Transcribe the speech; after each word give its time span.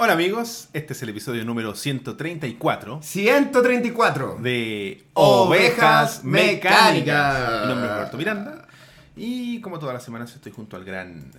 Hola 0.00 0.12
amigos, 0.12 0.68
este 0.74 0.92
es 0.92 1.02
el 1.02 1.08
episodio 1.08 1.44
número 1.44 1.74
134 1.74 3.00
134 3.02 4.38
de 4.40 5.04
Ovejas 5.14 6.22
Mecánicas. 6.24 7.62
Mi 7.62 7.68
nombre 7.68 7.86
es 7.88 7.92
Roberto 7.96 8.16
Miranda 8.16 8.68
y 9.16 9.60
como 9.60 9.78
todas 9.80 9.94
las 9.94 10.04
semanas 10.04 10.32
estoy 10.34 10.52
junto 10.52 10.76
al 10.76 10.84
gran 10.84 11.32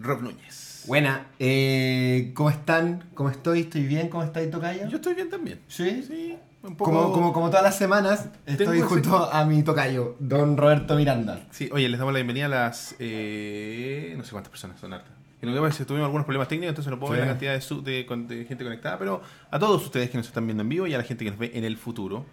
Rob 0.00 0.22
Núñez. 0.22 0.82
Buena, 0.86 1.26
eh, 1.38 2.32
¿cómo 2.34 2.50
están? 2.50 3.04
¿Cómo 3.14 3.30
estoy? 3.30 3.60
¿Estoy 3.60 3.84
bien? 3.86 4.08
¿Cómo 4.08 4.24
estáis, 4.24 4.50
Tocayo? 4.50 4.88
Yo 4.88 4.96
estoy 4.96 5.14
bien 5.14 5.30
también. 5.30 5.60
¿Sí? 5.68 6.02
Sí, 6.04 6.36
un 6.64 6.74
poco... 6.74 6.90
Como, 6.90 7.12
como, 7.12 7.32
como 7.32 7.48
todas 7.50 7.62
las 7.62 7.78
semanas, 7.78 8.26
estoy 8.44 8.66
Tengo 8.66 8.72
ese- 8.72 8.82
junto 8.86 9.32
a 9.32 9.44
mi 9.44 9.62
Tocayo, 9.62 10.16
don 10.18 10.56
Roberto 10.56 10.96
Miranda. 10.96 11.46
Sí, 11.52 11.70
oye, 11.72 11.88
les 11.88 12.00
damos 12.00 12.12
la 12.12 12.16
bienvenida 12.18 12.46
a 12.46 12.48
las... 12.48 12.96
eh, 12.98 14.12
no 14.18 14.24
sé 14.24 14.32
cuántas 14.32 14.50
personas 14.50 14.80
son 14.80 14.92
hartas. 14.92 15.12
Y 15.42 15.46
lo 15.46 15.52
que 15.54 15.58
pasa 15.58 15.70
es 15.70 15.78
que 15.78 15.84
tuvimos 15.86 16.06
algunos 16.06 16.24
problemas 16.24 16.46
técnicos, 16.48 16.70
entonces 16.70 16.90
no 16.90 16.98
puedo 17.00 17.12
Sí. 17.14 17.18
ver 17.18 17.26
la 17.26 17.32
cantidad 17.32 17.52
de, 17.58 18.04
de, 18.04 18.36
de 18.36 18.44
gente 18.44 18.62
conectada, 18.64 18.96
pero 18.98 19.20
a 19.50 19.58
todos 19.58 19.84
ustedes 19.84 20.08
que 20.08 20.16
nos 20.16 20.26
están 20.28 20.46
viendo 20.46 20.62
en 20.62 20.68
vivo 20.68 20.86
y 20.86 20.94
a 20.94 20.98
la 20.98 21.04
gente 21.04 21.24
que 21.24 21.30
nos 21.30 21.38
ve 21.40 21.50
en 21.54 21.64
el 21.64 21.76
futuro. 21.76 22.24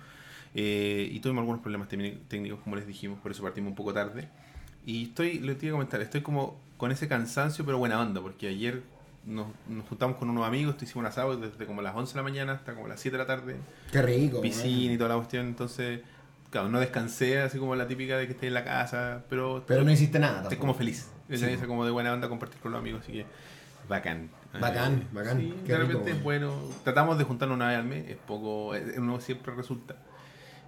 eh, 0.56 1.08
y 1.12 1.20
tuvimos 1.20 1.42
algunos 1.44 1.62
problemas 1.62 1.88
técnic- 1.90 2.20
técnicos, 2.28 2.60
como 2.64 2.76
les 2.76 2.88
dijimos, 2.88 3.20
por 3.20 3.32
eso 3.32 3.44
partimos 3.44 3.70
un 3.70 3.76
poco 3.76 3.94
tarde. 3.94 4.30
Y 4.86 5.04
estoy, 5.06 5.40
le 5.40 5.54
te 5.56 5.68
iba 5.68 5.74
a 5.74 5.78
comentar, 5.78 6.02
estoy 6.02 6.22
como 6.22 6.60
con 6.78 6.92
ese 6.92 7.08
cansancio, 7.08 7.64
pero 7.66 7.78
buena 7.78 8.00
onda, 8.02 8.20
porque 8.22 8.48
ayer 8.48 8.82
nos, 9.26 9.48
nos 9.68 9.86
juntamos 9.88 10.18
con 10.18 10.28
unos 10.30 10.48
amigos, 10.48 10.76
hicimos 10.82 10.96
un 11.02 11.06
asado 11.06 11.38
desde 11.38 11.66
como 11.68 11.82
las 11.84 11.96
11 11.96 12.14
de 12.14 12.18
la 12.18 12.24
mañana 12.24 12.54
hasta 12.54 12.74
como 12.74 12.88
las 12.88 13.00
7 13.00 13.18
de 13.18 13.24
la 13.24 13.28
tarde 13.28 13.58
Qué 13.92 14.02
rico. 14.02 14.42
piscina 14.42 14.94
y 14.94 14.98
toda 14.98 15.10
la 15.10 15.16
cuestión, 15.18 15.46
entonces, 15.46 16.02
claro, 16.50 16.68
no 16.70 16.80
descansé 16.80 17.40
así 17.42 17.60
como 17.60 17.76
la 17.76 17.88
típica 17.88 18.18
de 18.18 18.26
que 18.26 18.34
esté 18.34 18.48
en 18.48 18.54
la 18.56 18.64
casa, 18.64 19.26
pero, 19.30 19.64
Pero 19.68 19.84
no 19.84 19.92
hiciste 19.92 20.18
nada. 20.18 20.38
estoy 20.38 20.50
tampoco. 20.58 20.62
como 20.62 20.74
feliz, 20.74 21.12
Sí. 21.38 21.46
esa 21.46 21.68
como 21.68 21.86
de 21.86 21.92
buena 21.92 22.12
onda 22.14 22.28
compartir 22.30 22.60
con 22.62 22.72
los 22.72 22.80
amigos, 22.80 23.02
así 23.04 23.12
que 23.14 23.26
bacán. 23.88 24.30
Bacán, 24.60 24.94
Eh, 24.96 25.08
bacán, 25.12 25.40
Sí, 25.40 25.54
de 25.66 25.78
rico, 25.78 25.88
repente 25.90 26.12
es 26.12 26.24
bueno, 26.24 26.54
tratamos 26.84 27.18
de 27.18 27.24
juntarnos 27.24 27.56
una 27.56 27.68
vez 27.70 27.78
al 27.78 27.86
mes, 27.86 28.08
es 28.10 28.18
poco, 28.18 28.74
no 29.00 29.20
siempre 29.20 29.54
resulta, 29.54 29.96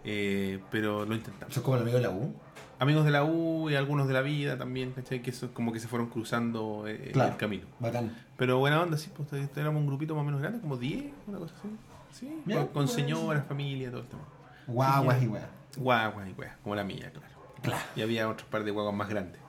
eh, 0.04 0.60
pero 0.72 1.06
lo 1.06 1.16
intentamos. 1.16 1.54
¿Sos 1.54 1.64
como 1.64 1.76
el 1.78 1.84
amigo 1.84 1.98
de 1.98 2.04
la 2.04 2.10
U? 2.12 2.34
Amigos 2.80 3.06
de 3.06 3.12
la 3.12 3.24
U 3.24 3.70
y 3.70 3.76
algunos 3.76 4.08
de 4.08 4.14
la 4.14 4.22
vida 4.22 4.58
también, 4.58 4.92
¿cachai? 4.94 5.22
Que 5.22 5.30
eso 5.30 5.46
es 5.48 5.52
como 5.52 5.72
que 5.72 5.80
se 5.80 5.88
fueron 5.88 6.10
cruzando 6.10 6.86
eh, 6.88 7.12
Claro. 7.14 7.32
el 7.34 7.38
camino. 7.38 7.66
Bacán. 7.80 8.16
Pero 8.38 8.58
buena 8.58 8.82
onda, 8.82 8.98
sí, 8.98 9.12
pues 9.16 9.32
éramos 9.56 9.82
un 9.82 9.88
grupito 9.88 10.16
más 10.16 10.24
o 10.24 10.26
menos 10.26 10.42
grande, 10.42 10.60
como 10.60 10.78
10, 10.78 11.06
una 11.28 11.38
cosa 11.38 11.54
así. 11.60 11.70
Sí, 12.12 12.42
con, 12.54 12.68
pues, 12.68 12.92
señoras, 12.92 13.46
familia, 13.48 13.90
todo 13.92 14.02
el 14.02 14.08
tema. 14.08 14.24
Guaguas 14.68 15.22
y 15.24 15.28
weas. 15.28 15.46
Guaguas 15.78 16.28
y 16.28 16.34
weas, 16.40 16.56
como 16.64 16.76
la 16.76 16.84
mía, 16.84 17.12
claro. 17.12 17.28
Claro. 17.62 17.84
Y 17.96 18.02
había 18.02 18.28
otros 18.28 18.48
par 18.50 18.64
de 18.64 18.72
guaguas 18.72 18.96
más 18.96 19.08
grandes. 19.10 19.40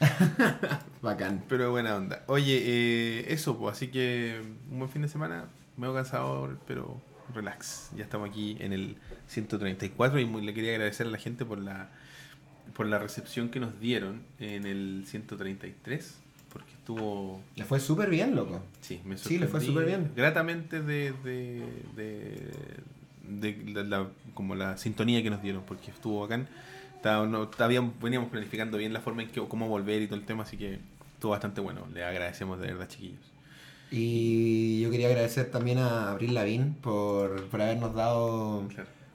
Bacán. 1.02 1.44
Pero 1.48 1.70
buena 1.70 1.96
onda. 1.96 2.22
Oye, 2.26 2.60
eh, 2.64 3.26
eso, 3.32 3.58
pues, 3.58 3.76
así 3.76 3.88
que 3.88 4.40
un 4.70 4.78
buen 4.78 4.90
fin 4.90 5.02
de 5.02 5.08
semana. 5.08 5.44
Me 5.76 5.88
he 5.88 5.94
cansado, 5.94 6.56
pero 6.66 7.00
relax. 7.34 7.90
Ya 7.96 8.04
estamos 8.04 8.28
aquí 8.28 8.56
en 8.60 8.72
el 8.72 8.96
134 9.28 10.18
y 10.20 10.24
muy- 10.26 10.42
le 10.42 10.52
quería 10.54 10.72
agradecer 10.72 11.06
a 11.06 11.10
la 11.10 11.18
gente 11.18 11.44
por 11.44 11.58
la 11.58 11.90
por 12.74 12.86
la 12.86 12.98
recepción 12.98 13.48
que 13.48 13.58
nos 13.60 13.78
dieron 13.80 14.22
en 14.38 14.64
el 14.64 15.04
133. 15.06 16.18
Porque 16.52 16.72
estuvo. 16.72 17.40
Le 17.56 17.64
fue 17.64 17.78
súper 17.80 18.10
bien, 18.10 18.34
loco. 18.34 18.62
Sí, 18.80 19.00
me 19.04 19.16
Sí, 19.16 19.38
le 19.38 19.46
fue 19.46 19.60
sorprendí 19.60 19.66
súper 19.66 19.86
bien. 19.86 20.12
Gratamente 20.16 20.80
de, 20.82 21.12
de, 21.24 21.62
de, 21.96 22.52
de 23.28 23.72
la, 23.72 23.82
la- 23.84 24.08
como 24.34 24.54
la 24.54 24.76
sintonía 24.76 25.22
que 25.22 25.30
nos 25.30 25.42
dieron, 25.42 25.62
porque 25.66 25.90
estuvo 25.90 26.20
bacán. 26.20 26.48
Estaba- 27.00 27.26
no, 27.26 27.50
habíamos- 27.58 27.94
veníamos 28.00 28.28
planificando 28.28 28.76
bien 28.76 28.92
la 28.92 29.00
forma 29.00 29.22
en 29.22 29.28
que 29.30 29.40
cómo 29.48 29.68
volver 29.68 30.02
y 30.02 30.06
todo 30.06 30.18
el 30.18 30.26
tema, 30.26 30.42
así 30.42 30.56
que 30.58 30.78
estuvo 31.14 31.30
bastante 31.32 31.60
bueno. 31.62 31.86
Le 31.94 32.04
agradecemos 32.04 32.60
de 32.60 32.66
verdad, 32.68 32.88
chiquillos. 32.88 33.20
Y 33.90 34.80
yo 34.82 34.90
quería 34.90 35.08
agradecer 35.08 35.50
también 35.50 35.78
a 35.78 36.10
Abril 36.10 36.34
Lavín 36.34 36.74
por, 36.74 37.44
por 37.46 37.60
habernos 37.62 37.94
dado 37.94 38.68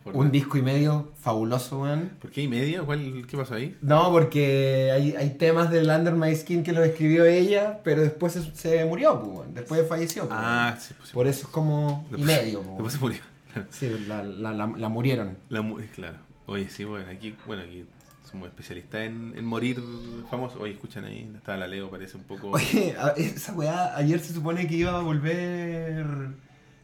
Por 0.03 0.17
un 0.17 0.31
disco 0.31 0.57
y 0.57 0.61
medio 0.61 1.11
fabuloso, 1.21 1.81
weón. 1.83 2.11
¿Por 2.19 2.29
qué 2.31 2.41
y 2.41 2.47
medio? 2.47 2.85
¿Cuál, 2.85 3.25
¿Qué 3.27 3.37
pasó 3.37 3.53
ahí? 3.55 3.77
No, 3.81 4.11
porque 4.11 4.91
hay, 4.93 5.15
hay 5.15 5.29
temas 5.31 5.69
del 5.71 5.89
Under 5.89 6.13
My 6.13 6.35
Skin 6.35 6.61
que 6.63 6.73
los 6.73 6.85
escribió 6.85 7.23
ella, 7.25 7.79
pero 7.83 8.01
después 8.01 8.33
se, 8.33 8.43
se 8.55 8.83
murió, 8.85 9.19
pues, 9.21 9.37
weón. 9.37 9.53
después 9.53 9.87
falleció. 9.87 10.23
pues, 10.27 10.39
Ah, 10.39 10.69
weón. 10.71 10.81
sí, 10.81 10.93
pues. 10.97 11.11
Por 11.11 11.27
eso 11.27 11.41
es 11.43 11.47
como 11.47 12.05
y 12.09 12.15
Después- 12.17 12.25
medio. 12.41 12.61
pues, 12.61 12.73
Después 12.73 12.93
se 12.93 12.99
weón. 12.99 13.19
murió. 13.53 13.67
Sí, 13.71 14.05
la, 14.07 14.23
la, 14.23 14.51
la, 14.53 14.67
la 14.75 14.89
murieron. 14.89 15.37
La 15.49 15.63
claro. 15.95 16.17
Oye, 16.47 16.69
sí, 16.69 16.83
bueno, 16.83 17.05
aquí, 17.09 17.35
bueno, 17.47 17.63
aquí 17.63 17.85
somos 18.29 18.47
especialistas 18.49 19.01
en, 19.01 19.33
en 19.35 19.45
morir 19.45 19.81
famosos. 20.29 20.59
Oye, 20.61 20.73
escuchan 20.73 21.05
ahí, 21.05 21.31
estaba 21.35 21.57
la 21.57 21.67
Leo, 21.67 21.89
parece 21.89 22.17
un 22.17 22.23
poco... 22.23 22.49
Oye, 22.51 22.95
esa 23.17 23.53
weá, 23.53 23.95
ayer 23.95 24.19
se 24.19 24.33
supone 24.33 24.67
que 24.67 24.75
iba 24.75 24.97
a 24.97 25.01
volver 25.01 26.05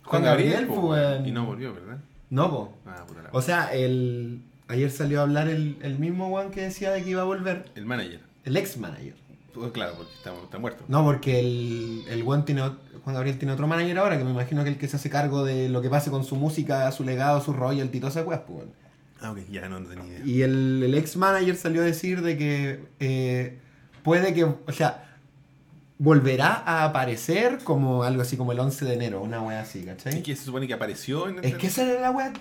Juan 0.03 0.23
Gabriel, 0.23 0.67
pues, 0.67 0.79
po, 0.79 0.88
weón. 0.89 1.27
y 1.27 1.31
no 1.31 1.45
volvió, 1.45 1.73
¿verdad? 1.73 1.97
No, 2.29 2.49
po. 2.49 2.73
Ah, 2.85 3.03
puta 3.07 3.22
la 3.23 3.29
O 3.33 3.41
sea, 3.41 3.73
el, 3.73 4.41
ayer 4.67 4.89
salió 4.89 5.19
a 5.19 5.23
hablar 5.23 5.47
el, 5.47 5.78
el 5.81 5.99
mismo 5.99 6.29
weón 6.29 6.51
que 6.51 6.61
decía 6.61 6.91
de 6.91 7.03
que 7.03 7.09
iba 7.11 7.22
a 7.22 7.25
volver, 7.25 7.66
El 7.75 7.85
manager. 7.85 8.22
el 8.45 8.57
ex 8.57 8.78
manager. 8.78 9.16
Pues 9.53 9.72
claro, 9.73 9.93
porque 9.97 10.13
está, 10.13 10.33
está 10.43 10.59
muerto. 10.59 10.85
No, 10.88 11.03
porque 11.03 11.39
el, 11.39 12.03
el 12.09 12.23
weón 12.23 12.45
tiene, 12.45 12.61
Juan 13.03 13.13
Gabriel 13.16 13.38
tiene 13.38 13.53
otro 13.53 13.67
manager 13.67 13.97
ahora, 13.99 14.17
que 14.17 14.23
me 14.23 14.31
imagino 14.31 14.63
que 14.63 14.69
el 14.69 14.78
que 14.78 14.88
se 14.88 14.95
hace 14.95 15.09
cargo 15.09 15.43
de 15.43 15.67
lo 15.69 15.81
que 15.81 15.89
pase 15.89 16.09
con 16.09 16.23
su 16.23 16.35
música, 16.38 16.89
su 16.93 17.03
legado, 17.03 17.41
su 17.41 17.51
royalty 17.53 17.97
y 17.97 17.99
todas 17.99 18.16
esas 18.16 18.28
weas, 18.28 18.41
pues. 18.47 18.63
Ah, 19.22 19.32
ok, 19.32 19.40
ya 19.52 19.70
no 19.70 19.80
tenía 19.82 20.06
idea. 20.06 20.26
Y 20.26 20.42
el, 20.42 20.82
el 20.84 20.96
ex 20.96 21.16
manager 21.16 21.56
salió 21.56 21.82
a 21.82 21.86
decir 21.86 22.22
de 22.22 22.38
que 22.38 22.80
eh, 23.00 23.58
puede 24.04 24.34
que, 24.34 24.44
o 24.46 24.58
sea, 24.72 25.08
volverá 26.00 26.64
a 26.66 26.86
aparecer 26.86 27.59
como 27.64 28.02
algo 28.04 28.24
así 28.24 28.36
como 28.36 28.52
el 28.52 28.59
11 28.59 28.86
de 28.86 28.94
enero, 28.96 29.22
una 29.22 29.40
wea 29.44 29.62
así, 29.62 29.80
¿Y 29.80 29.84
¿cachai? 29.84 30.24
que 30.24 30.36
se 30.36 30.44
supone 30.46 30.66
que 30.68 30.74
apareció 30.74 31.30
en 31.30 31.38
el 31.38 31.46
Es 31.46 31.54
que 31.56 31.68
esa 31.68 31.84
era 31.84 32.02
la 32.02 32.09
wea, 32.09 32.34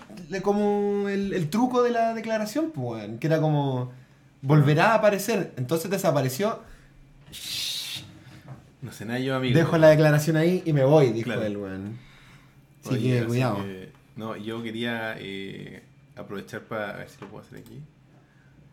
como 0.43 1.09
el, 1.11 1.35
el 1.35 1.51
truco 1.51 1.83
de 1.83 1.91
la 1.91 2.15
declaración, 2.15 2.71
pues, 2.71 3.07
que 3.21 3.27
era 3.27 3.39
como, 3.43 3.93
volverá 4.41 4.93
a 4.93 4.95
aparecer, 4.95 5.53
entonces 5.59 5.91
desapareció, 5.91 6.61
No 8.83 8.93
sé 8.93 9.05
nada 9.05 9.19
yo, 9.19 9.37
amigo. 9.37 9.59
dejo 9.59 9.77
la 9.77 9.89
declaración 9.91 10.37
ahí 10.39 10.62
y 10.65 10.73
me 10.73 10.85
voy, 10.85 11.12
dijo 11.12 11.27
Claro. 11.27 11.43
él, 11.43 11.57
weón. 11.59 11.99
Así 12.87 12.95
Oye, 12.95 13.11
que 13.11 13.19
así 13.19 13.27
cuidado. 13.27 13.57
que- 13.57 13.91
no, 14.17 14.37
yo 14.37 14.62
quería 14.62 15.17
eh, 15.19 15.83
aprovechar 16.20 16.62
para... 16.62 16.91
A 16.94 16.97
ver 16.98 17.08
si 17.08 17.20
lo 17.20 17.28
puedo 17.28 17.44
hacer 17.44 17.58
aquí. 17.58 17.81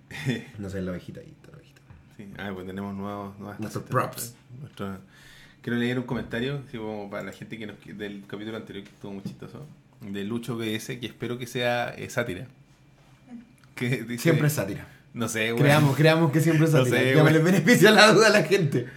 No 0.58 0.70
sé, 0.70 0.82
la 0.82 0.92
ovejita 0.92 1.20
ahí, 1.22 1.34
está 1.36 1.52
la 1.52 1.58
ovejita. 1.58 1.82
Sí. 2.16 2.34
Ah, 2.38 2.52
pues 2.54 2.66
tenemos 2.66 2.96
nuevos, 2.96 3.38
nuevas 3.40 3.60
Nuestros 3.60 3.84
props. 3.86 4.36
nuestro- 4.60 4.98
Quiero 5.62 5.78
leer 5.80 6.00
un 6.00 6.06
comentario, 6.06 6.62
como 6.72 7.10
para 7.10 7.24
la 7.24 7.32
gente 7.34 7.58
que 7.58 7.68
nos, 7.68 7.76
del 7.86 8.24
capítulo 8.26 8.56
anterior 8.58 8.86
que 8.86 8.92
estuvo 8.94 9.12
muy 9.12 9.24
chistoso, 9.24 9.66
de 10.00 10.24
Lucho 10.24 10.56
BS, 10.58 10.98
que 11.00 11.08
espero 11.08 11.38
que 11.38 11.46
sea 11.46 11.90
eh, 11.90 12.10
sátira. 12.10 12.48
Que 13.76 14.04
dice- 14.04 14.24
Siempre 14.24 14.48
es 14.48 14.54
sátira. 14.54 14.88
No 15.14 15.28
sé, 15.28 15.52
güey. 15.52 15.64
Creamos, 15.64 15.96
creamos 15.98 16.32
que 16.32 16.40
siempre 16.40 16.66
es 16.66 16.72
No 16.74 16.80
sátira. 16.86 16.98
sé, 17.00 17.10
Ya 17.10 17.16
me 17.18 17.22
weón. 17.24 17.34
le 17.34 17.40
beneficia 17.52 17.92
la 17.92 18.12
duda 18.14 18.28
a 18.28 18.30
la 18.30 18.44
gente. 18.44 18.88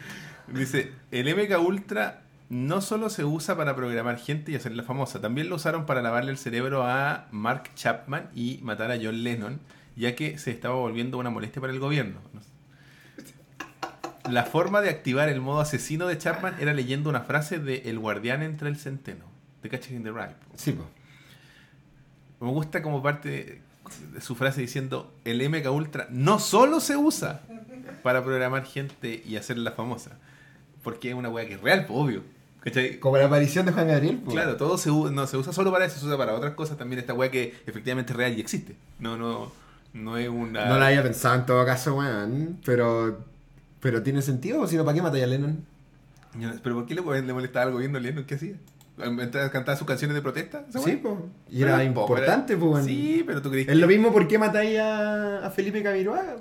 Dice, 0.54 0.92
el 1.10 1.34
MK 1.34 1.58
Ultra 1.60 2.22
no 2.50 2.80
solo 2.80 3.10
se 3.10 3.24
usa 3.24 3.56
para 3.56 3.76
programar 3.76 4.18
gente 4.18 4.50
y 4.50 4.56
hacerla 4.56 4.82
famosa, 4.82 5.20
también 5.20 5.48
lo 5.48 5.54
usaron 5.54 5.86
para 5.86 6.02
lavarle 6.02 6.32
el 6.32 6.36
cerebro 6.36 6.84
a 6.84 7.28
Mark 7.30 7.70
Chapman 7.76 8.28
y 8.34 8.58
matar 8.62 8.90
a 8.90 8.98
John 9.00 9.22
Lennon, 9.22 9.60
ya 9.94 10.16
que 10.16 10.36
se 10.36 10.50
estaba 10.50 10.74
volviendo 10.74 11.16
una 11.16 11.30
molestia 11.30 11.60
para 11.60 11.72
el 11.72 11.78
gobierno. 11.78 12.18
La 14.28 14.42
forma 14.44 14.80
de 14.80 14.90
activar 14.90 15.28
el 15.28 15.40
modo 15.40 15.60
asesino 15.60 16.08
de 16.08 16.18
Chapman 16.18 16.56
era 16.58 16.74
leyendo 16.74 17.08
una 17.08 17.20
frase 17.20 17.60
de 17.60 17.82
El 17.86 18.00
guardián 18.00 18.42
entre 18.42 18.68
el 18.68 18.76
centeno, 18.76 19.26
de 19.62 19.68
Catching 19.68 19.98
in 19.98 20.02
the 20.02 20.10
Rye. 20.10 20.34
Sí, 20.56 20.72
pues. 20.72 20.88
Me 22.40 22.48
gusta 22.48 22.82
como 22.82 23.00
parte 23.00 23.62
de 24.12 24.20
su 24.20 24.34
frase 24.34 24.60
diciendo, 24.60 25.14
el 25.24 25.48
MK 25.48 25.70
Ultra 25.70 26.08
no 26.10 26.40
solo 26.40 26.80
se 26.80 26.96
usa 26.96 27.42
para 28.02 28.24
programar 28.24 28.64
gente 28.64 29.22
y 29.24 29.36
hacerla 29.36 29.70
famosa, 29.70 30.18
porque 30.82 31.10
es 31.10 31.14
una 31.14 31.28
weá 31.28 31.46
que 31.46 31.54
es 31.54 31.60
real, 31.60 31.86
pues, 31.86 31.96
obvio. 31.96 32.39
¿Cachai? 32.60 32.98
Como 32.98 33.16
la 33.16 33.26
aparición 33.26 33.66
de 33.66 33.72
Juan 33.72 33.88
Gabriel, 33.88 34.20
pues. 34.22 34.34
Claro, 34.34 34.56
todo 34.56 34.76
se, 34.76 34.90
no 34.90 35.26
se 35.26 35.36
usa 35.36 35.52
solo 35.52 35.72
para 35.72 35.86
eso, 35.86 35.98
se 35.98 36.06
usa 36.06 36.18
para 36.18 36.34
otras 36.34 36.54
cosas 36.54 36.76
también 36.76 36.98
esta 36.98 37.14
weá 37.14 37.30
que 37.30 37.54
efectivamente 37.66 38.12
es 38.12 38.16
real 38.16 38.36
y 38.36 38.40
existe. 38.40 38.76
No, 38.98 39.16
no, 39.16 39.50
no 39.94 40.16
es 40.18 40.28
una... 40.28 40.66
No 40.66 40.78
la 40.78 40.88
había 40.88 41.02
pensado 41.02 41.36
en 41.36 41.46
todo 41.46 41.64
caso, 41.64 41.96
weón. 41.96 42.58
Pero. 42.64 43.24
Pero 43.80 44.02
tiene 44.02 44.20
sentido, 44.20 44.66
si 44.66 44.76
no, 44.76 44.84
¿para 44.84 44.94
qué 44.94 45.02
matáis 45.02 45.24
a 45.24 45.26
Lennon? 45.26 45.64
Pero 46.62 46.74
¿por 46.74 46.86
qué 46.86 46.94
le, 46.94 47.22
le 47.22 47.32
molestaba 47.32 47.66
al 47.66 47.72
gobierno 47.72 47.96
a 47.96 48.00
Lennon? 48.00 48.24
¿Qué 48.24 48.34
hacía? 48.34 48.56
¿Cantaba 49.50 49.76
sus 49.76 49.86
canciones 49.86 50.14
de 50.14 50.22
protesta? 50.22 50.64
Sí, 50.70 50.96
pues. 51.02 51.14
Y 51.50 51.62
era 51.62 51.76
Pero 51.78 51.84
importante, 51.88 52.52
era- 52.52 52.60
pues, 52.60 52.72
weón. 52.72 52.84
Sí, 52.84 53.22
pero 53.26 53.42
tú 53.42 53.50
crees 53.50 53.68
Es 53.68 53.76
lo 53.76 53.86
mismo 53.86 54.12
por 54.12 54.26
qué 54.28 54.38
matáis 54.38 54.78
a, 54.78 55.46
a 55.46 55.50
Felipe 55.50 55.82
Camiroaga. 55.82 56.36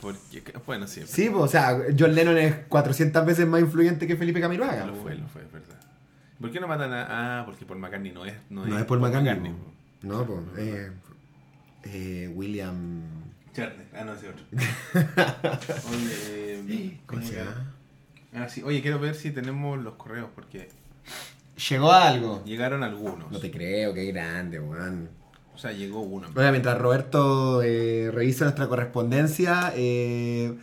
Porque, 0.00 0.42
bueno, 0.66 0.86
sí. 0.86 1.02
Sí, 1.06 1.28
pues, 1.30 1.44
o 1.44 1.48
sea, 1.48 1.78
John 1.98 2.14
Lennon 2.14 2.38
es 2.38 2.54
400 2.68 3.24
veces 3.26 3.46
más 3.46 3.60
influyente 3.60 4.06
que 4.06 4.16
Felipe 4.16 4.40
Camiroaga. 4.40 4.86
Lo 4.86 4.92
pues, 4.92 5.02
fue, 5.02 5.14
lo 5.16 5.26
fue, 5.28 5.42
es 5.42 5.52
verdad. 5.52 5.76
¿Por 6.40 6.50
qué 6.50 6.60
no 6.60 6.68
matan 6.68 6.92
a.? 6.92 7.40
Ah, 7.40 7.44
porque 7.46 7.64
Paul 7.64 7.78
McCartney 7.78 8.12
no 8.12 8.26
es. 8.26 8.34
No, 8.50 8.66
No 8.66 8.78
es 8.78 8.84
Paul 8.84 9.00
McCartney. 9.00 9.50
po. 9.52 9.56
po. 9.58 9.72
No, 10.02 10.24
pues. 10.26 10.38
Eh, 10.58 10.90
eh, 11.84 12.32
William. 12.34 13.02
Charner. 13.54 13.86
Ah, 13.94 14.04
no, 14.04 14.12
ese 14.12 14.28
otro. 14.28 14.44
Oye, 15.90 16.60
eh, 16.60 17.00
¿Cómo 17.06 17.22
se 17.22 17.36
llama? 17.36 17.72
Ah, 18.34 18.48
sí. 18.48 18.62
Oye, 18.62 18.82
quiero 18.82 18.98
ver 18.98 19.14
si 19.14 19.30
tenemos 19.30 19.82
los 19.82 19.94
correos 19.94 20.28
porque 20.34 20.68
Llegó 21.70 21.92
algo. 21.92 22.42
Llegaron 22.44 22.82
algunos. 22.82 23.30
No 23.30 23.38
te 23.38 23.50
creo, 23.50 23.94
qué 23.94 24.04
grande, 24.06 24.60
weón. 24.60 25.08
O 25.54 25.58
sea, 25.58 25.72
llegó 25.72 26.00
uno. 26.00 26.28
Bueno, 26.34 26.50
mientras 26.50 26.76
Roberto 26.78 27.62
eh, 27.62 28.10
revisa 28.12 28.44
nuestra 28.44 28.68
correspondencia, 28.68 29.72
eh, 29.74 30.54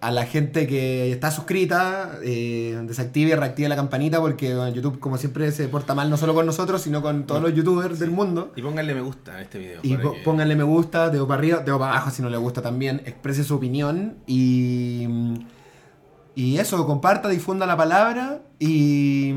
a 0.00 0.10
la 0.10 0.26
gente 0.26 0.66
que 0.66 1.12
está 1.12 1.30
suscrita, 1.30 2.18
eh, 2.24 2.80
desactive 2.84 3.30
y 3.30 3.34
reactive 3.34 3.68
la 3.68 3.76
campanita 3.76 4.20
porque 4.20 4.54
bueno, 4.54 4.70
YouTube, 4.74 4.98
como 4.98 5.18
siempre, 5.18 5.50
se 5.52 5.68
porta 5.68 5.94
mal 5.94 6.10
no 6.10 6.16
solo 6.16 6.34
con 6.34 6.46
nosotros, 6.46 6.82
sino 6.82 7.00
con 7.02 7.26
todos 7.26 7.40
los 7.42 7.54
youtubers 7.54 7.98
del 8.00 8.10
mundo. 8.10 8.52
Y 8.56 8.62
pónganle 8.62 8.94
me 8.94 9.00
gusta 9.02 9.36
a 9.36 9.42
este 9.42 9.58
video. 9.58 9.80
Y 9.84 9.90
para 9.96 10.02
po- 10.02 10.12
que- 10.14 10.20
pónganle 10.22 10.56
me 10.56 10.64
gusta, 10.64 11.10
dedo 11.10 11.28
para 11.28 11.38
arriba, 11.38 11.58
dedo 11.60 11.78
para 11.78 11.92
abajo 11.92 12.10
si 12.10 12.22
no 12.22 12.28
le 12.28 12.36
gusta 12.38 12.60
también, 12.62 13.02
exprese 13.06 13.44
su 13.44 13.54
opinión 13.54 14.16
y, 14.26 15.06
y 16.38 16.56
eso, 16.60 16.86
comparta, 16.86 17.28
difunda 17.28 17.66
la 17.66 17.76
palabra 17.76 18.42
y, 18.60 19.30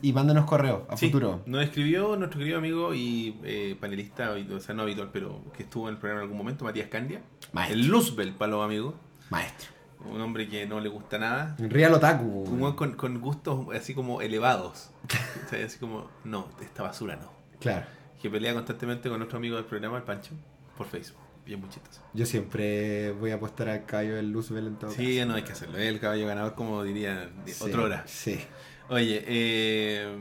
y 0.00 0.12
mándenos 0.14 0.46
correo 0.46 0.86
a 0.88 0.96
Sí, 0.96 1.08
futuro. 1.08 1.42
Nos 1.44 1.62
escribió 1.62 2.16
nuestro 2.16 2.38
querido 2.38 2.56
amigo 2.56 2.94
y 2.94 3.38
eh, 3.44 3.76
panelista, 3.78 4.30
o 4.30 4.58
sea, 4.58 4.74
no 4.74 4.84
habitual, 4.84 5.10
pero 5.12 5.42
que 5.54 5.64
estuvo 5.64 5.88
en 5.88 5.96
el 5.96 6.00
programa 6.00 6.22
en 6.22 6.24
algún 6.24 6.38
momento, 6.38 6.64
Matías 6.64 6.88
Candia. 6.88 7.20
Maestro. 7.52 7.78
El 7.78 7.86
Luzbel 7.88 8.32
para 8.32 8.52
los 8.52 8.64
amigos. 8.64 8.94
Maestro. 9.28 9.68
Un 10.10 10.22
hombre 10.22 10.48
que 10.48 10.64
no 10.64 10.80
le 10.80 10.88
gusta 10.88 11.18
nada. 11.18 11.54
Real 11.58 11.92
Otaku. 11.92 12.24
Un 12.24 12.72
con, 12.72 12.94
con 12.94 13.20
gustos 13.20 13.66
así 13.76 13.92
como 13.92 14.22
elevados. 14.22 14.90
O 15.44 15.50
sea, 15.50 15.66
así 15.66 15.78
como, 15.78 16.08
no, 16.24 16.48
esta 16.62 16.82
basura 16.82 17.16
no. 17.16 17.30
Claro. 17.60 17.84
Que 18.22 18.30
pelea 18.30 18.54
constantemente 18.54 19.10
con 19.10 19.18
nuestro 19.18 19.36
amigo 19.36 19.56
del 19.56 19.66
programa, 19.66 19.98
el 19.98 20.02
Pancho, 20.02 20.32
por 20.78 20.86
Facebook. 20.86 21.27
Bien. 21.48 21.62
Yo 22.12 22.26
siempre 22.26 23.12
voy 23.12 23.30
a 23.30 23.36
apostar 23.36 23.70
al 23.70 23.86
caballo 23.86 24.16
del 24.16 24.30
Luzbel 24.30 24.66
en 24.66 24.76
todo 24.76 24.90
Sí, 24.90 25.18
no 25.26 25.32
hay 25.34 25.44
que 25.44 25.52
hacerlo. 25.52 25.78
Es 25.78 25.86
el 25.88 25.98
caballo 25.98 26.26
ganador, 26.26 26.54
como 26.54 26.84
diría 26.84 27.30
caso. 27.46 27.64
otra 27.64 27.82
hora. 27.82 28.02
Sí. 28.06 28.38
Oye, 28.90 29.24
eh, 29.26 30.14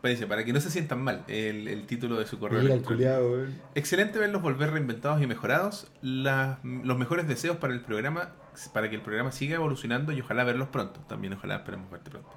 parece, 0.00 0.28
para 0.28 0.44
que 0.44 0.52
no 0.52 0.60
se 0.60 0.70
sientan 0.70 1.02
mal, 1.02 1.24
el, 1.26 1.66
el 1.66 1.84
título 1.86 2.16
de 2.16 2.26
su 2.26 2.38
correo 2.38 2.62
Mira 2.62 2.78
culiado, 2.78 3.28
weón. 3.28 3.60
Excelente 3.74 4.20
verlos 4.20 4.40
volver 4.40 4.70
reinventados 4.70 5.20
y 5.20 5.26
mejorados. 5.26 5.88
Los 6.00 6.96
mejores 6.96 7.26
deseos 7.26 7.56
para 7.56 7.74
el 7.74 7.80
programa, 7.80 8.34
para 8.72 8.88
que 8.88 8.94
el 8.94 9.02
programa 9.02 9.32
siga 9.32 9.56
evolucionando 9.56 10.12
y 10.12 10.20
ojalá 10.20 10.44
verlos 10.44 10.68
pronto. 10.68 11.00
También 11.08 11.32
ojalá 11.32 11.56
esperemos 11.56 11.90
verte 11.90 12.10
pronto. 12.10 12.30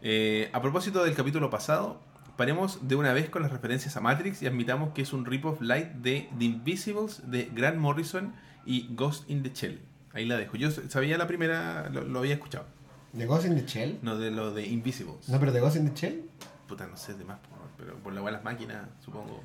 Eh, 0.00 0.48
a 0.52 0.62
propósito 0.62 1.02
del 1.02 1.14
capítulo 1.14 1.50
pasado, 1.50 2.00
paremos 2.36 2.86
de 2.88 2.96
una 2.96 3.12
vez 3.12 3.28
con 3.30 3.42
las 3.42 3.52
referencias 3.52 3.96
a 3.96 4.00
Matrix 4.00 4.42
y 4.42 4.46
admitamos 4.46 4.92
que 4.92 5.02
es 5.02 5.12
un 5.12 5.24
rip-off 5.24 5.60
light 5.60 5.88
de 5.94 6.28
The 6.38 6.44
Invisibles 6.44 7.22
de 7.30 7.50
Grant 7.54 7.76
Morrison 7.78 8.34
y 8.66 8.88
Ghost 8.94 9.28
in 9.30 9.42
the 9.42 9.50
Shell. 9.54 9.80
Ahí 10.12 10.24
la 10.26 10.36
dejo. 10.36 10.56
Yo 10.56 10.70
sabía 10.70 11.18
la 11.18 11.26
primera, 11.26 11.88
lo, 11.90 12.02
lo 12.04 12.18
había 12.20 12.34
escuchado. 12.34 12.66
¿De 13.12 13.26
Ghost 13.26 13.46
in 13.46 13.54
the 13.56 13.66
Shell? 13.66 13.98
No 14.02 14.16
de 14.18 14.30
lo 14.30 14.52
de 14.52 14.66
Invisibles. 14.66 15.28
No, 15.28 15.38
pero 15.38 15.52
de 15.52 15.60
Ghost 15.60 15.76
in 15.76 15.88
the 15.90 15.94
Shell. 16.00 16.22
Puta, 16.68 16.86
no 16.86 16.96
sé 16.96 17.14
de 17.14 17.24
más, 17.24 17.38
pero 17.76 17.94
por 17.96 18.12
la 18.12 18.20
cual 18.20 18.34
las 18.34 18.44
máquinas, 18.44 18.86
supongo. 19.04 19.42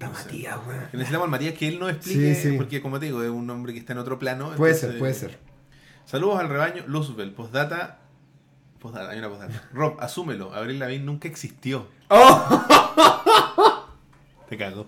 No. 0.00 0.10
Matías, 0.10 0.58
weón. 0.66 0.80
Necesitamos 0.92 1.24
al 1.26 1.30
Matías 1.30 1.54
que 1.54 1.68
él 1.68 1.78
nos 1.78 1.90
explique, 1.90 2.34
Sí, 2.34 2.50
sí. 2.50 2.56
porque 2.56 2.82
como 2.82 2.98
te 2.98 3.06
digo, 3.06 3.22
es 3.22 3.30
un 3.30 3.48
hombre 3.48 3.72
que 3.72 3.78
está 3.78 3.92
en 3.92 4.00
otro 4.00 4.18
plano. 4.18 4.50
Puede 4.56 4.72
entonces- 4.72 4.90
ser, 4.90 4.98
puede 4.98 5.14
ser. 5.14 5.38
Saludos 6.04 6.38
al 6.40 6.48
rebaño, 6.48 6.84
Luzbel, 6.86 7.32
postdata. 7.32 8.00
Postdata, 8.84 9.12
hay 9.12 9.18
una 9.18 9.30
postdata. 9.30 9.62
Rob, 9.72 9.96
asúmelo, 9.98 10.52
Abril 10.52 10.78
Lavín 10.78 11.06
nunca 11.06 11.26
existió. 11.26 11.88
Te 14.48 14.58
cago. 14.58 14.86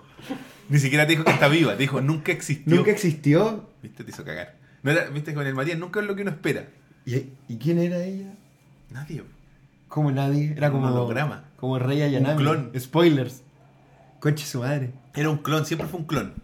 Ni 0.68 0.78
siquiera 0.78 1.06
te 1.06 1.12
dijo 1.12 1.24
que 1.24 1.30
está 1.30 1.48
viva, 1.48 1.72
te 1.72 1.78
dijo 1.78 2.02
nunca 2.02 2.30
existió. 2.30 2.76
¿Nunca 2.76 2.90
existió? 2.90 3.70
Viste, 3.82 4.04
te 4.04 4.10
hizo 4.10 4.22
cagar. 4.22 4.56
No 4.82 4.90
era, 4.90 5.06
viste, 5.06 5.32
con 5.32 5.46
el 5.46 5.54
Matías 5.54 5.78
nunca 5.78 6.00
es 6.00 6.06
lo 6.06 6.14
que 6.14 6.20
uno 6.22 6.30
espera. 6.30 6.68
¿Y, 7.06 7.30
y 7.48 7.56
quién 7.58 7.78
era 7.78 8.04
ella? 8.04 8.34
Nadie. 8.90 9.24
Como 9.88 10.12
nadie. 10.12 10.52
Era 10.54 10.68
Un 10.68 10.74
como. 10.82 10.88
holograma. 10.88 11.44
Como 11.56 11.78
Rey 11.78 12.02
Ayanami. 12.02 12.36
clon. 12.42 12.72
Spoilers. 12.78 13.42
Coche 14.20 14.44
su 14.44 14.60
madre. 14.60 14.92
Era 15.14 15.30
un 15.30 15.38
clon, 15.38 15.64
siempre 15.64 15.88
fue 15.88 16.00
un 16.00 16.06
clon. 16.06 16.34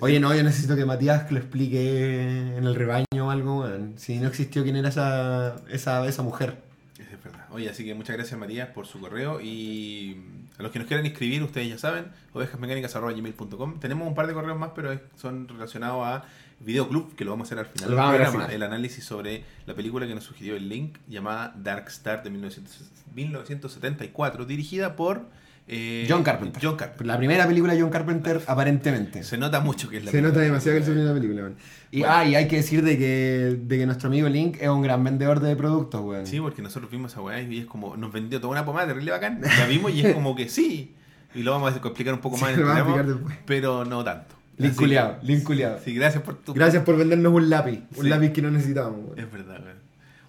Oye, 0.00 0.20
no, 0.20 0.34
yo 0.34 0.42
necesito 0.42 0.76
que 0.76 0.84
Matías 0.84 1.30
lo 1.30 1.38
explique 1.38 2.56
en 2.56 2.64
el 2.64 2.74
rebaño 2.74 3.06
o 3.26 3.30
algo. 3.30 3.68
Si 3.96 4.18
no 4.18 4.28
existió 4.28 4.62
quién 4.62 4.76
era 4.76 4.88
esa, 4.88 5.56
esa, 5.70 6.06
esa 6.06 6.22
mujer. 6.22 6.56
Es 6.98 7.22
verdad. 7.22 7.46
Oye, 7.50 7.68
así 7.68 7.84
que 7.84 7.94
muchas 7.94 8.16
gracias 8.16 8.38
Matías 8.38 8.68
por 8.70 8.86
su 8.86 9.00
correo 9.00 9.40
y 9.40 10.16
a 10.58 10.62
los 10.62 10.72
que 10.72 10.78
nos 10.78 10.88
quieran 10.88 11.04
inscribir, 11.04 11.42
ustedes 11.42 11.68
ya 11.68 11.78
saben, 11.78 12.06
ovejasmecánicas.gmail.com. 12.32 13.80
Tenemos 13.80 14.08
un 14.08 14.14
par 14.14 14.26
de 14.26 14.34
correos 14.34 14.58
más, 14.58 14.70
pero 14.74 14.98
son 15.16 15.48
relacionados 15.48 16.06
a 16.06 16.24
Videoclub, 16.60 17.14
que 17.14 17.24
lo 17.24 17.32
vamos 17.32 17.46
a 17.46 17.48
hacer 17.48 17.58
al 17.58 17.66
final 17.66 17.90
Lo 17.90 17.96
del 17.96 18.22
programa. 18.22 18.46
El 18.46 18.62
análisis 18.62 19.04
sobre 19.04 19.44
la 19.66 19.74
película 19.74 20.06
que 20.06 20.14
nos 20.14 20.24
sugirió 20.24 20.56
el 20.56 20.68
link, 20.68 20.98
llamada 21.08 21.54
Dark 21.56 21.88
Star 21.88 22.22
de 22.22 22.30
1900 22.30 22.90
1974, 23.14 24.46
dirigida 24.46 24.96
por 24.96 25.26
eh, 25.68 26.06
John 26.08 26.22
Carpenter. 26.22 26.60
John 26.62 26.76
Carpenter. 26.76 27.06
La 27.06 27.16
primera 27.16 27.46
película 27.46 27.72
de 27.74 27.80
John 27.80 27.90
Carpenter, 27.90 28.40
aparentemente. 28.46 29.22
Se 29.22 29.38
nota 29.38 29.60
mucho 29.60 29.88
que 29.88 29.98
es 29.98 30.04
la 30.04 30.10
Se 30.10 30.18
nota 30.22 30.34
película. 30.34 30.44
demasiado 30.44 30.76
que 30.76 30.80
es 30.80 30.86
su 30.86 30.92
primera 30.92 31.14
película, 31.14 31.42
weón. 31.42 31.56
Y, 31.90 32.00
Bueno. 32.00 32.14
ah, 32.14 32.24
y 32.26 32.34
hay 32.34 32.48
que 32.48 32.56
decir 32.56 32.82
de 32.82 32.98
que, 32.98 33.58
de 33.62 33.78
que 33.78 33.86
nuestro 33.86 34.08
amigo 34.08 34.28
Link 34.28 34.56
es 34.60 34.68
un 34.68 34.82
gran 34.82 35.02
vendedor 35.04 35.40
de 35.40 35.54
productos, 35.56 36.00
weón. 36.00 36.26
Sí, 36.26 36.40
porque 36.40 36.62
nosotros 36.62 36.90
vimos 36.90 37.12
esa 37.12 37.20
weá 37.22 37.40
y 37.42 37.58
es 37.60 37.66
como, 37.66 37.96
nos 37.96 38.12
vendió 38.12 38.40
toda 38.40 38.50
una 38.52 38.64
pomada 38.64 38.86
terrible 38.88 39.10
bacán. 39.12 39.40
La 39.40 39.66
vimos 39.66 39.92
y 39.92 40.04
es 40.06 40.14
como 40.14 40.34
que 40.34 40.48
sí. 40.48 40.94
Y 41.34 41.42
lo 41.42 41.52
vamos 41.52 41.72
a 41.72 41.76
explicar 41.76 42.12
un 42.14 42.20
poco 42.20 42.36
Sí, 42.38 42.42
más 42.42 42.52
en 42.54 42.60
el 42.60 42.68
a 42.68 42.84
programa, 42.84 43.38
pero 43.46 43.84
no 43.84 44.02
tanto. 44.04 44.34
Link 44.58 44.70
Así 44.72 44.78
culiado, 44.78 45.18
que- 45.20 45.26
link 45.26 45.42
culiado. 45.44 45.78
Sí, 45.82 45.94
gracias 45.94 46.22
por 46.22 46.36
tu. 46.36 46.52
Gracias 46.52 46.82
por 46.84 46.96
vendernos 46.98 47.32
un 47.32 47.48
lápiz. 47.48 47.80
Un 47.96 48.04
Sí. 48.04 48.08
lápiz 48.10 48.30
que 48.32 48.42
no 48.42 48.50
necesitábamos. 48.50 49.16
Es 49.16 49.30
verdad. 49.32 49.60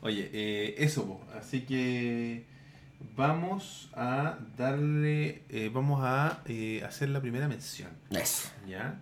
Oye, 0.02 0.30
eh, 0.34 0.76
eso, 0.80 1.06
po. 1.06 1.22
así 1.40 1.62
que 1.62 2.46
vamos 3.16 3.90
a 3.96 4.38
darle, 4.58 5.44
eh, 5.50 5.70
vamos 5.74 6.02
a 6.04 6.42
eh, 6.46 6.84
hacer 6.86 7.10
la 7.10 7.22
primera 7.22 7.48
mención, 7.48 7.90
Eso. 8.10 8.50
¿ya? 8.68 9.00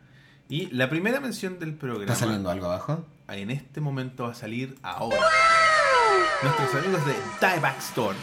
Y 0.50 0.68
la 0.68 0.89
primera 0.89 1.19
mención 1.19 1.59
del 1.59 1.74
programa, 1.75 2.12
¿Está 2.12 2.25
saliendo 2.25 2.50
algo 2.50 2.65
abajo? 2.65 3.06
en 3.30 3.50
este 3.50 3.80
momento 3.80 4.25
va 4.25 4.31
a 4.31 4.33
salir 4.33 4.75
ahora. 4.83 5.17
Nuestros 6.43 6.75
amigos 6.84 7.05
de 7.05 7.13
Dieback 7.39 7.79
Store, 7.79 8.17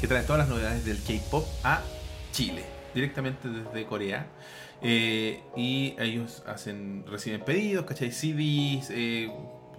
que 0.00 0.06
traen 0.06 0.26
todas 0.26 0.40
las 0.40 0.48
novedades 0.48 0.84
del 0.84 0.98
K-pop 1.02 1.46
a 1.64 1.80
Chile, 2.32 2.64
directamente 2.94 3.48
desde 3.48 3.86
Corea. 3.86 4.26
Eh, 4.82 5.42
y 5.56 5.94
ellos 5.98 6.42
hacen 6.46 7.04
reciben 7.08 7.40
pedidos, 7.44 7.86
¿cachai? 7.86 8.12
CDs, 8.12 8.90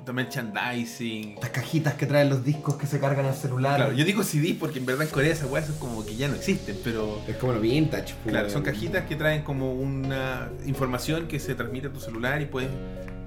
eh, 0.10 0.14
merchandising. 0.14 1.34
Estas 1.36 1.50
cajitas 1.52 1.94
que 1.96 2.06
traen 2.06 2.30
los 2.30 2.44
discos 2.44 2.76
que 2.76 2.88
se 2.88 3.00
cargan 3.00 3.26
al 3.26 3.36
celular. 3.36 3.78
Claro, 3.78 3.94
yo 3.94 4.06
digo 4.06 4.24
CD 4.24 4.56
porque 4.60 4.80
en 4.80 4.86
verdad 4.86 5.04
en 5.08 5.10
Corea 5.14 5.32
esas 5.32 5.50
weas 5.50 5.70
como 5.80 6.06
que 6.06 6.16
ya 6.16 6.28
no 6.28 6.36
existen, 6.36 6.78
pero 6.84 7.22
Es 7.28 7.36
como 7.38 7.54
lo 7.54 7.60
vintage. 7.62 8.16
pues, 8.24 8.32
claro, 8.34 8.50
son 8.50 8.64
cajitas 8.64 9.06
que 9.06 9.16
traen 9.16 9.44
como 9.44 9.74
una 9.74 10.50
información 10.66 11.28
que 11.28 11.40
se 11.40 11.56
transmite 11.56 11.88
a 11.88 11.92
tu 11.94 12.00
celular 12.00 12.42
y 12.42 12.46
puedes 12.46 12.70
de 12.70 12.76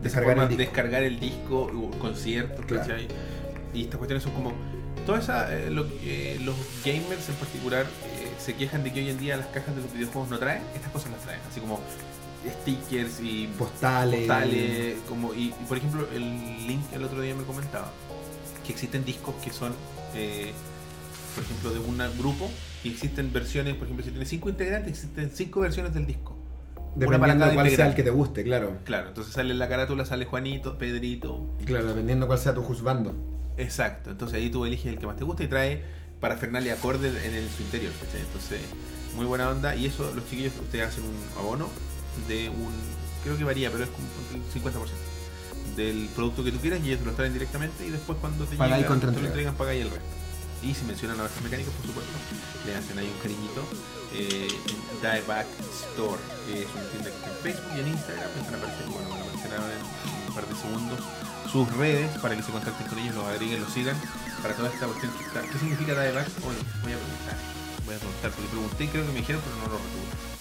esa 0.09 0.21
Descargar 0.21 0.29
forma 0.37 0.43
el 0.45 0.49
disco. 0.49 0.63
descargar 0.63 1.03
el 1.05 1.21
disco 1.21 1.61
o 1.63 1.91
conciertos, 1.99 2.65
Claro. 2.67 2.83
¿cachai? 2.83 3.09
Y 3.75 3.83
estas 3.85 3.99
cuestiones 3.99 4.23
son 4.25 4.33
como. 4.33 4.53
Todas 5.07 5.25
esas, 5.25 5.51
eh, 5.51 5.69
lo 5.71 5.85
eh, 6.05 6.39
los 6.45 6.55
gamers 6.85 7.29
en 7.29 7.35
particular 7.35 7.83
eh, 7.85 8.29
se 8.39 8.55
quejan 8.55 8.85
de 8.85 8.93
que 8.93 9.01
hoy 9.01 9.11
en 9.11 9.19
día 9.19 9.37
las 9.37 9.47
cajas 9.49 9.75
de 9.75 9.83
los 9.83 9.93
videojuegos 9.93 10.31
no 10.31 10.39
traen, 10.39 10.63
estas 10.77 10.93
cosas 10.93 11.11
las 11.11 11.21
traen, 11.23 11.41
así 11.51 11.59
como 11.61 11.81
stickers 12.63 13.21
y 13.21 13.47
Postales. 13.59 14.21
postales, 14.21 14.97
como 15.09 15.33
y, 15.35 15.49
y, 15.49 15.65
por 15.69 15.77
ejemplo 15.79 16.09
el 16.15 16.67
link 16.67 16.83
el 16.93 17.05
otro 17.05 17.21
día 17.21 17.35
me 17.35 17.45
comentaba 17.45 17.91
que 18.67 18.73
existen 18.73 19.05
discos 19.05 19.35
que 19.43 19.51
son 19.53 19.73
eh, 20.15 20.53
por 21.35 21.45
ejemplo 21.45 21.71
de 21.71 21.79
un 21.79 22.19
grupo 22.19 22.51
y 22.85 22.91
existen 22.91 23.33
versiones 23.33 23.75
por 23.77 23.85
ejemplo 23.85 24.05
si 24.05 24.11
tiene 24.11 24.27
cinco 24.27 24.49
integrantes 24.49 24.91
existen 24.93 25.31
cinco 25.35 25.61
versiones 25.61 25.95
del 25.95 26.07
disco 26.07 26.37
Dependiendo 26.95 27.47
de 27.47 27.55
cuál 27.55 27.71
sea 27.71 27.87
el 27.87 27.95
que 27.95 28.03
te 28.03 28.11
guste, 28.11 28.45
claro. 28.45 28.77
claro 28.85 29.09
entonces 29.09 29.33
sale 29.33 29.55
la 29.55 29.67
carátula 29.67 30.05
sale 30.05 30.27
Juanito 30.27 30.77
Pedrito 30.77 31.49
Claro, 31.65 31.87
dependiendo 31.87 32.27
cuál 32.27 32.39
sea 32.39 32.53
tu 32.55 32.63
juzgando. 32.63 33.15
exacto 33.57 34.11
entonces 34.11 34.37
ahí 34.37 34.51
tú 34.51 34.67
eliges 34.67 34.87
el 34.93 34.99
que 34.99 35.07
más 35.07 35.17
te 35.17 35.25
gusta 35.25 35.43
y 35.45 35.49
trae 35.49 35.83
para 36.21 36.37
Fernalia 36.37 36.75
acorde 36.75 37.09
en 37.09 37.35
el, 37.35 37.49
su 37.49 37.63
interior 37.63 37.93
entonces 38.15 38.61
muy 39.17 39.25
buena 39.27 39.49
onda 39.49 39.75
y 39.75 39.87
eso 39.87 40.11
los 40.15 40.29
chiquillos 40.29 40.53
ustedes 40.61 40.89
hacen 40.89 41.05
un 41.05 41.15
abono 41.39 41.69
de 42.29 42.49
un 42.49 42.73
creo 43.23 43.37
que 43.39 43.45
varía 43.45 43.71
pero 43.71 43.85
es 43.85 43.91
como 43.91 44.07
el 44.35 44.43
50% 44.63 44.89
del 45.77 46.09
producto 46.15 46.45
que 46.45 46.53
tú 46.53 46.59
quieras 46.59 46.81
y 46.83 46.89
ellos 46.89 47.01
te 47.01 47.07
lo 47.07 47.13
traen 47.13 47.33
directamente 47.33 47.87
y 47.87 47.91
después 47.91 48.19
cuando 48.21 48.45
te 48.45 48.57
Pagáis 48.57 48.83
llega 48.83 48.95
te 48.95 49.01
lo 49.01 49.09
entrega. 49.09 49.29
entregan 49.29 49.55
pagáis 49.55 49.83
el 49.83 49.91
resto 49.91 50.07
y 50.63 50.75
si 50.75 50.85
mencionan 50.85 51.17
a 51.19 51.23
nuestros 51.23 51.43
mecánicos 51.45 51.73
por 51.75 51.87
supuesto 51.87 52.13
le 52.67 52.77
hacen 52.77 52.99
ahí 52.99 53.09
un 53.11 53.19
cariñito 53.23 53.63
eh, 54.15 54.49
Dieback 55.01 55.47
Store 55.91 56.21
que 56.47 56.63
es 56.63 56.69
una 56.75 56.85
tienda 56.93 57.11
que 57.11 57.17
está 57.17 57.29
en 57.31 57.37
Facebook 57.43 57.71
y 57.77 57.81
en 57.81 57.89
Instagram 57.89 58.31
están 58.39 58.55
apareciendo 58.55 58.93
bueno 58.93 59.09
van 59.11 59.21
a 59.23 59.73
en 59.73 59.83
un 60.29 60.35
par 60.35 60.47
de 60.47 60.55
segundos 60.55 61.01
sus 61.51 61.69
redes 61.77 62.11
para 62.21 62.37
que 62.37 62.43
se 62.43 62.53
contacten 62.53 62.87
con 62.87 62.99
ellos 62.99 63.15
los 63.15 63.25
agreguen 63.25 63.61
los 63.61 63.73
sigan 63.73 63.97
para 64.43 64.55
toda 64.55 64.69
esta 64.69 64.87
cuestión 64.87 65.13
que 65.17 65.25
está 65.25 65.41
¿qué 65.43 65.59
significa 65.59 65.93
Dieback? 65.93 66.29
bueno 66.41 66.59
voy 66.83 66.93
a 66.93 66.99
preguntar 67.01 67.37
voy 67.87 67.95
a 67.97 67.99
preguntar 67.99 68.31
porque 68.33 68.49
pregunté 68.51 68.85
y 68.85 68.89
creo 68.89 69.07
que 69.07 69.13
me 69.13 69.19
dijeron 69.21 69.41
pero 69.45 69.57
no 69.57 69.67
lo 69.73 69.79
recuerdo 69.81 70.32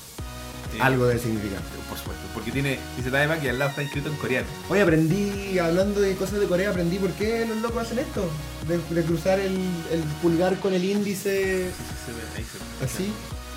Algo 0.80 1.08
de 1.08 1.20
significado. 1.20 1.62
Por 1.90 1.98
supuesto, 1.98 2.24
porque 2.34 2.51
tiene, 2.51 2.80
dice 2.96 3.10
Dieback 3.10 3.44
y 3.44 3.50
al 3.50 3.60
lado 3.60 3.72
está 3.72 3.82
escrito 3.82 4.10
en 4.10 4.16
coreano. 4.16 4.48
Oye, 4.70 4.82
aprendí, 4.82 5.60
hablando 5.60 6.00
de 6.00 6.16
cosas 6.16 6.40
de 6.40 6.46
Corea, 6.48 6.70
aprendí 6.70 6.98
por 7.00 7.12
qué 7.12 7.46
los 7.46 7.58
locos 7.58 7.84
hacen 7.84 8.00
esto. 8.00 8.30
De, 8.68 8.78
de 8.96 9.04
cruzar 9.04 9.40
el, 9.40 9.54
el 9.92 10.01
pulgar 10.22 10.58
con 10.60 10.74
el 10.74 10.86
índice 10.86 11.70
Sí, 11.70 11.84
sí, 11.90 11.96
se 12.06 12.12
ve, 12.13 12.22
ahí 12.38 12.44
se 12.46 12.58
ve. 12.58 12.86
así. 12.86 13.13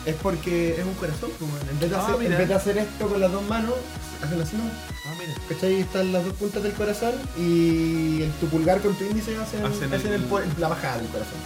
Es 0.06 0.16
porque 0.16 0.78
es 0.78 0.85
un 0.85 0.94
corazón, 0.94 1.30
pues, 1.38 1.50
en, 1.71 1.78
vez 1.80 1.90
de 1.90 1.97
Ah, 1.97 2.06
hacer, 2.06 2.23
en 2.33 2.37
vez 2.38 2.49
de 2.49 2.54
hacer 2.54 2.78
esto 2.78 3.09
con 3.09 3.21
las 3.21 3.30
dos 3.33 3.42
manos, 3.44 3.75
hacen 4.23 4.40
así, 4.40 4.56
¿no? 4.56 4.64
Ah, 4.64 5.14
mira. 5.18 5.33
¿Cachai? 5.49 5.80
Están 5.80 6.12
las 6.12 6.25
dos 6.25 6.35
puntas 6.35 6.62
del 6.62 6.73
corazón 6.73 7.12
y 7.38 8.23
el, 8.23 8.30
tu 8.40 8.47
pulgar 8.49 8.80
con 8.80 8.94
tu 8.97 9.04
índice 9.04 9.37
hacen, 9.37 9.64
Hacen 9.64 9.94
hacen, 9.94 10.12
el- 10.12 10.26
la 10.59 10.68
bajada 10.68 10.99
del 10.99 11.06
corazón. 11.06 11.38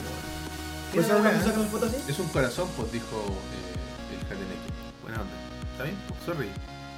pues. 0.93 1.07
Es 2.09 2.19
un 2.19 2.29
corazón, 2.29 2.69
pues 2.77 2.91
dijo 2.93 3.07
eh, 3.17 4.15
el 4.15 4.27
Hateneki. 4.27 4.78
¿Está 5.79 5.85
bien? 5.85 5.97
Pues, 6.09 6.21
sorry. 6.25 6.49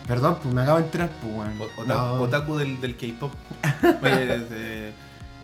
Perdón, 0.08 0.38
pues 0.42 0.54
me 0.54 0.62
acabo 0.62 0.78
de 0.78 0.84
entrar, 0.84 1.10
pues, 1.20 1.34
weón. 1.34 1.60
O- 1.76 1.84
No. 1.84 2.12
Otaku, 2.22 2.56
del, 2.56 2.80
del 2.80 2.96
K-pop. 2.96 3.32
Eh, 4.02 4.92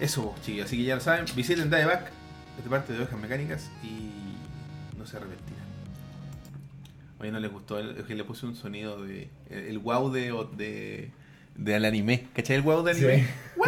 eso, 0.00 0.34
chicos. 0.42 0.64
Así 0.66 0.76
que 0.78 0.84
ya 0.84 0.94
lo 0.94 1.00
saben. 1.02 1.24
Visiten 1.36 1.70
Dieback 1.70 2.10
de 2.62 2.70
parte 2.70 2.92
de 2.94 3.00
Ovejas 3.00 3.18
Mecánicas 3.20 3.70
y 3.82 4.10
no 4.98 5.06
se 5.06 5.16
arrepentirán. 5.18 5.64
Oye, 7.20 7.30
no 7.30 7.40
les 7.40 7.50
gustó. 7.52 7.78
Es 7.78 8.04
que 8.04 8.14
le 8.14 8.24
puse 8.24 8.46
un 8.46 8.56
sonido 8.56 9.02
de. 9.04 9.28
El, 9.50 9.58
el 9.66 9.78
wow 9.78 10.10
de, 10.10 10.32
de. 10.56 11.10
del 11.54 11.84
anime. 11.84 12.26
¿Cachai 12.34 12.56
el 12.56 12.62
wow 12.62 12.82
de 12.82 12.90
anime? 12.92 13.18
Sí. 13.20 13.26
¡Wow! 13.56 13.66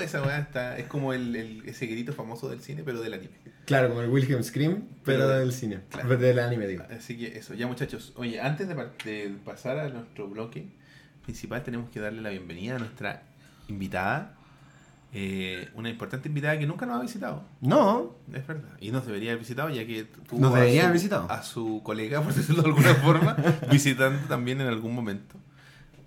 Esa 0.00 0.22
weá 0.22 0.38
está. 0.38 0.78
Es 0.78 0.86
como 0.86 1.12
el, 1.12 1.34
el- 1.36 1.62
ese 1.68 1.86
grito 1.86 2.12
famoso 2.12 2.48
del 2.48 2.60
cine, 2.60 2.82
pero 2.84 3.00
del 3.00 3.12
anime. 3.14 3.30
Claro, 3.66 3.88
como 3.90 4.00
el 4.00 4.08
Wilhelm 4.10 4.42
Scream, 4.42 4.82
pero, 5.04 5.18
Pero 5.20 5.28
de- 5.28 5.38
del 5.40 5.52
cine. 5.52 5.80
claro. 5.90 6.16
Del 6.16 6.38
anime, 6.38 6.66
digo. 6.66 6.84
Así 6.96 7.16
que 7.16 7.38
eso, 7.38 7.54
ya 7.54 7.66
muchachos. 7.66 8.12
Oye, 8.16 8.40
antes 8.40 8.68
de, 8.68 9.34
pasar 9.44 9.78
a 9.78 9.88
nuestro 9.88 10.28
bloque 10.28 10.66
principal, 11.24 11.62
tenemos 11.62 11.88
que 11.90 12.00
darle 12.00 12.20
la 12.22 12.30
bienvenida 12.30 12.76
a 12.76 12.78
nuestra 12.78 13.22
invitada. 13.68 14.34
eh, 15.14 15.68
una 15.74 15.90
importante 15.90 16.28
invitada 16.28 16.58
que 16.58 16.66
nunca 16.66 16.86
nos 16.86 16.98
ha 16.98 17.02
visitado. 17.02 17.44
No, 17.60 18.16
Es 18.32 18.46
verdad. 18.46 18.70
Y 18.80 18.92
nos 18.92 19.04
debería 19.04 19.32
haber 19.32 19.40
visitado, 19.40 19.68
ya 19.68 19.86
que 19.86 20.04
tuvo 20.04 20.40
Nos 20.40 20.54
a 20.54 20.60
debería 20.60 20.80
su- 20.80 20.86
haber 20.86 20.92
visitado. 20.98 21.30
a 21.30 21.42
su 21.42 21.82
colega, 21.84 22.20
por 22.24 22.32
decirlo 22.34 22.62
de 22.62 22.68
alguna 22.68 22.94
forma, 22.94 23.36
visitando 23.70 24.26
también 24.26 24.60
en 24.62 24.68
algún 24.68 24.94
momento. 24.94 25.36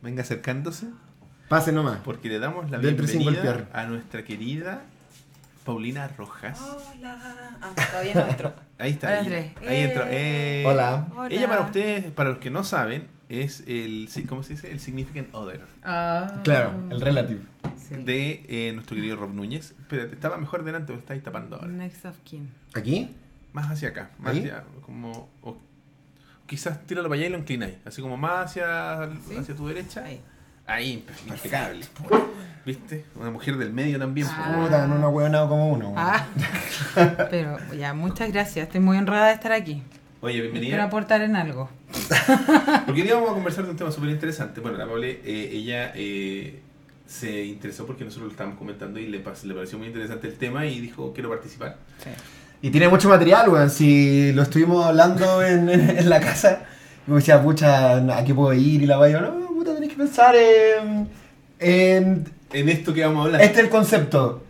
Venga 0.02 0.24
acercándose, 0.24 0.88
pase 1.48 1.72
nomás. 1.72 2.00
porque 2.04 2.30
le 2.30 2.40
damos 2.40 2.70
la 2.72 2.80
Dentro 2.80 3.06
bienvenida 3.06 3.68
a 3.74 3.86
nuestra 3.86 4.24
querida 4.24 4.82
Paulina 5.64 6.08
Rojas. 6.10 6.60
Hola. 6.62 7.58
Ah, 7.62 7.74
todavía 7.90 8.14
no 8.14 8.28
entro. 8.28 8.54
Ahí 8.78 8.92
está. 8.92 9.08
Hola, 9.08 9.20
Ahí, 9.38 9.54
ahí 9.68 9.80
entró. 9.82 10.04
Eh. 10.04 10.62
Eh, 10.62 10.64
Hola. 10.68 11.08
Hola. 11.16 11.30
Ella 11.34 11.48
para 11.48 11.62
ustedes, 11.62 12.12
para 12.12 12.30
los 12.30 12.38
que 12.38 12.52
no 12.52 12.64
saben, 12.64 13.08
es 13.30 13.64
el, 13.66 14.08
¿cómo 14.30 14.44
se 14.44 14.54
dice? 14.54 14.72
El 14.72 14.80
significant 14.80 15.34
other 15.34 15.62
Ah. 15.84 16.42
Claro, 16.44 16.74
el 16.92 17.02
relative. 17.02 17.42
Sí. 17.78 17.96
de 17.96 18.46
eh, 18.48 18.72
nuestro 18.74 18.96
querido 18.96 19.16
Rob 19.16 19.34
Núñez. 19.34 19.72
Espérate, 19.80 20.14
estaba 20.14 20.38
mejor 20.38 20.64
delante, 20.64 20.88
pero 20.88 21.00
estáis 21.00 21.24
tapando 21.24 21.56
ahora. 21.56 21.68
Next 21.68 22.06
of 22.06 22.18
kin. 22.24 22.50
¿Aquí? 22.76 23.10
Más 23.54 23.70
hacia 23.72 23.90
acá, 23.90 24.12
más 24.20 24.34
¿Ahí? 24.34 24.40
hacia, 24.40 24.64
como, 24.86 25.30
o 25.42 25.58
quizás 26.46 26.86
tíralo 26.86 27.10
para 27.10 27.20
allá 27.20 27.28
y 27.28 27.32
lo 27.32 27.38
inclináis, 27.40 27.76
así 27.86 28.02
como 28.02 28.18
más 28.18 28.46
hacia, 28.52 29.10
¿Sí? 29.28 29.36
hacia 29.38 29.56
tu 29.56 29.68
derecha. 29.68 30.04
Ahí. 30.04 30.22
Ahí, 30.68 31.06
impecable. 31.28 31.86
¿Viste? 32.66 33.06
Una 33.16 33.30
mujer 33.30 33.58
del 33.58 33.72
medio 33.72 34.00
también. 34.00 34.28
Ah. 34.30 34.54
po. 34.56 34.64
Puta, 34.64 34.88
no 34.88 35.10
una 35.12 35.48
como 35.48 35.70
uno. 35.70 35.94
Ah. 35.96 36.26
Pero 37.30 37.58
ya, 37.78 37.94
muchas 37.94 38.32
gracias. 38.32 38.66
Estoy 38.66 38.82
muy 38.82 38.98
honrada 38.98 39.28
de 39.28 39.34
estar 39.34 39.52
aquí. 39.52 39.84
Oye, 40.22 40.34
Quiero 40.40 40.52
bienvenida. 40.52 40.84
aportar 40.84 41.22
en 41.22 41.36
algo. 41.36 41.70
Porque 42.86 43.02
hoy 43.02 43.08
día 43.08 43.14
vamos 43.14 43.30
a 43.30 43.34
conversar 43.34 43.66
de 43.66 43.72
un 43.72 43.78
tema 43.78 43.92
súper 43.92 44.10
interesante. 44.10 44.60
Bueno, 44.60 44.80
la 44.80 44.88
Paule, 44.88 45.22
eh, 45.24 45.50
ella 45.54 45.92
eh, 45.94 46.62
se 47.06 47.46
interesó 47.46 47.86
porque 47.86 48.04
nosotros 48.04 48.26
lo 48.26 48.32
estábamos 48.32 48.58
comentando 48.58 49.00
y 49.00 49.08
le, 49.08 49.20
pareció 49.20 49.78
muy 49.78 49.88
interesante 49.88 50.28
el 50.28 50.34
tema 50.36 50.66
y 50.66 50.80
dijo, 50.80 51.14
quiero 51.14 51.30
participar. 51.30 51.78
Sí. 52.04 52.10
Y 52.64 52.72
tiene 52.72 52.88
mucho 52.88 53.08
material, 53.08 53.50
weón. 53.50 53.70
Si 53.70 54.34
lo 54.34 54.42
estuvimos 54.42 54.84
hablando 54.84 55.44
en, 55.44 55.70
en 55.70 56.10
la 56.10 56.20
casa, 56.20 56.64
me 57.06 57.18
decía, 57.18 57.40
pucha, 57.44 57.98
aquí 58.18 58.34
puedo 58.34 58.52
ir 58.54 58.82
y 58.82 58.88
la 58.88 58.98
vaya. 58.98 59.22
No, 59.22 59.45
que 59.96 60.04
pensar 60.04 60.36
en. 60.36 61.08
en 61.60 62.26
En 62.54 62.70
esto 62.70 62.94
que 62.94 63.06
vamos 63.06 63.22
a 63.22 63.26
hablar. 63.26 63.42
este 63.42 63.60
es 63.60 63.64
el 63.66 63.70
concepto. 63.70 64.44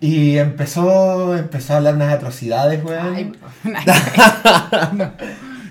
Y 0.00 0.36
empezó, 0.38 1.36
empezó 1.36 1.74
a 1.74 1.76
hablar 1.76 1.94
unas 1.94 2.12
atrocidades, 2.12 2.82
weón. 2.84 3.14
Ay, 3.14 3.32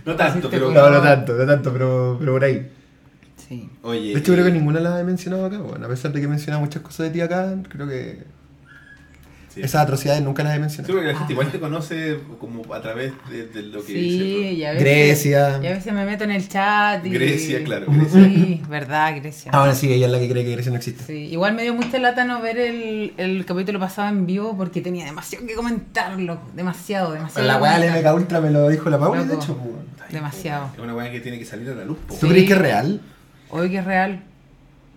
no 0.06 0.16
tanto, 0.16 0.50
pero... 0.50 0.72
no, 0.72 0.90
no 0.90 1.02
tanto, 1.02 1.34
no 1.34 1.46
tanto, 1.46 1.74
pero, 1.74 2.16
pero 2.18 2.32
por 2.32 2.44
ahí. 2.46 2.72
Sí. 3.36 3.70
Oye, 3.82 4.14
De 4.14 4.20
hecho, 4.20 4.32
creo 4.32 4.46
que 4.46 4.52
eh, 4.52 4.54
ninguna 4.54 4.80
las 4.80 5.02
he 5.02 5.04
mencionado 5.04 5.46
acá, 5.46 5.60
weón. 5.60 5.84
A 5.84 5.88
pesar 5.90 6.14
de 6.14 6.20
que 6.20 6.26
he 6.28 6.30
mencionado 6.30 6.62
muchas 6.64 6.82
cosas 6.82 7.08
de 7.08 7.10
ti 7.12 7.20
acá, 7.20 7.54
creo 7.70 7.88
que 7.88 8.24
sí. 9.54 9.62
esas 9.62 9.82
atrocidades 9.84 10.22
nunca 10.24 10.44
las 10.44 10.54
he 10.54 10.56
Sí, 10.56 10.62
mencionado. 10.62 10.94
porque 10.94 11.08
la 11.12 11.18
gente 11.18 11.34
igual 11.34 11.52
te 11.52 11.60
conoce 11.60 12.18
como 12.40 12.74
a 12.74 12.82
través 12.82 13.14
de, 13.30 13.48
de 13.48 13.62
lo 13.64 13.82
que 13.82 13.88
Sí, 13.94 14.54
dice. 14.54 14.74
Grecia. 14.80 15.60
y 15.62 15.68
a 15.68 15.72
veces 15.74 15.94
me 15.94 16.06
meto 16.06 16.24
en 16.24 16.32
el 16.32 16.48
chat. 16.48 17.06
Y... 17.06 17.10
Grecia, 17.10 17.64
claro, 17.64 17.88
Sí, 18.12 18.62
verdad, 18.70 19.16
Grecia. 19.18 19.52
Ahora 19.52 19.74
sí, 19.76 19.92
ella 19.92 20.06
es 20.08 20.12
la 20.12 20.20
que 20.20 20.30
cree 20.30 20.44
que 20.44 20.52
Grecia 20.52 20.72
no 20.72 20.78
existe. 20.78 21.04
Sí, 21.06 21.14
igual 21.32 21.54
me 21.54 21.64
dio 21.64 21.74
mucha 21.74 21.98
lata 22.00 22.26
no 22.26 22.42
ver 22.42 22.58
el, 22.58 23.14
el 23.18 23.46
capítulo 23.46 23.80
pasado 23.80 24.10
en 24.10 24.26
vivo 24.26 24.56
porque 24.58 24.82
tenía 24.82 25.06
demasiado 25.06 25.46
que 25.46 25.54
comentarlo. 25.56 26.40
Demasiado, 26.56 27.12
demasiado. 27.14 27.48
La 27.48 27.58
weá 27.58 27.80
del 27.80 27.90
comentar. 27.90 28.14
MK 28.14 28.22
Ultra 28.22 28.42
me 28.42 28.50
lo 28.52 28.70
dijo 28.70 28.90
la 28.90 29.00
Paula, 29.00 29.24
de 29.24 29.36
hecho. 29.36 29.58
Demasiado. 30.10 30.70
Es 30.74 30.80
una 30.80 30.94
weá 30.96 31.12
que 31.12 31.22
tiene 31.22 31.40
que 31.40 31.46
salir 31.46 31.70
a 31.70 31.76
la 31.76 31.86
luz. 31.86 31.98
po. 32.08 32.16
¿Tú 32.16 32.28
Sí. 32.28 32.32
crees 32.32 32.48
que 32.48 32.54
es 32.54 32.60
real? 32.60 33.02
Obvio 33.50 33.70
que 33.70 33.78
es 33.78 33.86
real. 33.86 34.24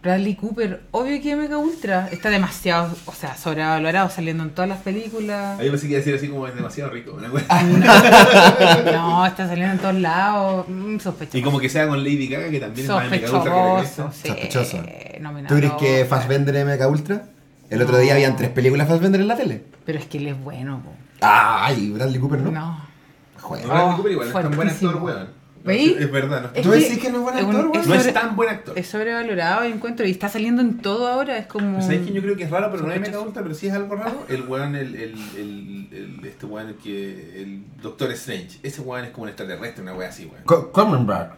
Bradley 0.04 0.34
Cooper, 0.36 0.82
obvio 0.90 1.20
que 1.22 1.34
Mega 1.34 1.56
Ultra 1.56 2.08
está 2.12 2.28
demasiado, 2.28 2.94
o 3.06 3.12
sea, 3.12 3.36
sobrevalorado 3.38 4.10
saliendo 4.10 4.42
en 4.44 4.50
todas 4.50 4.68
las 4.68 4.80
películas. 4.82 5.58
Ahí 5.58 5.70
pensé 5.70 5.86
que 5.86 5.92
iba 5.94 5.96
a 5.96 6.04
decir 6.04 6.14
así 6.14 6.28
como 6.28 6.46
es 6.46 6.54
demasiado 6.54 6.90
rico. 6.90 7.14
una 7.16 7.30
weá. 7.32 7.44
No, 8.92 9.24
está 9.26 9.48
saliendo 9.48 9.72
en 9.72 9.78
todos 9.78 9.94
lados. 9.94 10.66
Mm, 10.68 10.98
sospechoso. 10.98 11.38
Y 11.38 11.42
como 11.42 11.58
que 11.58 11.68
sea 11.68 11.88
con 11.88 11.98
Lady 12.04 12.28
Gaga, 12.28 12.50
que 12.50 12.60
también 12.60 12.86
es 12.86 12.92
más 12.92 13.10
mega 13.10 13.30
ultra 13.32 13.42
que 13.44 13.48
la 13.48 13.84
Sospechoso, 13.84 14.04
cresta. 14.04 14.12
sí. 14.12 14.28
Sospechoso. 14.28 14.76
nominado. 15.20 15.54
¿Tú 15.54 15.60
crees 15.60 15.72
que 15.74 16.04
Fassbender 16.04 16.54
es 16.56 16.66
MK 16.66 16.86
Ultra? 16.90 17.24
El 17.70 17.80
otro 17.82 17.96
No. 17.96 18.02
día 18.02 18.12
habían 18.12 18.36
tres 18.36 18.50
películas 18.50 18.86
Fassbender 18.86 19.20
en 19.22 19.28
la 19.28 19.36
tele. 19.36 19.64
Pero 19.86 19.98
es 19.98 20.04
que 20.06 20.18
él 20.18 20.28
es 20.28 20.38
bueno, 20.38 20.82
po. 20.84 20.92
Ay, 21.22 21.90
Bradley 21.90 22.20
Cooper, 22.20 22.40
¿no? 22.40 22.50
No. 22.50 22.84
Joder. 23.40 23.66
No, 23.66 23.72
Bradley 23.72 23.96
Cooper 23.96 24.12
igual 24.12 24.28
no 24.32 24.38
es 24.38 24.44
tan 24.44 24.56
buen 24.56 24.68
actor, 24.68 24.96
weón. 24.96 25.43
No, 25.64 25.68
¿Veis? 25.68 25.96
Es 25.98 26.12
verdad, 26.12 26.42
no 26.42 26.48
es, 26.54 26.62
¿Tú 26.62 26.70
que 26.70 26.76
decís 26.76 26.98
que 26.98 27.10
no 27.10 27.16
es 27.16 27.22
buen 27.22 27.38
es 27.38 27.44
un- 27.44 27.56
actor, 27.56 27.76
es 27.80 27.86
no 27.88 27.94
es 27.94 28.12
tan 28.12 28.36
buen 28.36 28.48
actor. 28.50 28.78
Es 28.78 28.86
sobrevalorado, 28.86 29.64
encuentro, 29.64 30.06
y 30.06 30.10
está 30.10 30.28
saliendo 30.28 30.60
en 30.60 30.76
todo 30.78 31.08
ahora, 31.08 31.38
es 31.38 31.46
como... 31.46 31.78
Pero 31.78 31.82
¿Sabes 31.82 32.06
que 32.06 32.12
yo 32.12 32.20
creo 32.20 32.36
que 32.36 32.44
es 32.44 32.50
raro, 32.50 32.68
pero 32.70 32.82
no 32.86 32.92
es 32.92 33.00
mega 33.00 33.18
ultra, 33.20 33.42
pero 33.42 33.54
sí 33.54 33.68
es 33.68 33.72
algo 33.72 33.96
raro? 33.96 34.26
El 34.28 34.42
weón, 34.42 34.76
el, 34.76 34.94
el, 34.94 35.14
el, 35.38 35.88
el- 35.90 36.20
este 36.26 36.44
weón, 36.46 36.68
el 36.68 36.74
que. 36.76 37.42
El 37.42 37.62
Doctor 37.82 38.10
Strange. 38.12 38.58
Ese 38.62 38.80
weón 38.82 39.04
es 39.06 39.10
como 39.12 39.22
un 39.24 39.28
extraterrestre, 39.30 39.82
una 39.82 39.94
wea 39.94 40.08
así, 40.10 40.26
weón. 40.26 40.42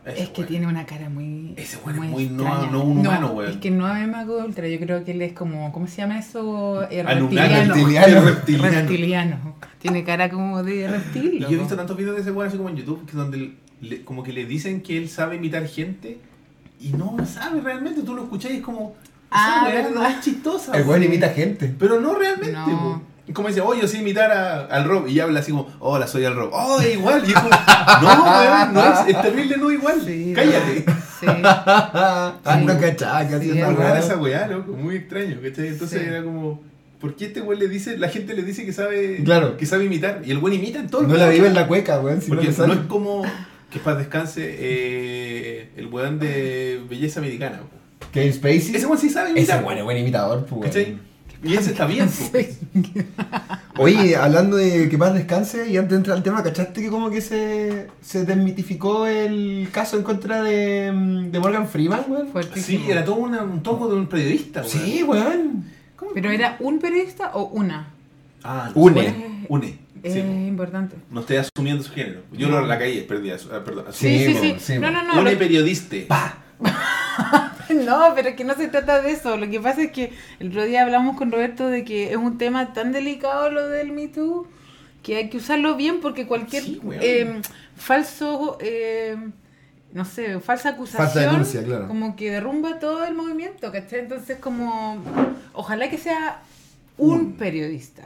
Ese 0.04 0.22
Es 0.22 0.28
que 0.30 0.40
weón. 0.40 0.48
tiene 0.48 0.66
una 0.66 0.86
cara 0.86 1.08
muy. 1.08 1.54
Ese 1.56 1.78
weón 1.84 2.04
es 2.04 2.10
muy 2.10 2.28
no- 2.28 2.42
extraña. 2.44 2.72
no 2.72 2.82
un 2.84 2.98
humano, 2.98 3.28
weón. 3.32 3.50
Es 3.52 3.56
que 3.58 3.70
no 3.70 3.96
es 3.96 4.08
Mago 4.08 4.38
Ultra, 4.44 4.66
yo 4.68 4.78
creo 4.80 5.04
que 5.04 5.12
él 5.12 5.22
es 5.22 5.32
como. 5.34 5.70
¿Cómo 5.72 5.86
se 5.86 5.98
llama 5.98 6.18
eso? 6.18 6.82
Eh, 6.90 7.00
Anunnaki, 7.06 7.54
reptiliano. 7.54 8.24
reptiliano. 8.24 8.70
Reptiliano. 8.80 9.56
Tiene 9.78 10.02
cara 10.04 10.28
como 10.30 10.62
de 10.64 10.88
reptil. 10.88 11.34
Y 11.34 11.40
yo 11.40 11.48
he 11.48 11.56
visto 11.56 11.76
tantos 11.76 11.96
videos 11.96 12.16
de 12.16 12.22
ese 12.22 12.32
weón 12.32 12.48
así 12.48 12.56
como 12.56 12.70
en 12.70 12.76
YouTube, 12.76 13.06
que 13.06 13.16
donde 13.16 13.52
le- 13.80 14.02
como 14.04 14.22
que 14.22 14.32
le 14.32 14.44
dicen 14.46 14.80
que 14.82 14.96
él 14.98 15.08
sabe 15.08 15.36
imitar 15.36 15.66
gente 15.66 16.18
y 16.80 16.90
no 16.90 17.16
sabe 17.26 17.60
realmente. 17.60 18.02
Tú 18.02 18.14
lo 18.14 18.22
escuchás 18.24 18.50
y 18.52 18.56
es 18.56 18.62
como. 18.62 18.94
Ah, 19.30 19.64
no 19.68 19.74
¿verdad? 19.74 20.10
es 20.12 20.20
chistosa. 20.20 20.72
El 20.72 20.82
weón. 20.82 20.90
weón 20.90 21.02
imita 21.04 21.28
gente. 21.30 21.74
Pero 21.78 22.00
no 22.00 22.14
realmente, 22.14 22.52
No. 22.52 23.02
Como 23.32 23.48
dice, 23.48 23.60
oye, 23.60 23.80
yo 23.82 23.88
sé 23.88 23.98
imitar 23.98 24.30
a- 24.30 24.66
al 24.66 24.84
Rob. 24.84 25.08
Y 25.08 25.18
habla 25.18 25.40
así 25.40 25.50
como, 25.50 25.66
hola, 25.80 26.06
soy 26.06 26.24
al 26.24 26.36
Rob. 26.36 26.50
Oh, 26.52 26.80
es 26.80 26.94
igual. 26.94 27.24
Y 27.26 27.30
es 27.32 27.34
como, 27.34 27.50
no, 28.02 28.22
weón, 28.22 28.72
no 28.72 28.84
es, 28.84 29.08
es 29.08 29.20
terrible, 29.20 29.56
no 29.56 29.72
igual. 29.72 30.00
Sí, 30.06 30.32
Cállate. 30.32 30.84
no. 30.86 30.94
Sí. 31.20 31.26
Ah, 31.42 32.60
no 32.64 32.78
que 32.78 32.86
hacía 32.86 33.40
Sí, 33.40 33.50
esa 33.50 33.66
Muy 33.66 33.74
weá. 33.74 33.88
rara 33.88 33.98
esa 33.98 34.16
weá, 34.16 34.46
loco, 34.46 34.72
muy 34.74 34.96
extraño, 34.96 35.38
¿cachai? 35.42 35.68
Entonces 35.68 36.00
Sí. 36.02 36.06
era 36.08 36.22
como, 36.22 36.60
¿por 37.00 37.16
qué 37.16 37.26
este 37.26 37.40
weón 37.40 37.58
le 37.58 37.68
dice, 37.68 37.98
la 37.98 38.08
gente 38.10 38.32
le 38.34 38.42
dice 38.44 38.64
que 38.64 38.72
sabe, 38.72 39.22
Claro. 39.24 39.56
que 39.56 39.66
sabe 39.66 39.86
imitar? 39.86 40.22
Y 40.24 40.30
el 40.30 40.38
weón 40.38 40.52
imita 40.54 40.78
en 40.78 40.88
todo 40.88 41.00
el 41.02 41.08
No 41.08 41.14
la 41.16 41.28
vive 41.28 41.48
en 41.48 41.54
la 41.54 41.66
cueca, 41.66 41.98
weón. 41.98 42.22
Si 42.22 42.30
no 42.30 42.36
Porque 42.36 42.50
no, 42.50 42.54
sale. 42.54 42.74
es 42.74 42.80
como 42.80 43.24
que 43.78 43.84
para 43.84 43.98
descanse 43.98 44.42
eh, 44.58 45.68
el 45.76 45.86
weón 45.88 46.18
de 46.18 46.80
belleza 46.88 47.20
americana. 47.20 47.58
po. 47.60 48.06
Kevin 48.12 48.32
Spacey. 48.32 48.76
Ese 48.76 48.86
weón 48.86 48.98
sí 48.98 49.10
sabe 49.10 49.30
imitar. 49.30 49.58
Ese 49.58 49.64
weón 49.66 49.78
es 49.78 49.84
buen 49.84 49.98
imitador, 49.98 50.46
pues. 50.46 50.62
¿cachai? 50.62 50.98
Y 51.44 51.54
ese 51.54 51.70
está 51.72 51.86
bien. 51.86 52.08
Sí. 52.08 52.48
Oye, 53.78 54.16
hablando 54.16 54.56
de 54.56 54.88
que 54.88 54.96
paz 54.96 55.12
descanse, 55.14 55.68
y 55.68 55.76
antes 55.76 55.90
de 55.90 55.96
entrar 55.98 56.16
al 56.16 56.22
tema, 56.22 56.42
¿cachaste 56.42 56.80
que 56.80 56.88
como 56.88 57.10
que 57.10 57.20
se, 57.20 57.88
se 58.00 58.24
desmitificó 58.24 59.06
el 59.06 59.68
caso 59.70 59.98
en 59.98 60.02
contra 60.02 60.42
de, 60.42 60.90
mm, 60.92 61.30
de 61.30 61.38
Morgan 61.38 61.68
Freeman, 61.68 62.04
weón? 62.08 62.28
Sí, 62.54 62.82
era 62.88 63.04
todo 63.04 63.16
una- 63.16 63.42
un 63.42 63.62
toco 63.62 63.86
de 63.88 63.96
un 63.96 64.06
periodista, 64.06 64.60
weón. 64.62 64.72
Sí, 64.72 65.02
weón. 65.02 65.64
¿Cómo? 65.94 66.12
¿Pero 66.14 66.30
era 66.30 66.56
un 66.60 66.78
periodista 66.78 67.32
o 67.34 67.44
una? 67.48 67.90
Ah, 68.42 68.70
no 68.74 68.80
Une. 68.80 69.44
Une. 69.48 69.78
Es 70.06 70.12
Sí. 70.14 70.20
importante. 70.20 70.96
No 71.10 71.20
estoy 71.20 71.36
asumiendo 71.38 71.82
su 71.82 71.92
género. 71.92 72.20
Yo 72.32 72.48
No. 72.48 72.60
lo, 72.60 72.66
la 72.66 72.78
caí, 72.78 73.02
perdí. 73.02 73.30
asu- 73.30 73.50
ah, 73.52 73.62
perdón. 73.64 73.86
Sí, 73.92 74.26
Sí, 74.26 74.34
sí, 74.34 74.54
sí. 74.58 74.78
no, 74.78 74.90
no, 74.90 75.02
no. 75.02 75.20
Una 75.20 75.32
lo- 75.32 75.38
periodista. 75.38 76.38
No, 77.84 78.12
pero 78.14 78.28
es 78.28 78.36
que 78.36 78.44
no 78.44 78.54
se 78.54 78.68
trata 78.68 79.02
de 79.02 79.10
eso. 79.12 79.36
Lo 79.36 79.50
que 79.50 79.58
pasa 79.60 79.82
es 79.82 79.90
que 79.90 80.12
el 80.38 80.48
otro 80.50 80.64
día 80.64 80.82
hablamos 80.82 81.16
con 81.16 81.32
Roberto 81.32 81.68
de 81.68 81.84
que 81.84 82.10
es 82.10 82.16
un 82.16 82.38
tema 82.38 82.72
tan 82.72 82.92
delicado 82.92 83.50
lo 83.50 83.66
del 83.68 83.90
Me 83.92 84.06
Too 84.08 84.46
que 85.02 85.16
hay 85.16 85.28
que 85.30 85.38
usarlo 85.38 85.74
bien 85.76 86.00
porque 86.00 86.26
cualquier 86.26 86.62
Sí, 86.62 86.80
eh, 87.00 87.40
falso, 87.76 88.56
eh, 88.60 89.16
no 89.92 90.04
sé, 90.04 90.38
falsa 90.40 90.70
acusación, 90.70 91.06
Falsa 91.08 91.20
denuncia, 91.30 91.62
claro. 91.64 91.88
como 91.88 92.14
que 92.16 92.30
derrumba 92.30 92.78
todo 92.78 93.04
el 93.04 93.14
movimiento, 93.14 93.70
¿cachai? 93.72 94.00
Entonces 94.00 94.38
como, 94.38 94.98
ojalá 95.52 95.90
que 95.90 95.98
sea 95.98 96.40
un 96.98 97.10
Un. 97.20 97.32
periodista. 97.34 98.02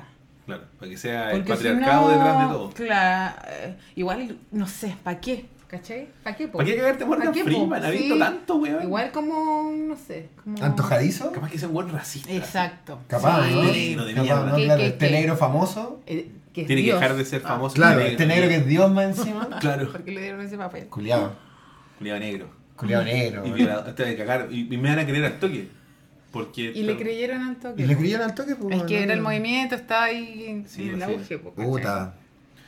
Claro, 0.56 0.64
para 0.78 0.90
que 0.90 0.96
sea 0.98 1.30
el 1.32 1.42
Porque 1.44 1.56
si 1.62 1.64
patriarcado 1.68 2.02
no, 2.02 2.08
detrás 2.10 2.38
de 2.40 2.54
todo. 2.54 2.70
Claro, 2.70 3.36
eh, 3.48 3.76
igual, 3.96 4.38
no 4.52 4.66
sé, 4.66 4.96
¿para 5.02 5.20
qué? 5.20 5.46
¿Cachai? 5.68 6.08
¿Para 6.24 6.34
qué? 6.36 6.48
po? 6.48 6.58
¿Para 6.58 6.68
qué 6.68 6.76
cagarte 6.76 7.04
Morgan. 7.04 7.28
¿Ha 7.28 7.90
visto 7.90 8.14
Sí. 8.14 8.18
tanto, 8.18 8.56
weón? 8.56 8.82
Igual 8.82 9.12
como, 9.12 9.70
no 9.72 9.94
sé, 9.96 10.28
como... 10.42 10.60
¿Antojadizo? 10.64 11.30
Capaz 11.30 11.48
que 11.50 11.58
sea 11.58 11.68
un 11.68 11.74
buen 11.74 11.88
racista. 11.90 12.32
Exacto. 12.32 12.98
Capaz, 13.06 13.46
Sí. 13.46 13.54
¿no? 13.54 13.62
Negro, 13.62 14.04
de 14.04 14.14
Capaz. 14.14 14.46
¿no? 14.46 14.56
¿Qué- 14.56 14.64
Claro, 14.64 14.80
qué- 14.80 14.86
este 14.88 15.06
qué? 15.06 15.12
negro 15.12 15.36
famoso. 15.36 16.00
Eh, 16.08 16.32
que 16.52 16.64
Tiene 16.64 16.82
que 16.84 16.92
dejar 16.92 17.14
de 17.14 17.24
ser 17.24 17.42
Ah, 17.44 17.48
famoso. 17.50 17.76
Claro, 17.76 18.00
este 18.00 18.26
negro 18.26 18.48
que 18.48 18.56
es 18.56 18.66
Dios 18.66 18.90
más 18.90 19.16
encima. 19.16 19.48
Claro. 19.60 19.92
¿Por 19.92 20.02
qué 20.02 20.10
le 20.10 20.22
dieron 20.22 20.40
ese 20.40 20.58
papel? 20.58 20.86
Culiado. 20.88 21.34
Culiado 21.98 22.18
negro. 22.18 22.50
Culiado 22.74 23.04
negro. 23.04 23.46
Y 23.46 23.50
violador, 23.52 23.94
de 23.94 24.16
cagar. 24.16 24.48
Y, 24.50 24.74
y 24.74 24.76
me 24.76 24.88
van 24.88 24.98
a 24.98 25.06
creer 25.06 25.24
al 25.24 25.38
toque. 25.38 25.68
Porque. 26.32 26.72
Y 26.74 26.82
le 26.84 26.96
creyeron 26.96 27.42
al 27.42 27.56
toque. 27.56 27.82
¿Y 27.82 27.86
le 27.86 27.96
creyeron 27.96 28.28
al 28.28 28.34
toque? 28.34 28.54
pues, 28.56 28.76
Es 28.76 28.82
que 28.84 28.98
no? 28.98 29.02
era 29.04 29.14
el 29.14 29.20
movimiento, 29.20 29.74
estaba 29.74 30.04
ahí 30.04 30.44
en 30.48 30.68
Sí, 30.68 30.88
el 30.90 30.96
sí. 30.96 31.02
auge. 31.02 31.38
Puta. 31.38 32.14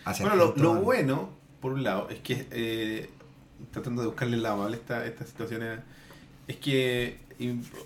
Hacia 0.04 0.26
Bueno, 0.26 0.52
lo, 0.56 0.62
lo 0.74 0.80
bueno, 0.80 1.30
por 1.60 1.72
un 1.72 1.82
lado, 1.84 2.08
es 2.10 2.18
que. 2.20 2.46
eh, 2.50 3.10
tratando 3.70 4.02
de 4.02 4.08
buscarle 4.08 4.36
el 4.36 4.42
lado 4.42 4.66
a 4.66 4.70
esta, 4.72 5.06
esta 5.06 5.24
situación, 5.24 5.62
eh, 5.62 5.78
es 6.48 6.56
que 6.56 7.18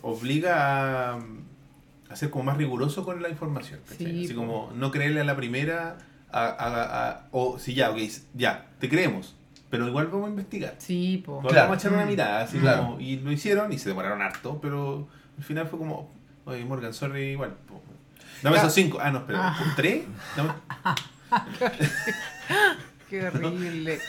obliga 0.03 1.13
a, 1.15 1.19
a 2.09 2.17
ser 2.17 2.31
como 2.31 2.45
más 2.45 2.57
riguroso 2.57 3.05
con 3.05 3.21
la 3.23 3.29
información. 3.29 3.81
Sí, 3.99 4.25
Así 4.25 4.35
como 4.35 4.73
no 4.75 4.91
creerle 4.91 5.21
a 5.21 5.25
la 5.25 5.37
primera. 5.37 5.99
A, 6.33 6.45
a- 6.47 7.09
a- 7.11 7.29
o 7.31 7.59
si 7.59 7.75
ya, 7.75 7.91
ok, 7.91 7.99
ya, 8.35 8.67
te 8.81 8.89
creemos. 8.89 9.35
Pero 9.71 9.87
igual 9.89 10.07
vamos 10.09 10.27
a 10.27 10.31
investigar. 10.31 10.75
Sí. 10.79 11.23
Igual 11.25 11.47
Claro. 11.47 11.69
Vamos 11.69 11.77
a 11.85 11.89
echar 11.89 11.93
una 11.99 12.07
mirada, 12.07 12.41
así 12.43 12.59
Claro. 12.59 12.83
como, 12.85 13.01
y 13.01 13.17
lo 13.17 13.33
hicieron 13.33 13.73
y 13.73 13.79
se 13.79 13.89
demoraron 13.89 14.23
harto, 14.23 14.59
pero 14.61 15.09
al 15.39 15.45
final 15.45 15.67
fue 15.69 15.79
como, 15.79 16.11
oye 16.45 16.65
Morgan, 16.65 16.93
sorry, 16.95 17.31
igual. 17.33 17.55
po. 17.69 17.81
Dame 18.43 18.57
Ya. 18.57 18.63
esos 18.63 18.75
cinco. 18.75 18.99
Ah, 19.01 19.11
no, 19.11 19.19
espera, 19.19 19.39
Ah. 19.43 19.63
¿un 19.65 19.75
tres? 19.77 20.05
Dame- 20.37 20.53
Qué 23.11 23.27
horrible. 23.27 23.99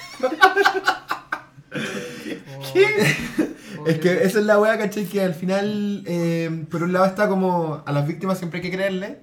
Es 3.85 3.99
que 3.99 4.23
esa 4.23 4.39
es 4.39 4.45
la 4.45 4.59
wea, 4.59 4.77
¿cachai? 4.77 5.05
Que 5.05 5.21
al 5.21 5.33
final, 5.33 6.03
eh, 6.07 6.65
por 6.69 6.83
un 6.83 6.93
lado 6.93 7.05
está 7.05 7.27
como 7.29 7.83
a 7.85 7.91
las 7.91 8.07
víctimas 8.07 8.37
siempre 8.37 8.59
hay 8.59 8.69
que 8.69 8.75
creerle, 8.75 9.19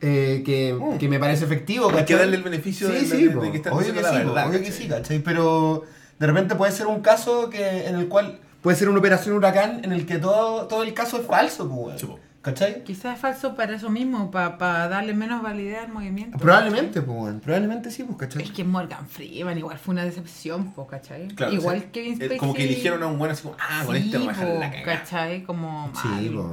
eh, 0.00 0.42
que, 0.46 0.74
Mm. 0.74 0.98
que 0.98 1.08
me 1.08 1.18
parece 1.18 1.44
efectivo, 1.44 1.90
Hay 1.90 2.04
que 2.04 2.14
darle 2.16 2.36
el 2.36 2.42
beneficio 2.42 2.88
sí, 2.88 2.94
de, 2.94 3.00
sí, 3.06 3.24
de- 3.24 3.30
po. 3.30 3.42
de 3.42 3.50
que 3.50 3.56
están 3.58 3.72
obvio 3.72 3.86
diciendo 3.92 4.00
que 4.08 4.14
la 4.14 4.20
sí, 4.22 4.26
verdad. 4.28 4.48
obvio 4.48 4.62
que 4.62 4.72
sí, 4.72 4.88
¿cachai? 4.88 5.18
Pero 5.20 5.84
de 6.18 6.26
repente 6.26 6.54
puede 6.54 6.72
ser 6.72 6.86
un 6.86 7.00
caso 7.00 7.50
que 7.50 7.86
en 7.88 7.96
el 7.96 8.08
cual 8.08 8.38
puede 8.62 8.76
ser 8.76 8.88
una 8.88 8.98
operación 8.98 9.36
huracán 9.36 9.84
en 9.84 9.92
el 9.92 10.06
que 10.06 10.18
todo, 10.18 10.66
todo 10.66 10.82
el 10.82 10.94
caso 10.94 11.18
es 11.20 11.26
falso, 11.26 11.68
pues. 11.68 12.00
Sí. 12.00 12.08
¿cachai? 12.40 12.82
Quizás 12.84 13.16
es 13.16 13.20
falso 13.20 13.54
para 13.56 13.74
eso 13.74 13.90
mismo, 13.90 14.30
para 14.30 14.88
darle 14.88 15.12
menos 15.12 15.42
validez 15.42 15.80
al 15.84 15.92
movimiento. 15.92 16.38
Probablemente, 16.38 17.02
pues, 17.02 17.34
probablemente 17.42 17.90
sí, 17.90 18.04
pues, 18.04 18.16
¿cachai? 18.16 18.42
Es 18.42 18.50
que 18.52 18.64
Morgan 18.64 19.06
Freeman 19.06 19.58
igual 19.58 19.76
fue 19.76 19.92
una 19.92 20.04
decepción, 20.04 20.72
po, 20.72 20.86
¿cachai? 20.86 21.28
Claro, 21.28 21.52
igual 21.52 21.76
o 21.76 21.80
sea, 21.80 21.90
Kevin 21.92 22.12
eh, 22.12 22.16
Spacey. 22.16 22.38
Como 22.38 22.54
que 22.54 22.64
eligieron 22.64 23.02
a 23.02 23.06
un 23.08 23.18
buen 23.18 23.32
así 23.32 23.42
como, 23.42 23.56
ah, 23.60 23.82
con 23.84 23.96
Sí, 23.96 24.02
este 24.04 24.18
vamos 24.18 24.28
a 24.38 24.40
dejar 24.40 24.54
po, 24.54 24.60
la 24.60 24.70
cagada. 24.70 24.98
¿cachai? 24.98 25.42
Como 25.42 25.92
Sí, 25.94 26.30
pues. 26.32 26.46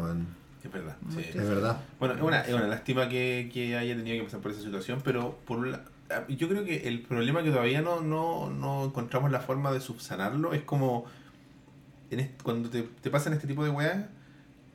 Es 0.66 0.72
verdad. 0.72 0.96
Sí. 1.12 1.20
es 1.30 1.48
verdad. 1.50 1.78
Bueno, 2.00 2.16
es 2.16 2.22
una, 2.22 2.42
es 2.42 2.54
una 2.54 2.68
lástima 2.68 3.08
que, 3.08 3.50
que 3.54 3.78
haya 3.78 3.96
tenido 3.96 4.18
que 4.18 4.24
pasar 4.24 4.40
por 4.42 4.52
esa 4.52 4.62
situación, 4.62 5.00
pero 5.04 5.38
por 5.46 5.60
un 5.60 5.72
la- 5.72 5.82
ah, 6.10 6.24
yo 6.28 6.50
creo 6.50 6.66
que 6.66 6.88
el 6.90 7.04
problema 7.04 7.44
que 7.44 7.52
todavía 7.52 7.82
no, 7.82 8.02
no, 8.02 8.50
no 8.50 8.86
encontramos 8.86 9.32
la 9.32 9.40
forma 9.40 9.72
de 9.72 9.80
subsanarlo 9.80 10.54
es 10.54 10.64
como 10.64 11.06
en 12.12 12.32
cuando 12.44 12.70
te, 12.70 12.84
te 12.84 13.10
pasan 13.10 13.34
este 13.34 13.48
tipo 13.48 13.64
de 13.64 13.70
weas 13.70 14.06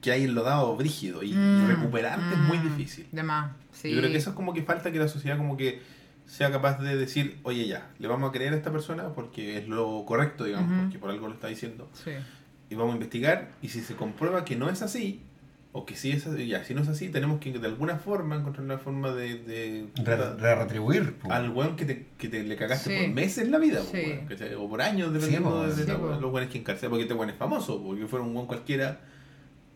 que 0.00 0.12
hay 0.12 0.24
enlodado 0.24 0.74
brígido 0.76 1.22
y, 1.22 1.32
Mm, 1.34 1.66
recuperarte 1.66 2.34
es 2.34 2.38
muy 2.40 2.58
mm, 2.58 2.62
difícil. 2.76 3.06
De 3.12 3.22
más, 3.22 3.52
sí. 3.72 3.90
Yo 3.92 3.98
creo 3.98 4.10
que 4.10 4.16
eso 4.16 4.30
es 4.30 4.36
como 4.36 4.52
que 4.54 4.62
falta 4.62 4.90
que 4.90 4.98
la 4.98 5.08
sociedad 5.08 5.36
como 5.36 5.56
que 5.56 5.82
sea 6.26 6.50
capaz 6.50 6.78
de 6.80 6.96
decir, 6.96 7.38
oye 7.42 7.66
ya, 7.66 7.90
le 7.98 8.08
vamos 8.08 8.30
a 8.30 8.32
creer 8.32 8.52
a 8.54 8.56
esta 8.56 8.70
persona 8.70 9.08
porque 9.14 9.58
es 9.58 9.68
lo 9.68 10.04
correcto, 10.06 10.44
digamos, 10.44 10.84
porque 10.84 10.98
por 10.98 11.10
algo 11.10 11.26
lo 11.28 11.34
está 11.34 11.48
diciendo 11.48 11.90
Sí. 11.92 12.12
y 12.70 12.74
vamos 12.76 12.92
a 12.92 12.96
investigar 12.96 13.50
y 13.60 13.68
si 13.68 13.80
se 13.80 13.94
comprueba 13.96 14.44
que 14.44 14.56
no 14.56 14.70
es 14.70 14.80
así 14.82 15.22
o 15.72 15.86
que 15.86 15.94
sí 15.94 16.10
es 16.10 16.26
así, 16.26 16.48
ya, 16.48 16.64
si 16.64 16.74
no 16.74 16.82
es 16.82 16.88
así 16.88 17.10
tenemos 17.10 17.38
que 17.40 17.52
de 17.52 17.66
alguna 17.66 17.96
forma 17.96 18.34
encontrar 18.36 18.64
una 18.64 18.78
forma 18.78 19.12
de, 19.12 19.36
de 19.38 19.86
Re, 20.04 20.16
re- 20.16 20.54
retribuir. 20.56 21.14
pues. 21.14 21.32
al 21.32 21.50
weón 21.50 21.76
que 21.76 21.84
te, 21.84 22.06
que 22.18 22.28
te 22.28 22.42
le 22.42 22.56
cagaste 22.56 22.90
Sí. 22.98 23.04
por 23.06 23.14
meses 23.14 23.44
en 23.44 23.52
la 23.52 23.58
vida 23.58 23.80
o 24.58 24.68
por 24.68 24.82
años 24.82 25.12
dependiendo 25.12 25.62
de, 25.62 25.68
de 25.74 25.82
sí, 25.84 25.88
la- 25.88 25.98
po. 25.98 26.08
los 26.08 26.32
weones 26.32 26.50
que 26.50 26.58
encarcelan 26.58 26.90
porque 26.90 27.02
este 27.04 27.14
weón 27.14 27.30
es 27.30 27.36
famoso 27.36 27.80
porque 27.82 28.06
fuera 28.06 28.24
un 28.24 28.34
weón 28.34 28.46
cualquiera 28.48 29.00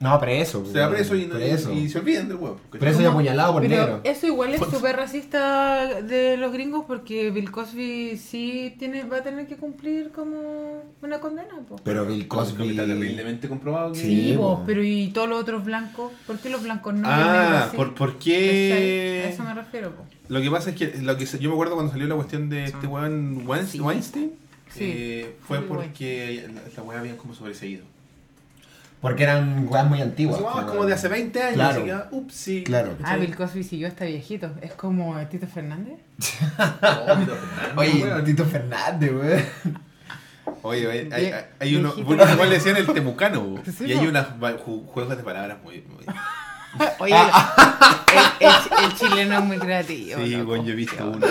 No, 0.00 0.20
preso. 0.20 0.66
se 0.66 0.78
da 0.78 0.90
preso 0.90 1.14
y, 1.14 1.26
no- 1.26 1.37
preso. 1.37 1.72
y 1.72 1.88
se 1.88 1.98
olvidan 1.98 2.28
del 2.28 2.37
¿cachai? 2.38 2.80
Preso 2.80 3.00
y 3.00 3.04
apuñalado 3.07 3.52
por 3.54 3.62
Pero 3.62 3.76
negro. 3.76 4.00
eso 4.04 4.26
igual 4.26 4.52
es 4.52 4.61
súper 4.61 4.96
racista 4.96 6.02
de 6.02 6.37
los 6.37 6.52
gringos 6.52 6.85
porque 6.87 7.30
Bill 7.30 7.50
Cosby 7.50 8.18
sí 8.18 8.74
tiene, 8.78 9.04
va 9.04 9.18
a 9.18 9.22
tener 9.22 9.46
que 9.46 9.57
cumplir 9.57 10.11
como 10.11 10.83
una 11.00 11.20
condena. 11.20 11.54
Po. 11.68 11.76
Pero 11.85 12.04
Bill 12.04 12.28
Cosby. 12.28 12.70
está 12.70 12.85
terriblemente 12.87 13.48
comprobado 13.48 13.92
que 13.92 14.00
Sí, 14.00 14.30
Sí, 14.33 14.37
po. 14.37 14.62
pero 14.66 14.83
¿y 14.85 15.09
todos 15.09 15.28
los 15.28 15.40
otros 15.40 15.64
blancos? 15.64 16.12
¿Por 16.26 16.38
qué 16.38 16.50
los 16.50 16.62
blancos 16.62 16.92
no? 16.94 17.02
los 17.02 17.09
ah? 17.11 17.72
¿por, 17.74 17.94
por 17.94 18.18
qué 18.18 19.22
A 19.26 19.28
eso 19.30 19.42
me 19.44 19.54
refiero. 19.54 19.92
Po. 19.94 20.04
Lo 20.28 20.42
que 20.42 20.50
pasa 20.50 20.70
es 20.70 20.76
que 20.76 20.98
lo 21.00 21.16
que 21.16 21.24
se- 21.26 21.38
yo 21.38 21.48
me 21.48 21.54
acuerdo 21.54 21.74
cuando 21.74 21.92
salió 21.92 22.07
la 22.09 22.16
cuestión 22.16 22.50
de 22.50 22.64
este 22.64 22.87
weón 22.87 23.44
Sí. 23.66 23.80
Weinstein, 23.80 24.33
Sí. 24.70 24.80
eh, 24.85 25.37
fue 25.46 25.61
porque 25.61 26.46
la, 26.52 26.61
la 26.76 26.83
weá 26.83 26.98
habían 26.98 27.16
como 27.16 27.33
sobreseído. 27.35 27.85
Porque 29.05 29.23
eran 29.25 29.67
weas 29.69 29.87
muy 29.87 30.01
antiguas. 30.01 30.40
Pues, 30.40 30.64
como 30.64 30.87
de 30.87 30.95
hace 30.95 31.09
20 31.09 31.43
años, 31.43 31.55
Claro. 31.57 31.75
así 31.77 31.85
que, 31.85 31.93
ah, 31.93 32.09
ups, 32.11 32.35
sí. 32.35 32.64
Claro. 32.64 32.97
Ah, 33.05 33.17
Bill 33.17 33.37
Cosby 33.37 33.62
siguió 33.62 33.87
hasta 33.87 34.07
viejito. 34.07 34.51
Es 34.62 34.73
como 34.73 35.14
Tito 35.27 35.47
Fernández. 35.47 35.99
Oye, 37.77 38.07
Tito 38.25 38.47
Fernández, 38.47 39.11
weón. 39.12 39.45
Oye, 40.62 40.90
hay, 40.90 41.09
hay, 41.12 41.33
hay 41.61 41.77
uno, 41.77 41.93
bueno, 42.03 42.25
igual 42.33 42.49
le 42.49 42.55
decían 42.55 42.79
el 42.79 42.87
temucano. 42.87 43.57
Sí, 43.77 43.85
y 43.85 43.93
hay 43.93 44.07
unos 44.07 44.25
juegos 44.95 45.17
de 45.19 45.23
palabras 45.23 45.59
muy... 45.62 45.83
muy- 45.83 46.07
Oye, 47.01 47.12
Ah, 47.14 48.05
el, 48.40 48.47
el- 48.49 48.85
el 48.90 48.95
chileno 48.97 49.38
es 49.38 49.45
muy 49.45 49.59
creativo. 49.59 50.25
sí, 50.25 50.31
loco. 50.31 50.45
bueno, 50.47 50.64
yo 50.64 50.73
he 50.73 50.77
visto 50.77 51.11
uno. 51.11 51.27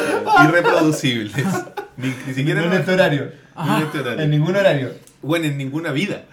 Irreproducibles. 0.47 1.33
Ni, 1.97 2.07
ni 2.27 2.33
siquiera 2.35 2.61
No 2.61 2.67
en 2.71 2.79
este 2.79 2.91
horario. 2.93 3.31
ni 3.65 3.69
en 3.77 3.81
este 3.83 3.99
horario. 3.99 4.19
En 4.21 4.29
ningún 4.29 4.55
horario. 4.55 4.91
Bueno, 5.23 5.45
en 5.45 5.57
ninguna 5.57 5.91
vida. 5.91 6.25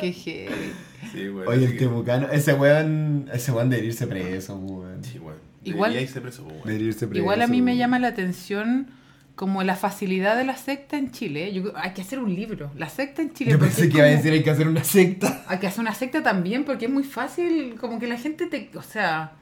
Qué 0.00 0.12
heavy. 0.12 0.72
Sí, 1.12 1.28
bueno, 1.28 1.50
Oye, 1.50 1.64
el 1.66 1.72
que- 1.72 1.78
Temucano, 1.78 2.28
ese 2.30 2.54
weón, 2.54 3.28
ese 3.32 3.52
weón 3.52 3.70
debería 3.70 3.90
irse 3.90 4.06
preso, 4.06 4.56
weón. 4.56 5.04
Sí, 5.04 5.18
bueno. 5.18 5.38
Igual- 5.64 6.00
irse 6.00 6.20
preso. 6.20 6.46
Debería 6.64 6.88
irse 6.88 7.06
preso. 7.06 7.20
Igual 7.22 7.42
a 7.42 7.46
mí 7.46 7.60
me 7.62 7.72
weón. 7.72 7.78
llama 7.78 7.98
la 7.98 8.08
atención 8.08 8.88
como 9.34 9.62
la 9.62 9.76
facilidad 9.76 10.36
de 10.36 10.44
la 10.44 10.56
secta 10.56 10.96
en 10.96 11.10
Chile. 11.12 11.52
Yo, 11.52 11.62
creo- 11.62 11.74
hay 11.76 11.92
que 11.92 12.02
hacer 12.02 12.18
un 12.18 12.34
libro. 12.34 12.70
La 12.76 12.88
secta 12.88 13.22
en 13.22 13.32
Chile. 13.34 13.50
Yo 13.52 13.58
pensé 13.58 13.88
que 13.88 13.98
iba 13.98 14.06
a 14.06 14.10
decir 14.10 14.32
hay 14.32 14.42
que 14.42 14.50
hacer 14.50 14.66
una 14.68 14.82
secta. 14.84 15.44
Hay 15.48 15.58
que 15.58 15.66
hacer 15.66 15.80
una 15.80 15.94
secta 15.94 16.22
también 16.22 16.64
porque 16.64 16.86
es 16.86 16.90
muy 16.90 17.04
fácil, 17.04 17.74
como 17.80 17.98
que 17.98 18.06
la 18.06 18.16
gente 18.16 18.46
te... 18.46 18.70
O 18.76 18.82
sea, 18.82 19.32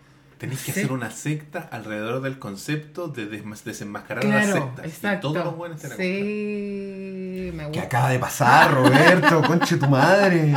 Tenéis 0.45 0.63
que 0.65 0.73
Sí. 0.73 0.81
hacer 0.81 0.93
una 0.93 1.11
secta 1.11 1.69
alrededor 1.71 2.21
del 2.23 2.39
concepto 2.39 3.09
de 3.09 3.31
desmas- 3.31 3.63
desenmascarar 3.65 4.23
claro, 4.25 4.47
las 4.47 4.55
sectas. 4.65 4.85
exacto. 4.87 5.31
Y 5.31 5.33
todos 5.33 5.45
los 5.47 5.57
buenos 5.57 5.81
Sí, 5.81 7.51
me 7.55 7.63
¿Qué 7.63 7.69
gusta. 7.69 7.83
acaba 7.83 8.11
de 8.11 8.19
pasar, 8.19 8.75
Roberto? 8.75 9.43
Conche 9.47 9.77
tu 9.77 9.89
madre. 9.89 10.53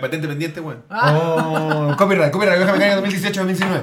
Patente 0.00 0.26
pendiente, 0.28 0.60
weón. 0.60 0.82
Oh, 0.90 1.94
copyright, 1.98 2.32
copyright, 2.32 2.58
Vieja 2.58 2.72
Mecánica 2.72 2.96
2018-2019. 3.00 3.82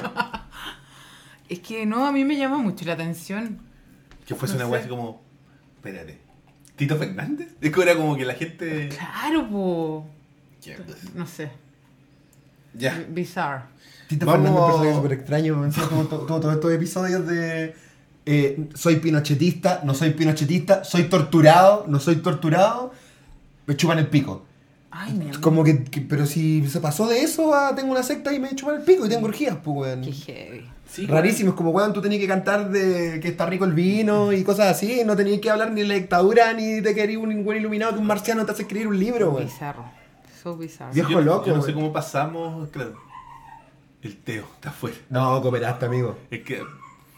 Es 1.50 1.60
que 1.60 1.86
no, 1.86 2.06
a 2.08 2.12
mí 2.12 2.24
me 2.26 2.36
llama 2.38 2.58
mucho 2.58 2.84
la 2.86 2.94
atención. 2.94 3.60
Que 4.26 4.36
fuese 4.36 4.56
No 4.56 4.62
una 4.62 4.68
weá 4.72 4.80
así 4.80 4.90
como. 4.90 5.22
Espérate. 5.76 6.20
¿Tito 6.76 6.96
Fernández? 6.98 7.50
Es 7.62 7.72
que 7.72 7.82
era 7.82 7.96
como 7.96 8.16
que 8.16 8.26
la 8.26 8.34
gente. 8.34 8.90
Claro, 8.90 9.48
po. 9.50 10.08
Ya. 10.62 10.78
No 11.14 11.28
sé. 11.28 11.52
Ya. 12.74 13.06
Bizarre. 13.10 13.64
Tito 14.14 14.26
Vamos- 14.26 14.48
Fernández 14.50 14.60
es 14.60 14.66
un 14.66 14.72
personaje 14.72 14.96
súper 14.98 15.12
extraño. 15.14 15.70
todo- 16.10 16.40
todos 16.40 16.56
estos 16.56 16.72
episodios 16.74 17.28
de. 17.28 17.76
eh, 18.26 18.70
soy 18.74 18.98
pinochetista, 18.98 19.82
no 19.84 19.94
soy 19.94 20.12
pinochetista, 20.12 20.84
soy 20.84 21.04
torturado, 21.04 21.86
no 21.88 22.00
soy 22.00 22.18
torturado, 22.18 22.92
me 23.66 23.76
chupan 23.76 24.00
el 24.00 24.08
pico. 24.08 24.44
Ay, 24.92 25.14
mi 25.14 25.26
amor. 25.26 25.42
Como 25.42 25.64
que, 25.64 25.84
que- 25.84 26.02
pero 26.02 26.26
si 26.26 26.66
se 26.68 26.80
pasó 26.80 27.08
de 27.08 27.22
eso 27.22 27.54
a 27.56 27.76
tengo 27.76 27.92
una 27.92 28.04
secta 28.04 28.32
y 28.32 28.40
me 28.40 28.56
chupan 28.56 28.76
el 28.76 28.82
pico 28.84 29.06
y 29.06 29.10
tengo 29.10 29.26
orgías, 29.26 29.58
pues, 29.64 29.76
weón. 29.78 30.02
Qué 30.02 30.12
heavy. 30.14 30.66
Sí, 30.90 31.08
Rarísimo, 31.08 31.50
es 31.50 31.56
como, 31.56 31.72
weón, 31.72 31.92
tú 31.92 32.02
tenías 32.02 32.22
que 32.22 32.28
cantar 32.28 32.70
de 32.70 33.20
que 33.20 33.30
está 33.30 33.48
rico 33.48 33.66
el 33.66 33.74
vino 33.74 34.32
y 34.32 34.44
cosas 34.44 34.68
así, 34.68 35.02
no 35.04 35.16
tenías 35.16 35.40
que 35.42 35.50
hablar 35.50 35.72
ni 35.72 35.82
de 35.82 35.88
la 35.88 35.96
dictadura 35.96 36.54
ni 36.54 36.82
de 36.82 36.94
que 36.94 37.04
eres 37.04 37.18
un 37.18 37.44
buen 37.44 37.58
iluminado 37.58 37.94
que 37.94 38.00
un 38.00 38.06
marciano 38.06 38.46
te 38.46 38.52
hace 38.52 38.62
escribir 38.62 38.88
un 38.88 39.00
libro, 39.00 39.32
weón. 39.32 39.46
Bizarro. 39.46 39.86
So 40.44 40.56
bizarro. 40.56 40.94
Viejo 40.94 41.10
yo, 41.10 41.22
loco, 41.22 41.46
Yo 41.48 41.56
no 41.58 41.62
sé 41.64 41.74
cómo 41.74 41.92
pasamos. 41.92 42.70
Claro. 42.70 42.94
El 44.04 44.18
Teo 44.18 44.46
está 44.56 44.70
afuera. 44.70 44.98
No, 45.10 45.42
cooperaste, 45.42 45.86
amigo. 45.86 46.18
Es 46.30 46.42
que 46.44 46.62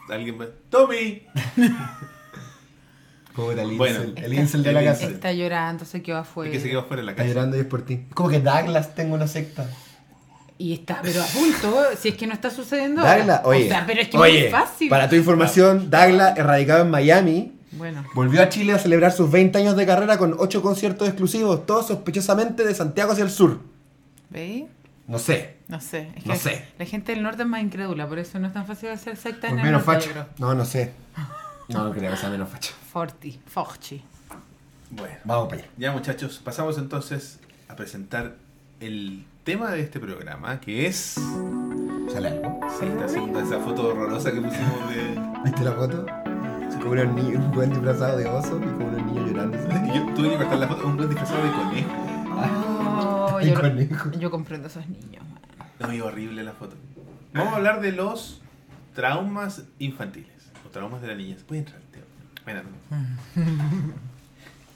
alguien 0.08 0.38
me. 0.38 0.46
¡Tommy! 0.70 1.22
Era 3.52 3.62
el 3.62 3.76
Bueno, 3.76 4.02
incel, 4.04 4.24
el 4.24 4.32
incel 4.34 4.62
de 4.62 4.72
la 4.72 4.80
el 4.80 4.86
casa. 4.86 5.02
incel. 5.02 5.14
Está 5.16 5.32
llorando, 5.32 5.84
se 5.84 6.02
quedó 6.02 6.16
afuera. 6.18 6.50
Es 6.50 6.56
que 6.56 6.62
se 6.62 6.70
quedó 6.70 6.80
afuera 6.80 7.00
en 7.00 7.06
la 7.06 7.12
Está 7.12 7.22
casa. 7.22 7.34
llorando 7.34 7.56
y 7.56 7.60
es 7.60 7.66
por 7.66 7.82
ti. 7.82 8.06
Como 8.14 8.30
que 8.30 8.40
Douglas 8.40 8.94
tengo 8.94 9.14
una 9.14 9.26
secta. 9.28 9.68
Y 10.58 10.72
está, 10.72 11.00
pero 11.02 11.22
a 11.22 11.26
punto, 11.26 11.76
si 11.98 12.08
es 12.08 12.14
que 12.16 12.26
no 12.26 12.32
está 12.32 12.48
sucediendo. 12.50 13.02
Douglas, 13.02 13.42
oye. 13.44 13.66
O 13.66 13.68
sea, 13.68 13.84
pero 13.86 14.00
es 14.00 14.08
que 14.08 14.16
oye, 14.16 14.46
es 14.46 14.52
muy 14.52 14.60
fácil. 14.60 14.88
Para 14.88 15.08
tu 15.10 15.16
información, 15.16 15.90
Douglas, 15.90 16.38
erradicado 16.38 16.82
en 16.82 16.90
Miami, 16.90 17.52
Bueno, 17.72 18.04
volvió 18.14 18.40
a 18.42 18.48
Chile 18.48 18.72
a 18.72 18.78
celebrar 18.78 19.12
sus 19.12 19.30
20 19.30 19.58
años 19.58 19.76
de 19.76 19.84
carrera 19.84 20.16
con 20.16 20.34
8 20.38 20.62
conciertos 20.62 21.06
exclusivos, 21.06 21.66
todos 21.66 21.88
sospechosamente 21.88 22.64
de 22.64 22.74
Santiago 22.74 23.12
hacia 23.12 23.24
el 23.24 23.30
sur. 23.30 23.60
¿veis? 24.30 24.64
No 25.06 25.18
sé. 25.18 25.56
No 25.68 25.80
sé. 25.80 26.10
Es 26.16 26.22
que 26.24 26.28
No 26.28 26.36
sé. 26.36 26.64
La 26.78 26.84
gente 26.84 27.12
del 27.12 27.22
norte 27.22 27.42
es 27.42 27.48
más 27.48 27.62
incrédula, 27.62 28.08
por 28.08 28.18
eso 28.18 28.38
no 28.38 28.46
es 28.48 28.52
tan 28.52 28.66
fácil 28.66 28.88
hacer 28.90 29.16
secta 29.16 29.46
en 29.48 29.54
Pues 29.54 29.64
el 29.64 29.72
menos 29.72 29.86
norte, 29.86 30.08
facha. 30.08 30.28
No, 30.38 30.54
no 30.54 30.64
sé. 30.64 30.92
No, 31.68 31.84
no 31.84 31.92
creo 31.92 32.10
que 32.10 32.16
sea 32.16 32.28
menos 32.30 32.48
facha. 32.48 32.72
Forti, 32.92 33.40
Forchi. 33.46 34.02
Bueno, 34.90 35.14
Vamos 35.24 35.48
para 35.48 35.62
allá. 35.62 35.70
ya 35.76 35.92
muchachos, 35.92 36.40
pasamos 36.44 36.78
entonces 36.78 37.40
a 37.68 37.74
presentar 37.76 38.36
el 38.80 39.24
tema 39.44 39.70
de 39.72 39.80
este 39.80 39.98
programa, 40.00 40.60
que 40.60 40.86
es. 40.86 41.16
¿Sale 42.12 42.28
algo? 42.28 42.60
Sí, 42.78 42.86
está 42.86 43.04
haciendo 43.06 43.40
esa 43.40 43.58
foto 43.58 43.88
horrorosa 43.88 44.30
que 44.32 44.40
pusimos 44.40 44.88
de. 44.90 45.20
¿Viste 45.44 45.64
la 45.64 45.72
foto? 45.72 46.06
Como 46.80 46.90
unos 46.92 47.14
niños, 47.14 47.44
un 47.44 47.50
buen 47.52 47.70
disfrazado 47.70 48.16
de 48.16 48.26
oso 48.26 48.58
y 48.58 48.64
como 48.64 48.86
unos 48.86 49.02
niños 49.06 49.30
llorando. 49.30 49.58
Yo 49.92 50.14
tuve 50.14 50.30
que 50.30 50.36
cortar 50.36 50.58
la 50.58 50.68
foto, 50.68 50.86
un 50.86 50.96
buen 50.96 51.08
disfrazado 51.08 51.42
de 51.42 51.50
conejo. 51.52 51.90
Oh, 52.30 52.75
El 53.40 53.88
yo, 53.88 54.12
yo 54.18 54.30
comprendo 54.30 54.66
a 54.68 54.70
esos 54.70 54.88
niños. 54.88 55.24
No, 55.78 55.92
y 55.92 56.00
horrible 56.00 56.42
la 56.42 56.52
foto. 56.52 56.76
Vamos 57.34 57.52
a 57.52 57.56
hablar 57.56 57.80
de 57.80 57.92
los 57.92 58.40
traumas 58.94 59.64
infantiles. 59.78 60.30
O 60.66 60.70
traumas 60.70 61.02
de 61.02 61.08
la 61.08 61.14
niñez. 61.14 61.42
Puede 61.44 61.60
entrar, 61.60 61.80
Teo. 61.92 62.02
Bueno, 62.44 62.62
no. 62.62 63.36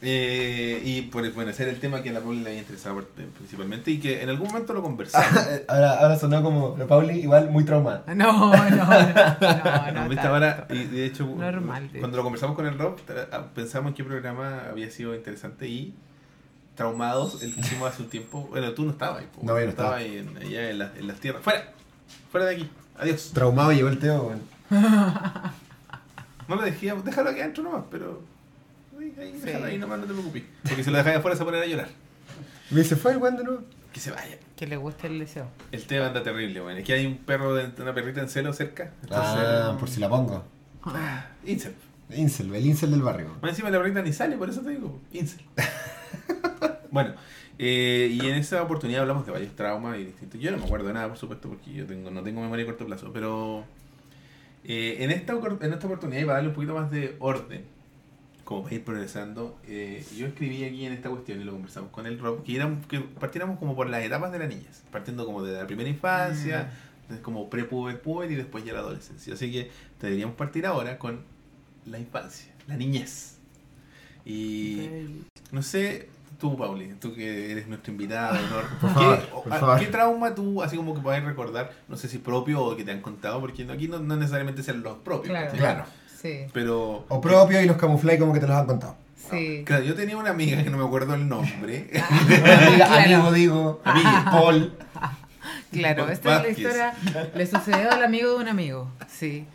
Eh, 0.03 0.81
y 0.83 1.03
por 1.03 1.31
bueno, 1.35 1.51
ese 1.51 1.65
era 1.65 1.73
el 1.73 1.79
tema 1.79 2.03
que 2.03 2.09
a 2.09 2.15
la 2.15 2.21
Pauli 2.21 2.41
le 2.41 2.49
había 2.49 2.61
interesado 2.61 2.95
por- 2.95 3.05
principalmente 3.09 3.91
y 3.91 3.99
que 4.01 4.23
en 4.23 4.31
algún 4.31 4.49
momento 4.49 4.73
lo 4.73 4.81
conversamos. 4.83 5.29
ahora, 5.69 6.01
ahora 6.01 6.19
sonó 6.19 6.43
como 6.43 6.75
la 6.79 6.87
Pauli 6.87 7.21
igual 7.21 7.51
muy 7.51 7.65
traumada. 7.65 8.03
No, 8.15 8.51
no, 8.51 8.71
no. 8.71 8.77
no, 8.87 9.93
¿No 9.93 9.93
no 9.93 10.09
viste 10.09 10.27
ahora? 10.27 10.67
Y 10.71 10.85
de 10.85 11.05
hecho, 11.05 11.27
Normal, 11.27 11.91
cuando 11.99 12.17
lo 12.17 12.23
conversamos 12.23 12.57
con 12.57 12.67
el 12.67 12.79
Rob, 12.79 12.97
ah, 13.31 13.45
pensamos 13.55 13.91
en 13.91 13.95
qué 13.95 14.03
programa 14.05 14.63
había 14.71 14.91
sido 14.91 15.15
interesante 15.15 15.69
y 15.69 15.95
traumados, 16.81 17.43
el 17.43 17.55
que 17.55 17.61
hicimos 17.61 17.91
hace 17.93 18.03
un 18.03 18.09
tiempo. 18.09 18.47
Bueno, 18.51 18.73
tú 18.73 18.85
no 18.87 18.91
estabas 18.93 19.21
ahí. 19.21 19.29
po, 19.35 19.43
No, 19.43 19.59
yo 19.59 19.65
no 19.67 19.71
estabas 19.71 19.71
estaba. 19.71 19.97
ahí 19.97 20.17
en, 20.17 20.37
allá 20.39 20.71
en, 20.71 20.79
la- 20.79 20.93
en 20.97 21.07
las 21.07 21.21
tierras. 21.21 21.43
¡Fuera! 21.43 21.73
¡Fuera 22.33 22.47
de 22.47 22.55
aquí! 22.57 22.71
¡Adiós! 22.99 23.31
Traumado 23.35 23.71
llegó 23.73 23.89
el 23.89 23.99
Teo, 23.99 24.23
weón. 24.25 24.41
No 26.49 26.57
lo 26.57 26.63
dejé, 26.63 26.93
déjalo 27.05 27.31
aquí 27.31 27.41
adentro 27.41 27.63
nomás, 27.65 27.85
pero. 27.91 28.23
Ahí, 28.99 29.15
ahí, 29.19 29.33
Sí. 29.35 29.41
déjalo 29.47 29.67
ahí 29.67 29.79
nomás, 29.79 29.99
no 30.01 30.07
te 30.07 30.13
preocupes. 30.15 30.43
Porque 30.67 30.83
si 30.85 30.91
lo 30.91 30.97
dejáis 30.99 31.17
afuera 31.19 31.37
se 31.37 31.45
va 31.45 31.53
a 31.53 31.67
llorar. 31.67 31.89
Me 32.71 32.81
dice, 32.81 32.97
fue 32.97 33.13
el 33.13 33.19
weón 33.19 33.37
de 33.37 33.45
nuevo. 33.45 33.63
Que 33.93 34.01
se 34.01 34.11
vaya. 34.11 34.39
Que 34.57 34.67
le 34.67 34.77
guste 34.77 35.07
el 35.09 35.19
deseo. 35.19 35.49
El 35.73 35.85
tema 35.87 36.07
anda 36.07 36.23
terrible, 36.23 36.61
bueno. 36.61 36.79
Es 36.79 36.85
que 36.87 36.93
hay 36.95 37.05
un 37.07 37.19
perro, 37.19 37.55
de, 37.55 37.71
una 37.83 37.93
perrita 37.93 38.21
en 38.21 38.29
celo 38.29 38.53
cerca. 38.53 38.93
Entonces, 39.03 39.35
Ah, 39.45 39.77
por 39.79 39.89
si 39.91 40.01
la 40.01 40.09
pongo. 40.09 40.45
Incel. 41.45 41.75
Incel, 42.11 42.55
el 42.55 42.67
incel 42.67 42.91
del 42.91 43.03
barrio. 43.03 43.37
Más 43.43 43.51
encima 43.51 43.69
la 43.71 43.79
perrita 43.79 44.01
ni 44.03 44.13
sale, 44.13 44.37
por 44.37 44.49
eso 44.49 44.61
te 44.63 44.71
digo. 44.71 44.99
Incel. 45.13 45.41
bueno, 46.91 47.15
eh, 47.59 48.09
y 48.13 48.21
en 48.27 48.35
esa 48.35 48.63
oportunidad 48.63 49.03
hablamos 49.03 49.27
de 49.27 49.33
varios 49.33 49.55
traumas 49.55 49.99
y 49.99 50.05
distintos. 50.05 50.41
Yo 50.41 50.51
no 50.51 50.59
me 50.59 50.65
acuerdo 50.65 50.89
de 50.89 50.95
nada, 50.95 51.09
por 51.09 51.19
supuesto, 51.19 51.49
porque 51.49 51.73
yo 51.73 51.87
tengo, 51.87 52.11
no 52.11 52.23
tengo 52.23 52.41
memoria 52.41 52.65
a 52.65 52.67
corto 52.67 52.87
plazo, 52.87 53.11
pero 53.13 53.65
eh, 54.65 54.97
en, 55.01 55.11
esta, 55.11 55.33
en 55.35 55.73
esta 55.73 55.87
oportunidad, 55.87 56.21
y 56.21 56.25
para 56.25 56.35
darle 56.35 56.49
un 56.49 56.55
poquito 56.55 56.75
más 56.75 56.91
de 56.91 57.17
orden, 57.19 57.65
como 58.45 58.65
para 58.65 58.75
ir 58.75 58.85
progresando, 58.85 59.57
eh, 59.69 60.05
yo 60.17 60.27
escribí 60.27 60.65
aquí 60.65 60.85
en 60.85 60.93
esta 60.93 61.09
cuestión 61.09 61.41
y 61.41 61.45
lo 61.45 61.53
conversamos 61.53 61.91
con 61.91 62.07
el 62.07 62.19
Rob, 62.19 62.43
que, 62.43 62.57
éramos- 62.57 62.85
que 62.87 62.99
partiéramos 63.01 63.59
como 63.59 63.77
por 63.77 63.89
las 63.89 64.03
etapas 64.03 64.33
de 64.33 64.39
la 64.41 64.47
niñez, 64.47 64.83
partiendo 64.91 65.25
como 65.25 65.43
de 65.45 65.53
la 65.53 65.67
primera 65.67 65.89
infancia, 65.89 66.73
desde 67.09 67.23
como 67.23 67.49
prepuber, 67.49 68.01
puber 68.01 68.31
y 68.33 68.35
después 68.35 68.65
ya 68.65 68.73
la 68.73 68.81
adolescencia. 68.81 69.35
Así 69.35 69.53
que 69.53 69.71
deberíamos 70.01 70.35
partir 70.35 70.67
ahora 70.67 70.99
con 70.99 71.21
la 71.87 71.99
infancia, 72.01 72.53
la 72.67 72.77
niñez. 72.77 73.37
Y 74.25 74.89
no 75.53 75.63
sé, 75.63 76.09
tú, 76.41 76.57
Pauli, 76.57 76.95
tú 77.01 77.15
que 77.15 77.53
eres 77.53 77.67
honor, 78.41 78.65
Por 78.81 78.91
¿qué, 78.91 78.95
favor, 78.95 79.29
o- 79.35 79.43
por 79.45 79.53
a- 79.53 79.59
favor. 79.61 79.79
¿qué 79.79 79.87
trauma 79.87 80.35
tú, 80.35 80.63
así 80.63 80.77
como 80.77 80.95
que 80.95 81.01
puedes 81.01 81.23
recordar, 81.23 81.71
no 81.89 81.97
sé 81.97 82.09
si 82.09 82.19
propio 82.19 82.61
o 82.65 82.77
que 82.77 82.83
te 82.85 82.91
han 82.91 83.01
contado, 83.01 83.41
porque 83.41 83.65
aquí 83.71 83.87
no, 83.87 83.99
no 84.01 84.17
necesariamente 84.17 84.63
sean 84.65 84.83
los 84.83 84.99
propios, 84.99 85.29
Claro. 85.31 85.47
¿cachai? 85.47 85.59
Claro. 85.61 85.85
Sí, 86.21 86.41
Pero. 86.53 87.05
O 87.09 87.21
propio 87.21 87.63
y 87.63 87.67
los 87.67 87.77
camufláis 87.77 88.19
como 88.19 88.33
que 88.33 88.41
te 88.41 88.47
los 88.47 88.57
han 88.57 88.67
contado. 88.67 88.97
sí. 89.31 89.63
Claro, 89.65 89.85
yo 89.85 89.95
tenía 89.95 90.17
una 90.17 90.31
amiga 90.31 90.63
que 90.63 90.69
no 90.71 90.77
me 90.79 90.85
acuerdo 90.85 91.15
el 91.15 91.27
nombre. 91.29 91.89
Amiga, 92.11 92.77
Claro. 92.77 92.95
Amigo, 93.05 93.33
digo. 93.33 93.81
Amiga. 93.85 94.25
Paul. 94.31 94.73
Claro, 95.73 96.03
Paul 96.03 96.13
esta 96.13 96.37
es 96.37 96.43
la 96.43 96.49
historia. 96.51 96.95
Le 97.35 97.47
sucedió 97.47 97.91
al 97.93 98.03
amigo 98.03 98.31
de 98.33 98.37
un 98.37 98.49
amigo. 98.49 98.91
Sí. 99.09 99.47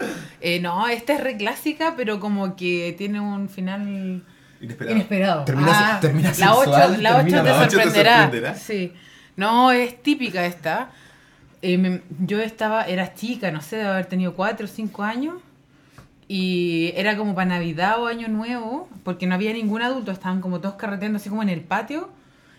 Eh, 0.42 0.60
no, 0.60 0.88
esta 0.88 1.14
es 1.14 1.22
re 1.24 1.38
clásica, 1.38 1.94
pero 1.98 2.20
como 2.20 2.56
que 2.56 2.96
tiene 2.98 3.20
un 3.20 3.50
final 3.50 4.24
Inesperado. 4.66 4.96
inesperado. 4.96 5.46
Termina- 5.46 6.00
termina 6.02 6.32
la 6.40 6.54
8, 6.56 6.64
sexual, 6.74 7.04
la 7.04 7.10
8 7.18 7.18
termina- 7.26 7.44
te 7.44 7.50
te 7.50 7.72
sorprenderá. 7.72 8.22
sorprenderá. 8.24 8.56
Sí. 8.56 8.94
No, 9.38 9.72
es 9.72 10.02
típica 10.02 10.46
esta. 10.46 10.90
Eh, 11.62 11.78
me- 11.78 12.02
yo 12.20 12.40
estaba, 12.42 12.84
era 12.84 13.14
chica, 13.16 13.52
no 13.52 13.62
sé, 13.62 13.78
de 13.78 13.84
haber 13.88 14.06
tenido 14.06 14.34
4 14.36 14.66
o 14.66 14.70
5 14.70 15.04
años. 15.04 15.36
Y 16.28 16.92
era 16.96 17.16
como 17.18 17.36
para 17.36 17.46
Navidad 17.50 18.02
o 18.02 18.08
Año 18.08 18.28
Nuevo, 18.28 18.90
porque 19.04 19.28
no 19.28 19.36
había 19.36 19.54
ningún 19.54 19.82
adulto, 19.84 20.12
estaban 20.12 20.42
como 20.42 20.60
todos 20.60 20.76
carreteando 20.76 21.18
así 21.18 21.30
como 21.30 21.44
en 21.44 21.50
el 21.50 21.62
patio. 21.62 22.10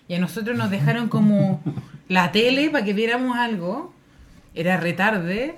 Y 0.08 0.14
a 0.14 0.20
nosotros 0.20 0.56
nos 0.56 0.70
dejaron 0.70 1.08
como 1.08 1.60
la 2.08 2.30
tele 2.32 2.70
para 2.70 2.84
que 2.84 2.92
viéramos 2.92 3.36
algo. 3.36 3.92
Era 4.54 4.76
retarde. 4.76 5.56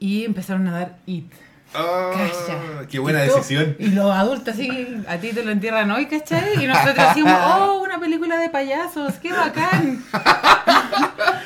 Y 0.00 0.24
empezaron 0.24 0.66
a 0.68 0.72
dar 0.72 0.98
IT. 1.06 1.30
Calla. 1.72 2.86
¡Qué 2.88 2.98
buena 2.98 3.24
Y 3.24 3.28
todo- 3.28 3.36
decisión! 3.38 3.76
Y 3.78 3.88
los 3.88 4.10
adultos 4.10 4.54
así, 4.54 5.02
a 5.08 5.16
ti 5.18 5.30
te 5.32 5.44
lo 5.44 5.50
entierran 5.52 5.90
hoy, 5.90 6.06
¿cachai? 6.06 6.62
Y 6.62 6.66
nosotros 6.66 6.96
decimos, 7.08 7.32
oh, 7.44 7.82
una 7.84 7.98
película 8.00 8.38
de 8.38 8.48
payasos, 8.48 9.14
qué 9.14 9.32
bacán. 9.32 10.02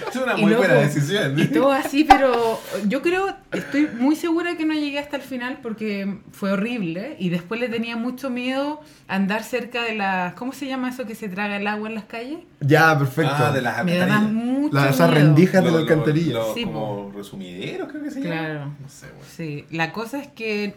Es 0.09 0.17
una 0.21 0.39
Y 0.39 0.43
muy 0.43 0.51
loco, 0.53 0.63
buena 0.65 0.75
decisión. 0.81 1.37
Y 1.39 1.47
todo 1.47 1.73
así, 1.73 2.05
pero 2.05 2.61
yo 2.87 3.03
creo, 3.03 3.35
estoy 3.51 3.89
muy 3.99 4.15
segura 4.15 4.57
que 4.57 4.65
no 4.65 4.73
llegué 4.75 5.01
hasta 5.01 5.17
el 5.17 5.23
final 5.23 5.59
porque 5.61 6.19
fue 6.31 6.53
horrible. 6.53 7.17
Y 7.19 7.31
después 7.31 7.59
le 7.61 7.69
tenía 7.69 7.97
mucho 7.97 8.31
miedo 8.31 8.81
andar 9.09 9.43
cerca 9.43 9.83
de 9.83 9.95
las, 9.97 10.35
¿cómo 10.35 10.53
se 10.53 10.67
llama 10.69 10.91
eso 10.91 11.05
que 11.05 11.17
se 11.17 11.29
traga 11.29 11.57
el 11.57 11.67
agua 11.67 11.89
en 11.89 11.97
las 11.97 12.05
calles? 12.05 12.39
Ya, 12.61 12.97
perfecto. 12.97 13.33
Ah, 13.37 13.51
de 13.51 13.61
las 13.63 13.85
Me 13.85 14.01
alcantarillas. 14.01 14.33
mucho 14.33 14.75
La- 14.77 14.89
esas 14.91 15.11
miedo. 15.11 15.25
rendijas 15.25 15.65
de 15.65 15.71
Lo- 15.71 15.79
la 15.79 15.83
lo- 15.83 15.83
alcantarilla. 15.83 16.33
lo- 16.35 16.55
Sí, 16.55 16.65
como 16.65 17.13
resumideros, 17.15 17.89
creo 17.91 18.03
que 18.05 18.11
se 18.13 18.21
llama. 18.21 18.35
Claro. 18.37 18.65
No 18.81 18.89
sé, 18.89 19.07
bueno. 19.09 19.25
Sí, 19.37 19.65
la 19.73 19.93
cosa 19.93 20.14
es 20.17 20.29
que 20.29 20.75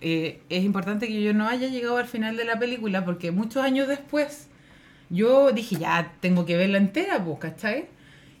eh, 0.00 0.40
es 0.48 0.64
importante 0.64 1.08
que 1.08 1.22
yo 1.22 1.34
no 1.34 1.48
haya 1.48 1.68
llegado 1.68 1.96
al 1.96 2.06
final 2.06 2.36
de 2.36 2.44
la 2.44 2.58
película 2.58 3.04
porque 3.04 3.30
muchos 3.30 3.62
años 3.62 3.88
después 3.88 4.48
yo 5.10 5.52
dije, 5.52 5.76
ya 5.76 6.12
tengo 6.20 6.44
que 6.44 6.56
verla 6.56 6.78
entera, 6.78 7.24
pues, 7.24 7.38
¿cachai? 7.38 7.86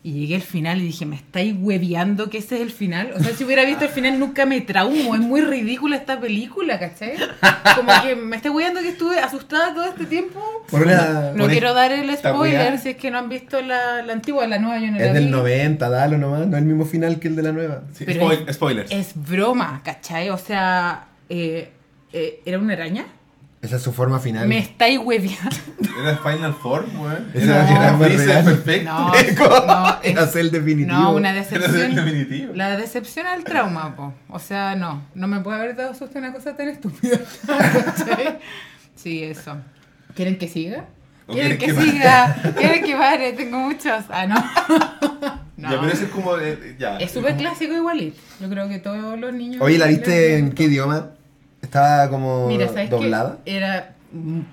Y 0.08 0.12
llegué 0.20 0.36
al 0.36 0.42
final 0.42 0.78
y 0.80 0.84
dije, 0.86 1.04
me 1.04 1.16
estáis 1.16 1.54
hueveando 1.58 2.30
que 2.30 2.38
ese 2.38 2.56
es 2.56 2.62
el 2.62 2.70
final. 2.70 3.12
O 3.14 3.20
sea, 3.22 3.34
si 3.34 3.44
hubiera 3.44 3.62
visto 3.66 3.84
el 3.84 3.90
final 3.90 4.18
nunca 4.18 4.46
me 4.46 4.62
traumo. 4.62 5.14
Es 5.14 5.20
muy 5.20 5.42
ridícula 5.42 5.96
esta 5.96 6.18
película, 6.18 6.78
¿cachai? 6.78 7.12
Como 7.76 7.92
que 8.02 8.16
me 8.16 8.36
estáis 8.36 8.54
hueveando 8.54 8.80
que 8.80 8.88
estuve 8.88 9.18
asustada 9.20 9.74
todo 9.74 9.84
este 9.84 10.06
tiempo. 10.06 10.40
Por 10.70 10.82
una- 10.82 11.32
No 11.34 11.42
por- 11.44 11.50
quiero 11.50 11.74
dar 11.74 11.92
el 11.92 12.16
spoiler 12.16 12.78
si 12.78 12.90
es 12.90 12.96
que 12.96 13.10
no 13.10 13.18
han 13.18 13.28
visto 13.28 13.60
la, 13.60 14.00
la 14.02 14.14
antigua, 14.14 14.46
la 14.46 14.58
nueva 14.58 14.78
yo 14.80 14.90
no 14.90 14.98
la 14.98 15.04
Es 15.08 15.12
del 15.12 15.26
vi. 15.26 15.30
90, 15.30 15.88
dalo 15.90 16.16
nomás. 16.16 16.46
No 16.46 16.56
es 16.56 16.62
el 16.62 16.68
mismo 16.68 16.86
final 16.86 17.18
que 17.20 17.28
el 17.28 17.36
de 17.36 17.42
la 17.42 17.52
nueva. 17.52 17.82
Sí, 17.92 18.04
Pero 18.06 18.20
spoil- 18.22 18.44
es- 18.48 18.54
spoilers. 18.56 18.90
Es 18.90 19.12
broma, 19.14 19.82
¿cachai? 19.84 20.30
O 20.30 20.38
sea, 20.38 21.08
eh, 21.28 21.70
eh, 22.14 22.40
¿era 22.46 22.58
una 22.58 22.72
araña? 22.72 23.04
Esa 23.60 23.74
es 23.76 23.82
su 23.82 23.92
forma 23.92 24.20
final. 24.20 24.46
Me 24.46 24.58
estáis 24.58 24.98
hueveando. 25.02 25.50
Era 26.00 26.16
Final 26.18 26.54
Form, 26.54 27.00
weón. 27.00 27.30
Esa 27.34 27.46
No, 27.64 27.68
era 27.80 27.92
más 27.92 28.06
Freezer 28.06 28.26
real. 28.28 28.44
perfecto. 28.44 28.90
No, 28.92 29.08
no, 29.66 29.98
Era 30.02 30.22
es- 30.24 30.36
el 30.36 30.50
definitivo. 30.52 30.96
no, 30.96 31.12
una 31.14 31.32
decepción. 31.32 31.94
definitivo. 31.94 32.52
La 32.54 32.76
decepción 32.76 33.26
al 33.26 33.42
trauma, 33.42 33.96
po. 33.96 34.14
O 34.28 34.38
sea, 34.38 34.76
no. 34.76 35.02
No 35.14 35.26
me 35.26 35.40
puede 35.40 35.58
haber 35.58 35.74
dado 35.74 35.92
susto 35.94 36.18
una 36.20 36.32
cosa 36.32 36.56
tan 36.56 36.68
estúpida. 36.68 37.18
Sí, 38.94 39.22
eso. 39.22 39.56
¿Quieren 40.14 40.38
que 40.38 40.48
siga? 40.48 40.86
¿O 41.28 41.32
¿Quieren 41.32 41.56
que 41.58 41.66
que 41.66 41.74
siga? 41.80 42.34
¿Quieren 42.56 42.82
que 42.84 42.96
pare? 42.96 43.32
Tengo 43.32 43.58
muchos. 43.58 44.04
Ah, 44.08 44.26
no. 44.26 44.34
no. 44.36 45.38
Ya, 45.70 45.80
pero 45.80 45.92
ese 45.92 46.04
es 46.04 46.10
como. 46.10 46.36
eh, 46.38 46.76
ya. 46.78 46.98
Es 46.98 47.10
súper 47.10 47.36
clásico 47.36 47.74
igualito. 47.74 48.16
Yo 48.40 48.48
creo 48.48 48.68
que 48.68 48.78
todos 48.78 49.18
los 49.18 49.32
niños... 49.32 49.60
Oye, 49.60 49.76
¿la 49.76 49.86
viste 49.86 50.38
en 50.38 50.52
qué 50.52 50.64
idioma? 50.64 51.10
Estaba 51.62 52.08
como 52.10 52.46
Mira, 52.48 52.68
¿sabes 52.68 52.90
doblada. 52.90 53.38
qué? 53.44 53.56
Era... 53.56 53.94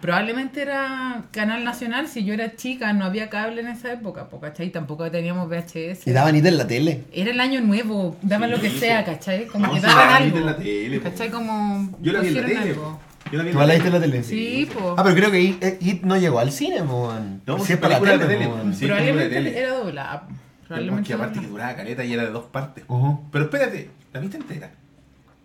Probablemente 0.01 0.61
era 0.61 1.23
canal 1.31 1.63
nacional. 1.63 2.09
Si 2.09 2.25
yo 2.25 2.33
era 2.33 2.57
chica, 2.57 2.91
no 2.91 3.05
había 3.05 3.29
cable 3.29 3.61
en 3.61 3.67
esa 3.67 3.93
época, 3.93 4.27
po, 4.27 4.41
¿cachai? 4.41 4.69
Tampoco 4.69 5.09
teníamos 5.09 5.47
VHS. 5.47 6.05
Y 6.07 6.11
daban 6.11 6.35
IT 6.35 6.45
en 6.45 6.57
la 6.57 6.67
tele. 6.67 7.03
Era 7.13 7.31
el 7.31 7.39
año 7.39 7.61
nuevo, 7.61 8.17
daban 8.21 8.49
Sí, 8.49 8.55
lo 8.57 8.61
que 8.61 8.69
sea. 8.71 9.05
¿cachai? 9.05 9.45
Como 9.47 9.67
No, 9.67 9.73
que 9.73 9.79
daban 9.79 10.23
algo. 10.23 10.37
en 10.39 10.45
la 10.45 10.57
tele. 10.57 10.99
¿Cachai? 10.99 11.29
Como 11.29 11.97
Yo 12.01 12.11
la 12.11 12.19
vi 12.19 12.27
en 12.27 12.35
la 12.35 12.41
tele. 12.45 12.57
algo. 12.59 12.99
Yo 13.31 13.37
la 13.37 13.43
vi 13.45 13.51
¿Tú 13.51 13.57
la 13.59 13.65
viste 13.65 13.87
en 13.87 13.93
la 13.93 13.99
tele? 14.01 14.23
Sí, 14.23 14.69
po. 14.73 14.95
Ah, 14.97 15.03
pero 15.03 15.15
creo 15.15 15.31
que 15.31 15.41
It, 15.41 15.63
eh, 15.63 15.77
It 15.79 16.03
no 16.03 16.17
llegó 16.17 16.39
al 16.39 16.51
cine, 16.51 16.83
po, 16.83 17.07
man. 17.07 17.41
No, 17.45 17.57
Si 17.59 17.67
sí, 17.67 17.73
es 17.73 17.79
para 17.79 17.97
la 17.99 18.01
tele, 18.19 18.25
tele, 18.25 18.47
po, 18.49 18.57
man. 18.57 18.75
sí. 18.75 18.85
Probablemente 18.87 19.29
tele. 19.35 19.57
era 19.57 19.73
doblada. 19.73 20.27
Probablemente 20.67 21.01
Porque 21.09 21.13
aparte 21.13 21.39
que 21.39 21.47
duraba 21.47 21.75
caleta 21.75 22.03
y 22.03 22.11
era 22.13 22.23
de 22.23 22.31
dos 22.31 22.45
partes. 22.45 22.83
Pero 23.31 23.45
espérate, 23.45 23.89
¿la 24.11 24.19
viste 24.19 24.35
entera? 24.37 24.69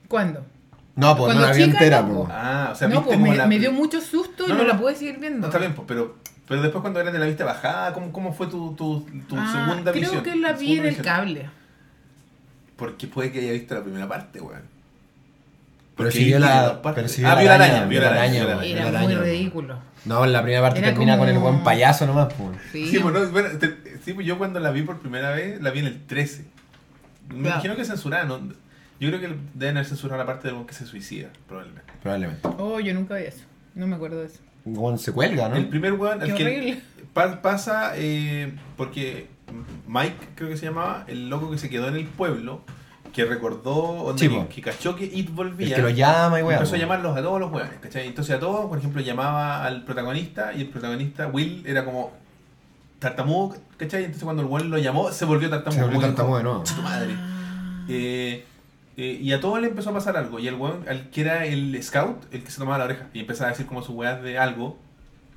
¿Cuándo? 0.08 0.44
No, 0.96 1.16
pues 1.16 1.34
no 1.34 1.40
la 1.40 1.52
vi 1.52 1.64
chica, 1.64 1.72
entera, 1.78 2.02
no, 2.02 2.08
po. 2.08 2.14
po. 2.26 2.28
Ah, 2.32 2.70
o 2.72 2.74
sea, 2.74 2.88
no, 2.88 2.94
viste 2.96 3.06
pues 3.06 3.18
como 3.18 3.30
me, 3.30 3.36
la. 3.36 3.46
me 3.46 3.58
dio 3.58 3.72
mucho 3.72 4.00
susto 4.00 4.44
y 4.46 4.48
No, 4.48 4.54
no, 4.56 4.62
no, 4.62 4.68
la 4.68 4.78
pude 4.78 4.94
seguir 4.96 5.18
viendo. 5.18 5.40
No, 5.40 5.46
está 5.46 5.58
bien, 5.58 5.74
pues, 5.74 5.86
pero, 5.88 6.16
pero 6.48 6.62
después 6.62 6.80
cuando 6.82 7.00
grande 7.00 7.18
la 7.18 7.26
viste 7.26 7.44
bajada, 7.44 7.92
¿cómo, 7.92 8.12
cómo 8.12 8.32
fue 8.34 8.48
tu, 8.48 8.74
tu, 8.74 9.06
tu 9.28 9.36
Ah, 9.38 9.50
segunda 9.66 9.92
creo 9.92 10.02
visión? 10.02 10.22
que 10.24 10.36
la 10.36 10.52
vi 10.52 10.78
en 10.78 10.86
el 10.86 10.96
cable. 11.00 11.48
Porque 12.76 13.06
puede 13.06 13.30
que 13.30 13.40
haya 13.40 13.52
visto 13.52 13.74
la 13.74 13.82
primera 13.82 14.08
parte, 14.08 14.40
weón. 14.40 14.62
Pero 15.96 16.10
si 16.10 16.24
vio 16.24 16.38
tiene 16.38 16.40
la- 16.54 16.80
pero 16.82 17.08
si 17.08 17.20
vio 17.20 17.30
ah, 17.30 17.34
la 17.34 17.40
vio 17.40 17.48
la 17.50 17.54
araña, 17.56 17.84
vio 17.84 18.00
la 18.00 18.08
araña. 18.08 18.44
vio. 18.46 18.60
Era 18.60 18.88
Era 18.88 19.00
muy 19.00 19.14
ridículo. 19.14 19.78
No, 20.06 20.24
en 20.24 20.32
la 20.32 20.40
primera 20.42 20.62
parte 20.62 20.78
Era 20.78 20.88
termina 20.88 21.18
con 21.18 21.28
el 21.28 21.38
buen 21.38 21.62
payaso 21.62 22.06
nomás, 22.06 22.32
po. 22.32 22.50
Sí. 22.72 22.86
Sí, 22.88 22.98
pues, 23.00 23.12
no, 23.14 23.26
bueno, 23.30 23.50
te- 23.58 23.98
sí, 24.02 24.14
pues 24.14 24.26
yo 24.26 24.38
cuando 24.38 24.60
la 24.60 24.70
vi 24.70 24.80
por 24.82 24.98
primera 24.98 25.30
vez, 25.32 25.60
la 25.60 25.70
vi 25.70 25.80
en 25.80 25.86
el 25.86 26.06
13. 26.06 26.44
Me 27.28 27.42
Claro. 27.42 27.48
imagino 27.48 27.76
que 27.76 27.84
censurada, 27.84 28.24
¿no? 28.24 28.40
Yo 29.00 29.08
creo 29.08 29.20
que 29.20 29.34
deben 29.54 29.76
haber 29.78 29.86
censurado 29.88 30.18
la 30.22 30.26
parte 30.26 30.48
del 30.52 30.66
que 30.66 30.74
se 30.74 30.86
suicida, 30.86 31.30
probablemente. 31.48 31.92
Probablemente. 32.02 32.48
Oh, 32.58 32.78
yo 32.80 32.92
nunca 32.94 33.16
vi 33.16 33.24
eso. 33.24 33.44
No 33.74 33.86
me 33.86 33.96
acuerdo 33.96 34.20
de 34.20 34.26
eso. 34.26 34.40
Bueno, 34.64 34.98
se 34.98 35.10
cuelga, 35.12 35.48
¿no? 35.48 35.56
El 35.56 35.68
primer 35.68 35.94
weón, 35.94 36.20
el 36.22 36.34
Qué 36.34 36.44
que 36.44 36.82
pa- 37.14 37.40
pasa 37.40 37.92
eh, 37.96 38.52
porque 38.76 39.28
Mike, 39.88 40.28
creo 40.34 40.50
que 40.50 40.56
se 40.58 40.66
llamaba, 40.66 41.04
el 41.08 41.30
loco 41.30 41.50
que 41.50 41.56
se 41.58 41.70
quedó 41.70 41.88
en 41.88 41.96
el 41.96 42.04
pueblo, 42.04 42.62
que 43.14 43.24
recordó, 43.24 44.14
que, 44.16 44.60
cachó 44.62 44.94
que 44.96 45.06
It 45.06 45.30
volvía. 45.34 45.68
El 45.68 45.74
que 45.74 45.82
lo 45.82 45.88
llama 45.88 46.38
y 46.38 46.42
weá. 46.42 46.58
Empezó 46.58 46.74
a 46.74 46.78
llamarlos 46.78 47.16
a 47.16 47.22
todos 47.22 47.40
los 47.40 47.50
weones, 47.50 47.78
¿cachai? 47.80 48.06
Entonces 48.06 48.36
a 48.36 48.38
todos, 48.38 48.66
por 48.68 48.78
ejemplo, 48.78 49.00
llamaba 49.00 49.64
al 49.64 49.82
protagonista 49.84 50.52
y 50.52 50.60
el 50.60 50.68
protagonista, 50.68 51.26
Will, 51.26 51.64
era 51.66 51.84
como 51.86 52.12
tartamudo, 52.98 53.56
¿cachai? 53.78 54.00
Entonces 54.04 54.24
cuando 54.24 54.42
el 54.42 54.48
weón 54.48 54.70
lo 54.70 54.76
llamó, 54.78 55.10
se 55.10 55.24
volvió 55.24 55.48
tartamudo. 55.48 55.80
Se 55.80 55.84
volvió 55.86 56.00
tartamudo 56.00 56.36
de 56.36 56.42
nuevo. 56.44 56.64
"Chu 56.64 56.74
tu 56.74 56.82
madre. 56.82 57.14
Ah. 57.16 57.84
Eh, 57.88 58.44
eh, 59.02 59.18
y 59.20 59.32
a 59.32 59.40
todos 59.40 59.60
le 59.60 59.68
empezó 59.68 59.90
a 59.90 59.94
pasar 59.94 60.16
algo. 60.16 60.38
Y 60.38 60.48
el 60.48 60.54
weón, 60.54 60.84
al 60.88 61.10
que 61.10 61.20
era 61.22 61.44
el 61.46 61.80
scout, 61.82 62.22
el 62.32 62.42
que 62.44 62.50
se 62.50 62.58
tomaba 62.58 62.78
la 62.78 62.84
oreja, 62.84 63.06
y 63.14 63.20
empezaba 63.20 63.48
a 63.48 63.52
decir 63.52 63.66
como 63.66 63.82
sus 63.82 63.94
weas 63.94 64.22
de 64.22 64.38
algo. 64.38 64.78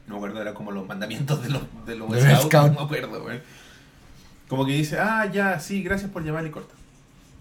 No 0.07 0.15
me 0.15 0.17
acuerdo, 0.17 0.41
era 0.41 0.53
como 0.53 0.71
los 0.71 0.85
mandamientos 0.87 1.41
de 1.43 1.49
los, 1.49 1.61
de 1.85 1.95
los 1.95 2.09
scouts. 2.43 2.73
No 2.73 2.79
me 2.79 2.85
acuerdo, 2.85 3.23
weón. 3.23 3.41
Como 4.49 4.65
que 4.65 4.73
dice, 4.73 4.99
ah, 4.99 5.25
ya, 5.31 5.59
sí, 5.59 5.81
gracias 5.81 6.11
por 6.11 6.23
llamar 6.23 6.45
y 6.45 6.49
corta. 6.51 6.73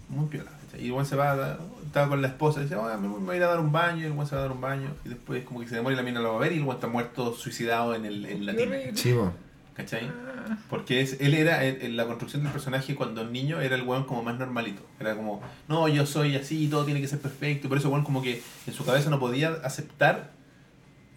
Muy 0.09 0.27
piola. 0.27 0.49
Y 0.79 0.85
el 0.87 0.91
weón 0.93 1.05
se 1.05 1.15
va, 1.15 1.33
a- 1.33 1.57
estaba 1.85 2.07
con 2.07 2.21
la 2.21 2.29
esposa, 2.29 2.61
y 2.61 2.63
dice, 2.63 2.75
oh, 2.75 2.85
me, 2.97 3.07
voy- 3.07 3.19
me 3.19 3.25
voy 3.27 3.33
a 3.35 3.37
ir 3.37 3.43
a 3.43 3.47
dar 3.47 3.59
un 3.59 3.71
baño, 3.71 4.01
y 4.01 4.05
el 4.05 4.11
weón 4.13 4.25
se 4.27 4.35
va 4.35 4.41
a 4.41 4.43
dar 4.45 4.51
un 4.53 4.61
baño. 4.61 4.89
Y 5.05 5.09
después, 5.09 5.43
como 5.43 5.59
que 5.59 5.67
se 5.67 5.75
demora 5.75 5.93
y 5.93 5.97
la 5.97 6.03
mina 6.03 6.19
lo 6.21 6.29
va 6.31 6.37
a 6.37 6.39
ver, 6.39 6.53
y 6.53 6.55
el 6.57 6.61
weón 6.63 6.75
está 6.77 6.87
muerto, 6.87 7.33
suicidado 7.35 7.93
en, 7.95 8.05
el, 8.05 8.25
en 8.25 8.45
la 8.45 8.53
horrible. 8.53 8.91
Sí, 8.95 9.13
po. 9.13 9.33
¿Cachai? 9.75 10.09
Porque 10.69 11.01
es, 11.01 11.17
él 11.19 11.33
era, 11.33 11.63
en, 11.65 11.81
en 11.81 11.97
la 11.97 12.05
construcción 12.05 12.43
del 12.43 12.51
personaje 12.51 12.93
cuando 12.95 13.25
niño 13.25 13.59
era 13.59 13.75
el 13.75 13.81
weón 13.83 14.03
como 14.05 14.21
más 14.21 14.37
normalito. 14.37 14.83
Era 14.99 15.15
como, 15.15 15.41
no, 15.67 15.87
yo 15.87 16.05
soy 16.05 16.35
así, 16.35 16.67
todo 16.67 16.85
tiene 16.85 17.01
que 17.01 17.07
ser 17.07 17.19
perfecto. 17.19 17.65
Y 17.67 17.69
por 17.69 17.77
eso 17.79 17.89
weón 17.89 18.03
como 18.03 18.21
que 18.21 18.41
en 18.67 18.73
su 18.73 18.85
cabeza 18.85 19.09
no 19.09 19.19
podía 19.19 19.49
aceptar 19.63 20.31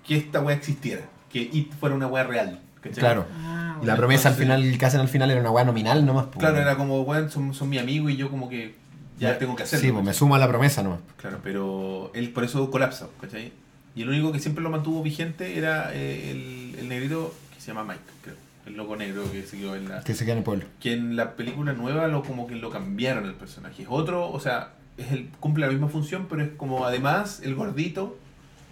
que 0.06 0.16
esta 0.16 0.40
weá 0.40 0.56
existiera. 0.56 1.02
Que 1.30 1.40
It 1.42 1.72
fuera 1.74 1.94
una 1.94 2.06
weá 2.06 2.24
real. 2.24 2.60
¿cachai? 2.80 2.98
Claro. 3.00 3.26
Ah, 3.42 3.72
Y 3.74 3.78
bueno. 3.78 3.92
la 3.92 3.96
promesa 3.96 4.28
al 4.30 4.36
final, 4.36 4.78
que 4.78 4.86
hacen 4.86 5.00
al 5.00 5.08
final 5.08 5.30
era 5.30 5.40
una 5.40 5.50
weá 5.50 5.64
nominal 5.64 6.06
nomás, 6.06 6.26
po. 6.26 6.38
Claro, 6.38 6.56
era 6.56 6.76
como, 6.76 7.02
weón, 7.02 7.30
son, 7.30 7.52
son 7.52 7.68
mi 7.68 7.78
amigo 7.78 8.08
y 8.08 8.16
yo 8.16 8.30
como 8.30 8.48
que 8.48 8.74
ya 9.18 9.38
tengo 9.38 9.54
que 9.54 9.64
hacerlo. 9.64 9.84
Sí, 9.86 9.92
pues 9.92 10.04
me 10.04 10.14
sumo 10.14 10.34
a 10.34 10.38
la 10.38 10.48
promesa 10.48 10.82
nomás. 10.82 11.00
Claro, 11.18 11.40
pero 11.42 12.10
él 12.14 12.30
por 12.30 12.44
eso 12.44 12.70
colapsa, 12.70 13.08
¿cachai? 13.20 13.52
Y 13.94 14.02
el 14.02 14.08
único 14.08 14.32
que 14.32 14.38
siempre 14.38 14.62
lo 14.62 14.70
mantuvo 14.70 15.02
vigente 15.02 15.58
era 15.58 15.92
eh, 15.94 16.30
el, 16.30 16.78
el 16.78 16.88
negrito 16.88 17.34
que 17.54 17.60
se 17.60 17.68
llama 17.68 17.84
Mike, 17.84 18.00
creo. 18.22 18.36
El 18.66 18.76
loco 18.76 18.96
negro 18.96 19.31
que 19.31 19.42
se 19.44 19.57
quedó 19.59 19.76
en 19.76 19.88
la... 19.88 20.02
Que 20.02 20.14
se 20.14 20.24
queda 20.24 20.33
en 20.33 20.38
el 20.38 20.44
pueblo. 20.44 20.64
que 20.81 20.92
en 20.92 21.14
la 21.16 21.37
película 21.37 21.72
nueva 21.72 22.09
lo 22.09 22.22
como 22.22 22.46
que 22.46 22.57
lo 22.57 22.68
cambiaron 22.70 23.24
el 23.24 23.35
personaje. 23.35 23.83
Es 23.83 23.88
otro, 23.90 24.29
o 24.31 24.40
sea, 24.40 24.72
es 24.96 25.12
el, 25.12 25.29
cumple 25.40 25.66
la 25.66 25.72
misma 25.72 25.88
función, 25.88 26.26
pero 26.29 26.42
es 26.42 26.50
como 26.57 26.85
además 26.85 27.40
el 27.44 27.55
gordito, 27.55 28.18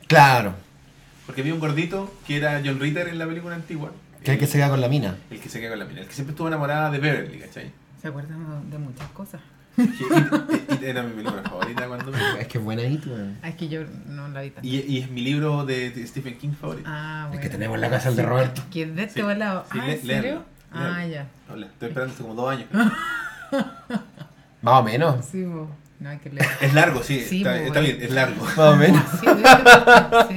Claro. 0.09 0.55
porque 1.27 1.41
había 1.43 1.55
un 1.55 1.61
gordito 1.61 2.13
que 2.27 2.37
era 2.37 2.61
John 2.65 2.81
Ritter 2.81 3.09
en 3.09 3.19
la 3.19 3.27
película 3.27 3.55
antigua. 3.55 3.93
Que 4.23 4.31
es 4.33 4.35
el 4.35 4.39
que 4.41 4.47
se 4.47 4.59
queda 4.59 4.71
con 4.71 4.81
la 4.81 4.89
mina. 4.89 5.17
El 5.31 5.39
que 5.41 5.49
se 5.49 5.61
queda 5.61 5.71
con 5.71 5.79
la 5.79 5.85
mina, 5.85 6.01
el 6.01 6.07
que 6.09 6.15
siempre 6.15 6.33
estuvo 6.33 6.49
enamorada 6.49 6.91
de 6.91 6.99
Beverly, 6.99 7.39
¿cachai? 7.39 7.71
Se 8.03 8.09
acuerdan 8.09 8.71
de 8.71 8.79
muchas 8.79 9.09
cosas. 9.11 9.41
It- 9.77 10.73
It 10.73 10.83
era 10.83 11.03
mi 11.03 11.13
película 11.13 11.43
favorita 11.43 11.87
cuando 11.89 12.13
me... 12.13 12.41
Es 12.41 12.47
que 12.49 12.59
es 12.59 12.65
buena 12.65 12.83
ahí, 12.83 13.01
weón. 13.07 13.39
Es 13.43 13.55
que 13.57 13.69
yo 13.69 13.81
no 14.07 14.29
la 14.29 14.43
vi 14.43 14.51
tanto. 14.51 14.69
Y, 14.69 14.77
y 14.81 14.99
es 14.99 15.11
mi 15.11 15.23
libro 15.23 15.65
de, 15.65 15.91
de 15.91 16.07
Stephen 16.07 16.37
King 16.39 16.53
favorito. 16.59 16.89
Ah, 16.91 17.23
Es 17.25 17.29
bueno. 17.29 17.43
que 17.43 17.49
tenemos 17.51 17.79
la 17.79 17.91
casa 17.91 18.09
del 18.09 18.17
de 18.17 18.23
Roberto. 18.25 18.63
Que 18.71 18.83
es 18.83 18.95
de 18.95 19.03
este 19.05 19.21
Sí. 19.21 19.23
volado. 19.23 19.65
Sí, 19.73 19.79
ah, 19.81 19.91
¿en 19.91 20.01
serio? 20.01 20.23
léanlo, 20.23 20.45
Ah, 20.73 21.07
ya. 21.07 21.27
Hola, 21.51 21.67
estoy 21.67 21.89
esperando 21.89 22.15
hace 22.15 22.23
como 22.23 22.35
dos 22.35 22.51
años. 22.51 22.67
Más 24.63 24.81
o 24.81 24.83
menos. 24.83 25.25
Sí, 25.25 25.45
bo. 25.45 25.71
no 26.01 26.09
hay 26.09 26.19
que 26.19 26.31
leer. 26.31 26.47
Es 26.61 26.75
largo, 26.75 27.03
sí, 27.03 27.21
Sí, 27.21 27.39
está, 27.39 27.51
pues, 27.53 27.63
está 27.67 27.81
bueno. 27.81 27.95
bien, 27.95 28.03
es 28.09 28.15
largo. 28.15 28.45
Más 28.45 28.59
o 28.59 28.77
menos. 28.77 29.03
Sí, 29.21 29.27
sí, 30.29 30.35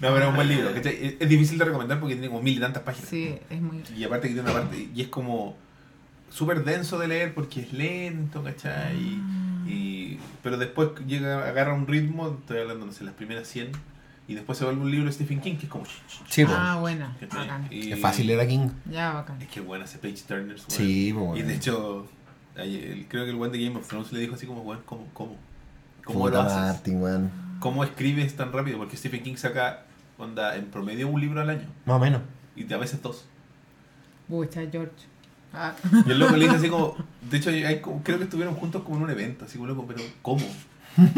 No, 0.00 0.08
pero 0.14 0.18
es 0.22 0.28
un 0.28 0.34
buen 0.36 0.48
libro. 0.48 0.70
Es, 0.70 0.86
es 1.20 1.28
difícil 1.28 1.58
de 1.58 1.64
recomendar 1.66 2.00
porque 2.00 2.14
tiene 2.14 2.28
como 2.28 2.40
mil 2.42 2.56
y 2.56 2.60
tantas 2.60 2.82
páginas. 2.82 3.08
sí, 3.08 3.36
es 3.50 3.60
muy... 3.60 3.82
Y 3.96 4.04
aparte 4.04 4.28
que 4.28 4.34
tiene 4.34 4.50
una 4.50 4.60
parte, 4.60 4.88
y 4.94 5.00
es 5.02 5.08
como 5.08 5.56
súper 6.30 6.64
denso 6.64 6.98
de 6.98 7.08
leer 7.08 7.34
porque 7.34 7.60
es 7.60 7.72
lento, 7.72 8.42
¿cachai? 8.42 8.96
Y, 8.96 9.22
y- 9.70 10.18
pero 10.42 10.56
después 10.56 10.90
llega, 11.06 11.46
agarra 11.48 11.74
un 11.74 11.86
ritmo, 11.86 12.38
estoy 12.40 12.58
hablando, 12.60 12.86
no 12.86 12.92
sé, 12.92 13.04
las 13.04 13.14
primeras 13.14 13.46
100, 13.48 13.72
y 14.28 14.34
después 14.34 14.56
se 14.58 14.64
vuelve 14.64 14.80
un 14.80 14.90
libro 14.90 15.06
de 15.06 15.12
Stephen 15.12 15.40
King 15.40 15.56
que 15.56 15.66
es 15.66 15.70
como... 15.70 15.84
Sí. 16.28 16.44
Ah. 16.48 16.80
Bacán. 16.80 17.66
Y- 17.70 17.92
Es 17.92 18.00
fácil 18.00 18.26
leer 18.28 18.40
a 18.40 18.46
King. 18.46 18.68
Ya, 18.90 19.12
bacán. 19.12 19.40
Es 19.42 19.48
que 19.48 19.60
bueno 19.60 19.84
ese 19.84 19.98
Page 19.98 20.22
Turner. 20.26 20.46
weón. 20.56 20.60
Sí, 20.68 21.12
po, 21.12 21.36
Y 21.36 21.42
de 21.42 21.54
hecho, 21.54 22.06
el- 22.56 23.06
creo 23.08 23.24
que 23.24 23.30
el 23.30 23.36
buen 23.36 23.52
de 23.52 23.62
Game 23.64 23.76
of 23.76 23.86
Thrones 23.88 24.12
le 24.12 24.20
dijo 24.20 24.34
así 24.36 24.46
como, 24.46 24.62
weón, 24.62 24.82
¿cómo? 24.86 25.06
¿Cómo, 25.12 25.36
¿Cómo 26.04 26.20
Puta 26.20 26.36
lo 26.36 26.40
haces? 26.42 26.56
Martin. 26.58 27.30
¿Cómo 27.58 27.84
escribes 27.84 28.34
tan 28.36 28.52
rápido? 28.52 28.78
Porque 28.78 28.96
Stephen 28.96 29.22
King 29.22 29.36
saca, 29.36 29.82
onda, 30.16 30.56
en 30.56 30.66
promedio 30.66 31.08
un 31.08 31.20
libro 31.20 31.40
al 31.42 31.50
año, 31.50 31.66
Más 31.84 31.96
o 31.96 31.98
menos. 32.00 32.22
y 32.56 32.72
a 32.72 32.76
veces 32.78 33.02
dos. 33.02 33.26
Pucha, 34.28 34.62
George. 34.70 34.92
Ah. 35.52 35.74
Y 36.06 36.10
el 36.10 36.18
loco 36.18 36.36
le 36.36 36.44
dice 36.44 36.56
así 36.56 36.68
como, 36.68 36.96
de 37.30 37.36
hecho 37.36 37.50
hay 37.50 37.80
como- 37.80 38.02
creo 38.02 38.18
que 38.18 38.24
estuvieron 38.24 38.54
juntos 38.54 38.82
como 38.82 38.96
en 38.98 39.02
un 39.04 39.10
evento, 39.10 39.44
así 39.44 39.56
como 39.58 39.68
loco, 39.68 39.84
pero 39.86 40.00
¿cómo? 40.22 40.46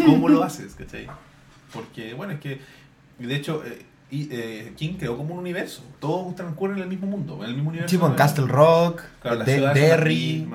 ¿Cómo 0.07 0.29
lo 0.29 0.43
haces? 0.43 0.75
¿Cachai? 0.75 1.07
Porque, 1.73 2.15
bueno, 2.15 2.33
es 2.35 2.41
que, 2.41 2.61
y 3.19 3.25
de 3.27 3.35
hecho, 3.37 3.63
eh, 3.65 3.87
y, 4.11 4.29
eh, 4.31 4.75
King 4.77 4.95
creó 4.99 5.17
como 5.17 5.33
un 5.33 5.41
universo, 5.41 5.83
todo 5.99 6.35
transcurre 6.35 6.75
en 6.75 6.81
el 6.83 6.89
mismo 6.89 7.07
mundo, 7.07 7.39
en 7.43 7.49
el 7.49 7.55
mismo 7.55 7.71
universo. 7.71 7.91
Sí, 7.91 7.97
po, 7.99 8.07
en 8.09 8.13
Castle 8.15 8.47
Rock, 8.47 9.01
Claro, 9.23 9.39
de- 9.43 9.61
Derry. 9.73 10.47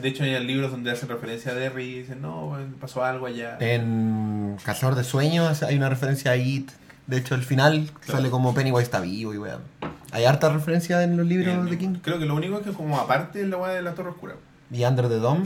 De 0.00 0.08
hecho, 0.08 0.24
hay 0.24 0.42
libros 0.44 0.70
donde 0.70 0.90
hacen 0.90 1.08
referencia 1.10 1.52
a 1.52 1.54
Derry 1.54 1.84
y 1.84 1.98
dicen, 2.00 2.22
no, 2.22 2.56
pasó 2.80 3.04
algo 3.04 3.26
allá. 3.26 3.58
en 3.60 4.56
Cazador 4.64 4.94
de 4.94 5.04
Sueños 5.04 5.62
hay 5.62 5.76
una 5.76 5.90
referencia 5.90 6.30
a 6.30 6.36
It. 6.36 6.70
De 7.10 7.16
hecho, 7.18 7.34
el 7.34 7.42
final 7.42 7.90
Claro. 8.00 8.12
sale 8.12 8.30
como 8.30 8.54
Pennywise 8.54 8.84
está 8.84 9.00
vivo 9.00 9.34
y 9.34 9.38
weón. 9.38 9.62
Hay 10.12 10.24
harta 10.24 10.48
referencia 10.48 11.02
en 11.02 11.16
los 11.16 11.26
libros 11.26 11.68
de 11.68 11.76
King. 11.78 11.96
Creo 12.02 12.18
que 12.18 12.24
lo 12.26 12.34
único 12.34 12.58
es 12.58 12.64
que 12.64 12.72
como 12.72 12.98
aparte 12.98 13.42
es 13.42 13.48
la 13.48 13.56
weá 13.56 13.72
de 13.72 13.82
la 13.82 13.94
Torre 13.94 14.10
Oscura. 14.10 14.34
Y 14.72 14.84
Under 14.84 15.08
the 15.08 15.16
Dome, 15.16 15.44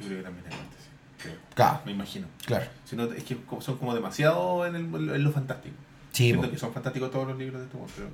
Yo 0.00 0.06
creo 0.06 0.18
que 0.18 0.22
también 0.24 0.44
hay 0.46 0.52
antes, 0.58 0.78
sí. 0.82 0.88
Creo. 1.22 1.34
claro, 1.54 1.80
Me 1.86 1.92
imagino. 1.92 2.26
claro. 2.44 2.66
Si 2.84 2.96
no, 2.96 3.04
es 3.04 3.24
que 3.24 3.36
son 3.60 3.78
como 3.78 3.94
demasiado 3.94 4.66
en, 4.66 4.74
el- 4.76 4.84
en 5.14 5.24
lo 5.24 5.30
fantástico. 5.32 5.74
Sí, 6.12 6.24
Siento 6.30 6.50
que 6.50 6.58
son 6.58 6.72
fantásticos 6.72 7.10
todos 7.10 7.28
los 7.28 7.38
libros 7.38 7.60
de 7.60 7.66
este 7.66 7.78
pero... 7.96 8.08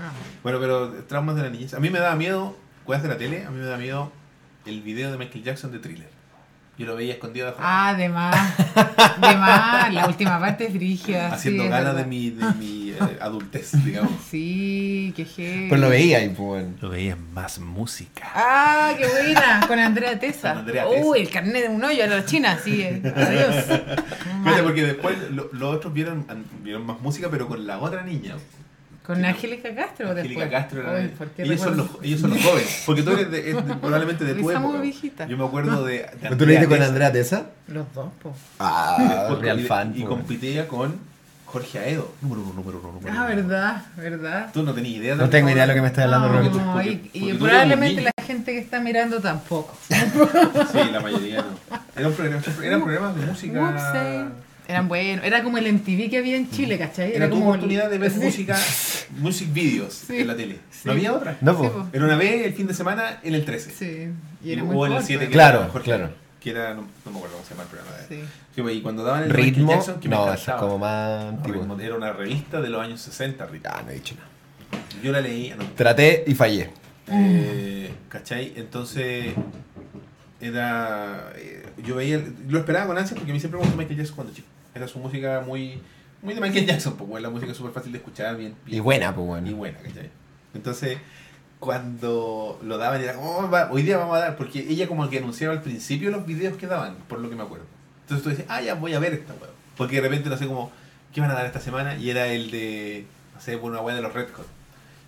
Ah. 0.00 0.12
Bueno, 0.42 0.58
pero 0.60 0.90
traumas 1.04 1.36
de 1.36 1.42
la 1.42 1.48
niñez. 1.50 1.72
A 1.74 1.80
mí 1.80 1.88
me 1.90 1.98
daba 1.98 2.14
miedo, 2.16 2.54
weas 2.86 3.02
de 3.02 3.08
la 3.08 3.16
tele, 3.16 3.44
a 3.46 3.50
mí 3.50 3.58
me 3.58 3.64
da 3.66 3.78
miedo 3.78 4.12
el 4.66 4.82
video 4.82 5.10
de 5.10 5.16
Michael 5.18 5.42
Jackson 5.44 5.72
de 5.72 5.78
Thriller. 5.78 6.10
Yo 6.78 6.86
lo 6.86 6.94
veía 6.94 7.14
escondido 7.14 7.46
de 7.46 7.52
afuera. 7.52 7.88
Ah, 7.88 7.94
de 7.94 8.08
más. 8.08 8.56
De 8.56 9.36
más. 9.36 9.92
La 9.92 10.06
última 10.06 10.38
parte 10.38 10.66
es 10.66 10.72
frígida. 10.72 11.32
haciendo 11.34 11.64
sí, 11.64 11.68
gala 11.68 11.92
de 11.92 12.04
mi, 12.04 12.30
de 12.30 12.44
mi 12.54 12.90
eh, 12.90 13.18
adultez, 13.20 13.72
digamos. 13.84 14.12
Sí, 14.30 15.12
qué 15.16 15.24
heavy. 15.24 15.66
Pero 15.70 15.80
lo 15.80 15.88
veía 15.88 16.22
y 16.22 16.28
pues 16.28 16.38
bueno. 16.38 16.74
Lo 16.80 16.90
veía 16.90 17.16
más 17.34 17.58
música. 17.58 18.30
Ah, 18.34 18.92
qué 18.96 19.06
buena. 19.08 19.64
Con 19.66 19.78
Andrea 19.80 20.18
Tesa. 20.20 20.50
Con 20.50 20.58
Andrea 20.60 20.88
Tesa. 20.88 21.04
Uy, 21.04 21.18
el 21.20 21.30
carnet 21.30 21.62
de 21.64 21.68
un 21.68 21.82
hoyo 21.82 22.04
a 22.04 22.06
la 22.06 22.24
China, 22.24 22.58
sí. 22.62 22.80
eh. 22.82 23.02
Adiós. 23.16 23.64
Fíjate, 24.44 24.62
porque 24.62 24.84
después 24.86 25.16
lo- 25.32 25.48
los 25.52 25.74
otros 25.74 25.92
vieron, 25.92 26.26
vieron 26.62 26.86
más 26.86 27.00
música, 27.00 27.28
pero 27.30 27.48
con 27.48 27.66
la 27.66 27.78
otra 27.80 28.02
niña. 28.04 28.34
Con 29.08 29.24
Angélica 29.24 29.74
Castro 29.74 30.10
Angélica 30.10 30.40
después. 30.44 30.50
Castro 30.50 30.80
era- 30.82 31.00
Uy, 31.00 31.08
¿por 31.08 31.28
qué 31.30 31.42
ellos, 31.42 31.60
son 31.60 31.76
los, 31.78 31.88
ellos 32.02 32.20
son 32.20 32.30
los 32.30 32.42
jóvenes. 32.44 32.82
Porque 32.86 33.02
tú 33.02 33.10
eres, 33.10 33.30
de- 33.30 33.50
es 33.50 33.56
de- 33.66 33.74
probablemente 33.80 34.24
de 34.24 34.34
tu 34.34 34.50
época. 34.50 34.80
viejita. 34.80 35.26
Yo 35.26 35.36
me 35.38 35.44
acuerdo 35.46 35.84
de. 35.84 35.92
de 35.98 36.10
¿Pero 36.20 36.36
¿Tú 36.36 36.44
lo 36.44 36.50
viste 36.50 36.68
con 36.68 36.82
Andrea 36.82 37.10
Tesa? 37.10 37.46
Los 37.68 37.92
dos, 37.94 38.10
po. 38.22 38.34
Ah, 38.60 39.24
porque- 39.28 39.44
real 39.46 39.60
y- 39.60 39.64
fan. 39.64 39.92
Y 39.96 40.02
po. 40.02 40.10
competía 40.10 40.68
con 40.68 40.96
Jorge 41.46 41.78
Aedo. 41.78 42.12
Número 42.20 42.42
uno, 42.42 42.52
número 42.52 42.78
uno, 42.80 42.92
número 42.92 43.14
Ah, 43.14 43.24
uno. 43.24 43.34
verdad, 43.36 43.82
verdad. 43.96 44.50
Tú 44.52 44.62
no 44.62 44.74
tenías 44.74 44.96
idea 44.98 45.16
de 45.16 45.22
No 45.22 45.30
tengo 45.30 45.48
idea 45.48 45.62
de 45.62 45.68
lo 45.68 45.74
que 45.74 45.80
me 45.80 45.86
estás 45.88 46.04
hablando, 46.04 46.28
No, 46.28 46.34
Roque. 46.42 46.50
porque- 46.50 47.10
y, 47.14 47.30
y 47.30 47.34
probablemente 47.34 48.02
la 48.02 48.12
gente 48.26 48.52
que 48.52 48.58
está 48.58 48.78
mirando 48.80 49.20
tampoco. 49.20 49.74
Sí, 49.88 50.78
la 50.92 51.00
mayoría 51.00 51.38
no. 51.38 51.78
Era 51.96 52.08
un 52.08 52.14
programa, 52.14 52.42
eran 52.62 52.82
programas 52.84 53.16
de 53.16 53.26
música. 53.26 54.28
Eran 54.68 54.86
buenos. 54.86 55.24
Era 55.24 55.42
como 55.42 55.58
el 55.58 55.66
MTV 55.72 56.10
que 56.10 56.18
había 56.18 56.36
en 56.36 56.50
Chile, 56.50 56.78
¿cachai? 56.78 57.14
Era 57.14 57.26
tu 57.28 57.30
como 57.36 57.44
el- 57.46 57.48
oportunidad 57.50 57.90
de 57.90 57.98
ver 57.98 58.10
Sí. 58.12 58.18
música, 58.22 58.56
music 59.18 59.52
videos 59.52 59.94
Sí. 59.94 60.18
en 60.18 60.26
la 60.26 60.36
tele. 60.36 60.58
Sí. 60.70 60.80
No 60.84 60.92
había 60.92 61.12
otra. 61.14 61.38
No, 61.40 61.52
Sí, 61.60 61.68
po. 61.68 61.88
Era 61.92 62.04
una 62.04 62.16
vez 62.16 62.46
el 62.46 62.52
fin 62.52 62.66
de 62.66 62.74
semana 62.74 63.18
en 63.22 63.34
el 63.34 63.44
13. 63.44 63.70
Sí. 63.72 64.08
Y 64.44 64.52
era 64.52 64.62
muy 64.62 64.76
o 64.76 64.86
en 64.86 64.92
el 64.92 64.96
corto. 64.98 65.06
7 65.06 65.24
que 65.26 65.32
Claro, 65.32 65.68
Jorge, 65.72 65.84
claro. 65.84 66.10
Que 66.38 66.50
era, 66.50 66.74
no, 66.74 66.82
no 67.04 67.10
me 67.10 67.16
acuerdo 67.16 67.36
cómo 67.36 67.44
se 67.44 67.50
llama 67.54 67.62
el 67.64 67.68
programa. 67.68 67.96
Sí. 68.08 68.20
Sí, 68.54 68.62
y 68.78 68.80
cuando 68.82 69.02
daban 69.04 69.24
el 69.24 69.30
Ritmo. 69.30 69.72
Jackson, 69.72 69.98
que 70.00 70.08
me 70.08 70.14
No, 70.16 70.32
eso 70.32 70.50
es 70.52 70.56
como 70.58 70.78
más 70.78 71.24
antiguo. 71.24 71.62
Ritmo, 71.62 71.80
Era 71.80 71.96
una 71.96 72.12
revista 72.12 72.60
de 72.60 72.68
los 72.68 72.80
años 72.82 73.00
60, 73.00 73.46
Ritmo. 73.46 73.70
Ah, 73.72 73.82
no 73.84 73.90
he 73.90 73.94
dicho 73.94 74.14
nada. 74.16 74.28
Yo 75.02 75.10
la 75.12 75.20
leí, 75.20 75.52
no, 75.58 75.64
Traté 75.76 76.24
y 76.26 76.34
fallé. 76.34 76.70
Eh, 77.10 77.90
¿Cachai? 78.10 78.52
Entonces, 78.56 79.32
era. 80.40 81.32
eh, 81.36 81.64
yo 81.84 81.96
veía. 81.96 82.22
Lo 82.48 82.58
esperaba 82.58 82.86
con 82.86 82.98
ansia 82.98 83.16
porque 83.16 83.30
a 83.30 83.34
mí 83.34 83.40
siempre 83.40 83.58
me 83.58 83.64
gustó 83.64 83.78
Michael 83.78 83.96
Jackson 83.98 84.16
cuando 84.16 84.34
chico. 84.34 84.48
Era 84.74 84.86
su 84.88 84.98
música 84.98 85.42
muy. 85.46 85.80
Muy 86.20 86.34
de 86.34 86.40
Michael 86.40 86.66
Jackson, 86.66 86.96
pues, 86.96 87.08
bueno, 87.08 87.28
la 87.28 87.32
música 87.32 87.54
súper 87.54 87.72
fácil 87.72 87.92
de 87.92 87.98
escuchar, 87.98 88.36
bien. 88.36 88.54
Y 88.66 88.80
buena, 88.80 89.14
pues 89.14 89.24
Y 89.24 89.28
bueno. 89.28 89.56
buena, 89.56 89.78
¿cachai? 89.78 90.10
Entonces, 90.52 90.98
cuando 91.60 92.58
lo 92.62 92.76
daban, 92.78 93.00
era 93.00 93.14
como, 93.14 93.36
"Oh, 93.38 93.50
va- 93.50 93.70
hoy 93.70 93.82
día 93.82 93.98
vamos 93.98 94.16
a 94.16 94.20
dar, 94.20 94.36
porque 94.36 94.60
ella 94.60 94.88
como 94.88 95.08
que 95.10 95.18
anunciaba 95.18 95.54
al 95.54 95.62
principio 95.62 96.10
los 96.10 96.26
videos 96.26 96.56
que 96.56 96.66
daban, 96.66 96.96
por 97.08 97.20
lo 97.20 97.28
que 97.30 97.36
me 97.36 97.42
acuerdo. 97.42 97.66
Entonces 98.02 98.24
tú 98.24 98.30
dices, 98.30 98.44
ah, 98.48 98.60
ya 98.62 98.74
voy 98.74 98.94
a 98.94 98.98
ver 98.98 99.12
esta 99.14 99.34
weá. 99.34 99.50
Porque 99.76 99.96
de 99.96 100.02
repente 100.02 100.28
no 100.28 100.36
sé 100.36 100.46
cómo, 100.46 100.72
¿qué 101.12 101.20
van 101.20 101.30
a 101.30 101.34
dar 101.34 101.46
esta 101.46 101.60
semana? 101.60 101.96
Y 101.96 102.10
era 102.10 102.26
el 102.26 102.50
de, 102.50 103.06
no 103.34 103.40
sé, 103.40 103.56
una 103.56 103.80
weá 103.80 103.94
de 103.94 104.02
los 104.02 104.12
Red 104.12 104.28
Hot. 104.32 104.46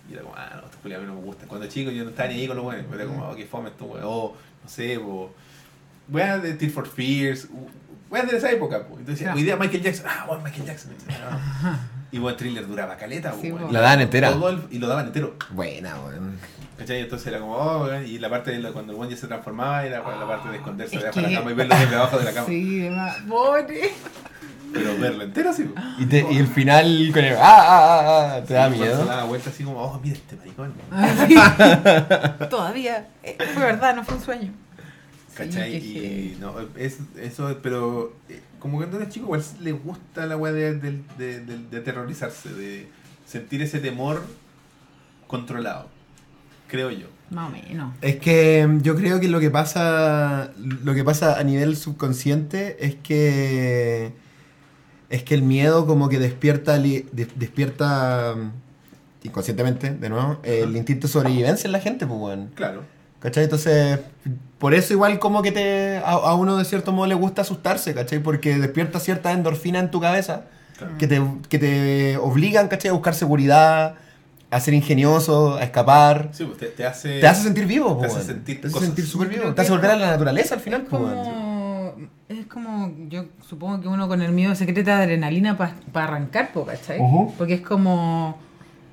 Y 0.09 0.13
era 0.13 0.21
como, 0.23 0.35
ah, 0.37 0.49
no, 0.55 0.65
estos 0.65 0.79
culiados 0.81 1.05
a 1.05 1.07
mí 1.09 1.13
no 1.13 1.19
me 1.19 1.25
gustan. 1.25 1.47
Cuando 1.49 1.67
chico 1.67 1.91
yo 1.91 2.03
no 2.03 2.11
estaba 2.11 2.29
ni 2.29 2.35
ahí 2.35 2.47
con 2.47 2.55
los 2.57 2.65
buenos. 2.65 2.85
Era 2.93 3.05
como, 3.05 3.27
oh, 3.27 3.35
qué 3.35 3.45
fome 3.45 3.69
esto, 3.69 3.85
weón. 3.85 4.03
O, 4.05 4.35
no 4.63 4.69
sé, 4.69 4.97
o, 4.97 5.31
weá 6.09 6.37
de 6.37 6.53
Tear 6.53 6.71
for 6.71 6.87
Fears. 6.87 7.47
Weá 8.11 8.23
de 8.23 8.37
esa 8.37 8.51
época, 8.51 8.83
pues. 8.87 8.99
Entonces, 8.99 9.27
hoy 9.33 9.43
día 9.43 9.55
Michael 9.55 9.81
Jackson, 9.83 10.05
ah, 10.09 10.25
bueno, 10.27 10.43
Michael 10.43 10.65
Jackson. 10.65 10.91
Ah. 11.09 11.77
Y 12.11 12.19
buen 12.19 12.35
thriller 12.35 12.67
duraba 12.67 12.97
caleta, 12.97 13.33
Sí, 13.41 13.51
weón. 13.51 13.67
po. 13.67 13.71
La 13.73 13.79
daban 13.81 14.01
entera. 14.01 14.31
Todo 14.33 14.49
el- 14.49 14.63
y 14.69 14.79
lo 14.79 14.87
daban 14.87 15.07
entero. 15.07 15.35
Buena, 15.51 15.95
weón. 16.01 16.37
¿Cachai? 16.77 16.99
Entonces 17.01 17.27
era 17.27 17.39
como, 17.39 17.53
oh, 17.55 17.85
weón, 17.85 18.05
y 18.05 18.19
la 18.19 18.29
parte 18.29 18.51
de 18.51 18.59
lo- 18.59 18.73
cuando 18.73 18.91
el 18.91 18.97
buen 18.97 19.09
ya 19.09 19.15
se 19.15 19.27
transformaba 19.27 19.85
era 19.85 19.99
la 19.99 20.27
parte 20.27 20.49
de 20.49 20.57
esconderse 20.57 20.95
Es 20.97 21.01
debajo 21.03 21.19
de 21.21 21.25
que- 21.27 21.31
la 21.33 21.39
cama 21.39 21.51
y 21.51 21.53
verlo 21.53 21.75
desde 21.75 21.95
abajo 21.95 22.17
de 22.19 22.25
la 22.25 22.33
cama. 22.33 22.47
Sí, 22.49 22.79
de 22.79 22.89
más. 22.89 23.15
Pobre. 23.29 23.91
Pero 24.73 24.97
verlo 24.99 25.23
entero 25.23 25.53
sí. 25.53 25.63
po. 25.63 25.81
Y, 25.99 26.05
te- 26.05 26.25
y 26.31 26.37
el 26.37 26.47
final 26.47 27.09
con 27.13 27.23
el. 27.23 27.33
¡Ah, 27.35 27.39
ah, 27.41 28.01
ah! 28.03 28.33
ah", 28.37 28.41
¿Te 28.45 28.53
da 28.53 28.67
cuando 28.67 28.85
Se 28.85 28.89
miedo? 28.91 29.05
daba 29.05 29.23
vuelta 29.25 29.49
así 29.49 29.63
como, 29.63 29.81
oh, 29.83 29.99
mira 30.03 30.15
este 30.15 30.35
maricón. 30.35 30.73
Ah. 30.91 32.47
Todavía. 32.49 33.07
eh, 33.23 33.37
fue 33.53 33.63
verdad, 33.63 33.95
no 33.95 34.03
fue 34.03 34.15
un 34.15 34.21
sueño. 34.23 34.53
¿Cachai? 35.35 35.79
Sí, 35.81 36.35
y 36.35 36.37
no, 36.41 36.55
es, 36.77 36.97
eso, 37.19 37.57
pero 37.63 38.13
eh, 38.29 38.41
como 38.59 38.77
cuando 38.77 38.97
eres 38.97 39.09
chico, 39.09 39.25
igual 39.27 39.43
le 39.61 39.71
gusta 39.71 40.25
la 40.25 40.35
weá 40.37 40.51
de, 40.51 40.73
de, 40.75 40.99
de, 41.17 41.39
de- 41.45 41.57
de 41.69 41.77
aterrorizarse, 41.77 42.49
de 42.53 42.87
sentir 43.25 43.61
ese 43.61 43.79
temor 43.79 44.23
controlado. 45.27 45.87
Creo 46.67 46.89
yo. 46.91 47.07
Más 47.29 47.49
o 47.49 47.53
menos. 47.53 47.93
Es 48.01 48.17
que 48.17 48.65
mm, 48.67 48.81
yo 48.81 48.95
creo 48.95 49.19
que 49.19 49.27
lo 49.27 49.39
que 49.39 49.49
pasa. 49.49 50.51
Lo 50.57 50.93
que 50.93 51.03
pasa 51.03 51.39
a 51.39 51.43
nivel 51.43 51.75
subconsciente 51.77 52.85
es 52.85 52.95
que. 52.95 54.11
Es 55.09 55.23
que 55.23 55.33
el 55.33 55.41
miedo 55.43 55.85
como 55.85 56.07
que 56.09 56.19
despierta. 56.19 56.77
li- 56.77 57.05
de- 57.11 57.27
despierta. 57.35 58.35
mm, 58.37 58.51
Inconscientemente, 59.23 59.91
de 59.91 60.09
nuevo, 60.09 60.39
el 60.43 60.75
instinto 60.75 61.05
de 61.05 61.13
sobrevivencia 61.13 61.67
en 61.67 61.71
la 61.73 61.79
gente, 61.79 62.07
pues, 62.07 62.19
weón. 62.19 62.49
Claro. 62.55 62.83
¿Cachai? 63.21 63.45
Entonces, 63.45 63.99
por 64.57 64.73
eso 64.73 64.93
igual 64.93 65.19
como 65.19 65.41
que 65.41 65.51
te 65.51 65.97
a, 65.97 66.11
a 66.11 66.35
uno 66.35 66.57
de 66.57 66.65
cierto 66.65 66.91
modo 66.91 67.07
le 67.07 67.15
gusta 67.15 67.43
asustarse, 67.43 67.93
¿cachai? 67.93 68.19
Porque 68.19 68.57
despierta 68.57 68.99
cierta 68.99 69.31
endorfina 69.31 69.79
en 69.79 69.91
tu 69.91 70.01
cabeza 70.01 70.45
claro. 70.77 70.97
que 70.97 71.07
te, 71.07 71.21
que 71.47 71.59
te 71.59 72.17
obligan, 72.17 72.67
¿cachai? 72.67 72.89
A 72.89 72.93
buscar 72.93 73.13
seguridad, 73.13 73.95
a 74.49 74.59
ser 74.59 74.73
ingenioso, 74.73 75.55
a 75.55 75.63
escapar. 75.63 76.29
Sí, 76.33 76.45
pues 76.45 76.57
te, 76.57 76.67
te 76.67 76.85
hace. 76.85 77.19
Te 77.19 77.27
hace 77.27 77.43
sentir 77.43 77.65
vivo, 77.65 77.97
te 78.01 78.07
po, 78.07 78.13
hace 78.13 78.25
sentir 78.25 78.59
Te 78.59 78.67
hace 78.67 78.79
sentir 78.79 79.05
súper 79.05 79.29
vivo. 79.29 79.53
Te 79.53 79.61
hace 79.61 79.71
volver 79.71 79.91
a 79.91 79.95
la 79.95 80.11
naturaleza 80.11 80.55
al 80.55 80.61
final, 80.61 80.85
como, 80.85 81.95
es 82.27 82.45
como, 82.47 82.93
yo 83.07 83.25
supongo 83.47 83.81
que 83.81 83.87
uno 83.87 84.07
con 84.07 84.21
el 84.21 84.31
miedo 84.31 84.55
secreta 84.55 84.97
de 84.97 85.03
adrenalina 85.03 85.57
para 85.57 86.05
arrancar, 86.05 86.51
po, 86.51 86.65
¿cachai? 86.65 86.99
Porque 87.37 87.55
es 87.55 87.61
como, 87.61 88.37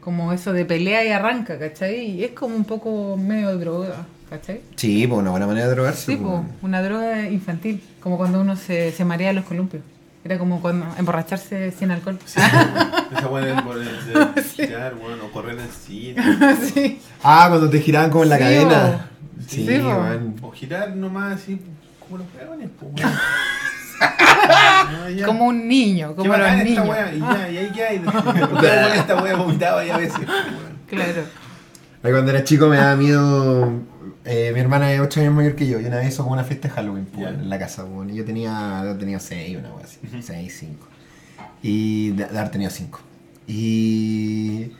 como 0.01 0.33
eso 0.33 0.53
de 0.53 0.65
pelea 0.65 1.05
y 1.05 1.09
arranca, 1.09 1.59
¿cachai? 1.59 2.11
Y 2.11 2.25
es 2.25 2.33
como 2.33 2.57
un 2.57 2.65
poco 2.65 3.17
medio 3.17 3.57
droga, 3.59 4.07
¿cachai? 4.31 4.61
Sí, 4.77 5.07
pues 5.07 5.21
una 5.21 5.31
buena 5.31 5.47
manera 5.47 5.67
de 5.67 5.75
drogarse. 5.75 6.13
Sí, 6.13 6.17
po, 6.17 6.29
weón. 6.31 6.49
una 6.63 6.83
droga 6.83 7.29
infantil, 7.29 7.83
como 8.01 8.17
cuando 8.17 8.41
uno 8.41 8.57
se, 8.57 8.93
se 8.93 9.05
marea 9.05 9.31
en 9.31 9.37
los 9.37 9.45
columpios. 9.45 9.83
Era 10.25 10.37
como 10.39 10.61
cuando 10.61 10.87
emborracharse 10.99 11.71
sin 11.71 11.91
alcohol. 11.91 12.19
Sí, 12.27 12.41
esa 13.17 13.29
weá 13.29 13.45
de, 13.45 14.43
girar, 14.43 14.95
weón, 14.97 15.21
o 15.21 15.31
correr 15.33 15.55
en 15.55 15.61
el 15.65 15.71
cine. 15.71 16.23
sí. 16.75 17.01
Ah, 17.23 17.47
cuando 17.49 17.71
te 17.71 17.81
giraban 17.81 18.11
como 18.11 18.25
en 18.25 18.31
la 18.31 18.37
Sí, 18.37 18.43
cadena. 18.43 19.09
po. 19.11 19.43
Sí, 19.49 19.67
Sí. 19.67 19.81
O 20.43 20.51
girar 20.51 20.97
nomás 20.97 21.37
así 21.41 21.61
como 22.01 22.19
los 22.19 22.27
weones, 22.37 22.69
pues 22.79 22.93
weón. 22.95 23.13
Ah, 24.01 25.09
ya. 25.17 25.27
Como 25.27 25.47
un 25.47 25.67
niño, 25.69 26.15
como 26.15 26.37
los 26.37 26.47
esta 26.49 26.65
niños. 26.65 26.89
weá, 26.89 27.13
y 27.15 27.19
ya, 27.21 27.51
y 27.51 27.57
ahí 27.59 27.71
ya, 27.75 27.93
y 27.95 27.99
después 28.01 28.97
esta 28.97 29.23
weá 29.23 29.37
vomitaba 29.37 29.81
ahí 29.81 29.91
a 29.91 29.97
veces. 29.97 30.17
pues, 30.19 30.29
weón. 30.29 30.79
Claro. 30.89 31.23
Ay, 32.03 32.13
Cuando 32.13 32.31
era 32.31 32.45
chico 32.45 32.69
me 32.69 32.77
daba 32.77 32.97
miedo. 32.97 33.73
Eh, 34.29 34.53
mi 34.55 34.61
hermana 34.61 34.93
es 34.93 35.01
8 35.01 35.21
años 35.21 35.35
mayor 35.35 35.55
que 35.57 35.67
yo 35.67 35.81
y 35.81 35.85
una 35.87 35.97
vez 35.97 36.09
hizo 36.09 36.23
como 36.23 36.35
una 36.35 36.45
fiesta 36.45 36.69
de 36.69 36.75
Halloween 36.75 37.09
Ya. 37.17 37.29
en 37.31 37.49
la 37.49 37.59
casa. 37.59 37.85
po, 37.87 38.05
y 38.05 38.15
yo 38.15 38.25
tenía, 38.25 38.83
yo 38.85 38.97
tenía 38.97 39.19
6, 39.19 39.59
una 39.59 39.73
wea 39.75 39.85
así. 39.85 39.99
6, 40.23 40.57
5. 40.61 40.87
Y 41.63 42.11
de, 42.11 42.27
de 42.27 42.39
haber 42.39 42.51
tenido 42.51 42.71
5. 42.71 43.01
Y. 43.47 44.73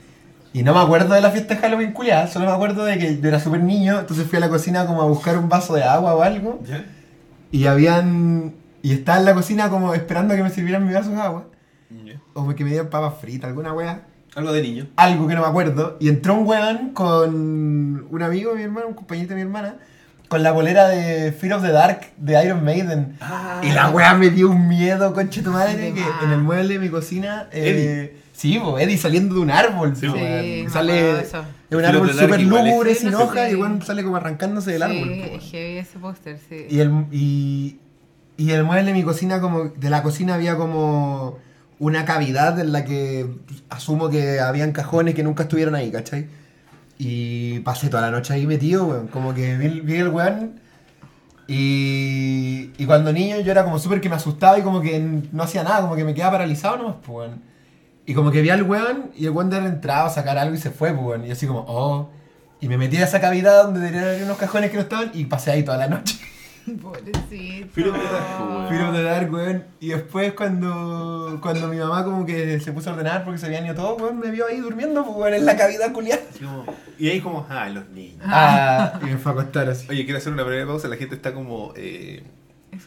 Y 0.51 0.63
no 0.63 0.73
me 0.73 0.79
acuerdo 0.79 1.13
de 1.13 1.21
la 1.21 1.29
fiesta 1.29 1.53
de 1.55 1.59
Halloween 1.61 1.91
culiada, 1.91 2.25
solo 2.27 2.45
me 2.47 2.51
acuerdo 2.51 2.83
de 2.83 2.97
que 2.97 3.19
yo 3.21 3.27
era 3.27 3.39
súper 3.39 3.61
niño, 3.61 3.99
entonces 3.99 4.25
fui 4.25 4.37
a 4.37 4.39
la 4.39 4.49
cocina 4.49 4.87
como 4.87 5.03
a 5.03 5.05
buscar 5.05 5.37
un 5.37 5.47
vaso 5.47 5.75
de 5.75 5.83
agua 5.83 6.15
o 6.15 6.21
algo. 6.23 6.59
¿Ya? 6.67 6.85
Y 7.51 7.65
habían. 7.67 8.53
Y 8.81 8.93
estaba 8.93 9.19
en 9.19 9.25
la 9.25 9.33
cocina 9.35 9.69
como 9.69 9.93
esperando 9.93 10.33
a 10.33 10.37
que 10.37 10.43
me 10.43 10.49
sirvieran 10.49 10.87
mi 10.87 10.93
vaso 10.93 11.11
de 11.11 11.17
agua. 11.21 11.45
O 12.33 12.47
que 12.55 12.63
me 12.63 12.69
dieran 12.71 12.89
papas 12.89 13.15
fritas, 13.21 13.47
alguna 13.49 13.73
wea 13.73 14.03
Algo 14.35 14.51
de 14.53 14.61
niño. 14.61 14.87
algo 14.95 15.27
que 15.27 15.35
no 15.35 15.41
me 15.41 15.47
acuerdo. 15.47 15.97
Y 15.99 16.09
entró 16.09 16.35
un 16.35 16.47
weón 16.47 16.89
con 16.93 18.07
un 18.09 18.21
amigo 18.23 18.51
de 18.51 18.57
mi 18.57 18.63
hermano, 18.63 18.87
un 18.87 18.93
compañero 18.93 19.29
de 19.29 19.35
mi 19.35 19.41
hermana, 19.41 19.75
con 20.27 20.43
la 20.43 20.51
bolera 20.51 20.87
de 20.87 21.31
Fear 21.31 21.53
of 21.53 21.63
the 21.63 21.71
Dark 21.71 22.11
de 22.17 22.43
Iron 22.43 22.63
Maiden. 22.63 23.17
Ah. 23.19 23.61
Y 23.63 23.71
la 23.71 23.89
weá 23.89 24.13
me 24.13 24.29
dio 24.29 24.49
un 24.51 24.67
miedo, 24.67 25.13
conche 25.13 25.41
tu 25.41 25.49
madre, 25.51 25.93
que 25.93 26.03
en 26.23 26.31
el 26.31 26.39
mueble 26.39 26.75
de 26.75 26.79
mi 26.79 26.89
cocina. 26.89 27.47
Eh, 27.51 28.21
sí, 28.31 28.59
po, 28.59 28.77
Eddie 28.77 28.97
saliendo 28.97 29.33
de 29.35 29.41
un 29.41 29.49
árbol. 29.51 29.95
Sí. 29.95 30.07
Sí, 30.07 30.65
sale 30.69 31.25
de 31.69 31.77
un 31.77 31.85
árbol 31.85 32.13
súper 32.13 32.41
lúgubre, 32.41 32.93
Sí, 32.93 33.01
sin 33.01 33.11
no 33.11 33.17
sé 33.17 33.23
hoja, 33.23 33.49
y 33.49 33.55
weón 33.55 33.81
sale 33.81 34.03
como 34.03 34.17
arrancándose 34.17 34.71
del 34.71 34.83
árbol. 34.83 35.03
Sí, 35.03 35.21
weón. 35.21 35.39
es 35.39 35.43
heavy 35.51 35.77
ese 35.79 35.99
póster, 35.99 36.37
sí. 36.47 36.67
Y 36.69 36.79
el, 36.79 36.91
y, 37.11 37.79
y 38.37 38.51
el 38.51 38.63
mueble 38.63 38.85
de 38.85 38.93
mi 38.93 39.03
cocina, 39.03 39.41
como 39.41 39.65
de 39.69 39.89
la 39.89 40.03
cocina 40.03 40.35
había 40.35 40.55
como 40.55 41.39
una 41.79 42.05
cavidad 42.05 42.59
en 42.59 42.71
la 42.73 42.83
que 42.85 43.25
asumo 43.69 44.09
que 44.09 44.39
habían 44.39 44.73
cajones 44.73 45.15
que 45.15 45.23
nunca 45.23 45.43
estuvieron 45.43 45.75
ahí, 45.75 45.91
¿cachai? 45.91 46.27
Y 46.97 47.59
pasé 47.61 47.87
toda 47.87 48.01
la 48.03 48.11
noche 48.11 48.33
ahí 48.33 48.45
metido, 48.45 48.85
weón. 48.85 49.07
Como 49.07 49.33
que 49.33 49.55
vi, 49.57 49.95
el 49.95 50.09
weón. 50.09 50.59
Y, 51.47 52.71
y 52.77 52.85
cuando 52.85 53.11
niño 53.13 53.39
yo 53.39 53.51
era 53.51 53.63
como 53.63 53.79
súper 53.79 54.01
que 54.01 54.09
me 54.09 54.15
asustaba 54.15 54.59
y 54.59 54.61
como 54.61 54.81
que 54.81 54.99
no 55.31 55.43
hacía 55.43 55.63
nada, 55.63 55.81
como 55.81 55.95
que 55.95 56.03
me 56.03 56.13
quedaba 56.13 56.33
paralizado 56.33 56.77
nomás, 56.77 56.95
pues, 57.05 57.29
weón. 57.29 57.41
Y 58.05 58.13
como 58.13 58.31
que 58.31 58.41
vi 58.41 58.49
al 58.49 58.63
weón 58.63 59.11
y 59.15 59.25
el 59.25 59.31
weón 59.31 59.49
de 59.49 59.57
entrado 59.57 60.07
a 60.07 60.09
sacar 60.09 60.37
algo 60.37 60.55
y 60.55 60.57
se 60.57 60.71
fue, 60.71 60.93
pues. 60.93 61.25
Y 61.25 61.31
así 61.31 61.47
como, 61.47 61.63
oh. 61.67 62.09
Y 62.59 62.67
me 62.67 62.77
metí 62.77 62.97
a 62.97 63.05
esa 63.05 63.21
cavidad 63.21 63.63
donde 63.63 63.87
haber 63.87 64.23
unos 64.23 64.37
cajones 64.37 64.69
que 64.69 64.75
no 64.75 64.83
estaban 64.83 65.11
y 65.13 65.25
pasé 65.25 65.51
ahí 65.51 65.63
toda 65.63 65.77
la 65.77 65.87
noche. 65.87 66.19
Pobrecito. 66.81 67.67
Dark, 69.03 69.29
po, 69.29 69.35
weón. 69.37 69.63
Y 69.79 69.89
después 69.89 70.33
cuando, 70.33 71.39
cuando 71.41 71.67
mi 71.67 71.77
mamá 71.77 72.03
como 72.03 72.25
que 72.25 72.59
se 72.59 72.71
puso 72.71 72.89
a 72.89 72.93
ordenar 72.93 73.23
porque 73.23 73.39
se 73.39 73.45
habían 73.47 73.65
ido 73.65 73.75
todos, 73.75 74.01
weón, 74.01 74.19
me 74.19 74.31
vio 74.31 74.47
ahí 74.47 74.59
durmiendo, 74.59 75.03
weón, 75.03 75.33
en 75.33 75.45
la 75.45 75.55
cavidad 75.57 75.91
culiada. 75.91 76.21
Y 76.97 77.09
ahí 77.09 77.21
como, 77.21 77.45
ah, 77.49 77.69
los 77.69 77.87
niños. 77.89 78.21
Ah, 78.25 78.99
y 79.01 79.05
me 79.05 79.17
fue 79.17 79.31
a 79.31 79.35
acostar 79.35 79.69
así. 79.69 79.87
Oye, 79.89 80.03
quiero 80.05 80.17
hacer 80.17 80.33
una 80.33 80.43
breve 80.43 80.65
pausa. 80.65 80.87
La 80.87 80.97
gente 80.97 81.15
está 81.15 81.33
como 81.33 81.73
eh, 81.77 82.23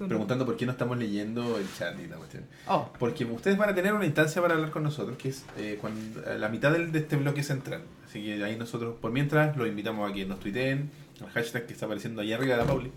preguntando 0.08 0.44
por 0.46 0.56
qué 0.56 0.66
no 0.66 0.72
estamos 0.72 0.98
leyendo 0.98 1.58
el 1.58 1.66
chat 1.78 1.94
y 1.98 2.06
la 2.08 2.16
cuestión. 2.16 2.44
Oh, 2.68 2.90
Porque 2.98 3.24
ustedes 3.24 3.56
van 3.56 3.70
a 3.70 3.74
tener 3.74 3.94
una 3.94 4.04
instancia 4.06 4.40
para 4.42 4.54
hablar 4.54 4.70
con 4.70 4.82
nosotros, 4.82 5.16
que 5.16 5.30
es 5.30 5.44
eh, 5.56 5.78
cuando, 5.80 6.20
a 6.30 6.34
la 6.34 6.48
mitad 6.48 6.72
del- 6.72 6.92
de 6.92 6.98
este 7.00 7.16
bloque 7.16 7.42
central. 7.42 7.82
Así 8.06 8.22
que 8.22 8.42
ahí 8.44 8.56
nosotros, 8.56 8.96
por 9.00 9.10
mientras, 9.12 9.56
los 9.56 9.66
invitamos 9.66 10.10
a 10.10 10.12
que 10.12 10.26
nos 10.26 10.38
tuiteen, 10.38 10.90
el 11.20 11.28
hashtag 11.30 11.66
que 11.66 11.72
está 11.72 11.86
apareciendo 11.86 12.20
ahí 12.20 12.32
arriba 12.34 12.56
de 12.56 12.60
la 12.60 12.66
Pauli, 12.66 12.92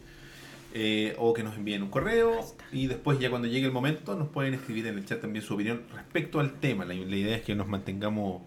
eh, 0.77 1.15
o 1.17 1.33
que 1.33 1.41
nos 1.41 1.55
envíen 1.55 1.83
un 1.83 1.89
correo, 1.89 2.41
y 2.73 2.87
después 2.87 3.17
ya 3.17 3.29
cuando 3.29 3.47
llegue 3.47 3.65
el 3.65 3.71
momento 3.71 4.15
nos 4.17 4.27
pueden 4.27 4.53
escribir 4.53 4.85
en 4.87 4.97
el 4.97 5.05
chat 5.05 5.21
también 5.21 5.43
su 5.43 5.53
opinión 5.53 5.83
respecto 5.95 6.41
al 6.41 6.59
tema. 6.59 6.83
La, 6.83 6.93
la 6.93 7.15
idea 7.15 7.37
es 7.37 7.43
que 7.43 7.55
nos 7.55 7.65
mantengamos 7.69 8.41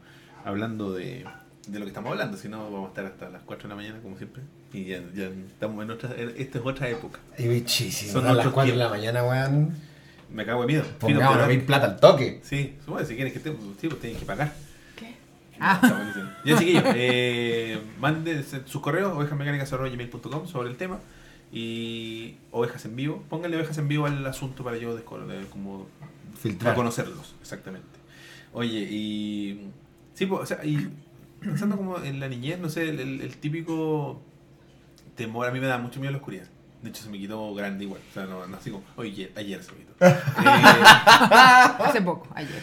hablando 0.44 0.92
de, 0.92 1.24
de 1.68 1.78
lo 1.78 1.86
que 1.86 1.88
estamos 1.88 2.10
hablando, 2.12 2.36
si 2.36 2.50
no 2.50 2.64
vamos 2.70 2.84
a 2.84 2.88
estar 2.88 3.06
hasta 3.06 3.30
las 3.30 3.40
4 3.44 3.62
de 3.62 3.68
la 3.70 3.76
mañana, 3.76 4.00
como 4.02 4.18
siempre, 4.18 4.42
y 4.74 4.84
ya, 4.84 5.02
ya 5.14 5.30
estamos 5.46 5.82
en 5.82 5.90
otra, 5.90 6.10
esta 6.36 6.58
es 6.58 6.66
otra 6.66 6.90
época. 6.90 7.18
Y 7.38 7.48
bichísimo. 7.48 8.12
Son 8.12 8.26
a 8.26 8.28
las 8.34 8.38
otros 8.40 8.52
4 8.52 8.72
de 8.72 8.78
la 8.78 8.90
mañana, 8.90 9.24
weón. 9.24 9.74
Me 10.30 10.44
cago 10.44 10.60
de 10.60 10.66
miedo. 10.66 10.84
Pongamos 10.98 11.38
a 11.38 11.66
plata 11.66 11.86
al 11.86 11.98
toque. 11.98 12.40
Sí, 12.42 12.74
bueno, 12.86 13.06
si 13.06 13.14
quieren 13.14 13.32
que 13.32 13.38
estén, 13.38 13.56
sí, 13.80 13.88
pues 13.88 14.02
tienen 14.02 14.18
que 14.20 14.26
pagar. 14.26 14.52
¿qué? 14.96 15.06
No, 15.06 15.16
Ah. 15.60 15.80
Ya, 16.44 16.58
chiquillos, 16.58 16.84
eh, 16.88 17.78
manden 17.98 18.44
sus 18.44 18.82
correos, 18.82 19.16
ovejasmecánicas.gmail.com 19.16 20.46
sobre 20.46 20.68
el 20.68 20.76
tema 20.76 21.00
y 21.52 22.36
ovejas 22.52 22.84
en 22.84 22.96
vivo. 22.96 23.22
Pónganle 23.28 23.56
ovejas 23.56 23.78
en 23.78 23.88
vivo 23.88 24.06
al 24.06 24.24
asunto 24.26 24.64
para 24.64 24.76
yo 24.76 24.94
de- 24.94 25.02
como 25.02 25.86
Filtrar. 26.40 26.72
reconocerlos, 26.74 27.34
exactamente. 27.40 27.86
Oye, 28.52 28.80
y. 28.90 29.70
Sí, 30.14 30.26
pues, 30.26 30.42
o 30.42 30.46
sea, 30.46 30.64
y 30.64 30.88
pensando 31.40 31.76
como 31.76 31.98
en 32.02 32.18
la 32.20 32.28
niñez, 32.28 32.58
no 32.58 32.68
sé, 32.68 32.88
el, 32.88 33.00
el- 33.00 33.20
el 33.20 33.36
típico 33.36 34.20
temor, 35.14 35.46
a 35.46 35.50
mí 35.50 35.60
me 35.60 35.66
da 35.66 35.78
mucho 35.78 36.00
miedo 36.00 36.12
la 36.12 36.18
oscuridad. 36.18 36.46
De 36.82 36.90
hecho, 36.90 37.02
se 37.02 37.10
me 37.10 37.18
quitó 37.18 37.54
grande 37.54 37.84
igual. 37.84 38.00
O 38.10 38.14
sea, 38.14 38.24
no, 38.26 38.46
no 38.46 38.56
así 38.56 38.70
como, 38.70 38.84
oye, 38.96 39.32
ayer 39.36 39.62
se 39.62 39.72
me 39.72 39.78
quitó. 39.78 39.94
Eh, 40.04 41.84
Hace 41.84 42.02
poco, 42.02 42.28
ayer. 42.34 42.62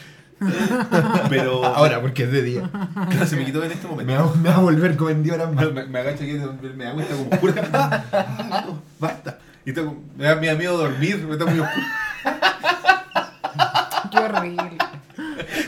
pero. 1.29 1.63
Ahora, 1.65 2.01
porque 2.01 2.23
es 2.23 2.31
de 2.31 2.41
día. 2.41 2.69
Claro, 3.09 3.25
se 3.25 3.35
me 3.35 3.45
quitó 3.45 3.63
en 3.63 3.71
este 3.71 3.87
momento. 3.87 4.11
Me 4.11 4.17
va, 4.17 4.35
me 4.35 4.49
va 4.49 4.55
a 4.55 4.59
volver 4.59 4.95
como 4.97 5.09
en 5.09 5.23
10 5.23 5.35
horas 5.35 5.53
más. 5.53 5.71
Me, 5.71 5.85
me, 5.85 5.99
agacho 5.99 6.23
aquí, 6.23 6.33
me 6.75 6.85
da 6.85 6.93
cuenta 6.93 7.15
como. 7.15 7.29
Ah, 7.73 8.63
no, 8.67 8.81
basta. 8.99 9.39
Y 9.65 9.73
tengo, 9.73 10.01
me, 10.17 10.25
da, 10.25 10.35
me 10.35 10.47
da 10.47 10.55
miedo 10.55 10.77
dormir, 10.77 11.17
me 11.27 11.33
está 11.33 11.45
muy 11.45 11.59
oscuro. 11.59 11.85
Qué 14.11 14.17
horrible. 14.19 14.77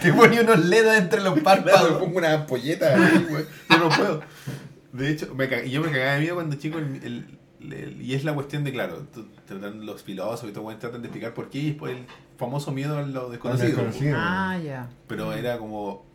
Te 0.02 0.14
ponía 0.14 0.42
unos 0.42 0.60
ledos 0.66 0.96
entre 0.98 1.22
los 1.22 1.40
Claro, 1.40 1.62
me 1.64 1.72
párpados. 1.72 1.98
pongo 2.00 2.18
una 2.20 2.34
ampolleta 2.34 2.94
ahí, 2.96 3.26
güey. 3.30 3.46
Yo 3.70 3.78
no 3.80 3.90
puedo. 3.90 4.22
De 4.94 5.10
hecho, 5.10 5.34
me 5.36 5.70
yo 5.70 5.82
me 5.82 5.92
cagaba 5.92 6.14
de 6.14 6.20
miedo 6.22 6.36
cuando 6.36 6.56
chico. 6.56 6.78
el- 6.78 7.02
el- 7.04 7.37
y 7.60 8.14
es 8.14 8.24
la 8.24 8.34
cuestión 8.34 8.64
de, 8.64 8.72
claro, 8.72 9.08
tratan 9.46 9.86
los 9.86 10.04
filósofos 10.04 10.50
y 10.50 10.54
todo, 10.54 10.68
tratan 10.78 11.02
de 11.02 11.08
explicar 11.08 11.34
por 11.34 11.50
qué. 11.50 11.60
Y 11.60 11.70
es 11.70 11.76
por 11.76 11.90
el 11.90 12.06
famoso 12.38 12.72
miedo 12.72 12.98
a 12.98 13.02
lo 13.02 13.30
desconocido. 13.30 13.68
desconocido. 13.68 14.18
Ah, 14.20 14.58
ya. 14.64 14.90
Pero 15.08 15.34
era 15.34 15.58
como 15.58 16.06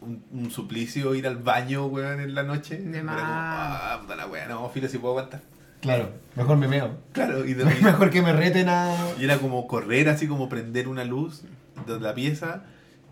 un, 0.00 0.24
un 0.32 0.50
suplicio 0.50 1.14
ir 1.14 1.26
al 1.26 1.36
baño, 1.36 1.86
weón, 1.86 2.20
en 2.20 2.34
la 2.34 2.42
noche. 2.42 2.78
De 2.78 2.98
Era 2.98 3.00
como, 3.00 3.12
más. 3.12 3.20
ah, 3.24 3.98
puta 4.02 4.16
la 4.16 4.26
weá, 4.26 4.46
no, 4.46 4.68
fila 4.70 4.88
si 4.88 4.98
puedo 4.98 5.14
aguantar. 5.18 5.42
Claro, 5.80 6.10
mejor 6.36 6.56
me 6.56 6.68
meo. 6.68 6.96
Claro, 7.12 7.44
y 7.44 7.54
de, 7.54 7.64
Mejor 7.64 8.10
que 8.10 8.22
me 8.22 8.32
reten 8.32 8.68
a. 8.68 8.94
Y 9.18 9.24
era 9.24 9.38
como 9.38 9.66
correr, 9.66 10.08
así 10.08 10.28
como 10.28 10.48
prender 10.48 10.86
una 10.86 11.04
luz 11.04 11.42
de 11.86 11.98
la 11.98 12.14
pieza. 12.14 12.64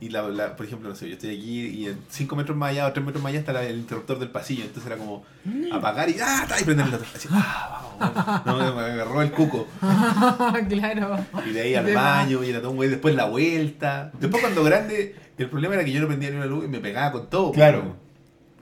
Y 0.03 0.09
la, 0.09 0.23
la- 0.23 0.57
por 0.57 0.65
ejemplo, 0.65 0.89
no 0.89 0.95
sé, 0.95 1.09
yo 1.09 1.15
estoy 1.15 1.37
aquí 1.37 1.61
y 1.67 1.87
en 1.87 1.99
5 2.09 2.35
metros 2.35 2.57
más 2.57 2.71
allá 2.71 2.87
o 2.87 2.93
3 2.93 3.05
metros 3.05 3.23
más 3.23 3.31
allá 3.31 3.41
está 3.41 3.53
la- 3.53 3.65
el 3.65 3.79
interruptor 3.81 4.19
del 4.19 4.31
pasillo. 4.31 4.65
Entonces 4.65 4.87
era 4.87 4.97
como 4.97 5.25
apagar 5.73 6.09
y 6.09 6.17
¡ah! 6.23 6.47
y 6.61 6.65
prender 6.65 6.87
el 6.87 6.95
otro. 6.95 7.07
Así, 7.15 7.29
¡ah! 7.31 7.83
vamos. 7.99 8.47
No, 8.47 8.75
me 8.77 8.81
agarró 8.83 9.21
el 9.23 9.31
cuco. 9.33 9.67
claro. 10.69 11.19
Y 11.47 11.51
de 11.53 11.61
ahí 11.61 11.75
al 11.75 11.85
De 11.87 11.95
más. 11.95 12.05
baño 12.25 12.43
y 12.45 12.51
era 12.51 12.61
todo 12.61 12.71
un 12.71 12.77
güey. 12.77 12.89
Después 12.89 13.15
la 13.15 13.27
vuelta. 13.27 14.11
Después 14.19 14.43
cuando 14.43 14.65
grande, 14.65 15.15
el 15.37 15.51
problema 15.51 15.75
era 15.75 15.85
que 15.85 15.93
yo 15.93 16.01
no 16.01 16.07
prendía 16.07 16.31
ni 16.31 16.37
una 16.37 16.47
luz 16.47 16.65
y 16.65 16.69
me 16.69 16.81
pegaba 16.81 17.13
con 17.13 17.29
todo. 17.29 17.53
Claro. 17.53 17.97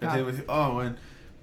¿Cachai? 0.01 0.21
Ah. 0.21 0.25
Me 0.25 0.33
decía, 0.33 0.45
oh, 0.49 0.73
bueno. 0.75 0.95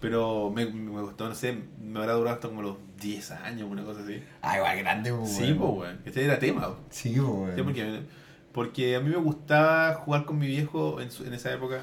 Pero 0.02 0.52
me, 0.54 0.66
me 0.66 1.02
costó, 1.02 1.28
no 1.30 1.36
sé, 1.36 1.58
me 1.82 2.00
habrá 2.00 2.14
durado 2.14 2.36
hasta 2.36 2.50
como 2.50 2.62
los 2.62 2.76
10 3.02 3.32
años, 3.32 3.68
una 3.72 3.84
cosa 3.84 4.02
así. 4.02 4.22
Ah, 4.42 4.58
igual 4.58 4.78
grande, 4.78 5.12
pues. 5.14 5.32
Sí, 5.32 5.56
pues, 5.58 5.72
weón. 5.72 6.00
Este 6.06 6.24
era 6.26 6.38
tema. 6.38 6.70
Sí, 6.90 7.16
pues. 7.18 7.56
Sí, 7.56 7.62
porque, 7.64 8.02
porque 8.56 8.96
a 8.96 9.02
mí 9.02 9.10
me 9.10 9.18
gustaba 9.18 9.94
jugar 9.96 10.24
con 10.24 10.40
mi 10.40 10.48
viejo 10.48 11.02
en, 11.02 11.12
su- 11.12 11.26
en 11.26 11.34
esa 11.34 11.52
época 11.54 11.82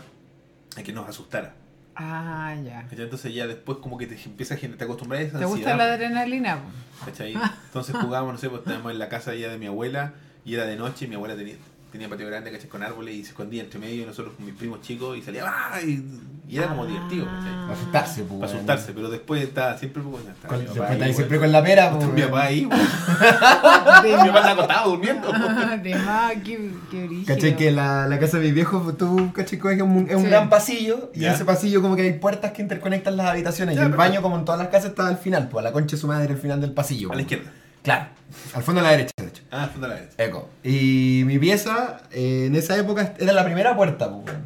a 0.75 0.83
que 0.83 0.91
nos 0.93 1.07
asustara. 1.07 1.55
Ah, 1.95 2.57
ya. 2.65 2.85
¿cachai? 2.89 3.03
Entonces 3.05 3.35
ya 3.35 3.47
después 3.47 3.77
como 3.79 3.99
que 3.99 4.07
te 4.07 4.15
empieza 4.25 4.55
a 4.55 4.57
te 4.57 4.83
acostumbras 4.85 5.21
a 5.21 5.23
esa 5.25 5.39
¿Te 5.39 5.45
gusta 5.45 5.73
ansiedad, 5.73 5.77
la 5.77 5.93
adrenalina? 5.95 6.59
¿cachai? 7.05 7.35
Entonces 7.67 7.95
jugábamos, 7.95 8.33
no 8.33 8.39
sé, 8.41 8.49
pues 8.49 8.63
estábamos 8.63 8.91
en 8.91 8.99
la 8.99 9.11
casa 9.11 9.35
ya 9.35 9.51
de 9.51 9.59
mi 9.59 9.67
abuela 9.67 10.15
y 10.47 10.55
era 10.55 10.65
de 10.65 10.77
noche 10.77 11.05
y 11.05 11.09
mi 11.09 11.15
abuela 11.17 11.37
tenía, 11.37 11.57
tenía 11.93 12.09
patio 12.09 12.27
grande, 12.27 12.51
¿cachai? 12.51 12.69
Con 12.69 12.83
árboles 12.83 13.15
y 13.15 13.23
se 13.23 13.29
escondía 13.31 13.63
entre 13.63 13.79
medio 13.79 14.03
y 14.03 14.07
nosotros 14.07 14.35
con 14.35 14.45
mis 14.47 14.55
primos 14.55 14.81
chicos 14.81 15.17
y 15.17 15.23
salía 15.23 15.45
¡ah! 15.47 15.81
y, 15.83 16.03
y 16.49 16.57
era 16.59 16.69
como 16.69 16.83
Ah. 16.85 16.87
divertido, 16.87 17.27
¿cachai? 17.27 17.53
Para 17.53 17.73
asustarse, 17.75 18.23
pues. 18.25 18.41
Para 18.41 18.53
asustarse, 18.53 18.93
pero 18.93 19.11
después 19.11 19.43
estaba 19.43 19.79
siempre 19.79 20.03
pues, 20.03 20.25
estaba 20.27 20.57
Con, 20.57 20.65
papá 20.67 20.73
está 20.93 20.93
ahí, 20.95 21.03
ahí 21.11 21.15
siempre 21.15 21.39
con 21.39 21.53
la 21.53 21.63
pera, 21.63 21.91
pues. 21.93 22.09
mi 22.13 22.23
papá 22.23 22.43
ahí. 22.45 22.61
De 22.61 22.67
mi 24.23 24.29
papá 24.29 24.39
está 24.41 24.51
acostado 24.53 24.91
durmiendo. 24.91 25.29
De 25.83 25.95
más, 25.97 26.33
qué, 26.45 26.71
qué. 26.91 27.23
¿Cachai? 27.27 27.57
Que 27.57 27.71
la, 27.71 28.07
la 28.09 28.19
casa 28.19 28.39
de 28.39 28.45
mis 28.45 28.55
viejos, 28.55 28.97
tú, 28.97 29.33
¿cachai? 29.33 29.59
Que 29.61 29.75
es 29.75 29.83
un, 29.83 30.07
es 30.09 30.17
un 30.17 30.23
Sí. 30.23 30.29
gran 30.29 30.49
pasillo 30.49 31.11
y 31.15 31.25
en 31.25 31.33
ese 31.33 31.45
pasillo 31.45 31.83
como 31.83 31.97
que 31.97 32.03
hay 32.03 32.13
puertas 32.19 32.53
que 32.53 32.63
interconectan 32.63 33.17
las 33.17 33.27
habitaciones 33.27 33.77
Ya, 33.77 33.83
y 33.83 33.87
el 33.87 33.93
baño 33.93 34.23
como 34.23 34.37
en 34.39 34.45
todas 34.45 34.59
las 34.61 34.69
casas 34.69 34.91
está 34.91 35.07
al 35.09 35.19
final, 35.19 35.49
pues 35.49 35.63
a 35.65 35.69
la 35.69 35.73
concha 35.73 35.97
de 35.97 36.01
su 36.01 36.07
madre 36.07 36.33
al 36.33 36.39
final 36.39 36.61
del 36.61 36.73
pasillo. 36.73 37.09
A 37.13 37.15
la 37.17 37.23
pues. 37.23 37.33
izquierda. 37.33 37.51
Claro, 37.83 38.07
al 38.55 38.63
fondo 38.63 38.81
a 38.81 38.85
la 38.85 38.91
derecha, 38.93 39.11
de 39.17 39.27
hecho. 39.27 39.43
Ah, 39.51 39.69
fondo 39.71 39.87
a 39.87 39.91
la 39.91 39.97
derecha. 39.97 40.15
Eco. 40.25 40.49
Y 40.63 41.23
mi 41.27 41.39
pieza 41.39 42.03
eh, 42.13 42.45
en 42.47 42.55
esa 42.57 42.77
época 42.79 43.15
era 43.19 43.33
la 43.33 43.45
primera 43.45 43.77
puerta, 43.77 44.11
pues. 44.11 44.37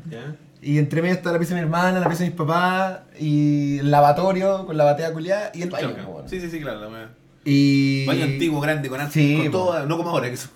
Y 0.63 0.79
entre 0.79 1.01
medio 1.03 1.15
está 1.15 1.31
la 1.33 1.39
pieza 1.39 1.55
de 1.55 1.61
mi 1.61 1.65
hermana, 1.67 2.01
la 2.01 2.07
pieza 2.09 2.25
de 2.25 2.31
mis 2.31 2.39
papás, 2.39 3.01
y 3.21 3.79
el 3.79 3.91
lavatorio 3.91 4.67
con 4.67 4.77
la 4.77 4.85
batea 4.85 5.13
culiada 5.13 5.51
y 5.55 5.63
el 5.63 5.71
baño. 5.71 5.95
Weón. 6.09 6.29
Sí, 6.29 6.41
sí, 6.41 6.51
sí, 6.51 6.61
claro. 6.61 6.81
La 6.81 6.89
wea. 6.89 7.09
Y... 7.45 8.05
Baño 8.07 8.25
antiguo, 8.25 8.61
grande, 8.61 8.89
con, 8.89 9.09
Sí, 9.13 9.37
con 9.43 9.51
todo, 9.53 9.87
no 9.87 9.97
como 9.97 10.11
ahora, 10.11 10.27
que 10.29 10.35
eso-. 10.35 10.49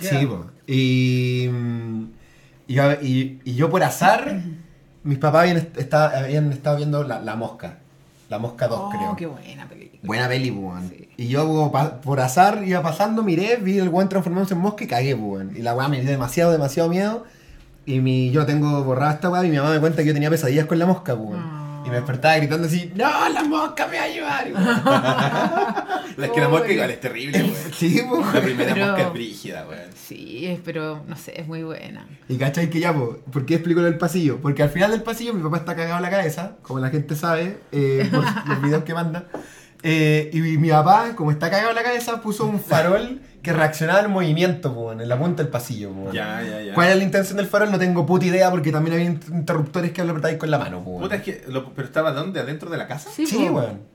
Sí, 0.00 0.26
po. 0.26 0.44
Y, 0.66 1.48
y, 2.66 2.74
yo- 2.74 2.92
y- 3.00 3.40
y 3.44 3.54
yo 3.54 3.70
por 3.70 3.82
azar, 3.82 4.38
mis 5.04 5.18
papás 5.18 5.42
habían, 5.42 5.56
est- 5.56 5.78
estaba- 5.78 6.18
habían 6.18 6.52
estado 6.52 6.76
viendo 6.76 7.02
la, 7.04 7.20
La 7.20 7.34
Mosca. 7.36 7.78
La 8.28 8.38
Mosca 8.38 8.68
2, 8.68 8.78
Oh, 8.80 8.90
creo. 8.90 9.16
qué 9.16 9.26
buena 9.26 9.66
película. 9.68 10.00
Buena 10.02 10.28
peli, 10.28 10.50
weón. 10.50 10.88
Sí. 10.90 11.08
Y 11.16 11.28
yo 11.28 11.46
como 11.46 11.72
por 12.02 12.20
azar 12.20 12.62
iba 12.66 12.82
pasando, 12.82 13.22
miré, 13.22 13.56
vi 13.56 13.78
el 13.78 13.88
weón 13.88 14.08
transformándose 14.08 14.54
en 14.54 14.60
mosca 14.60 14.84
y 14.84 14.86
cagué, 14.86 15.14
weón. 15.14 15.52
Y 15.56 15.62
la 15.62 15.74
weá 15.74 15.88
me 15.88 16.00
dio 16.00 16.10
demasiado, 16.10 16.52
demasiado 16.52 16.88
miedo. 16.88 17.24
Y 17.86 18.00
mi, 18.00 18.30
yo 18.30 18.44
tengo 18.44 18.84
borrada 18.84 19.14
esta 19.14 19.30
weá 19.30 19.44
y 19.46 19.50
mi 19.50 19.56
mamá 19.56 19.70
me 19.70 19.80
cuenta 19.80 20.02
que 20.02 20.08
yo 20.08 20.14
tenía 20.14 20.28
pesadillas 20.30 20.66
con 20.66 20.78
la 20.78 20.84
mosca, 20.86 21.14
weón. 21.14 21.38
Ah. 21.42 21.64
Y 21.88 21.90
me 21.90 21.96
despertaba 21.96 22.36
gritando 22.36 22.66
así, 22.68 22.92
¡No, 22.94 23.28
la 23.30 23.42
mosca 23.44 23.86
me 23.86 23.96
va 23.98 24.04
a 24.04 24.08
llevar! 24.08 24.48
La 26.18 26.26
es 26.26 26.32
que 26.32 26.40
la 26.40 26.48
mosca 26.48 26.70
igual 26.72 26.90
es 26.90 27.00
terrible, 27.00 27.42
weón. 27.42 27.54
sí, 27.72 28.02
po, 28.08 28.24
La 28.34 28.40
primera 28.40 28.74
Pero- 28.74 28.86
mosca 28.86 29.02
es 29.06 29.12
brígida, 29.12 29.66
weón. 29.68 29.90
Sí, 29.94 30.46
es- 30.46 30.60
pero 30.64 31.02
no 31.06 31.16
sé, 31.16 31.40
es 31.40 31.46
muy 31.46 31.62
buena. 31.62 32.06
Y 32.28 32.36
cachai 32.36 32.68
que 32.70 32.80
ya, 32.80 32.92
po, 32.92 33.18
¿por 33.32 33.46
qué 33.46 33.54
explico 33.54 33.80
lo 33.80 33.86
del 33.86 33.98
pasillo? 33.98 34.38
Porque 34.40 34.62
al 34.62 34.70
final 34.70 34.90
del 34.90 35.02
pasillo 35.02 35.32
mi 35.34 35.42
papá 35.42 35.58
está 35.58 35.76
cagado 35.76 35.96
en 35.96 36.02
la 36.02 36.10
cabeza, 36.10 36.56
como 36.62 36.80
la 36.80 36.90
gente 36.90 37.14
sabe, 37.16 37.58
eh, 37.72 38.08
por 38.10 38.24
los 38.48 38.62
videos 38.62 38.84
que 38.84 38.94
manda. 38.94 39.24
Eh, 39.82 40.30
y 40.32 40.40
mi 40.58 40.70
papá, 40.70 41.14
como 41.14 41.30
está 41.30 41.50
cagado 41.50 41.70
en 41.70 41.76
la 41.76 41.82
cabeza, 41.82 42.20
puso 42.20 42.46
un 42.46 42.58
farol 42.60 43.20
que 43.42 43.52
reaccionaba 43.52 44.00
al 44.00 44.08
movimiento, 44.08 44.74
po, 44.74 44.90
en 44.92 45.08
la 45.08 45.16
punta 45.16 45.42
del 45.44 45.50
pasillo. 45.52 45.90
po. 45.92 46.12
Ya, 46.12 46.42
ya, 46.42 46.60
ya. 46.60 46.74
¿Cuál 46.74 46.88
es 46.88 46.96
la 46.96 47.04
intención 47.04 47.36
del 47.36 47.46
farol? 47.46 47.70
No 47.70 47.78
tengo 47.78 48.04
puta 48.04 48.26
idea 48.26 48.50
porque 48.50 48.72
también 48.72 48.94
había 48.94 49.06
inter- 49.06 49.32
interruptores 49.32 49.92
que 49.92 50.02
lo 50.02 50.10
apretáis 50.10 50.36
con 50.36 50.50
la 50.50 50.58
mano. 50.58 50.82
po, 50.82 50.98
Puta, 50.98 51.14
es 51.14 51.22
que. 51.22 51.44
Lo, 51.46 51.72
¿Pero 51.72 51.86
estaba 51.86 52.10
dónde? 52.12 52.40
¿Adentro 52.40 52.68
de 52.70 52.76
la 52.76 52.88
casa? 52.88 53.08
Sí, 53.14 53.24
Sí. 53.26 53.48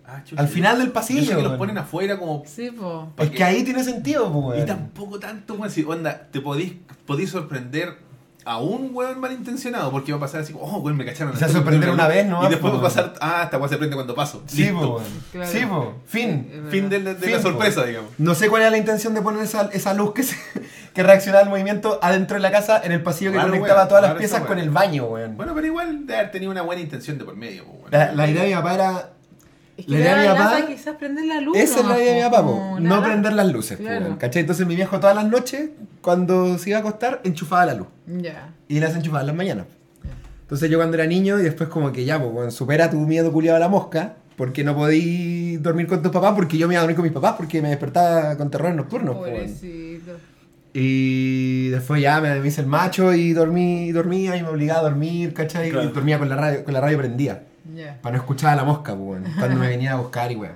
Ah. 0.05 0.21
Al 0.37 0.47
final 0.47 0.77
del 0.77 0.87
Yo 0.87 0.93
pasillo. 0.93 1.25
sé 1.31 1.35
que 1.35 1.41
los 1.43 1.57
ponen 1.57 1.77
afuera 1.77 2.17
como. 2.17 2.43
Sí, 2.45 2.71
po. 2.71 3.11
¿pa' 3.15 3.23
Es 3.25 3.31
que 3.31 3.43
ahí 3.43 3.63
tiene 3.63 3.83
sentido, 3.83 4.31
po, 4.31 4.55
Y 4.55 4.65
tampoco 4.65 5.19
tanto, 5.19 5.55
weón. 5.55 5.69
Si, 5.69 5.83
onda, 5.83 6.27
te 6.31 6.39
podís, 6.39 6.73
podís 7.05 7.29
sorprender 7.29 7.97
a 8.45 8.59
un 8.59 8.89
weón 8.93 9.19
malintencionado 9.19 9.91
porque 9.91 10.11
va 10.11 10.17
a 10.17 10.21
pasar 10.21 10.41
así 10.41 10.53
oh, 10.59 10.79
weón, 10.79 10.97
me 10.97 11.05
cacharon. 11.05 11.33
O 11.33 11.37
sea, 11.37 11.47
sorprender 11.47 11.89
prende 11.89 11.93
una 11.93 12.07
vez, 12.07 12.25
¿no? 12.25 12.45
Y 12.45 12.49
después 12.49 12.73
va 12.73 12.77
a 12.79 12.81
pasar, 12.81 13.13
ah, 13.21 13.41
esta 13.45 13.57
weón 13.57 13.69
se 13.69 13.77
prende 13.77 13.95
cuando 13.95 14.15
paso. 14.15 14.43
Sí, 14.47 14.63
Listo. 14.63 14.79
po, 14.79 14.95
weón. 14.97 15.07
Claro. 15.31 15.51
Sí, 15.51 15.65
po. 15.65 15.93
Fin. 16.05 16.47
Es 16.51 16.55
verdad. 16.57 16.71
Fin 16.71 16.89
de, 16.89 17.15
Fin, 17.15 17.31
la 17.31 17.37
po. 17.37 17.43
sorpresa, 17.43 17.85
digamos. 17.85 18.11
No 18.17 18.35
sé 18.35 18.49
cuál 18.49 18.61
era 18.63 18.71
la 18.71 18.77
intención 18.77 19.13
de 19.13 19.21
poner 19.21 19.43
esa, 19.43 19.69
esa 19.73 19.93
luz 19.93 20.13
que, 20.13 20.23
se, 20.23 20.35
que 20.93 21.03
reaccionaba 21.03 21.43
al 21.43 21.49
movimiento 21.49 21.99
adentro 22.01 22.35
de 22.35 22.41
la 22.41 22.51
casa 22.51 22.81
en 22.83 22.91
el 22.91 23.01
pasillo 23.01 23.31
que 23.31 23.35
Claro, 23.37 23.49
conectaba 23.49 23.79
weón, 23.81 23.89
todas 23.89 24.03
las 24.03 24.13
piezas 24.15 24.41
con 24.45 24.59
el 24.59 24.69
baño, 24.69 25.05
weón. 25.05 25.37
Bueno, 25.37 25.53
pero 25.55 25.67
igual 25.67 26.05
de 26.05 26.15
haber 26.15 26.31
tenido 26.31 26.51
una 26.51 26.61
buena 26.61 26.81
intención 26.81 27.17
de 27.17 27.25
por 27.25 27.35
medio, 27.35 27.65
po, 27.65 27.71
weón. 27.71 27.91
La, 27.91 28.11
la 28.11 28.27
idea 28.27 28.43
de 28.43 28.49
mi 28.49 28.55
papá 28.55 28.73
era. 28.73 29.09
Es 29.75 29.87
La 29.87 29.95
que 29.97 30.01
idea 30.03 30.15
de 30.15 30.21
mi 30.21 30.27
la 30.27 30.33
papá- 30.35 30.59
lata 30.59 30.67
quizás 30.67 30.95
prender 30.97 31.25
la 31.25 31.41
luz. 31.41 31.57
Esa 31.57 31.79
es 31.79 31.85
la 31.87 31.99
idea 31.99 32.13
de 32.13 32.19
mi 32.23 32.29
po, 32.29 32.35
papá, 32.35 32.47
po, 32.47 32.79
no 32.79 33.03
prender 33.03 33.33
las 33.33 33.51
luces, 33.51 33.77
po, 33.77 33.83
Claro. 33.83 34.05
weón, 34.05 34.17
¿cachai? 34.17 34.41
Entonces 34.41 34.67
mi 34.67 34.75
viejo 34.75 34.99
todas 34.99 35.15
las 35.15 35.25
noches, 35.25 35.69
cuando 36.01 36.57
se 36.59 36.69
iba 36.69 36.77
a 36.77 36.81
acostar, 36.81 37.21
enchufaba 37.23 37.65
la 37.65 37.73
luz. 37.73 37.87
Ya. 38.05 38.49
Y 38.67 38.79
las 38.79 38.95
enchufaba 38.95 39.21
en 39.21 39.27
las 39.27 39.35
mañanas. 39.35 39.65
Entonces 40.41 40.69
yo 40.69 40.77
cuando 40.77 40.95
era 40.95 41.07
niño 41.07 41.39
y 41.39 41.43
después 41.43 41.69
como 41.69 41.91
que 41.91 42.05
ya, 42.05 42.19
pues, 42.21 42.31
weón, 42.31 42.51
supera 42.51 42.89
tu 42.91 42.97
miedo 42.97 43.31
culiado 43.31 43.57
a 43.57 43.59
la 43.59 43.69
mosca. 43.69 44.15
porque 44.35 44.63
no 44.63 44.75
podí 44.75 45.57
dormir 45.57 45.85
con 45.85 46.01
tus 46.01 46.11
papás, 46.11 46.33
porque 46.35 46.57
yo 46.57 46.67
me 46.67 46.73
iba 46.73 46.79
a 46.79 46.83
dormir 46.83 46.95
con 46.95 47.03
mis 47.03 47.13
papás, 47.13 47.35
porque 47.37 47.61
me 47.61 47.69
despertaba 47.69 48.35
con 48.35 48.49
terrores 48.49 48.75
nocturnos. 48.75 49.15
po, 49.15 49.21
weón. 49.21 49.33
Pobrecito. 49.35 50.11
Y 50.73 51.69
después 51.69 52.01
ya 52.01 52.19
me, 52.19 52.39
me 52.39 52.47
hice 52.47 52.61
el 52.61 52.67
macho 52.67 53.13
y 53.13 53.31
dormí, 53.33 53.91
dormía 53.91 54.35
y 54.35 54.41
me 54.41 54.49
obligaba 54.49 54.79
a 54.79 54.83
dormir, 54.83 55.33
¿cachai? 55.33 55.69
Claro. 55.69 55.87
Y 55.87 55.91
dormía 55.93 56.17
con 56.17 56.29
la 56.29 56.35
radio, 56.35 56.63
con 56.63 56.73
la 56.73 56.81
radio 56.81 56.97
prendida. 56.97 57.43
Ya. 57.75 57.99
Para 58.01 58.15
no 58.17 58.21
escuchar 58.21 58.53
a 58.53 58.55
la 58.57 58.63
mosca, 58.63 58.95
pues, 58.95 59.21
cuando 59.39 59.57
me 59.57 59.67
venía 59.67 59.93
a 59.93 59.95
buscar 59.95 60.31
y 60.31 60.35
weón. 60.35 60.53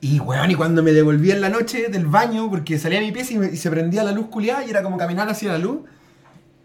Y 0.00 0.20
weón, 0.20 0.50
y 0.50 0.54
cuando 0.54 0.82
me 0.82 0.92
devolví 0.92 1.30
en 1.30 1.40
la 1.40 1.48
noche 1.48 1.88
del 1.88 2.06
baño, 2.06 2.50
porque 2.50 2.78
salía 2.78 2.98
a 2.98 3.02
mi 3.02 3.10
pieza 3.10 3.32
y, 3.32 3.38
me- 3.38 3.46
y 3.50 3.56
se 3.56 3.70
prendía 3.70 4.04
la 4.04 4.12
luz 4.12 4.26
culiada 4.28 4.64
y 4.64 4.70
era 4.70 4.82
como 4.82 4.98
caminar 4.98 5.28
hacia 5.28 5.52
la 5.52 5.58
luz. 5.58 5.78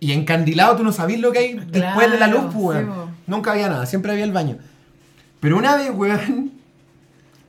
Y 0.01 0.11
encandilado 0.11 0.75
tú 0.77 0.83
no 0.83 0.91
sabías 0.91 1.21
lo 1.21 1.31
que 1.31 1.39
hay 1.39 1.53
después 1.71 2.11
de 2.11 2.19
la 2.19 2.27
luz, 2.27 2.41
pues, 2.53 2.55
weón. 2.77 2.85
sí, 2.85 2.91
po. 2.91 3.09
Nunca 3.27 3.51
había 3.53 3.69
nada, 3.69 3.85
siempre 3.85 4.11
había 4.11 4.25
el 4.25 4.31
baño. 4.31 4.57
Pero 5.39 5.57
una 5.57 5.75
vez, 5.77 5.89
weón, 5.93 6.51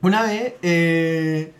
una 0.01 0.21
vez 0.23 0.53
eh, 0.61 1.51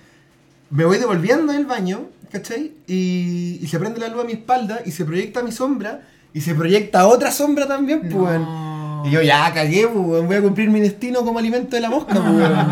me 0.69 0.85
voy 0.85 0.97
devolviendo 0.97 1.51
del 1.53 1.65
baño, 1.65 2.07
¿cachai? 2.31 2.71
Y, 2.87 3.59
y 3.61 3.67
se 3.67 3.77
prende 3.79 3.99
la 3.99 4.07
luz 4.07 4.23
a 4.23 4.25
mi 4.25 4.33
espalda 4.33 4.79
y 4.85 4.91
se 4.91 5.03
proyecta 5.05 5.43
mi 5.43 5.51
sombra 5.51 6.01
y 6.33 6.39
se 6.41 6.55
proyecta 6.55 7.05
otra 7.07 7.31
sombra 7.31 7.67
también, 7.67 7.99
pues, 8.01 8.13
No. 8.13 8.23
weón. 8.23 8.70
Y 9.05 9.11
yo 9.11 9.21
ya 9.21 9.51
cagué, 9.53 9.87
pues, 9.87 10.25
voy 10.25 10.35
a 10.35 10.41
cumplir 10.41 10.69
mi 10.69 10.79
destino 10.79 11.23
como 11.23 11.39
alimento 11.39 11.75
de 11.75 11.81
la 11.81 11.89
mosca, 11.89 12.13
pues, 12.15 12.25
weón. 12.25 12.67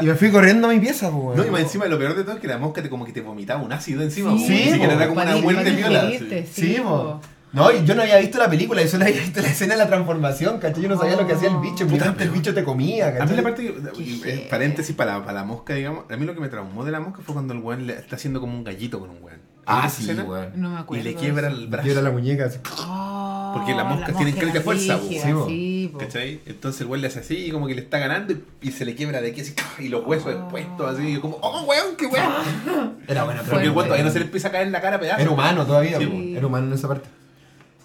Y 0.00 0.04
me 0.06 0.14
fui 0.14 0.30
corriendo 0.30 0.68
a 0.68 0.70
mi 0.72 0.80
pieza, 0.80 1.10
pues, 1.10 1.22
weón. 1.24 1.36
No, 1.36 1.46
y 1.46 1.50
más 1.50 1.60
encima 1.62 1.86
lo 1.86 1.98
peor 1.98 2.14
de 2.16 2.22
todo 2.24 2.34
es 2.36 2.40
que 2.40 2.48
la 2.48 2.58
mosca 2.58 2.82
te 2.82 2.88
como 2.90 3.04
que 3.04 3.12
te 3.12 3.20
vomitaba 3.20 3.62
un 3.62 3.72
ácido 3.72 4.02
encima. 4.02 4.36
Sí, 4.38 4.72
po, 4.78 4.84
era 4.84 5.08
como 5.08 5.20
una 5.22 5.36
muerte 5.36 5.70
viola. 5.70 6.10
sí. 6.52 6.76
Po. 6.82 7.20
No, 7.52 7.72
yo 7.84 7.96
no 7.96 8.02
había 8.02 8.18
visto 8.18 8.38
la 8.38 8.48
película, 8.48 8.80
yo 8.80 8.86
solo 8.86 9.04
había 9.06 9.20
visto 9.20 9.40
la 9.42 9.48
escena 9.48 9.74
de 9.74 9.78
la 9.80 9.88
transformación, 9.88 10.60
¿cachai? 10.60 10.84
Yo 10.84 10.88
no 10.88 10.96
sabía 10.96 11.16
lo 11.16 11.26
que 11.26 11.32
hacía 11.32 11.48
el 11.48 11.56
bicho, 11.56 11.84
mi 11.84 11.98
Puta, 11.98 12.14
el 12.16 12.30
bicho 12.30 12.54
te 12.54 12.62
comía, 12.62 13.08
A 13.08 13.10
mí 13.10 13.18
¿cachai? 13.18 13.36
la 13.36 13.42
parte, 13.42 13.74
que- 13.96 14.30
eh, 14.32 14.46
paréntesis 14.48 14.94
para, 14.94 15.18
para 15.24 15.32
la 15.32 15.44
mosca, 15.44 15.74
digamos, 15.74 16.04
a 16.08 16.16
mí 16.16 16.24
lo 16.26 16.34
que 16.34 16.40
me 16.40 16.48
traumó 16.48 16.84
de 16.84 16.92
la 16.92 17.00
mosca 17.00 17.22
fue 17.24 17.34
cuando 17.34 17.52
el 17.52 17.58
weón 17.58 17.88
le 17.88 17.94
está 17.94 18.14
haciendo 18.14 18.40
como 18.40 18.52
un 18.56 18.62
gallito 18.62 19.00
con 19.00 19.10
un 19.10 19.20
weón. 19.20 19.40
Ah, 19.70 19.82
¿Viste 19.86 20.14
sí, 20.14 20.20
weón. 20.20 20.48
No 20.56 20.70
me 20.70 20.76
Y 20.76 20.78
acuerdo. 20.78 21.04
le 21.04 21.14
quiebra 21.14 21.48
el 21.48 21.66
brazo. 21.68 21.84
Quiebra 21.84 22.02
la 22.02 22.10
muñeca 22.10 22.44
así. 22.46 22.58
Oh, 22.86 23.52
Porque 23.54 23.74
las 23.74 23.84
moscas 23.86 24.08
la 24.10 24.14
tienen 24.16 24.34
mosca 24.34 24.40
caleta 24.46 24.60
fuerza, 24.64 24.96
po. 24.98 25.08
rígida, 25.08 25.44
Sí. 25.46 25.92
¿Cachai? 25.98 26.40
Entonces 26.46 26.80
el 26.82 26.86
weón 26.88 27.00
le 27.02 27.06
hace 27.08 27.20
así 27.20 27.36
y 27.46 27.50
como 27.50 27.66
que 27.66 27.74
le 27.74 27.80
está 27.82 27.98
ganando 27.98 28.32
y, 28.32 28.42
y 28.62 28.70
se 28.72 28.84
le 28.84 28.94
quiebra 28.94 29.20
de 29.20 29.30
aquí 29.30 29.40
así 29.40 29.54
y 29.78 29.88
los 29.88 30.06
huesos 30.06 30.32
expuestos 30.32 30.94
así. 30.94 31.08
Y 31.08 31.12
yo 31.14 31.20
como, 31.20 31.38
¡oh, 31.40 31.62
weón, 31.64 31.96
qué 31.96 32.06
weón! 32.06 32.96
Era 33.08 33.24
bueno, 33.24 33.42
Porque 33.48 33.64
el 33.64 33.70
weón 33.70 33.86
todavía 33.86 34.04
no 34.04 34.10
se 34.12 34.18
le 34.20 34.24
empieza 34.26 34.48
a 34.48 34.50
caer 34.52 34.66
en 34.66 34.72
la 34.72 34.80
cara 34.80 34.98
pedazos. 35.00 35.20
Era 35.22 35.30
humano 35.30 35.66
todavía, 35.66 35.98
Sí, 35.98 36.34
era 36.36 36.46
humano 36.46 36.66
en 36.68 36.72
esa 36.74 36.88
parte. 36.88 37.08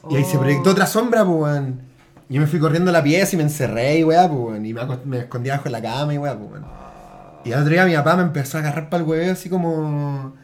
Y 0.09 0.15
ahí 0.17 0.23
se 0.23 0.38
Oh. 0.38 0.39
proyectó 0.41 0.69
otra 0.71 0.86
sombra, 0.86 1.25
pues, 1.25 1.38
weón. 1.39 1.81
Yo 2.29 2.41
me 2.41 2.47
fui 2.47 2.59
corriendo 2.59 2.89
a 2.89 2.93
la 2.93 3.03
pieza 3.03 3.36
y 3.36 3.38
me 3.38 3.43
encerré 3.43 3.99
y 3.99 4.03
weá, 4.03 4.27
pues, 4.27 4.39
weón. 4.39 4.65
Y 4.65 4.73
me, 4.73 5.17
escondí 5.19 5.49
abajo 5.49 5.65
de 5.65 5.69
la 5.71 5.81
cama 5.81 6.13
y 6.13 6.17
weá, 6.17 6.38
pues, 6.38 6.51
weón. 6.51 6.65
Y 7.43 7.51
al 7.53 7.61
otro 7.61 7.71
día 7.73 7.86
mi 7.86 7.93
papá 7.95 8.15
me 8.15 8.23
empezó 8.23 8.57
a 8.57 8.61
agarrar 8.61 8.89
para 8.89 9.03
el 9.03 9.09
huevo 9.09 9.31
así 9.31 9.49
como 9.49 10.36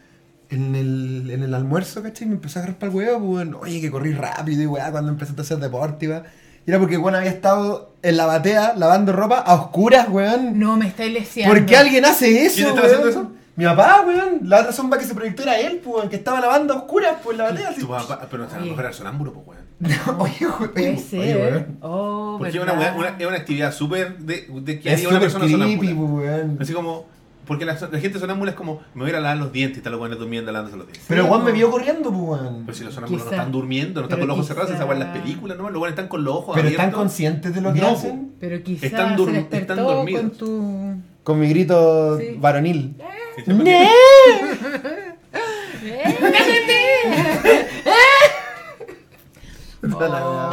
en 0.54 0.74
el, 0.74 1.30
en 1.30 1.42
el 1.42 1.54
almuerzo, 1.54 2.02
¿cachai? 2.02 2.26
Me 2.28 2.34
empezó 2.34 2.58
a 2.58 2.62
agarrar 2.62 2.78
para 2.78 2.90
el 2.90 2.96
huevo, 2.96 3.18
pues, 3.18 3.30
weón. 3.48 3.54
Oye, 3.60 3.80
que 3.80 3.90
corrí 3.90 4.12
rápido 4.12 4.62
y 4.62 4.66
weá 4.66 4.90
cuando 4.90 5.10
empezaste 5.10 5.40
a 5.40 5.44
hacer 5.44 5.58
deporte, 5.58 6.06
y 6.06 6.08
weá. 6.08 6.22
Y 6.66 6.70
era 6.70 6.78
porque, 6.78 6.96
weón, 6.96 7.14
había 7.16 7.30
estado 7.30 7.94
en 8.02 8.16
la 8.16 8.26
batea 8.26 8.74
lavando 8.76 9.12
ropa 9.12 9.38
a 9.38 9.54
oscuras, 9.54 10.08
weón. 10.08 10.58
No, 10.58 10.76
me 10.76 10.86
estáis 10.86 11.12
leseando. 11.12 11.54
¿Por 11.54 11.66
qué 11.66 11.76
alguien 11.76 12.04
hace 12.04 12.44
eso? 12.46 12.56
¿Quién 12.56 12.68
está 12.68 12.80
weón? 12.82 12.86
haciendo 12.94 13.08
eso? 13.08 13.32
Mi 13.54 13.64
papá, 13.64 14.02
weón. 14.06 14.40
La 14.44 14.60
otra 14.60 14.72
sombra 14.72 14.98
que 14.98 15.04
se 15.04 15.14
proyectó 15.14 15.42
era 15.42 15.58
él, 15.58 15.80
pues, 15.84 15.96
weón, 15.96 16.08
que 16.08 16.16
estaba 16.16 16.40
lavando 16.40 16.72
a 16.74 16.76
oscuras, 16.78 17.16
pues, 17.22 17.34
en 17.34 17.38
la 17.44 17.50
batea. 17.50 17.74
Tu 17.74 17.88
papá, 17.88 18.26
pero 18.30 18.44
a 18.50 18.58
lo 18.58 18.64
mejor 18.66 18.84
era 18.84 18.92
sonámbulo, 18.92 19.32
pues 19.32 19.46
weón. 19.48 19.62
oye, 20.20 20.46
weón. 20.46 20.70
Puede 20.72 20.90
Oye, 20.90 20.98
ser. 21.00 21.36
weón. 21.52 21.78
Oh, 21.82 22.36
Porque 22.38 22.56
es 22.56 22.62
una, 22.62 22.72
una- 22.74 23.16
es 23.18 23.26
una 23.26 23.36
actividad 23.36 23.72
súper 23.72 24.16
de, 24.18 24.46
de 24.62 24.80
que 24.80 24.88
Es 24.88 24.94
haría 24.94 25.08
una 25.08 25.20
persona 25.20 25.44
creepy, 25.46 25.58
sonámbula. 25.88 25.94
pues, 25.96 26.10
weón. 26.30 26.58
Así 26.60 26.72
como, 26.72 27.06
porque 27.46 27.64
la, 27.64 27.76
la 27.90 27.98
gente 27.98 28.18
sonámbula 28.18 28.50
es 28.52 28.56
como, 28.56 28.80
me 28.94 29.00
voy 29.02 29.08
a 29.08 29.10
ir 29.10 29.16
a 29.16 29.20
lavar 29.20 29.36
los 29.38 29.52
dientes 29.52 29.76
y 29.76 29.80
están 29.80 29.92
los 29.92 30.00
buenos 30.00 30.18
durmiendo 30.18 30.52
lavándose 30.52 30.76
los 30.76 30.86
dientes. 30.86 31.04
Pero 31.08 31.22
Sí, 31.22 31.28
Juan 31.28 31.44
me 31.44 31.52
vio 31.52 31.70
corriendo, 31.70 32.12
pues. 32.12 32.40
Pero 32.66 32.78
si 32.78 32.84
los 32.84 32.94
sonámbulos 32.94 33.24
no 33.26 33.30
están 33.32 33.52
durmiendo, 33.52 34.00
no 34.00 34.06
están 34.06 34.18
Pero 34.18 34.20
con 34.20 34.28
los 34.28 34.34
ojos 34.36 34.46
cerrados, 34.68 34.86
weá 34.88 34.92
en 34.92 34.98
las 35.00 35.18
películas, 35.18 35.58
¿no? 35.58 35.64
Los 35.70 35.78
buenos 35.78 35.92
están 35.92 36.08
con 36.08 36.24
los 36.24 36.34
ojos 36.34 36.54
Pero 36.54 36.66
abiertos. 36.68 36.84
están 36.86 36.98
conscientes 37.00 37.54
de 37.54 37.60
lo 37.60 37.72
que 37.72 37.80
No, 37.80 37.88
hacen. 37.88 38.32
Pero 38.40 38.62
quizás 38.62 38.84
Están 38.84 39.16
dur- 39.16 39.48
se 39.50 39.56
están 39.58 39.76
dormidos. 39.78 40.22
con 40.22 40.30
tu... 40.32 40.96
Con 41.24 41.40
mi 41.40 41.48
grito 41.48 42.18
Sí. 42.18 42.36
varonil. 42.38 42.96
Sí, 43.36 43.42
siempre 43.46 43.64
¡Nee! 43.64 43.88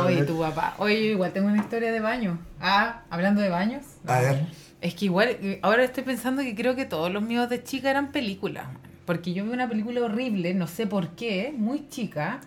Oye, 0.05 0.23
tu 0.25 0.39
papá. 0.39 0.75
Oye, 0.77 0.95
igual 1.11 1.31
tengo 1.31 1.47
una 1.47 1.57
historia 1.57 1.91
de 1.91 1.99
baño. 1.99 2.39
Ah, 2.59 3.01
hablando 3.09 3.41
de 3.41 3.49
baños. 3.49 3.83
A 4.07 4.19
ver. 4.21 4.45
Es 4.81 4.95
que 4.95 5.05
igual, 5.05 5.29
eh, 5.41 5.59
ahora 5.61 5.83
estoy 5.83 6.03
pensando 6.03 6.41
que 6.41 6.55
creo 6.55 6.75
que 6.75 6.85
todos 6.85 7.11
los 7.11 7.21
míos 7.21 7.49
de 7.49 7.63
chica 7.63 7.89
eran 7.89 8.11
películas. 8.11 8.67
man. 8.67 8.77
Porque 9.05 9.33
yo 9.33 9.43
vi 9.43 9.49
una 9.51 9.67
película 9.67 10.01
horrible, 10.01 10.53
no 10.53 10.67
sé 10.67 10.85
por 10.87 11.09
qué, 11.15 11.53
muy 11.57 11.87
chica, 11.89 12.39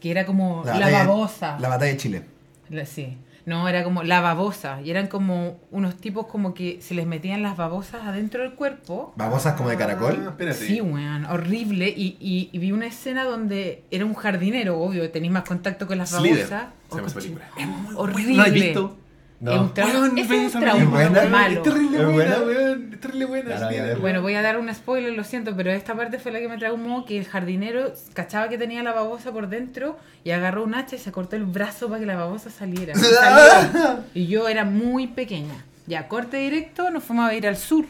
que 0.00 0.10
era 0.10 0.26
como 0.26 0.62
La, 0.64 0.72
batalla- 0.74 1.04
babosa. 1.06 1.58
La 1.60 1.68
batalla 1.68 1.92
de 1.92 1.96
Chile. 1.96 2.24
La- 2.68 2.84
sí. 2.86 3.16
No, 3.46 3.66
era 3.68 3.82
como 3.84 4.02
la 4.02 4.20
babosa. 4.20 4.80
Y 4.82 4.90
eran 4.90 5.06
como 5.08 5.58
unos 5.70 5.96
tipos 5.96 6.26
como 6.26 6.52
que 6.52 6.80
se 6.82 6.94
les 6.94 7.06
metían 7.06 7.42
las 7.42 7.56
babosas 7.56 8.02
adentro 8.04 8.42
del 8.42 8.52
cuerpo. 8.52 9.14
Babosas 9.16 9.54
como 9.54 9.70
de 9.70 9.76
Ah, 9.76 9.78
caracol. 9.78 10.26
espérate. 10.28 10.58
Sí, 10.66 10.80
weón, 10.82 11.24
horrible. 11.24 11.88
Y, 11.88 12.16
y, 12.20 12.50
y 12.52 12.58
vi 12.58 12.70
una 12.72 12.86
escena 12.86 13.24
donde 13.24 13.82
era 13.90 14.04
un 14.04 14.14
jardinero, 14.14 14.78
obvio, 14.78 15.10
tenéis 15.10 15.32
más 15.32 15.44
contacto 15.44 15.86
con 15.86 15.96
las 15.98 16.10
Slither, 16.10 16.48
babosas. 16.50 16.68
se 16.90 16.96
llama 16.96 17.08
esa 17.08 17.96
Oh. 17.96 18.02
Horrible. 18.02 18.36
¿No 18.36 18.42
has 18.42 18.52
visto? 18.52 18.98
No. 19.40 19.52
Es 19.52 19.60
un 19.60 19.74
trauma. 19.74 20.20
Ese 20.20 20.28
ve 20.28 20.44
es 20.44 20.54
un 20.54 20.60
trauma. 20.60 20.82
Es 20.82 21.10
buena, 21.10 21.24
malo. 21.30 21.54
Es 21.56 21.62
terrible 21.62 21.98
¿Es 21.98 22.04
buena, 22.12 22.38
buena? 22.38 22.58
weón. 22.60 22.90
Es 22.92 23.00
terrible 23.00 23.24
buena. 23.24 23.56
Claro, 23.56 23.70
ya. 23.74 23.96
Bueno, 23.96 24.20
voy 24.20 24.34
a 24.34 24.42
dar 24.42 24.58
un 24.58 24.72
spoiler, 24.74 25.14
lo 25.14 25.24
siento, 25.24 25.56
pero 25.56 25.70
esta 25.70 25.94
parte 25.94 26.18
fue 26.18 26.30
la 26.30 26.40
que 26.40 26.48
me 26.48 26.58
traumó, 26.58 27.06
que 27.06 27.18
el 27.18 27.24
jardinero 27.24 27.92
cachaba 28.12 28.50
que 28.50 28.58
tenía 28.58 28.82
la 28.82 28.92
babosa 28.92 29.32
por 29.32 29.48
dentro 29.48 29.98
y 30.24 30.32
agarró 30.32 30.62
un 30.64 30.74
hacha 30.74 30.96
y 30.96 30.98
se 30.98 31.10
cortó 31.10 31.36
el 31.36 31.44
brazo 31.44 31.88
para 31.88 32.00
que 32.00 32.06
la 32.06 32.16
babosa 32.16 32.50
saliera. 32.50 32.92
Y, 33.00 33.02
salió. 33.02 34.04
Y 34.14 34.26
yo 34.26 34.46
era 34.46 34.64
muy 34.64 35.06
pequeña. 35.06 35.64
Ya, 35.86 36.06
corte 36.06 36.36
directo, 36.36 36.90
nos 36.90 37.02
fuimos 37.02 37.28
a 37.28 37.34
ir 37.34 37.46
al 37.46 37.56
sur, 37.56 37.86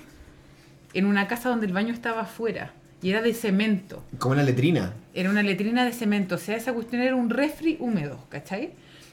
en 0.94 1.04
una 1.04 1.26
casa 1.26 1.48
donde 1.48 1.66
el 1.66 1.72
baño 1.72 1.92
estaba 1.92 2.22
afuera 2.22 2.72
y 3.02 3.10
era 3.10 3.22
de 3.22 3.34
cemento. 3.34 4.04
Como 4.18 4.34
una 4.34 4.42
letrina. 4.42 4.92
Era 5.14 5.30
una 5.30 5.42
letrina 5.42 5.84
de 5.84 5.92
cemento, 5.92 6.36
o 6.36 6.38
sea, 6.38 6.56
esa 6.56 6.72
cuestión 6.72 7.02
era 7.02 7.16
un 7.16 7.28
refri 7.30 7.76
húmedo, 7.80 8.24
¿cachai? 8.28 8.72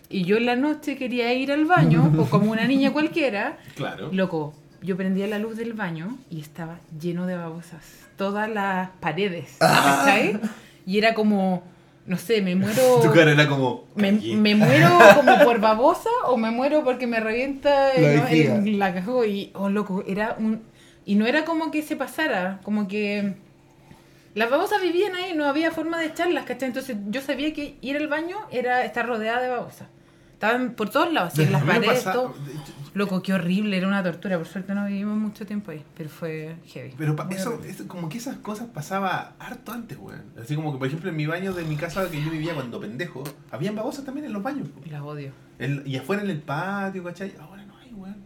Y 0.10 0.24
yo 0.24 0.38
en 0.38 0.46
la 0.46 0.56
noche 0.56 0.98
quería 0.98 1.34
ir 1.34 1.52
al 1.52 1.66
baño, 1.66 2.12
o 2.18 2.26
como 2.30 2.52
una 2.52 2.66
niña 2.66 2.92
cualquiera, 2.94 3.58
Claro. 3.76 4.10
Loco, 4.12 4.54
yo 4.82 4.96
prendía 4.96 5.28
la 5.28 5.40
luz 5.40 5.58
del 5.58 5.74
baño 5.74 6.18
y 6.30 6.40
estaba 6.42 6.78
lleno 7.00 7.26
de 7.28 7.36
babosas. 7.36 7.84
Todas 8.18 8.50
las 8.50 8.90
paredes, 9.00 9.58
¿cachai? 9.60 10.40
Y 10.86 10.98
era 10.98 11.14
como, 11.14 11.62
no 12.06 12.18
sé, 12.18 12.42
me 12.42 12.56
muero. 12.56 13.00
Tu 13.04 13.12
cara 13.12 13.32
era 13.32 13.48
como. 13.48 13.84
Me, 13.96 14.56
muero 14.56 14.90
como 15.16 15.38
por 15.44 15.60
babosa 15.60 16.10
o 16.28 16.38
me 16.38 16.50
muero 16.52 16.84
porque 16.84 17.06
me 17.06 17.20
revienta 17.20 17.90
La 18.00 18.14
¿no? 18.16 18.28
el- 18.28 18.80
la 18.80 18.94
cajó 18.94 19.26
y 19.26 19.52
oh 19.54 19.70
loco 19.70 20.04
era 20.08 20.36
un 20.40 20.62
y 21.06 21.16
no 21.16 21.26
era 21.26 21.46
como 21.46 21.72
que 21.72 21.82
se 21.84 21.96
pasara 21.96 22.60
como 22.64 22.88
que 22.88 23.36
las 24.36 24.50
babosas 24.50 24.82
vivían 24.82 25.16
ahí 25.16 25.34
no 25.36 25.46
había 25.46 25.72
forma 25.72 26.00
de 26.00 26.08
echarlas 26.08 26.44
¿cachai? 26.46 26.68
entonces 26.68 26.98
yo 27.08 27.22
sabía 27.22 27.54
que 27.54 27.76
ir 27.82 27.96
al 27.98 28.08
baño 28.08 28.36
era 28.52 28.84
estar 28.84 29.08
rodeada 29.08 29.42
de 29.42 29.48
babosas 29.50 29.88
estaban 30.38 30.74
por 30.74 30.90
todos 30.90 31.12
lados 31.12 31.34
así, 31.34 31.44
en 31.44 31.52
las 31.52 31.64
paredes 31.64 32.04
pasa- 32.04 32.14
todo 32.14 32.36
loco 32.94 33.22
qué 33.24 33.34
horrible 33.34 33.76
era 33.78 33.88
una 33.88 34.04
tortura 34.04 34.38
por 34.38 34.46
suerte 34.48 34.74
no 34.76 34.86
vivimos 34.86 35.18
mucho 35.18 35.46
tiempo 35.48 35.72
ahí 35.72 35.84
pero 35.96 36.10
fue 36.10 36.58
heavy 36.68 36.94
Pero 36.98 37.16
eso, 37.32 37.60
eso- 37.66 37.88
como 37.88 38.08
que 38.08 38.18
esas 38.20 38.38
cosas 38.38 38.68
pasaba 38.74 39.34
harto 39.40 39.72
antes, 39.72 39.98
weón. 40.00 40.24
Así 40.42 40.56
como 40.56 40.72
que, 40.72 40.78
por 40.80 40.88
ejemplo, 40.88 41.10
en 41.10 41.16
mi 41.16 41.26
baño 41.26 41.54
de 41.54 41.64
mi 41.64 41.76
casa 41.76 42.10
que 42.10 42.22
yo 42.24 42.30
vivía 42.32 42.54
cuando 42.54 42.80
pendejo, 42.80 43.24
habían 43.52 43.76
babosas 43.76 44.06
también 44.06 44.26
en 44.28 44.34
los 44.34 44.42
baños. 44.44 44.68
po. 44.70 44.80
las 44.90 45.02
odio 45.02 45.32
El- 45.60 45.84
y 45.88 45.98
afuera 45.98 46.22
en 46.24 46.30
el 46.30 46.40
patio, 46.40 47.04
¿cachai? 47.04 47.34
Ahora 47.40 47.64
no 47.66 47.76
hay, 47.78 47.94
weón. 47.94 48.18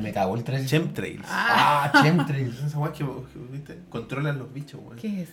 Me 0.00 0.12
cagó 0.12 0.34
el 0.36 0.44
3. 0.44 0.66
Chemtrails. 0.66 1.26
Ah, 1.28 1.90
chemtrails. 2.02 2.56
Esas 2.58 2.74
weas 2.76 2.92
que, 2.96 3.04
que, 3.04 3.38
¿viste? 3.52 3.78
controlan 3.90 4.38
los 4.38 4.50
bichos, 4.52 4.80
weón. 4.82 4.96
¿qué 4.98 5.22
es 5.22 5.28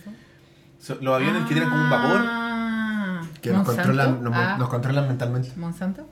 eso? 0.78 0.96
Los 1.00 1.14
aviones 1.14 1.42
que 1.46 1.54
tienen 1.54 1.70
como 1.70 1.82
un 1.82 1.90
vapor. 1.90 2.20
Que 3.40 3.50
nos 3.50 3.66
controlan, 3.66 4.22
nos, 4.22 4.32
Ah. 4.34 4.56
nos 4.58 4.68
controlan 4.68 5.06
mentalmente. 5.08 5.50
¿Monsanto? 5.56 6.06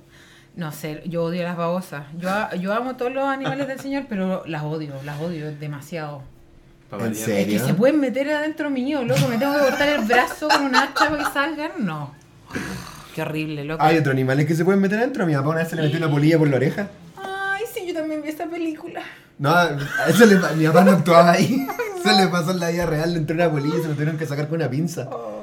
No 0.55 0.73
sé, 0.73 1.03
yo 1.07 1.25
odio 1.25 1.43
las 1.43 1.57
babosas. 1.57 2.05
Yo, 2.19 2.31
yo 2.59 2.73
amo 2.73 2.97
todos 2.97 3.13
los 3.13 3.25
animales 3.25 3.69
del 3.69 3.79
señor, 3.81 4.05
pero 4.09 4.43
las 4.47 4.63
odio, 4.63 4.95
las 5.05 5.21
odio 5.21 5.55
demasiado. 5.55 6.23
¿En 6.93 7.15
serio? 7.15 7.57
Es 7.57 7.63
que 7.63 7.69
se 7.69 7.75
pueden 7.75 8.01
meter 8.01 8.31
adentro 8.31 8.71
mío, 8.71 9.03
loco. 9.05 9.29
Me 9.29 9.37
tengo 9.39 9.53
que 9.55 9.61
cortar 9.61 9.89
el 9.89 10.05
brazo 10.05 10.49
con 10.49 10.63
una 10.65 10.85
hacha 10.85 11.11
para 11.11 11.19
que 11.19 11.31
salgan. 11.33 11.71
No. 11.79 12.15
Qué 13.15 13.23
horrible, 13.23 13.65
loco. 13.65 13.83
Hay 13.83 13.99
otros 13.99 14.13
animales 14.15 14.47
que 14.47 14.55
se 14.55 14.65
pueden 14.65 14.81
meter 14.81 14.99
adentro. 14.99 15.27
Mi 15.27 15.35
papá 15.35 15.49
una 15.49 15.59
vez 15.59 15.69
se 15.69 15.77
le 15.77 15.83
metió 15.83 15.99
una 15.99 16.11
polilla 16.11 16.39
por 16.39 16.49
la 16.49 16.57
oreja. 16.57 16.89
Ay, 17.17 17.65
sí, 17.75 17.87
yo 17.87 17.93
también 17.95 18.23
vi 18.23 18.29
esta 18.29 18.47
película. 18.47 19.03
No, 19.39 19.51
a 19.51 19.69
eso 20.09 20.25
le, 20.25 20.39
mi 20.57 20.67
papá 20.67 20.85
no 20.85 20.93
actuaba 20.93 21.33
ahí. 21.33 21.67
Se 22.03 22.13
le 22.15 22.29
pasó 22.29 22.53
en 22.53 22.61
la 22.61 22.69
vida 22.71 22.87
real, 22.87 23.13
le 23.13 23.19
entró 23.19 23.35
una 23.35 23.51
polilla 23.51 23.79
y 23.79 23.83
se 23.83 23.89
lo 23.89 23.95
tuvieron 23.95 24.17
que 24.17 24.27
sacar 24.27 24.47
con 24.49 24.59
una 24.61 24.71
pinza. 24.71 25.09
Ay, 25.11 25.36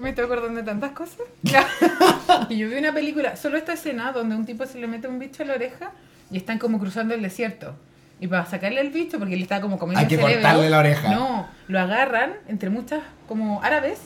me 0.00 0.10
estoy 0.10 0.24
acordando 0.24 0.60
de 0.60 0.62
tantas 0.62 0.92
cosas. 0.92 1.26
y 2.48 2.58
yo 2.58 2.68
vi 2.68 2.76
una 2.76 2.92
película, 2.92 3.36
solo 3.36 3.56
esta 3.56 3.72
escena 3.72 4.12
donde 4.12 4.36
un 4.36 4.44
tipo 4.44 4.66
se 4.66 4.78
le 4.78 4.86
mete 4.86 5.08
un 5.08 5.18
bicho 5.18 5.42
a 5.42 5.46
la 5.46 5.54
oreja 5.54 5.92
y 6.30 6.36
están 6.36 6.58
como 6.58 6.78
cruzando 6.78 7.14
el 7.14 7.22
desierto. 7.22 7.74
Y 8.20 8.28
para 8.28 8.46
sacarle 8.46 8.80
el 8.80 8.90
bicho, 8.90 9.18
porque 9.18 9.34
él 9.34 9.42
está 9.42 9.60
como 9.60 9.78
comiendo 9.78 9.98
Hay 9.98 10.04
el 10.04 10.08
que 10.08 10.16
cerebro, 10.16 10.42
cortarle 10.42 10.70
la 10.70 10.78
oreja. 10.78 11.10
No, 11.10 11.46
lo 11.68 11.80
agarran 11.80 12.34
entre 12.48 12.70
muchas 12.70 13.00
como 13.28 13.62
árabes 13.62 14.00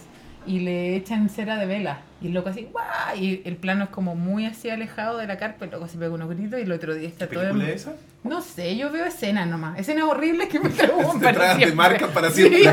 y 0.46 0.60
le 0.60 0.96
echan 0.96 1.28
cera 1.28 1.56
de 1.56 1.66
vela. 1.66 2.00
Y 2.22 2.26
el 2.26 2.34
loco 2.34 2.50
así, 2.50 2.68
¡guau! 2.70 3.16
Y 3.16 3.40
el 3.44 3.56
plano 3.56 3.84
es 3.84 3.90
como 3.90 4.14
muy 4.14 4.44
así 4.46 4.68
alejado 4.68 5.16
de 5.18 5.26
la 5.26 5.38
carpa, 5.38 5.64
el 5.64 5.70
loco 5.70 5.88
se 5.88 5.96
pega 5.98 6.10
unos 6.12 6.28
gritos 6.28 6.58
y 6.58 6.62
el 6.62 6.72
otro 6.72 6.94
día 6.94 7.08
está 7.08 7.26
¿Qué 7.28 7.34
todo... 7.34 7.44
película 7.44 7.68
es 7.70 7.82
esa? 7.82 7.92
No 8.22 8.42
sé, 8.42 8.76
yo 8.76 8.92
veo 8.92 9.06
escenas 9.06 9.48
nomás. 9.48 9.78
Escenas 9.78 10.04
horribles 10.04 10.48
que 10.50 10.60
me 10.60 10.68
tragan, 10.68 11.58
te 11.58 11.72
marcan 11.72 12.10
para 12.10 12.30
siempre. 12.30 12.60
Sí, 12.64 12.66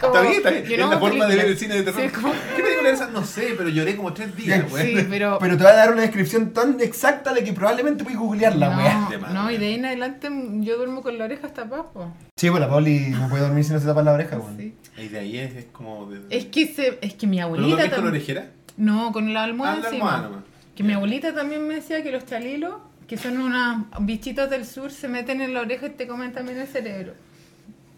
como- 0.00 0.14
Está 0.14 0.20
bien, 0.22 0.32
está 0.34 0.50
bien. 0.50 0.64
yo 0.64 0.74
Es 0.74 0.78
no 0.80 0.90
la 0.92 0.98
forma 1.00 1.26
de 1.26 1.36
ver 1.36 1.46
el 1.46 1.58
cine 1.58 1.74
de 1.74 1.82
terror. 1.82 2.00
Sí, 2.00 2.06
es 2.06 2.12
como- 2.12 2.32
¿Qué 2.56 2.62
película 2.62 2.88
es 2.90 2.94
esa? 3.00 3.08
No 3.10 3.24
sé, 3.24 3.54
pero 3.58 3.68
lloré 3.68 3.96
como 3.96 4.12
tres 4.12 4.36
días, 4.36 4.70
güey. 4.70 4.96
Sí, 4.96 5.06
pero... 5.10 5.38
Pero 5.40 5.56
te 5.56 5.62
voy 5.64 5.72
a 5.72 5.76
dar 5.76 5.92
una 5.92 6.02
descripción 6.02 6.52
tan 6.52 6.80
exacta 6.80 7.32
de 7.34 7.42
que 7.42 7.52
probablemente 7.52 8.04
puedes 8.04 8.18
googlearla, 8.20 8.70
más, 8.70 9.32
no, 9.32 9.50
y 9.50 9.56
de 9.58 9.66
ahí 9.66 9.74
en 9.74 9.86
adelante 9.86 10.28
yo 10.60 10.76
duermo 10.76 11.02
con 11.02 11.18
la 11.18 11.24
oreja 11.24 11.48
hasta 11.48 11.62
abajo. 11.62 12.12
Sí, 12.36 12.48
pues 12.50 12.60
la 12.60 12.68
Pauli 12.68 13.08
no 13.10 13.28
puede 13.28 13.42
dormir 13.42 13.64
si 13.64 13.72
no 13.72 13.80
se 13.80 13.86
tapa 13.86 14.02
la 14.04 14.12
oreja, 14.12 14.38
weón. 14.38 14.56
Sí. 14.56 14.74
Y 14.98 15.08
de 15.08 15.18
ahí 15.18 15.38
es, 15.38 15.56
es 15.56 15.64
como. 15.72 16.06
De... 16.10 16.20
Es 16.30 16.44
que 16.46 16.66
se, 16.66 16.98
es 17.00 17.14
que 17.14 17.26
mi 17.26 17.36
¿Pero 17.38 17.46
abuelita 17.46 17.76
dormís 17.76 17.94
con 17.94 18.04
tam- 18.04 18.08
orejera? 18.08 18.46
No, 18.82 19.12
con 19.12 19.32
la 19.32 19.44
almohada 19.44 19.74
Ah, 19.76 19.80
la 19.80 19.88
encima. 19.88 20.04
almohada 20.14 20.28
nomás. 20.28 20.44
Que 20.74 20.82
mi 20.82 20.92
abuelita 20.92 21.34
también 21.34 21.66
me 21.68 21.74
decía 21.74 22.02
que 22.02 22.10
los 22.10 22.24
chalilos, 22.26 22.74
que 23.06 23.16
son 23.16 23.38
unos 23.38 23.84
bichitos 24.00 24.48
del 24.50 24.64
sur, 24.66 24.90
se 24.90 25.06
meten 25.08 25.40
en 25.40 25.54
la 25.54 25.60
oreja 25.60 25.86
y 25.86 25.90
te 25.90 26.06
comen 26.06 26.32
también 26.32 26.58
el 26.58 26.66
cerebro. 26.66 27.12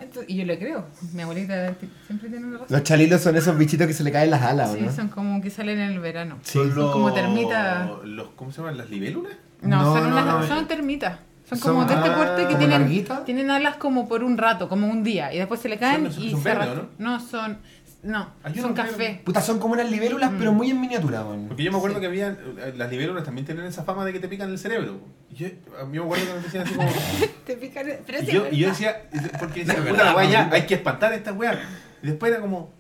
Entonces- 0.00 0.28
y 0.28 0.36
yo 0.36 0.44
le 0.44 0.58
creo. 0.58 0.84
Mi 1.14 1.22
abuelita 1.22 1.74
siempre 2.06 2.28
tiene 2.28 2.50
razón. 2.52 2.66
Los 2.68 2.82
chalilos 2.82 3.20
son 3.22 3.36
esos 3.36 3.56
bichitos 3.56 3.86
que 3.86 3.92
se 3.94 4.02
le 4.04 4.12
caen 4.12 4.30
las 4.30 4.42
alas, 4.42 4.70
¿o 4.70 4.74
Sí, 4.74 4.80
¿no? 4.82 4.92
son 4.92 5.08
como 5.08 5.40
que 5.40 5.50
salen 5.50 5.78
en 5.78 5.92
el 5.92 6.00
verano. 6.00 6.38
Sí. 6.42 6.58
Son 6.74 6.92
como 6.92 7.12
termitas. 7.14 7.88
Los, 8.04 8.28
¿Cómo 8.36 8.50
se 8.52 8.58
llaman? 8.58 8.76
¿Las 8.76 8.90
libélulas? 8.90 9.32
No, 9.62 9.82
No, 9.82 9.94
son, 9.94 10.10
no, 10.10 10.16
unas- 10.20 10.26
no. 10.26 10.46
son 10.46 10.66
termitas. 10.68 11.18
Son 11.48 11.58
Son- 11.58 11.74
como 11.74 11.84
de 11.86 11.94
este 11.94 12.08
ah, 12.08 12.16
porte 12.16 12.42
que 12.42 12.54
¿como 12.54 12.58
tienen, 12.58 13.24
tienen 13.26 13.50
alas 13.50 13.76
como 13.76 14.08
por 14.08 14.24
un 14.24 14.36
rato, 14.38 14.68
como 14.68 14.86
un 14.88 15.04
día. 15.04 15.32
Y 15.32 15.38
después 15.38 15.60
se 15.60 15.68
le 15.68 15.78
caen 15.78 16.10
Son- 16.12 16.22
y 16.24 16.30
son 16.32 16.42
se 16.42 16.48
verdes, 16.48 16.68
arrastran. 16.68 16.88
¿o 16.98 17.02
No, 17.02 17.20
son. 17.20 17.58
No, 18.04 18.28
Hay 18.42 18.54
son 18.54 18.72
unos 18.72 18.76
café. 18.76 19.22
Puta, 19.24 19.40
son 19.40 19.58
como 19.58 19.72
unas 19.72 19.90
libélulas, 19.90 20.30
pero 20.38 20.52
muy 20.52 20.70
en 20.70 20.78
miniatura, 20.80 21.24
weón. 21.24 21.48
Porque 21.48 21.62
yo 21.64 21.72
me 21.72 21.78
acuerdo 21.78 22.00
que 22.00 22.06
había. 22.06 22.28
eh, 22.28 22.74
Las 22.76 22.90
libélulas 22.90 23.24
también 23.24 23.46
tienen 23.46 23.64
esa 23.64 23.82
fama 23.82 24.04
de 24.04 24.12
que 24.12 24.20
te 24.20 24.28
pican 24.28 24.50
el 24.50 24.58
cerebro. 24.58 24.98
Y 25.30 25.34
yo, 25.36 25.46
a 25.80 25.84
mí 25.86 25.98
me 25.98 26.04
acuerdo 26.04 26.26
que 26.26 26.32
me 26.34 26.40
decían 26.42 26.64
así 26.66 26.74
como. 26.74 26.88
Te 27.46 27.56
pican. 27.56 27.88
el- 27.88 27.98
Pero 28.06 28.18
Y 28.22 28.26
yo, 28.26 28.46
y 28.50 28.58
yo 28.58 28.66
verdad. 28.68 28.68
decía, 28.68 29.02
porque 29.40 29.64
decía, 29.64 29.74
De 29.80 29.80
puta 29.80 29.92
verdad, 29.92 30.04
la 30.04 30.16
weá, 30.16 30.30
ya, 30.30 30.38
mamita. 30.40 30.56
hay 30.56 30.66
que 30.66 30.74
espantar 30.74 31.12
a 31.12 31.16
esta 31.16 31.32
weá. 31.32 31.58
Y 32.02 32.06
después 32.08 32.30
era 32.30 32.40
como, 32.42 32.70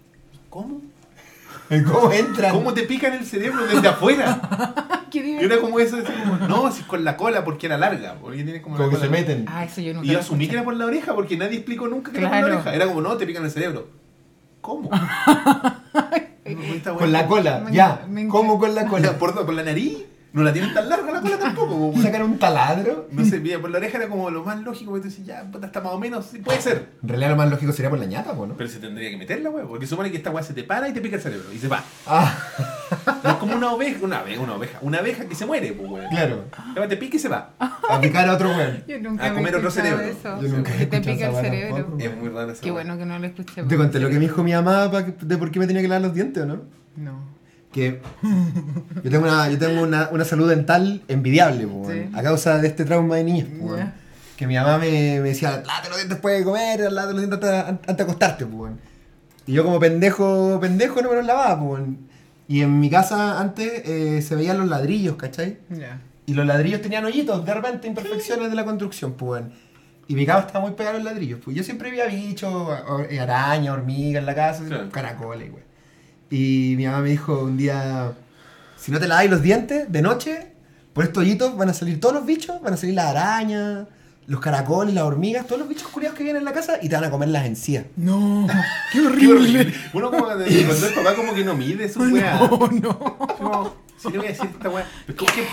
¿cómo? 0.50 0.82
¿Cómo 1.90 2.12
entran? 2.12 2.52
¿Cómo 2.52 2.74
te 2.74 2.82
pican 2.82 3.14
el 3.14 3.24
cerebro 3.24 3.64
desde 3.66 3.88
afuera? 3.88 5.06
Qué 5.10 5.20
Y 5.26 5.44
era 5.44 5.58
como 5.58 5.80
eso, 5.80 5.96
así 5.96 6.12
como, 6.12 6.36
no, 6.48 6.70
si 6.70 6.80
es 6.82 6.86
con 6.86 7.02
la 7.04 7.16
cola 7.16 7.44
porque 7.44 7.66
era 7.66 7.78
larga, 7.78 8.16
porque 8.20 8.42
tiene 8.42 8.60
como, 8.60 8.76
Como 8.76 8.88
la 8.88 8.94
que 8.94 9.00
se 9.00 9.08
cola- 9.08 9.20
meten. 9.20 9.46
Ah, 9.48 9.64
eso 9.64 9.80
yo 9.80 9.94
nunca 9.94 10.04
Y 10.04 10.08
yo 10.08 10.14
lo 10.14 10.20
asumí 10.20 10.40
que 10.40 10.44
escuché. 10.44 10.56
era 10.58 10.64
por 10.64 10.76
la 10.76 10.84
oreja 10.84 11.14
porque 11.14 11.36
nadie 11.38 11.56
explicó 11.58 11.88
nunca 11.88 12.12
que 12.12 12.18
era 12.18 12.28
por 12.28 12.40
la 12.40 12.46
oreja. 12.56 12.74
Era 12.74 12.86
como, 12.86 13.00
no, 13.00 13.16
te 13.16 13.26
pican 13.26 13.44
el 13.44 13.50
cerebro. 13.50 13.88
¿Cómo? 14.64 14.88
Con 16.98 17.12
la 17.12 17.26
cola, 17.26 17.60
Me- 17.60 17.72
ya. 17.72 18.04
me 18.08 18.28
¿Cómo 18.28 18.58
con 18.58 18.74
la 18.74 18.86
cola? 18.86 19.18
¿Por, 19.18 19.34
por 19.46 19.54
la 19.54 19.62
nariz? 19.62 19.98
No 20.34 20.42
la 20.42 20.52
tienen 20.52 20.74
tan 20.74 20.88
larga 20.88 21.12
la 21.12 21.20
cola 21.20 21.38
tampoco. 21.38 21.68
po, 21.68 21.86
weón. 21.86 22.02
¿Sacan 22.02 22.22
un 22.22 22.38
taladro? 22.40 23.06
No 23.12 23.24
sé, 23.24 23.38
mira, 23.38 23.60
por 23.60 23.70
la 23.70 23.78
oreja 23.78 23.98
era 23.98 24.08
como 24.08 24.30
lo 24.30 24.42
más 24.44 24.60
lógico, 24.60 24.90
porque 24.90 25.04
tú 25.04 25.08
dices, 25.08 25.24
ya, 25.24 25.48
puta, 25.50 25.68
está 25.68 25.80
más 25.80 25.92
o 25.92 25.98
menos, 26.00 26.26
sí 26.26 26.38
puede 26.38 26.60
ser. 26.60 26.88
En 27.04 27.08
realidad 27.08 27.30
lo 27.30 27.36
más 27.36 27.48
lógico 27.50 27.72
sería 27.72 27.88
por 27.88 28.00
la 28.00 28.06
ñata, 28.06 28.34
po, 28.34 28.44
¿no? 28.44 28.56
Pero 28.56 28.68
se 28.68 28.80
tendría 28.80 29.10
que 29.10 29.16
meterla, 29.16 29.50
weón, 29.50 29.68
porque 29.68 29.86
supone 29.86 30.10
que 30.10 30.16
esta 30.16 30.30
weá 30.30 30.42
se 30.42 30.52
te 30.52 30.64
para 30.64 30.88
y 30.88 30.92
te 30.92 31.00
pica 31.00 31.16
el 31.16 31.22
cerebro, 31.22 31.52
y 31.54 31.58
se 31.58 31.68
va. 31.68 31.84
Ah, 32.08 32.36
No 33.22 33.30
es 33.30 33.36
como 33.36 33.54
una 33.54 33.72
oveja, 33.72 33.98
una 34.02 34.18
abeja, 34.18 34.40
una 34.42 34.54
oveja, 34.54 34.78
una 34.82 34.98
abeja 34.98 35.24
que 35.26 35.36
se 35.36 35.46
muere, 35.46 35.72
pues, 35.72 35.88
weón. 35.88 36.08
claro. 36.08 36.44
Te 36.88 36.96
pica 36.96 37.16
y 37.16 37.20
se 37.20 37.28
va. 37.28 37.50
A 37.60 38.00
picar 38.00 38.28
a 38.28 38.34
otro 38.34 38.48
weón. 38.50 38.82
Yo 38.88 38.98
nunca 39.00 39.26
A 39.26 39.34
comer 39.34 39.54
otro 39.54 39.70
cerebro. 39.70 40.00
Eso. 40.00 40.42
Yo 40.42 40.48
nunca 40.48 40.74
he 40.74 40.78
que 40.78 40.86
te 40.86 41.00
pica 41.00 41.28
el 41.28 41.36
cerebro. 41.36 41.96
Es 41.98 42.16
muy 42.16 42.28
raro 42.28 42.50
esa 42.50 42.60
Qué 42.60 42.72
bueno 42.72 42.98
que 42.98 43.06
no 43.06 43.18
lo 43.20 43.26
escuché. 43.26 43.62
Te 43.62 43.76
conté 43.76 44.00
lo 44.00 44.08
que 44.08 44.14
me 44.14 44.22
dijo 44.22 44.42
mi 44.42 44.52
mamá 44.52 44.88
de 44.88 45.38
por 45.38 45.52
qué 45.52 45.60
me 45.60 45.68
tenía 45.68 45.80
que 45.80 45.86
lavar 45.88 46.02
los 46.02 46.14
dientes, 46.14 46.42
¿o 46.42 46.46
no? 46.46 46.83
Que 47.74 48.00
yo 49.02 49.10
tengo 49.10 49.24
una, 49.26 49.48
yo 49.50 49.58
tengo 49.58 49.82
una, 49.82 50.08
una 50.12 50.24
salud 50.24 50.48
dental 50.48 51.02
envidiable, 51.08 51.66
po, 51.66 51.82
Sí. 51.90 51.98
weón, 51.98 52.14
a 52.16 52.22
causa 52.22 52.58
de 52.58 52.68
este 52.68 52.84
trauma 52.84 53.16
de 53.16 53.24
niñez. 53.24 53.46
po. 53.60 53.74
Que 54.36 54.46
mi 54.46 54.54
mamá 54.54 54.78
me, 54.78 55.20
me 55.20 55.28
decía, 55.30 55.62
lávate 55.66 55.88
los 55.88 55.96
dientes 55.98 56.08
después 56.10 56.38
de 56.38 56.44
comer, 56.44 56.92
lávate 56.92 57.14
los 57.14 57.28
dientes 57.28 57.50
antes, 57.50 57.88
antes 57.88 57.96
de 57.96 58.02
acostarte. 58.04 58.46
po. 58.46 58.68
Y 59.46 59.52
yo 59.52 59.64
como 59.64 59.78
pendejo, 59.80 60.58
pendejo 60.60 61.02
no 61.02 61.10
me 61.10 61.16
los 61.16 61.26
lavaba. 61.26 61.60
Y 62.46 62.60
en 62.62 62.78
mi 62.78 62.88
casa 62.90 63.40
antes 63.40 63.82
eh, 63.86 64.22
se 64.22 64.36
veían 64.36 64.58
los 64.58 64.68
ladrillos, 64.68 65.16
¿cachai? 65.16 65.58
Y 66.26 66.34
los 66.34 66.46
ladrillos 66.46 66.80
tenían 66.80 67.04
hoyitos, 67.04 67.44
de 67.44 67.54
repente 67.54 67.88
imperfecciones 67.88 68.50
de 68.50 68.54
la 68.56 68.64
construcción, 68.64 69.14
pues. 69.14 69.42
Y 70.06 70.14
mi 70.14 70.26
cama 70.26 70.40
estaba 70.46 70.60
muy 70.64 70.74
pegada 70.74 70.96
a 70.96 70.98
los 71.00 71.04
ladrillos, 71.04 71.40
pues. 71.44 71.56
Yo 71.56 71.62
siempre 71.64 71.90
veía 71.90 72.06
bichos, 72.06 72.52
or- 72.54 73.08
araña, 73.20 73.72
hormigas 73.72 74.20
en 74.20 74.26
la 74.26 74.34
casa, 74.34 74.62
Claro. 74.64 74.90
caracoles, 74.90 75.50
güey. 75.50 75.63
Y 76.34 76.74
mi 76.76 76.86
mamá 76.86 76.98
me 77.00 77.10
dijo 77.10 77.44
un 77.44 77.56
día, 77.56 78.12
si 78.76 78.90
no 78.90 78.98
te 78.98 79.06
laváis 79.06 79.30
los 79.30 79.40
dientes 79.40 79.90
de 79.92 80.02
noche, 80.02 80.48
por 80.92 81.04
estos 81.04 81.20
hoyitos 81.22 81.56
van 81.56 81.68
a 81.68 81.74
salir 81.74 82.00
todos 82.00 82.12
los 82.12 82.26
bichos, 82.26 82.60
van 82.60 82.74
a 82.74 82.76
salir 82.76 82.96
las 82.96 83.06
arañas, 83.06 83.86
los 84.26 84.40
caracoles, 84.40 84.92
las 84.94 85.04
hormigas, 85.04 85.46
todos 85.46 85.60
los 85.60 85.68
bichos 85.68 85.86
curiados 85.88 86.18
que 86.18 86.24
vienen 86.24 86.40
en 86.40 86.44
la 86.44 86.52
casa 86.52 86.78
y 86.82 86.88
te 86.88 86.96
van 86.96 87.04
a 87.04 87.10
comer 87.10 87.28
las 87.28 87.46
encías. 87.46 87.84
No. 87.96 88.48
Qué 88.92 88.98
Qué 89.00 89.06
horrible. 89.06 89.32
horrible. 89.60 89.74
Uno 89.92 90.10
como 90.10 90.24
cuando 90.24 90.44
cuando 90.44 90.86
el 90.88 90.94
papá 90.94 91.14
como 91.14 91.34
que 91.34 91.44
no 91.44 91.54
mide 91.54 91.88
su 91.88 92.00
weá. 92.00 92.36
No, 92.40 92.68
no. 93.40 93.74
Si 93.96 94.10
le 94.10 94.18
voy 94.18 94.26
a 94.26 94.30
decir 94.30 94.46
esta 94.50 94.68
weá. 94.70 94.86
¿Qué, 95.06 95.14
qué, 95.14 95.46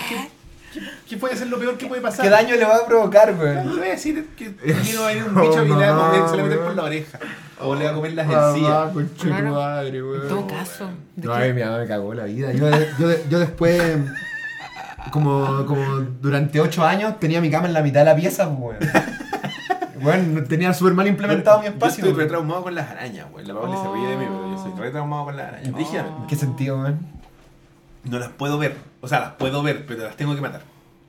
qué, 1.07 1.17
puede 1.17 1.35
ser 1.35 1.47
lo 1.47 1.59
peor 1.59 1.77
que 1.77 1.87
puede 1.87 2.01
pasar? 2.01 2.23
¿Qué 2.23 2.29
daño 2.29 2.55
le 2.55 2.65
va 2.65 2.75
a 2.77 2.85
provocar, 2.85 3.27
Le 3.29 3.33
güey? 3.35 3.67
voy 3.77 3.87
a 3.87 3.91
decir 3.91 4.27
que 4.37 4.47
aquí 4.73 4.91
no 4.93 5.01
va 5.01 5.07
a 5.09 5.13
venir 5.13 5.23
un 5.25 5.35
bicho 5.41 5.63
y 5.65 5.67
le 5.69 5.75
va 5.75 6.07
a 6.07 6.11
comer, 6.11 6.29
se 6.29 6.35
le 6.37 6.41
va 6.41 6.47
a 6.47 6.49
meter 6.49 6.59
por 6.65 6.75
la 6.75 6.83
oreja. 6.83 7.19
O 7.59 7.75
le 7.75 7.85
va 7.85 7.91
a 7.91 7.93
comer 7.93 8.13
las 8.13 8.25
encías. 8.25 8.91
concha 8.91 9.23
tu 9.23 9.29
madre, 9.53 9.97
En 9.97 10.05
güey. 10.07 10.27
todo 10.27 10.47
caso. 10.47 10.89
¿de 11.15 11.27
No, 11.27 11.33
qué? 11.33 11.39
ay, 11.39 11.53
mi 11.53 11.61
mamá 11.63 11.77
me 11.77 11.87
cagó 11.87 12.13
la 12.13 12.23
vida. 12.25 12.51
Yo, 12.53 12.69
yo, 12.99 13.09
yo 13.29 13.39
después, 13.39 13.97
como, 15.11 15.65
como 15.65 15.83
durante 16.21 16.59
ocho 16.59 16.83
años, 16.85 17.19
tenía 17.19 17.39
mi 17.41 17.49
cama 17.51 17.67
en 17.67 17.73
la 17.73 17.81
mitad 17.81 17.99
de 18.01 18.05
la 18.05 18.15
pieza, 18.15 18.47
weón. 18.47 18.77
Bueno, 20.01 20.43
tenía 20.45 20.73
súper 20.73 20.95
mal 20.95 21.05
implementado 21.05 21.59
mi 21.59 21.65
Yo 21.65 21.71
espacio. 21.73 21.97
estoy 21.97 22.09
weón. 22.13 22.19
retraumado 22.21 22.63
con 22.63 22.73
las 22.73 22.89
arañas, 22.89 23.27
güey. 23.31 23.45
La 23.45 23.53
Paula 23.53 23.77
se 23.83 23.91
ríe 23.91 24.07
de 24.07 24.17
mí, 24.17 24.25
pero 24.27 24.51
yo 24.55 24.63
soy 24.63 24.71
retraumado 24.81 25.25
con 25.25 25.37
las 25.37 25.47
arañas. 25.49 25.67
¿En 25.67 26.27
qué 26.27 26.35
sentido, 26.35 26.79
weón? 26.79 26.99
No 28.05 28.17
las 28.17 28.29
puedo 28.29 28.57
ver. 28.57 28.75
O 29.01 29.07
sea, 29.07 29.19
las 29.19 29.31
puedo 29.33 29.61
ver, 29.63 29.85
pero 29.85 30.03
las 30.03 30.15
tengo 30.15 30.35
que 30.35 30.41
matar. 30.41 30.61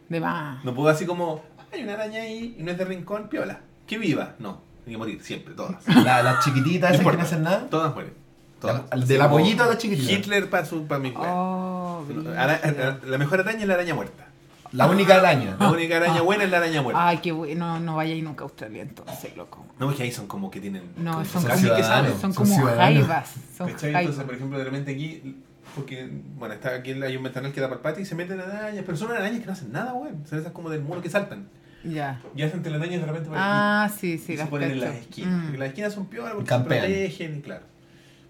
De 0.08 0.20
más. 0.20 0.64
No 0.64 0.74
puedo 0.74 0.88
así 0.88 1.06
como, 1.06 1.42
hay 1.72 1.82
una 1.82 1.92
araña 1.94 2.22
ahí 2.22 2.56
y 2.58 2.62
no 2.62 2.70
es 2.70 2.78
de 2.78 2.84
rincón, 2.84 3.28
piola. 3.28 3.60
Que 3.86 3.98
viva. 3.98 4.34
No, 4.38 4.60
tiene 4.84 4.94
que 4.94 4.98
morir, 4.98 5.22
siempre, 5.22 5.54
todas. 5.54 5.86
La- 6.04 6.22
Las 6.22 6.44
chiquititas 6.44 6.90
esas 6.90 6.98
que 6.98 7.02
importa. 7.02 7.18
no 7.18 7.24
hacen 7.24 7.42
nada. 7.42 7.66
Todas 7.70 7.94
mueren. 7.94 8.14
Todas. 8.60 8.76
La- 8.90 9.02
Así 9.04 9.14
como 9.14 9.24
apoyito 9.28 9.62
a 9.64 9.66
las 9.66 9.78
chiquititas. 9.78 10.12
Hitler 10.12 10.48
para 10.50 10.64
su 10.64 10.86
para 10.86 10.98
mi. 11.00 11.12
Oh, 11.16 12.04
Ara- 12.36 12.58
brígido. 12.60 12.88
ara- 12.88 13.00
La 13.06 13.18
mejor 13.18 13.40
araña 13.40 13.60
es 13.62 13.66
la 13.68 13.74
araña 13.74 13.94
muerta. 13.94 14.26
La 14.72 14.86
única 14.86 15.16
araña. 15.16 15.56
La 15.60 15.70
única 15.70 15.98
araña 15.98 16.22
buena 16.22 16.44
es 16.44 16.50
la 16.50 16.56
araña 16.56 16.80
muerta. 16.80 17.06
Ay, 17.08 17.18
qué 17.18 17.30
bueno. 17.32 17.78
No 17.80 17.96
vayáis 17.96 18.24
nunca 18.24 18.44
a 18.44 18.44
Australia 18.44 18.80
entonces, 18.82 19.36
loco. 19.36 19.66
No, 19.78 19.86
porque 19.86 20.04
ahí 20.04 20.12
son 20.12 20.26
como 20.26 20.50
que 20.50 20.60
tienen. 20.60 20.92
No, 20.96 21.12
como 21.12 21.24
son, 21.26 21.44
casi 21.44 21.64
como, 21.64 21.76
que 21.76 21.82
ciudadanos. 21.82 22.10
son 22.20 22.20
son 22.20 22.32
como 22.46 22.54
ciudadanos. 22.54 22.78
jaivas. 23.06 23.30
Son 23.58 23.68
¿Cachai? 23.68 23.92
jaivas. 23.92 24.00
Entonces, 24.02 24.24
por 24.24 24.34
ejemplo, 24.34 24.58
de 24.58 24.64
repente 24.64 24.92
aquí, 24.92 25.36
porque, 25.74 26.08
bueno, 26.36 26.54
está 26.54 26.74
aquí 26.74 26.92
hay 26.92 27.16
un 27.16 27.22
ventanal 27.22 27.52
que 27.52 27.60
da 27.60 27.68
para 27.68 27.76
el 27.78 27.82
patio 27.82 28.02
y 28.02 28.06
se 28.06 28.14
meten 28.14 28.40
arañas, 28.40 28.84
pero 28.84 28.96
son 28.96 29.10
arañas 29.10 29.40
que 29.40 29.46
no 29.46 29.52
hacen 29.52 29.72
nada, 29.72 29.92
weón. 29.94 30.26
Son 30.26 30.38
esas 30.38 30.52
como 30.52 30.70
del 30.70 30.82
muro 30.82 31.02
que 31.02 31.10
saltan. 31.10 31.48
Ya. 31.84 32.20
Y 32.36 32.42
hacen 32.42 32.62
telarañas 32.62 33.00
de 33.00 33.06
repente 33.06 33.28
aquí. 33.28 33.38
Ah, 33.38 33.90
sí, 33.94 34.12
y 34.12 34.18
sí, 34.18 34.32
se 34.32 34.36
las 34.36 34.48
ponen 34.48 34.72
en 34.72 34.80
las 34.80 34.94
esquinas. 34.94 35.32
Mm. 35.32 35.42
Porque 35.42 35.58
las 35.58 35.68
esquinas 35.68 35.92
son 35.92 36.06
peor 36.06 36.32
porque 36.32 36.48
Campean. 36.48 36.82
se 36.82 36.86
protegen, 36.86 37.38
y 37.38 37.42
claro. 37.42 37.64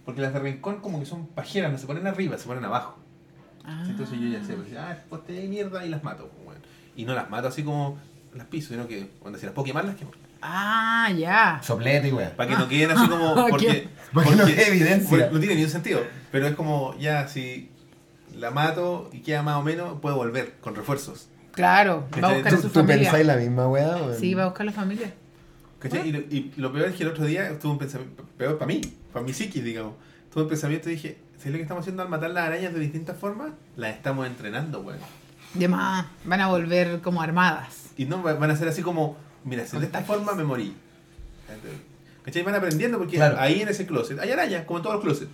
Porque 0.05 0.21
las 0.21 0.33
de 0.33 0.41
rincón 0.41 0.81
como 0.81 0.99
que 0.99 1.07
son 1.07 1.27
pajeras, 1.27 1.71
no 1.71 1.79
se 1.79 1.87
ponen 1.87 2.07
arriba, 2.07 2.39
se 2.39 2.47
ponen 2.47 2.65
abajo. 2.65 2.99
Ah. 3.65 3.85
Entonces 3.87 4.19
yo 4.19 4.27
ya 4.29 4.43
sé, 4.43 4.55
pues, 4.55 4.69
ah, 4.77 4.97
pues 5.09 5.25
te 5.25 5.39
hay 5.39 5.49
mierda 5.49 5.85
y 5.85 5.89
las 5.89 6.03
mato, 6.03 6.31
weón. 6.45 6.59
Y 6.97 7.05
no 7.05 7.15
las 7.15 7.31
mato 7.31 7.49
así 7.49 7.63
como 7.63 7.99
las 8.35 8.47
piso, 8.47 8.69
sino 8.71 8.89
que 8.89 9.11
cuando 9.21 9.39
si 9.39 9.47
las 9.47 9.55
puedo 9.55 9.67
quemar, 9.67 9.85
las 9.85 9.97
quemo. 9.97 10.11
Ah, 10.43 11.11
ya. 11.17 11.61
Soplete 11.63 12.09
y 12.09 12.13
weón. 12.13 12.31
Para 12.37 12.51
que 12.51 12.57
no 12.57 12.69
queden 12.69 12.91
así 12.91 13.09
como. 13.09 13.35
Porque, 13.49 13.67
Qué- 13.67 13.89
Para 14.13 14.29
que 14.29 14.37
no 14.37 14.47
evidencia. 14.47 15.09
porque 15.09 15.29
no 15.33 15.39
tiene 15.39 15.55
ni 15.55 15.65
un 15.65 15.71
sentido. 15.71 16.01
Pero 16.31 16.47
es 16.49 16.55
como, 16.55 16.97
ya, 16.99 17.29
si 17.29 17.71
la 18.35 18.51
mato 18.51 19.09
y 19.13 19.21
queda 19.21 19.43
más 19.43 19.57
o 19.57 19.63
menos, 19.63 20.01
puedo 20.01 20.17
volver 20.17 20.55
con 20.61 20.75
refuerzos. 20.75 21.29
Claro, 21.53 22.09
va 22.23 22.29
a 22.31 22.33
buscar 22.35 22.55
a 22.55 22.57
¿Tú, 22.57 22.63
su 22.63 22.69
tú 22.71 22.87
pensáis 22.87 23.09
familia. 23.11 23.35
la 23.35 23.41
misma 23.41 23.69
weá, 23.69 23.97
weón? 23.97 24.19
Sí, 24.19 24.35
va 24.35 24.43
a 24.45 24.47
buscar 24.47 24.63
a 24.63 24.71
la 24.71 24.73
familia. 24.73 25.13
¿Cachai? 25.79 26.09
Y, 26.09 26.13
lo- 26.13 26.19
y 26.21 26.53
lo 26.57 26.73
peor 26.73 26.89
es 26.89 26.95
que 26.97 27.03
el 27.03 27.11
otro 27.11 27.25
día 27.27 27.59
tuve 27.59 27.73
un 27.73 27.79
pensamiento, 27.79 28.25
peor 28.39 28.57
para 28.59 28.67
mí, 28.69 28.81
para 29.13 29.25
mi 29.25 29.33
psiquis, 29.33 29.63
digamos. 29.63 29.95
Tuve 30.33 30.45
un 30.45 30.49
pensamiento 30.49 30.89
y 30.89 30.95
dije, 30.95 31.19
¿sabes 31.37 31.53
lo 31.53 31.57
que 31.59 31.63
estamos 31.63 31.83
haciendo 31.83 32.03
al 32.03 32.09
matar 32.09 32.31
las 32.31 32.47
arañas 32.47 32.73
de 32.73 32.81
distintas 32.81 33.19
formas? 33.19 33.51
Las 33.77 33.95
estamos 33.97 34.27
entrenando, 34.27 34.81
weón. 34.81 34.99
De 35.55 35.69
más, 35.69 36.07
van 36.25 36.41
a 36.41 36.47
volver 36.49 37.01
como 37.03 37.21
armadas. 37.21 37.91
Y 37.99 38.07
no 38.07 38.23
va- 38.23 38.33
van 38.35 38.51
a 38.51 38.57
ser 38.57 38.69
así 38.69 38.81
como, 38.81 39.19
mira, 39.45 39.67
si 39.67 39.79
de 39.79 39.87
esta 39.87 40.03
forma 40.03 40.33
me 40.35 40.45
morí. 40.45 40.75
¿Cachai? 42.25 42.43
Van 42.43 42.55
aprendiendo 42.55 42.99
porque 42.99 43.17
Claro. 43.17 43.37
ahí 43.39 43.61
en 43.63 43.69
ese 43.69 43.87
closet 43.87 44.19
hay 44.21 44.31
arañas, 44.31 44.65
como 44.65 44.79
en 44.79 44.83
todos 44.85 44.95
los 44.97 45.05
closets. 45.05 45.31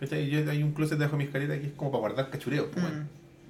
¿Cachai? 0.00 0.28
Yo, 0.28 0.50
hay 0.50 0.62
un 0.62 0.72
closet 0.72 0.98
debajo 0.98 1.16
de 1.16 1.18
mi 1.18 1.24
escalera 1.24 1.58
que 1.60 1.66
es 1.68 1.72
como 1.72 1.90
para 1.90 2.00
guardar 2.00 2.30
cachureos. 2.30 2.66
Pues, 2.72 2.84
Mm. 2.84 2.88
bueno. 2.88 3.04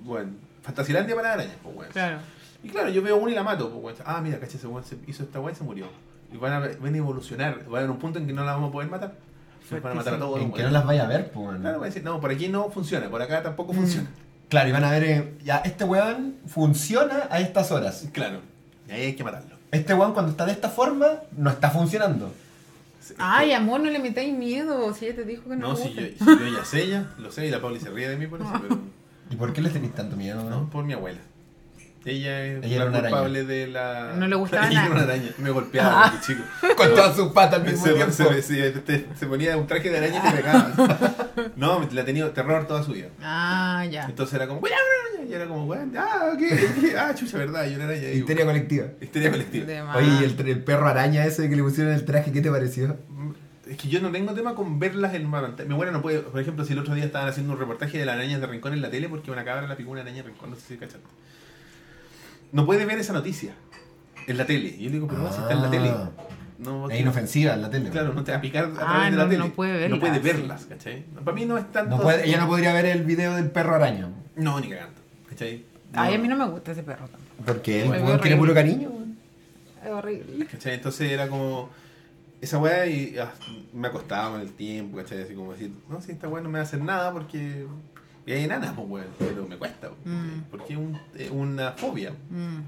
bueno, 0.04 0.30
Fantasilandia 0.62 1.14
para 1.14 1.32
arañas, 1.34 1.56
pues, 1.62 1.74
bueno. 1.74 1.92
Claro. 1.92 2.18
Y 2.64 2.68
claro, 2.68 2.88
yo 2.90 3.02
veo 3.02 3.16
una 3.16 3.32
y 3.32 3.34
la 3.34 3.42
mato. 3.42 3.68
pues, 3.70 3.82
weón. 3.98 4.06
Ah, 4.06 4.20
mira, 4.22 4.38
caché, 4.38 4.56
ese 4.56 4.66
weón 4.66 4.84
se 4.84 4.96
hizo 5.06 5.22
esta 5.24 5.40
weá 5.40 5.52
y 5.52 5.56
se 5.56 5.64
murió. 5.64 5.86
Y 6.32 6.36
van 6.36 6.52
a, 6.52 6.60
van 6.60 6.94
a 6.94 6.96
evolucionar. 6.96 7.60
Va 7.70 7.76
a 7.76 7.80
haber 7.80 7.90
un 7.90 7.98
punto 7.98 8.18
en 8.18 8.26
que 8.26 8.32
no 8.32 8.44
la 8.44 8.52
vamos 8.52 8.70
a 8.70 8.72
poder 8.72 8.88
matar. 8.88 9.14
Nos 9.70 9.82
van 9.82 9.92
a 9.92 9.94
matar 9.96 10.14
a 10.14 10.18
todos. 10.18 10.36
En 10.36 10.44
weón. 10.44 10.54
que 10.54 10.62
no 10.62 10.70
las 10.70 10.86
vaya 10.86 11.04
a 11.04 11.08
ver, 11.08 11.30
pues. 11.30 11.46
weón. 11.46 11.60
Claro, 11.60 11.78
van 11.78 11.84
a 11.84 11.86
decir, 11.88 12.04
no, 12.04 12.20
por 12.20 12.30
aquí 12.30 12.48
no 12.48 12.70
funciona, 12.70 13.10
por 13.10 13.20
acá 13.20 13.40
Mm. 13.40 13.44
tampoco 13.44 13.72
funciona. 13.74 14.08
Claro, 14.48 14.68
y 14.68 14.72
van 14.72 14.84
a 14.84 14.90
ver, 14.90 15.04
eh, 15.04 15.34
ya, 15.44 15.58
este 15.58 15.84
weón 15.84 16.36
funciona 16.46 17.26
a 17.30 17.40
estas 17.40 17.70
horas. 17.72 18.08
Claro. 18.12 18.40
Y 18.88 18.92
ahí 18.92 19.02
hay 19.02 19.14
que 19.14 19.24
matarlo. 19.24 19.51
Este 19.72 19.94
weón 19.94 20.12
cuando 20.12 20.30
está 20.30 20.46
de 20.46 20.52
esta 20.52 20.68
forma, 20.68 21.06
no 21.36 21.50
está 21.50 21.70
funcionando. 21.70 22.32
Ay, 23.18 23.52
amor, 23.52 23.80
no 23.80 23.90
le 23.90 23.98
metáis 23.98 24.36
miedo. 24.36 24.94
Si 24.94 25.06
ella 25.06 25.16
te 25.16 25.24
dijo 25.24 25.44
que 25.44 25.56
no. 25.56 25.68
No, 25.68 25.74
le 25.74 25.82
si 25.82 25.94
yo, 25.94 26.02
si 26.18 26.24
yo 26.24 26.56
ya 26.58 26.64
sé 26.64 26.88
ya, 26.88 27.10
lo 27.18 27.32
sé, 27.32 27.46
y 27.46 27.50
la 27.50 27.60
Pauli 27.60 27.80
se 27.80 27.90
ríe 27.90 28.08
de 28.08 28.16
mí 28.16 28.26
por 28.26 28.40
eso, 28.40 28.52
pero 28.62 28.78
¿Y 29.30 29.36
por 29.36 29.52
qué 29.52 29.62
les 29.62 29.72
tenéis 29.72 29.94
tanto 29.94 30.14
miedo, 30.16 30.48
no, 30.48 30.68
por 30.68 30.84
mi 30.84 30.92
abuela. 30.92 31.20
Ella 32.04 32.44
es 32.44 32.64
Ella 32.64 32.68
la 32.68 32.74
era 32.74 32.84
una 32.86 33.00
culpable 33.00 33.44
de 33.44 33.66
la... 33.68 34.12
No 34.16 34.26
le 34.26 34.34
gustaba 34.36 34.66
Ella 34.70 34.84
era 34.86 34.94
una 34.94 35.02
araña, 35.04 35.30
me 35.38 35.50
golpeaba 35.50 36.12
chico. 36.26 36.42
Con 36.76 36.94
todas 36.94 37.14
sus 37.16 37.32
patas 37.32 37.60
al 37.60 37.66
mismo 37.66 37.84
Se, 37.86 37.92
tiempo. 37.94 38.12
se, 38.12 38.42
se- 38.42 38.70
te- 38.72 39.06
se 39.14 39.26
ponía 39.26 39.56
un 39.56 39.66
traje 39.66 39.88
de 39.90 39.98
araña 39.98 40.18
y 40.18 40.30
te 40.30 40.36
pegaba. 40.36 40.72
No, 41.56 41.88
le 41.90 42.00
ha 42.00 42.04
tenido 42.04 42.30
terror 42.30 42.66
toda 42.66 42.82
su 42.82 42.92
vida. 42.92 43.08
Ah, 43.22 43.84
ya. 43.90 44.04
Entonces 44.04 44.34
era 44.34 44.46
como, 44.46 44.60
¡Cuidado, 44.60 44.80
una 44.82 45.14
araña! 45.20 45.30
Y 45.30 45.34
era 45.34 45.46
como, 45.46 45.64
"Weón, 45.66 45.92
ah, 45.96 46.32
¿qué? 46.38 46.94
Ah, 46.98 47.14
chucha, 47.14 47.38
verdad, 47.38 47.66
y 47.66 47.74
una 47.74 47.84
araña. 47.84 48.08
Y- 48.10 48.18
Histeria 48.18 48.44
colectiva. 48.44 48.86
Histeria 49.00 49.30
colectiva. 49.30 49.96
Oye, 49.96 50.08
¿y 50.20 50.24
el, 50.24 50.48
el 50.48 50.62
perro 50.64 50.88
araña 50.88 51.24
ese 51.24 51.48
que 51.48 51.56
le 51.56 51.62
pusieron 51.62 51.92
el 51.94 52.04
traje, 52.04 52.32
qué 52.32 52.40
te 52.42 52.50
pareció? 52.50 52.98
Es 53.66 53.76
que 53.78 53.88
yo 53.88 54.00
no 54.00 54.10
tengo 54.10 54.34
tema 54.34 54.54
con 54.54 54.78
verlas 54.78 55.14
en 55.14 55.24
una 55.26 55.40
pantalla. 55.40 55.66
Mi 55.68 55.74
abuela 55.74 55.92
no 55.92 56.02
puede. 56.02 56.18
Por 56.20 56.40
ejemplo, 56.40 56.64
si 56.64 56.74
el 56.74 56.80
otro 56.80 56.94
día 56.94 57.04
estaban 57.04 57.28
haciendo 57.28 57.52
un 57.54 57.58
reportaje 57.58 57.96
de 57.96 58.04
las 58.04 58.16
arañas 58.16 58.40
de 58.40 58.46
rincón 58.46 58.72
en 58.74 58.82
la 58.82 58.90
tele 58.90 59.08
porque 59.08 59.30
una 59.30 59.44
cabra 59.44 59.66
la 59.66 59.76
picó 59.76 59.90
una 59.92 60.02
araña 60.02 60.22
de 60.22 60.28
rincón, 60.28 60.50
no 60.50 60.56
sé 60.56 60.62
si 60.68 60.76
cachaste. 60.76 61.06
No 62.52 62.66
puede 62.66 62.86
ver 62.86 62.98
esa 62.98 63.12
noticia 63.12 63.54
en 64.26 64.36
la 64.38 64.46
tele. 64.46 64.68
Y 64.68 64.84
yo 64.84 64.86
le 64.86 64.90
digo, 64.92 65.08
pero 65.08 65.32
si 65.32 65.40
está 65.40 65.52
en 65.52 65.62
la 65.62 65.70
tele. 65.70 65.92
No, 66.58 66.88
Es 66.88 67.00
inofensiva 67.00 67.54
en 67.54 67.62
la 67.62 67.70
tele. 67.70 67.90
Claro, 67.90 68.12
no 68.14 68.22
te 68.22 68.30
va 68.30 68.38
a 68.38 68.40
picar 68.40 68.66
a 68.66 68.72
través 68.72 68.86
Ah, 68.88 69.04
de 69.10 69.16
la 69.16 69.24
no, 69.24 69.28
tele. 69.30 69.38
no 69.44 69.50
puede 69.52 69.88
No 69.88 69.98
puede 69.98 70.18
verlas, 70.20 70.36
verlas, 70.40 70.64
¿cachai? 70.66 71.02
Para 71.24 71.32
mí 71.34 71.44
no 71.44 71.58
es 71.58 71.72
tanto. 71.72 71.96
No 71.96 72.02
puede- 72.02 72.24
ella 72.28 72.38
no 72.38 72.46
podría 72.46 72.72
ver 72.72 72.86
el 72.86 73.02
video 73.02 73.34
del 73.34 73.50
perro 73.50 73.74
araña. 73.74 74.10
No, 74.36 74.60
ni 74.60 74.68
cagando. 74.68 75.00
¿cachai? 75.28 75.64
Ay, 75.94 76.14
a 76.14 76.18
mí 76.18 76.28
no 76.28 76.36
me 76.36 76.46
gusta 76.48 76.70
ese 76.72 76.82
perro 76.84 77.08
tampoco. 77.08 77.44
Porque 77.44 77.84
weón 77.88 78.20
tiene 78.20 78.36
puro 78.36 78.54
cariño. 78.54 78.90
Es 79.84 79.90
horrible. 79.90 80.46
¿Cachai? 80.46 80.74
Entonces 80.74 81.10
era 81.10 81.28
como. 81.28 81.68
Esa 82.40 82.58
weá 82.58 82.86
y 82.86 83.16
ah, 83.18 83.32
me 83.72 83.88
acostaba 83.88 84.30
con 84.32 84.40
el 84.40 84.52
tiempo, 84.52 84.96
¿cachai? 84.98 85.22
Así 85.22 85.34
como 85.34 85.52
decir, 85.52 85.72
no, 85.88 86.00
si 86.00 86.12
esta 86.12 86.28
weá 86.28 86.42
no 86.42 86.48
me 86.48 86.58
va 86.58 86.60
a 86.60 86.66
hacer 86.66 86.80
nada 86.80 87.12
porque. 87.12 87.66
Y 88.26 88.32
hay 88.32 88.44
enanas, 88.44 88.72
pues 88.74 88.88
weón, 88.88 89.06
pero 89.18 89.46
me 89.48 89.56
cuesta. 89.56 89.90
Mm. 90.04 90.42
porque 90.50 90.72
es 90.74 90.78
un- 90.78 90.98
es 91.16 91.30
una 91.30 91.72
fobia. 91.72 92.12
Mm. 92.30 92.58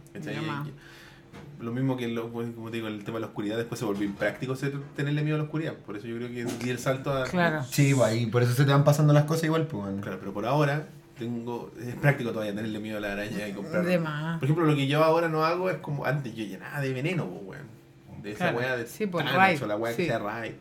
Lo 1.61 1.73
mismo 1.73 1.97
que 1.97 2.09
lo, 2.09 2.31
pues, 2.31 2.49
como 2.55 2.71
te 2.71 2.77
digo, 2.77 2.89
el 2.89 3.05
tema 3.05 3.17
de 3.17 3.23
la 3.23 3.27
oscuridad, 3.29 3.57
después 3.57 3.79
se 3.79 3.85
volvió 3.85 4.05
impráctico 4.05 4.55
ser- 4.57 4.79
tenerle 4.97 5.23
miedo 5.23 5.37
a 5.37 5.39
la 5.39 5.45
oscuridad. 5.45 5.75
Por 5.75 5.97
eso 5.97 6.07
yo 6.07 6.17
creo 6.17 6.29
que 6.29 6.45
di 6.45 6.71
el 6.71 6.79
salto 6.79 7.13
a. 7.13 7.25
Claro. 7.25 7.63
Sí, 7.71 7.95
pues 7.95 8.09
ahí 8.09 8.27
por 8.27 8.43
eso 8.43 8.53
se 8.53 8.65
te 8.65 8.71
van 8.73 8.85
pasando 8.85 9.13
las 9.13 9.25
cosas 9.25 9.45
igual, 9.45 9.67
pues. 9.67 9.85
weón. 9.85 10.01
Claro, 10.01 10.19
pero 10.19 10.33
por 10.33 10.45
ahora 10.47 10.87
tengo 11.19 11.71
es 11.81 11.95
práctico 11.95 12.33
todavía 12.33 12.55
tenerle 12.55 12.81
miedo 12.81 12.99
a 12.99 13.01
la 13.01 13.13
araña 13.13 13.47
y 13.49 13.53
comprar. 13.53 13.85
Por 13.85 14.45
ejemplo, 14.45 14.65
lo 14.67 14.75
que 14.75 14.87
yo 14.89 15.05
ahora 15.05 15.29
no 15.29 15.45
hago 15.45 15.71
es 15.71 15.77
como 15.79 16.05
antes 16.05 16.35
yo 16.35 16.45
llenaba 16.45 16.81
de 16.81 16.93
veneno, 16.93 17.27
pues, 17.29 17.43
weón. 17.61 18.23
De 18.23 18.31
esa 18.33 18.51
Claro. 18.51 18.59
weá 18.59 18.77
de 18.77 18.87
Sí, 18.87 19.07
por 19.07 19.23
Thanos 19.25 19.63
o 19.63 19.67
la 19.67 19.77
weá 19.77 19.95
que 19.95 20.03
sí. 20.03 20.09
sea 20.09 20.19
Raid. 20.19 20.53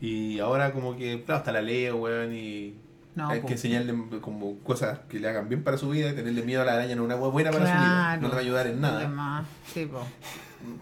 Y 0.00 0.38
ahora 0.38 0.72
como 0.72 0.96
que, 0.96 1.22
claro, 1.24 1.38
hasta 1.40 1.52
la 1.52 1.60
leo, 1.60 1.96
weón, 1.96 2.32
y 2.32 2.74
No, 3.18 3.28
hay 3.30 3.40
po. 3.40 3.46
que 3.48 3.54
enseñarle 3.54 3.94
como 4.20 4.58
cosas 4.60 5.00
que 5.08 5.18
le 5.18 5.28
hagan 5.28 5.48
bien 5.48 5.62
para 5.64 5.76
su 5.76 5.90
vida 5.90 6.10
y 6.10 6.14
tenerle 6.14 6.42
miedo 6.42 6.62
a 6.62 6.64
la 6.64 6.74
araña 6.74 6.94
no 6.96 7.02
es 7.02 7.06
una 7.06 7.14
buena 7.16 7.50
para 7.50 7.66
su 7.66 7.72
vida. 7.72 7.84
Claro. 7.84 8.22
No 8.22 8.28
te 8.28 8.34
va 8.34 8.40
a 8.40 8.44
ayudar 8.44 8.66
en 8.68 8.80
nada. 8.80 9.08
más. 9.08 9.46
Sí, 9.72 9.86
po. 9.86 10.02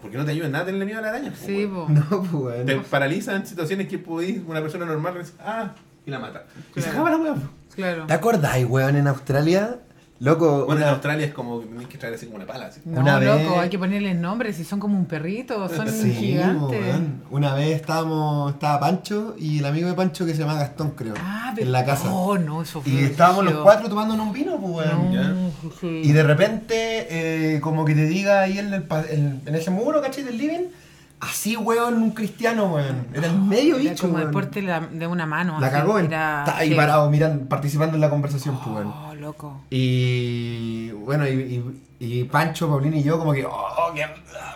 Porque 0.00 0.16
no 0.16 0.24
te 0.24 0.30
ayuda 0.32 0.46
en 0.46 0.52
nada 0.52 0.64
tenerle 0.66 0.84
miedo 0.86 0.98
a 0.98 1.02
la 1.02 1.08
araña. 1.08 1.30
po, 1.30 1.36
Sí, 1.46 1.66
po. 1.66 1.86
No, 1.90 2.04
pues, 2.08 2.32
weón. 2.32 2.66
Te 2.66 2.76
paraliza 2.80 3.34
en 3.36 3.46
situaciones 3.46 3.88
que 3.88 3.98
podéis, 3.98 4.40
una 4.46 4.60
persona 4.60 4.84
normal, 4.86 5.22
ah, 5.40 5.72
y 6.04 6.10
la 6.10 6.18
mata. 6.18 6.44
Y 6.74 6.80
se 6.80 6.90
Claro. 6.90 7.06
acaba 7.06 7.10
la. 7.30 7.36
Claro. 7.74 8.06
¿Te 8.06 8.12
acordáis, 8.14 8.66
weón, 8.66 8.96
en 8.96 9.06
Australia? 9.06 9.78
Loco, 10.18 10.64
Bueno, 10.64 10.72
en 10.80 10.84
una- 10.84 10.90
Australia 10.92 11.26
es 11.26 11.34
como 11.34 11.60
tenés 11.60 11.88
que 11.88 11.98
traer 11.98 12.14
así 12.14 12.24
como 12.24 12.36
una 12.36 12.46
pala. 12.46 12.66
Así. 12.68 12.80
No, 12.86 13.00
Una 13.02 13.20
loco, 13.20 13.36
vez- 13.50 13.58
hay 13.60 13.68
que 13.68 13.78
ponerles 13.78 14.16
nombres. 14.16 14.56
Si 14.56 14.64
son 14.64 14.80
como 14.80 14.96
un 14.96 15.04
perrito, 15.04 15.68
son 15.68 15.88
Sí, 15.90 16.10
gigantes. 16.12 16.96
Una 17.30 17.52
vez 17.54 17.76
estábamos, 17.76 18.54
estaba 18.54 18.80
Pancho 18.80 19.34
y 19.38 19.58
el 19.58 19.66
amigo 19.66 19.88
de 19.88 19.94
Pancho 19.94 20.24
que 20.24 20.32
se 20.32 20.38
llama 20.40 20.54
Gastón, 20.54 20.92
creo, 20.92 21.12
Ah, 21.22 21.52
en 21.56 21.70
la 21.70 21.84
casa. 21.84 22.10
Oh, 22.10 22.38
no, 22.38 22.62
eso 22.62 22.80
fue. 22.80 22.90
y 22.92 22.98
estábamos 23.04 23.44
los 23.44 23.54
cuatro 23.62 23.88
tomándonos 23.90 24.26
un 24.28 24.32
vino, 24.32 24.56
pues, 24.58 24.72
weón. 24.88 25.12
Ya. 25.12 25.22
No, 25.28 25.50
sí. 25.80 26.00
Y 26.04 26.12
de 26.12 26.22
repente, 26.22 27.54
eh, 27.56 27.60
como 27.60 27.84
que 27.84 27.94
te 27.94 28.06
diga 28.06 28.40
ahí 28.40 28.58
en, 28.58 28.72
el, 28.72 28.86
en, 29.10 29.42
en 29.44 29.54
ese 29.54 29.70
muro, 29.70 30.00
¿cachai? 30.00 30.24
Del 30.24 30.38
living, 30.38 30.64
así, 31.20 31.56
weón, 31.56 32.02
un 32.02 32.10
cristiano, 32.12 32.72
weón. 32.72 33.06
Era 33.12 33.26
el 33.26 33.38
medio 33.38 33.76
Era 33.76 33.90
bicho, 33.90 34.02
como 34.04 34.14
weón. 34.14 34.28
el 34.28 34.32
porte 34.32 34.62
de 34.62 35.06
una 35.06 35.26
mano. 35.26 35.60
La 35.60 35.66
así, 35.66 35.76
cagó, 35.76 35.98
era 35.98 36.44
está 36.46 36.56
ahí 36.56 36.74
parado, 36.74 37.10
mirando, 37.10 37.46
participando 37.48 37.96
en 37.96 38.00
la 38.00 38.08
conversación, 38.08 38.58
pues, 38.64 38.76
weón. 38.76 39.05
Oh, 39.16 39.20
loco. 39.20 39.60
Y 39.70 40.90
bueno, 40.92 41.26
y, 41.26 41.30
y- 41.30 41.74
y 41.98 42.24
Pancho, 42.24 42.68
Paulina 42.68 42.96
y 42.96 43.02
yo, 43.02 43.18
como 43.18 43.32
que, 43.32 43.44
oh, 43.46 43.92
que 43.94 44.04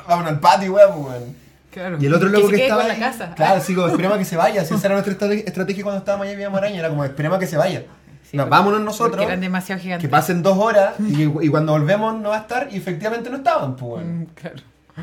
vámonos 0.07 0.33
al 0.33 0.41
patio, 0.41 0.75
weón, 0.75 0.93
pues, 0.93 1.07
weón. 1.21 1.37
Claro. 1.71 1.97
Y 2.01 2.07
el 2.07 2.15
otro 2.15 2.29
loco 2.29 2.49
se 2.51 2.57
que, 2.57 2.63
estaba 2.65 2.83
con 2.83 2.91
ahí, 2.91 2.99
la 3.01 3.07
casa. 3.11 3.35
Claro, 3.35 3.55
así 3.57 3.75
como 3.75 3.87
esperemos 3.89 4.17
a 4.17 4.19
que 4.19 4.25
se 4.25 4.37
vaya. 4.37 4.65
Si 4.65 4.75
esa 4.75 4.87
era 4.89 4.95
nuestra 5.01 5.15
estrate- 5.15 5.45
estrategia 5.47 5.83
cuando 5.85 5.99
estábamos 6.01 6.25
allá 6.25 6.33
en 6.33 6.39
Villa 6.39 6.51
Maraña, 6.51 6.79
era 6.81 6.89
como 6.91 7.05
esperemos 7.05 7.37
a 7.37 7.41
que 7.41 7.47
se 7.47 7.57
vaya. 7.57 7.85
Sí, 8.31 8.37
No, 8.37 8.43
porque- 8.45 8.51
vámonos 8.51 8.81
nosotros, 8.83 9.25
eran 9.25 9.41
demasiado 9.41 9.81
gigantes. 9.81 10.07
que 10.07 10.11
pasen 10.11 10.43
dos 10.43 10.59
horas 10.59 10.95
y, 11.01 11.23
y 11.23 11.49
cuando 11.49 11.73
volvemos 11.73 12.21
no 12.21 12.31
va 12.31 12.37
a 12.37 12.41
estar 12.41 12.69
y 12.71 12.77
efectivamente 12.77 13.31
no 13.31 13.37
estaban, 13.39 13.77
pues, 13.77 13.93
weón. 14.05 14.21
Mm, 14.23 14.25
claro. 14.35 14.57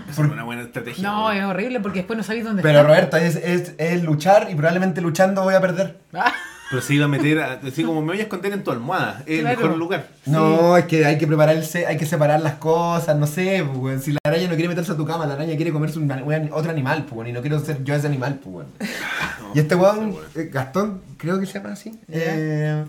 Es 0.10 0.18
una 0.20 0.44
buena 0.44 0.62
estrategia. 0.64 1.02
No, 1.10 1.32
es 1.32 1.44
horrible 1.44 1.80
porque 1.80 2.00
después 2.00 2.18
no 2.18 2.24
sabéis 2.24 2.44
dónde 2.46 2.62
Pero 2.62 2.80
está. 2.82 2.88
Roberto, 2.88 3.18
es, 3.18 3.36
es, 3.38 3.74
es 3.80 4.04
luchar 4.04 4.48
y 4.52 4.54
probablemente 4.54 5.02
luchando 5.02 5.42
voy 5.44 5.56
a 5.56 5.62
perder. 5.62 5.98
Ah, 6.14 6.32
Pero 6.70 6.82
se 6.82 6.94
iba 6.96 7.06
a 7.06 7.08
meter, 7.08 7.40
a- 7.40 7.60
así 7.66 7.84
como 7.84 8.02
me 8.02 8.08
voy 8.08 8.20
a 8.20 8.24
esconder 8.24 8.52
en 8.52 8.62
tu 8.64 8.72
almohada. 8.72 9.24
Es 9.26 9.40
Claro. 9.40 9.58
el 9.60 9.64
mejor 9.64 9.78
lugar. 9.78 10.08
No, 10.26 10.76
es 10.76 10.86
que 10.86 11.06
hay 11.06 11.18
que 11.18 11.26
prepararse, 11.26 11.86
hay 11.88 11.96
que 11.98 12.06
separar 12.06 12.42
las 12.42 12.56
cosas, 12.56 13.16
no 13.18 13.26
sé, 13.26 13.66
pues. 13.74 14.04
Si 14.04 14.12
la 14.12 14.20
araña 14.26 14.48
no 14.50 14.56
quiere 14.56 14.68
meterse 14.68 14.92
a 14.92 14.98
tu 14.98 15.06
cama, 15.06 15.26
la 15.26 15.36
araña 15.36 15.56
quiere 15.56 15.72
comerse 15.72 15.98
un, 15.98 16.12
un- 16.12 16.50
otro 16.52 16.70
animal, 16.72 17.06
pues, 17.10 17.30
y 17.30 17.32
no 17.32 17.40
quiero 17.42 17.60
ser 17.60 17.84
yo 17.86 17.96
ese 17.96 18.08
animal, 18.08 18.40
pues. 18.44 18.68
No, 19.42 19.52
Y 19.56 19.60
este 19.60 19.76
weón, 19.76 20.14
eh, 20.36 20.50
Gastón, 20.52 21.02
creo 21.18 21.40
que 21.40 21.46
se 21.46 21.54
llama 21.54 21.72
así, 21.72 21.98
eh, 22.10 22.84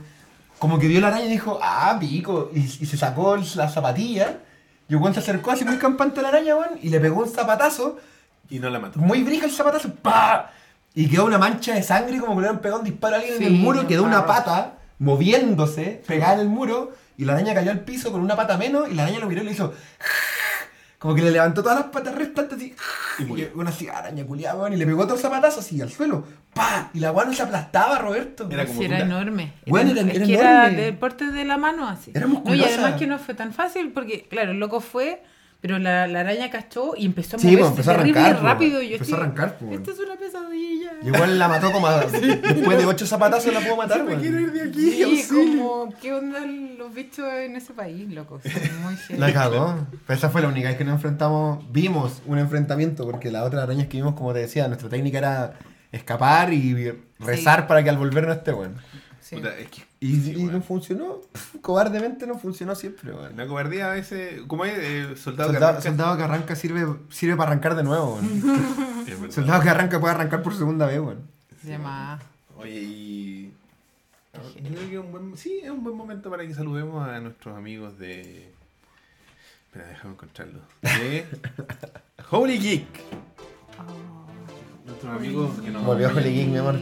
como 0.59 0.81
que 0.81 0.89
vio 0.89 1.01
la 1.01 1.07
araña 1.09 1.27
y 1.27 1.31
dijo, 1.31 1.61
ah, 1.63 1.97
pico, 2.01 2.51
y, 2.53 2.59
y 2.59 2.87
se 2.87 2.97
sacó 2.97 3.37
la 3.55 3.69
zapatilla, 3.69 4.39
y 4.89 4.95
el 4.95 4.99
weón 5.01 5.15
se 5.15 5.21
acercó 5.21 5.53
así 5.53 5.65
muy 5.65 5.77
campante 5.77 6.19
a 6.19 6.23
la 6.25 6.31
araña, 6.31 6.57
weón, 6.57 6.71
y 6.83 6.89
le 6.89 6.99
pegó 6.99 7.21
un 7.23 7.29
zapatazo, 7.29 7.97
Y 8.51 8.59
no 8.59 8.71
la 8.71 8.81
mató. 8.81 8.99
muy 8.99 9.23
brija 9.23 9.47
el 9.47 9.53
zapatazo, 9.53 9.95
¡pa! 9.95 10.51
Y 11.01 11.09
quedó 11.09 11.27
una 11.27 11.39
mancha 11.39 11.75
de 11.75 11.83
sangre 11.85 12.19
como 12.19 12.35
que 12.35 12.41
le 12.43 12.49
habían 12.49 12.61
pegado 12.61 12.81
un 12.81 12.85
disparo 12.87 13.15
a 13.15 13.19
alguien 13.21 13.39
Sí, 13.39 13.45
en 13.47 13.55
el 13.55 13.59
muro, 13.61 13.87
quedó 13.87 14.03
una 14.03 14.27
pata 14.27 14.79
moviéndose, 14.99 16.03
pegada 16.07 16.35
en 16.35 16.41
el 16.41 16.49
muro, 16.49 16.93
y 17.17 17.25
la 17.25 17.35
araña 17.35 17.55
cayó 17.55 17.71
al 17.71 17.81
piso 17.81 18.11
con 18.11 18.21
una 18.21 18.35
pata 18.35 18.59
menos, 18.59 18.91
y 18.91 18.95
la 18.95 19.05
araña 19.05 19.21
lo 19.21 19.27
miró 19.29 19.43
y 19.43 19.45
le 19.45 19.53
hizo... 19.53 19.73
Como 20.99 21.15
que 21.15 21.23
le 21.23 21.31
levantó 21.31 21.63
todas 21.63 21.79
las 21.79 21.87
patas 21.91 22.17
restantes 22.17 22.59
así. 22.59 22.75
Y 23.21 23.25
murió. 23.25 23.49
una 23.55 23.71
así, 23.71 23.87
araña 23.87 24.25
culiada, 24.27 24.57
weón, 24.59 24.73
y 24.73 24.77
le 24.77 24.85
pegó 24.85 25.05
otro 25.05 25.17
zapatazo 25.17 25.61
así 25.61 25.81
al 25.81 25.93
suelo. 25.93 26.25
¡Pa! 26.53 26.91
Y 26.93 26.99
la 26.99 27.13
weá 27.13 27.25
no 27.25 27.33
se 27.33 27.43
aplastaba, 27.43 28.01
Roberto. 28.01 28.49
Era 28.51 28.67
como 28.67 28.81
sí, 28.81 28.87
era 28.87 28.99
enorme. 28.99 29.53
Bueno, 29.69 29.93
era- 29.93 30.01
es 30.01 30.17
era 30.17 30.27
que 30.27 30.35
era 30.35 30.51
enorme. 30.67 30.83
del 30.83 30.97
porte 30.97 31.27
de 31.31 31.45
la 31.45 31.57
mano 31.57 31.87
así. 31.87 32.11
Era 32.13 32.27
no, 32.27 32.27
y 32.27 32.35
musculosa. 32.39 32.69
además 32.75 32.95
que 32.99 33.07
no 33.07 33.19
fue 33.21 33.35
tan 33.35 33.53
fácil 33.53 33.93
porque, 33.93 34.27
claro, 34.29 34.51
el 34.51 34.59
loco 34.59 34.81
fue, 34.81 35.23
pero 35.61 35.79
la, 35.79 36.07
la 36.07 36.21
araña 36.21 36.51
cachó 36.51 36.95
y 36.97 37.05
empezó 37.07 37.37
a 37.37 37.39
Sí, 37.41 37.49
moverse 37.49 37.63
pues, 37.63 37.71
empezó 37.73 37.91
a 37.91 37.95
arrancar, 37.95 38.33
pues, 38.33 38.43
rápido. 38.43 38.83
Y 38.83 38.89
yo 38.91 38.95
empezó 38.95 39.15
a 39.15 39.19
arrancar, 39.19 39.59
pues. 39.59 39.73
Esto 39.73 39.91
es 39.91 39.99
una 39.99 40.17
pesadilla. 40.17 40.93
Y 41.03 41.07
igual 41.09 41.39
la 41.39 41.49
mató 41.49 41.73
como 41.73 41.87
a- 41.87 42.05
después 42.07 42.79
de 42.79 42.87
ocho 42.87 43.07
zapatazos 43.07 43.53
la 43.53 43.61
pudo 43.61 43.77
matar, 43.77 44.05
Me 44.05 44.17
quiero 44.17 44.39
ir 44.41 44.53
de 44.53 44.63
aquí. 44.69 44.91
Sí, 44.91 45.25
como, 45.29 45.93
¿qué 46.01 46.13
onda 46.15 46.41
los 46.47 46.95
bichos 46.95 47.27
en 47.33 47.57
ese 47.57 47.73
país, 47.73 48.09
loco? 48.13 48.41
Son 48.43 48.83
muy 48.83 48.97
heavy. 49.09 49.19
La 49.21 49.33
cagó. 49.33 49.87
Pero 50.07 50.17
esa 50.19 50.31
fue 50.31 50.43
la 50.43 50.49
única 50.49 50.69
vez 50.69 50.79
que 50.79 50.85
nos 50.85 50.95
enfrentamos, 50.95 51.65
vimos 51.73 52.23
un 52.27 52.39
enfrentamiento, 52.39 53.05
porque 53.05 53.31
las 53.31 53.43
otras 53.47 53.65
arañas 53.65 53.89
que 53.89 53.97
vimos, 53.97 54.15
como 54.15 54.33
te 54.33 54.39
decía, 54.41 54.69
nuestra 54.69 54.89
técnica 54.89 55.19
era 55.19 55.55
escapar 55.91 56.53
y 56.53 56.93
rezar 57.19 57.67
para 57.67 57.83
que 57.83 57.91
al 57.91 57.97
volver 57.99 58.27
no 58.27 58.33
esté 58.33 58.53
bueno. 58.53 58.75
Sí. 59.21 59.37
Puta, 59.37 59.57
es 59.59 59.69
que, 59.69 59.83
Y, 60.01 60.21
sí, 60.21 60.31
y 60.33 60.37
weón. 60.37 60.53
no 60.53 60.63
funcionó, 60.63 61.21
cobardemente 61.61 62.27
no 62.27 62.39
funcionó 62.39 62.75
siempre, 62.75 63.13
weón. 63.13 63.37
La 63.37 63.47
cobardía 63.47 63.91
a 63.91 63.95
veces. 63.95 64.43
¿Cómo 64.47 64.65
es? 64.65 64.75
Eh, 64.79 65.17
soldado, 65.17 65.51
que 65.51 65.55
Soldado, 65.55 65.73
arranca- 65.79 65.83
soldado 65.83 66.17
que 66.17 66.23
arranca 66.23 66.55
sirve, 66.57 66.87
sirve 67.11 67.37
para 67.37 67.51
arrancar 67.51 67.75
de 67.75 67.83
nuevo, 67.83 68.15
weón. 68.15 69.33
Soldado 69.33 69.63
que 69.63 69.69
arranca 69.71 69.99
puede 70.01 70.15
arrancar 70.15 70.43
por 70.43 70.55
segunda 70.55 70.87
vez, 70.87 71.01
weón. 71.01 71.23
Más. 71.83 72.21
Oye, 72.57 72.81
y. 72.81 73.53
Yo 74.35 74.71
creo 74.71 74.89
que 74.89 74.95
es 74.95 75.01
un 75.01 75.11
buen, 75.11 75.37
sí, 75.37 75.61
es 75.65 75.71
un 75.71 75.83
buen 75.83 75.97
momento 75.97 76.31
para 76.31 76.47
que 76.47 76.55
saludemos 76.55 77.07
a 77.09 77.19
nuestros 77.21 77.57
amigos 77.57 77.99
de. 77.99 78.53
Espera, 79.67 79.89
déjame 79.89 80.15
encontrarlo. 80.15 80.61
De. 80.83 81.27
Holy 82.31 82.59
Geek. 82.59 82.87
Nuestros 84.87 85.13
amigos 85.17 85.59
que 85.61 85.71
nos. 85.71 85.85
Volvió 85.85 86.09
Holy 86.09 86.33
Geek, 86.33 86.49
mi 86.49 86.57
amor. 86.59 86.79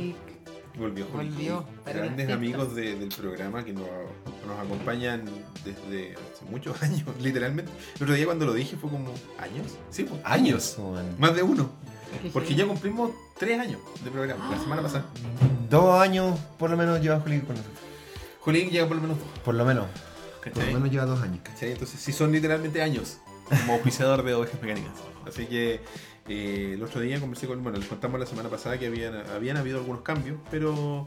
Volvió 0.79 1.07
Volvió, 1.09 1.65
Grandes 1.87 2.31
amigos 2.31 2.75
de- 2.75 2.97
del 2.97 3.09
programa 3.09 3.65
que 3.65 3.73
nos 3.73 3.85
nos 4.47 4.59
acompañan 4.61 5.25
desde 5.65 6.13
hace 6.15 6.45
muchos 6.51 6.81
años, 6.83 7.03
literalmente. 7.21 7.73
El 7.97 8.03
otro 8.03 8.15
día 8.15 8.27
cuando 8.27 8.45
lo 8.47 8.53
dije 8.53 8.77
fue 8.77 8.91
como, 8.91 9.09
¿años? 9.39 9.73
Sí, 9.91 10.05
pues, 10.05 10.21
Años. 10.25 10.77
Más 11.19 11.35
de 11.35 11.43
uno. 11.43 11.71
Porque 12.33 12.55
ya 12.55 12.67
cumplimos 12.67 13.11
tres 13.39 13.59
años 13.59 13.81
de 14.05 14.11
programa, 14.11 14.51
la 14.51 14.59
semana 14.61 14.83
pasada. 14.83 15.07
Dos 15.69 16.01
años 16.01 16.39
por 16.59 16.71
lo 16.71 16.77
menos 16.77 17.01
lleva 17.01 17.19
Juli 17.21 17.41
con 17.41 17.57
nosotros. 17.57 17.79
Jolín 18.41 18.71
llega 18.71 18.87
por 18.87 18.97
lo 18.97 19.03
menos 19.03 19.19
dos. 19.19 19.29
Por 19.45 19.55
lo 19.57 19.65
menos. 19.65 19.87
Por 20.43 20.53
¿cachai? 20.53 20.67
lo 20.73 20.79
menos 20.79 20.93
lleva 20.93 21.05
dos 21.07 21.21
años. 21.21 21.41
¿Cachai? 21.43 21.73
Entonces 21.73 21.99
sí 22.01 22.13
son 22.13 22.31
literalmente 22.31 22.81
años 22.81 23.19
como 23.49 23.73
auspiciador 23.75 24.23
de 24.23 24.35
ovejas 24.35 24.63
mecánicas. 24.63 24.93
Así 25.27 25.47
que 25.47 25.81
eh, 26.29 26.73
el 26.75 26.83
otro 26.83 27.01
día 27.01 27.21
conversé 27.21 27.47
con, 27.47 27.63
bueno, 27.63 27.79
les 27.79 27.89
contamos 27.89 28.19
la 28.21 28.27
semana 28.27 28.49
pasada 28.49 28.79
que 28.79 28.87
habían, 28.87 29.15
habían 29.31 29.57
habido 29.57 29.79
algunos 29.79 30.03
cambios, 30.03 30.39
pero 30.51 31.05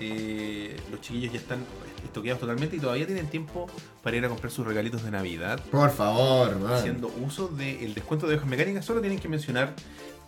eh, 0.00 0.76
los 0.90 1.00
chiquillos 1.00 1.32
ya 1.32 1.38
están 1.38 1.64
estoqueados 2.04 2.40
totalmente 2.40 2.76
y 2.76 2.78
todavía 2.80 3.06
tienen 3.06 3.26
tiempo 3.26 3.66
para 4.02 4.16
ir 4.16 4.24
a 4.24 4.28
comprar 4.28 4.50
sus 4.52 4.66
regalitos 4.66 5.02
de 5.02 5.10
Navidad. 5.10 5.60
Por 5.70 5.90
favor, 5.90 6.56
man. 6.58 6.72
Haciendo 6.74 7.08
uso 7.22 7.48
del 7.48 7.94
descuento 7.94 8.26
de 8.26 8.34
ovejas 8.34 8.48
mecánicas, 8.48 8.84
solo 8.84 9.00
tienen 9.00 9.18
que 9.18 9.28
mencionar 9.28 9.74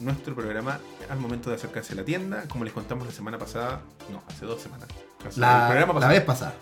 nuestro 0.01 0.35
programa 0.35 0.81
al 1.09 1.19
momento 1.19 1.51
de 1.51 1.57
acercarse 1.57 1.93
a 1.93 1.97
la 1.97 2.05
tienda, 2.05 2.45
como 2.49 2.65
les 2.65 2.73
contamos 2.73 3.07
la 3.07 3.13
semana 3.13 3.39
pasada, 3.39 3.83
no, 4.11 4.23
hace 4.29 4.47
dos 4.47 4.61
semanas. 4.61 4.89
Hace 5.21 5.37
el 5.37 5.41
La, 5.43 5.69
la 6.01 6.09
vez 6.09 6.23
pasada. 6.23 6.55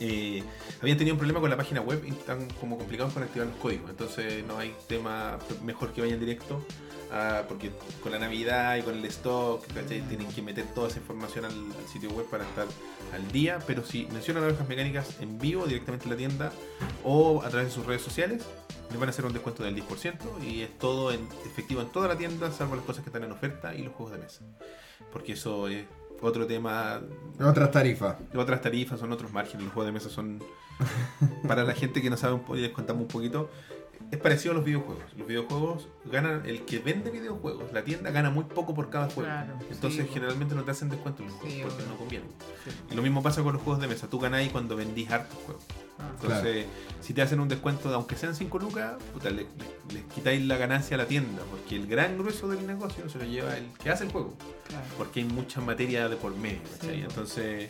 eh, 0.00 0.42
habían 0.80 0.96
tenido 0.96 1.14
un 1.14 1.18
problema 1.18 1.40
con 1.40 1.50
la 1.50 1.58
página 1.58 1.82
web 1.82 2.02
y 2.06 2.10
están 2.10 2.48
como 2.58 2.78
complicados 2.78 3.12
con 3.12 3.22
activar 3.22 3.48
los 3.48 3.56
códigos. 3.58 3.90
Entonces 3.90 4.42
no 4.46 4.58
hay 4.58 4.74
tema 4.88 5.38
mejor 5.62 5.92
que 5.92 6.00
vayan 6.00 6.18
directo 6.18 6.64
a- 7.12 7.42
porque 7.48 7.70
con 8.02 8.12
la 8.12 8.18
Navidad 8.18 8.76
y 8.76 8.82
con 8.82 8.94
el 8.96 9.04
stock 9.06 9.66
¿cachai? 9.68 10.00
tienen 10.02 10.28
que 10.28 10.42
meter 10.42 10.66
toda 10.74 10.88
esa 10.88 10.98
información 10.98 11.44
al, 11.44 11.52
al 11.52 11.88
sitio 11.92 12.10
web 12.10 12.26
para 12.30 12.44
estar 12.44 12.66
al 13.14 13.32
día. 13.32 13.58
Pero 13.66 13.84
si 13.84 14.06
mencionan 14.12 14.44
ovejas 14.44 14.68
mecánicas 14.68 15.20
en 15.20 15.38
vivo 15.38 15.66
directamente 15.66 16.04
en 16.04 16.10
la 16.10 16.16
tienda 16.16 16.52
o 17.04 17.42
a 17.42 17.48
través 17.48 17.68
de 17.68 17.72
sus 17.74 17.86
redes 17.86 18.02
sociales, 18.02 18.44
les 18.90 18.98
van 18.98 19.08
a 19.08 19.10
hacer 19.10 19.24
un 19.24 19.32
descuento 19.32 19.62
del 19.62 19.76
10% 19.76 20.18
y 20.44 20.62
es 20.62 20.78
todo 20.78 21.12
en 21.12 21.20
efectivo 21.46 21.80
en 21.80 21.88
toda 21.90 22.08
la 22.08 22.16
tienda, 22.16 22.50
salvo 22.50 22.74
las 22.76 22.84
cosas 22.84 23.04
que 23.04 23.10
están 23.10 23.22
en 23.24 23.30
oferta 23.32 23.74
y 23.74 23.82
los 23.82 23.94
juegos 23.94 24.12
de 24.16 24.18
mesa. 24.22 24.40
Porque 25.12 25.32
eso 25.34 25.68
es 25.68 25.84
otro 26.20 26.46
tema 26.46 27.00
Otras 27.40 27.70
tarifas. 27.70 28.16
otras 28.34 28.60
tarifas, 28.60 28.98
son 29.00 29.12
otros 29.12 29.32
márgenes. 29.32 29.64
Los 29.64 29.72
juegos 29.72 29.86
de 29.86 29.92
mesa 29.92 30.10
son. 30.10 30.42
Para 31.46 31.62
la 31.64 31.74
gente 31.74 32.00
que 32.02 32.10
no 32.10 32.16
sabe 32.16 32.34
un 32.34 32.40
poco, 32.40 32.56
y 32.56 32.62
les 32.62 32.72
contamos 32.72 33.02
un 33.02 33.08
poquito. 33.08 33.50
Es 34.10 34.18
parecido 34.18 34.52
a 34.52 34.56
los 34.56 34.64
videojuegos. 34.64 35.04
Los 35.16 35.26
videojuegos 35.28 35.86
ganan. 36.10 36.42
El 36.44 36.62
que 36.64 36.80
vende 36.80 37.10
videojuegos, 37.10 37.72
la 37.72 37.84
tienda 37.84 38.10
gana 38.10 38.30
muy 38.30 38.42
poco 38.44 38.74
por 38.74 38.90
cada 38.90 39.06
juego. 39.08 39.28
Claro, 39.30 39.54
Entonces, 39.70 40.06
sí, 40.06 40.10
generalmente 40.12 40.54
no 40.56 40.64
te 40.64 40.72
hacen 40.72 40.88
descuento 40.90 41.22
en 41.22 41.28
los 41.28 41.36
juegos 41.38 41.54
Sí, 41.54 41.60
porque 41.62 41.76
bueno. 41.76 41.92
no 41.92 41.98
conviene. 41.98 42.24
Sí. 42.64 42.70
Y 42.90 42.94
lo 42.96 43.02
mismo 43.02 43.22
pasa 43.22 43.42
con 43.44 43.52
los 43.52 43.62
juegos 43.62 43.80
de 43.80 43.86
mesa. 43.88 44.08
Tú 44.08 44.18
ganáis 44.18 44.50
cuando 44.50 44.74
vendís 44.74 45.10
hartos 45.10 45.38
juegos. 45.44 45.62
Ah. 46.00 46.10
Entonces, 46.20 46.66
si 47.00 47.14
te 47.14 47.22
hacen 47.22 47.38
un 47.40 47.48
descuento, 47.48 47.94
aunque 47.94 48.16
sean 48.16 48.34
5 48.34 48.58
lucas, 48.58 48.94
puta, 49.12 49.30
le, 49.30 49.42
le- 49.42 49.94
les 49.94 50.02
quitáis 50.12 50.44
la 50.44 50.56
ganancia 50.56 50.96
a 50.96 50.98
la 50.98 51.06
tienda. 51.06 51.42
Porque 51.50 51.76
el 51.76 51.86
gran 51.86 52.18
grueso 52.18 52.48
del 52.48 52.66
negocio 52.66 53.08
se 53.08 53.18
lo 53.18 53.24
lleva 53.24 53.56
el 53.56 53.66
que 53.82 53.90
hace 53.90 54.04
el 54.04 54.10
juego 54.10 54.34
Claro. 54.66 54.84
porque 54.98 55.20
hay 55.20 55.26
mucha 55.26 55.60
materia 55.60 56.08
de 56.08 56.16
por 56.16 56.34
medio. 56.34 56.60
Entonces, 56.82 57.68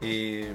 eh, 0.00 0.54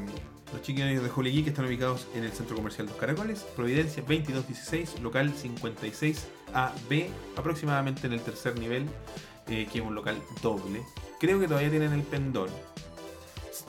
los 0.54 0.62
chiquillos 0.62 1.04
de 1.04 1.10
Holy 1.16 1.32
Geek 1.32 1.48
están 1.48 1.66
ubicados 1.66 2.08
en 2.16 2.24
el 2.24 2.32
Centro 2.32 2.56
Comercial 2.56 2.88
Dos 2.88 2.98
Caracoles, 2.98 3.39
Providencia 3.56 4.02
2216, 4.04 5.02
local 5.02 5.34
56AB, 5.34 7.10
aproximadamente 7.36 8.08
en 8.08 8.14
el 8.14 8.22
tercer 8.22 8.58
nivel, 8.60 8.86
eh, 9.48 9.68
que 9.72 9.80
es 9.80 9.86
un 9.86 9.95
local 9.95 10.22
doble. 10.41 10.82
Creo 11.20 11.39
que 11.39 11.48
todavía 11.48 11.70
tienen 11.70 11.93
el 11.93 12.04
pendón, 12.04 12.50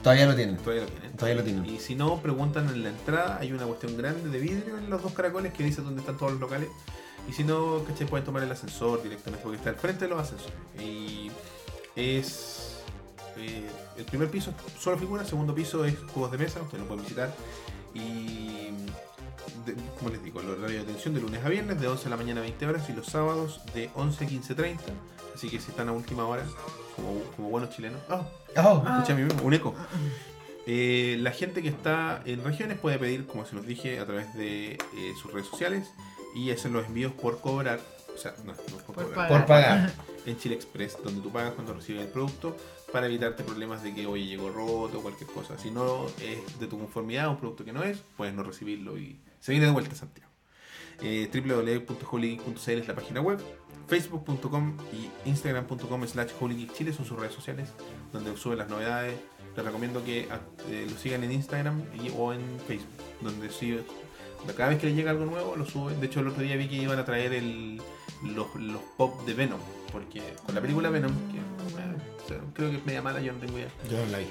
Todavía 0.03 0.27
lo 0.27 0.37
tienen. 0.37 0.57
todavía 0.59 0.83
lo 0.85 0.89
tienen. 0.91 1.13
Todavía 1.17 1.35
lo 1.37 1.43
tienen. 1.45 1.67
Y 1.67 1.81
si 1.81 1.97
no, 1.97 2.21
preguntan 2.23 2.69
en 2.69 2.85
la 2.85 2.91
entrada, 2.91 3.39
hay 3.41 3.53
una 3.53 3.65
cuestión 3.67 3.97
grande 3.97 4.29
de 4.29 4.39
vidrio 4.39 4.79
en 4.79 4.89
los 4.91 5.03
dos 5.03 5.13
caracoles 5.13 5.53
que 5.53 5.65
dice 5.65 5.83
dónde 5.83 6.01
están 6.01 6.17
todos 6.17 6.33
los 6.33 6.41
locales. 6.41 6.69
Y 7.29 7.33
si 7.33 7.43
no, 7.43 7.83
¿cachai? 7.85 8.07
Pueden 8.07 8.25
tomar 8.25 8.45
el 8.45 8.53
ascensor 8.53 9.03
directamente 9.03 9.43
porque 9.43 9.59
está 9.59 9.71
al 9.71 9.77
frente 9.77 10.05
de 10.05 10.11
los 10.11 10.21
ascensores. 10.21 10.55
Y 10.81 11.33
es. 11.97 12.77
eh, 13.39 13.69
el 13.99 14.05
primer 14.05 14.31
piso 14.31 14.51
es 14.67 14.81
solo 14.83 14.97
figuras, 14.97 15.25
el 15.27 15.31
segundo 15.31 15.55
piso 15.55 15.85
es 15.85 15.95
juegos 16.13 16.31
de 16.33 16.39
mesa, 16.39 16.63
ustedes 16.63 16.81
lo 16.83 16.89
pueden 16.89 17.05
visitar. 17.05 17.35
Y. 17.95 18.69
de- 19.67 19.75
como 19.99 20.11
les 20.11 20.23
digo, 20.23 20.41
el 20.41 20.51
horario 20.51 20.77
de 20.79 20.83
atención 20.83 21.15
de 21.15 21.21
lunes 21.21 21.45
a 21.45 21.49
viernes, 21.49 21.81
de 21.81 21.89
11 21.89 22.05
de 22.05 22.11
la 22.11 22.17
mañana 22.17 22.41
a 22.41 22.43
20 22.43 22.67
horas, 22.67 22.89
y 22.89 22.93
los 22.93 23.07
sábados 23.07 23.61
de 23.75 23.91
11 23.95 24.25
a 24.25 24.29
15.30. 24.29 24.79
Así 25.35 25.49
que 25.49 25.61
si 25.61 25.71
están 25.71 25.89
a 25.89 25.93
última 25.93 26.27
hora, 26.27 26.43
como, 26.97 27.21
como 27.37 27.49
buenos 27.51 27.71
chilenos. 27.71 28.01
¡Ah! 28.09 28.27
Oh, 28.57 28.83
Escuché 28.87 29.13
a 29.13 29.17
mí 29.17 29.23
mismo, 29.23 29.43
un 29.43 29.55
eco. 29.55 29.75
Eh, 30.67 31.17
la 31.21 31.31
gente 31.31 31.63
que 31.63 31.69
está 31.69 32.21
en 32.25 32.45
regiones 32.45 32.79
puede 32.79 32.99
pedir, 32.99 33.27
como 33.27 33.47
se 33.47 33.55
los 33.57 33.67
dije, 33.67 33.99
a 34.01 34.05
través 34.07 34.35
de 34.35 34.73
eh, 34.73 34.79
sus 35.21 35.33
redes 35.33 35.47
sociales 35.47 35.89
y 36.35 36.51
hacer 36.51 36.71
los 36.71 36.87
envíos 36.87 37.13
por 37.13 37.41
cobrar. 37.41 37.81
O 38.15 38.19
sea, 38.19 38.35
no, 38.45 38.53
no 38.53 38.59
por, 38.87 38.95
Por 38.95 39.05
cobrar. 39.13 39.29
por 39.29 39.47
pagar. 39.47 39.93
En 40.27 40.37
Chile 40.39 40.57
Express, 40.57 40.99
donde 41.03 41.21
tú 41.23 41.31
pagas 41.31 41.53
cuando 41.55 41.73
recibes 41.73 42.03
el 42.03 42.09
producto 42.09 42.55
para 42.93 43.07
evitarte 43.07 43.45
problemas 43.45 43.83
de 43.83 43.95
que 43.95 44.07
oye 44.07 44.27
llegó 44.27 44.51
roto 44.51 44.99
o 44.99 45.03
cualquier 45.03 45.31
cosa. 45.31 45.59
Si 45.59 45.71
no 45.71 46.07
es 46.23 46.59
de 46.59 46.67
tu 46.67 46.79
conformidad 46.79 47.29
un 47.29 47.37
producto 47.37 47.65
que 47.65 47.73
no 47.73 47.83
es, 47.83 48.03
puedes 48.17 48.35
no 48.35 48.43
recibirlo 48.43 48.99
y 48.99 49.21
se 49.41 49.53
viene 49.53 49.67
de 49.67 49.73
vuelta 49.73 49.93
a 49.93 49.97
Santiago. 49.97 50.29
Eh, 51.01 51.31
www.holygeek.cl 51.33 52.71
es 52.71 52.89
la 52.89 52.95
página 52.95 53.21
web, 53.21 53.39
facebook.com 53.87 54.77
y 54.93 55.29
instagram.com 55.29 56.07
slash 56.07 56.33
holygeekchile 56.41 56.93
son 56.93 57.05
sus 57.05 57.17
redes 57.17 57.35
sociales 57.35 57.69
donde 58.13 58.37
suben 58.37 58.59
las 58.59 58.69
novedades. 58.69 59.15
Les 59.57 59.65
recomiendo 59.65 60.05
que 60.05 60.29
ah, 60.31 60.41
eh, 60.69 60.87
lo 60.89 60.97
sigan 60.97 61.25
en 61.25 61.33
Instagram 61.33 61.83
y, 62.03 62.11
o 62.17 62.33
en 62.33 62.41
Facebook, 62.67 62.89
donde 63.21 63.51
sí, 63.51 63.79
cada 64.57 64.71
vez 64.71 64.79
que 64.79 64.87
les 64.87 64.97
llega 64.97 65.11
algo 65.11 65.25
nuevo 65.25 65.57
lo 65.57 65.67
suben. 65.67 66.01
De 66.01 66.07
hecho, 66.07 66.21
el 66.21 66.29
otro 66.29 66.43
día 66.43 66.57
vi 66.57 66.69
que 66.69 66.77
iban 66.77 66.99
a 66.99 67.05
traer 67.05 67.33
el, 67.33 67.81
los, 68.23 68.55
los 68.57 68.83
pop 68.97 69.25
de 69.25 69.35
Venom, 69.35 69.61
porque 69.93 70.23
con 70.45 70.55
la 70.55 70.61
película 70.61 70.91
Venom, 70.91 71.13
que 71.31 71.39
eh, 71.39 72.18
creo 72.55 72.71
que 72.71 72.77
es 72.77 72.87
media 72.87 73.03
mala, 73.03 73.21
yo 73.21 73.33
no 73.33 73.39
tengo 73.39 73.59
idea. 73.59 73.69
Yo 73.91 73.99
no 74.05 74.07
la 74.13 74.19
vi. 74.19 74.27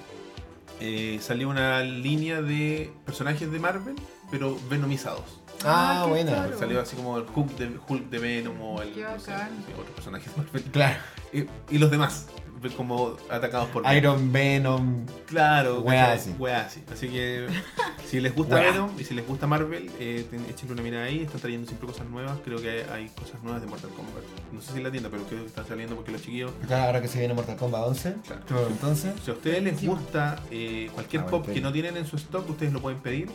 Eh, 0.80 1.20
salió 1.22 1.50
una 1.50 1.82
línea 1.82 2.42
de 2.42 2.92
personajes 3.06 3.52
de 3.52 3.60
Marvel, 3.60 3.96
pero 4.30 4.58
venomizados. 4.70 5.42
Ah, 5.66 6.04
Ah, 6.04 6.06
buena. 6.06 6.32
Claro. 6.34 6.60
Salió 6.60 6.80
así 6.82 6.96
como 6.96 7.18
el 7.18 7.26
Hulk 7.34 7.58
de, 7.58 7.80
Hulk 7.88 8.10
de 8.10 8.20
Venom 8.20 8.62
o 8.62 8.82
el 8.82 8.92
Qué 8.94 9.02
no 9.02 9.20
sé, 9.20 9.34
otros 9.74 9.96
personajes 9.96 10.32
de 10.36 10.42
Marvel. 10.44 10.64
Claro. 10.66 11.00
Y, 11.34 11.46
y 11.76 11.80
los 11.80 11.90
demás, 11.90 12.28
como 12.76 13.16
atacados 13.30 13.70
por. 13.70 13.84
Iron 13.96 14.32
Venom. 14.32 15.06
Claro, 15.26 15.84
¿cachai? 15.84 16.18
así. 16.18 16.36
Así. 16.54 16.84
Así 16.92 17.10
que 17.10 17.48
si 18.06 18.20
les 18.20 18.34
gusta. 18.36 18.56
Venom 18.56 18.92
y 19.00 19.04
si 19.04 19.14
les 19.14 19.28
gusta 19.28 19.48
Marvel, 19.48 19.90
eh, 20.00 20.26
échenle 20.50 20.74
una 20.74 20.82
mirada 20.84 21.06
ahí. 21.06 21.22
Están 21.22 21.42
trayendo 21.42 21.68
siempre 21.68 21.88
cosas 21.88 22.08
nuevas. 22.08 22.38
Creo 22.44 22.62
que 22.62 22.86
hay, 22.92 23.10
cosas 23.10 23.42
nuevas 23.44 23.62
de 23.62 23.68
Mortal 23.68 23.90
Kombat. 23.92 24.24
No 24.52 24.62
sé 24.62 24.72
si 24.72 24.78
en 24.78 24.84
la 24.84 24.92
tienda, 24.92 25.10
pero 25.10 25.24
creo 25.24 25.42
que 25.42 25.48
están 25.48 25.68
saliendo 25.68 25.96
porque 25.96 26.12
los 26.12 26.22
chiquillos. 26.22 26.52
Acá 26.64 26.86
ahora 26.86 27.02
que 27.02 27.08
se 27.08 27.20
viene 27.20 27.34
Mortal 27.34 27.58
Kombat 27.58 27.82
11. 27.88 28.16
Claro. 28.26 28.68
Entonces. 28.70 29.14
Si 29.24 29.32
a 29.32 29.34
ustedes 29.34 29.64
les 29.64 29.86
gusta 29.86 30.42
eh, 30.52 30.90
cualquier 30.94 31.24
Ah, 31.24 31.28
pop 31.28 31.46
que 31.48 31.62
no 31.62 31.72
tienen 31.72 31.98
en 31.98 32.06
su 32.06 32.16
stock, 32.18 32.50
ustedes 32.50 32.74
lo 32.74 32.82
pueden 32.82 33.00
pedir. 33.00 33.30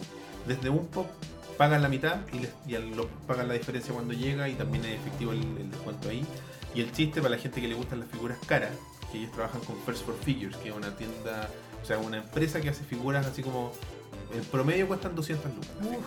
Desde 0.46 0.70
un 0.70 0.86
pop 0.88 1.06
pagan 1.58 1.82
la 1.82 1.88
mitad 1.88 2.16
y, 2.32 2.38
les, 2.40 2.50
y 2.66 2.74
al- 2.74 2.90
lo, 2.96 3.06
pagan 3.26 3.46
la 3.46 3.54
diferencia 3.54 3.92
cuando 3.92 4.14
llega 4.14 4.48
y 4.48 4.54
también 4.54 4.84
es 4.84 4.98
efectivo 4.98 5.32
el, 5.32 5.40
el 5.58 5.70
descuento 5.70 6.08
ahí. 6.08 6.24
Y 6.74 6.80
el 6.80 6.90
chiste 6.90 7.20
para 7.20 7.36
la 7.36 7.40
gente 7.40 7.60
que 7.60 7.68
le 7.68 7.74
gustan 7.74 8.00
las 8.00 8.08
figuras 8.08 8.38
caras, 8.46 8.70
que 9.12 9.18
ellos 9.18 9.30
trabajan 9.32 9.60
con 9.60 9.76
First 9.84 10.06
for 10.06 10.16
Figures, 10.24 10.56
que 10.56 10.70
es 10.70 10.74
una 10.74 10.96
tienda, 10.96 11.48
o 11.82 11.86
sea, 11.86 11.98
una 11.98 12.16
empresa 12.16 12.60
que 12.60 12.70
hace 12.70 12.82
figuras 12.82 13.26
así 13.26 13.42
como, 13.42 13.72
en 14.34 14.42
promedio 14.44 14.88
cuestan 14.88 15.14
200 15.14 15.52
lucas. 15.82 15.98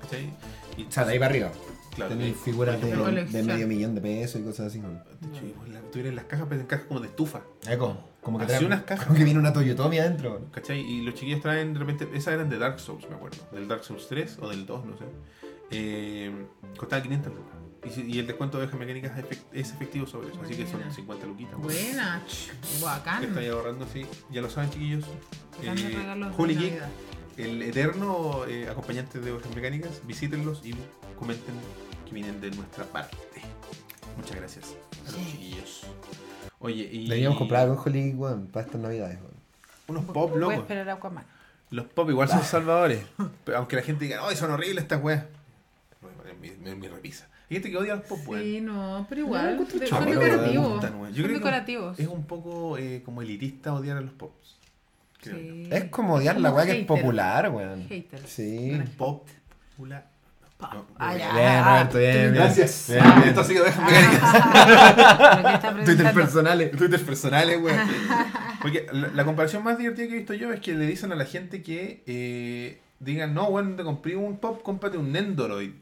¿Cachai? 0.00 0.32
Y, 0.76 0.84
O 0.84 0.90
sea, 0.90 1.04
de 1.04 1.12
ahí 1.12 1.18
para 1.18 1.30
arriba. 1.30 1.52
claro, 1.94 2.10
Tenéis 2.10 2.34
eh, 2.34 2.38
figuras 2.44 2.80
de, 2.80 3.42
medio 3.44 3.68
millón 3.68 3.94
de 3.94 4.00
pesos 4.00 4.40
y 4.40 4.44
cosas 4.44 4.66
así. 4.66 4.80
¿no? 4.80 4.88
tú 5.92 5.98
eres 6.00 6.14
las 6.14 6.24
cajas, 6.24 6.46
pero 6.48 6.60
en 6.60 6.66
cajas 6.66 6.86
como 6.86 7.00
de 7.00 7.08
estufa. 7.08 7.42
Eco, 7.68 7.96
como 8.20 8.38
que 8.38 8.44
Así 8.44 8.54
trae 8.54 8.66
unas 8.66 8.82
cajas. 8.82 9.06
Como 9.06 9.18
que 9.18 9.24
viene 9.24 9.38
una 9.38 9.52
Toyotomi 9.52 9.98
adentro. 9.98 10.48
¿Cachai? 10.50 10.80
Y 10.80 11.02
los 11.02 11.14
chiquillos 11.14 11.40
traen 11.40 11.74
de 11.74 11.78
repente, 11.78 12.08
esas 12.14 12.34
eran 12.34 12.48
de 12.48 12.58
Dark 12.58 12.80
Souls, 12.80 13.08
me 13.08 13.14
acuerdo, 13.14 13.38
del 13.52 13.68
Dark 13.68 13.84
Souls 13.84 14.08
3 14.08 14.38
o 14.40 14.48
del 14.48 14.66
2, 14.66 14.86
no 14.86 14.96
sé. 14.98 15.04
Eh, 15.70 16.32
costaba 16.76 17.02
500 17.02 17.32
lucas. 17.32 17.51
Y, 17.84 18.18
el 18.20 18.26
descuento 18.28 18.58
de 18.58 18.64
ovejas 18.64 18.78
mecánicas 18.78 19.18
es 19.18 19.24
efec- 19.24 19.42
es 19.52 19.72
efectivo 19.72 20.06
sobre 20.06 20.28
eso, 20.28 20.40
así 20.42 20.54
que 20.54 20.64
son 20.66 20.76
Buena. 20.76 20.94
50 20.94 21.26
luquitas. 21.26 21.56
Buena, 21.58 22.22
bacán. 22.80 23.24
estáis 23.24 23.50
ahorrando 23.50 23.84
así, 23.84 24.06
ya 24.30 24.40
lo 24.40 24.48
saben 24.48 24.70
chiquillos. 24.70 25.04
Eh, 25.62 26.30
Holy 26.36 26.54
Geek, 26.56 26.80
el 27.38 27.60
eterno 27.62 28.44
eh, 28.46 28.68
acompañante 28.70 29.18
de 29.20 29.32
ovejas 29.32 29.52
mecánicas, 29.56 30.00
visítenlos 30.06 30.60
y 30.64 30.74
comenten 31.18 31.54
que 32.06 32.12
vienen 32.14 32.40
de 32.40 32.52
nuestra 32.52 32.84
parte. 32.84 33.16
Muchas 34.16 34.36
gracias 34.36 34.76
a 35.08 35.10
los 35.10 35.14
Sí. 35.20 35.28
chiquillos. 35.32 35.82
Oye, 36.60 36.88
y 36.92 37.08
Deberíamos 37.08 37.38
comprar 37.38 37.66
con 37.66 37.78
Holy 37.78 38.14
weón, 38.14 38.46
para 38.46 38.64
estas 38.66 38.80
navidades. 38.80 39.18
weón. 39.20 39.32
unos 39.88 40.04
pop 40.04 40.30
Voy 40.30 40.36
a 40.36 40.40
locos. 40.40 40.56
esperar 40.58 40.88
a 40.88 40.92
Aquaman. 40.94 41.24
Los 41.70 41.86
pop 41.86 42.08
igual 42.10 42.28
son 42.28 42.42
salvadores. 42.44 43.04
Pero 43.44 43.58
aunque 43.58 43.74
la 43.74 43.82
gente 43.82 44.04
diga, 44.04 44.20
¡ay, 44.22 44.36
son 44.36 44.52
horribles 44.52 44.84
estas 44.84 45.02
weas! 45.02 45.24
Voy 46.00 46.12
a 46.12 46.14
poner 46.16 46.36
mi, 46.36 46.50
mi, 46.50 46.74
mi 46.76 46.86
repisa. 46.88 47.26
Hay 47.52 47.56
gente 47.56 47.70
que 47.70 47.76
odia 47.76 47.96
los 47.96 48.04
pop, 48.06 48.18
weón. 48.26 48.42
Sí, 48.42 48.60
no, 48.62 49.06
pero 49.10 49.20
igual. 49.20 49.58
de- 49.58 49.84
choro, 49.86 50.02
son 50.02 50.10
decorativos. 50.10 50.68
Gustan. 50.72 50.92
Yo 50.92 50.98
Son 51.04 51.12
creo 51.12 51.26
que 51.26 51.32
decorativos. 51.34 52.00
Es 52.00 52.06
un 52.08 52.24
poco 52.24 52.78
eh, 52.78 53.02
como 53.04 53.20
elitista 53.20 53.74
odiar 53.74 53.98
a 53.98 54.00
los 54.00 54.12
pops. 54.12 54.56
Sí. 55.22 55.68
Es 55.70 55.84
como 55.84 56.14
odiar 56.14 56.40
la 56.40 56.50
weá 56.50 56.64
que 56.64 56.80
es 56.80 56.86
popular, 56.86 57.50
weón. 57.50 57.86
Haters. 57.88 58.22
Sí. 58.28 58.80
Pop. 58.96 59.28
Pula- 59.76 60.06
No, 60.60 60.86
Ah. 60.98 61.14
Bien, 61.14 61.64
Roberto, 61.64 61.98
bien, 61.98 62.12
bien. 62.14 62.34
Gracias. 62.34 62.86
Bien, 62.88 63.02
bien. 63.16 63.28
Esto 63.28 63.40
ha 63.40 63.44
sido 63.44 63.64
déjame 63.64 63.90
que 63.92 65.84
Twitter 65.84 66.12
personales. 66.14 66.70
Twitter 66.72 67.00
personales, 67.04 67.60
güey. 67.60 67.74
Porque 68.62 68.86
la, 68.92 69.08
la 69.08 69.24
comparación 69.24 69.62
más 69.64 69.76
divertida 69.76 70.06
que 70.06 70.14
he 70.14 70.16
visto 70.18 70.34
yo 70.34 70.52
es 70.52 70.60
que 70.60 70.72
le 70.74 70.86
dicen 70.86 71.12
a 71.12 71.16
la 71.16 71.24
gente 71.24 71.62
que 71.62 72.02
eh, 72.06 72.80
digan, 73.00 73.34
no, 73.34 73.50
bueno, 73.50 73.74
te 73.76 73.82
compré 73.84 74.16
un 74.16 74.38
pop, 74.38 74.62
cómprate 74.62 74.96
un 74.98 75.10
Nendoroid. 75.12 75.72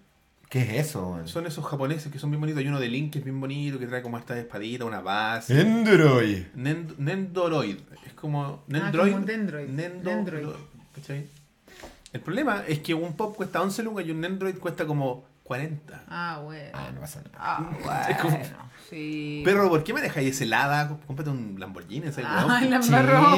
¿Qué 0.51 0.63
es 0.63 0.89
eso? 0.89 1.17
Son 1.27 1.47
esos 1.47 1.65
japoneses 1.65 2.11
que 2.13 2.19
son 2.19 2.31
bien 2.31 2.41
bonitos. 2.41 2.61
Hay 2.61 2.67
uno 2.69 2.81
de 2.81 2.89
Link 2.89 3.13
que 3.13 3.21
es 3.21 3.25
bien 3.25 3.41
bonito, 3.41 3.79
que 3.79 3.87
trae 3.87 4.03
como 4.03 4.19
esta 4.19 4.37
espadita, 4.39 4.85
una 4.85 5.01
base. 5.01 5.61
Endroid. 5.61 6.47
Nend- 6.57 6.97
Nendoroid. 6.99 7.77
Es 8.05 8.13
como 8.15 8.45
Ah, 8.45 8.59
Nendroid. 8.67 9.11
como 9.13 9.17
un 9.23 9.27
Dendroid. 9.27 9.69
Nendo- 9.69 10.03
Dendroid. 10.03 10.47
¿cachai? 10.95 11.27
El 12.13 12.21
problema 12.21 12.65
es 12.67 12.81
que 12.81 12.93
un 12.95 13.13
pop 13.15 13.37
cuesta 13.37 13.63
11 13.63 13.83
lucas 13.85 14.05
y 14.05 14.11
un 14.11 14.21
Nendroid 14.21 14.57
cuesta 14.59 14.85
como 14.87 15.25
40. 15.45 16.03
Ah, 16.09 16.41
bueno. 16.43 16.71
Ah, 16.75 16.91
no 16.93 17.01
pasa 17.01 17.23
nada. 17.33 17.39
Ah, 17.39 18.07
Es 18.11 18.17
como- 18.19 18.37
bueno. 18.37 18.71
Sí. 18.91 19.43
Perro, 19.45 19.69
¿por 19.69 19.85
qué 19.85 19.93
manejáis 19.93 20.31
ese 20.31 20.43
helada? 20.45 20.99
Cómprate 21.07 21.31
un 21.31 21.55
Lamborghini, 21.61 22.09
ese. 22.09 22.25
Ay, 22.27 22.69
la 22.69 22.83
Sí. 22.83 22.93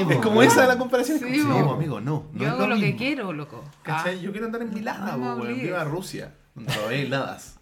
Es 0.09 0.17
como 0.17 0.43
esa 0.43 0.67
la 0.67 0.79
comparación. 0.79 1.19
Sí, 1.19 1.27
amigo, 1.27 2.01
no. 2.01 2.25
no 2.33 2.41
Yo 2.41 2.47
es 2.47 2.53
hago 2.53 2.67
lo 2.69 2.77
que 2.77 2.97
quiero, 2.97 3.35
loco. 3.35 3.63
¿Cachai? 3.83 4.17
Ah. 4.19 4.23
Yo 4.23 4.31
quiero 4.33 4.47
andar 4.47 4.63
en 4.63 4.73
mi 4.73 4.81
lada, 4.81 5.15
No 5.19 5.35
obligues. 5.35 5.65
Viva 5.65 5.85
Rusia. 5.85 6.33
Donde 6.55 6.73
todavía 6.73 6.99
hay 6.99 7.09
ladas. 7.09 7.59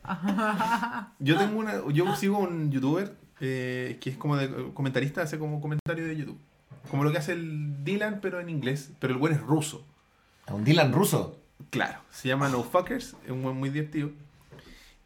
Yo 1.19 1.39
tengo 1.39 1.59
una. 1.59 1.81
Yo 1.93 2.17
sigo 2.17 2.39
un 2.39 2.71
youtuber 2.73 3.15
eh, 3.41 3.99
que 4.01 4.11
es 4.11 4.17
como 4.17 4.37
de 4.37 4.73
comentarista, 4.75 5.23
hace 5.23 5.39
como 5.39 5.61
comentario 5.61 6.07
de 6.07 6.17
YouTube. 6.17 6.39
Como 6.91 7.05
lo 7.05 7.13
que 7.13 7.19
hace 7.19 7.33
el 7.33 7.85
Dylan, 7.85 8.21
pero 8.21 8.41
en 8.41 8.51
inglés. 8.51 8.91
Pero 8.99 9.13
el 9.13 9.19
buen 9.19 9.33
es 9.33 9.41
ruso. 9.41 9.85
¿A 10.47 10.55
un 10.55 10.65
Dylan 10.65 10.93
ruso? 10.93 11.39
Claro. 11.71 12.01
Se 12.11 12.29
llama 12.29 12.49
No 12.49 12.65
Fuckers. 12.65 13.17
Es 13.25 13.31
un 13.31 13.43
buen 13.43 13.57
muy 13.57 13.71
divertido. 13.71 14.11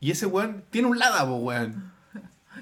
Y 0.01 0.11
ese 0.11 0.26
weón 0.26 0.64
tiene 0.70 0.89
un 0.89 0.99
lada, 0.99 1.26
po, 1.26 1.37
weón. 1.37 1.93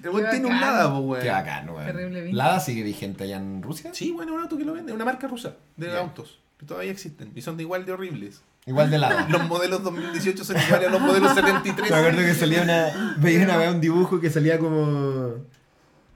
El 0.03 0.11
weón 0.11 0.31
tiene 0.31 0.47
un 0.47 0.61
lada, 0.61 0.91
po, 0.91 0.99
weón. 0.99 1.23
Qué 1.23 1.31
bacán, 1.31 1.69
weón. 1.71 1.87
Terrible. 1.87 2.33
¿Lada 2.33 2.59
sigue 2.61 2.83
vigente 2.83 3.25
allá 3.25 3.37
en 3.37 3.63
Rusia? 3.63 3.95
Sí, 3.95 4.11
bueno, 4.13 4.35
un 4.35 4.41
auto 4.41 4.57
que 4.57 4.65
lo 4.65 4.73
vende. 4.73 4.93
Una 4.93 5.05
marca 5.05 5.29
rusa 5.29 5.57
de 5.77 5.97
autos. 5.97 6.41
Que 6.59 6.67
todavía 6.67 6.91
existen. 6.91 7.33
Y 7.35 7.43
son 7.43 7.57
de 7.57 7.63
igual 7.63 7.85
de 7.85 7.93
horribles. 7.93 8.43
Igual 8.67 8.91
de 8.91 8.99
lada. 8.99 9.27
Los 9.31 9.49
modelos 9.49 9.83
2018 9.83 10.45
son 10.45 10.57
iguales 10.57 10.89
a 10.89 10.91
los 10.93 11.01
modelos 11.01 11.35
73. 11.35 11.91
Me 11.91 11.97
acuerdo 11.97 12.19
que 12.21 12.35
salía 12.35 12.63
una. 12.63 13.15
Veía 13.19 13.43
una 13.45 13.57
vez 13.57 13.71
un 13.73 13.81
dibujo 13.81 14.21
que 14.21 14.31
salía 14.31 14.59
como. 14.59 15.35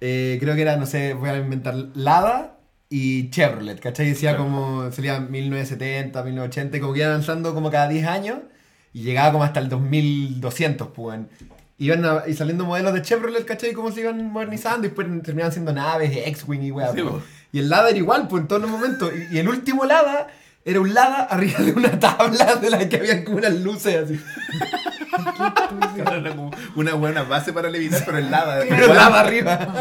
eh, 0.00 0.36
creo 0.40 0.54
que 0.54 0.62
era, 0.62 0.76
no 0.76 0.86
sé, 0.86 1.14
voy 1.14 1.28
a 1.30 1.36
inventar. 1.38 1.74
Lada 1.94 2.58
y 2.88 3.30
Chevrolet, 3.30 3.80
¿cachai? 3.80 4.06
Decía 4.10 4.30
Claro. 4.36 4.44
como. 4.44 4.92
Salía 4.92 5.18
1970, 5.20 6.22
1980, 6.22 6.80
como 6.80 6.92
que 6.92 7.00
iba 7.00 7.08
avanzando 7.08 7.52
como 7.54 7.70
cada 7.70 7.88
10 7.88 8.06
años. 8.06 8.38
Y 8.92 9.02
llegaba 9.02 9.32
como 9.32 9.44
hasta 9.44 9.60
el 9.60 9.68
2200, 9.68 10.88
pues. 10.94 11.20
Iban 11.78 12.04
a- 12.06 12.22
y 12.26 12.32
saliendo 12.34 12.64
modelos 12.64 12.94
de 12.94 13.02
Chevrolet, 13.02 13.44
¿cachai? 13.44 13.72
Como 13.72 13.90
se 13.92 14.00
iban 14.00 14.24
modernizando 14.32 14.86
y 14.86 14.90
después 14.90 15.06
terminaban 15.22 15.52
siendo 15.52 15.72
naves, 15.72 16.10
X-Wing 16.28 16.62
y 16.62 16.70
weá. 16.70 16.92
Sí, 16.92 17.02
po. 17.02 17.20
Y 17.52 17.58
el 17.58 17.68
Lada 17.68 17.88
era 17.90 17.98
igual, 17.98 18.28
pues 18.28 18.42
en 18.42 18.48
todos 18.48 18.62
los 18.62 18.70
momentos. 18.70 19.10
Y, 19.32 19.34
y 19.34 19.38
el 19.40 19.48
último 19.48 19.84
Lada 19.84 20.28
era 20.66 20.80
un 20.80 20.92
Lada 20.92 21.28
arriba 21.30 21.60
de 21.60 21.72
una 21.72 21.98
tabla 22.00 22.56
de 22.60 22.70
la 22.70 22.88
que 22.88 22.96
habían 22.96 23.22
como 23.22 23.38
unas 23.38 23.54
luces 23.54 24.02
así. 24.02 24.20
Era 25.96 26.30
como 26.30 26.50
una 26.74 26.94
buena 26.94 27.22
base 27.22 27.52
para 27.52 27.70
levitar, 27.70 28.02
pero 28.04 28.18
el 28.18 28.32
lava. 28.32 28.58
Pero 28.68 28.92
Lada 28.92 29.20
arriba. 29.20 29.74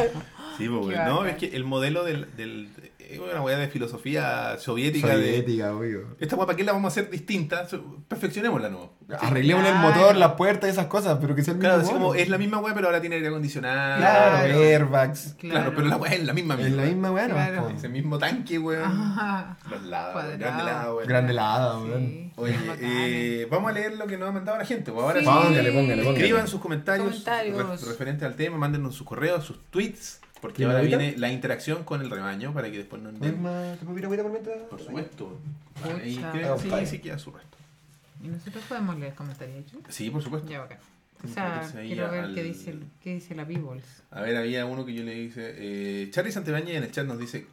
Sí, 0.59 0.69
pues. 0.69 0.95
No, 0.97 1.25
es 1.25 1.37
que 1.37 1.47
el 1.55 1.63
modelo 1.63 2.03
del. 2.03 2.27
del 2.37 2.69
es 3.15 3.31
una 3.33 3.41
weá 3.41 3.57
de 3.57 3.67
filosofía 3.67 4.57
soviética. 4.59 5.07
de 5.07 5.13
Soviética, 5.15 5.73
obvio. 5.75 6.15
Esta 6.19 6.35
weá, 6.35 6.45
¿para 6.45 6.55
qué 6.57 6.63
la 6.63 6.71
vamos 6.73 6.85
a 6.85 6.99
hacer 6.99 7.09
distinta? 7.09 7.67
Perfeccionémosla, 8.07 8.69
¿no? 8.69 8.93
Arreglémosle 9.19 9.69
el 9.69 9.75
motor, 9.75 10.15
las 10.15 10.31
puertas 10.33 10.67
y 10.69 10.71
esas 10.71 10.87
cosas, 10.87 11.17
pero 11.21 11.35
que 11.35 11.43
sea 11.43 11.51
el 11.53 11.57
mismo 11.59 11.69
Claro, 11.69 11.81
así 11.83 11.91
como 11.93 12.15
es 12.15 12.29
la 12.29 12.37
misma 12.37 12.57
weá, 12.59 12.73
pero 12.73 12.87
ahora 12.87 13.01
tiene 13.01 13.17
aire 13.17 13.27
acondicionado. 13.27 13.97
Claro, 13.97 14.45
Claro. 14.47 14.61
airbags. 14.61 15.35
Claro, 15.39 15.73
pero 15.75 15.87
la 15.87 15.97
weá 15.97 16.13
es 16.13 16.23
la 16.25 16.33
misma. 16.33 16.55
Es 16.59 16.71
la 16.71 16.83
misma 16.83 17.11
weá, 17.11 17.27
no 17.27 17.35
Claro. 17.35 17.63
po. 17.63 17.69
Ese 17.69 17.89
mismo 17.89 18.17
tanque, 18.17 18.57
weón. 18.59 18.83
Ajá. 18.83 19.57
Los 19.69 19.83
lados, 19.83 20.23
grande 20.37 20.63
lado, 20.63 20.95
weón. 20.97 21.07
Grande 21.07 21.33
la 21.33 21.55
hada, 21.55 21.77
weón. 21.79 22.05
Sí, 22.07 22.31
Oye, 22.37 22.55
eh, 22.81 23.47
vamos 23.49 23.69
a 23.69 23.73
leer 23.73 23.95
lo 23.95 24.07
que 24.07 24.17
nos 24.17 24.29
ha 24.29 24.31
mandado 24.31 24.57
la 24.57 24.65
gente. 24.65 24.91
ahora 24.91 25.19
Sí. 25.19 25.25
Póngale, 25.25 25.71
póngale, 25.71 26.03
póngale. 26.03 26.09
Escriban 26.19 26.47
sus 26.47 26.59
comentarios, 26.59 27.07
Comentarios. 27.07 27.81
re- 27.81 27.87
referentes 27.89 28.23
al 28.23 28.35
tema, 28.35 28.57
mándenos 28.57 28.95
sus 28.95 29.05
correos, 29.07 29.45
sus 29.45 29.63
tweets, 29.69 30.19
porque 30.41 30.57
¿Tiene 30.57 30.71
ahora 30.71 30.79
ahorita? 30.79 30.97
viene 30.97 31.17
la 31.17 31.31
interacción 31.31 31.83
con 31.83 32.01
el 32.01 32.09
rebaño 32.09 32.53
para 32.53 32.69
que 32.69 32.77
después 32.77 33.01
nos 33.01 33.13
¿Hay 33.15 33.19
den. 33.19 33.41
más- 33.41 33.77
¿Te 33.79 33.85
puedo 33.85 33.93
pedir 33.95 34.05
agüita 34.05 34.23
por 34.23 34.31
mientras? 34.31 34.57
Por 34.69 34.79
supuesto. 34.81 35.39
Ah, 35.83 35.89
creo, 36.31 36.57
sí, 36.57 36.63
compadre. 36.63 36.85
sí 36.85 36.99
queda 36.99 37.17
su 37.19 37.31
resto. 37.31 37.57
¿Y 38.23 38.27
nosotros 38.27 38.63
podemos 38.67 38.97
leer 38.97 39.13
comentarios? 39.13 39.65
Sí, 39.89 40.09
por 40.09 40.21
supuesto. 40.21 40.49
Ya, 40.49 40.59
bacán. 40.61 40.77
O 41.23 41.27
sea, 41.27 41.67
quiero 41.81 42.11
ver 42.11 42.23
al- 42.25 42.35
qué 42.35 42.43
dice, 42.43 42.75
qué 43.01 43.15
dice 43.15 43.33
la 43.35 43.45
Beebles. 43.45 43.83
A 44.11 44.21
ver, 44.21 44.35
había 44.37 44.65
uno 44.65 44.85
que 44.85 44.93
yo 44.93 45.03
le 45.03 45.17
hice. 45.17 45.53
Eh, 45.57 46.09
Charlie 46.11 46.31
Santibáñez 46.31 46.75
en 46.75 46.83
el 46.83 46.91
chat 46.91 47.05
nos 47.07 47.17
dice: 47.17 47.47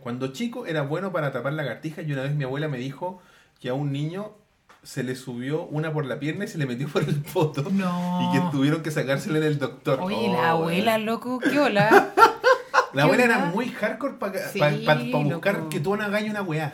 Cuando 0.00 0.32
chico 0.32 0.66
era 0.66 0.82
bueno 0.82 1.12
para 1.12 1.28
atrapar 1.28 1.52
lagartijas 1.52 2.06
y 2.06 2.12
una 2.12 2.22
vez 2.22 2.34
mi 2.34 2.44
abuela 2.44 2.66
me 2.68 2.78
dijo 2.78 3.22
que 3.60 3.68
a 3.68 3.74
un 3.74 3.92
niño 3.92 4.32
se 4.82 5.02
le 5.04 5.14
subió 5.14 5.62
una 5.64 5.92
por 5.92 6.04
la 6.06 6.18
pierna 6.18 6.44
y 6.44 6.48
se 6.48 6.58
le 6.58 6.66
metió 6.66 6.88
por 6.88 7.02
el 7.02 7.16
poto. 7.22 7.64
No. 7.70 8.20
Y 8.32 8.32
que 8.38 8.44
tuvieron 8.50 8.82
que 8.82 8.90
sacársela 8.90 9.38
en 9.38 9.44
el 9.44 9.58
doctor. 9.58 10.00
Oye, 10.02 10.16
Oh, 10.28 10.32
la 10.32 10.50
abuela, 10.50 10.98
loco, 10.98 11.38
qué 11.38 11.58
hola. 11.58 12.12
La 12.92 13.04
abuela 13.04 13.22
¿Qué 13.24 13.30
era 13.30 13.44
muy 13.46 13.68
hardcore 13.70 14.14
para 14.14 14.48
Sí, 14.48 14.60
buscar 15.24 15.54
loco. 15.58 15.68
que 15.70 15.80
tú 15.80 15.96
no 15.96 16.02
hagas 16.02 16.22
una 16.24 16.42
weá. 16.42 16.72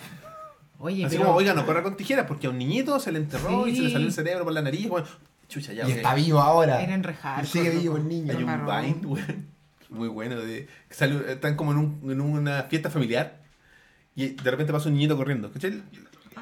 Oye, 0.80 1.04
Así 1.04 1.16
pero... 1.16 1.26
como, 1.28 1.38
oiga, 1.38 1.54
no 1.54 1.66
corra 1.66 1.82
con 1.82 1.96
tijeras 1.96 2.26
porque 2.26 2.46
a 2.46 2.50
un 2.50 2.58
niñito 2.58 2.98
se 3.00 3.12
le 3.12 3.18
enterró 3.18 3.66
y 3.66 3.76
se 3.76 3.82
le 3.82 3.90
salió 3.90 4.06
el 4.06 4.12
cerebro 4.12 4.44
por 4.44 4.52
la 4.52 4.62
nariz. 4.62 4.88
Bueno, 4.88 5.06
chucha, 5.48 5.72
ya. 5.72 5.86
Y 5.88 5.92
está 5.92 6.14
vivo 6.14 6.40
ahora. 6.40 6.80
Eran 6.82 7.02
re 7.02 7.14
hardcore, 7.14 7.46
Sigue 7.46 7.70
vivo 7.70 7.96
el 7.96 8.08
niño. 8.08 8.32
Hay 8.36 8.42
un. 8.42 8.66
Vine, 8.66 9.06
weón, 9.06 9.48
muy 9.90 10.08
bueno. 10.08 10.36
De, 10.36 10.68
están 10.88 11.56
como 11.56 11.72
en, 11.72 11.78
un- 11.78 12.10
en 12.10 12.20
una 12.20 12.64
fiesta 12.64 12.90
familiar 12.90 13.40
y 14.14 14.28
de 14.30 14.50
repente 14.50 14.72
pasa 14.72 14.88
un 14.88 14.94
niñito 14.94 15.16
corriendo. 15.16 15.50
¿Cachai? 15.52 15.82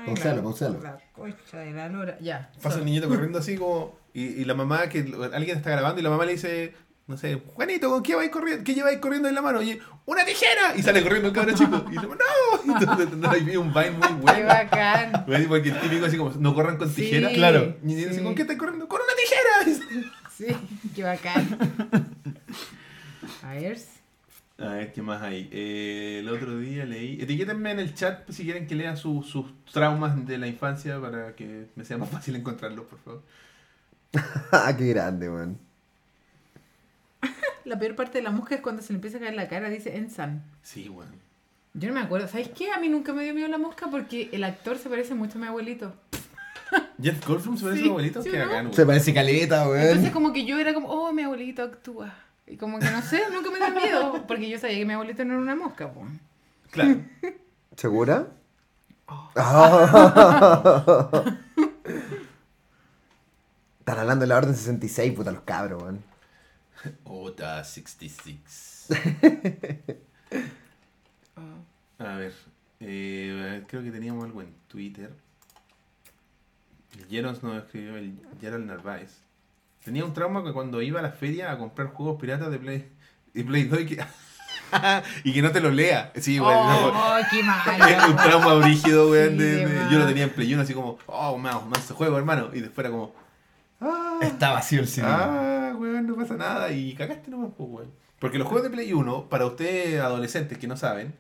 Pausalo, 0.07 0.37
la- 0.37 0.43
pausalo. 0.43 0.81
La 0.83 0.99
concha 1.13 1.59
de 1.59 1.73
la 1.73 1.89
lora. 1.89 2.19
Ya. 2.21 2.51
Pasa 2.57 2.71
sorry. 2.71 2.81
un 2.81 2.87
niñito 2.87 3.09
corriendo 3.09 3.39
así 3.39 3.57
como. 3.57 3.99
Y, 4.15 4.23
y 4.25 4.45
la 4.45 4.55
mamá, 4.55 4.89
que 4.89 5.01
alguien 5.33 5.57
está 5.59 5.71
grabando 5.71 6.01
y 6.01 6.03
la 6.05 6.11
mamá 6.11 6.25
le 6.25 6.33
dice. 6.33 6.75
No 7.09 7.17
sé, 7.17 7.41
Juanito, 7.55 7.89
¿con 7.89 8.03
qué 8.03 8.17
vais 8.17 8.31
corriendo? 8.31 8.65
¿Qué 8.65 8.75
lleváis 8.75 8.99
corriendo 8.99 9.29
en 9.29 9.37
la 9.37 9.41
mano? 9.41 9.61
Oye, 9.61 9.81
¡una 10.07 10.25
tijera! 10.25 10.75
Y 10.77 10.83
sale 10.83 11.05
corriendo 11.05 11.29
el 11.29 11.35
cabrón 11.35 11.55
chico. 11.55 11.85
Y 11.89 11.93
dice, 11.93 12.05
¡No! 12.05 12.75
Y 12.75 12.83
entonces 13.13 13.45
vi 13.45 13.55
un 13.57 13.73
Vine 13.73 13.91
muy 13.93 14.09
Qué 14.09 14.15
bueno. 14.23 14.47
bacán. 14.49 15.25
Güey, 15.25 15.47
Porque 15.49 15.69
el 15.69 15.81
típico 15.83 16.07
así 16.07 16.17
como, 16.17 16.31
no 16.33 16.53
corran 16.53 16.77
con 16.79 16.89
Sí, 16.91 17.03
tijera. 17.03 17.31
Claro. 17.31 17.77
Y 17.85 17.95
dice, 17.95 18.13
sí. 18.15 18.23
¿con 18.25 18.35
qué 18.35 18.43
estás 18.43 18.57
corriendo? 18.57 18.89
¡Con 18.89 19.01
una 19.03 19.13
tijera! 19.15 20.11
Sí, 20.37 20.47
qué 20.97 21.03
bacán. 21.05 21.59
A 23.43 23.53
ver. 23.55 23.79
A 24.59 24.69
ver, 24.69 24.93
¿qué 24.93 25.03
más 25.03 25.21
hay? 25.23 25.49
Eh, 25.53 26.19
el 26.21 26.29
otro 26.31 26.57
día 26.59 26.87
leí. 26.87 27.21
Etiquétenme 27.21 27.73
en 27.73 27.79
el 27.81 27.95
chat 27.95 28.29
si 28.31 28.45
quieren 28.45 28.67
que 28.67 28.75
lea 28.75 28.97
su- 28.97 29.23
sus 29.23 29.47
traumas 29.71 30.27
de 30.27 30.39
la 30.39 30.47
infancia 30.47 30.99
para 31.01 31.35
que 31.35 31.67
me 31.77 31.85
sea 31.85 31.99
más 31.99 32.09
fácil 32.09 32.37
encontrarlos, 32.37 32.87
por 32.87 32.99
favor. 33.01 33.23
Ah, 34.53 34.75
qué 34.77 34.87
grande, 34.89 35.29
weón. 35.29 35.59
La 37.65 37.79
peor 37.79 37.97
parte 37.97 38.19
de 38.19 38.25
la 38.25 38.31
mosca 38.31 38.55
es 38.55 38.61
cuando 38.61 38.81
se 38.81 38.93
le 38.93 38.97
empieza 38.97 39.19
a 39.19 39.21
caer 39.21 39.35
la 39.35 39.49
cara, 39.49 39.69
dice 39.69 39.97
Ensan. 39.97 40.43
Sí, 40.63 40.89
bueno. 40.89 41.13
Yo 41.75 41.89
no 41.89 41.95
me 41.95 42.01
acuerdo. 42.01 42.27
¿Sabes 42.29 42.49
qué? 42.49 42.71
A 42.73 42.79
mí 42.79 42.89
nunca 42.89 43.13
me 43.13 43.25
dio 43.25 43.35
miedo 43.35 43.49
la 43.49 43.59
mosca 43.59 43.89
porque 43.91 44.31
el 44.33 44.45
actor 44.45 44.79
se 44.79 44.89
parece 44.89 45.15
mucho 45.15 45.37
a 45.37 45.41
mi 45.43 45.49
abuelito. 45.49 45.93
Jeff 47.03 47.27
Goldblum 47.27 47.59
se 47.59 47.65
parece 47.65 47.81
Sí, 47.83 47.85
a 47.85 47.89
su 47.89 47.91
abuelito. 47.91 48.23
Se 48.73 48.87
parece 48.87 49.13
caleta, 49.13 49.65
Entonces 49.65 49.99
weón. 50.01 50.13
como 50.13 50.33
que 50.33 50.47
yo 50.47 50.59
era 50.59 50.73
como, 50.73 50.89
oh, 50.89 51.13
mi 51.13 51.23
abuelito 51.23 51.63
actúa. 51.63 52.15
Y 52.47 52.57
como 52.57 52.79
que 52.79 52.91
no 52.91 53.03
sé, 53.03 53.23
nunca 53.33 53.51
me 53.51 53.59
dio 53.59 53.71
miedo 53.71 54.25
porque 54.27 54.49
yo 54.49 54.59
sabía 54.59 54.77
que 54.79 54.85
mi 54.87 54.93
abuelito 54.93 55.25
no 55.25 55.35
era 55.35 55.43
una 55.43 55.57
mosca. 55.57 55.93
po. 55.93 56.07
Claro. 56.71 57.01
¿Segura? 57.77 58.29
Oh. 59.07 59.31
Ah. 59.37 61.25
Están 63.81 63.99
hablando 64.01 64.23
de 64.23 64.27
la 64.27 64.37
orden 64.39 64.55
66, 64.57 65.13
puta 65.15 65.31
los 65.31 65.43
cabros, 65.43 65.81
weón. 65.83 66.03
Ota 67.05 67.63
66. 67.63 68.89
Oh. 71.37 72.03
A 72.05 72.17
ver. 72.17 72.33
eh, 72.81 73.63
creo 73.69 73.83
que 73.83 73.91
teníamos 73.93 74.25
algo 74.25 74.43
en 74.43 74.53
Twitter. 74.69 75.13
El 76.99 77.07
Jerons 77.07 77.43
nos 77.43 77.63
escribió, 77.63 77.97
el 77.97 78.19
Gerald 78.41 78.67
Narváez. 78.67 79.19
Tenía 79.87 80.05
un 80.05 80.13
trauma 80.13 80.43
que 80.45 80.53
cuando 80.53 80.83
iba 80.83 80.99
a 81.01 81.03
la 81.03 81.13
feria 81.13 81.51
a 81.51 81.57
comprar 81.59 81.89
juegos 81.95 82.21
piratas 82.21 82.51
de 82.51 82.59
Play, 82.59 82.91
de 83.33 83.45
Play 83.45 83.65
2 83.65 83.81
y 83.81 83.87
que, 83.87 84.05
y 85.25 85.33
que 85.33 85.41
no 85.43 85.51
te 85.53 85.61
lo 85.61 85.71
lea. 85.71 86.13
Sí, 86.17 86.39
güey. 86.39 86.55
no, 86.55 86.89
Oh, 86.89 87.17
qué 87.31 87.43
malo. 87.45 88.09
un 88.11 88.17
trauma 88.17 88.55
brígido, 88.55 89.09
weón. 89.11 89.31
Sí, 89.31 89.37
de- 89.39 89.57
de 89.57 89.67
de- 89.67 89.75
más. 89.81 89.91
yo 89.93 89.99
lo 90.01 90.07
tenía 90.07 90.25
en 90.25 90.31
Play 90.31 90.53
1 90.53 90.63
así 90.63 90.75
como, 90.75 90.99
oh, 91.07 91.39
man, 91.39 91.71
más 91.71 91.89
juego, 91.93 92.19
hermano. 92.19 92.51
Y 92.53 92.61
después 92.61 92.85
era 92.85 92.91
como, 92.91 93.15
ah, 93.81 94.19
Está 94.23 94.51
vacío 94.53 94.81
el 94.81 94.89
CD. 94.89 95.07
ah, 95.09 95.73
weón, 95.79 96.07
no 96.07 96.17
pasa 96.17 96.35
nada. 96.37 96.73
Y 96.73 96.95
cagaste 96.95 97.31
nomás, 97.31 97.53
pues, 97.57 97.69
weón. 97.71 97.93
Porque 98.19 98.39
los 98.39 98.49
juegos 98.49 98.65
de 98.65 98.71
Play 98.75 98.93
1, 98.93 99.29
para 99.29 99.47
ustedes 99.47 100.01
adolescentes 100.01 100.59
que 100.59 100.67
no 100.67 100.77
saben, 100.77 101.15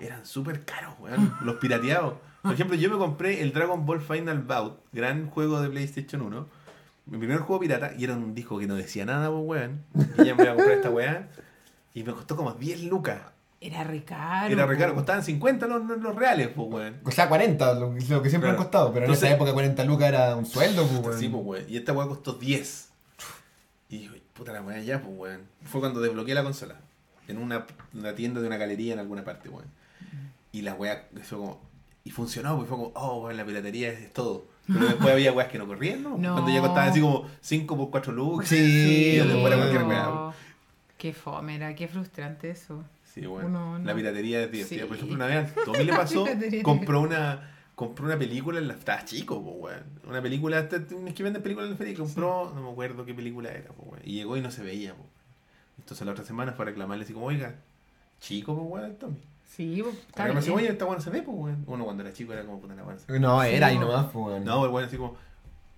eran 0.00 0.24
súper 0.24 0.64
caros, 0.64 0.94
weón. 0.98 1.34
Los 1.42 1.56
pirateados. 1.56 2.14
Por 2.40 2.54
ejemplo, 2.54 2.76
yo 2.76 2.88
me 2.88 2.96
compré 2.96 3.42
el 3.42 3.52
Dragon 3.52 3.84
Ball 3.84 4.00
Final 4.00 4.38
Bout, 4.42 4.78
gran 4.92 5.28
juego 5.28 5.60
de 5.60 5.68
PlayStation 5.68 6.22
1. 6.22 6.56
Mi 7.10 7.18
primer 7.18 7.38
juego 7.38 7.60
pirata, 7.60 7.92
y 7.96 8.04
era 8.04 8.14
un 8.14 8.34
disco 8.34 8.58
que 8.58 8.66
no 8.66 8.74
decía 8.74 9.04
nada, 9.06 9.30
pues, 9.30 9.42
weón. 9.44 9.84
Y 10.18 10.24
ya 10.26 10.34
me 10.34 10.42
iba 10.42 10.52
a 10.52 10.56
comprar 10.56 10.76
esta 10.76 10.90
weá. 10.90 11.28
Y 11.94 12.02
me 12.04 12.12
costó 12.12 12.36
como 12.36 12.52
10 12.52 12.84
lucas. 12.84 13.18
Era 13.60 13.82
re 13.82 14.04
caro. 14.04 14.52
Era 14.52 14.66
re 14.66 14.76
caro, 14.78 14.92
po. 14.92 14.98
costaban 14.98 15.24
50 15.24 15.66
los, 15.66 15.82
los, 16.00 16.14
reales, 16.14 16.48
pues, 16.54 16.68
weón. 16.70 17.00
O 17.04 17.10
sea, 17.10 17.28
40, 17.28 17.74
lo, 17.74 17.90
lo 17.92 17.94
que 17.96 18.00
siempre 18.04 18.30
Claro. 18.30 18.50
han 18.50 18.56
costado. 18.56 18.88
Pero 18.92 18.98
en 19.06 19.10
Entonces- 19.10 19.24
esa 19.24 19.34
época 19.34 19.52
40 19.52 19.84
lucas 19.84 20.08
era 20.08 20.36
un 20.36 20.46
sueldo, 20.46 20.86
pues, 20.86 21.00
weón. 21.00 21.18
Sí, 21.18 21.28
pues, 21.28 21.44
weón. 21.44 21.64
Y 21.68 21.76
esta 21.78 21.92
weá 21.92 22.06
costó 22.06 22.34
10. 22.34 22.88
Y 23.88 23.98
dije, 23.98 24.22
puta 24.34 24.52
la 24.52 24.60
weá 24.62 24.80
ya, 24.80 25.00
pues, 25.00 25.12
weón. 25.16 25.40
Fue 25.64 25.80
cuando 25.80 26.00
desbloqueé 26.00 26.34
la 26.34 26.42
consola. 26.44 26.76
En 27.26 27.38
una, 27.38 27.66
una 27.94 28.14
tienda 28.14 28.40
de 28.40 28.46
una 28.46 28.56
galería 28.58 28.92
en 28.92 28.98
alguna 29.00 29.24
parte, 29.24 29.48
weón. 29.48 29.66
Y 30.52 30.62
la 30.62 30.74
weá 30.74 31.08
fue 31.22 31.38
como. 31.38 31.60
Y 32.04 32.10
funcionó, 32.10 32.56
pues 32.56 32.68
fue 32.68 32.76
como, 32.78 32.92
oh, 32.94 33.24
weón, 33.24 33.36
la 33.36 33.44
piratería 33.44 33.88
es, 33.90 34.00
es 34.00 34.12
todo. 34.12 34.46
Pero 34.72 34.86
después 34.86 35.12
había 35.12 35.32
weas 35.32 35.48
que 35.48 35.58
no 35.58 35.66
corrían, 35.66 36.02
¿no? 36.02 36.18
No. 36.18 36.34
Cuando 36.34 36.52
ya 36.52 36.60
costaban 36.60 36.90
así 36.90 37.00
como 37.00 37.26
5 37.40 37.76
por 37.76 37.90
4 37.90 38.12
lucas. 38.12 38.48
Sí, 38.48 38.56
y 38.56 39.16
después 39.16 39.46
era 39.46 39.56
cualquier 39.56 39.82
weá. 39.84 40.32
Qué 40.98 41.12
fome, 41.12 41.56
era, 41.56 41.74
qué 41.74 41.88
frustrante 41.88 42.50
eso. 42.50 42.84
Sí, 43.04 43.24
bueno. 43.26 43.48
Uno 43.48 43.78
no- 43.78 43.84
La 43.84 43.94
piratería 43.94 44.42
es 44.42 44.52
divertida. 44.52 44.82
Sí. 44.82 44.86
Por 44.86 44.96
ejemplo, 44.96 45.16
una 45.16 45.26
vez 45.26 45.50
a 45.56 45.64
Tommy 45.64 45.84
le 45.84 45.92
pasó, 45.96 46.26
compró 46.62 47.00
una 47.00 47.54
compró 47.74 48.06
una 48.06 48.18
película, 48.18 48.58
en 48.58 48.66
la, 48.66 48.74
estaba 48.74 49.04
chico, 49.04 49.40
po, 49.42 49.50
weón. 49.52 49.84
Una 50.08 50.20
película, 50.20 50.58
es 50.58 51.14
que 51.14 51.22
venden 51.22 51.40
películas 51.42 51.66
en 51.68 51.72
la 51.74 51.76
feria 51.78 51.94
compró, 51.96 52.52
no 52.52 52.60
me 52.60 52.70
acuerdo 52.72 53.04
qué 53.04 53.14
película 53.14 53.50
era, 53.52 53.68
po, 53.68 53.84
weón. 53.84 54.02
Y 54.04 54.14
llegó 54.14 54.36
y 54.36 54.40
no 54.40 54.50
se 54.50 54.64
veía, 54.64 54.94
po. 54.94 55.06
Entonces 55.78 56.04
la 56.04 56.10
otra 56.12 56.24
semana 56.24 56.52
fue 56.52 56.64
a 56.64 56.66
reclamarle 56.66 57.04
así 57.04 57.12
como, 57.12 57.26
oiga, 57.26 57.54
chico, 58.20 58.56
po, 58.56 58.62
weón, 58.62 58.96
Tommy. 58.96 59.22
Sí, 59.56 59.82
Reclama 60.14 60.38
así, 60.40 60.48
bien. 60.50 60.58
oye, 60.60 60.68
esta 60.68 60.84
no 60.84 61.00
se 61.00 61.10
ve, 61.10 61.22
po, 61.22 61.32
weón. 61.32 61.64
Uno 61.66 61.84
cuando 61.84 62.02
era 62.04 62.12
chico 62.12 62.32
era 62.32 62.44
como 62.44 62.60
puta 62.60 62.74
la 62.74 62.82
se 62.98 63.10
ve". 63.12 63.18
No, 63.18 63.42
era 63.42 63.68
Sí, 63.68 63.72
ahí 63.74 63.78
no. 63.80 63.86
nomás, 63.88 64.06
pues, 64.12 64.26
weón. 64.26 64.44
No, 64.44 64.64
el 64.64 64.70
weón 64.70 64.86
así 64.86 64.96
como, 64.96 65.16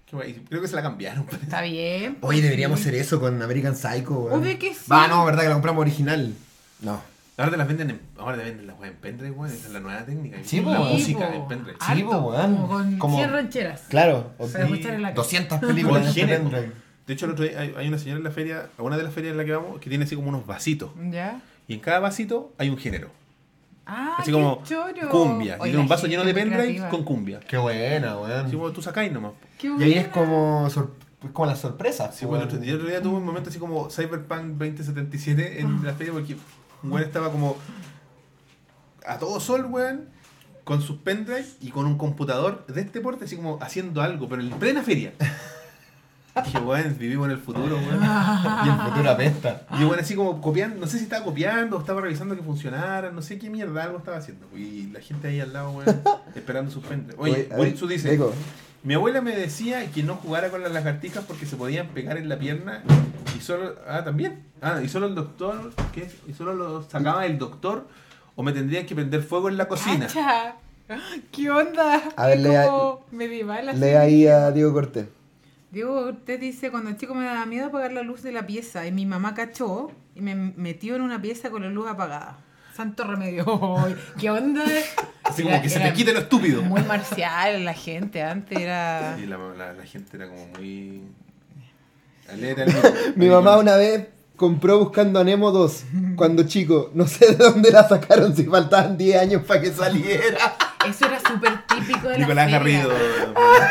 ¿qué 0.07 0.17
weón? 0.17 0.31
Y 0.31 0.33
creo 0.35 0.61
que 0.61 0.69
se 0.69 0.77
la 0.77 0.83
cambiaron. 0.83 1.25
pues. 1.25 1.43
Está 1.43 1.63
bien. 1.63 2.19
Oye, 2.21 2.43
deberíamos 2.43 2.81
sí. 2.81 2.89
hacer 2.89 3.01
eso 3.01 3.21
con 3.21 3.41
American 3.41 3.75
Psycho, 3.77 4.13
weón. 4.13 4.43
Obvio 4.43 4.59
que 4.59 4.75
sí. 4.75 4.91
Va, 4.91 5.09
no, 5.09 5.25
verdad 5.25 5.43
que 5.43 5.49
la 5.49 5.55
compramos 5.55 5.81
original. 5.83 6.35
No. 6.83 7.01
Ahora 7.39 7.53
te 7.53 7.57
las 7.57 7.69
venden 7.69 7.89
en, 7.91 8.01
ahora 8.19 8.37
te 8.37 8.45
venden 8.45 8.67
las 8.67 8.79
weas 8.79 8.93
en 8.93 8.99
pendrive, 8.99 9.31
weón. 9.31 9.51
Esa 9.55 9.67
es 9.69 9.73
la 9.73 9.81
nueva 9.81 10.05
técnica. 10.05 10.37
Sí, 10.43 10.61
la 10.61 10.77
po. 10.77 10.85
música 10.85 11.35
en 11.35 11.49
pendrive. 11.49 11.79
Sí, 11.81 11.87
Harto, 12.03 12.11
po, 12.11 12.19
weón. 12.33 12.57
Como 12.57 12.69
con 12.69 12.99
Como- 12.99 13.17
100 13.17 13.33
rancheras. 13.33 13.81
Claro. 13.89 14.33
o- 14.37 14.47
Para 14.47 14.65
escuchar 14.65 14.95
en 14.95 15.03
la 15.03 15.09
casa. 15.11 15.23
200 15.23 15.59
Con 15.61 15.69
películas 15.69 16.03
en 16.03 16.09
este 16.09 16.21
género. 16.21 16.43
pendrive. 16.51 16.73
De 17.07 17.15
hecho, 17.15 17.25
el 17.27 17.33
otro 17.33 17.45
día 17.47 17.61
hay, 17.61 17.75
hay 17.79 17.89
una 17.89 17.99
señora 17.99 18.19
en 18.19 18.25
la 18.25 18.31
feria, 18.31 18.69
a 18.77 18.83
una 18.83 18.99
de 18.99 19.05
las 19.05 19.15
ferias 19.15 19.31
en 19.33 19.39
la 19.39 19.45
que 19.47 19.53
vamos, 19.53 19.81
que 19.81 19.89
tiene 19.89 20.05
así 20.05 20.17
como 20.17 20.29
unos 20.29 20.47
vasitos. 20.47 20.91
¿Ya? 21.11 21.41
Y 21.67 21.75
en 21.75 21.81
cada 21.81 21.99
vasito 22.01 22.53
hay 22.59 22.69
un 22.69 22.77
género. 22.77 23.09
Ah, 23.93 24.17
Así 24.19 24.31
como 24.31 24.63
choro. 24.65 25.09
cumbia. 25.11 25.57
Y 25.57 25.61
Oye, 25.63 25.71
tiene 25.71 25.79
un 25.83 25.89
la 25.89 25.95
vaso 25.97 26.07
lleno 26.07 26.23
de 26.25 26.33
pendrive 26.33 26.89
con 26.89 27.03
cumbia. 27.03 27.41
Qué 27.41 27.57
buena, 27.57 28.17
weón. 28.19 28.47
Así 28.47 28.55
como 28.55 28.71
tú 28.71 28.81
sacáis 28.81 29.11
nomás. 29.11 29.33
Qué 29.59 29.67
Y 29.67 29.83
ahí 29.83 29.95
es 29.95 30.07
como, 30.09 30.69
es 30.69 30.75
como 31.33 31.47
las 31.47 31.59
sorpresas. 31.59 32.15
Sí, 32.15 32.25
bueno, 32.25 32.45
el 32.45 32.49
otro- 32.51 32.63
y 32.63 32.89
día 32.89 33.03
tuve 33.03 33.17
un 33.17 33.25
momento 33.25 33.51
así 33.51 33.59
como 33.59 33.91
Cyberpunk 33.91 34.59
2077 34.59 35.61
en 35.61 35.85
la 35.85 35.93
feria 35.95 36.13
porque 36.13 36.37
un 36.85 36.93
weón 36.93 37.05
estaba 37.05 37.33
como 37.33 37.57
a 39.05 39.19
todo 39.19 39.41
sol, 39.41 39.67
weón, 39.69 40.09
con 40.63 40.83
sus 40.83 40.99
pendrive 40.99 41.45
y 41.61 41.71
con 41.71 41.87
un 41.87 41.99
computador 41.99 42.65
de 42.67 42.81
este 42.83 43.01
porte, 43.01 43.25
así 43.25 43.35
como 43.35 43.59
haciendo 43.61 44.03
algo, 44.03 44.29
pero 44.29 44.41
en 44.43 44.51
plena 44.51 44.83
feria. 44.83 45.15
Dije, 46.45 46.59
weón, 46.59 46.97
vivimos 46.99 47.27
en 47.27 47.33
el 47.33 47.39
futuro, 47.39 47.77
weón. 47.77 48.01
Y 48.65 48.69
el 48.69 48.77
futuro 48.89 49.11
apesta. 49.11 49.63
Y 49.79 49.85
bueno, 49.85 50.03
así 50.03 50.15
como 50.15 50.41
copiando, 50.41 50.81
no 50.81 50.87
sé 50.87 50.99
si 50.99 51.05
estaba 51.05 51.25
copiando 51.25 51.77
o 51.77 51.81
estaba 51.81 52.01
revisando 52.01 52.35
que 52.37 52.43
funcionara, 52.43 53.11
no 53.11 53.23
sé 53.23 53.39
qué 53.39 53.51
mierda, 53.51 53.85
algo 53.85 53.99
estaba 53.99 54.17
haciendo. 54.19 54.47
Y 54.57 54.89
la 54.93 55.01
gente 55.01 55.29
ahí 55.29 55.41
al 55.41 55.53
lado, 55.53 55.71
weón, 55.73 56.01
esperando 56.35 56.71
sus 56.71 56.85
pendrive. 56.85 57.17
Oye, 57.19 57.49
Boritsu 57.57 57.87
dice, 57.87 58.09
Diego, 58.09 58.33
mi 58.83 58.95
abuela 58.95 59.21
me 59.21 59.37
decía 59.37 59.85
que 59.91 60.03
no 60.03 60.15
jugara 60.17 60.49
con 60.51 60.63
las 60.63 60.73
lagartijas 60.73 61.25
porque 61.25 61.47
se 61.47 61.57
podían 61.57 61.89
pegar 61.89 62.17
en 62.17 62.29
la 62.29 62.39
pierna 62.39 62.83
y 63.37 63.41
solo, 63.43 63.75
ah, 63.87 64.03
también, 64.05 64.43
ah, 64.63 64.81
y 64.83 64.89
solo 64.89 65.07
el 65.07 65.15
doctor, 65.15 65.73
¿qué? 65.93 66.11
Y 66.29 66.33
solo 66.33 66.55
lo 66.55 66.83
sacaba 66.83 67.27
el 67.27 67.39
doctor 67.39 67.87
o 68.37 68.43
me 68.43 68.53
tendrían 68.53 68.87
que 68.87 68.95
prender 68.95 69.23
fuego 69.23 69.49
en 69.49 69.57
la 69.59 69.69
cocina. 69.69 70.07
Cacha. 70.07 70.55
¿Qué 71.33 71.51
onda? 71.51 72.01
A 72.17 72.27
ver, 72.27 72.41
lea- 72.41 72.69
medieval 73.11 73.69
así. 73.69 73.79
lee 73.79 73.87
ahí 73.91 74.27
a 74.27 74.51
Diego 74.51 74.73
Cortés. 74.73 75.07
Diego, 75.73 76.09
usted 76.11 76.41
dice, 76.41 76.71
cuando 76.71 76.93
chico 76.95 77.15
me 77.15 77.25
daba 77.25 77.47
miedo 77.47 77.67
apagar 77.69 77.93
la 77.93 78.03
luz 78.03 78.23
de 78.23 78.33
la 78.33 78.47
pieza 78.47 78.87
y 78.87 78.93
mi 78.93 79.07
mamá 79.07 79.35
cachó 79.35 79.93
y 80.17 80.21
me 80.21 80.35
metió 80.35 80.97
en 80.97 81.03
una 81.03 81.23
pieza 81.23 81.51
con 81.51 81.63
la 81.63 81.69
luz 81.69 81.89
apagada. 81.89 82.39
Santo 82.77 83.05
remedio. 83.05 83.45
¿Qué 84.19 84.31
onda? 84.31 84.65
Así 85.23 85.43
como 85.43 85.55
Era- 85.55 85.63
que 85.63 85.69
se 85.69 85.79
te 85.81 85.93
quite 85.93 86.13
lo 86.13 86.21
estúpido. 86.21 86.63
Muy 86.63 86.83
marcial 86.83 87.65
la 87.65 87.75
gente 87.75 88.23
antes 88.23 88.59
era... 88.59 89.17
Y 89.23 89.27
la, 89.27 89.39
la- 89.39 89.73
la 89.75 89.85
gente 89.85 90.17
era 90.17 90.29
como 90.29 90.47
muy... 90.59 91.03
alegre 92.29 92.63
al 92.65 92.69
mismo. 92.69 92.83
Mi 93.17 93.29
mamá 93.31 93.57
una 93.59 93.77
vez 93.77 94.09
compró 94.37 94.79
Buscando 94.79 95.21
a 95.21 95.25
Nemo 95.25 95.53
2 95.53 95.85
cuando 96.17 96.45
chico. 96.49 96.91
No 96.95 97.07
sé 97.07 97.27
de 97.27 97.37
dónde 97.37 97.71
la 97.71 97.87
sacaron 97.89 98.35
si 98.35 98.45
faltaban 98.45 98.97
10 98.99 99.21
años 99.21 99.43
para 99.47 99.61
que 99.61 99.71
saliera. 99.71 100.57
Eso 100.89 101.05
era 101.07 101.21
súper 101.21 101.65
típico 101.67 102.09
de 102.09 102.19
la 102.19 102.27
Nicolás 102.27 102.51
feria. 102.51 102.59
Garrido. 102.59 102.91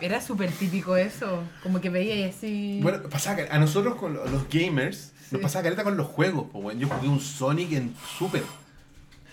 Era 0.00 0.20
súper 0.20 0.50
típico 0.50 0.96
eso. 0.96 1.42
Como 1.62 1.80
que 1.80 1.90
veía 1.90 2.16
y 2.16 2.22
así... 2.24 2.80
Bueno, 2.82 3.02
pasaba 3.10 3.36
que 3.36 3.48
a 3.50 3.58
nosotros 3.58 3.94
con 3.96 4.14
lo- 4.14 4.26
los 4.26 4.48
gamers 4.48 5.12
Sí. 5.28 5.36
nos 5.36 5.42
pasaba 5.42 5.62
caleta 5.64 5.84
con 5.84 5.96
los 5.96 6.06
juegos. 6.08 6.46
po, 6.50 6.58
weón. 6.58 6.78
Yo 6.80 6.88
jugué 6.88 7.08
un 7.08 7.20
Sonic 7.20 7.72
en 7.72 7.94
Super. 8.18 8.42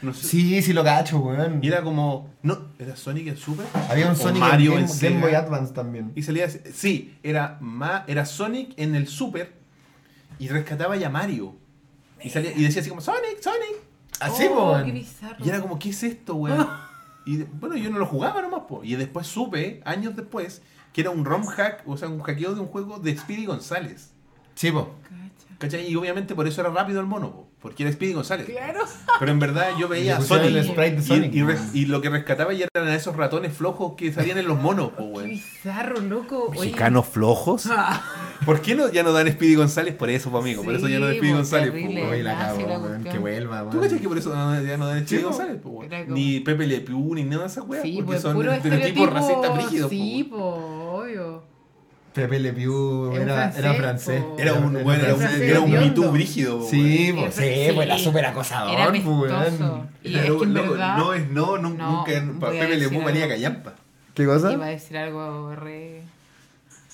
No 0.01 0.13
sé. 0.13 0.27
Sí, 0.27 0.61
sí 0.61 0.71
lo 0.73 0.83
cacho, 0.83 1.17
weón. 1.17 1.59
Y 1.63 1.67
era 1.69 1.81
como. 1.81 2.29
No, 2.43 2.67
¿era 2.77 2.95
Sonic 2.95 3.27
en 3.27 3.37
Super? 3.37 3.65
Había 3.89 4.07
un 4.07 4.15
Sonic 4.15 4.39
Mario 4.39 4.73
en 4.73 4.81
en 4.81 4.85
Game, 4.87 4.99
Game. 5.01 5.21
Boy 5.21 5.33
Advance 5.33 5.73
también. 5.73 6.11
Y 6.15 6.21
salía. 6.21 6.45
así- 6.45 6.59
Sí, 6.71 7.15
era, 7.23 7.57
ma, 7.61 8.03
era 8.07 8.25
Sonic 8.27 8.73
en 8.77 8.93
el 8.93 9.07
Super. 9.07 9.53
Y 10.37 10.49
rescataba 10.49 10.95
ya 10.97 11.07
a 11.07 11.09
Mario. 11.09 11.55
Y, 12.23 12.29
salía, 12.29 12.51
y 12.55 12.61
decía 12.61 12.81
así 12.81 12.89
como: 12.91 13.01
Sonic, 13.01 13.41
Sonic. 13.41 13.81
Así, 14.19 14.45
Oh, 14.51 14.73
weón. 14.73 14.85
qué 14.85 14.91
bizarro. 14.91 15.43
Y 15.43 15.49
era 15.49 15.61
como: 15.61 15.79
¿qué 15.79 15.89
es 15.89 16.03
esto, 16.03 16.35
weón? 16.35 16.67
Y 17.27 17.43
bueno, 17.43 17.75
yo 17.75 17.89
no 17.89 17.99
lo 17.99 18.05
jugaba 18.05 18.41
nomás, 18.41 18.61
po. 18.69 18.85
Y 18.85 18.95
después 18.95 19.27
supe, 19.27 19.81
años 19.83 20.15
después, 20.15 20.61
que 20.93 21.01
era 21.01 21.09
un 21.09 21.25
ROM 21.25 21.45
hack, 21.45 21.83
o 21.85 21.97
sea, 21.97 22.07
un 22.07 22.21
hackeo 22.21 22.55
de 22.55 22.61
un 22.61 22.67
juego 22.67 22.99
de 22.99 23.17
Speedy 23.17 23.45
González. 23.45 24.13
Sí, 24.55 24.71
po. 24.71 24.95
Cacha. 25.03 25.55
¿Cachai? 25.57 25.91
Y 25.91 25.95
obviamente 25.97 26.35
por 26.35 26.47
eso 26.47 26.61
era 26.61 26.69
rápido 26.69 27.01
el 27.01 27.05
mono, 27.05 27.31
po, 27.33 27.46
porque 27.67 27.83
era 27.83 27.91
Speedy 27.91 28.13
González. 28.13 28.45
Claro. 28.47 28.81
Pero 29.19 29.31
en 29.31 29.39
verdad 29.39 29.69
yo 29.77 29.87
veía 29.87 30.17
a 30.17 30.21
Sonic. 30.21 30.45
el 30.55 30.63
sprite 30.63 30.91
de 30.95 31.01
y- 31.01 31.05
Sonic. 31.05 31.33
Y, 31.35 31.43
res- 31.43 31.75
y 31.75 31.85
lo 31.85 32.01
que 32.01 32.09
rescataba 32.09 32.53
ya 32.53 32.67
eran 32.73 32.87
a 32.89 32.95
esos 32.95 33.15
ratones 33.15 33.53
flojos 33.53 33.93
que 33.97 34.11
salían 34.13 34.37
en 34.37 34.47
los 34.47 34.57
monos, 34.59 34.91
po, 34.91 35.19
Qué 35.19 35.27
bizarro, 35.27 35.99
loco. 35.99 36.45
Oye. 36.51 36.59
¿Mexicanos 36.61 37.05
flojos? 37.07 37.67
Ah, 37.71 38.01
¿Por 38.45 38.61
qué 38.61 38.75
no, 38.75 38.89
ya 38.91 39.03
no 39.03 39.11
dan 39.11 39.27
Speedy 39.31 39.55
González? 39.55 39.93
Por 39.95 40.09
eso, 40.09 40.31
po, 40.31 40.37
amigo. 40.37 40.63
por 40.63 40.73
eso 40.75 40.87
ya 40.87 40.99
no 40.99 41.05
dan 41.05 41.13
Sí, 41.15 41.19
Speedy 41.19 41.33
González, 41.33 41.69
po. 41.71 41.77
Oye, 42.09 42.23
la 42.23 42.37
cagó, 42.37 42.87
la. 43.03 43.11
Que 43.11 43.17
vuelva, 43.19 43.61
weón. 43.63 43.71
¿Tú 43.71 43.81
cachai 43.81 43.99
que 43.99 44.07
por 44.07 44.17
eso 44.17 44.33
no- 44.35 44.61
ya 44.63 44.77
no 44.77 44.87
dan 44.87 45.05
Speedy 45.05 45.17
Sí. 45.21 45.23
González, 45.25 45.57
po, 45.61 45.83
Ni 46.07 46.39
Pepe 46.39 46.65
Le 46.67 46.79
Pew, 46.81 47.15
ni 47.15 47.23
nada 47.23 47.41
de 47.43 47.47
esas 47.49 47.65
weas. 47.67 47.83
Sí, 47.83 47.93
porque 47.97 48.05
pues 48.05 48.21
son 48.21 48.37
estereotipos 48.37 48.73
estereotipo. 48.73 49.05
racistas 49.07 49.55
brígidos, 49.55 49.89
Sí, 49.89 50.23
po, 50.29 50.37
obvio. 51.01 51.56
Pepe 52.17 52.39
Le 52.39 52.51
Pew 52.51 53.13
Es 53.13 53.21
era, 53.21 53.51
era 53.55 53.73
francés. 53.75 54.23
Era 54.39 54.53
un, 54.55 54.73
bueno, 54.83 55.03
era 55.03 55.13
un, 55.13 55.19
francés 55.19 55.41
era 55.41 55.59
un 55.59 56.11
brígido, 56.11 56.67
Sí, 56.67 57.13
pues 57.15 57.35
sí, 57.35 57.41
sí. 57.43 57.71
pues 57.75 57.85
era 57.87 57.97
súper 57.99 58.25
acosador, 58.25 58.73
Era 58.73 58.89
pues, 58.89 59.05
weón. 59.05 59.31
amistoso. 59.33 59.87
Y 60.03 60.15
es 60.15 60.21
Pero, 60.21 60.37
que 60.39 60.43
en 60.45 60.53
loco, 60.55 60.71
verdad... 60.71 60.97
No 60.97 61.13
es 61.13 61.29
no, 61.29 61.57
nu- 61.59 61.69
No, 61.77 62.05
nunca. 62.07 62.49
Pepe 62.49 62.75
Le 62.77 62.89
Pew 62.89 63.03
valía 63.03 63.27
callampa. 63.27 63.73
¿Qué 64.15 64.25
cosa? 64.25 64.51
Iba 64.51 64.65
a 64.65 64.69
decir 64.69 64.97
algo 64.97 65.55
re, 65.55 66.01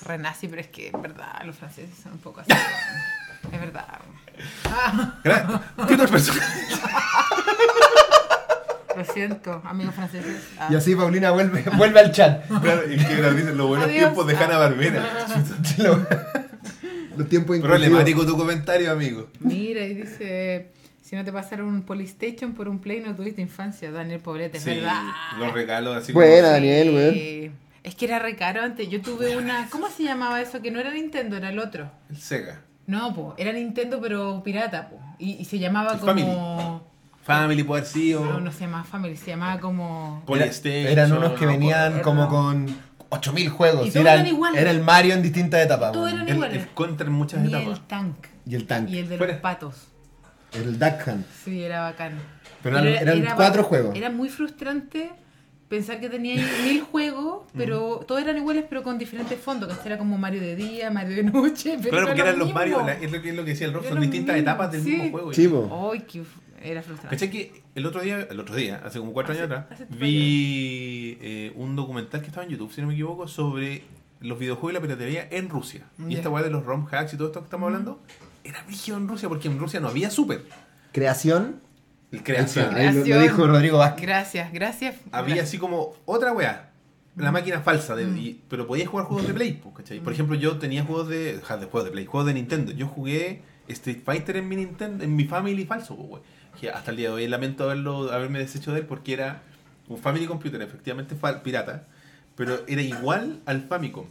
re 0.06 0.18
nazi, 0.18 0.46
pero 0.48 0.60
es 0.60 0.68
que 0.68 0.88
en 0.88 1.00
verdad 1.00 1.42
los 1.46 1.56
franceses 1.56 1.96
son 2.02 2.12
un 2.12 2.18
poco 2.18 2.40
así. 2.40 2.52
es 3.50 3.60
verdad. 3.60 3.86
Ah, 4.66 5.62
¿Qué 5.88 5.94
otras 5.94 6.10
personas? 6.10 6.44
lo 8.96 9.04
siento, 9.04 9.62
amigos 9.64 9.94
franceses. 9.94 10.36
Ah. 10.58 10.68
Y 10.70 10.74
así 10.76 10.94
Paulina 10.94 11.30
vuelve, 11.30 11.62
vuelve 11.76 12.00
al 12.00 12.12
chat. 12.12 12.46
Claro, 12.46 12.82
es 12.82 13.04
que 13.06 13.14
nos 13.16 13.36
dicen 13.36 13.56
los 13.56 13.68
buenos 13.68 13.86
Adiós. 13.88 13.98
tiempos 14.04 14.26
de 14.26 14.36
Hanna 14.36 14.58
Barbera. 14.58 15.26
Lo- 15.78 16.06
Los 17.16 17.28
tiempos 17.28 17.56
inclusivos. 17.56 17.62
Problemático 17.88 18.26
tu 18.26 18.36
comentario, 18.36 18.90
amigo. 18.90 19.28
Mira, 19.40 19.82
y 19.86 19.94
dice, 19.94 20.70
si 21.02 21.14
no 21.16 21.24
te 21.24 21.32
pasaron 21.32 21.68
un 21.68 21.82
Polystation 21.82 22.54
por 22.54 22.68
un 22.68 22.80
Play 22.80 23.00
no 23.00 23.14
tuviste 23.14 23.40
infancia, 23.40 23.90
Daniel 23.92 24.20
Poblete, 24.20 24.58
es 24.58 24.64
Sí, 24.64 24.70
verdad. 24.70 25.02
los 25.38 25.52
regalos 25.52 25.96
así 25.96 26.12
Buena, 26.12 26.42
como. 26.42 26.52
Daniel, 26.52 26.90
weón. 26.94 27.14
Sí. 27.14 27.50
Es 27.84 27.94
que 27.94 28.06
era 28.06 28.18
re 28.18 28.34
caro 28.34 28.62
antes. 28.62 28.88
Yo 28.88 29.00
tuve 29.02 29.36
una. 29.36 29.68
¿Cómo 29.70 29.88
se 29.90 30.02
llamaba 30.04 30.40
eso? 30.40 30.60
Que 30.62 30.70
no 30.70 30.80
era 30.80 30.90
Nintendo, 30.90 31.36
era 31.36 31.50
el 31.50 31.58
otro. 31.58 31.90
El 32.10 32.16
Sega. 32.16 32.62
No, 32.86 33.14
po. 33.14 33.34
Era 33.38 33.52
Nintendo, 33.52 34.00
pero 34.00 34.42
pirata, 34.42 34.88
po. 34.88 34.98
Y, 35.18 35.32
y 35.34 35.44
se 35.44 35.58
llamaba 35.58 35.92
El 35.92 36.00
como. 36.00 36.12
Family. 36.12 36.80
Family 37.24 37.62
puede 37.62 37.80
haber 37.82 37.90
sido. 37.92 38.24
No, 38.24 38.40
no 38.40 38.52
se 38.52 38.60
llamaba 38.60 38.84
Family, 38.84 39.16
se 39.16 39.30
llamaba 39.30 39.60
como. 39.60 40.22
Polystation. 40.26 40.86
Eran 40.92 41.12
unos 41.12 41.32
que 41.38 41.46
venían 41.46 41.96
no. 41.96 42.02
como 42.02 42.28
con 42.28 42.66
8000 43.08 43.48
juegos. 43.48 43.86
Y 43.86 43.90
todos 43.90 44.02
Era, 44.02 44.14
eran 44.14 44.26
iguales. 44.26 44.60
era 44.60 44.70
el 44.70 44.82
Mario 44.82 45.14
en 45.14 45.22
distintas 45.22 45.64
etapas. 45.64 45.92
Todos 45.92 46.12
eran 46.12 46.28
El, 46.28 46.34
iguales. 46.34 46.62
el 46.62 46.68
contra 46.70 47.06
en 47.06 47.12
muchas 47.14 47.40
Ni 47.40 47.48
etapas. 47.48 47.78
el 47.78 47.84
tank. 47.86 48.16
Y 48.46 48.54
el 48.54 48.66
tanque. 48.66 48.92
Y 48.92 48.98
el 48.98 49.08
de 49.08 49.16
Fuera. 49.18 49.32
los 49.32 49.42
patos. 49.42 49.74
El 50.52 50.78
Duck 50.78 50.94
Hunt. 51.06 51.26
Sí, 51.44 51.62
era 51.62 51.80
bacán. 51.80 52.12
Pero 52.62 52.78
eran- 52.78 53.08
eran 53.18 53.36
cuatro 53.36 53.64
juegos. 53.64 53.96
Era 53.96 54.10
muy 54.10 54.28
frustrante 54.28 55.10
pensar 55.68 55.98
que 55.98 56.08
tenía 56.08 56.34
ahí 56.34 56.46
mil 56.64 56.82
juegos, 56.82 57.44
pero 57.56 58.04
todos 58.06 58.20
eran 58.22 58.36
iguales, 58.36 58.64
pero 58.68 58.82
con 58.82 58.96
diferentes 58.98 59.40
fondos. 59.40 59.76
Que 59.78 59.88
era 59.88 59.98
como 59.98 60.16
Mario 60.18 60.40
de 60.40 60.54
día, 60.54 60.90
Mario 60.90 61.16
de 61.16 61.22
noche. 61.24 61.76
Pero 61.78 61.90
Claro, 61.90 62.06
porque 62.06 62.20
era 62.20 62.30
eran 62.30 62.38
lo 62.38 62.44
los 62.44 62.54
Mario, 62.54 62.76
mismo. 62.76 62.86
la- 62.88 62.94
es 63.04 63.10
lo 63.10 63.22
que, 63.22 63.30
es 63.30 63.34
lo 63.34 63.44
que 63.44 63.50
decía 63.50 63.66
el 63.66 63.72
Rob, 63.72 63.88
son 63.88 64.00
distintas 64.00 64.34
mismo, 64.36 64.50
etapas 64.50 64.70
del 64.72 64.84
sí. 64.84 64.90
mismo 64.90 65.10
juego. 65.10 65.68
Po. 65.68 65.90
Ay, 65.92 66.00
que 66.00 66.22
era 66.64 66.82
frustrante. 66.82 67.14
¿Cachai 67.16 67.30
que 67.30 67.62
el 67.74 67.86
otro 67.86 68.00
día, 68.02 68.26
el 68.30 68.40
otro 68.40 68.54
día, 68.56 68.80
hace 68.84 68.98
como 68.98 69.12
cuatro 69.12 69.32
Hace- 69.32 69.42
años 69.42 69.56
atrás, 69.62 69.80
vi 69.90 71.18
eh, 71.20 71.52
un 71.56 71.76
documental 71.76 72.20
que 72.20 72.28
estaba 72.28 72.44
en 72.44 72.50
YouTube, 72.50 72.72
si 72.72 72.80
no 72.80 72.88
me 72.88 72.94
equivoco, 72.94 73.28
sobre 73.28 73.82
los 74.20 74.38
videojuegos 74.38 74.72
y 74.72 74.74
la 74.74 74.80
piratería 74.80 75.28
en 75.30 75.48
Rusia. 75.48 75.86
Y 76.08 76.14
esta 76.14 76.30
weá 76.30 76.42
de 76.42 76.50
los 76.50 76.64
ROM 76.64 76.86
hacks 76.90 77.14
y 77.14 77.16
todo 77.16 77.28
esto 77.28 77.40
que 77.40 77.44
estamos 77.44 77.66
hablando, 77.66 78.00
era 78.42 78.62
brígido 78.64 78.96
en 78.96 79.06
Rusia, 79.08 79.28
porque 79.28 79.48
en 79.48 79.58
Rusia 79.58 79.80
no 79.80 79.88
había 79.88 80.10
super. 80.10 80.42
Creación. 80.92 81.60
El 82.12 82.22
creación. 82.22 82.74
Ahí 82.74 82.86
lo, 82.86 82.92
lo 82.98 83.02
Creación. 83.04 83.22
dijo 83.22 83.46
Rodrigo 83.46 83.78
Vázquez. 83.78 84.02
Gracias, 84.06 84.52
gracias. 84.52 84.96
Había 85.12 85.42
así 85.42 85.58
como 85.58 85.94
otra 86.04 86.32
weá. 86.32 86.70
La 87.16 87.30
máquina 87.30 87.60
falsa, 87.60 87.94
de, 87.94 88.06
Mm. 88.06 88.16
y- 88.18 88.40
pero 88.48 88.66
podías 88.66 88.88
jugar 88.88 89.06
juegos 89.06 89.26
de 89.26 89.34
Play, 89.34 89.62
¿cachai? 89.76 90.00
Por 90.00 90.12
ejemplo, 90.12 90.34
yo 90.36 90.58
tenía 90.58 90.84
juegos 90.84 91.08
de, 91.08 91.40
ja, 91.44 91.56
de 91.56 91.66
juegos 91.66 91.84
de 91.84 91.90
Play, 91.92 92.06
juegos 92.06 92.26
de 92.26 92.34
Nintendo. 92.34 92.72
Yo 92.72 92.88
jugué 92.88 93.42
Street 93.68 94.00
Fighter 94.04 94.36
en 94.36 94.48
mi 94.48 94.56
Nintendo, 94.56 95.04
en 95.04 95.14
mi 95.14 95.24
Family 95.24 95.64
falso, 95.64 95.94
wey. 95.94 96.22
Que 96.60 96.70
hasta 96.70 96.90
el 96.90 96.96
día 96.96 97.08
de 97.08 97.14
hoy 97.14 97.28
lamento 97.28 97.64
haberlo, 97.64 98.12
haberme 98.12 98.38
deshecho 98.38 98.72
de 98.72 98.80
él 98.80 98.86
porque 98.86 99.12
era 99.12 99.42
un 99.88 99.98
Family 99.98 100.26
Computer, 100.26 100.60
efectivamente 100.62 101.14
pirata, 101.42 101.84
pero 102.36 102.60
era 102.66 102.80
igual 102.82 103.40
al 103.46 103.62
Famicom. 103.62 104.06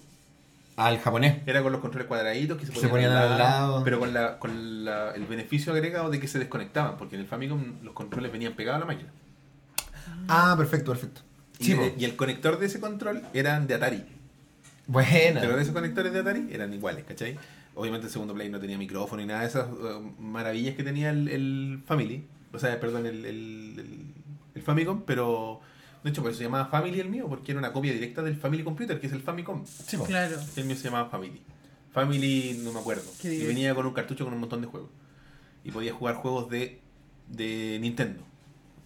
Al 0.76 1.00
japonés. 1.00 1.38
Era 1.46 1.62
con 1.62 1.72
los 1.72 1.82
controles 1.82 2.08
cuadraditos 2.08 2.58
que 2.58 2.66
se 2.66 2.74
Se 2.74 2.88
ponían, 2.88 3.12
al 3.12 3.38
lado. 3.38 3.84
pero 3.84 4.00
con, 4.00 4.12
la, 4.14 4.40
con 4.40 4.84
la- 4.86 5.12
el 5.12 5.26
beneficio 5.26 5.72
agregado 5.72 6.10
de 6.10 6.20
que 6.20 6.28
se 6.28 6.40
desconectaban, 6.40 6.98
porque 6.98 7.16
en 7.16 7.22
el 7.22 7.28
Famicom 7.28 7.62
los 7.84 7.94
controles 7.94 8.32
venían 8.32 8.54
pegados 8.54 8.78
a 8.78 8.80
la 8.80 8.86
máquina. 8.92 9.10
Ah, 10.28 10.56
perfecto, 10.58 10.92
perfecto. 10.92 11.22
Y, 11.60 11.66
Sí, 11.66 11.76
po. 11.76 11.82
de- 11.84 11.94
y 11.98 12.06
el 12.06 12.16
conector 12.16 12.58
de 12.60 12.66
ese 12.66 12.80
control 12.80 13.22
eran 13.34 13.68
de 13.68 13.76
Atari. 13.76 14.04
Buena. 14.88 15.40
Pero 15.42 15.56
de 15.56 15.62
esos 15.62 15.74
conectores 15.74 16.12
de 16.12 16.20
Atari 16.20 16.50
eran 16.52 16.74
iguales, 16.74 17.04
¿cachai? 17.08 17.38
Obviamente 17.76 18.08
el 18.08 18.14
segundo 18.14 18.34
Play 18.34 18.50
no 18.50 18.60
tenía 18.60 18.78
micrófono 18.78 19.22
y 19.22 19.26
nada 19.26 19.42
de 19.42 19.48
esas 19.48 19.68
eh, 19.68 20.12
maravillas 20.20 20.76
que 20.76 20.84
tenía 20.84 21.10
el, 21.10 21.28
el 21.28 21.82
Family. 21.86 22.26
O 22.52 22.60
sea, 22.60 22.80
perdón, 22.80 23.06
el, 23.08 23.26
el, 23.26 23.80
el- 23.80 24.14
el 24.56 24.62
Famicom, 24.62 25.02
pero 25.08 25.60
de 26.04 26.12
hecho 26.12 26.22
por 26.22 26.30
eso 26.30 26.38
se 26.38 26.44
llamaba 26.44 26.68
Family 26.68 27.00
el 27.00 27.10
mío, 27.10 27.26
porque 27.28 27.52
era 27.54 27.60
una 27.60 27.74
copia 27.74 27.92
directa 27.92 28.22
del 28.22 28.36
Family 28.36 28.64
Computer, 28.64 29.00
que 29.00 29.08
es 29.08 29.14
el 29.14 29.22
Famicom. 29.22 29.66
Sí. 29.66 29.98
Claro. 29.98 30.38
El 30.56 30.66
mío 30.66 30.76
se 30.76 30.84
llamaba 30.84 31.10
Family. 31.10 31.42
Family, 31.92 32.60
no 32.64 32.72
me 32.74 32.80
acuerdo. 32.80 33.04
Qué 33.22 33.34
Y 33.34 33.46
venía 33.46 33.74
con 33.74 33.86
un 33.88 33.94
cartucho 33.94 34.24
con 34.26 34.34
un 34.34 34.40
montón 34.40 34.62
de 34.62 34.68
juegos. 34.68 34.90
Y 35.64 35.72
podía 35.72 35.94
jugar 35.94 36.16
juegos 36.16 36.50
de, 36.50 36.80
de 37.28 37.80
Nintendo. 37.82 38.24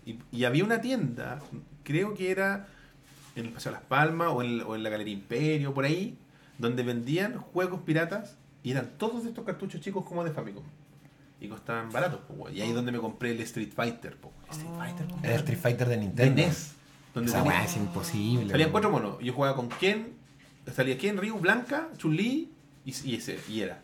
Y, 0.06 0.20
y 0.32 0.46
había 0.46 0.64
una 0.64 0.80
tienda, 0.80 1.40
creo 1.84 2.14
que 2.14 2.32
era 2.32 2.68
en 3.36 3.46
el 3.48 3.52
Paseo 3.52 3.72
Las 3.74 3.82
Palmas 3.82 4.30
o 4.32 4.42
en, 4.42 4.62
o 4.62 4.76
en 4.76 4.84
la 4.84 4.90
Galería 4.90 5.14
Imperio, 5.14 5.74
por 5.74 5.84
ahí, 5.86 6.18
donde 6.58 6.84
vendían 6.84 7.38
juegos 7.38 7.82
piratas 7.82 8.38
y 8.68 8.72
eran 8.72 8.98
todos 8.98 9.24
de 9.24 9.30
estos 9.30 9.46
cartuchos 9.46 9.80
chicos 9.80 10.04
como 10.06 10.26
de 10.26 10.32
Famicom. 10.32 10.64
Y 11.40 11.48
costaban 11.48 11.90
baratos, 11.90 12.20
po, 12.28 12.34
güey. 12.34 12.58
Y 12.58 12.62
ahí 12.62 12.70
es 12.70 12.76
donde 12.76 12.92
me 12.92 13.00
compré 13.00 13.32
el 13.32 13.40
Street 13.42 13.70
Fighter, 13.74 14.18
po. 14.18 14.34
Street 14.52 14.70
Oh. 14.74 14.78
Fighter, 14.78 15.08
po, 15.08 15.16
El 15.24 15.32
Street 15.32 15.58
Fighter 15.60 15.88
de 15.88 15.96
de 15.96 16.02
Nintendo. 16.02 16.36
NES. 16.42 16.72
Donde 17.14 17.30
Esa 17.32 17.44
weá 17.44 17.64
es 17.64 17.78
imposible. 17.78 18.52
Salían 18.52 18.72
cuatro 18.72 18.90
monos. 18.92 19.18
Yo 19.22 19.32
jugaba 19.34 19.56
con 19.56 19.70
Ken, 19.70 20.14
salía 20.76 20.98
Ken, 20.98 21.18
Ryu, 21.18 21.38
Blanca, 21.40 21.88
Chun-Li 21.98 22.52
y, 22.86 23.10
y 23.10 23.16
ese, 23.16 23.40
y 23.48 23.62
era. 23.62 23.80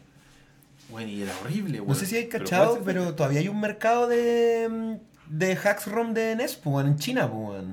Bueno, 0.89 1.10
y 1.10 1.22
era 1.22 1.31
horrible, 1.41 1.77
No 1.77 1.84
weón. 1.85 1.95
sé 1.95 2.05
si 2.05 2.18
hay 2.18 2.27
cachado, 2.27 2.81
pero, 2.84 3.15
todavía 3.15 3.39
hay 3.39 3.47
un 3.47 3.61
mercado 3.61 4.07
de, 4.07 4.68
mm, 4.69 5.38
de 5.38 5.55
hacks 5.55 5.88
ROM 5.88 6.14
de 6.14 6.35
NES, 6.35 6.55
pues, 6.57 6.85
en 6.85 6.97
China, 6.97 7.31
pues, 7.31 7.64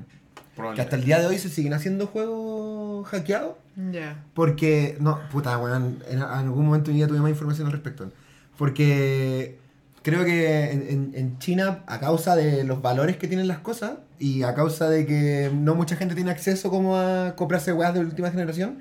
Que 0.75 0.81
hasta 0.81 0.95
el 0.95 1.03
día 1.03 1.19
de 1.19 1.25
hoy 1.27 1.37
se 1.39 1.49
siguen 1.49 1.73
haciendo 1.73 2.07
juegos 2.07 2.80
hackeados. 3.03 3.55
Ya. 3.91 4.23
Porque, 4.33 4.97
no, 4.99 5.19
puta, 5.31 5.57
weón, 5.57 5.99
en, 6.09 6.17
en 6.17 6.21
algún 6.23 6.65
momento 6.65 6.87
de 6.87 6.93
mi 6.93 6.99
vida 6.99 7.07
tuve 7.07 7.19
más 7.19 7.29
información 7.29 7.67
al 7.67 7.73
respecto. 7.73 8.11
Porque 8.57 9.57
creo 10.03 10.23
que 10.25 10.71
en, 10.71 10.81
en- 10.89 11.11
en 11.15 11.39
China, 11.39 11.83
a 11.87 11.99
causa 11.99 12.35
de 12.35 12.63
los 12.63 12.81
valores 12.81 13.17
que 13.17 13.27
tienen 13.27 13.47
las 13.47 13.59
cosas 13.59 13.93
y 14.19 14.43
a 14.43 14.53
causa 14.53 14.89
de 14.89 15.05
que 15.05 15.51
no 15.53 15.75
mucha 15.75 15.95
gente 15.95 16.15
tiene 16.15 16.31
acceso 16.31 16.69
como 16.69 16.97
a 16.97 17.35
comprarse 17.35 17.73
weas 17.73 17.93
de 17.93 18.01
última 18.01 18.29
generación, 18.29 18.79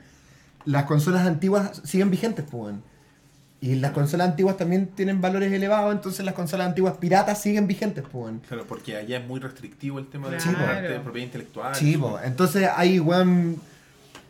las 0.64 0.84
consolas 0.84 1.26
antiguas 1.26 1.80
siguen 1.84 2.10
vigentes, 2.10 2.44
pues, 2.50 2.62
weón. 2.64 2.82
Y 3.62 3.74
las 3.74 3.90
consolas 3.92 4.28
antiguas 4.30 4.56
también 4.56 4.86
tienen 4.88 5.20
valores 5.20 5.52
elevados, 5.52 5.94
entonces 5.94 6.24
las 6.24 6.34
consolas 6.34 6.66
antiguas 6.68 6.94
piratas 6.98 7.40
siguen 7.42 7.66
vigentes, 7.66 8.04
pues. 8.10 8.34
Claro, 8.48 8.64
porque 8.66 8.96
allá 8.96 9.18
es 9.18 9.26
muy 9.26 9.38
restrictivo 9.38 9.98
el 9.98 10.06
tema 10.08 10.28
de 10.30 10.38
Claro. 10.38 10.58
la 10.66 10.80
de 10.80 11.00
propiedad 11.00 11.26
intelectual. 11.26 11.74
Sí, 11.74 11.96
po. 11.96 12.18
entonces 12.24 12.68
hay, 12.74 13.00
weón, 13.00 13.56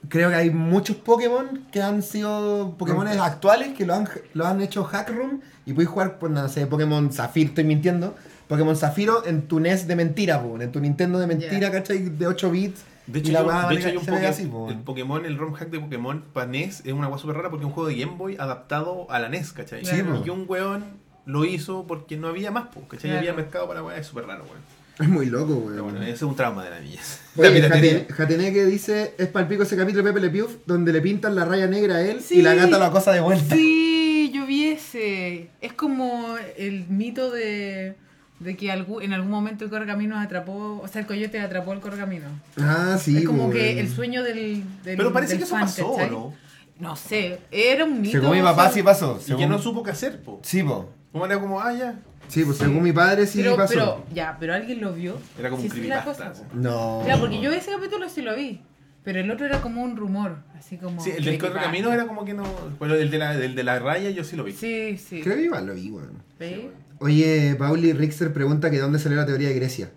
creo 0.08 0.30
que 0.30 0.36
hay 0.36 0.50
muchos 0.50 0.96
Pokémon 0.96 1.66
que 1.72 1.82
han 1.82 2.02
sido 2.02 2.74
Pokémones 2.78 3.16
Rompes. 3.16 3.32
actuales 3.32 3.68
que 3.76 3.86
lo 3.86 3.94
han, 3.94 4.08
lo 4.34 4.46
han 4.46 4.60
hecho 4.60 4.84
hack 4.84 5.10
room 5.10 5.40
y 5.66 5.72
puedes 5.72 5.88
jugar, 5.90 6.18
pues, 6.18 6.32
no 6.32 6.48
sé, 6.48 6.66
Pokémon 6.66 7.12
Zafiro, 7.12 7.48
estoy 7.50 7.64
mintiendo, 7.64 8.14
Pokémon 8.48 8.74
Zafiro 8.76 9.24
en 9.26 9.42
tu 9.42 9.60
NES 9.60 9.86
de 9.86 9.96
mentira, 9.96 10.42
po, 10.42 10.60
en 10.60 10.72
tu 10.72 10.80
Nintendo 10.80 11.18
de 11.18 11.26
mentira, 11.26 11.58
Ya. 11.60 11.70
¿cachai? 11.70 11.98
De 12.08 12.26
8 12.26 12.50
bits. 12.50 12.82
De 13.06 13.18
y 13.18 13.22
hecho, 13.22 13.32
la 13.32 13.40
yo- 13.40 13.46
weá 13.46 13.56
de 13.58 13.62
vale 13.64 13.78
hecho 13.80 13.86
hay 13.88 13.92
que 13.94 13.98
un 13.98 14.04
se 14.04 14.10
ve 14.12 14.16
Poké- 14.18 14.26
así, 14.28 14.46
po. 14.46 14.68
el 14.70 14.78
Pokémon, 14.78 15.26
el 15.26 15.36
ROM 15.38 15.52
hack 15.54 15.70
de 15.70 15.80
Pokémon 15.80 16.24
para 16.32 16.46
NES 16.46 16.82
es 16.84 16.92
una 16.92 17.08
weá 17.08 17.18
súper 17.18 17.36
rara 17.36 17.50
porque 17.50 17.64
es 17.64 17.68
un 17.68 17.72
juego 17.72 17.88
de 17.88 17.96
Game 17.96 18.16
Boy 18.16 18.36
adaptado 18.38 19.10
a 19.10 19.18
la 19.18 19.28
NES, 19.28 19.52
¿cachai? 19.52 19.84
Sí, 19.84 19.96
y 20.24 20.30
un 20.30 20.44
weón 20.48 20.84
lo 21.26 21.44
hizo 21.44 21.86
porque 21.86 22.16
no 22.16 22.28
había 22.28 22.50
más, 22.50 22.68
po, 22.68 22.80
¿cachai? 22.82 23.10
Claro. 23.10 23.18
Había 23.18 23.32
mercado 23.34 23.66
para 23.68 23.82
weá, 23.82 23.96
es 23.96 24.06
súper 24.06 24.26
raro, 24.26 24.44
weón. 24.44 24.60
Es 25.00 25.08
muy 25.08 25.26
loco, 25.26 25.54
weón. 25.54 25.70
Pero 25.72 25.84
bueno, 25.84 26.02
ese 26.02 26.12
es 26.12 26.22
un 26.22 26.36
trauma 26.36 26.64
de 26.64 26.70
la 26.70 26.80
niñez. 26.80 27.20
Oye, 27.36 28.66
dice, 28.66 29.14
es 29.18 29.28
palpico 29.28 29.62
ese 29.62 29.76
capítulo 29.76 30.02
de 30.04 30.12
Pepe 30.12 30.20
Le 30.26 30.30
Pew 30.30 30.48
donde 30.66 30.92
le 30.92 31.00
pintan 31.00 31.34
la 31.34 31.44
raya 31.44 31.66
negra 31.66 31.96
a 31.96 32.02
él 32.02 32.20
y 32.30 32.42
la 32.42 32.54
gata 32.54 32.78
la 32.78 32.90
cosa 32.90 33.12
de 33.12 33.20
vuelta. 33.20 33.54
Sí, 33.54 34.30
yo 34.34 34.46
vi 34.46 34.68
ese. 34.68 35.48
Es 35.60 35.72
como 35.72 36.36
el 36.56 36.86
mito 36.88 37.30
de, 37.30 37.94
de 38.40 38.56
que 38.56 38.66
algú- 38.66 39.02
en 39.02 39.12
algún 39.12 39.30
momento 39.30 39.64
el 39.64 39.70
correcaminos 39.70 40.18
atrapó, 40.18 40.80
o 40.82 40.88
sea, 40.88 41.00
el 41.00 41.06
coyote 41.06 41.40
atrapó 41.40 41.72
al 41.72 41.80
correcaminos. 41.80 42.30
Ah, 42.58 42.98
sí, 43.00 43.16
es 43.18 43.24
como 43.24 43.50
que 43.50 43.80
el 43.80 43.88
sueño 43.88 44.22
del, 44.22 44.62
del 44.84 44.96
Pero 44.96 45.12
parece 45.12 45.32
del 45.32 45.38
que 45.38 45.44
eso 45.44 45.54
fan, 45.54 45.62
pasó, 45.64 45.92
¿cachai? 45.96 46.10
¿no? 46.10 46.34
No 46.78 46.96
sé, 46.96 47.38
era 47.50 47.84
un 47.84 48.00
mito. 48.00 48.20
Según 48.20 48.36
mi 48.36 48.42
papá 48.42 48.62
o 48.62 48.66
sea, 48.66 48.74
sí 48.74 48.82
pasó. 48.82 49.18
Y 49.20 49.24
según- 49.24 49.42
que 49.42 49.46
no 49.48 49.58
supo 49.58 49.82
qué 49.82 49.90
hacer, 49.92 50.22
po. 50.22 50.40
Sí, 50.42 50.62
po. 50.62 50.90
Como 51.12 51.26
era 51.26 51.38
como, 51.40 51.60
ah, 51.60 51.72
ya. 51.72 52.00
Sí, 52.30 52.44
pues 52.44 52.58
según 52.58 52.82
mi 52.82 52.92
padre 52.92 53.26
sí 53.26 53.40
pero, 53.42 53.56
pasó. 53.56 53.74
pero, 53.74 54.04
ya, 54.14 54.36
pero 54.38 54.54
alguien 54.54 54.80
lo 54.80 54.92
vio. 54.94 55.18
Era 55.38 55.50
como 55.50 55.62
Sí, 55.62 55.68
un 55.68 55.74
creepypasta. 55.74 56.32
po. 56.32 56.44
No. 56.54 57.02
Claro, 57.04 57.20
porque 57.20 57.40
yo 57.40 57.52
ese 57.52 57.72
capítulo 57.72 58.08
sí 58.08 58.22
lo 58.22 58.34
vi. 58.36 58.62
Pero 59.02 59.18
el 59.20 59.30
otro 59.30 59.46
era 59.46 59.60
como 59.62 59.82
un 59.82 59.96
rumor, 59.96 60.36
así 60.58 60.76
como. 60.76 61.02
Sí, 61.02 61.10
el 61.16 61.24
del 61.24 61.38
camino 61.38 61.92
era 61.92 62.06
como 62.06 62.24
que 62.24 62.34
no. 62.34 62.44
Pero 62.78 62.94
el 62.94 63.10
de 63.10 63.18
la, 63.18 63.34
el 63.34 63.54
de 63.54 63.64
la 63.64 63.78
raya 63.78 64.10
yo 64.10 64.24
sí 64.24 64.36
lo 64.36 64.44
vi. 64.44 64.52
Sí, 64.52 64.96
sí. 64.98 65.22
Creo 65.22 65.36
que 65.36 65.42
igual 65.44 65.66
lo 65.66 65.74
vi, 65.74 65.90
weón. 65.90 66.22
¿Ve? 66.38 66.70
Oye, 66.98 67.56
Pauli 67.58 67.94
Rixer 67.94 68.32
pregunta 68.32 68.70
que 68.70 68.78
dónde 68.78 68.98
salió 68.98 69.16
la 69.16 69.24
teoría 69.26 69.48
de 69.48 69.54
Grecia. 69.54 69.90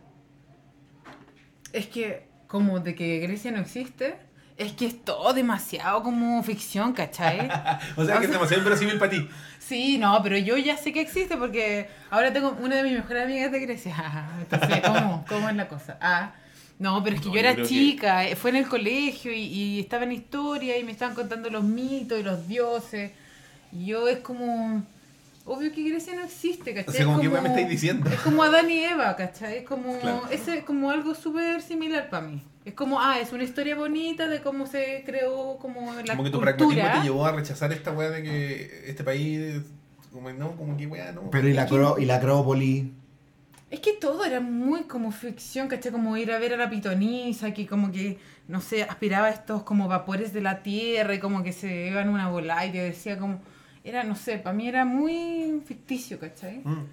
Es 1.74 1.88
que, 1.88 2.28
como 2.48 2.80
de 2.80 2.96
que 2.96 3.20
Grecia 3.20 3.52
no 3.52 3.60
existe, 3.60 4.16
es 4.64 4.74
que 4.74 4.86
es 4.88 5.04
todo 5.06 5.34
demasiado 5.34 6.02
como 6.04 6.42
ficción, 6.44 6.94
¿cachai? 6.94 7.48
O 7.96 8.06
sea 8.06 8.18
que 8.20 8.26
es 8.26 8.32
demasiado 8.32 8.60
inverosímil 8.62 8.98
para 8.98 9.12
ti. 9.12 9.28
Sí, 9.60 9.98
no, 9.98 10.20
pero 10.24 10.38
yo 10.38 10.58
ya 10.58 10.76
sé 10.78 10.92
que 10.92 11.02
existe 11.02 11.38
porque 11.38 11.88
ahora 12.10 12.34
tengo 12.34 12.58
una 12.62 12.76
de 12.78 12.84
mis 12.84 12.94
mejores 12.94 13.24
amigas 13.24 13.52
de 13.52 13.60
Grecia. 13.60 14.26
Entonces, 14.40 14.82
¿cómo, 14.82 15.26
cómo 15.28 15.50
es 15.50 15.56
la 15.56 15.68
cosa? 15.68 15.98
Ah, 16.02 16.32
no, 16.80 17.02
pero 17.04 17.16
es 17.16 17.22
que 17.22 17.28
No, 17.30 17.34
yo 17.36 17.40
era 17.40 17.56
que- 17.56 17.64
chica, 17.64 18.26
eh, 18.28 18.36
fue 18.36 18.50
en 18.50 18.58
el 18.58 18.68
colegio 18.68 19.32
y, 19.32 19.38
y 19.44 19.80
estaba 19.80 20.04
en 20.04 20.12
historia 20.12 20.78
y 20.78 20.84
me 20.84 20.92
estaban 20.92 21.16
contando 21.16 21.50
los 21.50 21.64
mitos 21.64 22.20
y 22.20 22.24
los 22.24 22.48
dioses. 22.48 23.12
Y 23.72 23.86
yo 23.86 24.08
es 24.08 24.20
como... 24.20 24.84
Obvio 25.46 25.74
que 25.74 25.84
Grecia 25.84 26.16
no 26.16 26.24
existe, 26.24 26.74
¿cachai? 26.74 26.90
O 26.90 26.92
sea, 26.96 27.06
como 27.06 27.18
Es 27.18 27.22
que, 27.24 27.28
weón, 27.28 27.44
me 27.44 27.50
estáis 27.50 27.68
diciendo. 27.70 28.10
Es 28.10 28.20
como 28.22 28.44
Adán 28.44 28.70
y 28.70 28.80
Eva, 28.80 29.14
¿cachai? 29.18 29.58
Es 29.58 29.64
como, 29.68 30.00
Claro. 30.00 30.24
ese, 30.32 30.60
es 30.60 30.64
como 30.64 30.90
algo 30.90 31.14
súper 31.16 31.62
similar 31.62 32.10
para 32.10 32.28
mí. 32.28 32.42
Es 32.66 32.74
como, 32.74 33.00
ah, 33.02 33.20
es 33.20 33.32
una 33.34 33.44
historia 33.44 33.76
bonita 33.76 34.28
de 34.28 34.42
cómo 34.42 34.66
se 34.68 35.04
creó 35.06 35.58
como 35.58 35.94
la 35.94 36.14
Como 36.16 36.24
que 36.24 36.30
tu 36.30 36.40
pragmatismo 36.40 36.74
cultura. 36.74 36.94
te 37.02 37.04
llevó 37.04 37.26
a 37.26 37.32
rechazar 37.34 37.74
esta 37.74 37.92
weá 37.92 38.10
de 38.10 38.24
que 38.24 38.84
este 38.90 39.04
país. 39.04 39.62
Como 40.12 40.32
no, 40.32 40.56
como 40.56 40.78
que 40.78 40.88
weá, 40.88 41.12
no. 41.12 41.30
Pero 41.32 41.48
y 41.50 41.54
la, 41.54 41.68
acro- 41.68 41.98
y 42.00 42.06
la 42.06 42.16
Acrópolis. 42.18 42.86
Es 43.72 43.80
que 43.80 43.94
todo 43.94 44.24
era 44.24 44.40
muy 44.40 44.84
como 44.84 45.12
ficción, 45.12 45.68
¿cachai? 45.68 45.92
Como 45.92 46.16
ir 46.16 46.32
a 46.32 46.38
ver 46.38 46.54
a 46.54 46.58
la 46.58 46.70
pitonisa, 46.70 47.54
que 47.54 47.66
como 47.66 47.92
que, 47.92 48.20
no 48.48 48.62
sé, 48.62 48.84
aspiraba 48.84 49.28
a 49.28 49.32
estos 49.32 49.64
como 49.64 49.88
vapores 49.88 50.32
de 50.32 50.42
la 50.42 50.62
tierra 50.62 51.16
y 51.16 51.20
como 51.20 51.42
que 51.44 51.52
se 51.52 51.88
iban 51.88 52.08
una 52.10 52.30
bola 52.30 52.66
y 52.68 52.72
te 52.72 52.78
decía 52.78 53.18
como... 53.18 53.42
Era, 53.84 54.04
no 54.04 54.16
sé, 54.16 54.38
para 54.38 54.56
mí 54.56 54.68
era 54.68 54.86
muy 54.86 55.62
ficticio, 55.66 56.18
¿cachai? 56.20 56.62
Mm. 56.64 56.86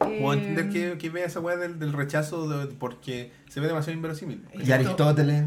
Eh, 0.00 0.18
Puedo 0.20 0.34
entender 0.34 0.68
que, 0.70 0.98
que 0.98 1.08
vea 1.10 1.26
esa 1.26 1.40
weá 1.40 1.56
del, 1.56 1.78
del 1.78 1.92
rechazo 1.92 2.48
de- 2.48 2.66
porque 2.74 3.32
se 3.48 3.60
ve 3.60 3.66
demasiado 3.68 3.94
inverosímil. 3.96 4.44
Y 4.52 4.70
Aristóteles. 4.72 5.44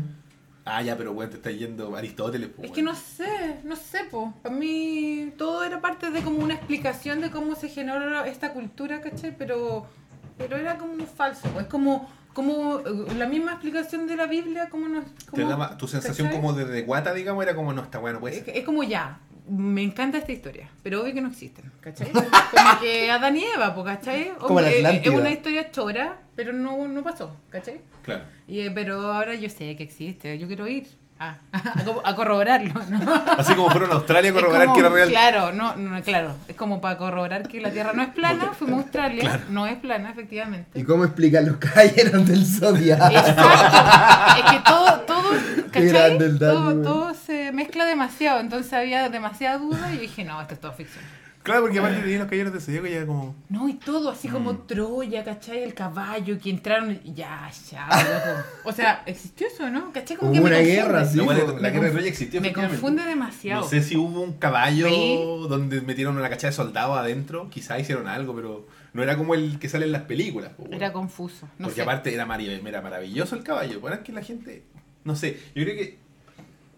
Ah, 0.69 0.81
ya, 0.81 0.97
pero 0.97 1.11
weón, 1.13 1.29
te 1.29 1.37
está 1.37 1.49
yendo 1.51 1.95
Aristóteles. 1.95 2.49
po, 2.49 2.61
Es 2.63 2.71
que 2.71 2.81
no 2.81 2.93
sé, 2.95 3.59
no 3.63 3.75
sé, 3.75 3.99
po. 4.11 4.33
Para 4.43 4.53
mí 4.55 5.31
todo 5.37 5.63
era 5.63 5.79
parte 5.79 6.11
de 6.11 6.21
como 6.21 6.39
una 6.39 6.55
explicación 6.55 7.21
de 7.21 7.29
cómo 7.31 7.55
se 7.55 7.69
generó 7.69 8.23
esta 8.25 8.51
cultura, 8.53 8.99
¿cachai? 9.01 9.35
Pero, 9.37 9.85
pero 10.37 10.57
era 10.57 10.77
como 10.77 11.05
falso, 11.05 11.47
po. 11.49 11.59
Es 11.61 11.67
como, 11.67 12.09
como 12.33 12.79
eh, 12.79 12.83
la 13.17 13.27
misma 13.27 13.51
explicación 13.53 14.07
de 14.07 14.17
la 14.17 14.27
Biblia, 14.27 14.69
como 14.69 14.89
nos... 14.89 15.05
Te 15.05 15.25
como- 15.31 15.49
daba, 15.49 15.77
tu 15.77 15.87
sensación 15.87 16.27
¿cachai? 16.27 16.41
como 16.41 16.53
de, 16.53 16.65
de 16.65 16.81
guata, 16.83 17.13
digamos, 17.13 17.43
era 17.43 17.55
como, 17.55 17.71
no, 17.71 17.81
está 17.83 17.99
bueno, 17.99 18.19
pues. 18.19 18.35
Es, 18.37 18.43
es 18.47 18.65
como 18.65 18.83
ya, 18.83 19.19
me 19.49 19.81
encanta 19.83 20.17
esta 20.17 20.31
historia, 20.31 20.69
pero 20.83 21.01
obvio 21.01 21.13
que 21.13 21.21
no 21.21 21.29
existen, 21.29 21.71
¿cachai? 21.81 22.11
Como 22.11 22.79
que 22.81 23.09
Adán 23.11 23.37
y 23.37 23.43
Eva, 23.43 23.75
¿cachai? 23.83 24.31
Como 24.39 24.59
la 24.61 24.67
Obvio, 24.69 24.89
es- 24.89 25.07
una 25.09 25.29
historia 25.31 25.71
chora, 25.71 26.17
pero 26.35 26.53
no, 26.53 26.87
no 26.87 27.03
pasó, 27.03 27.35
¿cachai? 27.49 27.81
Claro. 28.03 28.23
Y, 28.47 28.59
eh, 28.61 28.71
pero 28.71 29.11
ahora 29.11 29.35
yo 29.35 29.49
sé 29.49 29.75
que 29.75 29.83
existe, 29.83 30.37
yo 30.37 30.47
quiero 30.47 30.67
ir 30.67 30.87
a, 31.19 31.37
a, 31.51 31.83
co- 31.83 32.01
a 32.05 32.15
corroborarlo, 32.15 32.73
¿no? 32.89 33.13
Así 33.37 33.55
como 33.55 33.69
fueron 33.71 33.89
a 33.91 33.95
Australia 33.95 34.29
a 34.29 34.33
corroborar 34.33 34.65
como- 34.67 34.73
que 34.75 34.79
era 34.81 34.89
real. 34.89 35.09
Claro, 35.09 35.51
no, 35.51 35.75
no, 35.75 36.01
claro, 36.03 36.35
es 36.47 36.55
como 36.55 36.79
para 36.79 36.97
corroborar 36.97 37.47
que 37.47 37.59
la 37.59 37.71
Tierra 37.71 37.91
no 37.93 38.03
es 38.03 38.09
plana, 38.09 38.53
fuimos 38.53 38.79
a 38.79 38.83
Australia, 38.83 39.41
no 39.49 39.65
es 39.65 39.77
plana, 39.77 40.11
efectivamente. 40.11 40.79
¿Y 40.79 40.83
cómo 40.83 41.05
explican 41.05 41.45
los 41.47 41.57
caballeros 41.57 42.27
del 42.27 42.45
Zodiac? 42.45 43.11
Exacto. 43.11 44.39
Es 44.39 44.51
que 44.51 44.59
todo, 44.63 44.99
todo, 45.01 45.29
¿cachai? 45.71 46.17
Todo, 46.37 46.81
todo 46.83 47.13
se 47.47 47.51
mezcla 47.53 47.85
demasiado, 47.85 48.39
entonces 48.41 48.71
había 48.73 49.09
demasiada 49.09 49.57
duda 49.57 49.93
y 49.93 49.97
dije, 49.97 50.23
no, 50.25 50.41
esto 50.41 50.53
es 50.55 50.59
todo 50.59 50.73
ficción. 50.73 51.03
Claro, 51.43 51.61
porque 51.61 51.79
aparte 51.79 52.01
de 52.01 52.17
los 52.17 52.25
caballeros 52.25 52.51
de 52.51 52.59
Zodíaco 52.59 52.87
ya 52.87 53.05
como. 53.05 53.33
No, 53.47 53.69
y 53.69 53.75
todo 53.75 54.09
así 54.11 54.27
como 54.27 54.51
Mm. 54.51 54.67
Troya, 54.67 55.23
¿cachai? 55.23 55.63
El 55.63 55.73
caballo, 55.73 56.37
que 56.41 56.49
entraron, 56.49 56.99
y- 57.05 57.13
ya, 57.13 57.49
ya, 57.71 57.87
loco. 57.87 58.43
O 58.65 58.71
sea, 58.73 59.01
existió 59.05 59.47
eso, 59.47 59.69
¿no? 59.69 59.93
¿Cachai? 59.93 60.17
Como 60.17 60.31
Hubo 60.31 60.35
que 60.35 60.41
me 60.41 60.47
una 60.47 60.57
confunde. 60.57 60.75
guerra, 60.75 61.05
sí. 61.05 61.17
La, 61.19 61.23
buena- 61.23 61.39
po. 61.45 61.51
la 61.53 61.59
Me 61.61 61.69
guerra 61.71 61.85
de 61.85 61.91
Troya 61.91 62.07
existió. 62.09 62.41
Me 62.41 62.51
confunde 62.51 63.03
demasiado. 63.05 63.61
No 63.61 63.67
sé 63.67 63.81
si 63.81 63.95
hubo 63.95 64.19
un 64.23 64.33
caballo 64.33 64.89
Sí. 64.89 65.47
donde 65.47 65.79
metieron 65.79 66.17
una 66.17 66.27
cachada 66.29 66.49
de 66.51 66.55
soldados 66.57 66.97
adentro. 66.97 67.49
Quizá 67.49 67.79
hicieron 67.79 68.09
algo, 68.09 68.35
pero 68.35 68.67
no 68.91 69.01
era 69.01 69.15
como 69.15 69.33
el 69.33 69.57
que 69.57 69.69
sale 69.69 69.85
en 69.85 69.93
las 69.93 70.01
películas. 70.01 70.51
po, 70.51 70.65
Era 70.69 70.91
confuso. 70.91 71.45
No 71.59 71.67
Porque 71.67 71.75
sé. 71.75 71.81
aparte 71.83 72.13
era 72.13 72.25
maravilloso 72.25 73.37
el 73.37 73.43
caballo. 73.43 73.79
Bueno, 73.79 73.95
es 73.95 74.01
que 74.03 74.11
la 74.11 74.21
gente. 74.21 74.63
No 75.05 75.15
sé, 75.15 75.39
yo 75.55 75.63
creo 75.63 75.77
que. 75.77 76.06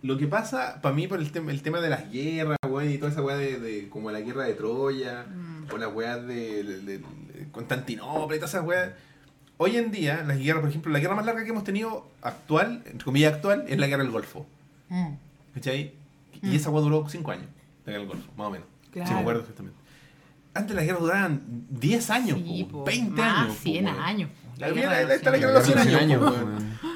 Lo 0.01 0.17
que 0.17 0.27
pasa, 0.27 0.80
para 0.81 0.95
mí, 0.95 1.07
por 1.07 1.19
el, 1.19 1.31
tema 1.31 1.51
el 1.51 1.61
tema 1.61 1.81
de 1.81 1.89
las 1.89 2.09
guerras, 2.11 2.57
güey, 2.67 2.93
y 2.93 2.97
toda 2.97 3.11
esa 3.11 3.21
weá 3.21 3.35
de, 3.35 3.59
de- 3.59 3.89
como 3.89 4.11
la 4.11 4.21
guerra 4.21 4.43
de 4.45 4.53
Troya, 4.53 5.26
Mm. 5.26 5.73
o 5.73 5.77
la 5.77 5.88
weá 5.89 6.17
de, 6.17 6.63
de- 6.63 6.80
de- 6.97 7.03
Constantinopla 7.51 8.35
y 8.35 8.39
todas 8.39 8.53
esas 8.53 8.65
weas. 8.65 8.91
Hoy 9.57 9.76
en 9.76 9.91
día, 9.91 10.23
las 10.26 10.38
guerras, 10.39 10.61
por 10.61 10.69
ejemplo, 10.69 10.91
la 10.93 10.99
guerra 10.99 11.15
más 11.15 11.26
larga 11.26 11.43
que 11.43 11.49
hemos 11.49 11.65
tenido 11.65 12.07
actual, 12.21 12.81
entre 12.85 13.03
comillas 13.03 13.34
actual, 13.34 13.65
es 13.67 13.77
la 13.77 13.88
guerra 13.88 14.03
del 14.03 14.11
Golfo. 14.11 14.45
Mm, 14.88 15.09
¿Cachai? 15.55 15.93
Y 16.41 16.47
Mm. 16.47 16.53
esa 16.53 16.69
weá 16.69 16.81
duró 16.81 17.09
5 17.09 17.31
años, 17.31 17.47
la 17.85 17.91
guerra 17.91 17.99
del 17.99 18.07
Golfo, 18.07 18.31
más 18.38 18.47
o 18.47 18.51
menos. 18.51 18.67
Claro. 18.91 19.07
Si 19.09 19.13
me 19.13 19.19
acuerdo 19.19 19.41
exactamente. 19.41 19.77
Antes 20.53 20.76
las 20.76 20.85
guerras 20.85 21.01
duraban 21.01 21.41
10 21.69 22.09
años, 22.09 22.39
Sí, 22.43 22.63
po, 22.71 22.80
po. 22.80 22.84
20 22.85 23.21
Más, 23.21 23.38
años. 23.43 23.55
po, 23.57 23.61
100 23.63 23.85
weón. 23.85 23.99
años. 23.99 24.30
po. 24.30 24.49
La 24.59 24.69
guerra 24.71 25.01
esta 25.01 25.30
la 25.31 25.38
100 25.38 25.39
guerra 25.39 25.47
de 25.47 25.53
los 25.59 25.65
100 25.65 25.80
Cien 25.80 25.95
años, 25.95 26.21
años, 26.34 26.43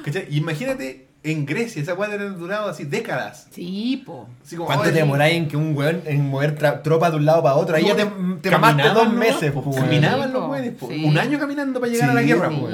po, 0.04 0.10
po. 0.12 0.18
Imagínate 0.30 1.08
en 1.24 1.46
Grecia, 1.46 1.80
esa 1.82 1.94
weá 1.94 2.08
debe 2.10 2.26
haber 2.26 2.38
durado 2.38 2.68
así 2.68 2.84
décadas. 2.84 3.48
Sí, 3.50 4.02
po. 4.04 4.28
Así 4.44 4.56
como, 4.56 4.66
¿Cuánto 4.66 4.84
oye, 4.84 4.92
te 4.92 4.98
demoráis 4.98 5.36
en 5.36 5.48
que 5.48 5.56
un 5.56 5.74
weón 5.74 6.02
en 6.04 6.28
mover 6.28 6.54
tropas 6.82 7.12
de 7.12 7.16
un 7.16 7.24
lado 7.24 7.42
para 7.42 7.54
otro? 7.56 7.74
Ahí 7.74 7.86
ya 7.86 7.96
te, 7.96 8.04
te 8.42 8.50
mamaste 8.50 8.88
dos 8.90 9.10
meses, 9.12 9.50
po. 9.52 9.74
Caminaban 9.74 10.28
Sí, 10.28 10.34
los 10.34 10.50
weones, 10.50 10.72
po. 10.74 10.88
Sí. 10.88 11.04
Un 11.04 11.18
año 11.18 11.38
caminando 11.38 11.80
para 11.80 11.90
llegar 11.90 12.10
a 12.10 12.14
la 12.14 12.22
guerra, 12.22 12.50
po. 12.50 12.68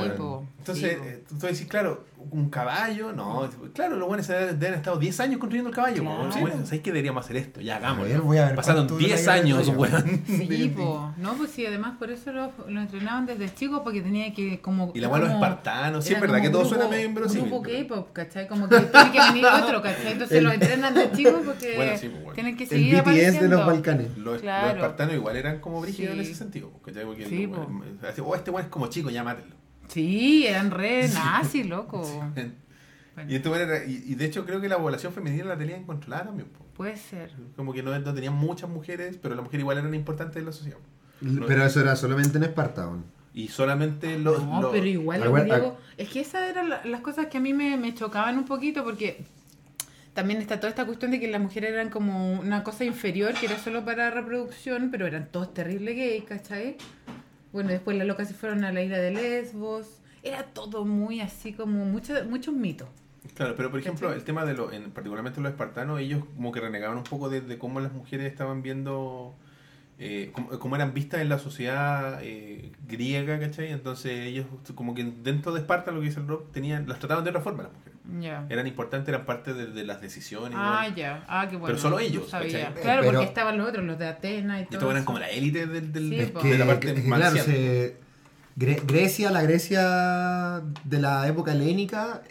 Entonces, 0.60 0.98
Sí, 1.00 1.08
eh, 1.08 1.24
tú 1.28 1.46
decís, 1.46 1.64
claro, 1.66 2.04
un 2.18 2.50
caballo, 2.50 3.12
no. 3.14 3.48
Claro, 3.72 3.96
los 3.96 4.06
buenos 4.06 4.28
deben 4.28 4.74
estado 4.74 4.98
10 4.98 5.20
años 5.20 5.38
construyendo 5.38 5.70
el 5.70 5.74
caballo. 5.74 6.02
Claro. 6.02 6.30
Bueno, 6.38 6.64
¿sabes 6.66 6.80
qué 6.82 6.90
deberíamos 6.92 7.24
hacer 7.24 7.36
esto? 7.38 7.62
Ya 7.62 7.78
voy 7.94 8.36
a 8.38 8.44
ver 8.46 8.54
Pasaron 8.54 8.82
cuánto 8.86 8.94
dura 8.96 9.06
10 9.06 9.26
la 9.26 9.36
guerra 9.36 9.46
de 9.46 9.54
años, 9.54 9.68
weón. 9.74 10.22
Sí, 10.26 10.72
po. 10.76 11.14
No, 11.16 11.32
pues 11.34 11.50
sí, 11.50 11.64
además 11.64 11.94
por 11.98 12.10
eso 12.10 12.30
lo, 12.30 12.52
lo 12.68 12.80
entrenaban 12.82 13.24
desde 13.24 13.52
chico 13.54 13.82
porque 13.82 14.02
tenía 14.02 14.34
que 14.34 14.60
como... 14.60 14.92
Y 14.94 15.00
la 15.00 15.08
weá 15.08 15.20
los 15.20 15.30
como- 15.30 15.42
espartanos, 15.44 16.04
sí, 16.04 16.12
es 16.12 16.20
verdad 16.20 16.42
que 16.42 16.50
todo 16.50 16.60
grupo- 16.62 16.74
suena 16.74 16.88
medio 16.90 17.06
inverosímil. 17.06 17.48
Grupo 17.50 17.62
K-pop, 17.62 18.12
¿cachai? 18.12 18.46
Como 18.46 18.68
que 18.68 18.78
tiene 18.80 19.12
que 19.12 19.18
venir 19.18 19.46
otro, 19.46 19.80
¿cachai? 19.80 20.12
Entonces 20.12 20.36
El- 20.38 20.44
lo 20.44 20.52
entrenan 20.52 20.94
de 20.94 21.10
chico 21.12 21.40
porque 21.42 21.76
Bueno, 21.76 21.92
sí, 21.96 22.08
pues, 22.08 22.22
bueno. 22.22 22.34
tienen 22.34 22.56
que 22.58 22.64
El 22.64 22.68
seguir 22.68 22.86
BTS 22.86 22.94
de 22.94 23.00
apareciendo. 23.00 23.56
los 23.56 23.66
Balcanes. 23.66 24.08
Los, 24.18 24.24
los 24.26 24.40
Claro. 24.42 24.68
espartanos 24.76 25.14
igual 25.14 25.36
eran 25.36 25.60
como 25.60 25.80
brígidos 25.80 26.12
en 26.12 26.22
Sí. 26.24 26.30
ese 26.32 26.34
sentido. 26.38 26.70
¿cachai? 26.84 27.06
Porque 27.06 27.26
Sí, 27.26 27.46
los 27.46 27.56
po. 27.66 27.82
así, 28.06 28.20
oh, 28.22 28.34
este 28.34 28.50
weón 28.50 28.64
es 28.64 28.70
como 28.70 28.88
chico, 28.88 29.08
ya 29.08 29.24
mátenlo. 29.24 29.56
Sí, 29.92 30.46
eran 30.46 30.70
re 30.70 31.08
nazis, 31.14 31.66
loco. 31.66 32.02
Y, 33.28 33.36
weón 33.38 33.60
era- 33.60 33.84
y, 33.84 34.04
y 34.06 34.14
de 34.14 34.24
hecho 34.24 34.46
creo 34.46 34.60
que 34.60 34.68
la 34.68 34.78
población 34.78 35.12
femenina 35.12 35.44
la 35.44 35.58
tenían 35.58 35.84
controlada 35.84 36.24
también. 36.26 36.48
po. 36.48 36.64
Puede 36.74 36.96
ser. 36.96 37.30
Como 37.56 37.72
que 37.74 37.82
no, 37.82 37.96
no 37.98 38.14
tenían 38.14 38.34
muchas 38.34 38.70
mujeres, 38.70 39.18
pero 39.20 39.34
las 39.34 39.44
mujeres 39.44 39.60
igual 39.62 39.78
eran 39.78 39.94
importantes 39.94 40.36
en 40.38 40.46
la 40.46 40.52
sociedad. 40.52 40.78
Pero 41.46 41.64
eso 41.64 41.80
era 41.80 41.96
solamente 41.96 42.38
en 42.38 42.44
Esparta, 42.44 42.86
weón. 42.86 43.04
Y 43.34 43.48
solamente 43.48 44.18
los... 44.18 44.42
No, 44.44 44.62
los- 44.62 44.72
pero 44.72 44.86
igual 44.86 45.22
Ah, 45.22 45.28
griegos. 45.40 45.74
Es 45.98 46.08
que 46.08 46.20
esas 46.20 46.48
eran 46.48 46.68
la- 46.70 46.82
las 46.84 47.00
cosas 47.02 47.26
que 47.26 47.38
a 47.38 47.40
mí 47.40 47.52
me, 47.52 47.76
me 47.76 47.94
chocaban 47.94 48.38
un 48.38 48.44
poquito 48.44 48.82
porque 48.84 49.24
también 50.14 50.40
está 50.40 50.56
toda 50.58 50.70
esta 50.70 50.86
cuestión 50.86 51.10
de 51.10 51.20
que 51.20 51.28
las 51.28 51.40
mujeres 51.40 51.70
eran 51.72 51.90
como 51.90 52.32
una 52.40 52.64
cosa 52.64 52.84
inferior 52.84 53.34
que 53.34 53.46
era 53.46 53.58
solo 53.58 53.84
para 53.84 54.10
reproducción, 54.10 54.88
pero 54.90 55.06
eran 55.06 55.28
todos 55.30 55.52
terribles 55.52 55.94
gays, 55.96 56.24
¿cachai? 56.24 56.76
Bueno, 57.52 57.70
después 57.70 57.96
las 57.96 58.06
locas 58.06 58.28
se 58.28 58.34
fueron 58.34 58.64
a 58.64 58.72
la 58.72 58.82
isla 58.82 58.98
de 58.98 59.10
Lesbos. 59.10 60.00
Era 60.22 60.44
todo 60.44 60.84
muy 60.84 61.20
así 61.20 61.52
como 61.52 61.84
muchos 61.84 62.26
muchos 62.26 62.54
mitos. 62.54 62.88
Claro, 63.34 63.54
pero 63.56 63.70
por 63.70 63.80
ejemplo, 63.80 64.12
el 64.12 64.24
tema 64.24 64.44
de 64.44 64.54
los, 64.54 64.72
en, 64.72 64.90
particularmente 64.92 65.40
los 65.40 65.50
espartanos, 65.50 66.00
ellos 66.00 66.24
como 66.36 66.52
que 66.52 66.60
renegaban 66.60 66.96
un 66.96 67.04
poco 67.04 67.28
de, 67.28 67.40
de 67.40 67.58
cómo 67.58 67.80
las 67.80 67.92
mujeres 67.92 68.30
estaban 68.30 68.62
viendo, 68.62 69.34
eh, 70.02 70.30
cómo, 70.32 70.48
cómo 70.58 70.76
eran 70.76 70.94
vistas 70.94 71.20
en 71.20 71.28
la 71.28 71.38
sociedad 71.38 72.18
eh, 72.22 72.72
griega, 72.88 73.38
¿cachai? 73.38 73.70
Entonces 73.70 74.12
ellos 74.26 74.46
como 74.74 74.94
que 74.94 75.04
dentro 75.22 75.52
de 75.52 75.60
Esparta, 75.60 75.90
lo 75.92 76.00
que 76.00 76.06
dice 76.06 76.20
el 76.20 76.26
Rob, 76.26 76.50
tenían, 76.52 76.88
las 76.88 76.98
trataban 76.98 77.22
de 77.22 77.30
otra 77.30 77.42
forma 77.42 77.64
las 77.64 77.72
mujeres. 77.72 77.90
Eran 78.48 78.66
importantes, 78.66 79.08
eran 79.08 79.24
parte 79.26 79.52
de, 79.54 79.66
de 79.66 79.84
las 79.84 80.00
decisiones. 80.00 80.58
Ah, 80.60 80.88
ya. 80.96 81.24
Ah, 81.28 81.46
qué 81.48 81.56
bueno. 81.56 81.78
solo 81.78 81.96
no 81.96 82.00
ellos, 82.00 82.28
sabía. 82.30 82.68
¿cachai? 82.68 82.82
Claro, 82.82 83.02
Pero- 83.02 83.12
porque 83.12 83.28
estaban 83.28 83.58
los 83.58 83.68
otros, 83.68 83.84
los 83.84 83.98
de 83.98 84.08
Atenas 84.08 84.60
y 84.60 84.62
Y 84.62 84.66
todo. 84.66 84.78
estos 84.78 84.90
eran 84.92 85.04
como 85.04 85.18
la 85.20 85.28
élite 85.30 85.66
del, 85.66 85.92
del- 85.92 86.08
Sí, 86.08 86.48
de, 86.48 86.58
la 86.58 86.66
parte 86.66 86.86
que- 86.88 86.94
que 86.94 87.02
claro, 87.04 87.22
marcial. 87.22 87.44
se- 87.46 87.96
Gre- 88.56 88.82
Grecia, 88.84 89.30
la 89.30 89.42
Grecia 89.42 90.60
de 90.84 90.98
la 91.00 91.28
época 91.28 91.52
helénica, 91.52 92.22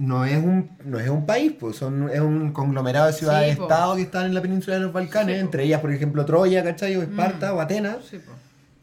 no 0.00 0.24
es 0.24 0.36
un, 0.42 0.70
no 0.84 0.98
es 0.98 1.10
un 1.10 1.26
país, 1.26 1.52
pues 1.60 1.76
son, 1.76 2.08
es 2.10 2.20
un 2.20 2.52
conglomerado 2.52 3.06
de 3.06 3.12
Sí, 3.12 3.18
ciudades-estado 3.20 3.96
que 3.96 4.02
están 4.02 4.24
en 4.26 4.34
la 4.34 4.40
península 4.40 4.76
de 4.76 4.82
los 4.82 4.92
Balcanes, 4.94 5.36
Sí, 5.36 5.40
entre 5.40 5.64
ellas, 5.64 5.80
por 5.82 5.92
ejemplo, 5.92 6.24
Troya, 6.24 6.64
¿cachai? 6.64 6.96
O 6.96 7.02
Esparta, 7.02 7.52
Mm. 7.52 7.56
o 7.56 7.60
Atenas, 7.60 7.96
Sí, 8.10 8.18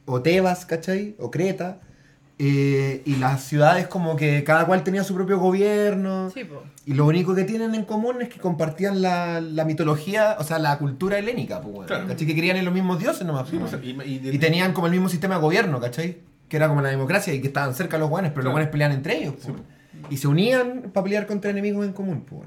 o 0.06 0.22
Tebas, 0.22 0.65
¿cachai? 0.68 1.15
O 1.19 1.31
Creta. 1.31 1.80
Eh, 2.39 3.02
y 3.06 3.15
las 3.15 3.41
ciudades 3.45 3.88
como 3.88 4.15
que 4.15 4.44
cada 4.44 4.68
cual 4.68 4.84
tenía 4.84 5.03
su 5.03 5.15
propio 5.15 5.39
gobierno. 5.39 6.30
Sí, 6.31 6.44
po. 6.44 6.61
Y 6.85 6.94
lo 6.94 7.07
único 7.07 7.34
que 7.34 7.44
tienen 7.45 7.73
en 7.73 7.84
común 7.84 8.22
es 8.22 8.30
que 8.30 8.39
compartían 8.39 9.02
la, 9.02 9.41
la 9.41 9.65
mitología, 9.65 10.35
o 10.39 10.44
sea, 10.44 10.60
la 10.60 10.77
cultura 10.77 11.18
helénica, 11.18 11.61
pues. 11.61 11.88
Claro. 11.88 12.06
¿cachai? 12.07 12.27
Que 12.27 12.35
creían 12.38 12.57
en 12.57 12.65
los 12.65 12.73
mismos 12.76 12.99
dioses 12.99 13.26
nomás. 13.26 13.49
Pues, 13.49 13.73
y, 13.84 13.89
y- 14.03 14.30
Y 14.34 14.38
tenían 14.38 14.72
como 14.73 14.85
el 14.85 14.94
mismo 14.94 15.10
sistema 15.10 15.34
de 15.35 15.41
gobierno, 15.41 15.80
¿cachai? 15.80 16.19
Que 16.48 16.57
era 16.57 16.68
como 16.68 16.81
la 16.81 16.89
democracia 16.89 17.34
y 17.34 17.41
que 17.41 17.48
estaban 17.48 17.73
cerca 17.73 17.98
los 17.98 18.07
guanes, 18.07 18.30
pero 18.31 18.44
Claro. 18.44 18.49
los 18.49 18.53
guanes 18.53 18.69
peleaban 18.69 18.95
entre 18.98 19.18
ellos. 19.18 19.34
Sí, 19.39 19.48
pues. 19.52 19.64
Y 20.09 20.17
se 20.17 20.27
unían 20.27 20.91
para 20.93 21.03
pelear 21.05 21.27
contra 21.27 21.51
enemigos 21.51 21.85
en 21.85 21.93
común. 21.93 22.25
Pues. 22.27 22.43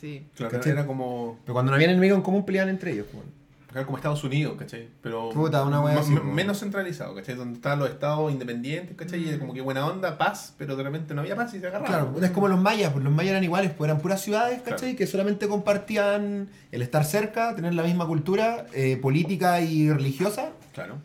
Sí. 0.00 0.26
claro, 0.34 0.52
¿cachai? 0.52 0.72
era 0.72 0.86
como, 0.86 1.38
Pero 1.44 1.54
cuando 1.54 1.70
no 1.70 1.76
había 1.76 1.88
enemigos 1.90 2.16
en 2.18 2.22
común, 2.22 2.44
peleaban 2.44 2.70
entre 2.70 2.92
ellos. 2.92 3.06
Pues, 3.12 3.24
era 3.72 3.86
como 3.86 3.96
Estados 3.96 4.22
Unidos, 4.22 4.54
¿cachai? 4.58 4.86
Pero 5.00 5.30
Puta, 5.30 5.64
una 5.64 5.80
wea 5.80 5.98
así, 6.00 6.12
menos 6.12 6.60
centralizado, 6.60 7.14
¿cachai? 7.14 7.36
Donde 7.36 7.54
estaban 7.54 7.78
los 7.78 7.88
estados 7.88 8.30
independientes, 8.30 8.94
¿cachai? 8.96 9.26
Y 9.26 9.36
Mm. 9.36 9.38
como 9.38 9.54
que 9.54 9.62
buena 9.62 9.86
onda, 9.86 10.18
paz, 10.18 10.54
pero 10.58 10.76
de 10.76 10.82
repente 10.82 11.14
no 11.14 11.22
había 11.22 11.36
paz 11.36 11.54
y 11.54 11.60
se 11.60 11.68
agarraban. 11.68 12.10
Claro, 12.12 12.22
es 12.26 12.30
como 12.32 12.48
los 12.48 12.60
mayas, 12.60 12.92
pues 12.92 13.02
los 13.02 13.12
mayas 13.12 13.30
eran 13.30 13.44
iguales, 13.44 13.70
pues 13.74 13.88
eran 13.88 14.02
puras 14.02 14.20
ciudades, 14.20 14.60
¿cachai? 14.60 14.78
Claro. 14.90 14.96
Que 14.98 15.06
solamente 15.06 15.48
compartían 15.48 16.48
el 16.70 16.82
estar 16.82 17.04
cerca, 17.06 17.54
tener 17.54 17.72
la 17.72 17.82
misma 17.84 18.06
cultura 18.06 18.66
eh, 18.74 18.98
política 19.00 19.60
y 19.62 19.90
religiosa 19.90 20.50
Claro. 20.74 20.96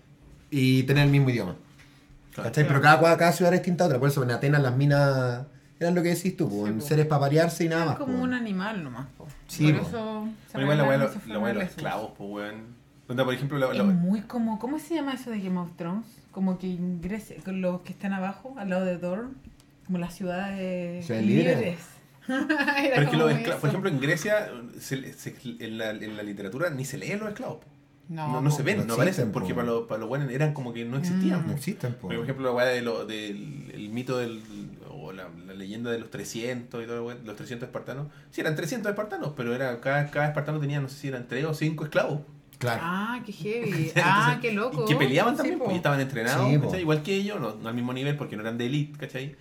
y 0.51 0.83
tener 0.83 1.05
el 1.05 1.11
mismo 1.11 1.29
idioma. 1.29 1.55
claro. 2.33 2.49
¿Cachai? 2.49 2.67
Pero 2.67 2.81
cada, 2.81 3.17
cada 3.17 3.31
ciudad 3.31 3.53
era 3.53 3.59
distinta 3.61 3.85
a 3.85 3.87
otra. 3.87 3.99
Por 3.99 4.09
eso 4.09 4.23
en 4.23 4.31
Atenas 4.31 4.61
las 4.61 4.75
minas 4.75 5.45
eran 5.79 5.95
lo 5.95 6.01
que 6.03 6.09
decís 6.09 6.35
tú, 6.37 6.49
pues, 6.49 6.73
Sí, 6.73 6.79
po. 6.79 6.85
seres 6.85 7.05
para 7.05 7.21
parearse 7.21 7.65
y 7.65 7.69
nada 7.69 7.81
Es 7.83 7.87
más. 7.89 7.97
como 7.97 8.17
po. 8.17 8.23
un 8.23 8.33
animal 8.33 8.83
nomás. 8.83 9.07
po. 9.17 9.27
Sí, 9.47 9.71
Por 9.71 9.81
po. 9.81 9.87
eso. 9.87 10.27
se 10.47 10.51
Pero 10.53 10.63
igual 10.63 10.77
la 10.77 10.83
weá 10.85 10.95
y 10.97 10.99
los- 11.55 11.63
esclavos, 11.63 12.11
pues 12.17 12.29
weón. 12.29 12.77
Donde, 13.07 13.23
por 13.23 13.33
ejemplo, 13.33 13.57
la, 13.57 13.67
la- 13.73 13.83
Es 13.83 13.95
muy 13.95 14.21
como. 14.21 14.59
¿Cómo 14.59 14.79
se 14.79 14.95
llama 14.95 15.13
eso 15.13 15.29
de 15.31 15.39
Game 15.39 15.57
of 15.59 15.71
Thrones? 15.77 16.05
Como 16.31 16.57
que 16.59 16.67
en 16.69 17.01
Grecia, 17.01 17.37
con 17.43 17.61
los 17.61 17.81
que 17.81 17.93
están 17.93 18.11
abajo, 18.13 18.53
al 18.57 18.69
lado 18.69 18.83
de 18.85 18.97
Dorne, 18.97 19.29
como 19.85 19.97
las 19.97 20.13
ciudades 20.13 21.05
Ciudades 21.05 21.25
libres. 21.27 21.55
libres. 21.57 21.79
Pero 22.27 22.43
es 22.93 22.99
que 22.99 23.05
como 23.05 23.23
los 23.23 23.31
esclavos, 23.31 23.61
por 23.61 23.69
ejemplo, 23.69 23.89
en 23.89 23.99
Grecia, 24.01 24.51
se- 24.79 25.13
se- 25.13 25.35
en, 25.59 25.77
la, 25.77 25.91
en 25.91 26.17
la 26.17 26.23
literatura 26.23 26.69
ni 26.69 26.83
se 26.83 26.97
leen 26.97 27.19
los 27.19 27.29
esclavos. 27.29 27.57
po. 27.59 27.65
no, 28.09 28.27
No, 28.33 28.41
no 28.41 28.51
se 28.51 28.57
po. 28.57 28.63
ven, 28.65 28.79
no 28.79 28.85
no, 28.85 28.93
aparecen, 28.95 29.31
porque 29.31 29.53
po. 29.53 29.61
para 29.61 29.67
los, 29.67 29.87
para 29.87 29.99
los 30.01 30.09
buenos 30.09 30.29
eran 30.29 30.53
como 30.53 30.73
que 30.73 30.83
no 30.83 30.97
existían. 30.97 31.43
Mm. 31.43 31.47
No 31.47 31.53
existen, 31.53 31.93
po. 31.93 32.07
Por 32.09 32.15
ejemplo, 32.17 32.43
la 32.45 32.51
weá 32.51 32.65
de 32.65 32.81
lo- 32.81 33.05
del 33.05 33.71
el 33.73 33.89
mito 33.89 34.17
del, 34.17 34.39
o 34.39 34.56
leyenda 35.57 35.91
de 35.91 35.99
los 35.99 36.09
300 36.09 36.83
y 36.83 36.87
todo, 36.87 37.13
los 37.25 37.35
300 37.35 37.67
espartanos. 37.67 38.07
Sí, 38.31 38.41
eran 38.41 38.55
300 38.55 38.89
espartanos, 38.89 39.33
pero 39.35 39.53
era 39.53 39.79
cada, 39.81 40.09
cada 40.09 40.27
espartano 40.27 40.59
tenía, 40.59 40.79
no 40.79 40.87
sé 40.89 40.95
si 40.97 41.07
eran 41.09 41.27
3 41.27 41.45
o 41.45 41.53
5 41.53 41.83
esclavos. 41.83 42.21
Claro. 42.59 42.81
Ah, 42.83 43.21
qué 43.25 43.31
heavy. 43.31 43.69
Entonces, 43.71 44.03
Ah, 44.03 44.39
qué 44.41 44.51
loco. 44.51 44.85
Que 44.85 44.95
peleaban 44.95 45.33
Sí, 45.35 45.37
también, 45.37 45.59
po. 45.59 45.65
pues, 45.65 45.75
y 45.75 45.77
estaban 45.77 45.99
entrenados, 45.99 46.49
Sí. 46.49 46.59
¿cachai? 46.59 46.81
Igual 46.81 47.03
que 47.03 47.15
ellos, 47.15 47.39
no, 47.39 47.55
no 47.55 47.69
al 47.69 47.75
mismo 47.75 47.93
nivel 47.93 48.15
porque 48.17 48.35
no 48.35 48.41
eran 48.41 48.57
de 48.57 48.65
elite, 48.65 48.97
¿cachai? 48.97 49.35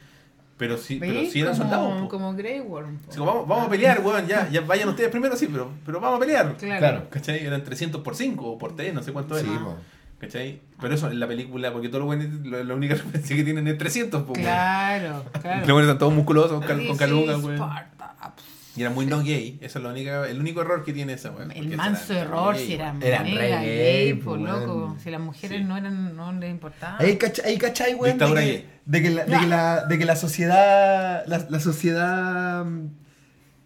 Pero 0.59 0.79
sí, 0.79 0.97
pero 0.99 1.21
sí 1.31 1.41
eran 1.43 1.53
como, 1.57 1.65
soldados. 1.71 2.03
po. 2.03 2.09
Como 2.09 2.35
Grey 2.35 2.61
Worm. 2.61 2.99
como, 3.15 3.27
vamos, 3.27 3.49
vamos 3.49 3.67
a 3.67 3.71
pelear, 3.71 4.01
weón, 4.01 4.27
ya, 4.27 4.49
ya 4.49 4.63
vayan 4.63 4.89
ustedes 4.89 5.11
primero, 5.11 5.37
sí, 5.37 5.49
pero, 5.53 5.71
pero 5.85 6.01
vamos 6.01 6.17
a 6.17 6.21
pelear. 6.21 6.57
Claro. 6.57 6.79
Claro. 6.79 7.11
¿Cachai? 7.11 7.45
Eran 7.45 7.63
300 7.63 8.01
por 8.03 8.15
5 8.17 8.53
o 8.53 8.59
por 8.59 8.75
3, 8.75 8.95
no 8.95 9.03
sé 9.03 9.13
cuánto 9.13 9.39
Sí, 9.39 9.47
era. 9.47 9.65
po. 9.65 9.77
¿Cachai? 10.19 10.61
Pero 10.81 10.95
eso 10.95 11.11
en 11.11 11.21
la 11.21 11.27
película, 11.29 11.73
porque 11.73 11.89
todos 11.89 12.01
los 12.01 12.07
buenos, 12.07 12.47
la, 12.47 12.65
la 12.65 12.75
única 12.75 12.95
referencia 12.97 13.37
que 13.37 13.45
tienen 13.45 13.67
es 13.69 13.77
300, 13.77 14.23
pues, 14.23 14.41
Claro, 14.41 15.25
Los 15.33 15.43
claro. 15.43 15.61
buenos 15.67 15.83
están 15.83 15.99
todos 15.99 16.15
musculosos, 16.15 16.65
con, 16.65 16.97
calugas. 16.97 17.39
Sparta. 17.41 18.35
Y 18.75 18.83
era 18.83 18.91
muy 18.91 19.07
no 19.07 19.23
gay. 19.23 19.59
Eso 19.63 19.79
es 19.79 19.83
lo 19.83 19.91
única, 19.91 20.29
el 20.29 20.39
único 20.39 20.61
error 20.61 20.85
que 20.85 20.93
tiene 20.93 21.15
esa, 21.15 21.33
porque 21.33 21.59
El 21.59 21.75
manso 21.79 22.13
era- 22.13 22.23
error 22.23 22.57
si 22.59 22.75
era. 22.75 22.95
Eran 23.01 23.25
mega 23.25 23.61
re 23.61 23.67
gay, 23.67 24.05
gay, 24.05 24.13
por 24.15 24.39
pues, 24.39 24.51
loco. 24.53 24.97
Si 25.03 25.11
las 25.11 25.21
mujeres 25.21 25.59
Sí. 25.61 25.65
no 25.65 25.77
eran, 25.79 26.15
no 26.17 26.33
les 26.33 26.51
importaba. 26.51 26.99
Ahí 26.99 27.17
cachai, 27.17 27.47
ahí 27.53 27.59
cachai, 27.59 27.95
weón, 27.95 28.19
de 28.19 28.27
que, 28.35 28.67
de 28.85 29.03
que 29.03 29.11
la, 29.11 29.25
de 29.25 29.39
que 29.39 29.47
la, 29.47 29.85
de 29.87 29.99
que 29.99 30.05
la 30.05 30.17
sociedad, 30.17 31.25
la, 31.27 31.47
la 31.49 31.61
sociedad, 31.61 32.67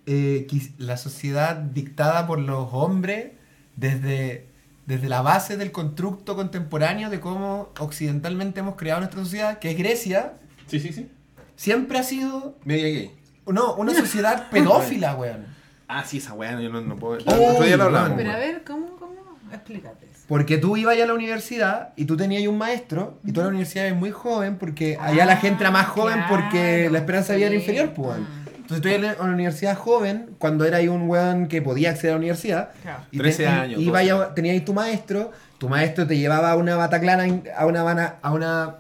eh, 0.07 0.47
la 0.79 0.97
sociedad 0.97 1.57
dictada 1.57 2.27
por 2.29 2.39
los 2.39 2.69
hombres 2.73 3.33
desde, 3.77 4.47
desde 4.91 5.09
la 5.09 5.23
base 5.23 5.57
del 5.57 5.71
constructo 5.71 6.35
contemporáneo 6.35 7.11
de 7.11 7.21
cómo 7.21 7.69
occidentalmente 7.79 8.59
hemos 8.61 8.75
creado 8.75 9.01
nuestra 9.01 9.21
sociedad, 9.23 9.59
que 9.61 9.71
es 9.71 9.79
Grecia, 9.79 10.33
Sí, 10.67 10.81
sí, 10.81 10.93
sí. 10.93 11.09
siempre 11.57 11.99
ha 11.99 12.03
sido, 12.03 12.59
Media 12.65 12.89
gay. 12.89 13.13
no, 13.47 13.75
una 13.77 13.95
sociedad 13.95 14.49
pedófila, 14.51 15.15
weón. 15.15 15.47
Ah, 15.87 16.05
sí, 16.05 16.19
esa 16.19 16.35
weá, 16.35 16.61
yo 16.61 16.69
no, 16.71 16.81
no 16.81 16.97
puedo. 16.97 17.19
Otro 17.25 17.65
día 17.65 17.77
lo 17.77 17.85
hablamos. 17.85 18.13
Pero 18.17 18.31
a 18.33 18.37
ver, 18.37 18.63
¿cómo, 18.65 18.97
cómo? 18.99 19.15
Explícate 19.53 20.07
eso. 20.07 20.25
Porque 20.29 20.59
tú 20.59 20.77
ibas 20.77 20.97
a 21.01 21.07
la 21.07 21.15
universidad 21.15 21.93
y 21.97 22.05
tú 22.05 22.17
tenías 22.17 22.41
ahí 22.41 22.47
un 22.47 22.59
maestro 22.59 23.19
y 23.25 23.33
tú 23.33 23.41
a 23.41 23.45
la 23.45 23.49
universidad 23.51 23.87
eres 23.87 23.99
muy 23.99 24.11
joven 24.13 24.59
porque 24.59 24.97
allá 25.01 25.25
la 25.27 25.37
gente 25.37 25.63
era 25.65 25.71
más 25.73 25.87
Ah, 25.87 25.91
joven 25.91 26.21
porque 26.29 26.79
claro, 26.83 26.93
la 26.93 26.99
esperanza 26.99 27.33
de 27.33 27.39
vida 27.39 27.47
era 27.49 27.57
inferior, 27.57 27.93
pues. 27.95 28.09
weón. 28.09 28.27
Entonces 28.71 28.83
tú 28.83 28.89
ibas 29.05 29.19
a 29.21 29.27
la 29.27 29.33
universidad 29.35 29.77
joven 29.77 30.31
cuando 30.39 30.65
era 30.65 30.79
ahí 30.79 30.89
un 30.89 31.09
weón 31.09 31.49
que 31.49 31.61
podía 31.63 31.91
acceder 31.91 32.11
a 32.13 32.15
la 32.15 32.19
universidad. 32.19 32.71
Claro. 32.83 33.03
Y 33.11 33.19
13 33.19 33.47
años, 33.47 33.81
Y, 33.81 33.87
12. 33.87 34.33
tenías 34.35 34.55
ahí 34.55 34.61
tu 34.61 34.73
maestro, 34.75 35.33
tu 35.59 35.69
maestro 35.69 36.07
te 36.07 36.17
llevaba 36.19 36.51
a 36.53 36.57
una 36.57 36.77
bataclana, 36.77 37.27
en- 37.27 37.45
a 37.57 37.67
una, 37.67 38.15
a 38.23 38.33
una 38.33 38.77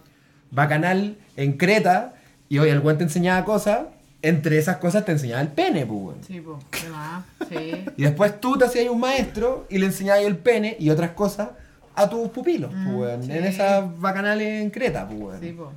bacanal 0.50 1.16
en 1.36 1.52
Creta 1.56 2.14
y 2.48 2.58
hoy 2.58 2.68
el 2.70 2.80
weón 2.80 2.98
te 2.98 3.04
enseñaba 3.04 3.44
cosas. 3.44 3.80
Entre 4.22 4.58
esas 4.58 4.76
cosas 4.76 5.04
te 5.06 5.12
enseñaba 5.12 5.40
el 5.40 5.48
pene, 5.48 5.86
pues, 5.86 5.98
weón. 6.02 6.18
Sí, 6.26 6.40
po. 6.42 6.58
¿Qué 6.70 6.88
más? 6.90 7.24
Sí. 7.48 7.84
Y 7.96 8.02
después 8.02 8.38
tú 8.40 8.58
te 8.58 8.66
hacías 8.66 8.88
un 8.90 9.00
maestro 9.00 9.66
y 9.70 9.78
le 9.78 9.86
enseñabas 9.86 10.22
el 10.24 10.36
pene 10.36 10.76
y 10.78 10.90
otras 10.90 11.12
cosas 11.12 11.48
a 11.94 12.08
tus 12.08 12.28
pupilos, 12.28 12.70
pues, 12.70 12.84
Mm, 12.86 12.94
weón, 12.96 13.22
sí. 13.24 13.32
en 13.32 13.44
esas 13.44 13.98
bacanales 13.98 14.62
en 14.62 14.70
Creta, 14.70 15.06
pues, 15.08 15.18
weón. 15.20 15.40
Sí, 15.40 15.52
po. 15.52 15.72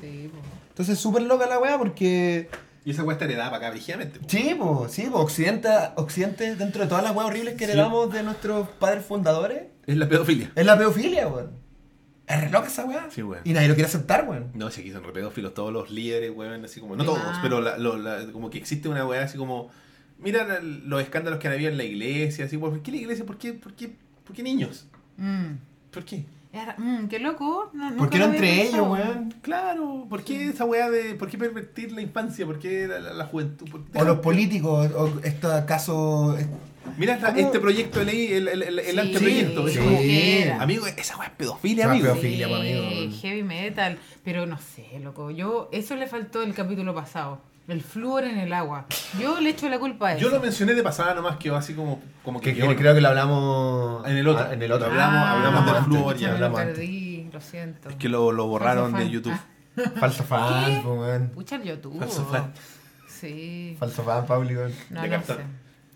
Sí, 0.00 0.30
po. 0.30 0.38
Entonces 0.68 0.98
súper 0.98 1.22
loca 1.22 1.46
la 1.46 1.58
weá 1.58 1.78
porque... 1.78 2.48
Y 2.84 2.92
esa 2.92 3.04
weá 3.04 3.14
está 3.14 3.24
heredada 3.26 3.50
para 3.50 3.66
acá, 3.66 3.70
brígidamente. 3.72 4.18
po. 4.20 4.26
Sí, 4.28 4.56
pues, 4.58 4.92
sí, 4.92 5.02
pues, 5.10 5.22
Occidente, 5.22 5.68
Occidente, 5.96 6.54
dentro 6.56 6.82
de 6.82 6.88
todas 6.88 7.04
las 7.04 7.14
weas 7.14 7.28
horribles 7.28 7.54
que 7.54 7.64
heredamos 7.64 8.12
de 8.12 8.22
nuestros 8.22 8.68
padres 8.78 9.04
fundadores, 9.04 9.64
Es 9.86 9.96
la 9.96 10.08
pedofilia. 10.08 10.50
es 10.54 10.64
la 10.66 10.78
pedofilia, 10.78 11.28
weón. 11.28 11.50
Es 12.26 12.40
re 12.42 12.50
loca 12.50 12.66
esa 12.68 12.84
weá. 12.84 13.08
Sí, 13.10 13.22
weón. 13.22 13.42
Y 13.44 13.52
nadie 13.52 13.68
lo 13.68 13.74
quiere 13.74 13.88
aceptar, 13.88 14.26
weón. 14.28 14.50
No, 14.54 14.70
si 14.70 14.80
aquí 14.82 14.92
son 14.92 15.02
re 15.04 15.12
pedófilos 15.12 15.54
todos 15.54 15.72
los 15.72 15.90
líderes, 15.90 16.30
weón, 16.34 16.64
así 16.64 16.80
como, 16.80 16.94
no 16.96 17.04
todos, 17.04 17.20
pero 17.42 17.60
la- 17.60 17.78
lo- 17.78 17.96
la- 17.98 18.26
como 18.32 18.48
que 18.50 18.58
existe 18.58 18.88
una 18.88 19.04
weá 19.06 19.24
así 19.24 19.36
como, 19.38 19.70
mira 20.18 20.60
los 20.60 21.02
escándalos 21.02 21.38
que 21.40 21.48
han 21.48 21.54
habido 21.54 21.70
en 21.70 21.76
la 21.78 21.84
iglesia, 21.84 22.44
así, 22.46 22.56
¿por 22.58 22.80
qué 22.82 22.90
la 22.90 22.96
iglesia? 22.98 23.24
¿Por 23.26 23.38
qué, 23.38 23.52
por 23.54 23.72
qué, 23.74 23.92
por 24.24 24.34
qué 24.36 24.42
niños? 24.42 24.86
Mm. 25.16 25.54
¿Por 25.90 26.04
qué? 26.04 26.24
Era- 26.62 26.74
mm, 26.78 27.08
qué 27.08 27.18
loco. 27.18 27.70
No, 27.72 27.88
¿Por 27.88 27.96
nunca 27.96 28.10
qué 28.10 28.18
lo 28.18 28.26
no 28.26 28.32
había 28.32 28.48
entre 28.50 28.62
ellos, 28.68 28.88
weón? 28.88 29.34
Claro, 29.42 30.06
¿por 30.08 30.22
qué 30.24 30.48
esa 30.48 30.64
weá 30.64 30.90
de, 30.90 31.14
por 31.14 31.28
qué 31.28 31.38
pervertir 31.38 31.92
la 31.92 32.00
infancia? 32.02 32.44
¿Por 32.46 32.58
qué 32.58 32.86
la, 32.88 32.98
la- 33.00 33.12
la 33.12 33.24
juventud? 33.26 33.68
¿Por 33.70 33.84
qué- 33.84 33.98
O 34.00 34.04
los 34.04 34.18
políticos, 34.28 34.90
o 34.96 35.20
este 35.22 35.46
caso... 35.66 36.36
Mira 36.96 37.14
esta- 37.14 37.28
¿Cómo? 37.34 37.38
este 37.46 37.60
proyecto 37.60 37.98
de 37.98 38.04
ley, 38.06 38.32
el, 38.32 38.48
el, 38.48 38.62
el, 38.62 38.78
el 38.78 38.90
Sí, 38.94 38.98
anteproyecto. 38.98 39.68
es 39.68 39.74
sí. 39.74 39.80
que 39.80 40.42
era. 40.42 40.62
amigo, 40.62 40.86
esa 40.86 41.16
weá 41.18 41.28
es 41.28 41.34
pedofilia, 41.34 41.84
amigo. 41.90 42.04
pedofilia, 42.06 42.46
amigo. 42.46 43.14
heavy 43.20 43.42
metal. 43.42 43.98
Pero 44.24 44.46
no 44.46 44.58
sé, 44.58 44.98
loco. 45.02 45.30
Yo, 45.30 45.68
eso 45.70 45.96
le 45.96 46.06
faltó 46.06 46.42
el 46.42 46.54
capítulo 46.54 46.94
pasado. 46.94 47.40
El 47.68 47.82
flúor 47.82 48.24
en 48.24 48.38
el 48.38 48.52
agua. 48.54 48.86
Yo 49.20 49.40
le 49.40 49.50
echo 49.50 49.68
la 49.68 49.78
culpa 49.78 50.08
a 50.08 50.12
eso. 50.14 50.22
Yo 50.22 50.30
lo 50.30 50.40
mencioné 50.40 50.72
de 50.74 50.82
pasada 50.82 51.14
nomás, 51.14 51.36
quedó 51.36 51.54
así 51.56 51.74
como, 51.74 52.00
como 52.24 52.40
que 52.40 52.54
Que, 52.54 52.66
que 52.66 52.76
creo 52.76 52.94
que 52.94 53.00
lo 53.02 53.08
hablamos... 53.08 54.06
En 54.08 54.16
el 54.16 54.26
otro. 54.26 54.46
ah, 54.48 54.54
en 54.54 54.62
el 54.62 54.72
otro. 54.72 54.86
Hablamos- 54.88 55.28
hablamos 55.28 55.66
del 55.74 55.84
flúor 55.84 56.16
ya, 56.16 56.28
lo 56.28 56.34
hablamos 56.36 56.60
antes. 56.60 56.74
perdí, 56.76 57.30
lo 57.32 57.40
siento. 57.42 57.90
Es 57.90 57.96
que 57.96 58.08
lo, 58.08 58.32
lo 58.32 58.46
borraron 58.46 58.94
de. 58.94 59.10
YouTube. 59.10 59.34
Ah, 59.76 59.90
Falso 60.00 60.24
fan, 60.24 60.64
¿Qué? 60.64 60.80
pues, 60.82 60.98
weón. 60.98 61.28
Pucha 61.28 61.56
el 61.56 61.62
YouTube. 61.64 61.98
Falso 62.00 62.24
fan. 62.24 62.52
Sí. 63.06 63.76
Falso 63.78 64.02
fan, 64.02 64.24
weón. 64.28 64.72
No, 64.90 65.02
De 65.02 65.08
no 65.08 65.22
sé. 65.22 65.36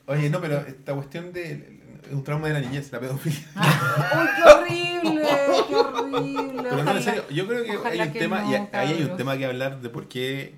Oye, 0.07 0.28
no, 0.31 0.40
pero 0.40 0.59
esta 0.59 0.93
cuestión 0.94 1.32
de 1.32 1.81
es 2.07 2.12
un 2.12 2.23
trauma 2.23 2.49
de 2.49 2.55
la 2.55 2.61
niñez, 2.61 2.93
la 2.93 3.01
pedofilia. 3.01 3.39
¡Uy, 3.57 4.27
qué 4.36 4.51
horrible! 4.53 5.28
¡Qué 5.69 5.74
horrible! 5.74 6.62
Pero 6.65 6.85
no, 6.85 6.90
en 6.97 7.03
serio, 7.03 7.24
yo 7.31 7.47
creo 7.47 7.65
que 7.65 7.89
hay 7.89 8.01
un 8.01 8.12
que 8.12 8.19
tema, 8.19 8.43
no, 8.43 8.51
y 8.51 8.55
ahí 8.57 8.69
hay 8.93 9.03
un 9.05 9.16
tema 9.16 9.36
que 9.39 9.47
hablar 9.47 9.81
de 9.81 9.89
por 9.89 10.07
qué 10.09 10.55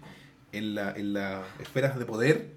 en 0.57 0.75
la, 0.75 0.93
en 0.93 1.13
las 1.13 1.43
esferas 1.61 1.99
de 1.99 2.05
poder 2.05 2.55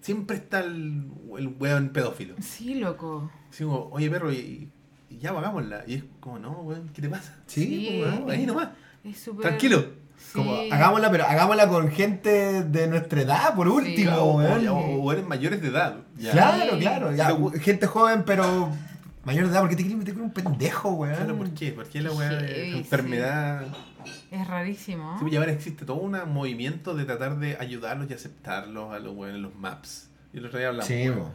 siempre 0.00 0.36
está 0.36 0.60
el, 0.60 1.04
el 1.38 1.48
weón 1.58 1.90
pedófilo. 1.90 2.34
Sí, 2.40 2.74
loco. 2.76 3.30
Como, 3.56 3.88
oye 3.92 4.10
perro, 4.10 4.32
y, 4.32 4.70
y 5.10 5.18
ya 5.18 5.30
hagámosla. 5.30 5.84
Y 5.86 5.94
es 5.94 6.04
como, 6.20 6.38
no, 6.38 6.52
weón, 6.62 6.88
¿qué 6.94 7.02
te 7.02 7.08
pasa? 7.08 7.36
Sí, 7.46 7.64
Sí. 7.64 7.98
pues, 8.00 8.12
weón. 8.12 8.26
No, 8.26 8.32
ahí 8.32 8.46
nomás. 8.46 8.68
Es 9.04 9.18
súper... 9.20 9.42
Tranquilo. 9.46 9.84
Como, 10.32 10.54
Sí. 10.62 10.68
hagámosla, 10.70 11.10
pero 11.10 11.24
hagámosla 11.26 11.68
con 11.68 11.88
gente 11.90 12.62
de 12.64 12.86
nuestra 12.88 13.22
edad, 13.22 13.54
por 13.54 13.68
último, 13.68 14.12
O, 14.16 14.36
weón. 14.38 14.68
o- 14.68 14.76
o 15.02 15.12
eres 15.12 15.26
mayores 15.26 15.62
de 15.62 15.68
edad. 15.68 15.96
ya. 16.18 16.32
Claro, 16.32 16.72
Sí. 16.74 16.80
claro. 16.80 17.14
ya, 17.14 17.36
gente 17.60 17.86
joven, 17.86 18.24
pero 18.26 18.70
mayor 19.24 19.46
de 19.46 19.52
edad. 19.52 19.60
¿Por 19.60 19.70
qué 19.70 19.76
te 19.76 19.82
quieres 19.82 19.98
meter 19.98 20.14
con 20.14 20.24
un 20.24 20.32
pendejo, 20.32 20.90
weón? 20.90 21.14
Claro, 21.16 21.36
¿por 21.36 21.50
qué? 21.50 21.72
¿Por 21.72 21.86
qué 21.88 22.02
la 22.02 22.12
weá 22.12 22.30
de 22.30 22.48
Sí, 22.64 22.72
sí. 22.72 22.78
enfermedad? 22.78 23.66
Es 24.30 24.46
rarísimo. 24.46 25.14
Sí, 25.14 25.22
pues, 25.22 25.32
y 25.32 25.36
ahora 25.36 25.52
existe 25.52 25.84
todo 25.84 25.96
un 25.96 26.12
movimiento 26.32 26.94
de 26.94 27.04
tratar 27.04 27.38
de 27.38 27.56
ayudarlos 27.58 28.10
y 28.10 28.14
aceptarlos 28.14 28.92
a 28.92 28.98
los 28.98 29.14
weones 29.14 29.36
en 29.36 29.42
los 29.42 29.54
maps. 29.54 30.10
Y 30.32 30.38
el 30.38 30.46
otro 30.46 30.58
día 30.58 30.68
hablamos. 30.68 30.86
Sí, 30.88 31.08
weón. 31.08 31.32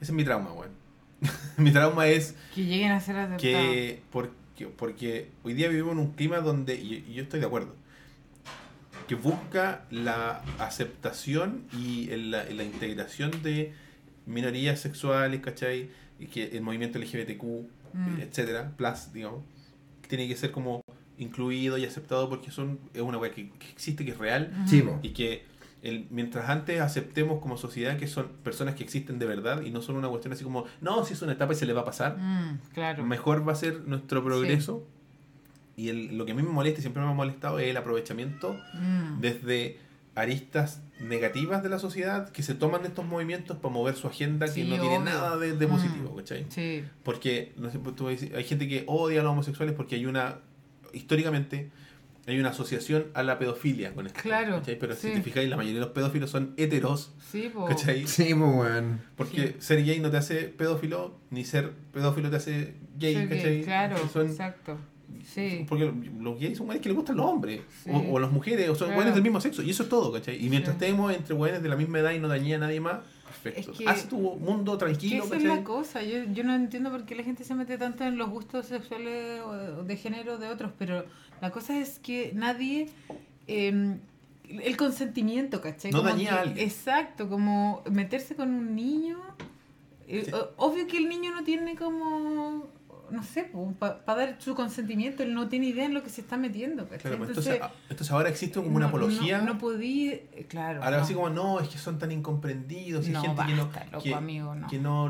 Ese 0.00 0.10
es 0.10 0.16
mi 0.16 0.24
trauma, 0.24 0.52
weón. 0.52 0.72
mi 1.56 1.70
trauma 1.72 2.06
es 2.08 2.34
Que 2.54 2.64
lleguen 2.64 2.92
a 2.92 3.00
ser 3.00 3.16
aceptados. 3.16 3.40
que 3.40 4.02
porque, 4.12 4.66
porque 4.66 5.30
hoy 5.42 5.54
día 5.54 5.68
vivimos 5.68 5.92
en 5.92 5.98
un 6.00 6.12
clima 6.12 6.38
donde, 6.38 6.74
y, 6.74 7.04
y 7.08 7.14
yo 7.14 7.22
estoy 7.22 7.40
de 7.40 7.46
acuerdo, 7.46 7.74
que 9.08 9.14
busca 9.14 9.84
la 9.90 10.42
aceptación 10.58 11.64
y 11.72 12.10
el- 12.10 12.30
la, 12.30 12.44
la 12.44 12.62
integración 12.64 13.30
de 13.42 13.72
minorías 14.26 14.80
sexuales, 14.80 15.40
¿cachai? 15.40 15.90
Y 16.18 16.26
que 16.26 16.56
el 16.56 16.62
movimiento 16.62 16.98
LGBTQ, 16.98 17.42
Mm. 17.94 18.20
etcétera, 18.22 18.72
plus, 18.76 19.12
digamos, 19.12 19.44
tiene 20.08 20.26
que 20.26 20.34
ser 20.36 20.50
como 20.50 20.80
incluido 21.18 21.78
y 21.78 21.84
aceptado 21.84 22.28
porque 22.28 22.50
son 22.50 22.78
es 22.92 23.02
una 23.02 23.18
weá 23.18 23.30
que, 23.32 23.50
que 23.50 23.70
existe, 23.70 24.04
que 24.04 24.12
es 24.12 24.18
real. 24.18 24.52
Sí, 24.66 24.84
y 25.02 25.10
que 25.10 25.44
el, 25.82 26.06
mientras 26.10 26.48
antes 26.48 26.80
aceptemos 26.80 27.40
como 27.42 27.56
sociedad 27.58 27.96
que 27.98 28.06
son 28.06 28.28
personas 28.42 28.74
que 28.74 28.82
existen 28.84 29.18
de 29.18 29.26
verdad 29.26 29.62
y 29.62 29.70
no 29.70 29.82
son 29.82 29.96
una 29.96 30.08
cuestión 30.08 30.32
así 30.32 30.42
como, 30.42 30.64
no, 30.80 31.04
si 31.04 31.12
es 31.12 31.22
una 31.22 31.32
etapa 31.32 31.52
y 31.52 31.56
se 31.56 31.66
le 31.66 31.72
va 31.74 31.82
a 31.82 31.84
pasar, 31.84 32.16
Mm, 32.18 32.58
claro. 32.72 33.04
mejor 33.04 33.46
va 33.46 33.52
a 33.52 33.56
ser 33.56 33.82
nuestro 33.86 34.24
progreso. 34.24 34.86
Y 35.76 35.88
el- 35.88 36.16
lo 36.16 36.24
que 36.24 36.32
a 36.32 36.34
mí 36.34 36.42
me 36.42 36.48
molesta 36.50 36.78
y 36.78 36.82
siempre 36.82 37.02
me 37.02 37.08
ha 37.10 37.12
molestado 37.14 37.58
es 37.58 37.68
el 37.68 37.76
aprovechamiento 37.76 38.56
Mm. 38.74 39.20
desde 39.20 39.78
aristas 40.14 40.80
negativas 41.00 41.62
de 41.64 41.68
la 41.68 41.80
sociedad 41.80 42.30
que 42.30 42.42
se 42.44 42.54
toman 42.54 42.82
de 42.82 42.88
estos 42.88 43.04
movimientos 43.04 43.56
para 43.58 43.74
mover 43.74 43.96
su 43.96 44.06
agenda 44.06 44.46
que 44.46 44.52
Sí, 44.52 44.64
no 44.64 44.80
tiene 44.80 45.00
nada 45.00 45.36
de, 45.36 45.56
de 45.56 45.66
Mm. 45.66 45.70
positivo, 45.70 46.16
¿cachai? 46.16 46.46
Sí. 46.48 46.84
Porque 47.02 47.52
no 47.56 47.68
sé, 47.70 47.78
tú 47.96 48.08
dices, 48.08 48.32
hay 48.32 48.44
gente 48.44 48.68
que 48.68 48.84
odia 48.86 49.20
a 49.20 49.24
los 49.24 49.32
homosexuales 49.32 49.74
porque 49.74 49.96
hay 49.96 50.06
una, 50.06 50.38
históricamente, 50.94 51.70
hay 52.26 52.38
una 52.40 52.50
asociación 52.50 53.06
a 53.12 53.22
la 53.22 53.38
pedofilia 53.38 53.92
con 53.92 54.06
esto. 54.06 54.18
Claro, 54.22 54.56
¿cachai? 54.60 54.78
Pero 54.78 54.94
si 54.94 55.10
te 55.10 55.20
fijáis, 55.22 55.48
la 55.50 55.56
mayoría 55.56 55.80
de 55.80 55.86
los 55.86 55.94
pedófilos 55.94 56.30
son 56.30 56.54
heteros, 56.56 57.12
Sí, 57.30 57.50
po. 57.52 57.66
¿cachai? 57.66 58.06
Sí, 58.06 58.34
pues, 58.34 58.50
weón. 58.56 59.00
Porque 59.16 59.56
ser 59.58 59.84
gay 59.84 60.00
no 60.00 60.10
te 60.10 60.16
hace 60.16 60.44
pedófilo, 60.44 61.18
ni 61.30 61.44
ser 61.44 61.72
pedófilo 61.92 62.30
te 62.30 62.36
hace 62.36 62.74
gay, 62.98 63.28
¿cachai? 63.28 63.62
Claro, 63.62 63.96
Son- 64.08 64.26
exacto. 64.26 64.78
Sí. 65.26 65.64
Porque 65.68 65.92
los 66.20 66.38
gays 66.40 66.56
son 66.58 66.66
güeyes 66.66 66.82
que 66.82 66.88
les 66.88 66.96
gustan 66.96 67.16
los 67.16 67.26
hombres, 67.26 67.60
Sí. 67.84 67.90
o, 67.92 68.14
o 68.14 68.18
las 68.18 68.30
mujeres, 68.32 68.68
o 68.68 68.74
son 68.74 68.88
Claro. 68.88 68.96
güeyes 68.96 69.14
del 69.14 69.22
mismo 69.22 69.40
sexo, 69.40 69.62
y 69.62 69.70
eso 69.70 69.82
es 69.84 69.88
todo, 69.88 70.12
¿cachai? 70.12 70.36
Y 70.44 70.48
mientras 70.50 70.76
Sí. 70.78 70.84
estemos 70.84 71.14
entre 71.14 71.34
güeyes 71.34 71.62
de 71.62 71.68
la 71.68 71.76
misma 71.76 71.98
edad 72.00 72.12
y 72.12 72.18
no 72.18 72.28
dañe 72.28 72.54
a 72.54 72.58
nadie 72.58 72.80
más, 72.80 72.98
perfecto. 73.42 73.72
Es 73.72 73.78
que- 73.78 73.88
Haz 73.88 74.08
tu 74.08 74.16
mundo 74.18 74.76
tranquilo, 74.78 75.24
esa 75.24 75.36
es 75.36 75.42
la 75.44 75.62
cosa. 75.64 76.02
Yo, 76.02 76.24
yo 76.32 76.44
no 76.44 76.54
entiendo 76.54 76.90
por 76.90 77.04
qué 77.04 77.14
la 77.14 77.22
gente 77.22 77.44
se 77.44 77.54
mete 77.54 77.78
tanto 77.78 78.04
en 78.04 78.16
los 78.18 78.30
gustos 78.30 78.66
sexuales 78.66 79.40
o 79.42 79.82
de 79.84 79.96
género 79.96 80.38
de 80.38 80.48
otros, 80.48 80.72
pero 80.78 81.04
la 81.40 81.50
cosa 81.50 81.78
es 81.78 81.98
que 81.98 82.32
nadie 82.34 82.88
eh, 83.46 83.96
el 84.48 84.76
consentimiento, 84.76 85.60
¿cachai? 85.60 85.90
No 85.90 86.02
Como 86.02 86.16
que- 86.16 86.28
a 86.28 86.40
alguien. 86.40 86.66
Exacto, 86.66 87.28
como 87.28 87.82
meterse 87.90 88.34
con 88.36 88.50
un 88.54 88.74
niño. 88.74 89.18
eh, 90.06 90.22
Sí. 90.26 90.32
Obvio 90.58 90.86
que 90.86 90.98
el 90.98 91.08
niño 91.08 91.32
no 91.32 91.44
tiene 91.44 91.76
como, 91.76 92.66
no 93.10 93.22
sé, 93.22 93.50
para 93.78 94.00
dar 94.06 94.36
su 94.40 94.54
consentimiento, 94.54 95.22
él 95.22 95.34
no 95.34 95.48
tiene 95.48 95.66
idea 95.66 95.84
en 95.86 95.94
lo 95.94 96.02
que 96.02 96.10
se 96.10 96.20
está 96.20 96.36
metiendo, 96.36 96.84
¿cachai? 96.84 97.00
Claro, 97.00 97.18
pues 97.18 97.30
Entonces, 97.30 97.54
entonces, 97.54 97.76
ah, 97.78 97.86
entonces 97.90 98.12
ahora 98.12 98.28
existe 98.28 98.54
como 98.60 98.68
una 98.76 98.80
no- 98.86 98.88
apología. 98.88 99.38
No, 99.38 99.54
no 99.54 99.58
podí, 99.58 100.10
eh, 100.10 100.46
claro. 100.48 100.82
ahora 100.82 100.98
no. 100.98 101.02
así 101.02 101.14
como, 101.14 101.30
no, 101.30 101.60
es 101.60 101.68
que 101.68 101.78
son 101.78 101.98
tan 101.98 102.12
incomprendidos. 102.12 103.06
hay 103.06 103.12
No, 103.12 103.22
gente 103.22 103.42
que 103.46 103.54
no, 103.54 103.64
basta, 103.66 103.84
loco, 103.92 104.04
que, 104.04 104.14
amigo, 104.14 104.54
no. 104.54 104.66
que 104.68 104.78
no, 104.78 105.08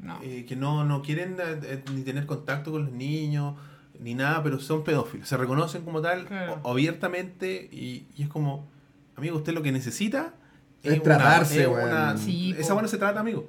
No. 0.00 0.18
eh, 0.22 0.44
que 0.46 0.56
no, 0.56 0.84
no 0.84 1.02
quieren 1.02 1.36
eh, 1.40 1.82
ni 1.94 2.02
tener 2.02 2.26
contacto 2.26 2.70
con 2.72 2.84
los 2.86 2.92
niños, 2.92 3.54
ni 4.00 4.14
nada, 4.14 4.42
pero 4.42 4.60
son 4.60 4.84
pedófilos. 4.84 5.26
Se 5.28 5.36
reconocen 5.36 5.82
como 5.84 6.00
tal 6.00 6.26
Claro. 6.26 6.60
o- 6.62 6.70
abiertamente 6.72 7.68
y, 7.72 8.06
y 8.16 8.22
es 8.22 8.28
como, 8.28 8.68
amigo, 9.16 9.36
usted 9.38 9.52
lo 9.54 9.62
que 9.62 9.72
necesita 9.72 10.34
Es 10.82 10.92
una- 10.94 11.02
tratarse, 11.02 11.62
es 11.62 11.68
weón. 11.68 11.88
una- 11.88 12.16
Sí, 12.16 12.54
esa 12.56 12.68
po. 12.68 12.74
weá 12.74 12.82
no 12.82 12.88
se 12.88 12.98
trata, 12.98 13.20
amigo. 13.20 13.48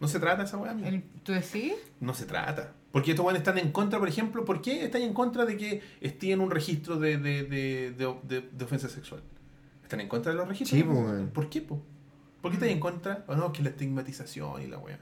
No 0.00 0.08
se 0.08 0.18
trata 0.20 0.42
esa 0.42 0.58
weá, 0.58 0.76
¿Tú 1.22 1.32
decís? 1.32 1.72
No 2.00 2.12
se 2.14 2.26
trata. 2.26 2.72
Porque 2.92 3.10
estos 3.10 3.24
weones 3.26 3.40
están 3.40 3.58
en 3.58 3.72
contra, 3.72 3.98
por 3.98 4.08
ejemplo, 4.08 4.44
¿por 4.44 4.62
qué 4.62 4.84
están 4.84 5.02
en 5.02 5.12
contra 5.12 5.44
de 5.44 5.56
que 5.56 5.82
esté 6.00 6.32
en 6.32 6.40
un 6.40 6.50
registro 6.50 6.98
de, 6.98 7.18
de, 7.18 7.42
de, 7.44 7.90
de, 7.92 8.14
de- 8.22 8.48
de 8.50 8.64
ofensa 8.64 8.88
sexual? 8.88 9.22
¿Están 9.82 10.00
en 10.00 10.08
contra 10.08 10.32
de 10.32 10.38
los 10.38 10.48
registros? 10.48 10.80
Sí, 10.80 10.86
de 10.86 10.92
po? 10.92 11.32
¿Por 11.34 11.48
qué, 11.50 11.60
po? 11.60 11.82
¿Por 12.40 12.50
qué 12.50 12.56
están 12.56 12.70
en 12.70 12.80
contra? 12.80 13.24
O 13.28 13.34
no, 13.36 13.52
que 13.52 13.62
la 13.62 13.68
estigmatización 13.70 14.62
y 14.62 14.66
la 14.66 14.78
weá. 14.78 14.98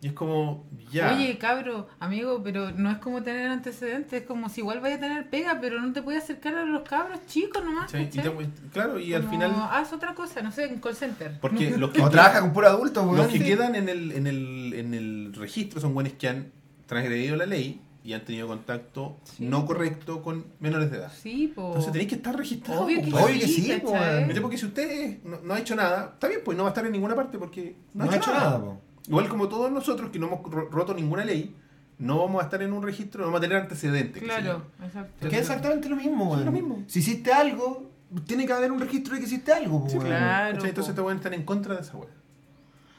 Y 0.00 0.08
es 0.08 0.12
como, 0.14 0.66
ya. 0.90 1.14
Oye, 1.14 1.38
cabro, 1.38 1.86
amigo, 2.00 2.42
pero 2.42 2.72
no 2.72 2.90
es 2.90 2.98
como 2.98 3.22
tener 3.22 3.48
antecedentes, 3.48 4.22
es 4.22 4.26
como 4.26 4.48
si 4.48 4.60
igual 4.60 4.80
vaya 4.80 4.96
a 4.96 5.00
tener 5.00 5.30
pega, 5.30 5.60
pero 5.60 5.80
no 5.80 5.92
te 5.92 6.02
puedes 6.02 6.24
acercar 6.24 6.56
a 6.56 6.64
los 6.64 6.82
cabros 6.82 7.24
chicos 7.26 7.64
nomás. 7.64 7.84
¿cachai? 7.92 8.04
Y 8.04 8.08
te- 8.08 8.68
claro, 8.72 8.98
y 8.98 9.14
al 9.14 9.22
Como, 9.22 9.32
final. 9.32 9.52
Haz 9.70 9.92
otra 9.92 10.14
cosa, 10.14 10.42
no 10.42 10.50
sé, 10.50 10.64
en 10.64 10.80
call 10.80 10.96
center. 10.96 11.38
Porque 11.40 11.70
los 11.78 11.90
que, 11.90 12.02
O 12.02 12.10
trabaja 12.10 12.40
con 12.40 12.52
puro 12.52 12.66
adulto, 12.66 13.04
los 13.04 13.12
weón. 13.12 13.28
que 13.30 13.38
Sí. 13.38 13.44
quedan 13.44 13.76
en 13.76 13.88
el, 13.88 14.10
en, 14.12 14.26
el, 14.26 14.74
en 14.74 14.94
el 14.94 15.32
registro 15.34 15.80
son 15.80 15.94
buenos 15.94 16.14
que 16.14 16.28
han 16.28 16.52
transgredido 16.92 17.36
la 17.36 17.46
ley 17.46 17.80
y 18.04 18.14
han 18.14 18.24
tenido 18.24 18.48
contacto 18.48 19.16
Sí, 19.24 19.44
no 19.46 19.64
correcto 19.64 20.22
con 20.22 20.44
menores 20.60 20.90
de 20.90 20.98
edad. 20.98 21.12
Sí, 21.22 21.52
po. 21.54 21.68
Entonces 21.68 21.92
tenéis 21.92 22.08
que 22.08 22.16
estar 22.16 22.36
registrados. 22.36 22.84
Obvio 22.84 23.00
que. 23.02 23.12
Obvio 23.14 23.40
que 23.40 23.46
sí, 23.48 23.72
po. 23.82 23.94
Porque 24.42 24.58
si 24.58 24.66
usted 24.66 25.18
no, 25.24 25.38
no 25.42 25.54
ha 25.54 25.58
hecho 25.60 25.76
nada, 25.76 26.10
está 26.14 26.28
bien, 26.28 26.40
pues 26.44 26.56
no 26.56 26.64
va 26.64 26.70
a 26.70 26.72
estar 26.72 26.84
en 26.86 26.92
ninguna 26.92 27.14
parte 27.14 27.38
porque 27.38 27.76
no, 27.94 28.04
No 28.06 28.10
ha 28.10 28.16
hecho 28.16 28.32
nada, 28.32 28.60
po. 28.60 28.80
Igual 29.06 29.28
como 29.28 29.48
todos 29.48 29.70
nosotros 29.70 30.10
que 30.10 30.18
no 30.18 30.26
hemos 30.28 30.42
ro- 30.50 30.68
roto 30.70 30.94
ninguna 30.94 31.24
ley, 31.24 31.54
no 31.98 32.18
vamos 32.18 32.40
a 32.40 32.44
estar 32.44 32.62
en 32.62 32.72
un 32.72 32.82
registro, 32.82 33.20
no 33.20 33.26
vamos 33.28 33.38
a 33.38 33.42
tener 33.42 33.56
antecedentes. 33.58 34.22
Claro, 34.22 34.62
exacto. 34.84 35.28
Que 35.28 35.34
es 35.36 35.42
exactamente 35.42 35.88
lo 35.88 35.96
mismo, 35.96 36.24
Es 36.24 36.30
weón. 36.34 36.44
lo 36.46 36.52
mismo. 36.52 36.84
Si 36.88 36.98
hiciste 37.00 37.32
algo, 37.32 37.90
tiene 38.26 38.46
que 38.46 38.52
haber 38.52 38.70
un 38.72 38.80
registro 38.80 39.14
de 39.14 39.20
que 39.20 39.26
hiciste 39.26 39.52
algo, 39.52 39.78
weón. 39.78 40.00
claro. 40.06 40.64
Entonces 40.64 40.92
po. 40.92 40.96
te 40.96 41.02
pueden 41.02 41.18
estar 41.18 41.34
en 41.34 41.44
contra 41.44 41.74
de 41.76 41.82
esa 41.82 41.96
weá. 41.96 42.08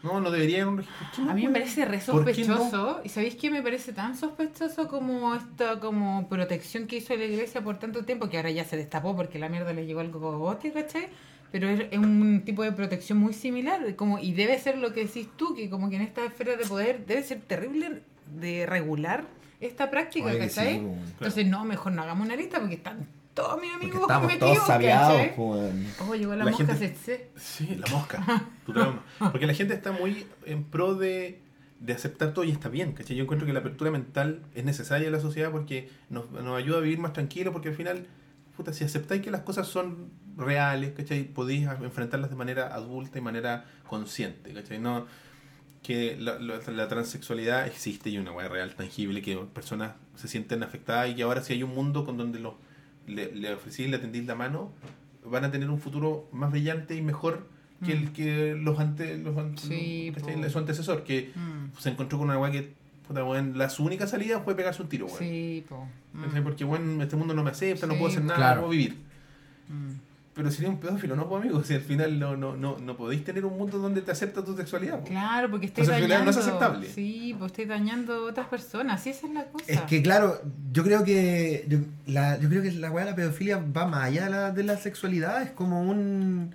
No, 0.04 0.20
no 0.20 0.32
debería 0.32 0.64
haber 0.64 0.68
un 0.68 0.78
registro. 0.80 1.08
¿Qué 1.16 1.32
A 1.32 1.34
mí 1.34 1.48
me 1.48 1.54
parece 1.54 1.86
re 1.86 2.02
sospechoso. 2.02 3.02
¿Y 3.04 3.10
sabéis 3.10 3.36
qué 3.36 3.50
me 3.50 3.62
parece 3.62 3.94
tan 3.94 4.18
sospechoso 4.18 4.90
como 4.90 5.34
esta 5.34 5.80
como 5.80 6.28
protección 6.28 6.88
que 6.88 6.98
hizo 6.98 7.16
la 7.16 7.24
iglesia 7.24 7.64
por 7.64 7.80
tanto 7.80 8.04
tiempo? 8.04 8.30
Que 8.30 8.38
ahora 8.38 8.52
ya 8.52 8.66
se 8.66 8.76
destapó 8.76 9.16
porque 9.16 9.40
la 9.40 9.48
mierda 9.48 9.72
le 9.74 9.86
llegó 9.86 10.02
al 10.02 10.12
cogote, 10.12 10.72
¿cachai? 10.74 11.08
Pero 11.54 11.70
es, 11.70 11.86
es 11.90 12.00
un 12.00 12.42
tipo 12.44 12.64
de 12.64 12.74
protección 12.74 13.18
muy 13.18 13.34
similar. 13.34 13.96
Como, 13.96 14.20
y 14.20 14.34
debe 14.34 14.60
ser 14.60 14.78
lo 14.78 14.92
que 14.92 15.06
decís 15.06 15.30
tú, 15.38 15.56
que 15.56 15.70
como 15.70 15.90
que 15.90 15.96
en 15.96 16.02
esta 16.02 16.26
esfera 16.26 16.58
de 16.58 16.66
poder 16.66 17.06
debe 17.06 17.24
ser 17.24 17.40
terrible 17.40 18.02
de 18.38 18.66
regular 18.66 19.26
esta 19.62 19.90
práctica, 19.90 20.28
Oye, 20.28 20.40
que 20.40 20.50
sí, 20.50 20.56
¿cachai? 20.56 20.80
weón. 20.80 21.00
Entonces, 21.00 21.48
no, 21.48 21.64
mejor 21.64 21.94
no 21.94 22.02
hagamos 22.02 22.26
una 22.26 22.36
lista 22.36 22.60
porque 22.60 22.76
están 22.76 23.08
todos 23.36 23.60
mis 23.62 23.72
Porque 23.72 23.86
amigos 23.86 24.02
estamos 24.02 24.28
metidos, 24.28 24.54
todos 24.56 24.68
sabiados. 24.68 25.22
Oh, 25.38 26.16
llegó 26.16 26.36
la, 26.36 26.46
La 26.46 26.52
mosca 26.52 26.76
gente-. 26.76 27.32
Sí, 27.36 27.76
la 27.80 27.92
mosca. 27.92 28.44
tu 28.66 28.74
trauma. 28.74 29.04
Porque 29.32 29.48
la 29.48 29.54
gente 29.54 29.74
está 29.74 29.92
muy 29.92 30.26
en 30.46 30.64
pro 30.64 30.96
de, 30.96 31.42
de 31.80 31.94
aceptar 31.94 32.34
todo 32.34 32.46
y 32.46 32.52
está 32.52 32.70
bien, 32.70 32.94
¿cachai? 32.94 33.16
Yo 33.16 33.24
encuentro 33.24 33.46
que 33.48 33.54
la 33.54 33.60
apertura 33.60 33.92
mental 33.92 34.42
es 34.56 34.64
necesaria 34.64 35.08
en 35.08 35.14
la 35.14 35.20
sociedad 35.20 35.52
porque 35.52 35.90
nos, 36.10 36.30
nos 36.32 36.58
ayuda 36.58 36.78
a 36.78 36.82
vivir 36.82 37.00
más 37.00 37.14
tranquilo, 37.14 37.52
porque 37.52 37.70
al 37.70 37.76
final, 37.76 38.08
puta, 38.56 38.72
si 38.74 38.84
aceptáis 38.84 39.22
que 39.22 39.32
las 39.32 39.42
cosas 39.42 39.68
son 39.68 40.10
reales, 40.38 40.94
¿cachai? 40.96 41.24
Podéis 41.26 41.68
enfrentarlas 41.68 42.30
de 42.30 42.36
manera 42.36 42.74
adulta 42.74 43.18
y 43.18 43.22
manera 43.22 43.66
consciente, 43.88 44.54
¿cachai? 44.54 44.80
No 44.80 45.06
que 45.84 46.16
la, 46.18 46.40
la- 46.40 46.60
la 46.72 46.88
transexualidad 46.88 47.68
existe 47.68 48.10
y 48.10 48.18
una 48.18 48.32
weá 48.32 48.48
real, 48.48 48.74
tangible, 48.74 49.22
que 49.22 49.36
personas 49.54 49.92
se 50.16 50.30
sienten 50.30 50.64
afectadas 50.64 51.10
y 51.10 51.16
que 51.16 51.24
ahora 51.24 51.44
si 51.44 51.52
hay 51.52 51.62
un 51.64 51.76
mundo 51.76 52.06
con 52.06 52.16
donde 52.16 52.40
los, 52.40 52.54
le, 53.08 53.32
le 53.34 53.54
ofrecís, 53.54 53.90
le 53.90 53.98
atendís 53.98 54.26
la 54.26 54.36
mano, 54.36 54.72
van 55.26 55.46
a 55.46 55.52
tener 55.52 55.70
un 55.70 55.80
futuro 55.80 56.28
más 56.32 56.52
brillante 56.52 56.96
y 56.96 57.02
mejor 57.02 57.48
que 57.86 57.92
el 57.92 58.12
que 58.14 58.56
los 58.56 58.80
ante, 58.80 59.18
los 59.18 59.38
ante- 59.38 59.62
Sí, 59.62 60.14
po. 60.18 60.50
su 60.50 60.58
antecesor, 60.58 61.04
que 61.04 61.32
Mm. 61.36 61.78
se 61.78 61.90
encontró 61.90 62.18
con 62.18 62.30
una 62.30 62.40
weá 62.40 62.50
que 62.52 62.72
puta, 63.08 63.24
weón, 63.26 63.58
la 63.58 63.70
su 63.70 63.84
única 63.84 64.08
salida 64.08 64.40
fue 64.40 64.56
pegarse 64.56 64.82
un 64.82 64.88
tiro, 64.88 65.08
weón. 65.08 65.20
Sí, 65.20 65.66
po. 65.68 65.86
Mm. 66.14 66.44
Porque 66.44 66.64
bueno, 66.64 67.04
este 67.04 67.18
mundo 67.18 67.34
no 67.34 67.44
me 67.44 67.50
acepta, 67.52 67.86
no 67.88 67.96
puedo 67.96 68.08
hacer 68.08 68.24
nada, 68.24 68.36
claro. 68.38 68.56
no 68.62 68.68
puedo 68.68 68.72
vivir. 68.72 68.98
Pero 70.36 70.50
si 70.50 70.58
eres 70.64 70.70
un 70.70 70.80
pedófilo, 70.80 71.16
no, 71.16 71.30
pues 71.30 71.44
amigo, 71.44 71.64
si 71.66 71.76
al 71.76 71.82
final 71.82 72.18
no, 72.20 72.36
no, 72.36 72.56
no, 72.56 72.78
no 72.80 72.98
podéis 72.98 73.24
tener 73.24 73.46
un 73.46 73.58
mundo 73.58 73.78
donde 73.78 74.02
te 74.02 74.12
acepta 74.12 74.44
tu 74.44 74.56
sexualidad. 74.56 75.00
po. 75.02 75.06
Claro, 75.06 75.50
porque 75.52 75.68
estáis 75.68 75.88
dañando. 75.88 76.26
no 76.26 76.32
es 76.32 76.38
aceptable. 76.38 76.90
Sí, 76.90 77.36
pues 77.38 77.52
estáis 77.52 77.68
dañando 77.68 78.14
a 78.14 78.22
otras 78.30 78.48
personas. 78.48 79.02
Sí, 79.04 79.12
esa 79.12 79.28
es 79.28 79.34
la 79.34 79.46
cosa. 79.46 79.66
Es 79.68 79.82
que 79.82 80.02
claro, 80.02 80.42
yo 80.72 80.84
creo 80.84 81.04
que 81.04 81.66
yo, 81.68 81.80
la, 82.08 82.40
yo 82.40 82.50
creo 82.50 82.64
que 82.64 82.72
la 82.72 82.90
weá 82.92 83.06
de 83.06 83.12
la 83.12 83.16
pedofilia 83.16 83.58
va 83.58 83.86
más 83.86 84.06
allá 84.06 84.26
de 84.26 84.30
la, 84.32 84.52
de 84.52 84.64
la 84.64 84.78
sexualidad, 84.78 85.44
es 85.44 85.52
como 85.52 85.82
un 85.82 86.54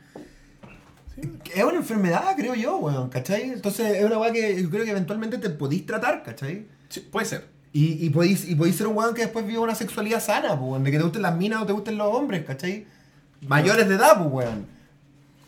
Sí. 1.15 1.23
es 1.55 1.65
una 1.65 1.79
enfermedad, 1.79 2.37
creo 2.37 2.55
yo, 2.55 2.77
weón, 2.79 3.09
¿cachai? 3.11 3.43
Entonces 3.51 3.97
es 3.97 4.05
una 4.05 4.19
weá 4.19 4.33
que 4.33 4.63
yo 4.63 4.71
creo 4.71 4.85
que 4.85 4.91
eventualmente 4.93 5.39
te 5.39 5.51
podís 5.51 5.85
tratar, 5.85 6.23
¿cachai? 6.23 6.67
Sí, 6.89 7.01
puede 7.01 7.27
ser. 7.27 7.47
Y, 7.73 8.05
y, 8.07 8.11
podéis, 8.11 8.49
y 8.49 8.55
podéis 8.55 8.77
ser 8.77 8.87
un 8.87 8.97
weón 8.97 9.15
que 9.15 9.23
después 9.23 9.47
viva 9.47 9.61
una 9.61 9.75
sexualidad 9.75 10.21
sana, 10.21 10.51
pues, 10.59 10.71
weón, 10.71 10.85
de 10.85 10.91
que 10.93 10.97
te 10.97 11.03
gusten 11.03 11.23
las 11.23 11.37
minas 11.37 11.63
o 11.63 11.67
te 11.67 11.73
gusten 11.73 11.99
los 11.99 12.15
hombres, 12.15 12.45
¿cachai? 12.45 12.87
Mayores 13.47 13.89
de 13.89 13.95
edad, 13.95 14.19
pues, 14.19 14.31
weón. 14.47 14.67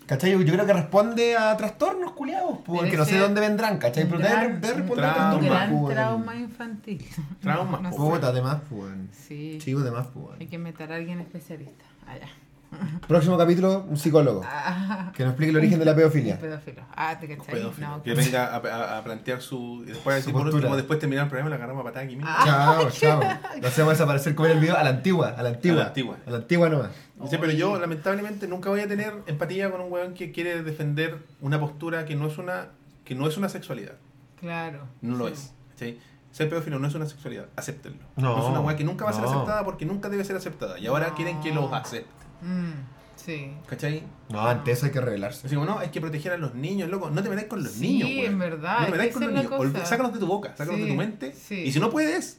¿Cachai? 0.06 0.32
Yo, 0.32 0.38
creo 0.52 0.66
que 0.66 0.72
responde 0.72 1.36
a 1.36 1.56
trastornos 1.56 2.12
culiados, 2.12 2.58
pues, 2.64 2.80
Debe 2.80 2.90
que 2.90 2.96
no 2.96 3.04
sé 3.04 3.10
ser 3.10 3.20
de 3.20 3.26
dónde 3.26 3.40
vendrán, 3.40 3.78
¿cachai? 3.78 4.02
un 4.04 4.10
Pero 4.10 4.22
debe, 4.22 4.34
gran- 4.34 4.60
debe 4.60 4.74
responder 4.74 5.04
a 5.04 5.08
Un 5.08 5.14
trastornos, 5.14 5.50
gran 5.50 5.70
pues, 5.70 5.82
weón. 5.82 5.94
trauma 5.94 6.36
infantil. 6.36 7.06
Traumas, 7.40 7.80
No 7.82 7.90
sé. 7.92 7.96
Puta, 7.96 8.26
además, 8.28 8.60
pues, 8.68 8.82
weón. 8.82 9.08
Sí. 9.12 9.58
Chico, 9.60 9.80
además, 9.80 10.06
pues, 10.12 10.40
Hay 10.40 10.46
que 10.48 10.58
meter 10.58 10.92
a 10.92 10.96
alguien 10.96 11.20
especialista. 11.20 11.84
Allá. 12.08 12.26
Próximo 13.08 13.36
capítulo, 13.36 13.84
un 13.88 13.96
psicólogo. 13.96 14.42
Ah, 14.44 15.10
Que 15.14 15.24
nos 15.24 15.32
explique 15.32 15.50
el 15.50 15.56
origen 15.56 15.78
de 15.78 15.84
la 15.84 15.90
un 15.92 15.96
pedofilia. 15.98 16.38
pedófilo. 16.38 16.82
Ah, 16.94 17.18
¿te 17.18 17.26
cachai? 17.28 17.54
Pedófilo, 17.54 17.88
No, 17.88 18.02
que 18.02 18.14
venga 18.14 18.46
a, 18.46 18.56
a- 18.56 18.98
a 18.98 19.04
plantear 19.04 19.40
su. 19.42 19.82
y 19.82 19.86
Después, 19.88 20.22
Su 20.24 20.30
decir, 20.32 20.54
último, 20.54 20.76
después 20.76 20.98
terminar 20.98 21.24
el 21.24 21.28
programa, 21.30 21.50
la 21.50 21.56
agarramos 21.56 21.80
a 21.80 21.84
patada 21.84 22.04
aquí 22.04 22.16
mismo. 22.16 22.30
Ah. 22.32 22.44
Chao, 22.44 22.90
chao. 23.20 23.20
Lo 23.60 23.68
hacemos 23.68 23.92
desaparecer 23.92 24.34
como 24.34 24.46
en 24.48 24.52
el 24.54 24.60
video 24.60 24.76
a 24.76 24.82
la 24.84 24.90
antigua, 24.90 25.34
a 25.36 25.42
la 25.42 25.48
antigua. 25.50 25.80
A 25.80 25.82
la 25.82 25.88
antigua. 25.88 26.16
A 26.26 26.30
la 26.30 26.36
antigua 26.36 26.68
nomás. 26.68 26.90
Dice, 27.20 27.38
pero 27.38 27.52
yo 27.52 27.78
lamentablemente 27.78 28.46
nunca 28.48 28.70
voy 28.70 28.80
a 28.80 28.88
tener 28.88 29.12
empatía 29.26 29.70
con 29.70 29.80
un 29.80 29.92
weón 29.92 30.14
que 30.14 30.32
quiere 30.32 30.62
defender 30.62 31.18
una 31.40 31.58
postura 31.60 32.04
que 32.04 32.14
no 32.16 32.26
es 32.28 32.38
una 32.38 32.68
que 33.04 33.14
no 33.14 33.26
es 33.26 33.36
una 33.36 33.48
sexualidad. 33.48 33.94
Claro. 34.38 34.86
No 35.02 35.16
lo 35.16 35.26
Sí. 35.26 35.32
es. 35.34 35.52
¿cachai? 35.72 35.98
Ser 36.30 36.48
pedófilo 36.48 36.78
no 36.78 36.86
es 36.86 36.94
una 36.94 37.06
sexualidad. 37.06 37.46
Acéptenlo. 37.56 37.98
No, 38.16 38.38
es 38.38 38.44
una 38.44 38.60
weá 38.60 38.76
que 38.76 38.84
nunca 38.84 39.04
va 39.04 39.10
a 39.10 39.14
ser 39.14 39.24
no. 39.24 39.30
aceptada 39.30 39.64
porque 39.64 39.84
nunca 39.84 40.08
debe 40.08 40.22
ser 40.24 40.36
aceptada. 40.36 40.78
Y 40.78 40.86
ahora 40.86 41.08
No. 41.08 41.14
quieren 41.16 41.40
que 41.40 41.52
los 41.52 41.70
acepten. 41.72 42.19
Mm, 42.42 42.72
sí. 43.16 43.52
¿Cachai? 43.66 44.02
No, 44.28 44.40
ante 44.46 44.70
eso 44.72 44.86
hay 44.86 44.92
que 44.92 45.00
revelarse. 45.00 45.46
Así 45.46 45.54
como, 45.56 45.66
no, 45.66 45.78
hay 45.78 45.88
que 45.90 46.00
proteger 46.00 46.32
a 46.32 46.36
los 46.38 46.54
niños, 46.54 46.88
loco. 46.90 47.10
No 47.10 47.22
te 47.22 47.28
metáis 47.28 47.48
con 47.48 47.62
los 47.62 47.72
Sí, 47.72 47.80
niños, 47.98 48.08
weón. 48.10 48.32
en 48.32 48.38
verdad, 48.38 48.78
No 48.78 48.80
es 48.80 48.86
te 48.86 48.90
metáis 48.92 49.12
con 49.12 49.22
los 49.22 49.30
es 49.30 49.36
niños. 49.36 49.50
la 49.50 49.56
cosa. 49.72 49.86
Sácalos 49.86 50.12
de 50.14 50.18
tu 50.18 50.26
boca, 50.26 50.50
sácalos 50.56 50.76
de 50.78 50.84
Sí, 50.84 50.90
tu 50.90 50.96
mente. 50.96 51.32
sí. 51.32 51.54
Y 51.62 51.72
si 51.72 51.80
no 51.80 51.90
puedes, 51.90 52.38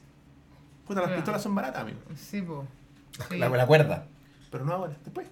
puta, 0.88 1.02
las 1.02 1.07
Claro. 1.10 1.22
pistolas 1.22 1.41
son 1.44 1.56
baratas, 1.56 1.82
amigo. 1.84 1.99
Sí, 2.15 2.41
po. 2.41 2.65
Sí. 3.30 3.38
La, 3.38 3.49
la 3.49 3.68
cuerda. 3.68 4.06
Pero 4.52 4.65
no 4.65 4.73
ahora, 4.73 4.95
después. 5.03 5.28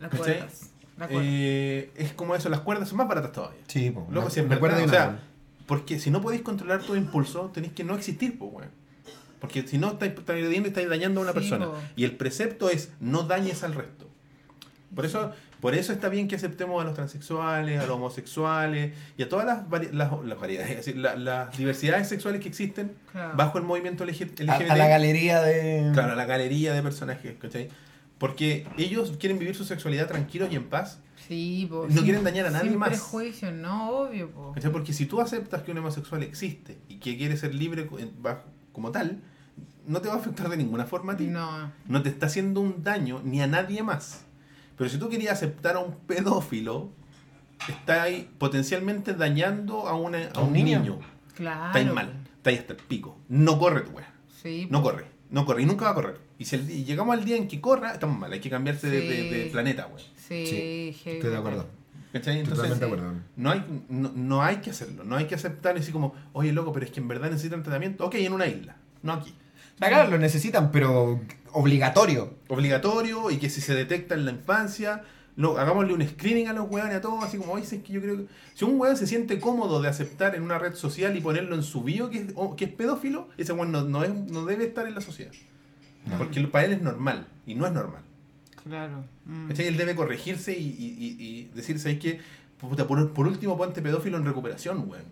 Las 0.00 0.10
¿Cachai? 0.10 0.38
cuerdas. 0.38 0.70
La 0.98 1.08
cuerda. 1.08 1.22
Eh, 1.28 1.90
es 1.96 2.12
como 2.12 2.34
eso, 2.34 2.48
las 2.48 2.60
cuerdas 2.60 2.88
son 2.88 2.98
más 2.98 3.08
baratas 3.08 3.32
todavía. 3.32 3.60
Sí, 3.68 3.90
pues. 3.90 4.08
Loco, 4.10 4.30
si 4.30 4.40
en 4.40 4.50
recuerda 4.50 4.76
verdad, 4.78 4.90
de 4.92 4.96
o 4.96 5.00
sea, 5.10 5.18
porque 5.66 5.98
si 5.98 6.10
no 6.10 6.20
podéis 6.20 6.42
controlar 6.42 6.82
tu 6.82 6.94
impulso, 6.94 7.50
tenéis 7.52 7.72
que 7.72 7.84
no 7.84 7.94
existir, 7.94 8.38
pues, 8.38 8.52
weón. 8.52 8.70
Porque 9.46 9.66
si 9.66 9.78
no, 9.78 9.92
estáis 9.92 10.12
agrediendo 10.26 10.68
y 10.68 10.70
estáis 10.70 10.88
dañando 10.88 11.20
a 11.20 11.22
una 11.24 11.32
Sí, 11.32 11.38
persona. 11.38 11.66
po. 11.66 11.74
Y 11.96 12.04
el 12.04 12.16
precepto 12.16 12.68
es 12.70 12.90
no 13.00 13.22
dañes 13.22 13.62
al 13.62 13.74
resto. 13.74 14.06
Por 14.94 15.04
eso, 15.04 15.32
por 15.60 15.74
eso 15.74 15.92
está 15.92 16.08
bien 16.08 16.28
que 16.28 16.36
aceptemos 16.36 16.80
a 16.80 16.84
los 16.84 16.94
transexuales, 16.94 17.80
a 17.80 17.86
los 17.86 17.96
homosexuales 17.96 18.92
y 19.18 19.22
a 19.22 19.28
todas 19.28 19.44
las, 19.44 19.68
vari- 19.68 19.90
las, 19.90 20.10
las 20.24 20.38
variedades, 20.40 20.70
es 20.70 20.76
decir, 20.78 20.96
la- 20.96 21.16
las 21.16 21.56
diversidades 21.56 22.08
sexuales 22.08 22.40
que 22.40 22.48
existen 22.48 22.92
Claro. 23.12 23.36
bajo 23.36 23.58
el 23.58 23.64
movimiento 23.64 24.04
LG- 24.04 24.38
LGBT. 24.40 24.70
a, 24.70 24.72
a 24.72 24.76
la 24.76 24.88
galería 24.88 25.42
de. 25.42 25.90
Claro, 25.92 26.12
a 26.12 26.16
la 26.16 26.24
galería 26.24 26.72
de 26.72 26.82
personajes, 26.82 27.34
¿cachai? 27.40 27.68
Porque 28.18 28.66
ellos 28.78 29.12
quieren 29.18 29.38
vivir 29.38 29.54
su 29.54 29.64
sexualidad 29.64 30.06
tranquilos 30.08 30.48
y 30.50 30.56
en 30.56 30.64
paz. 30.68 31.00
Sí, 31.28 31.66
po. 31.68 31.86
No 31.88 31.92
sin- 31.94 32.04
quieren 32.04 32.24
dañar 32.24 32.46
a 32.46 32.50
nadie 32.50 32.70
sin 32.70 32.78
más. 32.78 32.88
prejuicio, 32.90 33.50
no, 33.52 33.90
obvio, 33.90 34.30
po. 34.30 34.52
¿Cachai? 34.54 34.70
Porque 34.72 34.92
si 34.94 35.04
tú 35.06 35.20
aceptas 35.20 35.62
que 35.62 35.72
un 35.72 35.78
homosexual 35.78 36.22
existe 36.22 36.78
y 36.88 36.96
que 37.00 37.18
quiere 37.18 37.36
ser 37.36 37.54
libre 37.54 37.86
como 38.72 38.92
tal, 38.92 39.20
no 39.86 40.00
te 40.00 40.08
va 40.08 40.14
a 40.14 40.18
afectar 40.18 40.48
de 40.48 40.56
ninguna 40.56 40.84
forma 40.86 41.12
a 41.14 41.16
ti. 41.16 41.26
No. 41.26 41.72
No 41.86 42.02
te 42.02 42.08
está 42.08 42.26
haciendo 42.26 42.60
un 42.60 42.82
daño 42.82 43.20
ni 43.24 43.40
a 43.40 43.46
nadie 43.46 43.82
más. 43.82 44.24
Pero 44.76 44.90
si 44.90 44.98
tú 44.98 45.08
querías 45.08 45.32
aceptar 45.34 45.76
a 45.76 45.78
un 45.80 45.94
pedófilo, 46.06 46.90
está 47.68 48.02
ahí 48.02 48.28
potencialmente 48.38 49.14
dañando 49.14 49.88
a, 49.88 49.94
una- 49.96 50.18
a 50.34 50.38
¿A 50.38 50.40
un 50.42 50.52
niño? 50.52 50.80
niño. 50.80 50.98
Claro. 51.34 51.66
Está 51.66 51.78
ahí 51.78 51.86
mal, 51.86 52.12
está 52.36 52.50
ahí 52.50 52.56
hasta 52.56 52.72
el 52.74 52.78
pico. 52.80 53.18
No 53.28 53.58
corre 53.58 53.80
tu 53.82 53.90
wea. 53.92 54.12
Sí. 54.42 54.68
No 54.70 54.82
corre, 54.82 55.06
no 55.30 55.44
corre 55.46 55.62
y 55.62 55.66
nunca 55.66 55.86
va 55.86 55.90
a 55.92 55.94
correr. 55.94 56.20
Y 56.38 56.44
si 56.44 56.56
el- 56.56 56.70
y 56.70 56.84
llegamos 56.84 57.16
al 57.16 57.24
día 57.24 57.36
en 57.36 57.48
que 57.48 57.60
corra, 57.60 57.92
estamos 57.92 58.18
mal. 58.18 58.32
Hay 58.32 58.40
que 58.40 58.50
cambiarse 58.50 58.88
de, 58.90 59.00
de- 59.00 59.30
de 59.30 59.44
Sí. 59.44 59.50
planeta, 59.50 59.86
wea. 59.86 60.04
Sí, 60.16 60.46
Sí. 60.46 61.10
Estoy 61.10 61.30
de 61.30 61.36
acuerdo. 61.36 61.66
¿Cachai? 62.12 62.38
Entonces, 62.40 62.70
Totalmente 62.70 62.84
de 62.84 62.90
sí. 62.90 62.94
acuerdo. 63.02 63.20
no 63.36 63.50
hay, 63.50 63.84
no, 63.88 64.12
no 64.14 64.42
hay 64.42 64.56
que 64.56 64.70
hacerlo. 64.70 65.04
No 65.04 65.16
hay 65.16 65.26
que 65.26 65.34
aceptar 65.34 65.76
así 65.76 65.92
como, 65.92 66.14
oye, 66.32 66.52
loco, 66.52 66.72
pero 66.72 66.86
es 66.86 66.92
que 66.92 67.00
en 67.00 67.08
verdad 67.08 67.30
necesitan 67.30 67.62
tratamiento. 67.62 68.06
Ok, 68.06 68.14
en 68.16 68.32
una 68.32 68.46
isla, 68.46 68.76
no 69.02 69.12
aquí. 69.14 69.34
Acá 69.80 70.06
lo 70.06 70.18
necesitan, 70.18 70.70
pero 70.70 71.20
obligatorio. 71.52 72.34
obligatorio 72.48 73.30
y 73.30 73.36
que 73.38 73.50
si 73.50 73.60
se 73.60 73.74
detecta 73.74 74.14
en 74.14 74.24
la 74.24 74.30
infancia, 74.32 75.02
lo, 75.36 75.58
hagámosle 75.58 75.92
un 75.92 76.06
screening 76.08 76.48
a 76.48 76.52
los 76.54 76.70
weones 76.70 76.94
a 76.94 77.00
todos, 77.00 77.22
así 77.22 77.36
como, 77.36 77.58
es 77.58 77.68
que 77.68 77.92
yo 77.92 78.00
creo 78.00 78.16
que 78.16 78.26
si 78.54 78.64
un 78.64 78.80
weón 78.80 78.96
se 78.96 79.06
siente 79.06 79.38
cómodo 79.38 79.82
de 79.82 79.88
aceptar 79.88 80.34
en 80.34 80.42
una 80.42 80.58
red 80.58 80.74
social 80.74 81.14
y 81.16 81.20
ponerlo 81.20 81.54
en 81.54 81.62
su 81.62 81.82
bio 81.82 82.08
que 82.08 82.18
es, 82.18 82.26
o- 82.36 82.56
que 82.56 82.64
es 82.66 82.70
pedófilo, 82.72 83.28
ese 83.36 83.52
weón 83.52 83.70
no, 83.72 83.82
no, 83.82 84.02
es- 84.04 84.14
no 84.14 84.44
debe 84.46 84.64
estar 84.64 84.86
en 84.86 84.94
la 84.94 85.00
sociedad. 85.02 85.32
Porque 86.18 86.40
para 86.46 86.64
él 86.66 86.72
es 86.74 86.82
normal 86.82 87.26
y 87.46 87.54
no 87.56 87.66
es 87.66 87.72
normal. 87.72 88.02
Claro. 88.64 89.04
Mm. 89.24 89.48
¿Cachai? 89.48 89.66
Él 89.66 89.76
debe 89.76 89.94
corregirse 89.94 90.56
y, 90.56 90.64
y, 90.64 90.96
y, 90.98 91.24
y 91.24 91.50
decir, 91.54 91.78
¿sabes 91.78 91.98
qué? 91.98 92.20
Puta, 92.58 92.86
por, 92.86 93.12
por 93.12 93.26
último, 93.26 93.56
ponte 93.58 93.82
pedófilo 93.82 94.16
en 94.16 94.24
recuperación, 94.24 94.88
weón. 94.88 95.04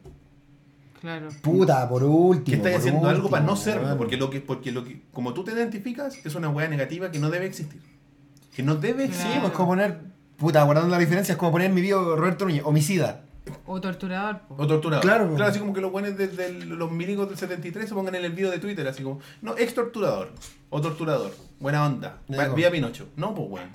Claro. 1.05 1.29
Puta, 1.43 1.87
por 1.87 2.03
último. 2.03 2.45
Que 2.47 2.55
estás 2.57 2.77
haciendo 2.81 3.07
algo 3.11 3.29
para 3.29 3.45
no 3.45 3.57
serlo, 3.57 3.95
porque 3.99 4.17
lo 4.17 4.31
que, 4.31 4.41
porque 4.41 4.73
lo 4.73 4.85
que, 4.85 5.03
como 5.13 5.35
tú 5.35 5.45
te 5.45 5.53
identificas, 5.53 6.17
es 6.25 6.35
una 6.35 6.49
weá 6.49 6.67
negativa 6.67 7.11
que 7.11 7.19
no 7.19 7.29
debe 7.29 7.45
existir. 7.45 7.79
Que 8.57 8.63
no 8.63 8.77
debe 8.77 9.05
Sí, 9.09 9.11
existir. 9.11 9.41
pues 9.43 9.53
como 9.53 9.69
poner. 9.69 10.01
Puta, 10.39 10.63
guardando 10.63 10.89
la 10.89 10.99
diferencia, 10.99 11.33
es 11.33 11.39
como 11.39 11.53
poner 11.53 11.69
en 11.69 11.75
mi 11.75 11.83
video 11.83 12.17
Roberto 12.17 12.47
Núñez, 12.47 12.63
homicida. 12.65 13.21
O 13.67 13.79
torturador. 13.83 14.41
po. 14.49 14.55
O 14.57 14.67
torturador. 14.67 15.03
Claro. 15.05 15.29
Claro, 15.35 15.51
así 15.51 15.59
como 15.59 15.75
que 15.75 15.83
los 15.83 15.93
buenos 15.93 16.17
de, 16.17 16.27
de 16.29 16.65
los 16.65 16.91
milicos 16.91 17.29
del 17.29 17.37
73 17.37 17.87
se 17.87 17.95
pongan 17.95 18.15
en 18.15 18.25
el 18.25 18.33
video 18.33 18.51
de 18.51 18.59
Twitter, 18.59 18.89
así 18.89 19.03
como, 19.03 19.21
no, 19.43 19.59
ex 19.59 19.75
torturador. 19.75 20.31
O 20.71 20.81
torturador. 20.81 21.33
Buena 21.61 21.85
onda. 21.85 22.17
Vía 22.57 22.71
Pinocho. 22.71 23.09
No, 23.17 23.35
pues 23.35 23.47
weón. 23.51 23.69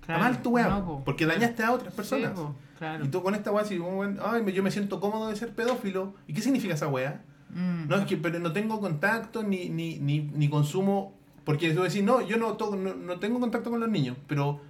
Está 0.00 0.06
Claro. 0.06 0.20
mal 0.22 0.40
tu 0.42 0.48
weón. 0.50 0.70
No, 0.70 0.86
po. 0.86 1.02
porque 1.04 1.26
dañaste 1.26 1.62
a 1.62 1.72
otras 1.72 1.92
personas. 1.92 2.30
Sí, 2.30 2.36
po, 2.36 2.54
claro. 2.80 3.04
Y 3.04 3.08
tú 3.08 3.22
con 3.22 3.36
esta 3.36 3.52
weá, 3.52 3.64
weón, 3.78 4.18
ay, 4.24 4.52
yo 4.52 4.64
me 4.64 4.72
siento 4.72 4.98
cómodo 4.98 5.28
de 5.28 5.36
ser 5.36 5.54
pedófilo. 5.54 6.14
¿Y 6.26 6.32
qué 6.34 6.40
significa 6.42 6.74
esa 6.74 6.88
weá? 6.88 7.22
Mm. 7.50 7.86
No, 7.88 7.96
es 7.96 8.06
que 8.06 8.16
pero 8.16 8.38
no 8.40 8.52
tengo 8.52 8.80
contacto 8.80 9.44
ni, 9.44 9.68
ni, 9.68 9.98
ni, 9.98 10.20
ni 10.20 10.48
consumo. 10.50 11.14
Porque 11.44 11.72
tú 11.72 11.82
decís, 11.82 12.02
no, 12.02 12.20
yo 12.26 12.36
no, 12.38 12.54
to- 12.54 12.74
no, 12.76 12.94
no 12.94 13.18
tengo 13.20 13.38
contacto 13.38 13.70
con 13.70 13.78
los 13.80 13.88
niños, 13.88 14.16
pero 14.26 14.60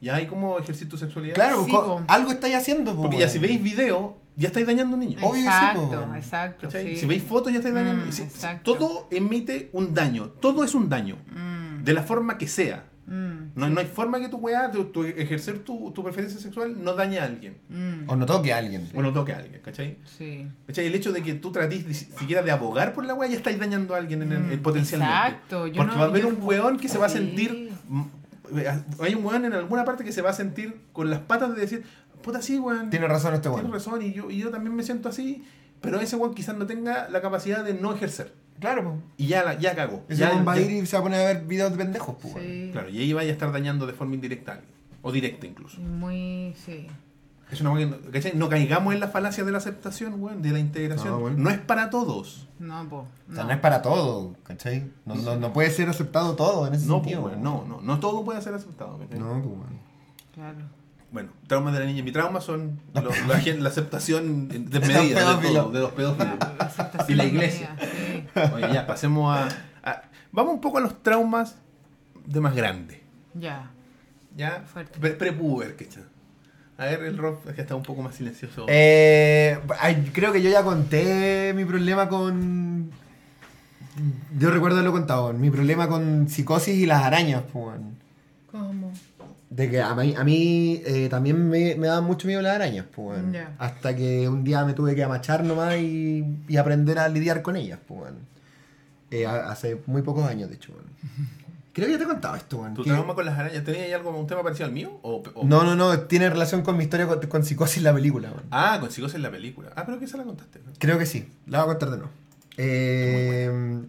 ya 0.00 0.16
hay 0.16 0.26
como 0.26 0.58
ejercer 0.58 0.88
tu 0.88 0.96
sexualidad. 0.96 1.34
Claro, 1.34 1.64
Sí, 1.64 1.72
algo 2.08 2.30
estáis 2.32 2.54
haciendo, 2.54 2.94
po, 2.94 3.02
Porque 3.02 3.18
ya 3.18 3.28
si 3.28 3.38
veis 3.38 3.62
video, 3.62 4.16
ya 4.36 4.48
estáis 4.48 4.66
dañando 4.66 4.96
a 4.96 4.98
un 4.98 5.06
niño. 5.06 5.18
Obvio 5.22 5.32
que 5.32 5.40
sí, 5.40 5.46
Exacto, 5.46 5.88
po. 5.90 6.14
exacto. 6.14 6.70
Sí. 6.70 6.96
Si 6.96 7.06
veis 7.06 7.22
fotos 7.22 7.52
ya 7.52 7.58
estáis 7.58 7.74
dañando. 7.74 8.06
Mm, 8.06 8.12
Si- 8.12 8.22
exacto. 8.22 8.74
todo 8.74 9.08
emite 9.10 9.70
un 9.72 9.94
daño. 9.94 10.28
Todo 10.40 10.62
es 10.64 10.74
un 10.74 10.88
daño. 10.88 11.16
Mm, 11.34 11.84
De 11.84 11.92
la 11.94 12.02
forma 12.02 12.36
que 12.38 12.46
sea. 12.48 12.84
Mm, 13.06 13.52
No, 13.54 13.68
no 13.70 13.80
hay 13.80 13.86
forma 13.86 14.18
que 14.20 14.28
tu 14.28 14.36
weá, 14.38 14.70
tu, 14.70 14.84
tu 14.86 15.04
ejercer 15.04 15.60
tu, 15.60 15.90
tu 15.92 16.02
preferencia 16.02 16.38
sexual 16.40 16.82
no 16.82 16.94
dañe 16.94 17.18
a 17.18 17.24
alguien. 17.24 17.56
mm. 17.68 18.08
O 18.10 18.16
no 18.16 18.26
toque 18.26 18.52
a 18.52 18.58
alguien. 18.58 18.88
O 18.94 19.02
no 19.02 19.12
toque 19.12 19.32
a 19.32 19.38
alguien, 19.38 19.60
¿cachai? 19.62 19.98
Sí. 20.18 20.46
¿Cachai? 20.66 20.86
El 20.86 20.94
hecho 20.94 21.12
de 21.12 21.22
que 21.22 21.34
tú 21.34 21.52
trates 21.52 21.86
de- 21.86 21.94
siquiera 21.94 22.42
de 22.42 22.50
abogar 22.50 22.92
por 22.94 23.04
la 23.04 23.14
weá, 23.14 23.28
ya 23.28 23.36
estáis 23.36 23.58
dañando 23.58 23.94
a 23.94 23.98
alguien 23.98 24.22
en 24.22 24.32
el- 24.32 24.40
Mm, 24.40 24.52
en- 24.52 24.62
potencialmente. 24.62 25.14
exacto, 25.16 25.66
yo 25.66 25.76
Porque 25.76 25.92
no- 25.92 25.98
va 25.98 26.04
a 26.06 26.08
haber 26.08 26.26
un 26.26 26.38
weón 26.42 26.78
que 26.78 26.88
se 26.88 26.98
va 26.98 27.06
a 27.06 27.10
sentir. 27.10 27.72
mm, 27.88 28.02
Hay 29.00 29.14
un 29.14 29.24
weón 29.24 29.44
en 29.44 29.52
alguna 29.54 29.84
parte 29.84 30.04
que 30.04 30.12
se 30.12 30.22
va 30.22 30.30
a 30.30 30.32
sentir 30.32 30.80
con 30.92 31.10
las 31.10 31.18
patas 31.18 31.54
de 31.54 31.60
decir, 31.60 31.84
puta, 32.22 32.40
sí, 32.40 32.58
weón. 32.58 32.90
Tiene 32.90 33.08
razón 33.08 33.34
este 33.34 33.48
weón. 33.48 33.72
razón 33.72 34.02
y 34.02 34.12
yo, 34.12 34.30
y 34.30 34.38
yo 34.38 34.50
también 34.50 34.74
me 34.76 34.82
siento 34.84 35.08
así. 35.08 35.44
Pero 35.80 36.00
ese 36.00 36.14
weón 36.16 36.32
quizás 36.34 36.56
no 36.56 36.64
tenga 36.66 37.08
la 37.10 37.20
capacidad 37.20 37.64
de 37.64 37.74
no 37.74 37.92
ejercer. 37.94 38.32
Claro, 38.60 38.84
po. 38.84 38.96
Y 39.16 39.26
ya, 39.26 39.42
la- 39.44 39.58
ya 39.58 39.74
cagó. 39.74 40.02
Ese 40.08 40.20
Ya- 40.20 40.42
va 40.42 40.52
a 40.52 40.60
ir 40.60 40.70
y 40.70 40.86
se 40.86 40.96
va 40.96 41.00
a 41.00 41.02
poner 41.02 41.20
a 41.20 41.24
ver 41.32 41.44
videos 41.44 41.70
de 41.72 41.78
pendejos, 41.78 42.14
po. 42.16 42.28
Sí. 42.38 42.70
Claro, 42.72 42.88
y 42.88 42.98
ahí 42.98 43.12
vaya 43.12 43.30
a 43.30 43.32
estar 43.32 43.52
dañando 43.52 43.86
de 43.86 43.92
forma 43.92 44.14
indirecta 44.14 44.52
a 44.52 44.54
alguien. 44.56 44.74
O 45.02 45.12
directa 45.12 45.46
incluso. 45.46 45.80
Muy, 45.80 46.54
sí. 46.64 46.86
Es 47.50 47.60
una 47.60 47.70
weá 47.70 47.86
que 47.88 47.90
no, 47.92 48.10
¿cachai? 48.10 48.32
No 48.34 48.48
caigamos 48.48 48.92
en 48.92 48.98
la 48.98 49.06
falacia 49.06 49.44
de 49.44 49.52
la 49.52 49.58
aceptación, 49.58 50.20
weón, 50.20 50.42
de 50.42 50.50
la 50.50 50.58
integración. 50.58 51.22
No, 51.22 51.30
No, 51.30 51.50
es 51.50 51.58
para 51.58 51.90
todos. 51.90 52.48
No, 52.58 52.88
po. 52.88 53.06
O 53.30 53.34
sea, 53.34 53.44
no 53.44 53.52
es 53.52 53.60
para 53.60 53.82
todo, 53.82 54.34
¿cachai? 54.42 54.90
No, 55.04 55.14
no, 55.14 55.36
no 55.36 55.52
puede 55.52 55.70
ser 55.70 55.88
aceptado 55.88 56.34
todo 56.34 56.66
en 56.66 56.74
ese 56.74 56.86
No, 56.86 56.94
sentido. 56.94 57.22
pues, 57.22 57.34
weón, 57.34 57.44
no, 57.44 57.64
no, 57.68 57.80
no 57.82 58.00
todo 58.00 58.24
puede 58.24 58.42
ser 58.42 58.52
aceptado. 58.54 58.98
¿cachai? 58.98 59.20
No, 59.20 59.28
pues, 59.34 59.44
weón. 59.44 59.78
Claro. 60.34 60.58
Bueno, 61.12 61.30
traumas 61.46 61.72
de 61.72 61.80
la 61.80 61.86
niña. 61.86 62.02
Mi 62.02 62.12
trauma 62.12 62.40
son 62.40 62.80
lo- 62.94 63.10
la, 63.28 63.68
aceptación 63.68 64.48
De 64.48 64.58
desmedida 64.58 65.36
de, 65.36 65.48
todo, 65.48 65.70
de 65.70 65.80
los 65.80 65.92
pedófilos. 65.92 66.34
Aceptación 66.58 67.10
Y 67.10 67.14
la 67.14 67.24
iglesia. 67.24 67.76
Oye, 68.54 68.72
ya, 68.72 68.86
pasemos 68.86 69.34
a, 69.36 69.48
a- 69.88 70.02
Vamos 70.32 70.54
un 70.54 70.60
poco 70.60 70.78
a 70.78 70.80
los 70.80 71.02
traumas 71.02 71.56
de 72.26 72.40
más 72.40 72.54
grande. 72.54 73.02
Ya. 73.34 73.70
¿Ya? 74.36 74.64
Fuerte. 74.70 74.98
Pre- 74.98 75.12
Prepuber, 75.12 75.76
que 75.76 75.84
está. 75.84 76.00
A 76.78 76.84
ver, 76.84 77.04
el 77.04 77.16
Rob 77.16 77.42
que 77.54 77.60
está 77.62 77.74
un 77.74 77.82
poco 77.82 78.02
más 78.02 78.16
silencioso. 78.16 78.66
Eh, 78.68 79.58
creo 80.12 80.30
que 80.32 80.42
yo 80.42 80.50
ya 80.50 80.62
conté 80.62 81.54
mi 81.56 81.64
problema 81.64 82.06
con. 82.08 82.90
Yo 84.38 84.50
recuerdo 84.50 84.76
haberlo 84.76 84.92
contado. 84.92 85.32
Mi 85.32 85.50
problema 85.50 85.88
con 85.88 86.28
psicosis 86.28 86.74
y 86.76 86.84
las 86.84 87.02
arañas, 87.02 87.44
pues. 87.50 87.78
¿Cómo? 88.52 88.92
De 89.56 89.70
que 89.70 89.80
a 89.80 89.94
mí, 89.94 90.14
a 90.16 90.22
mí 90.22 90.82
eh, 90.84 91.08
también 91.08 91.48
me, 91.48 91.76
me 91.76 91.86
daban 91.86 92.04
mucho 92.04 92.26
miedo 92.28 92.42
las 92.42 92.54
arañas, 92.56 92.84
pues. 92.94 93.18
Hasta 93.58 93.96
que 93.96 94.28
un 94.28 94.44
día 94.44 94.64
me 94.66 94.74
tuve 94.74 94.94
que 94.94 95.02
amachar 95.02 95.42
nomás 95.44 95.76
y, 95.78 96.24
y 96.46 96.56
aprender 96.58 96.98
a 96.98 97.08
lidiar 97.08 97.40
con 97.40 97.56
ellas, 97.56 97.78
pues. 97.88 98.12
Eh, 99.10 99.26
hace 99.26 99.80
muy 99.86 100.02
pocos 100.02 100.28
años, 100.28 100.50
de 100.50 100.56
hecho. 100.56 100.72
weón. 100.72 100.84
Creo 101.72 101.86
que 101.86 101.92
ya 101.92 101.98
te 101.98 102.04
he 102.04 102.06
contado 102.06 102.36
esto, 102.36 102.58
weón. 102.58 102.74
¿Tu 102.74 102.84
que- 102.84 102.90
trauma 102.90 103.14
con 103.14 103.24
las 103.24 103.38
arañas? 103.38 103.64
¿Tenía 103.64 103.84
ahí 103.84 103.92
algo, 103.92 104.10
un 104.18 104.26
tema 104.26 104.42
parecido 104.42 104.66
al 104.66 104.72
mío? 104.72 104.98
O, 105.02 105.22
o- 105.34 105.44
No, 105.46 105.62
no, 105.64 105.74
no. 105.74 106.00
Tiene 106.00 106.28
relación 106.28 106.60
con 106.62 106.76
mi 106.76 106.84
historia 106.84 107.06
con, 107.06 107.20
con 107.26 107.42
psicosis 107.44 107.82
la 107.82 107.94
película, 107.94 108.30
weón. 108.30 108.44
Ah, 108.50 108.76
con 108.80 108.90
psicosis 108.90 109.14
en 109.16 109.22
la 109.22 109.30
película. 109.30 109.70
Ah, 109.76 109.84
pero 109.86 109.98
que 109.98 110.04
esa 110.06 110.16
la 110.18 110.24
contaste. 110.24 110.58
¿no? 110.64 110.72
Creo 110.78 110.98
que 110.98 111.06
sí. 111.06 111.28
La 111.46 111.58
voy 111.64 111.64
a 111.64 111.78
contar 111.78 111.90
de 111.92 111.96
nuevo. 111.96 112.12
Eh, 112.58 113.80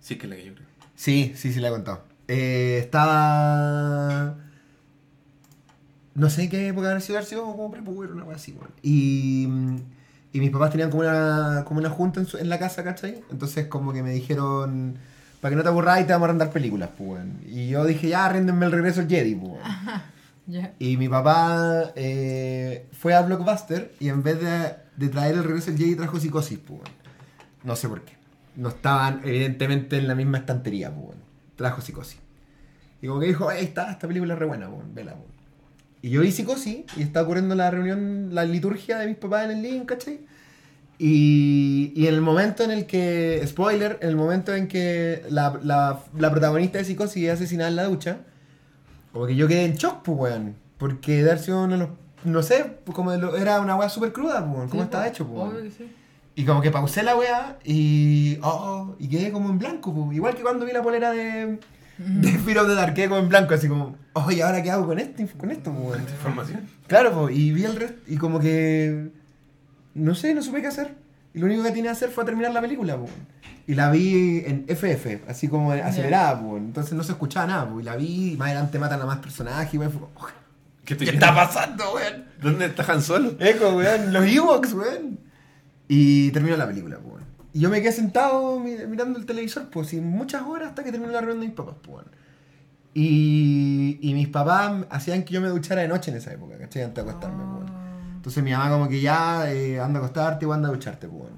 Sí, 0.00 0.14
es 0.14 0.20
que 0.20 0.26
es 0.26 0.30
la 0.30 0.36
que 0.36 0.44
yo 0.46 0.54
creo. 0.54 0.66
sí, 0.94 1.32
sí, 1.36 1.52
sí, 1.52 1.60
la 1.60 1.68
he 1.68 1.70
contado. 1.72 2.04
Eh, 2.28 2.78
estaba. 2.82 4.36
No 6.14 6.28
sé 6.30 6.44
en 6.44 6.50
qué 6.50 6.68
época 6.68 6.90
haber 6.90 7.00
sido, 7.02 7.18
haber 7.18 7.28
sido 7.28 7.42
como 7.44 7.70
prepuber, 7.70 8.12
una 8.12 8.24
cosa 8.24 8.36
así, 8.36 8.52
weón. 8.52 8.70
Y, 8.82 9.48
y 10.32 10.40
mis 10.40 10.50
papás 10.50 10.70
tenían 10.70 10.90
como 10.90 11.02
una, 11.02 11.64
como 11.66 11.80
una 11.80 11.90
junta 11.90 12.20
en, 12.20 12.26
su- 12.26 12.38
en 12.38 12.48
la 12.48 12.58
casa, 12.58 12.84
¿cachai? 12.84 13.22
Entonces, 13.30 13.66
como 13.66 13.92
que 13.92 14.02
me 14.02 14.10
dijeron. 14.12 14.96
Para 15.40 15.50
que 15.52 15.56
no 15.56 15.62
te 15.64 15.68
aburras 15.70 16.00
y 16.00 16.04
te 16.04 16.12
vamos 16.12 16.26
a 16.26 16.28
arrendar 16.28 16.50
películas, 16.50 16.90
pues. 16.96 17.20
Y 17.48 17.68
yo 17.70 17.84
dije, 17.84 18.08
ya, 18.08 18.26
arréndenme 18.26 18.66
el 18.66 18.72
regreso 18.72 19.00
al 19.00 19.08
Jedi, 19.08 19.34
pues. 19.34 19.54
Ya. 20.46 20.74
Y 20.78 20.96
mi 20.96 21.08
papá 21.08 21.92
eh, 21.96 22.86
fue 22.92 23.14
a 23.14 23.22
Blockbuster 23.22 23.92
y 24.00 24.08
en 24.08 24.22
vez 24.22 24.40
de, 24.40 24.74
de 24.96 25.08
traer 25.08 25.34
el 25.36 25.44
regreso 25.44 25.70
del 25.70 25.78
Jedi 25.80 25.96
trajo 25.96 26.20
psicosis, 26.20 26.58
pues. 26.58 26.80
No 27.64 27.74
sé 27.74 27.88
por 27.88 28.02
qué. 28.02 28.12
No 28.54 28.68
estaban 28.68 29.20
evidentemente 29.24 29.96
en 29.96 30.06
la 30.08 30.14
misma 30.14 30.38
estantería, 30.38 30.94
pues. 30.94 31.16
Trajo 31.56 31.80
psicosis. 31.80 32.18
Y 33.00 33.06
como 33.08 33.18
que 33.20 33.26
dijo, 33.26 33.48
ahí 33.48 33.64
está, 33.64 33.90
esta 33.90 34.06
película 34.06 34.34
es 34.34 34.38
re 34.38 34.46
buena, 34.46 34.68
weón, 34.68 34.94
vela, 34.94 35.12
weón. 35.14 35.31
Y 36.02 36.10
yo 36.10 36.20
vi 36.20 36.32
psicosis 36.32 36.84
y 36.96 37.02
estaba 37.02 37.24
ocurriendo 37.24 37.54
la 37.54 37.70
reunión, 37.70 38.34
la 38.34 38.44
liturgia 38.44 38.98
de 38.98 39.06
mis 39.06 39.16
papás 39.16 39.44
en 39.44 39.52
el 39.52 39.62
living, 39.62 39.84
¿cachai? 39.84 40.20
Y, 40.98 41.92
y 41.96 42.06
en 42.06 42.14
el 42.14 42.20
momento 42.20 42.62
en 42.64 42.70
el 42.70 42.86
que, 42.86 43.42
spoiler, 43.46 43.98
en 44.02 44.08
el 44.10 44.16
momento 44.16 44.54
en 44.54 44.68
que 44.68 45.22
la, 45.30 45.58
la, 45.62 46.00
la 46.16 46.30
protagonista 46.30 46.78
de 46.78 46.84
psicosis 46.84 47.24
es 47.24 47.30
asesinada 47.32 47.70
en 47.70 47.76
la 47.76 47.84
ducha, 47.84 48.18
como 49.12 49.26
que 49.26 49.34
yo 49.34 49.48
quedé 49.48 49.64
en 49.64 49.74
shock, 49.74 50.02
pues, 50.02 50.18
weón. 50.18 50.54
Porque 50.78 51.22
Darcy 51.22 51.50
los. 51.50 51.88
No 52.24 52.42
sé, 52.42 52.78
como 52.92 53.12
lo- 53.16 53.36
era 53.36 53.60
una 53.60 53.74
weá 53.76 53.88
súper 53.88 54.12
cruda, 54.12 54.44
pues, 54.44 54.56
weón. 54.56 54.68
¿Cómo 54.68 54.82
Sí, 54.82 54.84
estaba 54.84 55.08
hecho, 55.08 55.26
pues? 55.26 55.42
Obvio 55.50 55.62
que 55.62 55.70
sí. 55.70 55.92
Y 56.34 56.44
como 56.44 56.60
que 56.62 56.70
pausé 56.70 57.02
la 57.02 57.16
weá 57.16 57.58
y. 57.64 58.38
Oh, 58.42 58.94
y 58.98 59.08
quedé 59.08 59.32
como 59.32 59.50
en 59.50 59.58
blanco, 59.58 59.92
pues. 59.94 60.16
Igual 60.16 60.34
que 60.34 60.42
cuando 60.42 60.64
vi 60.66 60.72
la 60.72 60.82
polera 60.82 61.10
de. 61.12 61.58
De 62.06 62.38
Fear 62.38 62.58
of 62.58 62.68
the 62.68 62.74
Dark, 62.74 62.94
quedé 62.94 63.08
como 63.08 63.20
en 63.20 63.28
blanco, 63.28 63.54
así 63.54 63.68
como. 63.68 63.96
¿y 64.30 64.40
ahora 64.40 64.62
qué 64.62 64.70
hago 64.70 64.86
con 64.86 64.98
esto? 64.98 65.22
Con 65.38 65.50
esto, 65.50 65.72
pues, 65.72 65.86
weón? 65.86 66.00
Información. 66.00 66.60
Claro, 66.86 67.12
pues. 67.12 67.36
Y 67.36 67.52
vi 67.52 67.64
el 67.64 67.76
resto. 67.76 68.00
Y 68.06 68.16
como 68.16 68.40
que. 68.40 69.10
No 69.94 70.14
sé, 70.14 70.34
no 70.34 70.42
supe 70.42 70.60
qué 70.60 70.68
hacer. 70.68 70.94
Y 71.34 71.38
lo 71.38 71.46
único 71.46 71.62
que 71.62 71.70
tenía 71.70 71.84
que 71.84 71.90
hacer 71.90 72.10
fue 72.10 72.24
terminar 72.24 72.52
la 72.52 72.60
película, 72.60 72.96
pues. 72.96 73.10
Y 73.66 73.74
la 73.74 73.90
vi 73.90 74.42
en 74.44 74.64
FF, 74.68 75.28
así 75.28 75.48
como 75.48 75.72
acelerada, 75.72 76.40
pues. 76.40 76.62
Entonces 76.62 76.94
no 76.94 77.02
se 77.02 77.12
escuchaba 77.12 77.46
nada, 77.46 77.68
pues. 77.68 77.82
Y 77.82 77.86
la 77.86 77.96
vi, 77.96 78.32
y 78.32 78.36
más 78.36 78.48
adelante 78.48 78.78
matan 78.78 79.00
a 79.00 79.06
más 79.06 79.18
personajes, 79.18 79.74
y 79.74 79.78
fue 79.78 79.90
como, 79.90 80.10
oh, 80.16 80.28
¿Qué, 80.84 80.96
¿Qué 80.96 81.10
está 81.10 81.34
pasando, 81.34 81.94
weón? 81.94 82.24
¿Dónde 82.40 82.66
está 82.66 82.90
Han 82.92 83.02
Solo? 83.02 83.36
Eco, 83.38 83.76
weón, 83.76 84.12
los 84.12 84.24
Ewoks, 84.24 84.72
weón. 84.72 85.20
Y 85.88 86.30
terminó 86.32 86.56
la 86.56 86.66
película, 86.66 86.98
weón. 86.98 87.11
Y 87.54 87.60
yo 87.60 87.70
me 87.70 87.80
quedé 87.82 87.92
sentado 87.92 88.58
mi- 88.60 88.76
mirando 88.88 89.18
el 89.18 89.26
televisor, 89.26 89.68
pues, 89.70 89.88
sin 89.88 90.06
muchas 90.06 90.42
horas 90.42 90.68
hasta 90.70 90.82
que 90.84 90.90
terminó 90.92 91.12
la 91.12 91.20
reunión 91.20 91.40
de 91.40 91.46
mis 91.48 91.56
papás, 91.56 91.74
pues. 91.82 91.92
bueno. 91.92 92.08
Y, 92.94 93.98
y 94.02 94.14
mis 94.14 94.28
papás 94.28 94.84
hacían 94.90 95.22
que 95.24 95.32
yo 95.34 95.40
me 95.40 95.48
duchara 95.48 95.80
de 95.82 95.88
noche 95.88 96.10
en 96.10 96.18
esa 96.18 96.32
época, 96.32 96.58
¿cachai? 96.58 96.82
Antes 96.82 97.02
de 97.04 97.10
acostarme, 97.10 97.42
pues. 97.44 97.56
bueno. 97.70 97.82
Entonces 98.16 98.42
mi 98.44 98.52
mamá 98.52 98.70
como 98.70 98.88
que 98.88 99.00
ya 99.00 99.50
eh, 99.50 99.80
anda 99.80 99.98
a 99.98 100.02
acostarte 100.04 100.44
o 100.46 100.52
anda 100.52 100.68
a 100.68 100.72
ducharte, 100.72 101.08
pues. 101.08 101.20
bueno. 101.22 101.36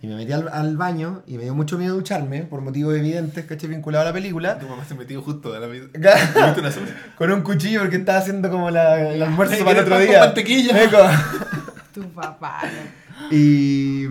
Y 0.00 0.06
me 0.06 0.14
metí 0.14 0.32
al, 0.32 0.48
al 0.48 0.76
baño 0.76 1.22
y 1.26 1.36
me 1.38 1.42
dio 1.44 1.54
mucho 1.56 1.76
miedo 1.76 1.94
ducharme, 1.96 2.42
por 2.42 2.60
motivos 2.60 2.94
evidentes, 2.96 3.44
¿cachai? 3.46 3.68
Vinculado 3.68 4.02
a 4.02 4.04
la 4.08 4.12
película. 4.12 4.56
Tu 4.58 4.68
mamá 4.68 4.84
se 4.84 4.94
metió 4.94 5.20
justo 5.22 5.52
de 5.52 5.58
la 5.60 5.66
vida. 5.66 5.86
¿Viste 5.92 6.38
una? 6.38 6.86
Con 7.16 7.32
un 7.32 7.42
cuchillo 7.42 7.80
porque 7.80 7.96
estaba 7.96 8.18
haciendo 8.18 8.48
como 8.50 8.70
la, 8.70 9.10
el 9.12 9.20
almuerzo 9.22 9.56
para 9.64 9.80
el 9.80 9.86
¿quieres 9.86 9.86
otro 9.86 9.94
pan 9.96 10.00
con 10.04 10.08
día. 10.10 10.20
mantequilla? 10.20 11.24
Tu 11.94 12.08
papá. 12.10 12.60
Y, 13.32 14.06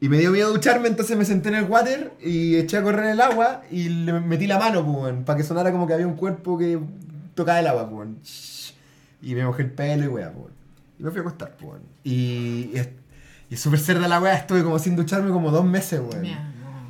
y 0.00 0.08
me 0.08 0.18
dio 0.18 0.30
miedo 0.30 0.52
ducharme, 0.52 0.88
entonces 0.88 1.16
me 1.16 1.24
senté 1.24 1.48
en 1.48 1.56
el 1.56 1.64
water 1.64 2.12
y 2.24 2.56
eché 2.56 2.76
a 2.76 2.82
correr 2.82 3.06
el 3.10 3.20
agua 3.20 3.62
y 3.70 3.88
le 3.88 4.12
metí 4.20 4.46
la 4.46 4.58
mano, 4.58 4.84
pues, 4.86 5.14
para 5.24 5.36
que 5.36 5.42
sonara 5.44 5.72
como 5.72 5.86
que 5.86 5.94
había 5.94 6.06
un 6.06 6.14
cuerpo 6.14 6.56
que 6.58 6.78
tocaba 7.34 7.58
el 7.60 7.66
agua, 7.66 7.88
pues. 7.90 8.74
Y 9.20 9.34
me 9.34 9.44
mojé 9.44 9.62
el 9.62 9.72
pelo 9.72 10.04
y 10.04 10.08
weá, 10.08 10.30
pues. 10.32 10.52
Y 10.98 11.02
me 11.02 11.10
fui 11.10 11.18
a 11.18 11.22
acostar, 11.22 11.56
pues. 11.56 11.80
Y, 12.04 12.70
y 12.72 12.78
es 12.78 12.88
y 13.50 13.56
súper 13.56 13.80
cerda 13.80 14.06
la 14.08 14.20
weá, 14.20 14.34
estuve 14.34 14.62
como 14.62 14.78
sin 14.78 14.94
ducharme 14.94 15.30
como 15.30 15.50
dos 15.50 15.64
meses, 15.64 16.00
weón. 16.00 16.26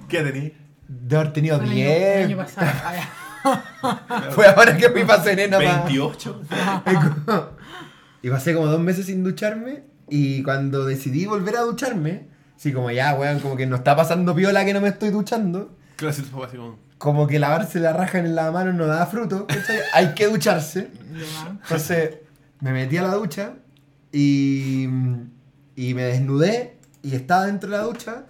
¿Qué 0.09 0.23
tenías? 0.23 0.53
De 0.89 1.17
haber 1.17 1.33
tenido 1.33 1.57
Fue 1.59 1.67
el 1.67 1.71
año- 1.73 1.81
el 1.85 1.87
10. 1.87 2.27
año 2.27 2.37
pasado. 2.37 2.67
Ah. 3.45 4.31
Fue 4.33 4.47
ahora 4.49 4.77
que 4.77 4.89
fui 4.91 5.05
para 5.05 5.23
Serena, 5.23 5.59
pa- 5.59 5.85
28. 5.85 6.43
Y 8.23 8.31
pasé 8.31 8.53
como 8.53 8.67
dos 8.67 8.81
meses 8.81 9.07
sin 9.07 9.23
ducharme. 9.23 9.85
Y 10.11 10.43
cuando 10.43 10.85
decidí 10.85 11.25
volver 11.27 11.57
a 11.57 11.61
ducharme, 11.61 12.27
sí, 12.59 12.73
como 12.75 12.91
ya, 12.91 13.15
weón, 13.15 13.41
como 13.41 13.57
que 13.57 13.65
no 13.67 13.77
está 13.77 13.97
pasando 13.97 14.35
piola 14.35 14.67
que 14.67 14.75
no 14.75 14.83
me 14.83 14.89
estoy 14.89 15.09
duchando. 15.09 15.75
Claro, 15.97 16.15
tu 16.15 16.23
papá 16.25 16.47
así 16.47 16.57
como. 16.59 16.79
Como 16.99 17.27
que 17.29 17.39
lavarse 17.39 17.79
la 17.81 17.93
raja 17.93 18.19
en 18.19 18.35
la 18.35 18.51
mano 18.51 18.73
no 18.75 18.87
da 18.87 19.07
fruto. 19.07 19.47
¿cachai? 19.47 19.79
Hay 19.95 20.15
que 20.15 20.27
ducharse. 20.27 20.91
Entonces 21.63 22.17
me 22.61 22.73
metí 22.73 22.97
a 22.99 23.03
la 23.03 23.15
ducha 23.15 23.53
y, 24.13 24.89
y 25.77 25.95
me 25.95 26.03
desnudé 26.03 26.77
y 27.03 27.15
estaba 27.15 27.47
dentro 27.47 27.71
de 27.71 27.77
la 27.79 27.85
ducha. 27.85 28.25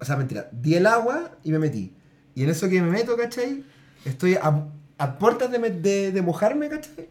O 0.00 0.04
sea, 0.04 0.16
mentira, 0.16 0.48
di 0.52 0.74
el 0.74 0.86
agua 0.86 1.30
y 1.44 1.52
me 1.52 1.58
metí. 1.60 1.94
Y 2.34 2.42
en 2.44 2.50
eso 2.50 2.68
que 2.68 2.80
me 2.82 2.90
meto, 2.90 3.16
¿cachai? 3.16 3.64
Estoy 4.04 4.34
a, 4.34 4.64
a 4.98 5.18
puertas 5.18 5.50
de, 5.50 5.58
me- 5.58 5.70
de, 5.70 6.12
de 6.12 6.22
mojarme, 6.22 6.68
¿cachai? 6.68 7.08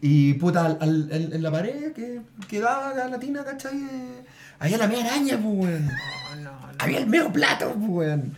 Y 0.00 0.34
puta, 0.34 0.64
al- 0.66 0.78
al- 0.80 1.08
en, 1.10 1.32
en 1.32 1.42
la 1.42 1.50
pared 1.50 1.92
que, 1.92 2.20
que 2.48 2.60
daba 2.60 2.94
la 2.94 3.08
latina, 3.08 3.44
¿cachai? 3.44 3.76
Eh, 3.78 4.24
había 4.58 4.78
la 4.78 4.86
media 4.86 5.06
araña, 5.06 5.38
pues, 5.42 5.54
weón. 5.54 5.86
No, 5.86 6.36
no, 6.36 6.50
no. 6.50 6.68
Había 6.78 6.98
el 6.98 7.06
medio 7.06 7.32
plato, 7.32 7.74
pues, 7.74 7.88
weón. 7.88 8.36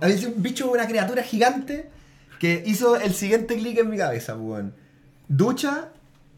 Había 0.00 0.28
un 0.28 0.42
bicho, 0.42 0.70
una 0.70 0.86
criatura 0.86 1.22
gigante 1.22 1.88
que 2.38 2.62
hizo 2.66 2.96
el 2.96 3.14
siguiente 3.14 3.56
clic 3.56 3.78
en 3.78 3.90
mi 3.90 3.96
cabeza, 3.96 4.34
pues, 4.34 4.46
weón. 4.46 4.74
Ducha, 5.28 5.88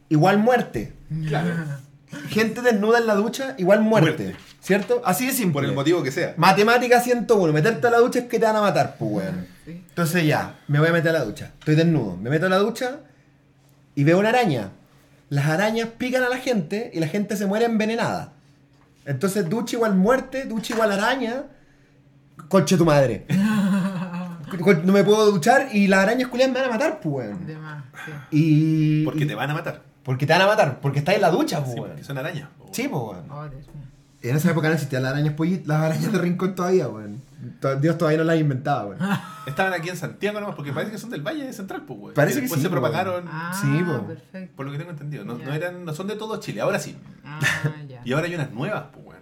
igual 0.08 0.38
muerte. 0.38 0.92
Claro. 1.28 1.50
Gente 2.28 2.60
desnuda 2.60 2.98
en 2.98 3.06
la 3.06 3.14
ducha, 3.14 3.54
igual 3.56 3.80
muerte. 3.80 4.24
Muerte. 4.24 4.36
¿Cierto? 4.60 5.02
Así 5.04 5.26
de 5.26 5.32
simple. 5.32 5.54
Por 5.54 5.64
el 5.64 5.72
motivo 5.72 6.02
que 6.02 6.12
sea. 6.12 6.34
Matemática 6.36 7.00
101, 7.00 7.52
meterte 7.52 7.86
a 7.86 7.90
la 7.90 7.98
ducha 7.98 8.20
es 8.20 8.24
que 8.26 8.38
te 8.38 8.44
van 8.44 8.56
a 8.56 8.60
matar, 8.60 8.96
pues, 8.98 9.10
weón. 9.12 9.46
Sí. 9.64 9.70
Entonces 9.88 10.26
ya, 10.26 10.58
me 10.68 10.78
voy 10.78 10.88
a 10.88 10.92
meter 10.92 11.10
a 11.10 11.20
la 11.20 11.24
ducha. 11.24 11.52
Estoy 11.58 11.74
desnudo. 11.74 12.16
Me 12.16 12.30
meto 12.30 12.46
a 12.46 12.48
la 12.48 12.58
ducha 12.58 13.00
y 13.94 14.04
veo 14.04 14.18
una 14.18 14.28
araña. 14.28 14.70
Las 15.30 15.46
arañas 15.46 15.88
pican 15.96 16.22
a 16.22 16.28
la 16.28 16.36
gente 16.36 16.90
y 16.92 17.00
la 17.00 17.08
gente 17.08 17.36
se 17.36 17.46
muere 17.46 17.64
envenenada. 17.64 18.34
Entonces 19.04 19.48
ducha 19.48 19.76
igual 19.76 19.94
muerte, 19.94 20.44
ducha 20.44 20.74
igual 20.74 20.92
araña. 20.92 21.44
Conche 22.48 22.76
tu 22.76 22.84
madre. 22.84 23.26
No 24.84 24.92
me 24.92 25.02
puedo 25.02 25.30
duchar 25.30 25.68
y 25.72 25.86
las 25.86 26.00
arañas 26.00 26.28
culiadas 26.28 26.52
me 26.52 26.60
van 26.60 26.68
a 26.68 26.72
matar, 26.74 27.00
pues, 27.00 27.26
weón. 27.28 27.46
De 27.46 27.56
más, 27.56 27.82
sí. 28.04 28.12
Y... 28.32 29.04
Porque 29.06 29.24
te 29.24 29.34
van 29.34 29.48
a 29.50 29.54
matar. 29.54 29.80
Porque 30.02 30.26
te 30.26 30.32
van 30.34 30.42
a 30.42 30.46
matar, 30.46 30.78
porque 30.82 30.98
estás 30.98 31.14
en 31.14 31.22
la 31.22 31.30
ducha, 31.30 31.60
pues, 31.64 31.72
Sí, 31.72 31.80
weón. 31.80 32.04
son 32.04 32.18
arañas. 32.18 32.48
po. 32.58 32.68
Sí, 32.70 32.86
pues, 32.86 33.02
weón. 33.02 33.24
Oh. 33.30 33.46
En 34.20 34.36
esa 34.36 34.50
época 34.50 34.68
no 34.68 34.74
existían 34.74 35.04
las 35.04 35.12
arañas 35.12 35.32
pollitas, 35.32 35.66
las 35.68 35.80
arañas 35.80 36.12
de 36.12 36.18
rincón 36.18 36.54
todavía, 36.54 36.86
weón. 36.86 37.22
Dios 37.80 37.98
todavía 37.98 38.18
no 38.18 38.24
las 38.24 38.38
inventaba, 38.38 38.84
weón. 38.86 38.98
Estaban 39.46 39.72
aquí 39.72 39.88
en 39.88 39.96
Santiago 39.96 40.38
nomás, 40.40 40.54
porque 40.54 40.72
parece 40.72 40.92
que 40.92 40.98
son 40.98 41.10
del 41.10 41.22
Valle 41.22 41.52
Central, 41.52 41.82
pues, 41.86 41.98
güey. 41.98 42.14
Parece 42.14 42.34
Y 42.34 42.36
que 42.36 42.42
después 42.42 42.60
sí, 42.60 42.62
se 42.62 42.68
po. 42.68 42.74
propagaron, 42.74 43.24
Ah, 43.28 43.52
Sí, 43.60 43.82
po. 43.84 44.06
perfecto. 44.06 44.56
por 44.56 44.66
lo 44.66 44.72
que 44.72 44.78
tengo 44.78 44.90
entendido. 44.92 45.24
No, 45.24 45.36
no 45.36 45.52
eran, 45.52 45.84
no 45.84 45.92
son 45.94 46.06
de 46.06 46.14
todo 46.16 46.38
Chile, 46.38 46.60
ahora 46.60 46.78
sí. 46.78 46.96
Ah, 47.24 47.40
ya. 47.88 48.00
Y 48.04 48.12
ahora 48.12 48.26
hay 48.26 48.34
unas 48.36 48.52
nuevas, 48.52 48.84
pues, 48.92 49.04
güey. 49.04 49.18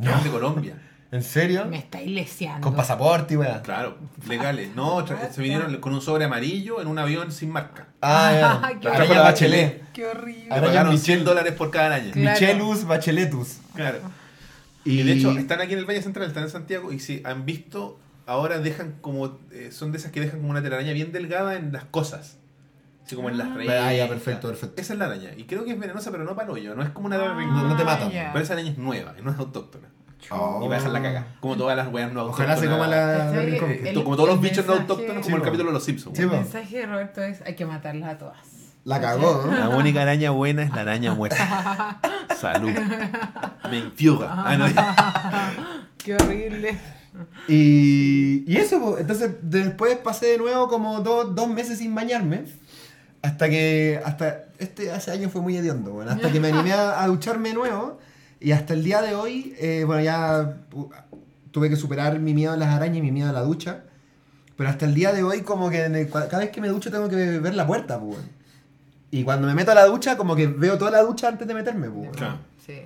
Que 0.00 0.08
van 0.08 0.24
de 0.24 0.30
Colombia. 0.30 0.76
¿En 1.12 1.22
serio? 1.22 1.66
Me 1.66 1.76
estáis 1.76 2.10
leseando. 2.10 2.66
Con 2.66 2.74
pasaporte 2.74 3.34
y 3.34 3.36
weón. 3.36 3.60
Claro, 3.60 3.98
legales. 4.26 4.74
No, 4.74 5.04
se 5.06 5.42
vinieron 5.42 5.76
con 5.76 5.92
un 5.92 6.00
sobre 6.00 6.24
amarillo 6.24 6.80
en 6.80 6.88
un 6.88 6.98
avión 6.98 7.30
sin 7.30 7.50
marca. 7.50 7.88
Ah, 8.00 8.32
ya. 8.62 8.68
qué 8.72 8.78
Trajo 8.80 8.96
horrible. 8.96 9.14
la 9.16 9.20
bachelet. 9.22 9.92
Qué 9.92 10.06
horrible. 10.06 10.44
Le 10.46 10.52
Araña 10.54 10.66
pagaron 10.68 10.92
Michel. 10.92 11.04
100 11.16 11.24
dólares 11.26 11.52
por 11.52 11.70
cada 11.70 11.86
araña. 11.94 12.12
Claro. 12.12 12.30
Michelus 12.40 12.84
Bacheletus. 12.86 13.58
Claro. 13.74 13.98
Y 14.84 15.02
de 15.02 15.12
hecho, 15.12 15.30
están 15.32 15.60
aquí 15.60 15.72
en 15.74 15.78
el 15.78 15.84
Valle 15.84 16.02
Central, 16.02 16.26
están 16.28 16.44
en 16.44 16.50
Santiago, 16.50 16.92
y 16.92 16.98
si 16.98 17.22
han 17.24 17.44
visto, 17.46 17.98
ahora 18.26 18.58
dejan 18.58 18.96
como, 19.00 19.38
eh, 19.52 19.70
son 19.72 19.92
de 19.92 19.98
esas 19.98 20.10
que 20.12 20.20
dejan 20.20 20.40
como 20.40 20.50
una 20.50 20.62
telaraña 20.62 20.92
bien 20.92 21.12
delgada 21.12 21.56
en 21.56 21.72
las 21.72 21.84
cosas. 21.84 22.38
Así 23.04 23.16
como 23.16 23.28
en 23.30 23.36
las 23.38 23.52
raíces. 23.54 23.76
Ah, 23.80 23.92
ya, 23.92 24.08
perfecto, 24.08 24.48
perfecto. 24.48 24.80
Esa 24.80 24.92
es 24.92 24.98
la 24.98 25.06
araña. 25.06 25.30
Y 25.36 25.44
creo 25.44 25.64
que 25.64 25.72
es 25.72 25.78
venenosa, 25.78 26.10
pero 26.12 26.22
no 26.24 26.34
para 26.36 26.46
el 26.48 26.54
hoyo. 26.54 26.74
No 26.76 26.82
es 26.84 26.90
como 26.90 27.06
una 27.06 27.18
de 27.18 27.24
Ah, 27.26 27.34
No- 27.34 27.68
no 27.68 27.76
te 27.76 27.84
mata. 27.84 28.08
ya. 28.10 28.30
Pero 28.32 28.44
esa 28.44 28.52
araña 28.54 28.70
es 28.70 28.78
nueva, 28.78 29.14
no 29.22 29.30
es 29.32 29.38
autóctona. 29.38 29.88
Oh. 30.30 30.60
Y 30.64 30.68
va 30.68 30.76
a 30.76 30.78
dejar 30.78 30.92
la 30.92 31.02
caga. 31.02 31.26
Como 31.40 31.56
todas 31.56 31.76
las 31.76 31.92
weas 31.92 32.12
no 32.12 32.24
Ojalá 32.26 32.56
se 32.56 32.66
coma 32.68 32.84
autóctonas. 32.84 33.34
la 33.94 34.04
como 34.04 34.14
todos 34.16 34.28
los 34.28 34.40
bichos 34.40 34.64
no 34.66 34.74
autóctonos, 34.74 35.24
como 35.24 35.36
el 35.36 35.42
capítulo 35.42 35.70
de 35.70 35.74
los 35.74 35.84
Simpsons. 35.84 36.16
El 36.16 36.28
mensaje 36.28 36.78
de 36.78 36.86
Roberto 36.86 37.22
es 37.22 37.42
hay 37.42 37.56
que 37.56 37.66
matarlas 37.66 38.08
a 38.14 38.18
todas. 38.18 38.38
La 38.84 39.00
cagó, 39.00 39.44
¿no? 39.46 39.56
La 39.56 39.68
única 39.68 40.02
araña 40.02 40.30
buena 40.30 40.62
es 40.62 40.70
la 40.74 40.80
araña 40.80 41.14
muerta. 41.14 42.00
Salud. 42.40 42.70
Mentira. 43.70 44.28
Ah, 44.30 44.56
no. 44.56 44.66
Qué 45.98 46.14
horrible. 46.16 46.78
Y, 47.46 48.44
y 48.50 48.56
eso, 48.56 48.80
po. 48.80 48.98
entonces 48.98 49.30
después 49.42 49.96
pasé 49.98 50.26
de 50.26 50.38
nuevo 50.38 50.66
como 50.68 51.00
do- 51.00 51.24
dos 51.26 51.48
meses 51.48 51.78
sin 51.78 51.94
bañarme. 51.94 52.44
Hasta 53.22 53.48
que, 53.48 54.00
hasta 54.04 54.46
este 54.58 54.90
hace 54.90 55.12
años 55.12 55.30
fue 55.30 55.42
muy 55.42 55.56
hediondo, 55.56 55.92
bueno, 55.92 56.10
hasta 56.10 56.32
que 56.32 56.40
me 56.40 56.48
animé 56.48 56.72
a, 56.72 57.00
a 57.02 57.06
ducharme 57.06 57.50
de 57.50 57.54
nuevo. 57.54 57.98
Y 58.40 58.50
hasta 58.50 58.74
el 58.74 58.82
día 58.82 59.00
de 59.00 59.14
hoy, 59.14 59.54
eh, 59.60 59.84
bueno, 59.86 60.02
ya 60.02 60.56
tuve 61.52 61.70
que 61.70 61.76
superar 61.76 62.18
mi 62.18 62.34
miedo 62.34 62.52
a 62.52 62.56
las 62.56 62.70
arañas 62.70 62.96
y 62.98 63.02
mi 63.02 63.12
miedo 63.12 63.28
a 63.30 63.32
la 63.32 63.42
ducha. 63.42 63.84
Pero 64.56 64.68
hasta 64.70 64.86
el 64.86 64.94
día 64.94 65.12
de 65.12 65.22
hoy, 65.22 65.42
como 65.42 65.70
que 65.70 65.84
el- 65.84 66.10
cada 66.10 66.38
vez 66.38 66.50
que 66.50 66.60
me 66.60 66.66
ducho 66.66 66.90
tengo 66.90 67.08
que 67.08 67.14
ver 67.38 67.54
la 67.54 67.64
puerta, 67.66 68.00
pues. 68.00 68.16
weón. 68.16 68.41
Y 69.12 69.22
cuando 69.24 69.46
me 69.46 69.54
meto 69.54 69.70
a 69.70 69.74
la 69.74 69.84
ducha, 69.84 70.16
como 70.16 70.34
que 70.34 70.46
veo 70.48 70.76
toda 70.78 70.90
la 70.90 71.02
ducha 71.02 71.28
antes 71.28 71.46
de 71.46 71.54
meterme, 71.54 71.88
pues. 71.88 72.00
weón. 72.02 72.14
Claro. 72.14 72.38
Sí. 72.66 72.80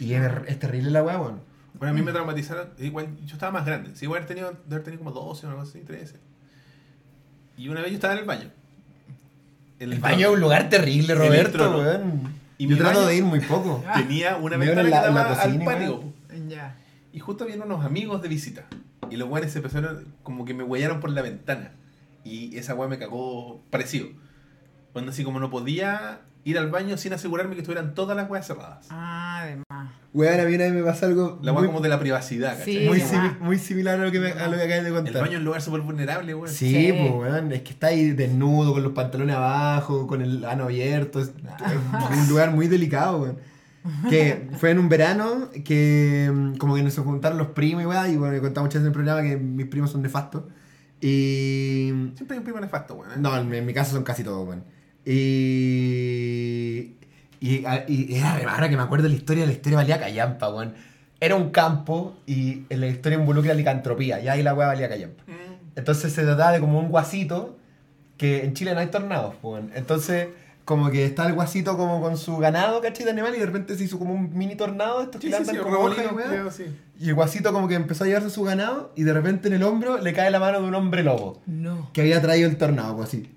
Y 0.00 0.14
es, 0.14 0.22
es 0.46 0.58
terrible 0.58 0.90
la 0.90 1.02
weá, 1.02 1.18
weón. 1.20 1.40
Bueno, 1.74 1.90
a 1.90 1.94
mí 1.94 2.00
me 2.02 2.12
traumatizaron. 2.12 2.68
Igual, 2.78 3.08
yo 3.26 3.34
estaba 3.34 3.50
más 3.52 3.66
grande. 3.66 3.90
Sí, 3.94 4.04
igual 4.06 4.18
haber 4.22 4.28
tenido, 4.28 4.50
de 4.66 4.74
haber 4.76 4.84
tenido 4.84 5.02
como 5.02 5.10
12 5.12 5.46
o 5.46 5.50
algo 5.50 5.62
así, 5.62 5.80
13. 5.80 6.14
Y 7.58 7.68
una 7.68 7.80
vez 7.80 7.90
yo 7.90 7.96
estaba 7.96 8.14
en 8.14 8.20
el 8.20 8.24
baño. 8.24 8.48
En 9.80 9.92
El 9.92 9.98
baño 9.98 10.28
es 10.28 10.34
un 10.34 10.40
lugar 10.40 10.68
terrible, 10.68 11.14
Roberto, 11.14 11.78
weón. 11.78 12.32
Y 12.58 12.68
Yo 12.68 12.78
trato 12.78 13.04
de 13.06 13.16
ir 13.16 13.24
muy 13.24 13.40
poco. 13.40 13.82
Tenía 13.96 14.36
una 14.36 14.56
Me 14.56 14.66
ventana 14.66 14.86
en 14.88 14.90
la- 14.90 15.02
que 15.02 15.08
en 15.08 15.14
la 15.14 15.22
daba 15.24 15.34
cocina, 15.34 15.64
al 15.64 15.64
patio. 15.64 16.04
Ya. 16.48 16.76
Y 17.12 17.18
justo 17.18 17.44
vienen 17.44 17.66
unos 17.66 17.84
amigos 17.84 18.22
de 18.22 18.28
visita. 18.28 18.64
Y 19.10 19.16
los 19.16 19.28
weones 19.28 19.50
se 19.52 19.58
empezaron, 19.58 20.06
como 20.22 20.44
que 20.44 20.54
me 20.54 20.62
huellaron 20.62 21.00
por 21.00 21.10
la 21.10 21.22
ventana. 21.22 21.72
Y 22.24 22.56
esa 22.56 22.74
weá 22.76 22.88
me 22.88 22.98
cagó 22.98 23.60
parecido. 23.70 24.06
Cuando 24.92 25.10
así 25.10 25.24
como 25.24 25.40
no 25.40 25.50
podía 25.50 26.20
ir 26.44 26.58
al 26.58 26.70
baño 26.70 26.96
sin 26.96 27.12
asegurarme 27.12 27.54
que 27.54 27.60
estuvieran 27.60 27.94
todas 27.94 28.16
las 28.16 28.28
weas 28.28 28.46
cerradas. 28.46 28.86
Ah, 28.90 29.42
además. 29.42 29.92
Weón, 30.12 30.40
a 30.40 30.44
mí 30.44 30.54
una 30.56 30.64
vez 30.64 30.72
me 30.74 30.82
pasa 30.82 31.06
algo 31.06 31.38
La 31.40 31.52
muy, 31.52 31.64
como 31.66 31.80
de 31.80 31.88
la 31.88 31.98
privacidad, 32.00 32.58
¿cachai? 32.58 32.64
Sí, 32.80 32.84
muy, 32.86 33.00
simi- 33.00 33.38
muy 33.40 33.58
similar 33.58 33.98
a 34.00 34.04
lo 34.04 34.10
que, 34.12 34.20
me, 34.20 34.32
a 34.32 34.48
lo 34.48 34.56
que 34.56 34.62
acabas 34.64 34.82
de 34.82 34.88
El 34.88 34.94
contar. 34.94 35.22
baño 35.22 35.32
es 35.34 35.38
un 35.38 35.44
lugar 35.44 35.62
súper 35.62 35.80
vulnerable, 35.82 36.34
weón. 36.34 36.48
Sí, 36.52 36.68
Sí. 36.74 36.92
pues, 36.92 37.12
weón. 37.32 37.52
Es 37.52 37.62
que 37.62 37.70
está 37.70 37.86
ahí 37.86 38.10
desnudo, 38.10 38.72
con 38.74 38.82
los 38.82 38.92
pantalones 38.92 39.36
abajo, 39.36 40.06
con 40.06 40.20
el 40.20 40.44
ano 40.44 40.64
abierto. 40.64 41.20
Es, 41.20 41.28
es 41.28 42.18
un 42.18 42.28
lugar 42.28 42.50
muy 42.50 42.66
delicado, 42.68 43.22
weón. 43.22 43.38
Que 44.10 44.48
fue 44.58 44.70
en 44.72 44.78
un 44.80 44.88
verano 44.88 45.48
que 45.64 46.30
mm, 46.32 46.56
como 46.56 46.74
que 46.74 46.82
nos 46.82 46.96
juntaron 46.98 47.38
los 47.38 47.48
primos 47.48 47.82
y 47.82 47.86
weón, 47.86 48.12
y 48.12 48.16
bueno, 48.16 48.34
he 48.36 48.40
contado 48.40 48.66
muchas 48.66 48.82
veces 48.82 48.82
en 48.82 48.86
el 48.88 48.92
programa 48.92 49.22
que 49.22 49.36
mis 49.38 49.66
primos 49.66 49.90
son 49.92 50.02
nefastos. 50.02 50.42
Y 51.00 51.88
Siempre 52.14 52.34
hay 52.34 52.38
un 52.38 52.44
primo 52.44 52.60
nefasto, 52.60 52.94
weón. 52.94 53.12
¿eh? 53.12 53.16
No, 53.18 53.36
en, 53.36 53.52
en 53.54 53.64
mi 53.66 53.72
caso 53.72 53.92
son 53.92 54.02
casi 54.04 54.22
todos, 54.24 54.46
weón. 54.46 54.64
Y, 55.04 56.94
y, 57.40 58.14
era 58.14 58.36
re- 58.38 58.44
ahora 58.44 58.68
que 58.68 58.76
me 58.76 58.82
acuerdo 58.82 59.04
de 59.04 59.08
la 59.10 59.16
historia, 59.16 59.46
la 59.46 59.52
historia 59.52 59.78
valía 59.78 59.98
callampa, 60.00 60.48
weón. 60.48 60.74
Era 61.20 61.36
un 61.36 61.50
campo 61.50 62.14
y 62.26 62.62
en 62.68 62.80
la 62.80 62.88
historia 62.88 63.18
involucra 63.18 63.54
licantropía, 63.54 64.20
y 64.20 64.28
ahí 64.28 64.42
la 64.42 64.54
weá 64.54 64.68
valía 64.68 64.88
callampa. 64.88 65.22
Mm. 65.26 65.32
Entonces 65.76 66.12
se 66.12 66.22
trataba 66.22 66.52
de 66.52 66.60
como 66.60 66.78
un 66.80 66.88
guasito 66.88 67.56
que 68.16 68.44
en 68.44 68.54
Chile 68.54 68.74
no 68.74 68.80
hay 68.80 68.88
tornados, 68.88 69.34
weón. 69.42 69.70
Entonces 69.74 70.28
como 70.64 70.90
que 70.90 71.04
está 71.04 71.26
el 71.26 71.32
guasito 71.34 71.76
como 71.76 72.00
con 72.00 72.16
su 72.16 72.36
ganado, 72.36 72.80
¿cachai? 72.80 73.04
De 73.04 73.10
animal 73.10 73.34
y 73.34 73.40
de 73.40 73.46
repente 73.46 73.76
se 73.76 73.82
hizo 73.84 73.98
como 73.98 74.14
un 74.14 74.36
mini 74.36 74.54
tornado, 74.54 75.02
estos 75.02 75.20
Sí, 75.20 75.28
que 75.28 75.44
sí, 75.44 75.56
como 75.56 75.76
hojas 75.78 76.04
y 76.04 76.08
creo. 76.14 76.50
Y 77.00 77.08
el 77.08 77.14
guasito 77.14 77.52
como 77.52 77.66
que 77.66 77.74
empezó 77.74 78.04
a 78.04 78.06
llevarse 78.06 78.30
su 78.30 78.44
ganado 78.44 78.92
y 78.94 79.02
de 79.02 79.12
repente 79.12 79.48
en 79.48 79.54
el 79.54 79.64
hombro 79.64 79.98
le 79.98 80.12
cae 80.12 80.30
la 80.30 80.38
mano 80.38 80.60
de 80.62 80.68
un 80.68 80.74
hombre 80.76 81.02
lobo 81.02 81.42
No. 81.46 81.90
que 81.92 82.02
había 82.02 82.22
traído 82.22 82.48
el 82.48 82.56
tornado, 82.58 82.94
pues 82.96 83.08
así. 83.08 83.28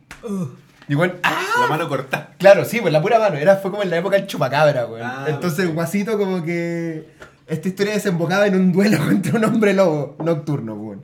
Y 0.87 0.95
bueno, 0.95 1.13
¡ah! 1.23 1.41
La 1.61 1.67
mano 1.67 1.89
corta. 1.89 2.31
Claro, 2.37 2.65
sí, 2.65 2.79
pues 2.81 2.93
la 2.93 3.01
pura 3.01 3.19
mano. 3.19 3.37
Era, 3.37 3.57
fue 3.57 3.71
como 3.71 3.83
en 3.83 3.89
la 3.89 3.97
época 3.97 4.17
del 4.17 4.27
chupacabra, 4.27 4.85
weón. 4.85 5.01
Ah, 5.03 5.25
Entonces, 5.27 5.73
Guasito 5.73 6.17
como 6.17 6.43
que... 6.43 7.07
Esta 7.47 7.67
historia 7.67 7.93
desembocaba 7.93 8.47
en 8.47 8.55
un 8.55 8.71
duelo 8.71 8.97
contra 9.05 9.37
un 9.37 9.45
hombre 9.45 9.73
lobo 9.73 10.15
nocturno, 10.23 10.73
weón. 10.75 11.03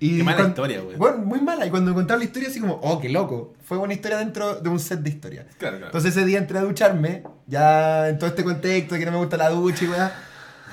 Y 0.00 0.18
Qué 0.18 0.24
mala 0.24 0.48
historia, 0.48 0.82
weón. 0.82 0.98
Bueno, 0.98 1.18
muy 1.18 1.40
mala. 1.40 1.66
Y 1.66 1.70
cuando 1.70 1.94
contaba 1.94 2.18
la 2.18 2.24
historia, 2.24 2.48
así 2.48 2.60
como, 2.60 2.74
oh, 2.82 3.00
qué 3.00 3.08
loco. 3.08 3.54
Fue 3.64 3.78
una 3.78 3.94
historia 3.94 4.18
dentro 4.18 4.56
de 4.56 4.68
un 4.68 4.78
set 4.78 5.00
de 5.00 5.10
historias. 5.10 5.46
Claro, 5.58 5.76
claro. 5.76 5.86
Entonces 5.86 6.16
ese 6.16 6.26
día 6.26 6.38
entré 6.38 6.58
a 6.58 6.62
ducharme, 6.62 7.22
ya 7.46 8.08
en 8.08 8.18
todo 8.18 8.28
este 8.28 8.44
contexto 8.44 8.94
de 8.94 9.00
que 9.00 9.06
no 9.06 9.12
me 9.12 9.18
gusta 9.18 9.36
la 9.36 9.50
ducha 9.50 9.84
y 9.84 9.88
weá. 9.88 10.12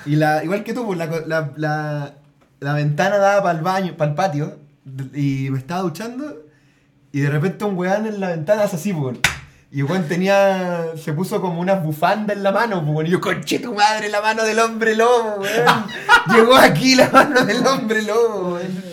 Y 0.04 0.16
la, 0.16 0.42
igual 0.44 0.64
que 0.64 0.74
tú, 0.74 0.84
pues, 0.84 0.98
la, 0.98 1.06
la, 1.26 1.52
la, 1.56 2.14
la 2.60 2.74
ventana 2.74 3.18
daba 3.18 3.42
para 3.42 3.58
el 3.58 3.64
baño, 3.64 3.96
para 3.96 4.10
el 4.10 4.16
patio, 4.16 4.58
y 5.14 5.48
me 5.50 5.58
estaba 5.58 5.82
duchando, 5.82 6.42
y 7.12 7.20
de 7.20 7.30
repente 7.30 7.64
un 7.64 7.76
weón 7.76 8.06
en 8.06 8.20
la 8.20 8.30
ventana 8.30 8.62
hace 8.64 8.76
así, 8.76 8.92
pues. 8.92 9.18
Y 9.70 9.80
el 9.80 9.84
weón 9.84 10.04
tenía, 10.06 10.84
se 10.96 11.12
puso 11.14 11.40
como 11.40 11.60
unas 11.60 11.82
bufandas 11.82 12.36
en 12.36 12.42
la 12.42 12.52
mano, 12.52 12.84
pues, 12.84 13.08
y 13.08 13.12
yo, 13.12 13.20
conche 13.20 13.58
tu 13.58 13.74
madre, 13.74 14.08
la 14.10 14.20
mano 14.20 14.44
del 14.44 14.58
hombre 14.58 14.94
lobo, 14.94 15.36
weón. 15.40 15.84
Llegó 16.34 16.56
aquí 16.56 16.94
la 16.94 17.08
mano 17.10 17.44
del 17.44 17.66
hombre 17.66 18.02
lobo, 18.02 18.54
weón. 18.54 18.92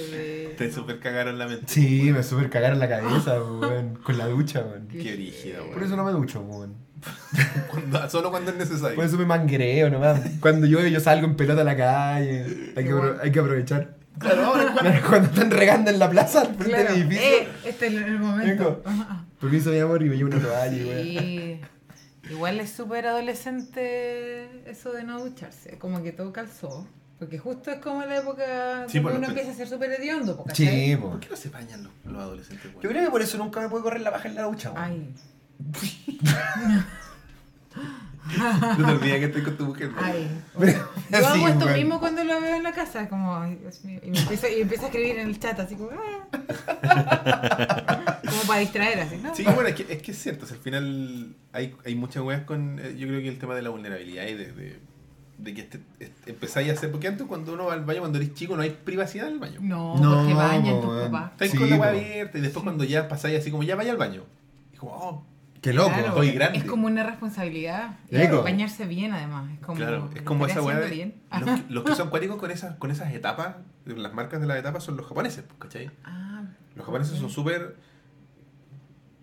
Te 0.58 0.72
super 0.72 1.00
cagaron 1.00 1.38
la 1.40 1.48
mente. 1.48 1.64
Sí, 1.68 2.12
me 2.12 2.22
super 2.24 2.50
cagaron 2.50 2.80
la 2.80 2.90
cabeza, 2.90 3.42
weón, 3.42 3.96
con 4.04 4.18
la 4.18 4.28
ducha, 4.28 4.60
weón. 4.62 4.88
Qué 4.90 5.14
brígido, 5.14 5.66
Por 5.72 5.84
eso 5.84 5.96
no 5.96 6.04
me 6.04 6.12
ducho, 6.12 6.42
weón. 6.42 6.76
Cuando- 7.72 8.10
solo 8.10 8.30
cuando 8.30 8.52
es 8.52 8.58
necesario. 8.58 8.96
Por 8.96 9.06
eso 9.06 9.18
me 9.18 9.26
manguereo 9.26 9.90
nomás. 9.90 10.20
Cuando 10.42 10.68
llueve 10.68 10.92
yo 10.92 11.00
salgo 11.00 11.28
en 11.28 11.36
pelota 11.36 11.62
a 11.62 11.64
la 11.64 11.78
calle. 11.78 12.74
Hay 12.76 12.84
que, 12.84 12.94
hay 13.24 13.32
que 13.32 13.40
aprovechar. 13.40 13.99
Claro, 14.20 14.46
ahora 14.46 14.74
cuando- 14.74 15.08
Cuando 15.10 15.28
están 15.30 15.52
regando 15.52 15.90
en 15.92 16.00
la 16.00 16.10
plaza 16.10 16.42
al 16.42 16.48
frente 16.56 16.66
Claro. 16.66 16.94
del 16.94 17.02
edificio. 17.02 17.26
Eh, 17.28 17.48
este 17.66 17.88
es 17.88 17.94
el 17.94 18.20
momento. 18.20 18.82
Vengo. 18.86 19.16
Permiso, 19.40 19.70
mi 19.72 19.80
amor, 19.80 20.02
y 20.04 20.10
me 20.10 20.18
llevo 20.18 20.30
una 20.30 20.40
toalla, 20.42 20.84
güey. 20.84 21.18
Sí. 21.18 21.62
Igual 22.30 22.60
es 22.60 22.70
súper 22.72 23.08
adolescente 23.08 24.70
eso 24.70 24.92
de 24.92 25.04
no 25.04 25.24
ducharse. 25.24 25.78
Como 25.80 26.04
que 26.04 26.12
todo 26.12 26.32
calzó. 26.34 26.88
Porque 27.18 27.38
justo 27.38 27.70
es 27.72 27.80
como 27.80 28.02
la 28.06 28.18
época 28.18 28.86
Sí, 28.88 29.00
donde 29.00 29.02
por 29.02 29.12
lo 29.12 29.18
uno 29.18 29.28
empieza 29.30 29.52
a 29.52 29.54
ser 29.54 29.68
súper 29.68 29.92
hediondo. 29.92 30.34
Sí, 30.54 30.66
¿cachai? 30.66 30.96
po. 30.98 31.10
¿Por 31.12 31.20
qué 31.20 31.30
no 31.30 31.36
se 31.36 31.50
bañan 31.50 31.84
los, 31.84 31.92
los 32.06 32.22
adolescentes? 32.22 32.72
Yo 32.82 32.90
creo 32.90 33.04
que 33.04 33.10
por 33.12 33.22
eso 33.22 33.38
nunca 33.38 33.60
me 33.60 33.68
puedo 33.68 33.84
correr 33.84 34.02
la 34.02 34.10
baja 34.12 34.28
en 34.30 34.36
la 34.36 34.44
ducha, 34.44 34.70
güey. 34.70 34.84
Ay, 34.84 35.14
No 38.78 38.86
te 38.86 38.92
olvides 38.92 39.20
que 39.20 39.26
estoy 39.26 39.44
con 39.44 39.58
tu 39.58 39.66
mujer, 39.66 39.90
weón. 39.90 40.00
ay. 40.04 40.42
Pero- 40.60 40.90
Yo 41.22 41.28
hago 41.28 41.48
esto 41.48 41.66
mismo 41.68 42.00
cuando 42.00 42.24
lo 42.24 42.40
veo 42.42 42.56
en 42.56 42.64
la 42.64 42.72
casa, 42.74 43.08
como, 43.10 43.36
ay, 43.36 43.56
Dios 43.56 43.84
mío. 43.86 44.00
Y 44.04 44.12
me 44.12 44.20
empiezo, 44.20 44.48
y 44.48 44.62
empiezo 44.62 44.84
a 44.84 44.88
escribir 44.88 45.18
en 45.20 45.30
el 45.30 45.40
chat, 45.40 45.60
así 45.60 45.76
como, 45.76 45.90
ah. 45.92 46.28
como 48.30 48.42
para 48.48 48.60
distraer, 48.60 49.00
así, 49.00 49.18
¿no? 49.18 49.34
Sí, 49.36 49.44
bueno, 49.44 49.68
es 49.68 49.76
que 49.76 49.86
es, 49.94 50.02
que 50.02 50.12
es 50.12 50.18
cierto. 50.22 50.46
o 50.46 50.48
sea, 50.48 50.58
al 50.58 50.64
final 50.64 51.36
hay, 51.54 51.76
hay 51.86 51.96
muchas 51.96 52.24
weas 52.24 52.44
con. 52.44 52.80
eh, 52.80 52.96
Yo 52.98 53.08
creo 53.08 53.20
que 53.22 53.30
el 53.30 53.40
tema 53.40 53.56
de 53.56 53.62
la 53.62 53.70
vulnerabilidad 53.70 54.28
y 54.28 54.34
de, 54.36 54.52
de, 54.52 54.80
de 55.38 55.54
que 55.54 55.62
este, 55.62 55.80
este- 56.00 56.32
empezáis 56.32 56.70
a 56.70 56.74
hacer. 56.74 56.92
Porque 56.92 57.08
antes, 57.08 57.26
cuando 57.28 57.54
uno 57.54 57.66
va 57.66 57.74
al 57.74 57.86
baño, 57.86 58.00
cuando 58.02 58.18
eres 58.20 58.34
chico, 58.34 58.56
no 58.56 58.62
hay 58.62 58.72
privacidad 58.72 59.28
en 59.28 59.34
el 59.34 59.40
baño. 59.40 59.60
No, 59.62 59.98
No, 59.98 60.18
porque 60.18 60.34
bañan 60.34 60.82
tus 60.82 61.02
papás. 61.04 61.32
Estáis 61.32 61.52
Sí, 61.52 61.58
con 61.58 61.70
la 61.70 61.78
wea 61.78 61.90
abierta 61.90 62.38
y 62.38 62.42
después, 62.42 62.64
cuando 62.64 62.84
ya 62.84 63.08
pasáis 63.08 63.40
así 63.40 63.50
como 63.52 63.64
ya 63.64 63.76
vaya 63.76 63.92
al 63.92 63.98
baño. 63.98 64.24
Y 64.74 64.78
como, 64.78 64.92
oh, 64.94 65.24
Qué 65.62 65.74
loco. 65.74 65.90
Claro, 65.90 66.08
estoy 66.10 66.32
grande. 66.32 66.60
Es 66.60 66.64
como 66.66 66.88
una 66.88 67.04
responsabilidad. 67.04 68.00
Y 68.10 68.18
Rico. 68.18 68.44
bañarse 68.44 68.86
bien, 68.86 69.12
además. 69.14 69.52
Es 69.52 69.60
como, 69.60 69.78
claro, 69.78 70.10
es 70.14 70.20
¿lo 70.20 70.26
como 70.26 70.46
esa 70.46 70.62
wea 70.62 70.80
de. 70.80 71.14
Los, 71.42 71.60
que- 71.62 71.74
los 71.74 71.84
que 71.84 71.96
son 71.96 72.10
cuáticos 72.10 72.38
con 72.38 72.52
esas, 72.52 72.76
con 72.78 72.92
esas 72.92 73.14
etapas, 73.14 73.56
las 73.86 74.14
marcas 74.14 74.40
de 74.40 74.48
las 74.48 74.58
etapas 74.58 74.84
son 74.84 74.96
los 74.98 75.06
japoneses, 75.08 75.44
pues, 75.46 75.60
¿cachai? 75.60 75.92
Ah, 76.06 76.44
Los 76.76 76.86
japoneses 76.86 77.18
son 77.20 77.30
súper 77.30 77.76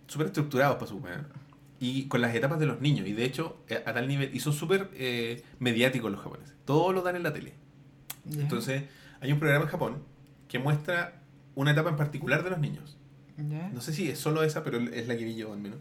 súper 0.06 0.26
estructurados 0.28 0.76
para 0.76 0.86
su 0.86 0.98
weá. 0.98 1.26
Y 1.78 2.06
con 2.08 2.20
las 2.22 2.34
etapas 2.34 2.58
de 2.58 2.66
los 2.66 2.80
niños. 2.80 3.06
Y 3.06 3.12
de 3.12 3.24
hecho, 3.24 3.58
eh, 3.68 3.82
a 3.84 3.92
tal 3.92 4.08
nivel. 4.08 4.34
Y 4.34 4.40
son 4.40 4.52
súper 4.52 4.90
eh, 4.94 5.42
mediáticos 5.58 6.10
los 6.10 6.20
japoneses. 6.22 6.54
Todo 6.64 6.92
lo 6.92 7.02
dan 7.02 7.16
en 7.16 7.22
la 7.22 7.32
tele. 7.32 7.54
ya. 8.24 8.40
Entonces, 8.42 8.84
hay 9.20 9.32
un 9.32 9.38
programa 9.38 9.64
en 9.64 9.70
Japón 9.70 10.02
que 10.48 10.58
muestra 10.58 11.20
una 11.54 11.72
etapa 11.72 11.90
en 11.90 11.96
particular 11.96 12.44
de 12.44 12.50
los 12.50 12.58
niños. 12.58 12.96
Ya. 13.36 13.68
No 13.68 13.80
sé 13.82 13.92
si 13.92 14.08
es 14.08 14.18
solo 14.18 14.42
esa, 14.42 14.64
pero 14.64 14.78
es 14.78 15.06
la 15.08 15.16
que 15.16 15.24
vi 15.24 15.34
yo 15.36 15.52
al 15.52 15.58
menos. 15.58 15.78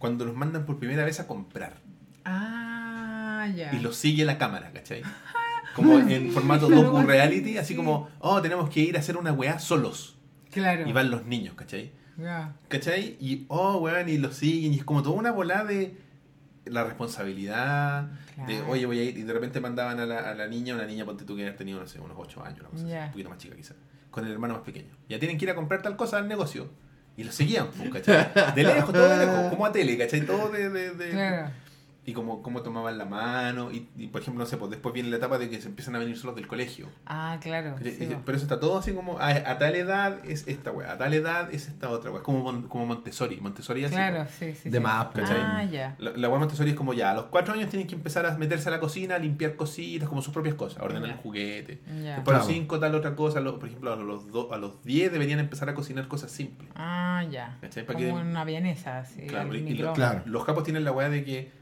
Cuando 0.00 0.24
los 0.24 0.34
mandan 0.34 0.66
por 0.66 0.78
primera 0.78 1.04
vez 1.04 1.20
a 1.20 1.28
comprar. 1.28 1.76
Ah, 2.24 3.46
ya. 3.54 3.72
Y 3.72 3.78
los 3.78 3.94
sigue 3.96 4.24
la 4.24 4.36
cámara, 4.38 4.72
¿cachai? 4.72 5.02
Como 5.76 5.98
en 6.00 6.32
formato 6.32 6.66
Claro, 6.66 6.82
docu 6.82 6.92
bueno, 6.94 7.08
reality, 7.08 7.56
así 7.56 7.74
sí. 7.74 7.76
como, 7.76 8.08
oh, 8.18 8.42
tenemos 8.42 8.68
que 8.70 8.80
ir 8.80 8.96
a 8.96 9.00
hacer 9.00 9.16
una 9.16 9.32
weá 9.32 9.60
solos. 9.60 10.16
Claro. 10.50 10.88
Y 10.88 10.92
van 10.92 11.12
los 11.12 11.26
niños, 11.26 11.54
¿cachai? 11.54 11.92
Ya. 12.18 12.56
¿Cachai? 12.66 13.16
Y, 13.20 13.46
oh, 13.48 13.76
weón, 13.78 14.08
y 14.08 14.18
lo 14.18 14.32
siguen, 14.32 14.74
y 14.74 14.78
es 14.78 14.84
como 14.84 15.04
toda 15.04 15.14
una 15.14 15.30
bola 15.30 15.64
de 15.64 15.96
la 16.64 16.82
responsabilidad, 16.82 18.10
de, 18.48 18.60
oye, 18.62 18.84
voy 18.84 18.98
a 18.98 19.04
ir, 19.04 19.16
y 19.16 19.22
de 19.22 19.32
repente 19.32 19.60
mandaban 19.60 20.00
a 20.00 20.06
la, 20.06 20.30
a 20.30 20.34
la 20.34 20.48
niña, 20.48 20.74
una 20.74 20.86
niña, 20.86 21.04
ponte 21.04 21.24
tú 21.24 21.36
que 21.36 21.42
haber 21.42 21.56
tenido, 21.56 21.78
no 21.78 21.86
sé, 21.86 22.00
unos 22.00 22.16
8 22.18 22.44
años, 22.44 22.60
una 22.60 22.68
cosa 22.70 22.84
así, 22.84 22.94
un 23.06 23.12
poquito 23.12 23.28
más 23.30 23.38
chica 23.38 23.54
quizás, 23.54 23.76
con 24.10 24.26
el 24.26 24.32
hermano 24.32 24.54
más 24.54 24.62
pequeño. 24.64 24.92
Ya 25.08 25.18
tienen 25.20 25.38
que 25.38 25.44
ir 25.44 25.50
a 25.50 25.54
comprar 25.54 25.82
tal 25.82 25.96
cosa 25.96 26.18
al 26.18 26.26
negocio. 26.26 26.68
Y 27.16 27.24
lo 27.24 27.32
seguían, 27.32 27.68
pues, 27.76 27.90
¿cachai? 27.90 28.54
De 28.54 28.62
lejos, 28.64 28.92
todo 28.92 29.08
de 29.08 29.16
lejos, 29.26 29.38
como 29.50 29.66
a 29.66 29.72
tele, 29.72 29.98
¿cachai? 29.98 30.22
Todo 30.22 30.48
de... 30.48 30.68
de, 30.70 30.90
de- 30.92 31.10
Claro. 31.10 31.50
Y 32.06 32.14
como, 32.14 32.42
como 32.42 32.62
tomaban 32.62 32.96
la 32.96 33.04
mano, 33.04 33.70
y, 33.70 33.86
y, 33.94 34.06
por 34.06 34.22
ejemplo, 34.22 34.42
no 34.42 34.48
sé, 34.48 34.56
pues 34.56 34.70
después 34.70 34.94
viene 34.94 35.10
la 35.10 35.16
etapa 35.18 35.36
de 35.36 35.50
que 35.50 35.60
se 35.60 35.68
empiezan 35.68 35.94
a 35.96 35.98
venir 35.98 36.16
solos 36.16 36.34
del 36.34 36.46
colegio. 36.48 36.88
Ah, 37.04 37.38
claro. 37.42 37.76
Pero 37.78 38.36
eso 38.36 38.46
está 38.46 38.58
todo 38.58 38.78
así 38.78 38.92
como, 38.94 39.18
a, 39.18 39.28
a 39.28 39.58
tal 39.58 39.74
edad 39.76 40.18
es 40.24 40.48
esta 40.48 40.70
weá, 40.72 40.92
a 40.92 40.98
tal 40.98 41.12
edad 41.12 41.52
es 41.52 41.68
esta 41.68 41.90
otra 41.90 42.10
weá. 42.10 42.20
Es 42.20 42.24
como, 42.24 42.38
Mon- 42.40 42.68
como 42.68 42.86
Montessori. 42.86 43.38
Montessori 43.42 43.84
así. 43.84 43.94
Claro, 43.94 44.24
sí, 44.38 44.54
sí. 44.54 44.70
De 44.70 44.78
sí. 44.78 44.82
más, 44.82 45.08
¿cachai? 45.08 45.36
Ah, 45.38 45.62
ya. 45.64 45.94
La, 45.98 46.12
la 46.12 46.28
weá 46.30 46.38
Montessori 46.38 46.70
es 46.70 46.76
como 46.76 46.94
ya, 46.94 47.10
a 47.10 47.14
los 47.14 47.24
cuatro 47.26 47.52
años 47.52 47.68
tienen 47.68 47.86
que 47.86 47.94
empezar 47.96 48.24
a 48.24 48.36
meterse 48.38 48.70
a 48.70 48.72
la 48.72 48.80
cocina, 48.80 49.16
a 49.16 49.18
limpiar 49.18 49.56
cositas, 49.56 50.08
como 50.08 50.22
sus 50.22 50.32
propias 50.32 50.54
cosas, 50.54 50.80
a 50.80 50.84
ordenar 50.84 51.08
Ya. 51.10 51.14
el 51.16 51.20
juguete. 51.20 51.80
Después 51.86 52.34
a 52.34 52.38
los 52.38 52.46
cinco 52.46 52.80
tal 52.80 52.94
otra 52.94 53.14
cosa, 53.14 53.42
por 53.44 53.66
ejemplo 53.68 53.92
a 53.92 53.96
los, 53.96 54.32
do- 54.32 54.52
a 54.54 54.56
los 54.56 54.82
10 54.84 55.12
deberían 55.12 55.38
empezar 55.38 55.68
a 55.68 55.74
cocinar 55.74 56.08
cosas 56.08 56.30
simples. 56.30 56.70
Ah, 56.74 57.22
ya. 57.30 57.58
¿Cachai? 57.60 57.84
Para 57.84 57.98
Como 57.98 58.14
que- 58.16 58.20
una 58.22 58.44
vienesa, 58.44 59.00
así. 59.00 59.20
Claro, 59.26 59.54
y- 59.54 59.58
y 59.58 59.74
lo-. 59.74 59.92
Claro. 59.92 60.22
Los 60.24 60.46
capos 60.46 60.64
tienen 60.64 60.82
la 60.84 60.92
weá 60.92 61.10
de 61.10 61.24
que 61.24 61.59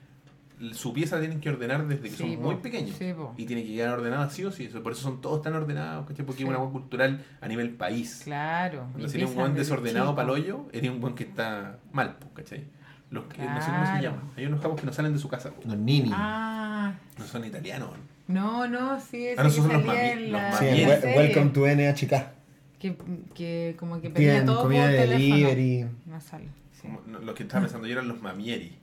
su 0.73 0.93
pieza 0.93 1.19
tienen 1.21 1.41
que 1.41 1.49
ordenar 1.51 1.87
desde 1.87 2.03
que 2.03 2.11
Sí, 2.11 2.17
son 2.17 2.37
po. 2.37 2.43
muy 2.43 2.57
pequeños. 2.57 2.97
Sí, 2.99 3.13
po. 3.13 3.35
Y 3.37 3.47
tiene 3.47 3.63
que 3.65 3.75
quedar 3.75 3.99
ordenada 3.99 4.29
sí 4.31 4.45
o 4.45 4.51
sí. 4.53 4.65
Eso- 4.65 4.83
Por 4.83 4.93
eso 4.93 5.03
son 5.03 5.21
todos 5.21 5.41
tan 5.43 5.55
ordenados, 5.55 6.07
¿cachai? 6.07 6.25
Porque 6.27 6.39
Sí. 6.39 6.45
es 6.45 6.49
una 6.49 6.59
weá 6.59 6.71
cultural 6.73 7.25
a 7.41 7.49
nivel 7.49 7.71
país. 7.71 8.23
Claro. 8.25 8.87
Cuando 8.93 9.09
sería 9.09 9.27
un 9.27 9.35
buen 9.35 9.55
desordenado 9.55 10.15
para 10.15 10.27
el 10.29 10.35
hoyo, 10.35 10.67
eres 10.73 10.91
un 10.91 11.01
buen 11.01 11.15
que 11.15 11.25
está 11.25 11.79
mal, 11.93 12.17
¿cachai? 12.35 12.65
Los 13.11 13.25
que, 13.25 13.39
No 13.43 13.61
sé 13.63 13.71
cómo 13.71 13.85
se 13.87 13.93
Claro. 13.93 14.03
llama. 14.03 14.23
Hay 14.37 14.47
unos 14.47 14.61
capos 14.61 14.81
que 14.81 14.87
no 14.87 14.93
salen 14.93 15.13
de 15.15 15.19
su 15.19 15.29
casa, 15.29 15.51
po. 15.51 15.63
Los 15.65 15.79
nini. 15.79 16.11
Ah, 16.13 16.93
no 17.19 17.25
son 17.25 17.45
italianos. 17.45 17.91
no, 18.27 18.67
no, 18.69 19.01
sí, 19.01 19.27
ese 19.29 19.41
Ah, 19.41 19.45
no, 19.45 19.51
son 19.51 19.73
los 19.73 19.83
mami- 19.85 20.21
los 20.25 20.33
la, 20.33 20.53
mami- 20.61 21.17
welcome 21.17 21.51
to 21.51 21.67
NHK. 21.67 22.33
Que, 22.79 22.95
que 23.35 23.75
como 23.79 24.01
que 24.01 24.11
pedía 24.11 24.45
todo 24.45 24.63
comida 24.65 24.83
por 24.83 24.91
de 24.91 24.99
teléfono. 24.99 25.35
delivery. 25.49 25.87
No 26.07 26.21
sale. 26.21 26.49
sí. 26.73 26.83
Como- 26.83 27.01
no, 27.07 27.19
los 27.21 27.35
que 27.35 27.43
estaba 27.45 27.63
pensando 27.63 27.87
yo 27.89 27.95
eran 27.95 28.07
los 28.09 28.21
mamieri, 28.21 28.77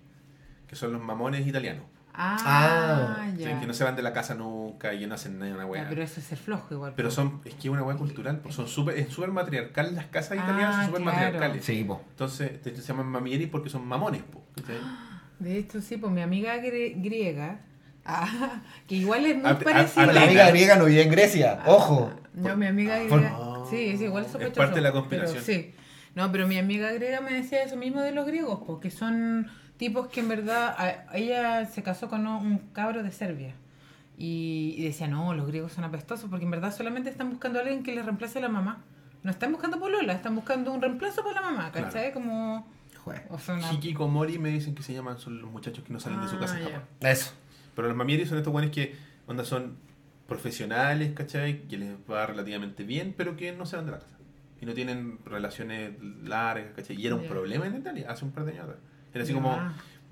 que 0.67 0.75
son 0.75 0.93
los 0.93 1.01
mamones 1.01 1.45
italianos. 1.45 1.83
Ah, 2.17 3.17
Ah, 3.19 3.27
ya. 3.37 3.59
Que 3.59 3.65
no 3.67 3.73
se 3.73 3.83
van 3.83 3.95
de 3.97 4.01
la 4.01 4.13
casa 4.13 4.35
nunca 4.35 4.93
y 4.93 5.05
no 5.05 5.15
hacen 5.15 5.37
nada 5.37 5.51
una 5.53 5.63
Ya, 5.63 5.69
weá. 5.69 5.89
pero 5.89 6.01
eso 6.01 6.19
es 6.21 6.25
ser 6.25 6.37
flojo 6.37 6.73
igual. 6.73 6.93
Pero 6.95 7.11
son, 7.11 7.41
es 7.43 7.53
que 7.55 7.67
es 7.67 7.73
una 7.73 7.83
weá 7.83 7.97
cultural, 7.97 8.39
pues 8.39 8.55
son 8.55 8.67
súper, 8.69 8.97
es 8.97 9.09
súper 9.09 9.31
matriarcal, 9.31 9.93
las 9.95 10.05
casas 10.05 10.31
Ah, 10.39 10.43
italianas 10.43 10.75
son 10.75 10.85
súper 10.85 11.01
claro. 11.01 11.17
matriarcales. 11.19 11.65
Sí, 11.65 11.83
po. 11.83 12.01
Entonces, 12.11 12.63
de 12.63 12.71
hecho, 12.71 12.81
se 12.81 12.87
llaman 12.87 13.07
mamieri 13.07 13.47
porque 13.47 13.69
son 13.69 13.85
mamones, 13.85 14.21
po. 14.23 14.43
De 15.39 15.57
hecho, 15.57 15.81
sí, 15.81 15.97
pues 15.97 16.13
mi 16.13 16.21
amiga 16.21 16.55
griega, 16.57 17.59
ah, 18.05 18.61
que 18.87 18.95
igual 18.95 19.25
es 19.25 19.35
muy 19.35 19.45
A- 19.47 19.49
a- 19.51 19.59
parecida. 19.59 20.05
La 20.13 20.23
amiga 20.23 20.49
griega 20.51 20.75
no 20.77 20.85
vive 20.85 21.01
en 21.03 21.11
Grecia. 21.11 21.59
Ojo. 21.65 22.13
No, 22.33 22.55
mi 22.55 22.65
amiga 22.67 22.97
Por- 23.09 23.19
griega. 23.19 23.37
Sí, 23.69 23.89
es 23.89 23.99
igual 24.01 24.23
Es 24.25 24.31
sospechoso. 24.31 24.55
parte 24.57 24.75
de 24.75 24.81
la 24.81 24.89
pero 24.91 24.99
conspiración. 25.01 25.43
sí. 25.43 25.73
No, 26.13 26.31
pero 26.31 26.47
mi 26.47 26.57
amiga 26.57 26.91
griega 26.93 27.19
me 27.19 27.33
decía 27.33 27.63
eso 27.63 27.75
mismo 27.75 27.99
de 27.99 28.13
los 28.13 28.25
griegos, 28.25 28.61
porque 28.65 28.89
son 28.89 29.47
tipos 29.77 30.07
que 30.07 30.19
en 30.21 30.27
verdad. 30.29 30.75
a- 30.77 31.15
ella 31.17 31.65
se 31.65 31.83
casó 31.83 32.07
con 32.09 32.25
un 32.27 32.57
cabro 32.73 33.03
de 33.03 33.11
Serbia. 33.11 33.53
Y, 34.17 34.75
y 34.77 34.83
decía, 34.85 35.07
no, 35.07 35.33
los 35.33 35.45
griegos 35.47 35.73
son 35.73 35.83
apestosos, 35.83 36.29
porque 36.29 36.45
en 36.45 36.51
verdad 36.51 36.73
solamente 36.73 37.09
están 37.09 37.29
buscando 37.29 37.59
a 37.59 37.63
alguien 37.63 37.83
que 37.83 37.93
les 37.93 38.05
reemplace 38.05 38.37
a 38.37 38.41
la 38.41 38.49
mamá. 38.49 38.81
No 39.23 39.31
están 39.31 39.51
buscando 39.51 39.77
polola, 39.79 40.13
están 40.13 40.35
buscando 40.35 40.71
un 40.71 40.81
reemplazo 40.81 41.21
para 41.23 41.41
la 41.41 41.51
mamá, 41.51 41.71
Claro. 41.71 41.87
¿cachai? 41.87 42.13
Como. 42.13 42.65
O 43.29 43.37
sea, 43.37 43.55
una. 43.55 43.71
Hikikomori 43.73 44.39
me 44.39 44.49
dicen 44.49 44.73
que 44.73 44.81
se 44.83 44.93
llaman, 44.93 45.19
son 45.19 45.41
los 45.41 45.51
muchachos 45.51 45.83
que 45.83 45.91
no 45.93 45.99
salen 45.99 46.21
de 46.21 46.27
su 46.27 46.39
casa 46.39 46.55
Ah, 46.55 46.59
en. 46.59 46.65
Japón. 46.65 46.81
Eso. 47.01 47.33
Pero 47.75 47.87
los 47.89 47.97
mamieri 47.97 48.25
son 48.25 48.37
estos 48.37 48.53
buenos 48.53 48.71
que 48.71 48.95
onda 49.27 49.43
son 49.43 49.77
profesionales, 50.27 51.11
¿cachai? 51.13 51.67
Que 51.67 51.77
les 51.77 51.95
va 52.09 52.25
relativamente 52.25 52.83
bien, 52.83 53.13
pero 53.15 53.35
que 53.35 53.51
no 53.51 53.65
se 53.65 53.75
van 53.75 53.85
de 53.85 53.91
la 53.91 53.99
casa. 53.99 54.15
Y 54.61 54.65
no 54.65 54.73
tienen 54.73 55.19
relaciones 55.25 55.91
largas, 56.23 56.67
¿cachai? 56.75 56.99
Y 56.99 57.05
era 57.05 57.15
un 57.15 57.27
problema 57.27 57.67
en 57.67 57.75
Italia 57.75 58.09
hace 58.09 58.25
un 58.25 58.31
par 58.31 58.45
de 58.45 58.53
años 58.53 58.63
atrás. 58.63 58.79
Era 59.15 59.23
así 59.23 59.33
como, 59.33 59.57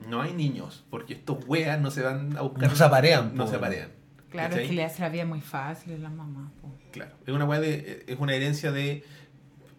no 0.10 0.22
hay 0.22 0.34
niños, 0.34 0.84
porque 0.90 1.14
estos 1.14 1.38
weas 1.48 1.80
no 1.80 1.92
se 1.92 2.02
van 2.02 2.36
a 2.36 2.42
buscar. 2.42 2.70
No 2.70 2.76
se 2.76 2.84
aparean, 2.84 3.36
No 3.36 3.44
po. 3.46 3.50
se 3.52 3.58
aparean. 3.58 3.90
Claro, 4.32 4.50
¿Cachai? 4.50 4.64
es 4.64 4.70
que 4.70 4.76
le 4.76 4.84
hace 4.84 5.02
la 5.04 5.10
vida 5.10 5.26
muy 5.26 5.42
fácil 5.42 5.94
a 5.94 5.98
las 6.00 6.12
mamás. 6.12 6.52
Claro, 6.92 7.12
es 7.26 7.34
una, 7.34 7.46
wea 7.46 7.60
de, 7.60 8.04
es 8.08 8.18
una 8.20 8.34
herencia 8.34 8.72
de 8.72 9.04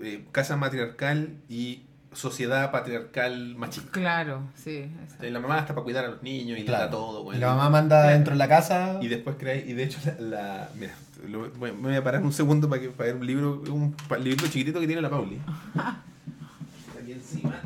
eh, 0.00 0.24
casa 0.30 0.56
matriarcal 0.56 1.30
y 1.48 1.82
sociedad 2.12 2.70
patriarcal 2.70 3.56
machista. 3.56 3.90
Claro, 3.90 4.42
sí. 4.54 4.70
O 4.78 5.02
exacto. 5.02 5.22
sea, 5.22 5.30
la 5.32 5.40
mamá 5.40 5.58
está 5.58 5.74
para 5.74 5.82
cuidar 5.84 6.04
a 6.04 6.08
los 6.08 6.22
niños 6.22 6.56
y 6.58 6.64
Claro. 6.64 6.84
da 6.84 6.90
todo. 6.90 7.34
Y 7.34 7.38
la 7.38 7.48
mamá 7.48 7.70
manda 7.70 8.08
dentro 8.10 8.32
de 8.34 8.38
la 8.38 8.46
casa. 8.48 8.98
Y 9.02 9.08
después 9.08 9.34
crea, 9.36 9.56
y 9.56 9.72
de 9.72 9.82
hecho 9.82 9.98
la, 10.06 10.20
la- 10.20 10.68
mira, 10.78 10.92
lo- 11.28 11.50
bueno, 11.52 11.74
me 11.76 11.88
voy 11.88 11.96
a 11.96 12.04
parar 12.04 12.22
un 12.22 12.32
segundo 12.32 12.68
para, 12.68 12.80
que, 12.82 12.90
para 12.90 13.08
ver 13.08 13.16
un 13.16 13.26
libro, 13.26 13.62
un 13.68 13.92
pa- 14.08 14.18
libro 14.18 14.46
chiquitito 14.46 14.78
que 14.78 14.86
tiene 14.86 15.02
la 15.02 15.10
Pauli. 15.10 15.40
Aquí 17.02 17.12
encima. 17.12 17.60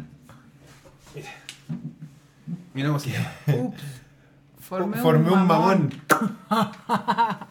Mira. 2.78 2.88
Cómo 2.88 2.98
se 3.00 3.10
llama. 3.10 3.32
Ups. 3.64 3.82
Formé, 4.60 4.96
Formé 4.98 5.30
un 5.30 5.46
mamón. 5.46 5.90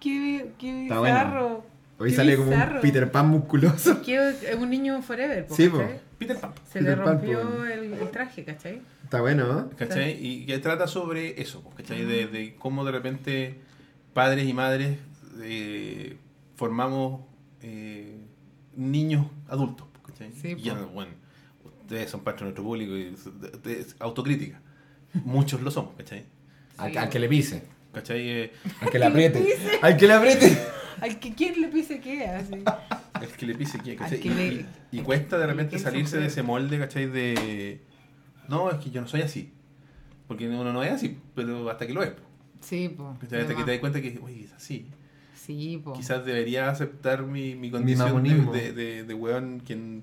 Qué, 0.00 0.52
qué 0.58 0.82
Está 0.84 0.98
bueno. 0.98 1.14
bizarro. 1.14 1.66
Hoy 1.98 2.10
Qué 2.10 2.16
sale 2.16 2.36
como 2.36 2.48
un 2.50 2.54
bizarro. 2.54 2.80
Peter 2.80 3.10
Pan 3.12 3.28
musculoso. 3.28 4.00
Es 4.06 4.56
un 4.56 4.70
niño 4.70 5.00
forever, 5.02 5.46
po, 5.46 5.54
Sí, 5.54 5.68
po. 5.68 5.80
Peter 6.18 6.40
Pan. 6.40 6.52
Se 6.70 6.80
Peter 6.80 6.98
le 6.98 7.04
Pan, 7.04 7.14
rompió 7.14 7.40
po. 7.42 7.64
el, 7.64 7.92
el 7.94 8.10
traje, 8.10 8.44
¿cachai? 8.44 8.80
Está 9.04 9.20
bueno, 9.20 9.46
¿no? 9.46 9.70
¿Cachai? 9.76 10.16
Y 10.20 10.46
que 10.46 10.58
trata 10.58 10.86
sobre 10.88 11.40
eso, 11.40 11.62
¿cachai? 11.76 12.04
De, 12.04 12.26
de 12.26 12.56
cómo 12.56 12.84
de 12.84 12.92
repente 12.92 13.60
padres 14.12 14.48
y 14.48 14.52
madres 14.54 14.98
eh, 15.42 16.16
formamos 16.56 17.20
eh, 17.62 18.18
niños 18.74 19.26
adultos, 19.48 19.86
¿cachai? 20.06 20.32
Sí, 20.32 20.56
Y 20.58 20.70
bueno, 20.70 21.12
ustedes 21.84 22.10
son 22.10 22.20
parte 22.22 22.40
de 22.40 22.44
nuestro 22.46 22.64
público 22.64 22.96
y 22.96 23.14
es- 23.70 23.96
autocrítica. 24.00 24.60
Muchos 25.24 25.62
lo 25.62 25.70
somos, 25.70 25.94
¿cachai? 25.96 26.24
Al, 26.78 26.96
al 26.98 27.08
que 27.08 27.18
le 27.20 27.28
pise. 27.28 27.62
¿Cachai? 27.92 28.28
Eh, 28.28 28.52
Al 28.80 28.90
que 28.90 28.98
le 28.98 29.04
apriete. 29.06 29.56
Al 29.80 29.96
que 29.96 30.06
le 30.08 30.12
apriete. 30.14 30.58
Al 31.00 31.20
que 31.20 31.32
quien 31.34 31.60
le 31.60 31.68
pise 31.68 32.00
qué, 32.00 32.26
así. 32.26 32.54
el 33.22 33.28
que 33.36 33.46
le 33.46 33.54
pise 33.54 33.78
quién, 33.78 33.96
¿cachai? 33.96 34.16
Al 34.16 34.22
que 34.22 34.28
Y, 34.28 34.34
le- 34.34 34.46
y- 34.90 34.98
y 34.98 35.00
cuesta 35.02 35.36
de 35.38 35.44
al 35.44 35.50
repente 35.50 35.78
salirse 35.78 36.18
de 36.18 36.26
ese 36.26 36.42
molde, 36.42 36.78
¿cachai? 36.78 37.06
De... 37.06 37.80
No, 38.48 38.70
es 38.70 38.78
que 38.78 38.90
yo 38.90 39.00
no 39.00 39.06
soy 39.06 39.22
así. 39.22 39.52
Porque 40.26 40.48
uno 40.48 40.72
no 40.72 40.82
es 40.82 40.90
así, 40.92 41.18
pero 41.36 41.70
hasta 41.70 41.86
que 41.86 41.92
lo 41.92 42.02
es. 42.02 42.10
po. 42.10 42.22
Sí, 42.60 42.88
po. 42.88 43.16
¿cachai? 43.20 43.42
Hasta 43.42 43.54
que 43.54 43.62
te 43.62 43.70
das 43.70 43.80
cuenta 43.80 44.00
que, 44.02 44.18
oye, 44.22 44.44
es 44.44 44.52
así. 44.52 44.86
Sí, 45.40 45.80
po. 45.84 45.92
Quizás 45.92 46.24
debería 46.24 46.70
aceptar 46.70 47.22
mi, 47.22 47.54
mi 47.54 47.70
condición 47.70 48.08
mamonismo. 48.08 48.52
de, 48.52 48.72
de, 48.72 49.04
de 49.04 49.14
weón 49.14 49.60
que, 49.60 50.00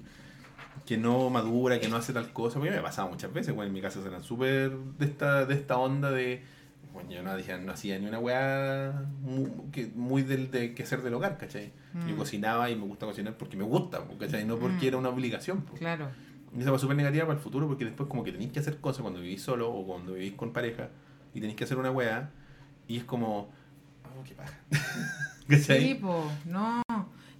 que 0.91 0.97
no 0.97 1.29
madura, 1.29 1.79
que 1.79 1.87
no 1.87 1.95
hace 1.95 2.11
tal 2.11 2.33
cosa. 2.33 2.55
Porque 2.59 2.71
me 2.71 2.77
ha 2.79 2.83
pasado 2.83 3.07
muchas 3.07 3.31
veces, 3.31 3.53
weón, 3.55 3.67
en 3.67 3.73
mi 3.73 3.79
casa 3.79 4.01
eran 4.05 4.23
súper 4.23 4.71
de 4.99 5.05
esta, 5.05 5.45
de 5.45 5.53
esta 5.53 5.77
onda 5.77 6.11
de. 6.11 6.43
Bueno, 6.91 7.09
yo 7.11 7.23
no, 7.23 7.37
dije, 7.37 7.57
no 7.59 7.71
hacía 7.71 7.97
ni 7.97 8.07
una 8.07 8.19
weá 8.19 9.05
muy, 9.21 9.49
que, 9.71 9.87
muy 9.95 10.23
del 10.23 10.51
de 10.51 10.73
que 10.73 10.83
hacer 10.83 11.01
del 11.01 11.13
hogar, 11.13 11.37
¿cachai? 11.37 11.71
Yo 12.05 12.13
Mm. 12.15 12.17
cocinaba 12.17 12.69
y 12.69 12.75
me 12.75 12.83
gusta 12.85 13.05
cocinar 13.05 13.37
porque 13.37 13.55
me 13.55 13.63
gusta, 13.63 14.01
¿cachai? 14.19 14.43
No 14.43 14.57
porque 14.59 14.87
Mm. 14.87 14.87
era 14.89 14.97
una 14.97 15.07
obligación. 15.07 15.63
Claro. 15.79 16.09
Y 16.53 16.59
esa 16.59 16.71
fue 16.71 16.79
súper 16.79 16.97
negativa 16.97 17.25
para 17.25 17.37
el 17.37 17.41
futuro 17.41 17.67
porque 17.69 17.85
después 17.85 18.09
como 18.09 18.25
que 18.25 18.33
tenéis 18.33 18.51
que 18.51 18.59
hacer 18.59 18.81
cosas 18.81 19.03
cuando 19.03 19.21
vivís 19.21 19.41
solo 19.41 19.71
o 19.71 19.85
cuando 19.87 20.11
vivís 20.15 20.33
con 20.33 20.51
pareja 20.51 20.89
y 21.33 21.39
tenéis 21.39 21.55
que 21.57 21.63
hacer 21.63 21.77
una 21.77 21.91
weá 21.91 22.31
y 22.89 22.97
es 22.97 23.05
como, 23.05 23.49
oh, 24.03 24.23
qué 24.25 24.33
paja. 24.35 24.59
¿Cachai? 25.47 25.87
Sí, 25.87 25.95
po. 25.95 26.29
No. 26.43 26.81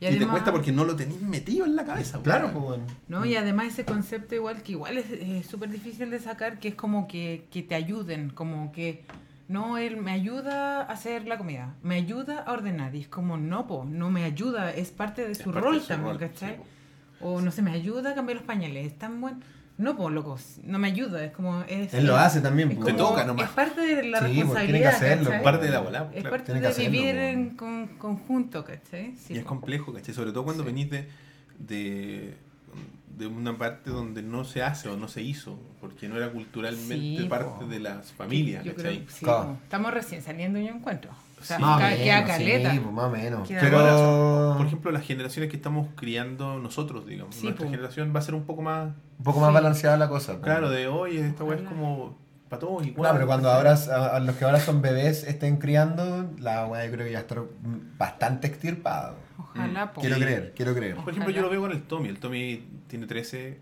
Y, 0.02 0.18
te 0.18 0.28
cuesta 0.28 0.52
porque 0.52 0.72
no 0.72 0.84
lo 0.84 0.96
tenéis 0.96 1.22
metido 1.22 1.64
en 1.64 1.76
la 1.76 1.86
cabeza. 1.86 2.20
Claro, 2.24 2.52
pues 2.52 2.64
bueno. 2.64 2.84
No, 3.08 3.24
y 3.24 3.36
además 3.36 3.68
ese 3.68 3.86
concepto 3.86 4.34
igual 4.34 4.64
que 4.64 4.72
igual 4.72 4.98
es 4.98 5.46
súper 5.46 5.70
difícil 5.70 6.10
de 6.10 6.20
sacar, 6.20 6.58
que 6.58 6.70
es 6.70 6.76
como 6.76 7.08
que, 7.08 7.46
que 7.52 7.62
te 7.62 7.76
ayuden, 7.76 8.32
como 8.32 8.72
que 8.72 9.04
no, 9.48 9.78
él 9.78 9.98
me 9.98 10.12
ayuda 10.12 10.82
a 10.82 10.86
hacer 10.86 11.28
la 11.28 11.38
comida, 11.38 11.76
me 11.84 11.96
ayuda 11.96 12.40
a 12.40 12.54
ordenar, 12.54 12.96
y 12.96 13.02
es 13.02 13.08
como 13.10 13.38
no, 13.38 13.68
po, 13.68 13.86
no 13.86 14.10
me 14.10 14.24
ayuda, 14.24 14.72
es 14.74 14.90
parte 14.90 15.28
de 15.28 15.36
su 15.36 15.52
parte 15.52 15.60
rol 15.60 15.76
de 15.76 15.82
su 15.82 15.88
también, 15.88 16.18
rol, 16.18 16.20
¿cachai? 16.20 16.56
sí, 16.56 16.62
o 17.20 17.42
no 17.42 17.52
sé, 17.52 17.62
me 17.62 17.72
ayuda 17.72 18.12
a 18.12 18.16
cambiar 18.16 18.38
los 18.38 18.46
pañales, 18.46 18.88
es 18.88 18.98
tan 18.98 19.22
bueno. 19.22 19.40
No, 19.82 19.96
po, 19.98 20.10
locos, 20.10 20.58
no 20.64 20.78
me 20.80 20.88
ayuda, 20.90 21.24
es 21.26 21.32
como... 21.32 21.64
Es, 21.68 21.94
Él 21.94 22.06
lo 22.06 22.16
hace 22.16 22.40
también, 22.40 22.72
es 22.72 22.78
po. 22.78 22.86
Te 22.86 22.94
como- 22.94 23.10
toca 23.10 23.24
nomás. 23.26 23.46
Es 23.50 23.52
parte 23.56 23.82
de 23.82 24.04
la 24.04 24.20
Sí, 24.20 24.24
pues, 24.26 24.36
responsabilidad, 24.38 24.64
tiene 24.66 24.80
que 24.80 24.88
hacerlo, 24.88 25.26
¿cachai? 25.32 25.44
Parte 25.44 25.66
de 25.66 25.72
la 25.72 25.80
bola. 25.80 26.10
Es 26.14 26.22
claro. 26.22 26.30
parte 26.30 26.54
de 26.54 26.68
hacerlo, 26.68 26.92
vivir 26.92 27.16
en 27.16 27.50
con- 27.58 27.88
conjunto, 27.98 28.64
¿cachai? 28.64 29.16
Sí, 29.18 29.34
Y 29.34 29.38
es 29.40 29.44
complejo, 29.44 29.92
¿cachai? 29.94 30.14
Sobre 30.14 30.32
todo 30.32 30.44
cuando 30.44 30.64
Sí. 30.64 30.68
venís 30.68 30.90
de, 30.92 31.08
de, 31.60 32.36
de 33.18 33.28
una 33.28 33.58
parte 33.58 33.90
donde 33.90 34.22
no 34.22 34.44
se 34.44 34.62
hace 34.64 34.88
o 34.90 34.98
no 34.98 35.08
se 35.08 35.22
hizo, 35.22 35.60
porque 35.80 36.08
no 36.08 36.16
era 36.18 36.32
culturalmente 36.32 37.22
Sí, 37.24 37.28
parte 37.28 37.66
po. 37.66 37.68
de 37.68 37.80
las 37.80 38.12
familias, 38.12 38.64
Yo 38.64 38.76
¿cachai? 38.76 39.06
creo, 39.06 39.18
Claro. 39.20 39.58
estamos 39.64 39.94
recién 39.94 40.22
saliendo 40.22 40.60
yo 40.60 40.68
encuentro. 40.70 41.12
O 41.42 41.44
sea, 41.44 41.58
Sí. 41.58 41.64
Más 41.64 41.80
menos, 41.82 42.00
queda 42.00 42.24
caleta. 42.26 42.72
Sí, 42.72 42.80
pues 42.80 42.94
más 42.94 43.06
o 43.06 43.10
menos. 43.10 43.48
Queda 43.48 43.60
Pero. 43.62 43.80
Ahora, 43.80 44.58
Por 44.58 44.66
ejemplo, 44.68 44.92
las 44.92 45.04
generaciones 45.04 45.50
que 45.50 45.58
estamos 45.58 45.88
criando 45.96 46.60
nosotros, 46.60 47.06
digamos, 47.08 47.36
Sí, 47.36 47.44
nuestra 47.44 47.66
po. 47.66 47.72
generación 47.72 48.14
va 48.16 48.20
a 48.20 48.24
ser 48.24 48.36
un 48.36 48.44
poco 48.44 48.62
más, 48.62 48.90
un 49.18 49.24
poco 49.24 49.40
más 49.40 49.50
Sí. 49.50 49.54
balanceada 49.56 49.98
la 49.98 50.08
cosa. 50.08 50.36
po. 50.36 50.42
claro, 50.42 50.70
de 50.70 50.88
oye, 50.88 51.26
esta 51.28 51.44
weá 51.44 51.58
es 51.58 51.64
como 51.64 52.18
para 52.50 52.60
todos 52.60 52.86
igual. 52.86 53.04
Claro, 53.04 53.16
pero 53.16 53.28
cuando 53.28 53.50
ahora 53.50 53.74
a, 53.76 54.16
a 54.18 54.20
los 54.20 54.36
que 54.36 54.46
ahora 54.46 54.60
son 54.60 54.82
bebés 54.82 55.24
estén 55.24 55.58
criando, 55.58 56.30
la 56.40 56.66
weá 56.68 56.86
yo 56.86 56.92
creo 56.92 57.06
que 57.06 57.12
ya 57.14 57.20
está 57.20 57.36
mm, 57.36 57.98
bastante 57.98 58.48
extirpada. 58.48 59.16
Ojalá, 59.38 59.92
po. 59.94 60.02
Quiero 60.02 60.18
creer, 60.18 60.54
quiero 60.56 60.76
creer. 60.76 60.96
Por 60.98 61.10
ejemplo, 61.12 61.34
yo 61.34 61.42
lo 61.42 61.50
veo 61.50 61.62
con 61.62 61.72
el 61.72 61.82
Tommy. 61.84 62.10
El 62.10 62.20
Tommy 62.20 62.64
tiene 62.88 63.08
13 63.08 63.58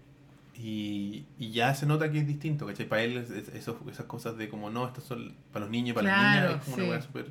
y, 0.57 1.25
y 1.37 1.51
ya 1.51 1.73
se 1.75 1.85
nota 1.85 2.11
que 2.11 2.19
es 2.19 2.27
distinto, 2.27 2.65
¿cachai? 2.67 2.85
Para 2.87 3.03
él 3.03 3.17
es- 3.17 3.29
esas 3.55 4.05
cosas 4.07 4.37
de 4.37 4.49
como, 4.49 4.69
no, 4.69 4.87
estas 4.87 5.03
son 5.05 5.33
para 5.53 5.65
los 5.65 5.71
niños 5.71 5.91
y 5.91 5.93
para 5.93 6.07
las 6.07 6.17
niñas, 6.35 6.55
es 6.57 6.63
como 6.65 6.75
sí. 6.75 6.81
una 6.81 6.89
weá 6.91 7.01
súper... 7.01 7.27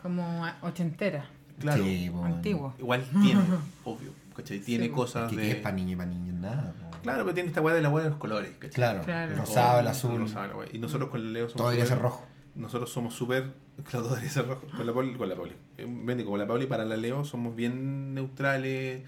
Como 0.00 0.44
ochentera, 0.62 1.26
claro, 1.58 1.82
Sí, 1.82 2.10
antiguo. 2.24 2.74
igual 2.78 3.04
tiene, 3.22 3.40
obvio, 3.84 4.12
¿cachai? 4.36 4.60
Tiene 4.60 4.84
Sí, 4.86 4.90
cosas 4.90 5.30
Que, 5.30 5.36
de... 5.36 5.42
que 5.42 5.50
es 5.52 5.56
para 5.56 5.74
niños 5.76 5.92
y 5.92 5.96
para 5.96 6.10
niños, 6.10 6.34
nada. 6.40 6.74
Claro, 7.02 7.22
pero 7.24 7.34
tiene 7.34 7.48
esta 7.48 7.60
weá 7.60 7.74
de 7.74 7.82
la 7.82 7.88
weá 7.88 8.04
de 8.04 8.10
los 8.10 8.18
colores, 8.18 8.50
¿cachai? 8.58 8.70
Claro, 8.74 9.02
Claro. 9.02 9.32
el 9.32 9.38
rosado, 9.38 9.80
el 9.80 9.86
azul, 9.88 10.18
rosado, 10.18 10.48
la 10.48 10.56
weá. 10.56 10.68
Y 10.72 10.78
nosotros 10.78 11.08
con 11.10 11.20
el 11.20 11.32
Leo 11.32 11.44
somos 11.48 11.56
todo 11.56 11.68
debería 11.70 11.86
ser 11.88 11.98
rojo. 12.00 12.26
Nosotros 12.54 12.90
somos 12.90 13.14
súper. 13.14 13.52
Claro, 13.84 14.04
todo 14.06 14.08
debería 14.14 14.30
ser 14.30 14.46
rojo. 14.48 14.62
Con 14.74 14.86
la 14.86 14.92
Pauli. 14.94 15.14
Con 15.14 15.28
la 15.28 15.34
Pauli. 15.36 15.52
Eh, 15.76 15.86
vende, 15.86 16.24
como 16.24 16.36
la 16.38 16.46
Pauli 16.46 16.66
para 16.66 16.84
la 16.86 16.96
Leo 16.96 17.24
somos 17.24 17.54
bien 17.54 18.14
neutrales. 18.14 19.02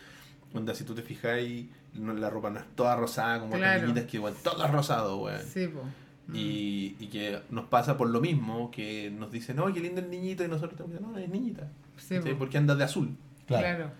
Onda, 0.55 0.74
si 0.74 0.85
tú 0.85 0.94
te 0.94 1.02
fijáis, 1.02 1.66
no- 1.94 2.12
la 2.14 2.28
ropa 2.30 2.51
no 2.51 2.59
es 2.59 2.66
toda 2.74 2.94
rosada 2.97 3.40
como 3.40 3.52
las 3.52 3.60
Claro. 3.60 3.82
niñitas 3.89 4.05
que 4.10 4.16
igual 4.18 4.35
todo 4.43 4.64
es 4.64 4.70
rosado, 4.70 5.16
weón. 5.18 5.40
Sí, 5.43 5.66
po. 5.68 5.80
Mm. 6.28 6.36
Y, 6.36 6.96
y 7.00 7.06
que 7.09 7.40
nos 7.50 7.64
pasa 7.66 7.96
por 7.96 8.09
lo 8.10 8.20
mismo, 8.20 8.70
que 8.70 9.10
nos 9.10 9.32
dicen, 9.32 9.56
no, 9.56 9.72
qué 9.72 9.80
lindo 9.80 10.00
el 10.00 10.10
niñito, 10.10 10.44
y 10.44 10.48
nosotros 10.48 10.78
decir, 10.88 11.00
no, 11.00 11.16
es 11.18 11.28
niñita. 11.28 11.68
Sí, 11.96 12.16
¿Cachai? 12.16 12.32
po. 12.32 12.38
¿Por 12.40 12.48
qué 12.50 12.59
andas 12.59 12.78
de 12.78 12.84
azul? 12.84 13.16
Claro. 13.46 13.64
Claro. 13.66 13.90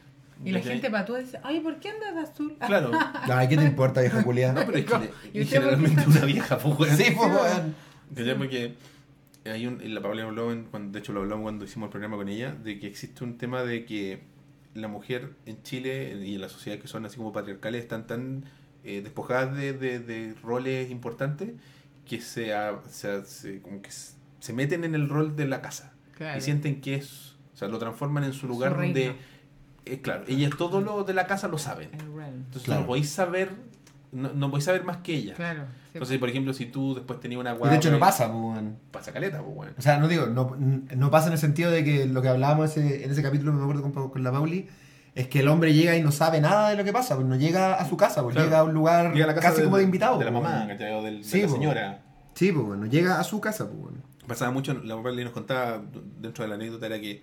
Y 0.45 0.53
la 0.53 0.61
gente 0.61 0.89
patúa 0.91 1.21
y 1.21 1.25
dice, 1.25 1.41
ay, 1.43 1.59
¿por 1.61 1.81
qué 1.81 1.89
andas 1.91 2.15
de 2.15 2.21
azul? 2.21 2.55
Claro. 2.67 2.91
Ay, 3.33 3.49
¿qué 3.49 3.57
te 3.57 3.65
importa, 3.65 4.01
vieja 4.03 4.23
culiada? 4.23 4.53
No, 4.61 4.67
pero 4.67 4.79
es 4.79 4.85
que 5.33 5.39
¿Y 5.39 5.41
y 5.41 5.43
usted 5.43 5.61
por 5.63 5.71
qué 5.71 5.77
generalmente 5.87 6.05
una 6.07 6.25
vieja, 6.27 6.59
pues. 6.59 6.97
Sí, 6.97 7.05
pues. 7.17 8.35
Porque 8.37 8.75
hay 9.45 9.67
un, 9.67 9.81
la 9.95 10.01
Paula 10.03 10.25
habló, 10.25 10.53
en- 10.53 10.65
cuando, 10.65 10.93
de 10.93 10.99
hecho 11.01 11.13
lo 11.13 11.21
hablamos 11.21 11.43
cuando 11.45 11.65
hicimos 11.65 11.87
el 11.89 11.91
programa 11.91 12.17
con 12.17 12.29
ella, 12.29 12.53
de 12.55 12.79
que 12.79 12.87
existe 12.87 13.25
un 13.25 13.39
tema 13.39 13.63
de 13.63 13.85
que 13.85 14.21
la 14.75 14.89
mujer 14.89 15.31
en 15.47 15.63
Chile 15.63 16.17
y 16.25 16.35
en 16.37 16.41
la 16.41 16.49
sociedad 16.49 16.79
que 16.79 16.89
son 16.89 17.05
así 17.07 17.17
como 17.17 17.33
patriarcales 17.33 17.83
están 17.83 18.07
tan 18.07 18.45
eh, 18.85 19.01
despojadas 19.03 19.57
de, 19.57 19.73
de- 19.73 19.99
de 19.99 20.35
roles 20.43 20.91
importantes 20.91 21.51
que 22.09 22.21
se, 22.21 22.53
a- 22.55 22.81
se, 22.89 23.25
se- 23.25 23.61
como 23.63 23.81
que 23.83 23.91
se 23.91 24.53
meten 24.53 24.83
en 24.85 24.95
el 24.97 25.09
rol 25.09 25.37
de 25.37 25.47
la 25.47 25.61
casa 25.63 25.93
Claro. 26.17 26.37
y 26.39 26.41
sienten 26.41 26.81
que 26.81 26.97
es, 26.97 27.37
o 27.55 27.57
sea, 27.57 27.69
lo 27.69 27.79
transforman 27.79 28.25
en 28.25 28.33
su 28.33 28.49
lugar 28.49 28.77
reino. 28.77 28.99
donde, 28.99 29.17
eh, 29.85 30.01
claro, 30.01 30.25
ellas 30.27 30.51
todo 30.59 30.81
lo 30.81 31.05
de 31.05 31.15
la 31.15 31.27
casa 31.27 31.47
lo 31.49 31.59
saben. 31.59 31.91
Entonces 31.93 32.63
Claro. 32.65 32.81
no 32.83 32.87
podéis 32.89 33.09
saber, 33.11 33.51
no, 34.11 34.33
no 34.33 34.51
podéis 34.51 34.65
saber 34.65 34.83
más 34.85 34.97
que 34.99 35.15
ellas. 35.15 35.37
Claro. 35.37 35.65
Entonces, 35.95 36.19
por 36.19 36.29
ejemplo, 36.29 36.53
si 36.53 36.67
tú 36.67 36.95
después 36.95 37.19
tenías 37.21 37.41
una 37.41 37.51
Y 37.51 37.55
guagua... 37.55 37.71
de 37.71 37.77
hecho 37.77 37.91
no 37.91 37.99
pasa, 37.99 38.31
pues. 38.33 38.61
Pasa 38.93 39.13
caleta, 39.13 39.41
pues, 39.43 39.55
bueno. 39.55 39.73
O 39.77 39.83
sea, 39.83 39.99
no 39.99 40.07
digo, 40.09 40.27
no, 40.27 40.57
no 40.59 41.11
pasa 41.11 41.27
en 41.29 41.33
el 41.35 41.39
sentido 41.39 41.71
de 41.71 41.83
que 41.85 42.07
lo 42.07 42.23
que 42.23 42.29
hablábamos 42.29 42.71
ese- 42.77 43.05
en 43.05 43.11
ese 43.11 43.23
capítulo, 43.23 43.53
me 43.53 43.63
acuerdo 43.63 43.83
con, 43.91 44.11
con 44.11 44.23
la 44.23 44.31
Pauli, 44.31 44.69
es 45.19 45.29
que 45.29 45.41
el 45.41 45.49
hombre 45.49 45.75
llega 45.75 45.97
y 45.97 46.03
no 46.03 46.13
sabe 46.13 46.41
nada 46.41 46.71
de 46.71 46.77
lo 46.77 46.85
que 46.85 46.93
pasa, 46.93 47.15
pues 47.17 47.27
no 47.27 47.37
llega 47.37 47.75
a 47.75 47.89
su 47.89 47.97
casa, 47.97 48.23
pues 48.23 48.35
Claro. 48.35 48.49
llega 48.49 48.59
a 48.61 48.65
un 48.65 48.73
lugar 48.73 49.13
Llega 49.13 49.25
a 49.25 49.29
la 49.29 49.35
casa 49.35 49.49
casi 49.51 49.63
como 49.63 49.77
de 49.77 49.83
invitado. 49.83 50.19
De 50.19 50.25
la 50.25 50.31
pues, 50.31 50.43
mamá. 50.43 50.65
O 50.65 51.03
del- 51.03 51.23
de 51.23 51.41
la 51.41 51.47
po. 51.49 51.53
señora. 51.55 52.03
Sí, 52.35 52.53
pues 52.53 52.65
bueno, 52.67 52.87
llega 52.87 53.19
a 53.19 53.25
su 53.25 53.41
casa, 53.41 53.67
pues 53.67 53.79
bueno. 53.81 53.99
Pasaba 54.27 54.51
mucho, 54.53 54.75
la 54.75 54.95
Pauli 55.03 55.25
nos 55.25 55.33
contaba, 55.33 55.83
dentro 56.21 56.45
de 56.45 56.49
la 56.49 56.55
anécdota, 56.55 56.87
era 56.87 57.01
que 57.01 57.23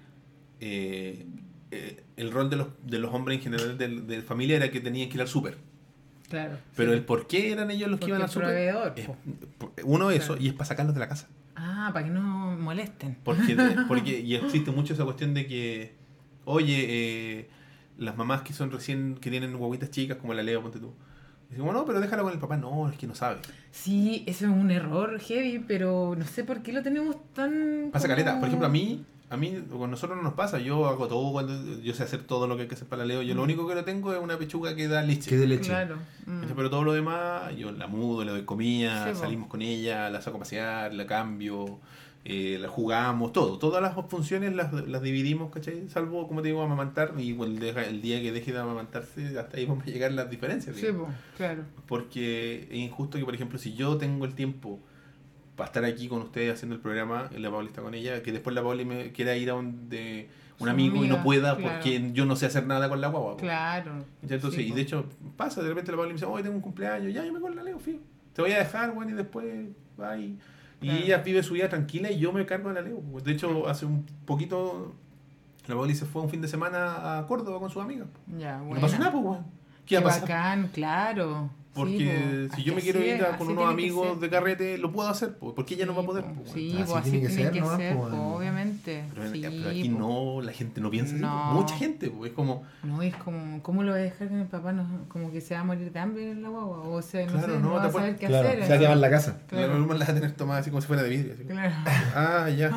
eh, 0.60 1.26
eh, 1.72 2.04
el 2.18 2.32
rol 2.32 2.50
de 2.50 2.56
los, 2.58 2.68
de 2.84 3.00
los 3.00 3.14
hombres 3.14 3.38
en 3.38 3.44
general 3.44 3.78
de, 3.78 3.88
de 3.88 4.22
familia 4.22 4.58
era 4.58 4.72
que 4.72 4.80
tenían 4.82 5.08
que 5.10 5.16
ir 5.16 5.22
al 5.22 5.28
súper. 5.28 5.58
Claro. 6.30 6.58
Pero 6.76 6.92
sí. 6.92 6.98
el 6.98 7.04
por 7.06 7.28
qué 7.28 7.52
eran 7.52 7.70
ellos 7.72 7.90
los 7.90 8.00
que 8.00 8.08
iban 8.08 8.22
al 8.22 8.30
súper. 8.30 8.50
es- 8.98 9.08
uno, 9.84 10.12
eso, 10.12 10.28
Claro. 10.34 10.42
y 10.42 10.48
es 10.48 10.54
para 10.54 10.66
sacarlos 10.66 10.94
de 10.96 11.00
la 11.00 11.08
casa. 11.08 11.28
Ah, 11.56 11.92
para 11.94 12.06
que 12.06 12.12
no 12.12 12.22
molesten. 12.58 13.18
Porque, 13.24 13.56
porque 13.88 14.20
y 14.20 14.36
existe 14.36 14.72
mucho 14.72 14.94
esa 14.94 15.04
cuestión 15.06 15.34
de 15.34 15.46
que, 15.48 15.94
oye, 16.46 16.86
eh, 17.40 17.50
las 17.98 18.18
mamás 18.18 18.42
que 18.42 18.54
son 18.54 18.72
recién, 18.72 19.16
que 19.16 19.30
tienen 19.30 19.56
guaguitas 19.58 19.90
chicas, 19.92 20.18
como 20.18 20.34
la 20.34 20.44
Leo, 20.44 20.62
ponte 20.62 20.80
tú, 20.80 20.94
Y 21.52 21.56
digo, 21.56 21.72
no, 21.72 21.86
pero 21.86 22.00
déjalo 22.00 22.24
con 22.24 22.34
el 22.34 22.40
papá. 22.40 22.58
No, 22.58 22.90
es 22.90 22.98
que 22.98 23.08
no 23.08 23.16
sabe. 23.16 23.38
Sí, 23.72 24.24
eso 24.28 24.46
es 24.46 24.52
un 24.52 24.72
error 24.72 25.20
heavy, 25.20 25.60
pero 25.68 26.16
no 26.18 26.26
sé 26.26 26.44
por 26.44 26.62
qué 26.62 26.74
lo 26.74 26.82
tenemos 26.84 27.16
tan... 27.34 27.90
Pasa 27.94 28.08
como- 28.08 28.16
caleta. 28.16 28.40
Por 28.40 28.48
ejemplo, 28.48 28.68
a 28.68 28.72
mí, 28.72 29.06
a 29.30 29.38
mí, 29.38 29.64
con 29.72 29.90
nosotros 29.92 30.18
no 30.18 30.24
nos 30.24 30.34
pasa. 30.34 30.60
Yo 30.60 30.88
hago 30.88 31.08
todo 31.08 31.32
cuando 31.32 31.82
yo 31.82 31.94
sé 31.94 32.04
hacer 32.04 32.24
todo 32.24 32.48
lo 32.48 32.56
que 32.56 32.64
hay 32.64 32.68
que 32.68 32.76
hacer 32.76 32.88
para 32.88 33.04
la 33.04 33.08
Leo. 33.08 33.22
Yo 33.22 33.34
lo 33.36 33.44
único 33.44 33.68
que 33.68 33.76
no 33.76 33.84
tengo 33.84 34.14
es 34.14 34.20
una 34.22 34.38
pechuga 34.38 34.76
que 34.76 34.88
da 34.88 35.02
leche. 35.02 35.30
Que 35.30 35.38
de 35.38 35.48
leche. 35.48 35.70
Claro. 35.70 35.98
mm. 36.26 36.42
Pero 36.56 36.70
todo 36.70 36.84
lo 36.84 36.94
demás, 36.94 37.56
yo 37.56 37.72
la 37.72 37.88
mudo, 37.88 38.24
le 38.24 38.32
doy 38.32 38.44
comida, 38.44 39.14
Sí, 39.14 39.20
salimos 39.20 39.48
con 39.48 39.62
ella, 39.62 40.10
la 40.10 40.22
saco 40.22 40.38
a 40.38 40.40
pasear, 40.42 40.94
la 40.94 41.06
cambio, 41.08 41.80
eh, 42.28 42.58
la 42.60 42.68
jugamos, 42.68 43.32
todo. 43.34 43.60
Todas 43.60 43.84
las 43.84 43.94
funciones 44.10 44.56
las, 44.56 44.74
las 44.74 45.02
dividimos, 45.04 45.52
¿cachai? 45.52 45.88
Salvo, 45.90 46.28
como 46.28 46.42
te 46.42 46.48
digo, 46.48 46.64
amamantar. 46.64 47.14
Y 47.20 47.40
el, 47.40 47.62
el 47.64 48.02
día 48.02 48.20
que 48.20 48.32
deje 48.32 48.52
de 48.52 48.58
amamantarse, 48.58 49.38
hasta 49.38 49.58
ahí 49.58 49.68
vamos 49.68 49.84
a 49.84 49.92
llegar 49.92 50.12
las 50.12 50.28
diferencias. 50.28 50.76
Sí, 50.76 50.88
po, 50.92 51.08
claro. 51.38 51.64
Porque 51.88 52.68
es 52.72 52.78
injusto 52.78 53.20
que, 53.20 53.26
por 53.26 53.36
ejemplo, 53.36 53.60
si 53.60 53.76
yo 53.76 53.98
tengo 53.98 54.26
el 54.26 54.34
tiempo 54.34 54.80
para 55.56 55.68
estar 55.68 55.86
aquí 55.86 56.08
con 56.08 56.24
ustedes 56.24 56.56
haciendo 56.56 56.76
el 56.76 56.82
programa, 56.82 57.30
la 57.38 57.52
Pauli 57.52 57.68
está 57.68 57.84
con 57.84 57.94
ella, 57.94 58.24
que 58.24 58.32
después 58.32 58.56
la 58.56 58.64
Pauli 58.64 58.86
me 58.86 59.12
quiera 59.12 59.38
ir 59.38 59.52
a 59.52 59.54
un, 59.56 59.88
de, 59.88 60.28
un 60.58 60.68
amigo 60.68 60.96
y 60.96 61.00
amiga, 61.00 61.18
no 61.18 61.24
pueda 61.24 61.56
claro. 61.56 61.76
porque 61.76 62.10
yo 62.12 62.26
no 62.26 62.36
sé 62.36 62.48
hacer 62.48 62.66
nada 62.66 62.90
con 62.90 63.02
la 63.02 63.08
guagua. 63.10 63.34
po. 63.34 63.38
Claro. 63.38 64.04
Entonces, 64.24 64.54
Sí, 64.56 64.70
y 64.70 64.72
de 64.72 64.82
hecho, 64.82 65.06
pasa, 65.38 65.62
de 65.62 65.70
repente 65.70 65.92
la 65.92 65.98
Pauli 65.98 66.10
me 66.10 66.14
dice, 66.16 66.26
hoy 66.26 66.42
tengo 66.42 66.56
un 66.56 66.62
cumpleaños, 66.62 67.14
ya 67.14 67.24
yo 67.24 67.32
me 67.32 67.40
con 67.40 67.56
la 67.56 67.62
Leo, 67.62 67.78
fío. 67.78 68.00
Te 68.34 68.42
voy 68.42 68.52
a 68.52 68.58
dejar, 68.58 68.94
bueno, 68.96 69.12
y 69.12 69.14
después 69.14 69.68
va 70.02 70.14
y... 70.86 71.04
Ella 71.04 71.18
vive 71.20 71.44
su 71.44 71.54
vida 71.54 71.70
tranquila 71.70 72.12
y 72.12 72.20
yo 72.20 72.32
me 72.32 72.46
cargo 72.46 72.70
de 72.70 72.76
la 72.76 72.82
Leo. 72.82 73.00
pues. 73.00 73.24
De 73.24 73.32
hecho, 73.32 73.68
hace 73.68 73.86
un 73.86 74.06
poquito, 74.26 74.94
la 75.68 75.76
Pauli 75.76 75.96
se 75.96 76.06
fue 76.06 76.22
un 76.22 76.30
fin 76.30 76.42
de 76.42 76.48
semana 76.48 77.18
a 77.18 77.28
Córdoba 77.28 77.60
con 77.60 77.70
sus 77.70 77.82
amigas. 77.82 78.08
Ya, 78.38 78.58
Y 78.58 78.60
bueno. 78.60 78.76
No 78.76 78.82
pasó 78.82 78.98
nada, 78.98 79.12
pues, 79.12 79.24
weón. 79.24 79.46
¿Qué 79.86 80.00
bacán, 80.00 80.70
claro. 80.74 81.50
Porque 81.76 81.98
Sí, 81.98 82.06
po. 82.06 82.56
si 82.56 82.62
Así 82.62 82.64
yo 82.64 82.74
me 82.76 82.82
quiero 82.82 83.00
así 83.00 83.10
ir 83.10 83.22
a- 83.24 83.38
con 83.38 83.48
así 83.48 83.58
unos 83.58 83.70
amigos 83.70 84.22
de 84.22 84.30
carrete, 84.30 84.78
lo 84.78 84.92
puedo 84.92 85.10
hacer, 85.10 85.38
pues, 85.38 85.54
porque 85.56 85.74
ella 85.76 85.86
no 85.86 85.94
va 85.94 86.04
a 86.04 86.06
poder. 86.06 86.24
po. 86.24 86.42
Sí. 86.54 86.76
Así 86.82 86.94
así 86.94 87.12
tiene 87.12 87.28
que 87.28 87.34
tiene 87.34 87.44
ser, 87.44 87.52
que 87.52 87.60
¿no? 87.62 87.76
ser, 87.78 87.96
Pues, 87.98 88.14
po, 88.14 88.22
obviamente. 88.38 89.04
Pero, 89.14 89.32
Sí, 89.32 89.42
pero 89.46 89.70
aquí 89.70 89.90
po. 89.90 90.00
no, 90.00 90.42
la 90.42 90.52
gente 90.54 90.80
no 90.82 90.90
piensa 90.90 91.14
así. 91.16 91.22
No. 91.22 91.50
pues. 91.52 91.62
Mucha 91.62 91.76
gente, 91.78 92.12
es 92.26 92.32
como, 92.32 92.64
No, 92.84 93.02
es 93.02 93.16
como, 93.18 93.62
¿cómo 93.62 93.84
lo 93.84 93.92
voy 93.92 94.00
a 94.00 94.04
dejar 94.04 94.30
que 94.30 94.34
mi 94.36 94.46
papá 94.46 94.72
no, 94.72 94.88
como 95.10 95.32
que 95.32 95.42
se 95.42 95.54
va 95.54 95.60
a 95.60 95.64
morir 95.66 95.92
de 95.92 96.00
hambre 96.00 96.32
en 96.32 96.42
la 96.42 96.50
guagua? 96.50 96.80
O 96.88 97.02
sea, 97.02 97.26
no 97.26 97.32
Claro, 97.34 97.48
sé, 97.54 97.60
no, 97.60 97.68
no, 97.70 97.74
va 97.76 97.84
a 97.86 97.92
saber 97.92 98.16
qué 98.16 98.28
Claro, 98.28 98.48
hacer. 98.48 98.64
se 98.64 98.70
va 98.70 98.76
a 98.76 98.80
quemar 98.80 98.98
la 98.98 99.10
casa. 99.10 99.38
Claro. 99.48 99.68
la 99.68 99.78
normal 99.80 100.00
la 100.00 100.06
va 100.06 100.12
a 100.12 100.16
tener 100.16 100.32
tomada 100.32 100.60
así 100.62 100.70
como 100.70 100.80
si 100.82 100.88
fuera 100.88 101.04
de 101.04 101.10
vidrio. 101.10 101.34
así. 101.34 101.44
Claro. 101.44 101.74
Ah, 102.16 102.50
ya. 102.50 102.70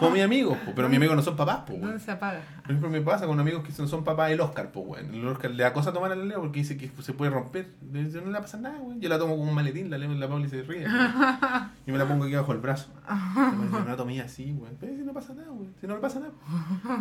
Como 0.00 0.12
mis 0.12 0.22
amigos, 0.22 0.56
pero 0.74 0.88
mis 0.88 0.96
amigos 0.96 1.16
no 1.16 1.22
son 1.22 1.36
papás, 1.36 1.60
pues, 1.66 1.80
¿Dónde 1.80 1.98
se 2.00 2.10
apaga? 2.10 2.40
Por 2.62 2.70
ejemplo, 2.70 2.88
me 2.90 3.00
pasa 3.02 3.26
con 3.26 3.38
amigos 3.38 3.62
que 3.64 3.72
no 3.80 3.86
son 3.86 4.02
papás 4.02 4.30
del 4.30 4.40
Oscar, 4.40 4.72
pues. 4.72 5.04
El 5.04 5.26
Oscar 5.28 5.50
le 5.50 5.62
da 5.62 5.72
cosa 5.72 5.92
tomar 5.92 6.10
a 6.12 6.16
la 6.16 6.24
Leo 6.24 6.40
porque 6.40 6.60
dice 6.60 6.76
que 6.76 6.90
se 7.02 7.12
puede 7.12 7.30
romper. 7.30 7.68
No 7.82 8.30
le 8.30 8.38
pasa 8.46 8.58
nada, 8.58 8.78
weón. 8.80 9.00
Yo 9.00 9.08
la 9.08 9.18
tomo 9.18 9.36
como 9.36 9.48
un 9.50 9.54
maletín, 9.54 9.90
la 9.90 9.98
Leo 9.98 10.12
la 10.14 10.28
Pauli 10.28 10.48
se 10.48 10.62
ríe. 10.62 10.86
weón. 10.86 11.70
Y 11.86 11.92
me 11.92 11.98
la 11.98 12.06
pongo 12.06 12.24
aquí 12.24 12.34
bajo 12.34 12.52
el 12.52 12.58
brazo. 12.58 12.88
Yo 13.34 13.78
no 13.80 13.84
la 13.84 13.96
tomé 13.96 14.20
así, 14.20 14.52
weón. 14.52 14.76
Pero 14.80 14.94
si 14.94 15.02
no 15.02 15.12
pasa 15.12 15.34
nada, 15.34 15.50
weón. 15.50 15.74
Si 15.80 15.86
no 15.86 15.94
le 15.94 16.00
pasa 16.00 16.20
nada. 16.20 16.32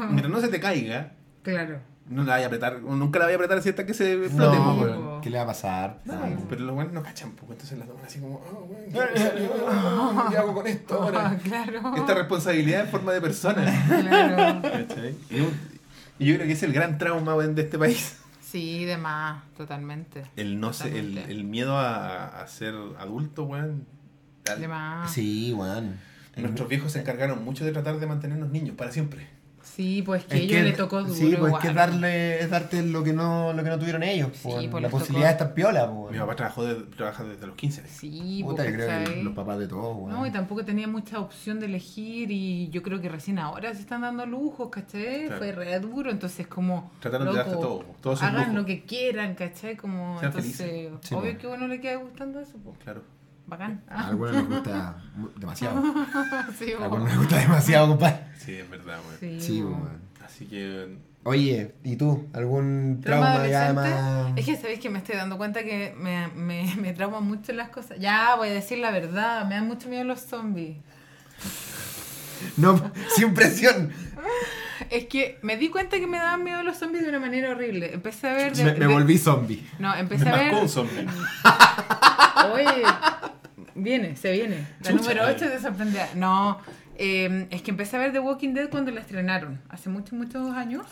Mientras 0.10 0.30
no 0.32 0.40
se 0.42 0.48
te 0.50 0.60
caiga, 0.60 1.14
Claro. 1.44 1.80
no 2.08 2.24
la 2.24 2.34
vaya 2.34 2.46
a 2.46 2.48
apretar. 2.48 2.82
Nunca 2.82 3.20
la 3.20 3.26
voy 3.26 3.34
a 3.34 3.36
apretar 3.36 3.58
así 3.60 3.70
hasta 3.70 3.86
que 3.86 3.94
se 3.94 4.14
explote, 4.26 4.58
No, 4.58 4.64
po. 4.76 4.82
weón. 4.82 5.22
¿qué 5.22 5.30
le 5.30 5.38
va 5.38 5.44
a 5.44 5.48
pasar? 5.48 6.00
No, 6.06 6.14
Ah, 6.14 6.30
pero 6.50 6.62
los 6.66 6.74
buenos 6.76 6.94
no 6.94 7.04
cachan, 7.04 7.32
pues 7.32 7.52
entonces 7.52 7.78
la 7.80 7.86
toman 7.86 8.06
así 8.06 8.20
como, 8.20 8.36
oh, 8.36 8.68
¿qué 10.30 10.38
hago 10.38 10.54
con 10.54 10.68
esto 10.68 11.02
ahora? 11.04 11.38
claro. 11.44 11.96
Esta 11.96 12.14
responsabilidad 12.16 12.82
en 12.82 12.88
forma 12.88 13.12
de 13.14 13.22
persona. 13.22 13.86
Claro. 13.88 14.62
¿Cachai? 14.62 15.16
Y, 15.30 15.36
y 16.18 16.26
yo 16.28 16.36
creo 16.36 16.48
que 16.48 16.54
es 16.54 16.64
el 16.64 16.74
gran 16.74 16.98
trauma 16.98 17.36
de 17.36 17.62
este 17.62 17.78
país. 17.78 18.18
Sí, 18.56 18.86
de 18.86 18.96
más, 18.96 19.44
totalmente. 19.58 20.24
El 20.38 20.62
no 20.62 20.72
sé, 20.72 20.88
el, 20.88 21.08
Totalmente. 21.10 21.32
el 21.34 21.44
miedo 21.44 21.78
a, 21.78 22.42
a 22.42 22.48
ser 22.48 22.74
adulto, 22.98 23.44
weón. 23.44 23.86
De 24.58 24.68
más. 24.70 25.12
Sí, 25.12 25.52
weón. 25.52 26.00
Nuestros 26.38 26.70
viejos 26.70 26.94
se 26.94 27.02
encargaron 27.02 27.44
mucho 27.44 27.66
de 27.66 27.74
tratar 27.74 28.00
de 28.00 28.08
mantenernos 28.08 28.52
niños 28.52 28.78
para 28.78 28.94
siempre. 28.94 29.28
Sí, 29.66 30.02
pues 30.04 30.24
que 30.26 30.36
a 30.36 30.38
Es 30.38 30.44
ellos 30.44 30.62
le 30.64 30.72
tocó 30.74 31.02
duro. 31.02 31.14
Sí, 31.14 31.36
pues 31.38 31.54
es 31.54 31.60
que 31.60 31.74
darle, 31.74 32.40
es 32.40 32.50
darte 32.50 32.82
lo 32.84 33.04
que 33.04 33.12
no, 33.12 33.52
lo 33.52 33.64
que 33.64 33.70
no 33.70 33.78
tuvieron 33.80 34.04
ellos. 34.04 34.30
Sí, 34.34 34.44
po, 34.48 34.54
pues 34.56 34.72
la 34.74 34.80
les 34.82 34.92
posibilidad 34.92 35.28
de 35.28 35.32
estar 35.34 35.54
piola, 35.54 35.88
po, 35.88 36.10
Mi 36.12 36.18
papá 36.18 36.36
trabajó 36.36 36.64
de- 36.66 36.76
trabaja 36.96 37.24
desde 37.26 37.46
los 37.48 37.56
15. 37.56 37.86
Sí, 37.88 38.42
Puta, 38.44 38.64
pues, 38.64 38.70
yo 38.70 38.76
creo 38.86 39.04
que 39.04 39.24
los 39.24 39.34
papás 39.34 39.60
de 39.60 39.68
todos. 39.68 40.08
No, 40.10 40.26
y 40.26 40.32
tampoco 40.32 40.64
tenía 40.64 40.88
mucha 40.88 41.20
opción 41.20 41.60
de 41.60 41.66
elegir 41.66 42.32
y 42.32 42.70
yo 42.70 42.82
creo 42.84 43.02
que 43.02 43.10
recién 43.10 43.40
ahora 43.40 43.74
se 43.74 43.82
están 43.82 44.02
dando 44.02 44.26
lujos, 44.26 44.70
¿cachai? 44.70 45.26
Claro. 45.26 45.38
Fue 45.40 45.52
re 45.52 45.80
duro, 45.80 46.10
entonces 46.12 46.48
como... 46.48 46.92
Trataron 47.00 47.28
de 47.32 47.34
darte 47.36 47.52
todo, 47.54 47.84
todo 48.02 48.14
Hagan 48.22 48.36
lujo. 48.50 48.54
lo 48.60 48.66
que 48.66 48.84
quieran, 48.84 49.36
¿cachai? 49.36 49.76
Como, 49.76 50.20
Sean 50.20 50.32
entonces, 50.32 50.56
felices. 50.58 50.92
Sí, 51.02 51.16
obvio 51.16 51.34
po. 51.34 51.38
que 51.40 51.48
a 51.48 51.50
uno 51.50 51.68
le 51.68 51.82
queda 51.82 51.96
gustando 51.98 52.40
eso, 52.40 52.58
pues, 52.64 52.78
Claro. 52.80 53.02
Bacán. 53.48 53.82
A 53.90 54.08
algunos 54.08 54.34
les 54.36 54.48
gusta 54.50 54.96
demasiado. 55.38 55.82
sí, 56.60 56.74
A 56.80 56.84
algunos 56.84 57.08
les 57.10 57.18
gusta 57.18 57.38
demasiado, 57.38 57.88
compadre. 57.90 58.20
Sí, 58.38 58.54
es 58.56 58.70
verdad, 58.70 59.00
weón. 59.22 59.40
Sí, 59.42 59.62
weón. 59.64 60.02
Así 60.26 60.46
que. 60.46 60.98
Oye, 61.24 61.74
¿y 61.84 61.96
tú? 61.96 62.28
¿Algún 62.34 63.02
¿Trauma 63.04 63.48
ya 63.48 63.74
más...? 63.74 64.34
Es 64.36 64.46
que 64.46 64.56
sabéis 64.58 64.80
que 64.80 64.92
me 64.92 65.00
estoy 65.00 65.16
dando 65.16 65.38
cuenta 65.38 65.64
que 65.64 65.96
me, 65.98 66.28
me, 66.28 66.72
me 66.76 66.94
trauman 66.94 67.24
mucho 67.24 67.52
las 67.54 67.70
cosas. 67.70 67.98
Ya, 68.00 68.36
voy 68.36 68.50
a 68.50 68.54
decir 68.54 68.78
la 68.78 68.92
verdad, 68.92 69.44
me 69.48 69.56
dan 69.56 69.66
mucho 69.68 69.90
miedo 69.90 70.04
los 70.04 70.20
zombies. 70.22 70.78
No, 72.58 72.80
sin 73.16 73.34
presión. 73.34 73.92
Es 74.92 75.06
que 75.06 75.40
me 75.42 75.58
di 75.58 75.70
cuenta 75.70 75.98
que 75.98 76.06
me 76.06 76.18
daban 76.20 76.44
miedo 76.44 76.62
los 76.62 76.78
zombies 76.78 77.04
de 77.04 77.10
una 77.10 77.20
manera 77.20 77.50
horrible. 77.50 77.92
Empecé 77.94 78.30
a 78.30 78.34
ver... 78.34 78.56
de- 78.56 78.64
Me, 78.64 78.74
me 78.74 78.80
de- 78.80 78.88
volví 78.94 79.18
zombie. 79.18 79.68
No, 79.80 79.94
Me 79.94 80.02
empecé 80.02 80.30
a 80.30 80.36
ver... 80.36 80.54
un 80.54 80.70
zombie. 80.70 81.08
Oye, 82.52 82.84
viene, 83.76 84.16
se 84.16 84.32
viene. 84.32 84.68
La 84.82 84.92
Chucha. 84.92 84.94
número 85.02 85.24
8 85.28 85.38
te 85.50 85.60
sorprenderá. 85.60 86.10
No, 86.16 86.60
eh, 86.98 87.48
es 87.50 87.62
que 87.62 87.72
empecé 87.72 87.96
a 87.98 88.00
ver 88.00 88.12
The 88.12 88.20
Walking 88.20 88.54
Dead 88.54 88.70
cuando 88.70 88.92
la 88.92 89.02
estrenaron, 89.02 89.62
hace 89.70 89.90
muchos, 89.90 90.14
muchos 90.14 90.52
años. 90.56 90.86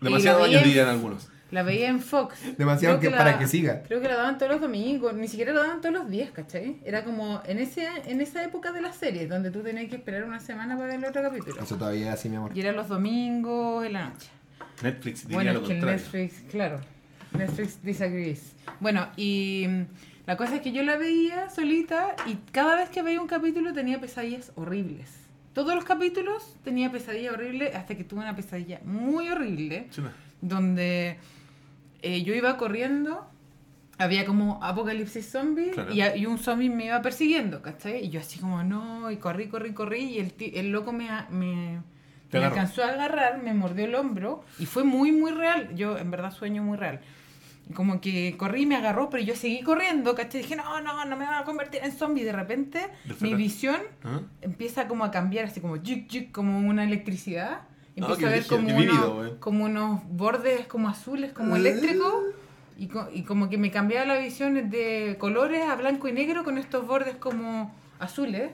Demasiado 0.00 0.40
Y 0.46 0.52
la 0.52 0.58
años 0.58 0.64
dirían 0.64 0.88
algunos. 0.88 1.28
La 1.50 1.62
veía 1.62 1.88
en 1.88 2.00
Fox. 2.00 2.36
Demasiado 2.58 2.98
Creo 2.98 3.10
que 3.10 3.16
la- 3.16 3.24
para 3.24 3.38
que 3.38 3.46
siga. 3.46 3.82
Creo 3.84 4.02
que 4.02 4.08
la 4.08 4.16
daban 4.16 4.36
todos 4.36 4.52
los 4.52 4.60
domingos, 4.60 5.14
ni 5.14 5.28
siquiera 5.28 5.52
la 5.54 5.62
daban 5.62 5.80
todos 5.80 5.94
los 5.94 6.10
días, 6.10 6.30
¿cachai? 6.30 6.76
Era 6.84 7.04
como 7.04 7.40
en 7.46 7.58
ese 7.58 7.88
en 8.04 8.20
esa 8.20 8.44
época 8.44 8.70
de 8.70 8.82
las 8.82 8.96
series, 8.96 9.30
donde 9.30 9.50
tú 9.50 9.62
tenías 9.62 9.88
que 9.88 9.96
esperar 9.96 10.24
una 10.24 10.40
semana 10.40 10.76
para 10.76 10.88
ver 10.88 10.98
el 10.98 11.04
otro 11.06 11.22
capítulo. 11.22 11.62
Eso 11.62 11.76
todavía 11.76 12.12
así, 12.12 12.28
mi 12.28 12.36
amor. 12.36 12.50
Y 12.54 12.60
eran 12.60 12.76
los 12.76 12.88
domingos 12.88 13.86
en 13.86 13.94
la 13.94 14.10
noche. 14.10 14.28
Netflix 14.82 15.22
diría 15.22 15.36
Bueno, 15.36 15.52
lo 15.54 15.60
es 15.60 15.66
que 15.68 15.72
contrario. 15.74 15.98
Netflix, 16.02 16.42
claro. 16.50 16.80
Netflix 17.32 17.82
disagrees. 17.82 18.52
Bueno, 18.80 19.08
y 19.16 19.66
la 20.28 20.36
cosa 20.36 20.54
es 20.56 20.60
que 20.60 20.70
yo 20.70 20.82
la 20.84 20.96
veía 20.96 21.50
solita 21.50 22.14
y 22.26 22.36
cada 22.52 22.76
vez 22.76 22.88
que 22.90 23.02
veía 23.02 23.20
un 23.20 23.26
capítulo 23.26 23.72
tenía 23.72 23.98
pesadillas 24.00 24.52
horribles. 24.54 25.10
Todos 25.54 25.74
los 25.74 25.84
capítulos 25.84 26.54
tenía 26.62 26.92
pesadillas 26.92 27.32
horribles 27.34 27.74
hasta 27.74 27.96
que 27.96 28.04
tuve 28.04 28.20
una 28.20 28.36
pesadilla 28.36 28.78
muy 28.84 29.28
horrible 29.28 29.88
donde 30.40 31.16
eh, 32.02 32.22
yo 32.22 32.34
iba 32.34 32.56
corriendo, 32.56 33.26
había 33.98 34.24
como 34.24 34.62
apocalipsis 34.62 35.28
zombie 35.28 35.70
Claro. 35.72 35.92
y, 35.92 36.00
a- 36.02 36.14
y 36.16 36.26
un 36.26 36.38
zombie 36.38 36.70
me 36.70 36.84
iba 36.86 37.02
persiguiendo, 37.02 37.60
¿cachai? 37.62 38.04
Y 38.04 38.10
yo 38.10 38.20
así 38.20 38.38
como 38.38 38.62
no, 38.62 39.10
y 39.10 39.16
corrí, 39.16 39.48
corrí, 39.48 39.72
corrí 39.72 40.00
y 40.04 40.18
el, 40.18 40.32
el 40.54 40.70
loco 40.70 40.92
me, 40.92 41.08
me, 41.30 41.80
me 42.32 42.44
alcanzó 42.44 42.84
a 42.84 42.88
agarrar, 42.90 43.42
me 43.42 43.54
mordió 43.54 43.86
el 43.86 43.94
hombro 43.96 44.44
y 44.60 44.66
fue 44.66 44.84
muy, 44.84 45.10
muy 45.10 45.32
real. 45.32 45.74
Yo 45.74 45.98
en 45.98 46.10
verdad 46.12 46.30
sueño 46.30 46.62
muy 46.62 46.76
real. 46.76 47.00
Como 47.74 48.00
que 48.00 48.34
corrí 48.38 48.62
y 48.62 48.66
me 48.66 48.76
agarró, 48.76 49.10
pero 49.10 49.22
yo 49.22 49.36
seguí 49.36 49.62
corriendo, 49.62 50.14
¿cachai? 50.14 50.40
Dije, 50.42 50.56
no, 50.56 50.80
no, 50.80 51.04
no 51.04 51.16
me 51.16 51.24
van 51.26 51.34
a 51.34 51.44
convertir 51.44 51.80
en 51.84 51.92
zombie. 51.92 52.24
De 52.24 52.32
repente, 52.32 52.78
mi 53.04 53.08
Despertar. 53.10 53.38
visión 53.38 53.76
¿Ah? 54.04 54.20
empieza 54.40 54.88
como 54.88 55.04
a 55.04 55.10
cambiar, 55.10 55.44
así 55.46 55.60
como 55.60 55.76
yik, 55.76 56.08
yik, 56.08 56.32
como 56.32 56.58
una 56.66 56.84
electricidad. 56.84 57.62
Empiezo 57.94 58.24
Ah, 58.24 58.28
a 58.28 58.30
ver 58.30 58.44
brígido, 58.44 58.56
como, 58.56 58.68
qué 58.68 58.74
unos, 58.90 59.14
güey. 59.14 59.38
como 59.40 59.64
unos 59.66 60.00
bordes 60.08 60.66
como 60.66 60.88
azules, 60.88 61.32
como 61.32 61.56
eléctricos. 61.56 62.14
Y, 62.78 62.86
co- 62.86 63.08
y 63.12 63.22
como 63.24 63.48
que 63.50 63.58
me 63.58 63.70
cambiaba 63.72 64.06
la 64.06 64.18
visión 64.18 64.70
de 64.70 65.16
colores 65.18 65.68
a 65.68 65.74
blanco 65.74 66.06
y 66.08 66.12
negro 66.12 66.44
con 66.44 66.58
estos 66.58 66.86
bordes 66.86 67.16
como 67.16 67.74
azules. 67.98 68.52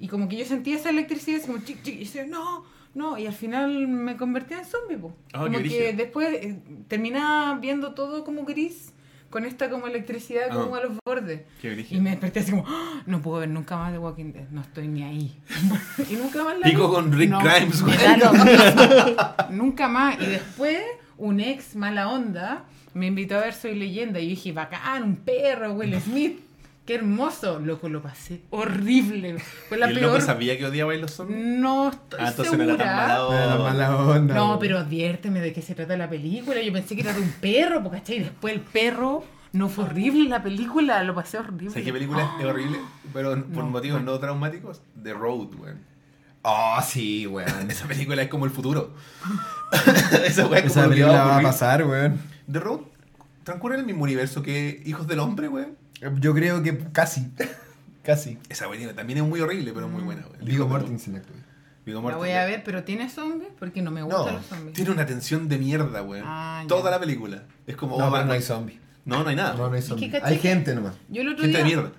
Y 0.00 0.08
como 0.08 0.28
que 0.28 0.36
yo 0.38 0.44
sentía 0.44 0.76
esa 0.76 0.90
electricidad, 0.90 1.38
así 1.38 1.46
como 1.46 1.62
chic, 1.62 1.82
chic, 1.82 1.94
y 1.94 1.98
decía, 2.00 2.24
no, 2.26 2.64
no. 2.96 3.16
Y 3.18 3.26
al 3.26 3.32
final 3.34 3.86
me 3.86 4.16
convertía 4.16 4.58
en 4.58 4.64
zombie, 4.64 4.96
po. 4.96 5.14
Ah, 5.32 5.44
como 5.44 5.58
que 5.62 5.92
después 5.96 6.28
eh, 6.32 6.58
terminaba 6.88 7.58
viendo 7.58 7.94
todo 7.94 8.24
como 8.24 8.44
gris, 8.44 8.92
con 9.30 9.44
esta 9.44 9.68
como 9.70 9.86
electricidad 9.86 10.48
como 10.50 10.74
Ah. 10.74 10.78
a 10.78 10.82
los 10.84 10.92
bordes. 11.04 11.42
Qué 11.60 11.86
Y 11.90 12.00
me 12.00 12.10
desperté 12.10 12.40
así 12.40 12.50
como, 12.52 12.64
"Ah, 12.66 13.02
no 13.06 13.20
puedo 13.20 13.40
ver 13.40 13.48
nunca 13.50 13.76
más 13.76 13.92
The 13.92 13.98
Walking 13.98 14.32
Dead, 14.32 14.48
no 14.50 14.60
estoy 14.62 14.88
ni 14.88 15.02
ahí. 15.02 15.36
y 16.10 16.14
nunca 16.14 16.42
más 16.44 16.58
la 16.58 16.66
Pico 16.66 16.88
vi. 16.88 16.94
con 16.94 17.12
Rick 17.12 17.30
No, 17.30 17.40
Grimes, 17.40 17.82
me 17.82 17.96
güey. 17.96 18.16
mismo. 18.16 18.32
nunca 19.50 19.88
más. 19.88 20.20
Y 20.20 20.26
después, 20.26 20.80
un 21.18 21.40
ex 21.40 21.74
mala 21.76 22.08
onda 22.10 22.64
me 22.94 23.06
invitó 23.08 23.36
a 23.36 23.40
ver 23.40 23.52
Soy 23.54 23.74
Leyenda. 23.74 24.20
Y 24.20 24.24
yo 24.24 24.30
dije, 24.30 24.52
bacán, 24.52 25.02
un 25.02 25.16
perro, 25.16 25.72
Will 25.72 26.00
Smith. 26.00 26.40
Qué 26.86 26.94
hermoso. 26.94 27.58
Loco, 27.58 27.88
lo 27.88 28.00
pasé 28.00 28.42
horrible. 28.50 29.38
Fue 29.68 29.76
la 29.76 29.86
¿Y 29.86 29.94
el 29.94 29.98
peor. 29.98 30.12
loco 30.12 30.24
sabía 30.24 30.56
que 30.56 30.66
odiaba 30.66 30.92
a 30.92 30.96
los 30.96 31.10
zombies? 31.10 31.38
No 31.38 31.88
estoy 31.90 32.20
Ah, 32.22 32.28
entonces 32.28 32.56
no 32.58 32.64
segura. 32.64 32.74
era 32.74 32.84
tan 32.84 32.96
mala 32.96 33.14
Era 33.44 33.54
onda. 33.56 33.58
mala 33.70 33.96
onda. 33.96 34.34
No, 34.34 34.46
weón. 34.48 34.58
pero 34.60 34.78
adviérteme 34.78 35.40
de 35.40 35.52
qué 35.52 35.62
se 35.62 35.74
trata 35.74 35.96
la 35.96 36.08
película. 36.08 36.62
Yo 36.62 36.72
pensé 36.72 36.94
que 36.94 37.02
era 37.02 37.12
de 37.12 37.20
un 37.20 37.30
perro, 37.40 37.82
porque 37.82 37.98
¿cachai? 37.98 38.16
Y 38.16 38.20
después 38.20 38.54
el 38.54 38.60
perro 38.60 39.24
No, 39.52 39.68
fue 39.68 39.84
horrible 39.84 40.28
la 40.28 40.42
película, 40.42 41.02
lo 41.02 41.14
pasé 41.14 41.38
horrible. 41.38 41.70
¿Sabes 41.70 41.84
qué 41.84 41.92
película 41.92 42.30
es 42.38 42.44
horrible? 42.44 42.78
Pero 43.12 43.30
por 43.46 43.64
No. 43.64 43.70
motivos 43.70 44.02
no 44.02 44.18
traumáticos. 44.18 44.82
The 45.02 45.12
Road, 45.14 45.54
weón. 45.58 45.78
Oh, 46.42 46.78
sí, 46.86 47.26
weón. 47.26 47.68
Esa 47.70 47.86
película 47.88 48.22
es 48.22 48.28
como 48.28 48.44
el 48.44 48.50
futuro. 48.52 48.94
Esa 49.72 49.90
es 50.22 50.38
Esa 50.38 50.42
como 50.44 50.54
que 50.54 50.88
película 50.90 51.24
va 51.24 51.38
a 51.38 51.42
pasar, 51.42 51.84
weón. 51.84 52.20
The 52.50 52.60
Road 52.60 52.80
transcurre 53.44 53.74
en 53.74 53.80
el 53.80 53.86
mismo 53.86 54.04
universo 54.04 54.42
que 54.42 54.82
Hijos 54.84 55.06
del 55.08 55.18
Hombre, 55.20 55.48
weón. 55.48 55.76
Yo 56.00 56.34
creo 56.34 56.62
que 56.62 56.78
casi. 56.92 57.30
casi. 58.02 58.38
Esa 58.48 58.68
película 58.68 58.94
también 58.94 59.18
es 59.18 59.24
muy 59.24 59.40
horrible, 59.40 59.72
pero 59.72 59.88
muy 59.88 60.02
buena, 60.02 60.26
weón. 60.26 60.44
Vigo 60.44 60.68
Mortensen 60.68 61.16
actúa. 61.16 61.36
Viggo 61.84 62.08
La 62.10 62.16
voy 62.16 62.30
a 62.30 62.44
ver, 62.44 62.62
pero 62.64 62.82
¿tiene 62.84 63.08
zombies? 63.08 63.50
Porque 63.58 63.80
no 63.80 63.90
me 63.90 64.02
gustan 64.02 64.26
No, 64.26 64.32
los 64.32 64.46
zombies. 64.46 64.74
Tiene 64.74 64.90
una 64.90 65.06
tensión 65.06 65.48
de 65.48 65.58
mierda, 65.58 66.02
weón. 66.02 66.24
Ah, 66.26 66.60
ya. 66.62 66.68
Toda 66.68 66.90
la 66.90 66.98
película. 66.98 67.44
Es 67.66 67.76
como. 67.76 67.98
No, 67.98 68.08
oh, 68.08 68.12
pero 68.12 68.24
no 68.24 68.32
hay 68.32 68.42
zombies. 68.42 68.78
no, 69.04 69.22
no 69.22 69.28
hay 69.28 69.36
nada. 69.36 69.54
No, 69.54 69.68
no 69.68 69.74
hay 69.74 69.82
zombies. 69.82 70.14
Hay 70.22 70.38
gente 70.38 70.74
nomás. 70.74 70.94
Yo 71.08 71.22
el 71.22 71.28
otro 71.28 71.42
Gente 71.44 71.58
de 71.58 71.64
mierda. 71.64 71.92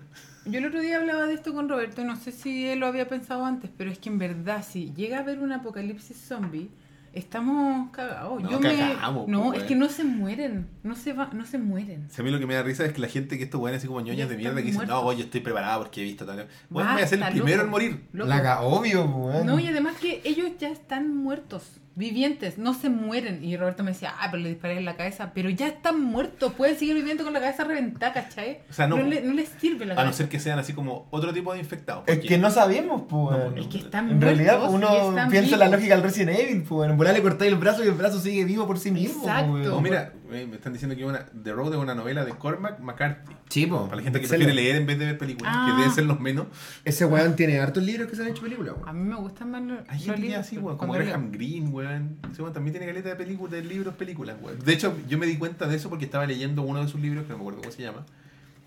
yo 0.45 0.60
el 0.60 0.65
otro 0.65 0.82
día 0.82 0.98
hablaba 0.98 1.26
de 1.26 1.34
esto 1.34 1.53
con 1.53 1.69
Roberto, 1.69 2.03
no 2.03 2.15
sé 2.18 2.32
si 2.34 2.68
él 2.68 2.80
lo 2.80 2.88
había 2.88 3.07
pensado 3.07 3.45
antes, 3.45 3.72
pero 3.78 3.90
es 3.90 3.98
que 3.98 4.10
en 4.10 4.19
verdad 4.19 4.65
si 4.69 4.94
llega 4.94 5.18
a 5.18 5.22
haber 5.22 5.40
un 5.40 5.53
apocalipsis 5.53 6.18
zombie, 6.18 6.69
estamos 7.14 7.90
cagados. 7.92 8.42
No, 8.42 8.50
Yo 8.52 8.60
me- 8.60 8.76
cagamos, 8.76 9.28
no, 9.28 9.46
pues, 9.46 9.62
es 9.62 9.68
que 9.68 9.76
no 9.76 9.90
se 9.90 10.04
mueren, 10.04 10.68
no 10.84 10.96
se 10.96 11.14
va, 11.14 11.30
no 11.34 11.46
se 11.46 11.58
mueren. 11.58 12.08
Si 12.10 12.22
a 12.22 12.24
mí 12.24 12.32
lo 12.32 12.40
que 12.40 12.46
me 12.46 12.54
da 12.56 12.64
risa 12.64 12.86
es 12.86 12.94
que 12.94 13.02
la 13.02 13.08
gente 13.08 13.38
que 13.38 13.44
estos 13.46 13.60
weones 13.62 13.80
así 13.80 13.88
como 13.88 14.02
ñoñas 14.02 14.30
de 14.30 14.38
mierda 14.38 14.58
que 14.58 14.68
dicen, 14.68 14.88
no, 14.88 15.04
muertos. 15.04 15.18
yo 15.20 15.26
estoy 15.26 15.42
preparado 15.42 15.80
porque 15.84 16.02
he 16.02 16.04
visto 16.04 16.26
tal. 16.26 16.48
Bueno, 16.70 16.94
voy 16.94 17.02
a 17.02 17.08
ser 17.08 17.22
el 17.22 17.30
primero 17.32 17.58
loco. 17.58 17.66
en 17.66 17.70
morir. 17.72 18.08
Loco. 18.14 18.30
La 18.30 18.62
obvio, 18.62 19.06
weón. 19.06 19.46
No, 19.46 19.60
y 19.60 19.68
además 19.68 19.96
que 20.00 20.22
ellos 20.24 20.52
ya 20.60 20.70
están 20.70 21.16
muertos, 21.16 21.64
vivientes, 21.98 22.57
no 22.57 22.74
se 22.74 22.90
mueren. 22.90 23.44
Y 23.44 23.57
Roberto 23.57 23.84
me 23.84 23.91
decía, 23.91 24.14
ah, 24.19 24.28
pero 24.32 24.44
le 24.44 24.49
disparé 24.49 24.78
en 24.78 24.86
la 24.86 24.95
cabeza, 24.95 25.32
pero 25.34 25.49
ya 25.49 25.68
están 25.68 26.02
muertos, 26.02 26.53
pueden 26.53 26.78
seguir 26.78 26.95
viviendo 26.95 27.24
con 27.24 27.34
la 27.34 27.40
cabeza 27.40 27.64
reventada, 27.64 28.14
¿cachai? 28.14 28.60
O 28.69 28.74
sea, 28.74 28.88
no. 28.88 28.98
le- 28.98 29.22
no 29.22 29.34
les 29.34 29.49
sirve 29.49 29.86
la 29.86 29.94
A 29.94 29.95
no 29.95 30.02
cabeza. 30.03 30.18
ser 30.18 30.30
que 30.30 30.40
sean 30.40 30.60
así 30.60 30.74
como 30.74 31.07
otro 31.10 31.34
tipo 31.34 31.52
de 31.53 31.60
infectados. 31.60 32.03
Es 32.07 32.19
que 32.19 32.38
no 32.38 32.49
sabemos, 32.52 33.03
pues. 33.10 33.38
No. 33.38 33.61
Es 33.61 33.68
que 33.68 33.80
están 33.80 34.10
En 34.11 34.22
realidad, 34.22 34.60
muertos 34.69 34.76
uno 34.76 35.30
piensa 35.30 35.56
en 35.56 35.60
la 35.60 35.68
lógica 35.69 35.95
del 35.95 36.03
Resident 36.03 36.40
Evil, 36.40 36.64
pues. 36.64 36.90
En 36.90 36.98
volar 36.98 37.14
le 37.14 37.22
cortáis 37.22 37.52
el 37.52 37.57
brazo 37.57 37.84
y 37.84 37.88
el 37.88 37.94
brazo 37.95 38.19
sigue 38.19 38.45
vivo 38.45 38.68
por 38.68 38.78
sí 38.80 38.91
mismo. 38.91 39.24
Exacto. 39.24 39.76
Oh, 39.78 39.82
mira, 39.82 40.14
me 40.30 40.56
están 40.56 40.74
diciendo 40.74 40.95
que 40.95 41.06
una, 41.06 41.26
The 41.26 41.54
Road 41.54 41.74
es 41.74 41.80
una 41.80 41.95
novela 41.95 42.26
de 42.26 42.32
Cormac 42.34 42.80
McCarthy. 42.80 43.34
Sí, 43.49 43.66
po. 43.66 43.86
Para 43.86 43.98
la 43.98 44.02
gente 44.04 44.20
que 44.22 44.28
prefiere 44.28 44.54
leer 44.54 44.76
en 44.76 44.86
vez 44.86 44.99
de 44.99 45.06
ver 45.06 45.18
películas, 45.18 45.54
Ah. 45.56 45.66
que 45.70 45.78
deben 45.78 45.94
ser 45.94 46.06
los 46.06 46.20
menos. 46.20 46.48
Ese 46.84 47.06
weón 47.06 47.36
tiene 47.36 47.60
hartos 47.60 47.84
libros 47.84 48.10
que 48.10 48.16
se 48.16 48.22
han 48.24 48.28
hecho 48.30 48.41
películas, 48.41 48.76
A 48.78 48.84
weón. 48.91 49.04
mí 49.04 49.10
me 49.10 49.16
gustan 49.16 49.52
más 49.52 49.62
los, 49.64 49.80
Hay 49.88 49.98
los 49.98 50.06
gente 50.06 50.22
libros, 50.22 50.40
así, 50.40 50.58
weón, 50.58 50.78
como 50.78 50.94
Graham 50.94 51.32
Greene, 51.32 51.70
weón. 51.70 52.18
Ese 52.32 52.41
weón 52.41 52.54
también 52.54 52.74
tiene 52.74 52.86
caleta 52.88 53.10
de 53.10 53.16
películas, 53.16 53.52
de 53.54 53.64
libros, 53.64 53.94
películas, 53.95 54.36
weón. 54.41 54.60
De 54.60 54.74
hecho, 54.74 54.95
yo 55.08 55.18
me 55.18 55.26
di 55.26 55.38
cuenta 55.38 55.68
de 55.68 55.76
eso 55.76 55.90
porque 55.90 56.06
estaba 56.06 56.26
leyendo 56.26 56.62
uno 56.64 56.82
de 56.82 56.88
sus 56.90 56.99
libros, 56.99 57.24
que 57.26 57.30
no 57.32 57.38
me 57.38 57.41
acuerdo 57.41 57.60
cómo 57.62 57.72
se 57.72 57.82
llama. 57.84 58.06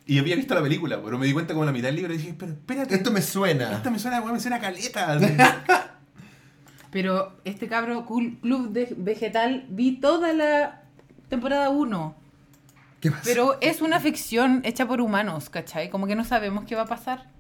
Y 0.07 0.19
había 0.19 0.35
visto 0.35 0.55
la 0.55 0.63
película, 0.63 1.01
pero 1.05 1.19
me 1.19 1.27
di 1.27 1.33
cuenta 1.33 1.53
como 1.55 1.63
a 1.63 1.67
la 1.67 1.73
mitad 1.73 1.89
del 1.89 1.97
libro 1.97 2.13
y 2.13 2.17
dije, 2.17 2.35
pero 2.37 2.53
espérate, 2.53 2.95
Esto 2.97 3.11
me 3.13 3.23
suena. 3.23 3.73
esta 3.77 3.91
me 3.91 3.99
suena, 3.99 4.21
weón, 4.21 4.33
me 4.35 4.41
suena 4.41 4.57
a 4.57 4.61
caleta. 4.61 5.19
Pero 6.91 7.37
este 7.45 7.69
cabro 7.69 8.05
Club 8.05 8.73
de 8.73 8.93
Vegetal 8.99 9.65
vi 9.69 10.01
toda 10.01 10.33
la 10.33 10.80
temporada 11.31 11.71
1. 11.71 12.15
¿Qué 13.01 13.11
pasa? 13.11 13.23
Pero 13.25 13.57
es 13.63 13.81
una 13.81 13.99
ficción 14.01 14.61
hecha 14.65 14.87
por 14.87 15.01
humanos, 15.01 15.49
¿cachai? 15.49 15.89
Como 15.89 16.07
que 16.07 16.15
no 16.17 16.25
sabemos 16.25 16.65
qué 16.67 16.75
va 16.77 16.83
a 16.83 16.87
pasar. 16.87 17.31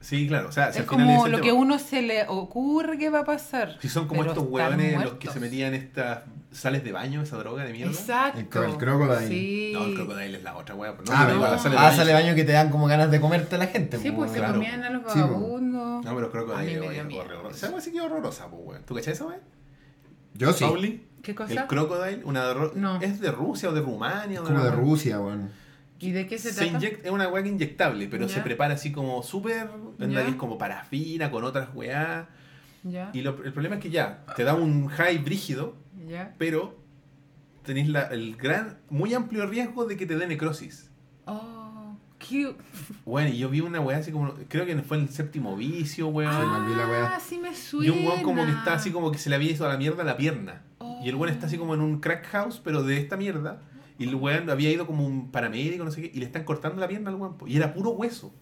sí, 0.00 0.26
claro, 0.26 0.48
o 0.48 0.52
sea, 0.52 0.72
si 0.72 0.78
es 0.80 0.88
al 0.88 0.90
final 0.90 1.06
como 1.06 1.26
lo 1.28 1.36
tema. 1.36 1.44
que 1.44 1.52
uno 1.52 1.78
se 1.78 2.02
le 2.02 2.26
ocurre 2.26 2.98
que 2.98 3.08
va 3.10 3.20
a 3.20 3.24
pasar. 3.24 3.76
Si 3.80 3.88
son 3.88 4.08
como 4.08 4.24
estos 4.24 4.44
weones 4.48 5.00
los 5.04 5.14
que 5.14 5.28
se 5.30 5.38
metían 5.38 5.74
estas 5.74 6.20
sales 6.50 6.82
de 6.82 6.90
baño, 6.92 7.22
esa 7.22 7.36
droga 7.36 7.64
de 7.64 7.72
mierda. 7.72 7.92
Exacto. 7.92 8.40
El 8.40 8.48
cro- 8.50 8.64
el 8.72 8.76
crocodile. 8.78 9.28
Sí. 9.28 9.70
No, 9.74 9.84
el 9.84 9.94
crocodile 9.94 10.38
es 10.38 10.42
la 10.42 10.56
otra 10.56 10.74
pero 10.76 10.92
Ah, 11.10 11.20
No, 11.20 11.24
pero 11.26 11.34
igual, 11.36 11.50
la 11.52 11.58
sal 11.58 11.70
de 11.72 11.78
ah, 11.78 11.82
baño. 11.82 11.96
sale 11.96 12.12
baño 12.14 12.34
que 12.34 12.44
te 12.44 12.52
dan 12.52 12.70
como 12.70 12.86
ganas 12.86 13.10
de 13.10 13.20
comerte 13.20 13.54
a 13.54 13.58
la 13.58 13.66
gente. 13.66 13.98
Sí, 13.98 14.10
po, 14.10 14.16
pues 14.18 14.32
se 14.32 14.40
weón. 14.40 14.52
claro. 14.52 14.54
comían 14.54 14.82
a 14.82 14.90
los 14.90 15.12
Sí, 15.12 15.18
po. 15.20 15.26
vagabundos. 15.26 16.04
No, 16.04 16.14
pero 16.16 16.30
crocodile 16.30 16.80
weón, 16.80 17.10
es 17.12 17.16
horrorosa. 17.18 17.56
Esa 17.56 17.70
weá 17.70 17.80
sí 17.80 17.92
que 17.92 17.98
es 17.98 18.02
horrorosa, 18.04 18.48
pues, 18.48 18.62
weón. 18.64 18.82
¿Tú 18.84 18.94
cachai 18.94 19.12
esa 19.12 19.26
weá? 19.26 19.38
Yo 20.34 20.52
sí. 20.52 20.64
Pauli, 20.64 21.06
¿Qué 21.28 21.34
cosa? 21.34 21.52
el 21.52 21.66
crocodile, 21.66 22.24
una 22.24 22.48
de 22.48 22.70
No. 22.76 22.98
¿es 23.02 23.20
de 23.20 23.30
Rusia 23.30 23.68
o 23.68 23.72
de 23.74 23.82
Rumania? 23.82 24.40
o 24.40 24.44
Como 24.44 24.64
de 24.64 24.70
Rusia, 24.70 25.20
weón. 25.20 25.50
¿Y 26.00 26.12
de 26.12 26.26
qué 26.26 26.38
se, 26.38 26.52
Se 26.52 26.60
trata? 26.62 26.72
inyecta, 26.78 27.06
es 27.08 27.12
una 27.12 27.28
weá 27.28 27.46
inyectable, 27.46 28.08
pero 28.08 28.26
Ya. 28.26 28.34
se 28.36 28.40
prepara 28.40 28.72
así 28.74 28.92
como 28.92 29.22
súper, 29.22 29.68
que 29.98 30.28
es 30.28 30.34
como 30.36 30.56
parafina, 30.56 31.30
con 31.30 31.44
otras 31.44 31.68
weá. 31.74 32.28
Ya, 32.82 33.10
Y 33.12 33.20
lo- 33.20 33.44
el 33.44 33.52
problema 33.52 33.74
es 33.76 33.82
que 33.82 33.90
ya, 33.90 34.24
te 34.36 34.44
da 34.44 34.54
un 34.54 34.86
high 34.88 35.18
brígido, 35.18 35.76
ya. 36.08 36.34
pero 36.38 36.78
tenéis 37.62 37.88
la- 37.90 38.06
el 38.06 38.34
gran, 38.36 38.78
muy 38.88 39.12
amplio 39.12 39.44
riesgo 39.44 39.84
de 39.84 39.98
que 39.98 40.06
te 40.06 40.16
dé 40.16 40.26
necrosis. 40.26 40.90
Oh, 41.26 41.94
qué... 42.18 42.56
Bueno, 43.04 43.28
y 43.28 43.36
yo 43.36 43.50
vi 43.50 43.60
una 43.60 43.80
weá 43.80 43.98
así 43.98 44.12
como, 44.12 44.32
creo 44.48 44.64
que 44.64 44.74
fue 44.78 44.96
el 44.96 45.10
séptimo 45.10 45.56
vicio, 45.56 46.08
weón. 46.08 46.32
Ah, 46.32 47.10
la 47.12 47.20
sí 47.20 47.36
me 47.36 47.54
suena. 47.54 47.86
Y 47.86 47.90
un 47.90 48.06
weón 48.06 48.22
como 48.22 48.46
que 48.46 48.52
está 48.52 48.72
así 48.72 48.90
como 48.92 49.10
que 49.12 49.18
se 49.18 49.28
le 49.28 49.36
había 49.36 49.50
ido 49.50 49.66
a 49.66 49.68
la 49.68 49.76
mierda 49.76 50.04
la 50.04 50.16
pierna. 50.16 50.62
Y 51.02 51.08
el 51.08 51.14
weón 51.16 51.32
está 51.32 51.46
así 51.46 51.56
como 51.58 51.74
en 51.74 51.80
un 51.80 52.00
crack 52.00 52.26
house, 52.26 52.60
pero 52.62 52.82
de 52.82 52.98
esta 52.98 53.16
mierda. 53.16 53.60
Y 53.98 54.04
el 54.04 54.14
weón 54.14 54.48
había 54.50 54.70
ido 54.70 54.86
como 54.86 55.04
un 55.06 55.30
paramédico, 55.30 55.84
no 55.84 55.90
sé 55.90 56.02
qué, 56.02 56.10
y 56.14 56.18
le 56.20 56.26
están 56.26 56.44
cortando 56.44 56.80
la 56.80 56.88
pierna 56.88 57.10
al 57.10 57.16
weón. 57.16 57.36
Y 57.46 57.56
era 57.56 57.74
puro 57.74 57.90
hueso. 57.90 58.32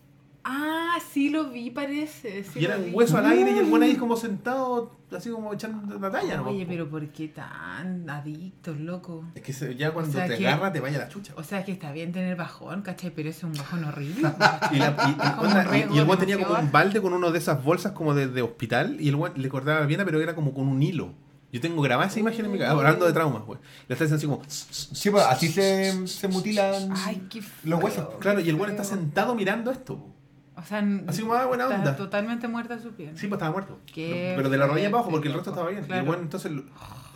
Ah, 0.49 0.99
sí 1.13 1.29
lo 1.31 1.51
vi, 1.51 1.71
parece. 1.71 2.45
sí 2.45 2.61
y 2.61 2.65
era 2.67 2.77
un 2.77 2.85
vi. 2.85 2.91
hueso 2.93 3.19
al 3.19 3.27
aire 3.27 3.51
y 3.51 3.59
el 3.59 3.65
weón 3.65 3.83
ahí 3.83 3.97
como 3.97 4.17
sentado, 4.17 4.95
así 5.11 5.29
como 5.29 5.53
echando 5.53 5.99
la 5.99 6.09
talla. 6.11 6.37
nomás, 6.37 6.53
Oye, 6.53 6.65
pero 6.67 6.89
¿por 6.89 7.05
qué 7.09 7.27
tan 7.27 8.09
adictos, 8.09 8.79
loco? 8.79 9.25
Es 9.35 9.43
que 9.43 9.75
ya 9.75 9.91
cuando 9.93 10.11
O 10.11 10.15
sea 10.15 10.29
te 10.29 10.39
que- 10.39 10.47
agarra 10.47 10.73
te 10.73 10.79
vaya 10.79 10.99
la 10.99 11.09
chucha. 11.09 11.33
O 11.37 11.43
sea, 11.43 11.65
que 11.65 11.73
está 11.73 11.91
bien 11.91 12.13
tener 12.13 12.37
bajón, 12.37 12.83
¿cachai? 12.83 13.11
Pero 13.11 13.29
es 13.31 13.43
un 13.43 13.55
bajón 13.55 13.83
horrible. 13.85 14.29
Y, 14.73 14.77
la- 14.77 15.89
el 15.93 16.05
weón 16.05 16.19
tenía 16.19 16.39
como 16.39 16.61
un 16.61 16.71
balde 16.71 17.01
con 17.03 17.13
uno 17.13 17.33
de 17.33 17.39
esas 17.39 17.65
bolsas 17.65 17.91
como 17.93 18.15
de, 18.15 18.29
de 18.29 18.43
hospital 18.43 18.99
y 19.01 19.09
el 19.09 19.17
weón 19.17 19.33
le 19.37 19.49
cortaba 19.49 19.81
la 19.81 19.87
pierna, 19.89 20.05
pero 20.05 20.21
era 20.21 20.35
como 20.37 20.55
con 20.55 20.69
un 20.69 20.81
hilo. 20.83 21.13
Yo 21.53 21.61
tengo 21.61 21.81
grabada 21.81 22.09
esa 22.09 22.21
imagen 22.21 22.45
en 22.45 22.53
mi 22.53 22.59
cabeza, 22.59 22.77
hablando 22.77 23.07
de 23.07 23.13
traumas, 23.13 23.43
güey. 23.45 23.59
Le 23.89 23.95
está 23.95 24.05
diciendo 24.05 24.17
así 24.17 24.27
como. 24.27 24.43
Sí, 24.49 25.11
pues 25.11 25.25
así 25.25 25.49
se, 25.49 26.07
se 26.07 26.29
mutilan 26.29 26.93
Ay, 26.95 27.27
qué 27.31 27.41
los 27.65 27.83
huesos. 27.83 28.07
Claro, 28.21 28.41
y 28.41 28.49
el 28.49 28.57
weón 28.57 28.71
está 28.71 28.85
sentado 28.85 29.35
mirando 29.35 29.71
esto. 29.71 30.13
O 30.57 30.63
sea, 30.63 30.83
Así 31.07 31.21
como, 31.21 31.35
ah, 31.35 31.45
buena 31.47 31.65
está 31.65 31.77
onda. 31.77 31.97
totalmente 31.97 32.49
muerta 32.49 32.79
su 32.79 32.93
piel. 32.93 33.11
Sí, 33.17 33.27
pues 33.29 33.39
estaba 33.39 33.53
muerto. 33.53 33.79
Qué 33.93 34.33
Pero 34.37 34.49
de 34.49 34.57
la 34.57 34.67
rodilla 34.67 34.89
abajo, 34.89 35.11
porque 35.11 35.29
el 35.29 35.35
resto 35.35 35.51
estaba 35.51 35.69
bien. 35.69 35.87
Y 35.89 35.93
el 35.93 36.09
weón 36.09 36.23
entonces 36.23 36.51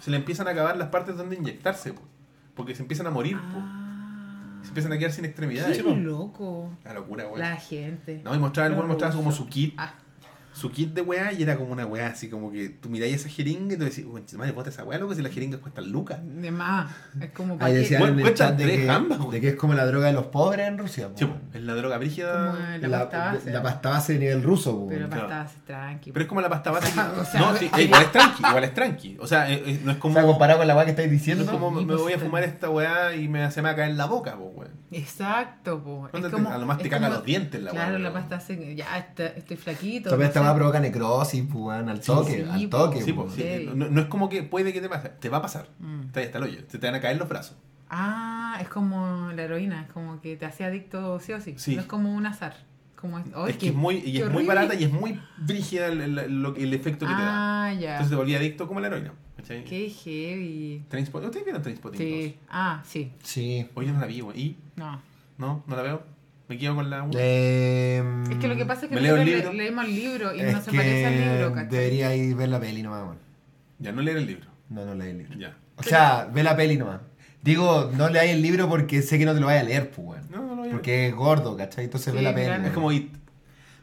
se 0.01 0.11
le 0.11 0.17
empiezan 0.17 0.47
a 0.47 0.51
acabar 0.51 0.77
las 0.77 0.89
partes 0.89 1.17
donde 1.17 1.37
inyectarse, 1.37 1.93
po. 1.93 2.03
porque 2.55 2.75
se 2.75 2.83
empiezan 2.83 3.07
a 3.07 3.11
morir, 3.11 3.37
po. 3.37 3.59
Ah, 3.59 4.59
se 4.63 4.69
empiezan 4.69 4.93
a 4.93 4.99
quedar 4.99 5.13
sin 5.13 5.25
extremidades. 5.25 5.77
qué 5.79 5.83
loco. 5.83 6.71
Una 6.85 6.95
locura, 6.95 7.27
weón. 7.27 7.41
La 7.41 7.57
gente. 7.57 8.21
No, 8.25 8.35
y 8.35 8.39
mostraba 8.39 8.69
el 8.69 8.75
weón 8.75 8.89
mostraba 8.89 9.15
como 9.15 9.33
su 9.33 9.47
kit. 9.49 9.75
Ah, 9.79 9.95
Su 10.61 10.71
kit 10.71 10.93
de 10.93 11.01
weá 11.01 11.33
y 11.33 11.43
era 11.43 11.57
como 11.57 11.73
una 11.73 11.87
weá 11.87 12.09
así 12.09 12.29
como 12.29 12.53
que 12.53 12.69
tú 12.69 12.91
miráis 12.91 13.15
esa 13.15 13.29
jeringa 13.31 13.75
y 13.75 13.79
tú 13.79 13.85
decís, 13.85 14.05
"Uy, 14.07 14.23
madre, 14.37 14.53
bota 14.53 14.69
esa 14.69 14.85
weá, 14.85 14.99
loco, 14.99 15.15
si 15.15 15.23
las 15.23 15.33
jeringas 15.33 15.61
cuestan 15.61 15.91
lucas. 15.91 16.19
de 16.23 16.51
más. 16.51 16.93
Es 17.21 17.31
como 17.31 17.55
Ahí 17.55 17.59
para 17.59 17.73
decían 17.73 18.01
Bueno, 18.01 18.13
en 18.15 18.19
el 18.21 18.25
cuesta 18.27 18.49
chat 18.49 18.57
de 18.59 18.65
tres 18.65 18.87
que, 18.87 19.31
de 19.33 19.41
que 19.41 19.49
es 19.49 19.55
como 19.55 19.73
la 19.75 19.87
droga 19.87 20.09
de 20.09 20.13
los 20.13 20.27
pobres 20.27 20.69
en 20.69 20.77
Rusia. 20.77 21.09
po. 21.09 21.15
Sí, 21.17 21.25
po, 21.25 21.37
es 21.55 21.63
la 21.63 21.75
droga 21.75 21.97
brígida. 21.99 22.51
Como 22.53 22.59
la, 22.81 22.89
la, 22.89 22.99
pasta 23.11 23.33
base. 23.33 23.51
la 23.53 23.63
pasta 23.63 23.89
base 23.91 24.13
de 24.15 24.19
nivel 24.19 24.43
ruso. 24.43 24.77
po. 24.79 24.89
Pero 24.89 25.07
Claro. 25.09 25.23
pasta 25.29 25.43
base 25.45 25.57
tranqui. 25.67 26.13
Pero 26.13 26.23
es 26.25 26.29
como 26.29 26.41
la 26.43 26.49
pasta 26.51 26.71
base. 26.71 26.93
O 27.21 27.25
sea, 27.25 27.41
no, 27.41 27.57
sí, 27.57 27.71
eh, 27.77 27.83
igual 27.85 28.03
es 28.03 28.13
tranqui, 28.13 28.43
igual 28.47 28.65
es 28.65 28.75
tranqui. 28.75 29.17
O 29.21 29.27
sea, 29.27 29.51
eh, 29.51 29.63
eh, 29.65 29.81
no 29.83 29.91
es 29.93 29.97
O 29.97 30.01
como. 30.01 30.15
sea, 30.15 30.25
comparado 30.25 30.59
con 30.59 30.69
la 30.69 30.75
weá 30.77 30.85
que 30.85 30.91
estáis 30.91 31.09
no 31.09 31.13
diciendo. 31.13 31.45
es 31.45 31.51
como 31.51 31.71
me, 31.71 31.85
me 31.87 31.95
voy 31.95 32.13
a 32.13 32.17
pues, 32.17 32.27
fumar 32.27 32.43
esta 32.45 32.69
weá 32.69 33.15
y 33.15 33.29
me, 33.29 33.51
se 33.51 33.63
me 33.63 33.69
va 33.69 33.73
a 33.73 33.77
caer 33.77 33.91
en 33.93 33.97
la 33.97 34.07
boca, 34.07 34.37
po, 34.37 34.45
weón. 34.55 34.71
Exacto, 34.93 35.83
po. 35.83 36.07
Es 36.07 36.13
¿Dónde 36.13 36.29
te- 36.29 36.35
como, 36.35 36.51
a 36.51 36.59
lo 36.59 36.67
más 36.67 36.79
te 36.79 36.85
es 36.85 36.91
caga 36.91 37.07
como- 37.07 37.17
los 37.19 37.25
dientes 37.27 37.63
la 37.63 37.71
Claro, 37.71 37.91
weá, 37.93 37.99
la 37.99 38.11
weón. 38.11 38.21
pasta 38.21 38.37
hace. 38.37 38.75
Ya 38.75 38.99
está- 38.99 39.27
estoy 39.27 39.57
flaquito. 39.57 40.11
Weá 40.51 40.57
provoca 40.57 40.81
necrosis, 40.81 41.45
pues, 41.45 41.65
weón, 41.65 41.89
al 41.89 42.01
toque, 42.01 42.33
sí, 42.45 42.51
al 42.51 42.69
po. 42.69 42.79
toque. 42.79 43.03
Sí, 43.03 43.13
po. 43.13 43.23
pues, 43.25 43.35
sí. 43.35 43.43
Sí. 43.43 43.71
No, 43.75 43.89
no 43.89 44.01
es 44.01 44.07
como 44.07 44.29
que 44.29 44.43
puede 44.43 44.73
que 44.73 44.81
te 44.81 44.89
pase, 44.89 45.09
te 45.09 45.29
va 45.29 45.39
a 45.39 45.43
pasar. 45.43 45.69
Mm. 45.79 46.03
Está 46.07 46.21
hasta 46.21 46.39
el 46.39 46.45
hoyo. 46.45 46.65
Te 46.65 46.79
van 46.79 46.95
a 46.95 47.01
caer 47.01 47.17
los 47.17 47.29
brazos. 47.29 47.57
Ah, 47.89 48.59
es 48.61 48.69
como 48.69 49.31
la 49.33 49.43
heroína, 49.43 49.83
es 49.83 49.93
como 49.93 50.21
que 50.21 50.37
te 50.37 50.47
hacía 50.47 50.67
adicto 50.67 51.19
sí 51.21 51.33
o 51.33 51.41
sí. 51.41 51.55
Sí. 51.57 51.75
No 51.75 51.83
es 51.83 51.87
como 51.87 52.15
un 52.15 52.27
azar. 52.27 52.55
Como 52.95 53.19
es, 53.19 53.25
¡Ay, 53.35 53.51
es 53.51 53.53
que 53.55 53.59
qué- 53.59 53.69
es 53.69 53.75
muy, 53.75 53.97
y 53.97 54.19
es 54.19 54.31
muy 54.31 54.45
barata 54.45 54.75
y 54.75 54.85
es 54.85 54.93
muy 54.93 55.19
brígida 55.39 55.87
el, 55.87 56.19
efecto 56.75 57.07
que 57.07 57.15
te 57.15 57.21
da. 57.21 57.65
Ah, 57.67 57.73
ya. 57.73 57.93
Entonces 57.93 58.11
te 58.11 58.17
volvía 58.17 58.39
adicto 58.39 58.69
como 58.69 58.81
la 58.81 58.89
heroína. 58.89 59.15
¿cachai? 59.37 59.65
Qué 59.65 59.89
heavy. 59.89 60.83
¿Ustedes 60.85 61.45
vieron 61.45 61.63
Trainspotting 61.63 61.99
Sí. 61.99 62.37
Ah, 62.49 62.83
sí. 62.87 63.13
Sí. 63.23 63.63
2? 63.63 63.71
Oye, 63.75 63.93
no 63.93 64.01
la 64.01 64.07
vi, 64.07 64.21
güey. 64.21 64.39
¿Y? 64.41 64.57
No. 64.77 65.01
¿No? 65.39 65.65
¿No 65.67 65.77
la 65.77 65.83
veo? 65.83 66.03
¿Me 66.51 66.59
quedo 66.59 66.75
con 66.75 66.91
la 66.91 67.03
1? 67.05 67.13
Eh, 67.17 68.03
Es 68.29 68.37
que 68.39 68.49
lo 68.49 68.57
que 68.57 68.65
pasa 68.67 68.83
es 68.83 68.89
que 68.89 68.97
¿Me 68.97 69.01
leo 69.03 69.15
el 69.15 69.21
nosotros 69.21 69.37
libro? 69.45 69.53
le- 69.53 69.63
leemos 69.63 69.85
el 69.85 69.95
libro 69.95 70.35
y 70.35 70.41
es 70.41 70.53
no 70.53 70.61
se 70.61 70.73
parece 70.73 71.07
al 71.07 71.17
libro, 71.17 71.53
¿cachai? 71.55 71.69
debería 71.71 72.17
ir 72.17 72.35
ver 72.35 72.49
la 72.49 72.59
peli 72.59 72.83
nomás, 72.83 73.03
weón. 73.05 73.19
Ya, 73.79 73.93
no 73.93 74.03
leer 74.03 74.17
el 74.17 74.27
libro. 74.27 74.47
No, 74.69 74.85
no 74.85 74.95
leí 74.97 75.11
el 75.11 75.19
libro. 75.19 75.39
Ya. 75.39 75.57
O 75.77 75.83
sea, 75.85 76.29
ve 76.33 76.43
la 76.43 76.57
peli 76.57 76.77
nomás. 76.77 77.03
Digo, 77.41 77.93
no 77.97 78.09
leáis 78.11 78.33
el 78.33 78.43
libro 78.43 78.69
porque 78.69 79.01
sé 79.01 79.17
que 79.17 79.25
no 79.25 79.33
te 79.33 79.39
lo 79.39 79.47
vayas 79.47 79.63
a 79.63 79.67
leer, 79.67 79.91
pues, 79.93 80.09
weón. 80.09 80.27
No, 80.29 80.39
no 80.43 80.49
lo 80.49 80.57
voy 80.57 80.69
a 80.71 80.73
Porque 80.73 81.07
es 81.07 81.15
gordo, 81.15 81.57
¿cachai? 81.57 81.85
Entonces 81.85 82.13
ve 82.13 82.21
la 82.21 82.35
peli. 82.35 82.67
Es 82.67 82.73
como 82.73 82.91
It. 82.91 83.15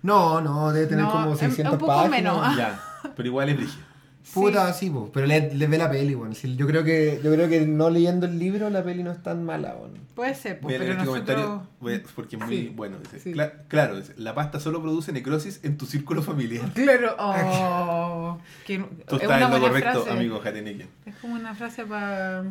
No, 0.03 0.41
no, 0.41 0.73
debe 0.73 0.87
tener 0.87 1.05
No, 1.05 1.11
como 1.13 1.33
es- 1.33 1.39
600 1.39 1.65
es 1.65 1.71
un 1.73 1.79
poco 1.79 1.91
páginas. 1.93 2.11
menos. 2.11 2.37
Ah. 2.43 2.55
Ya. 2.57 3.11
Pero 3.15 3.27
igual 3.29 3.47
es 3.47 3.55
brígido. 3.55 3.85
Puta, 4.33 4.71
sí, 4.73 4.89
po, 4.89 5.09
pero 5.13 5.25
le, 5.25 5.53
le 5.53 5.67
ve 5.67 5.77
la 5.77 5.89
peli, 5.89 6.13
bueno. 6.13 6.35
Sí, 6.35 6.55
yo 6.55 6.67
creo 6.67 6.83
que 6.83 7.19
yo 7.23 7.31
creo 7.33 7.47
que 7.49 7.61
no 7.65 7.89
leyendo 7.89 8.25
el 8.25 8.37
libro 8.37 8.69
la 8.69 8.83
peli 8.83 9.01
no 9.03 9.11
es 9.11 9.23
tan 9.23 9.43
mala, 9.43 9.73
bueno. 9.73 9.95
Puede 10.15 10.33
ser, 10.35 10.59
Voy 10.61 10.73
pues, 10.73 10.75
a 10.75 10.83
leer 10.83 10.97
pero 10.97 11.03
este 11.03 11.05
nosotros... 11.33 11.35
comentario 11.45 11.67
voy 11.79 11.93
a- 11.95 12.01
porque 12.15 12.35
es 12.37 12.41
muy 12.45 12.57
Sí, 12.57 12.73
bueno. 12.75 12.97
Dice, 12.99 13.19
sí. 13.19 13.33
"Cla- 13.33 13.53
claro, 13.67 13.97
dice, 13.97 14.13
la 14.17 14.33
pasta 14.33 14.59
solo 14.59 14.81
produce 14.81 15.11
necrosis 15.11 15.59
en 15.63 15.77
tu 15.77 15.85
círculo 15.85 16.21
familiar. 16.23 16.71
Claro, 16.73 17.15
oh, 17.19 18.37
que, 18.65 18.79
Tú 19.07 19.15
es 19.17 19.21
estás 19.21 19.27
una 19.27 19.35
en 19.35 19.41
lo 19.41 19.49
buena 19.49 19.67
correcto, 19.67 20.01
frase. 20.03 20.17
amigo 20.17 20.39
Jateneque. 20.39 20.87
Es 21.05 21.15
como 21.17 21.35
una 21.35 21.53
frase 21.55 21.85
para... 21.85 22.43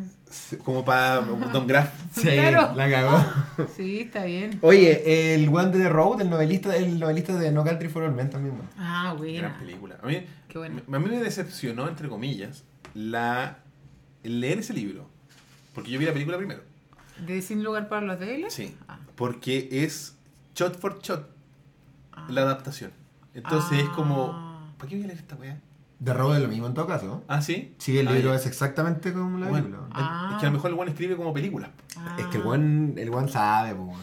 Como 0.63 0.83
para 0.85 1.21
Don 1.21 1.67
Graff. 1.67 1.89
Sí, 2.13 2.27
Claro. 2.29 2.73
la 2.75 2.89
cagó. 2.89 3.25
Sí, 3.75 4.01
está 4.01 4.25
bien. 4.25 4.59
Oye, 4.61 5.33
el 5.35 5.47
One 5.49 5.71
de 5.71 5.79
the 5.79 5.89
Road, 5.89 6.21
el 6.21 6.29
novelista, 6.29 6.75
el 6.75 6.99
novelista 6.99 7.35
de 7.37 7.51
No 7.51 7.63
Country 7.63 7.87
for 7.89 8.03
Old 8.03 8.15
Men 8.15 8.29
también, 8.29 8.55
bueno. 8.55 8.69
Ah, 8.77 9.13
bueno. 9.17 9.39
Gran 9.39 9.59
película. 9.59 9.97
A 10.01 10.05
mí, 10.07 10.21
Qué 10.63 10.69
bueno. 10.71 10.81
a 10.97 10.99
mí 10.99 11.09
me 11.09 11.19
decepcionó, 11.19 11.87
entre 11.87 12.09
comillas, 12.09 12.63
la 12.93 13.59
el 14.23 14.39
leer 14.41 14.59
ese 14.59 14.73
libro. 14.73 15.07
Porque 15.73 15.91
yo 15.91 15.99
vi 15.99 16.05
la 16.05 16.13
película 16.13 16.37
primero. 16.37 16.61
¿De 17.25 17.41
Sin 17.41 17.63
lugar 17.63 17.87
para 17.89 18.05
los 18.05 18.19
débiles? 18.19 18.53
Sí. 18.53 18.75
Ah. 18.87 18.99
Porque 19.15 19.69
es 19.71 20.15
shot 20.55 20.77
for 20.79 20.99
shot 20.99 21.29
Ah. 22.13 22.27
la 22.29 22.41
adaptación. 22.41 22.91
Entonces 23.33 23.79
es 23.79 23.87
Ah. 23.89 23.93
como. 23.95 24.73
¿Para 24.77 24.89
qué 24.89 24.95
voy 24.95 25.03
a 25.05 25.07
leer 25.07 25.19
esta 25.19 25.35
weá? 25.35 25.59
The 26.03 26.13
Road 26.13 26.35
es 26.37 26.41
lo 26.43 26.47
mismo 26.47 26.67
en 26.67 26.73
todo 26.75 26.85
caso. 26.85 27.23
Ah, 27.27 27.41
sí. 27.41 27.73
Sí, 27.79 27.97
el 27.97 28.07
Ah, 28.07 28.11
libro 28.11 28.29
ya. 28.29 28.35
es 28.35 28.45
exactamente 28.45 29.13
como 29.13 29.39
la 29.39 29.47
Bueno, 29.49 29.65
película. 29.65 29.87
Ah. 29.93 30.29
Es 30.33 30.39
que 30.39 30.45
a 30.45 30.49
lo 30.49 30.53
mejor 30.55 30.71
el 30.71 30.77
one 30.79 30.91
escribe 30.91 31.15
como 31.15 31.33
película. 31.33 31.71
Ah. 31.95 32.17
Es 32.19 32.25
que 32.27 32.37
el 32.37 32.43
one, 32.45 33.01
el 33.01 33.09
one 33.11 33.27
sabe, 33.29 33.73
po. 33.73 33.93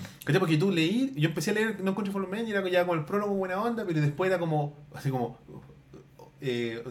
Porque 0.41 0.57
tú 0.57 0.71
leí, 0.73 1.13
yo 1.17 1.29
empecé 1.29 1.51
a 1.53 1.55
leer 1.55 1.81
No 1.85 1.95
Country 1.95 2.13
for 2.13 2.27
Men 2.29 2.49
y 2.49 2.51
era 2.51 2.69
ya 2.69 2.85
con 2.87 2.99
el 2.99 3.05
prólogo 3.05 3.35
buena 3.35 3.61
onda, 3.61 3.85
pero 3.87 4.01
después 4.01 4.29
era 4.29 4.41
como, 4.41 4.77
así 4.95 5.11
como, 5.11 5.39
eh, 6.41 6.83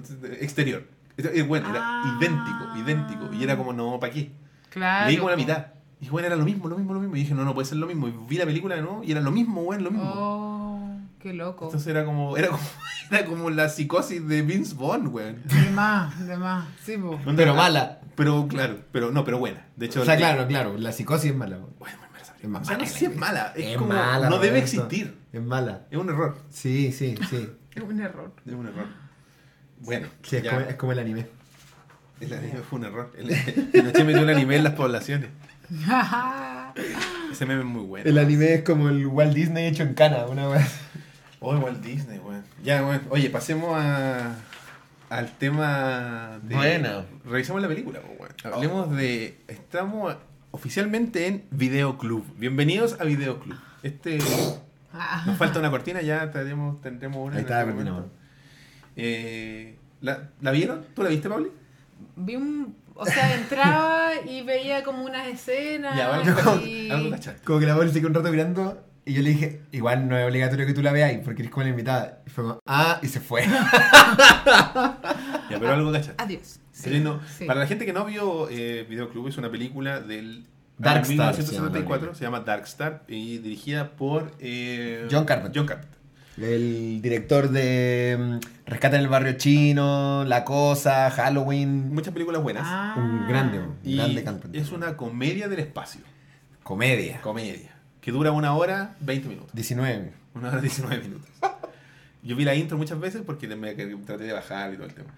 exterior. 0.41 0.84
Eh, 1.18 1.44
Bueno, 1.44 1.70
era 1.70 1.80
Ah. 1.84 2.18
idéntico, 2.20 2.78
idéntico. 2.78 3.34
Y 3.34 3.44
era 3.44 3.57
como, 3.57 3.74
no, 3.74 3.99
¿para 3.99 4.11
qué? 4.14 4.32
Claro. 4.70 5.07
Leí 5.07 5.18
como 5.18 5.30
la 5.30 5.36
mitad. 5.36 5.68
Y 6.02 6.10
bueno, 6.10 6.26
era 6.28 6.36
lo 6.36 6.44
mismo, 6.44 6.68
lo 6.68 6.76
mismo, 6.78 6.94
lo 6.94 6.99
mismo. 6.99 7.15
Y 7.15 7.20
dije, 7.20 7.34
no, 7.34 7.45
no 7.45 7.53
puede 7.53 7.65
ser 7.65 7.78
lo 7.78 7.88
mismo. 7.88 8.07
Y 8.07 8.14
vi 8.28 8.38
la 8.38 8.45
película 8.45 8.76
de 8.76 8.82
nuevo 8.82 9.03
y 9.03 9.11
era 9.11 9.22
lo 9.22 9.32
mismo, 9.32 9.64
bueno, 9.64 9.84
lo 9.84 9.91
mismo. 9.91 10.11
Oh, 10.15 10.98
qué 11.20 11.34
loco. 11.34 11.65
Entonces 11.65 11.88
era 11.88 12.03
como, 12.03 12.36
era 12.36 12.48
como, 12.49 12.64
era 13.11 13.26
como 13.26 13.49
la 13.52 13.70
psicosis 13.70 14.28
de 14.28 14.41
Vince 14.41 14.76
Vaughn, 14.76 15.07
weón. 15.07 15.41
De 15.45 15.70
más, 15.72 16.28
de 16.28 16.36
más. 16.38 16.68
Sí, 16.84 16.98
po. 16.98 17.20
Pero 17.36 17.53
mala. 17.56 17.99
Pero 18.15 18.48
claro, 18.48 18.80
pero 18.91 19.11
no, 19.11 19.24
pero 19.24 19.38
buena. 19.40 19.65
De 19.76 19.86
hecho, 19.86 20.02
O 20.02 20.06
sea, 20.06 20.18
claro, 20.18 20.45
claro, 20.48 20.78
la 20.78 20.91
psicosis 20.91 21.32
es 21.32 21.38
mala. 21.38 21.57
Bueno, 21.80 21.98
Es 22.41 22.49
mala. 22.49 22.64
O 22.64 22.65
sea, 22.68 22.78
no 22.78 22.86
sé 22.86 22.99
si 22.99 23.06
es 23.06 23.15
mala. 23.15 23.53
Es, 23.56 23.65
Es 23.68 23.78
como, 23.78 23.94
mala, 23.94 24.30
no 24.30 24.38
debe 24.40 24.60
Roberto. 24.60 24.64
existir. 24.65 25.18
Es 25.32 25.41
mala. 25.41 25.86
Es 25.90 25.98
un 25.98 26.10
error. 26.10 26.38
Sí, 26.49 26.91
sí, 26.91 27.15
sí. 27.30 27.49
Es 27.76 27.82
un 27.82 27.99
error. 28.02 28.34
Es 28.45 28.53
un 28.53 28.68
error. 28.68 28.86
Bueno, 29.84 30.08
Sí, 30.24 30.38
es, 30.38 30.48
como, 30.48 30.60
es 30.62 30.76
como 30.76 30.92
el 30.94 31.00
anime. 31.00 31.28
El 32.22 32.34
anime 32.34 32.60
fue 32.70 32.80
un 32.80 32.86
error. 32.86 33.12
El, 33.18 33.28
Pinochet 33.72 34.06
metió 34.06 34.22
el 34.22 34.30
anime 34.30 34.56
en 34.56 34.64
las 34.64 34.74
poblaciones. 34.74 35.30
Ese 37.32 37.46
meme 37.46 37.62
es 37.62 37.66
muy 37.66 37.84
bueno. 37.84 38.10
El 38.10 38.18
anime 38.18 38.54
es 38.54 38.64
como 38.64 38.88
el 38.90 39.06
Walt 39.08 39.34
Disney 39.34 39.68
hecho 39.68 39.84
en 39.84 39.94
cana, 39.94 40.26
una 40.26 40.48
vez. 40.48 40.66
Oh, 41.42 41.58
Walt 41.58 41.84
Disney, 41.84 42.20
weón. 42.20 42.44
Ya, 42.64 42.82
bueno. 42.82 43.02
Oye, 43.10 43.30
pasemos 43.30 43.76
a, 43.78 44.38
al 45.10 45.32
tema 45.38 46.40
de... 46.44 46.56
Bueno. 46.56 47.06
Revisemos 47.26 47.62
la 47.62 47.68
película, 47.68 48.00
pues, 48.00 48.20
weón. 48.20 48.56
Hablemos 48.56 48.96
de... 48.96 49.38
Estamos 49.50 50.16
oficialmente 50.52 51.28
en 51.28 51.44
Videoclub. 51.52 52.24
Bienvenidos 52.38 52.96
a 53.02 53.04
Videoclub. 53.04 53.58
Este... 53.84 54.20
Nos 55.26 55.38
falta 55.38 55.60
una 55.60 55.72
cortina, 55.72 56.02
ya 56.02 56.32
tendremos, 56.32 56.80
tendremos 56.80 57.28
una. 57.28 57.36
Ahí 57.36 57.42
está 57.42 57.66
la 57.66 57.74
cortina. 57.74 58.04
Eh, 58.95 59.78
¿la, 60.02 60.30
¿La 60.41 60.52
vieron? 60.52 60.86
¿Tú 60.94 61.03
la 61.03 61.10
viste, 61.10 61.30
Pauli? 61.30 61.49
Vi 62.15 62.36
un. 62.36 62.76
O 62.95 63.06
sea, 63.06 63.36
entraba 63.36 64.11
y 64.28 64.44
veía 64.44 64.84
como 64.84 65.03
unas 65.03 65.28
escenas. 65.28 65.98
Ya, 65.98 66.61
y... 66.64 66.90
algo 66.91 67.11
cachaste. 67.11 67.44
Como 67.44 67.60
que 67.60 67.65
la 67.65 67.76
Pauli 67.76 67.91
se 67.91 67.99
quedó 67.99 68.10
un 68.10 68.15
rato 68.15 68.30
mirando 68.30 68.84
y 69.06 69.14
yo 69.14 69.22
le 69.22 69.32
dije, 69.32 69.61
igual 69.72 70.07
no 70.07 70.18
es 70.18 70.26
obligatorio 70.26 70.65
que 70.65 70.74
tú 70.74 70.82
la 70.82 70.94
veáis 70.94 71.20
porque 71.20 71.41
eres 71.41 71.52
como 71.52 71.64
la 71.64 71.70
invitada. 71.72 72.22
Y 72.26 72.30
fue 72.30 72.44
como, 72.45 72.60
ah, 72.65 72.99
y 73.02 73.07
se 73.07 73.20
fue. 73.20 73.44
Ya, 75.49 75.60
pero 75.60 75.74
algo 75.74 75.91
cachaste. 75.91 76.24
Adiós. 76.24 76.60
Sí, 76.72 76.99
no. 76.99 77.20
sí. 77.38 77.45
Para 77.45 77.60
la 77.60 77.68
gente 77.68 77.86
que 77.86 77.94
no 77.94 78.06
vio 78.06 78.49
eh, 78.49 78.88
Videoclub, 78.90 79.28
es 79.28 79.38
una 79.38 79.52
película 79.52 79.99
del 79.99 80.45
Dark 80.78 81.03
año 81.03 81.11
Star 81.11 81.38
1974, 81.38 82.15
se 82.15 82.24
llama 82.24 82.40
Dark 82.40 82.64
Star 82.64 83.03
y 83.07 83.38
dirigida 83.38 83.91
por 83.91 84.32
eh, 84.40 85.07
John 85.11 85.26
Carpenter. 85.26 85.60
John 85.60 85.68
Carpenter. 85.68 85.99
El 86.38 87.02
director 87.02 87.50
de 87.50 88.18
mm, 88.20 88.70
Rescate 88.70 88.96
en 88.96 89.02
el 89.02 89.08
Barrio 89.08 89.34
Chino, 89.34 90.24
La 90.26 90.44
Cosa, 90.44 91.12
Halloween. 91.12 91.94
Muchas 91.94 92.14
películas 92.14 92.42
buenas. 92.42 92.64
Ah. 92.66 92.96
Un 92.98 93.28
grande, 93.28 93.60
un 93.60 93.76
y 93.84 93.98
grande 93.98 94.24
Carpenter. 94.24 94.62
es 94.62 94.72
una 94.72 94.98
comedia 94.98 95.48
del 95.48 95.60
espacio. 95.60 96.02
Comedia. 96.64 97.22
Comedia. 97.22 97.76
Que 98.02 98.12
dura 98.12 98.32
una 98.32 98.56
hora 98.56 98.96
20 99.02 99.30
minutos. 99.30 99.52
19. 99.54 100.12
Una 100.34 100.50
hora 100.50 100.62
19 100.62 101.04
minutos. 101.04 101.30
Yo 102.24 102.36
vi 102.36 102.46
la 102.46 102.56
intro 102.56 102.78
muchas 102.78 103.00
veces 103.00 103.22
porque 103.26 103.48
me 103.48 103.74
traté 103.74 104.24
de 104.24 104.34
bajar 104.34 104.74
y 104.74 104.78
todo 104.78 104.88
el 104.88 104.94
tema. 104.94 105.10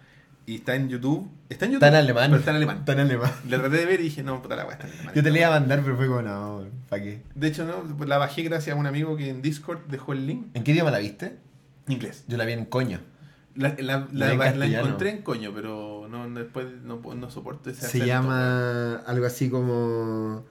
Y 0.47 0.55
está 0.55 0.75
en 0.75 0.89
YouTube. 0.89 1.27
Está 1.49 1.65
en 1.65 1.71
YouTube. 1.71 1.85
Está 1.85 1.97
en 1.97 2.03
alemán. 2.03 2.25
Pero 2.29 2.39
está 2.39 2.51
en 2.51 2.57
alemán. 2.57 2.77
Está 2.79 2.91
en 2.93 2.99
alemán. 2.99 3.31
La 3.49 3.57
traté 3.59 3.77
de 3.77 3.85
ver 3.85 3.99
y 3.99 4.03
dije, 4.03 4.21
no, 4.23 4.41
puta 4.41 4.55
la 4.55 4.63
weá, 4.65 4.73
está 4.73 4.87
en 4.87 4.93
alemán. 4.93 5.15
Yo 5.15 5.23
te 5.23 5.31
la 5.31 5.37
iba 5.39 5.47
a 5.47 5.59
mandar, 5.59 5.81
pero 5.83 5.97
fue 5.97 6.07
como, 6.07 6.21
no, 6.21 6.63
¿para 6.89 7.01
qué? 7.03 7.23
De 7.33 7.47
hecho, 7.47 7.65
no, 7.65 8.05
la 8.05 8.17
bajé 8.19 8.43
gracias 8.43 8.75
a 8.75 8.79
un 8.79 8.85
amigo 8.85 9.17
que 9.17 9.29
en 9.29 9.41
Discord 9.41 9.79
dejó 9.87 10.13
el 10.13 10.27
link. 10.27 10.47
¿En 10.53 10.63
qué 10.63 10.71
idioma 10.73 10.91
la 10.91 10.99
viste? 10.99 11.37
Inglés. 11.87 12.25
Yo 12.27 12.37
la 12.37 12.45
vi 12.45 12.53
en 12.53 12.65
coño. 12.65 12.99
La, 13.55 13.69
la, 13.69 13.75
la, 13.81 14.07
La 14.11 14.31
en 14.33 14.37
la 14.39 14.45
castellano. 14.45 14.85
encontré 14.85 15.09
en 15.11 15.21
coño, 15.23 15.51
pero 15.55 16.07
no, 16.09 16.27
no- 16.27 16.39
después 16.39 16.67
no, 16.83 16.99
no 17.15 17.29
soporto 17.31 17.69
ese 17.69 17.81
Se 17.81 17.87
acento. 17.87 18.05
llama 18.05 18.95
algo 19.07 19.25
así 19.25 19.49
como. 19.49 20.45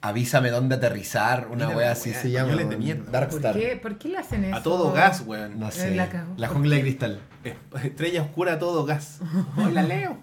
Avísame 0.00 0.50
dónde 0.50 0.76
aterrizar, 0.76 1.48
una 1.50 1.68
wea 1.70 1.90
así 1.92 2.10
wea, 2.10 2.20
se 2.22 2.30
llama. 2.30 2.54
de 2.54 2.76
mierda. 2.76 3.10
Dark 3.10 3.30
¿Por 3.30 3.38
Star. 3.38 3.54
qué, 3.56 3.76
¿Por 3.76 3.98
qué 3.98 4.08
le 4.10 4.18
hacen 4.18 4.44
eso? 4.44 4.56
A 4.56 4.62
todo 4.62 4.92
gas, 4.92 5.24
weón. 5.26 5.58
No 5.58 5.70
sé. 5.72 5.96
La 6.36 6.48
jungla 6.48 6.76
de 6.76 6.82
cristal. 6.82 7.20
Es- 7.42 7.56
Estrella 7.84 8.22
oscura 8.22 8.54
a 8.54 8.58
todo 8.60 8.84
gas. 8.84 9.20
Hoy 9.56 9.72
la 9.72 9.82
leo. 9.82 10.18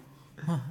a 0.46 0.62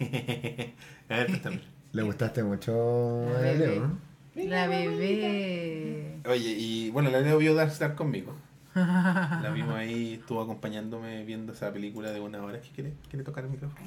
ver, 0.00 1.26
préstame. 1.26 1.60
Le 1.92 2.02
gustaste 2.02 2.42
mucho 2.44 3.26
La 3.42 3.50
a. 3.50 3.52
Leo, 3.54 3.80
¿no? 3.86 3.98
La 4.36 4.66
bebé. 4.68 6.20
Oye, 6.26 6.50
y 6.58 6.90
bueno, 6.90 7.10
la 7.10 7.20
Leo 7.20 7.38
vio 7.38 7.54
Dark 7.54 7.70
Star 7.72 7.94
conmigo. 7.94 8.34
La 8.74 9.50
vimos 9.52 9.74
ahí, 9.74 10.14
estuvo 10.14 10.40
acompañándome 10.40 11.24
viendo 11.24 11.52
esa 11.52 11.72
película 11.72 12.12
de 12.12 12.20
una 12.20 12.40
hora. 12.42 12.60
¿Qué 12.60 12.68
quiere? 12.70 12.92
¿Quiere 13.10 13.24
tocar 13.24 13.44
el 13.44 13.50
micrófono? 13.50 13.84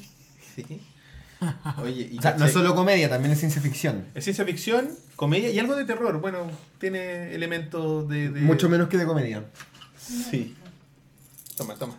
Sí. 0.56 0.82
Oye, 1.82 2.10
y 2.12 2.18
O 2.20 2.22
sea, 2.22 2.36
no 2.38 2.48
solo 2.48 2.76
comedia, 2.76 3.10
también 3.10 3.32
es 3.34 3.40
ciencia 3.40 3.62
ficción. 3.62 4.06
Es 4.14 4.24
ciencia 4.26 4.46
ficción, 4.46 4.90
comedia 5.16 5.50
y 5.50 5.60
algo 5.60 5.76
de 5.76 5.86
terror. 5.86 6.20
Bueno, 6.22 6.50
tiene 6.80 7.34
elementos 7.34 8.08
de. 8.08 8.30
de- 8.30 8.42
Mucho 8.42 8.70
menos 8.70 8.88
que 8.90 8.98
de 8.98 9.06
comedia. 9.06 9.44
Sí. 9.98 10.56
Toma, 11.58 11.76
toma. 11.76 11.96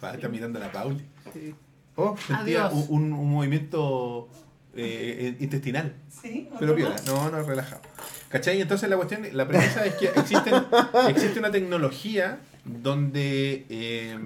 Pa, 0.00 0.14
Está 0.14 0.28
mirando 0.28 0.58
a 0.58 0.62
la 0.62 0.72
Pauli. 0.72 1.04
Sí. 1.32 1.54
Oh, 1.96 2.16
sentía 2.16 2.66
Adiós. 2.66 2.86
un, 2.88 3.12
un- 3.12 3.30
movimiento 3.30 4.28
eh, 4.74 5.36
eh, 5.38 5.44
intestinal. 5.44 5.94
Sí, 6.22 6.48
Pero 6.58 6.74
piola, 6.74 6.96
no, 7.06 7.30
no, 7.30 7.42
relajado. 7.42 7.82
¿Cachai? 8.30 8.60
Entonces 8.60 8.88
la 8.88 8.96
cuestión, 8.96 9.22
la 9.32 9.46
premisa 9.46 9.84
es 9.84 9.94
que 9.94 10.06
existen, 10.06 10.54
existe 11.08 11.38
una 11.38 11.50
tecnología 11.52 12.40
donde, 12.64 13.66
eh, 13.68 14.18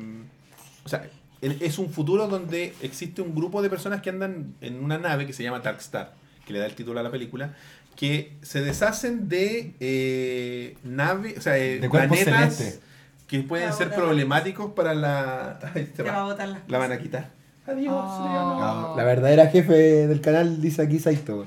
o 0.85 0.89
sea, 0.89 1.11
es 1.41 1.79
un 1.79 1.91
futuro 1.91 2.29
donde 2.29 2.75
existe 2.83 3.23
un 3.23 3.35
grupo 3.35 3.63
de 3.63 3.71
personas 3.71 4.03
que 4.03 4.11
andan 4.11 4.55
en 4.61 4.83
una 4.83 4.99
nave 4.99 5.27
que 5.27 5.33
se 5.33 5.43
llama 5.43 5.61
Dark 5.61 5.79
Star, 5.79 6.15
que 6.47 6.53
le 6.53 6.59
da 6.59 6.67
el 6.67 6.75
título 6.75 7.01
a 7.01 7.03
la 7.03 7.11
película, 7.11 7.55
que 7.97 8.37
se 8.43 8.61
deshacen 8.61 9.29
de 9.29 9.75
eh, 9.81 10.77
naves, 10.85 11.39
o 11.39 11.41
sea, 11.41 11.59
eh, 11.59 11.81
De 11.81 11.89
cuerpos 11.89 12.19
planetas 12.19 12.81
que 13.27 13.41
pueden 13.41 13.73
ser 13.73 13.95
problemáticos 13.95 14.73
para 14.73 14.95
la... 14.95 15.59
Ay, 15.75 15.93
va 16.07 16.21
a 16.21 16.25
botar 16.25 16.49
las 16.49 16.61
La 16.69 16.79
van 16.79 16.93
a 16.93 16.99
quitar. 16.99 17.31
Adiós, 17.67 17.95
Oh. 17.95 18.95
La 18.97 19.05
verdadera 19.05 19.49
jefe 19.49 20.07
del 20.07 20.21
canal 20.23 20.63
dice 20.63 20.83
aquí 20.83 20.99
Saito. 20.99 21.45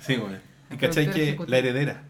Sí, 0.00 0.16
bueno. 0.16 0.36
Y 0.70 0.76
cachai 0.76 1.10
que 1.10 1.38
la 1.46 1.58
heredera. 1.58 2.02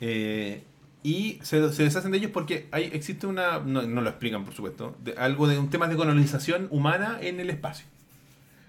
Eh, 0.00 0.62
y 1.02 1.38
se, 1.42 1.72
se 1.72 1.82
deshacen 1.84 2.12
de 2.12 2.18
ellos 2.18 2.30
porque 2.32 2.68
hay, 2.70 2.84
existe 2.92 3.26
una. 3.26 3.58
No, 3.58 3.82
no 3.82 4.00
lo 4.00 4.08
explican, 4.08 4.44
por 4.44 4.54
supuesto. 4.54 4.96
de- 5.02 5.14
algo 5.14 5.48
de 5.48 5.58
un 5.58 5.68
tema 5.70 5.88
de 5.88 5.96
colonización 5.96 6.68
humana 6.70 7.18
en 7.20 7.40
el 7.40 7.50
espacio. 7.50 7.86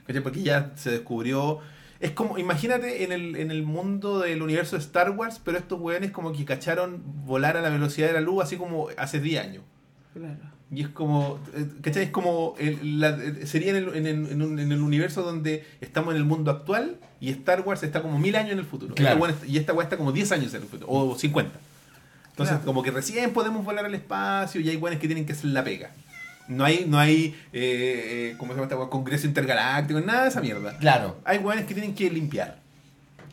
¿Cachai? 0.08 0.22
Porque 0.24 0.42
ya 0.42 0.72
se 0.76 0.92
descubrió. 0.92 1.60
Es 2.00 2.12
como, 2.12 2.38
imagínate 2.38 3.04
en 3.06 3.12
el, 3.14 3.36
en 3.38 3.50
el 3.52 3.64
mundo 3.64 4.20
del 4.20 4.42
universo 4.42 4.76
de 4.76 4.82
Star 4.82 5.12
Wars, 5.12 5.40
pero 5.44 5.58
estos 5.58 5.80
weones 5.80 6.12
como 6.12 6.34
que 6.34 6.44
cacharon 6.44 7.02
volar 7.26 7.56
a 7.56 7.62
la 7.62 7.70
velocidad 7.70 8.08
de 8.08 8.14
la 8.14 8.22
luz 8.22 8.44
así 8.44 8.58
como 8.58 8.88
hace 8.98 9.20
10 9.22 9.42
años. 9.42 9.64
Claro. 10.14 10.36
Y 10.72 10.82
es 10.82 10.90
como, 10.90 11.40
eh, 11.56 11.66
¿cachai? 11.82 12.04
Es 12.06 12.10
como, 12.10 12.56
el- 12.58 13.00
la- 13.00 13.10
eh, 13.24 13.46
sería 13.46 13.70
en 13.70 13.76
el, 13.78 13.96
en, 13.96 14.08
el, 14.08 14.32
en 14.32 14.42
un- 14.42 14.60
en 14.60 14.72
el 14.72 14.82
universo 14.82 15.22
donde 15.22 15.64
estamos 15.80 16.14
en 16.16 16.18
el 16.20 16.26
mundo 16.26 16.52
actual 16.52 16.98
y 17.22 17.30
Star 17.30 17.62
Wars 17.62 17.84
está 17.84 18.02
como 18.02 18.18
mil 18.20 18.36
años 18.36 18.52
en 18.54 18.60
el 18.60 18.66
futuro. 18.66 18.96
Claro. 18.96 19.26
Este 19.28 19.48
y 19.48 19.58
esta 19.58 19.72
weá 19.72 19.84
está 19.84 19.96
como 19.98 20.12
10 20.12 20.32
años 20.34 20.54
en 20.56 20.64
el 20.64 20.68
futuro, 20.68 20.92
o 20.92 21.16
50. 21.18 21.58
Entonces, 22.34 22.56
Claro. 22.56 22.66
como 22.66 22.82
que 22.84 22.92
recién 22.92 23.32
podemos 23.32 23.64
volar 23.64 23.86
al 23.86 23.94
espacio 23.96 24.60
y 24.60 24.68
hay 24.70 24.76
buenos 24.78 25.00
que 25.00 25.08
tienen 25.08 25.26
que 25.26 25.34
hacer 25.34 25.46
la 25.52 25.64
pega. 25.64 25.92
No 26.48 26.66
hay, 26.66 26.86
no 26.88 27.00
hay 27.00 27.36
eh, 27.54 28.32
eh, 28.32 28.36
¿cómo 28.38 28.52
se 28.54 28.60
llama 28.60 28.72
esta? 28.74 28.90
Congreso 28.90 29.28
intergaláctico, 29.28 30.02
nada 30.02 30.24
de 30.24 30.30
esa 30.30 30.42
mierda. 30.42 30.78
Claro. 30.80 31.18
Hay 31.26 31.38
weones 31.38 31.66
que 31.66 31.74
tienen 31.74 31.96
que 31.96 32.10
limpiar. 32.10 32.62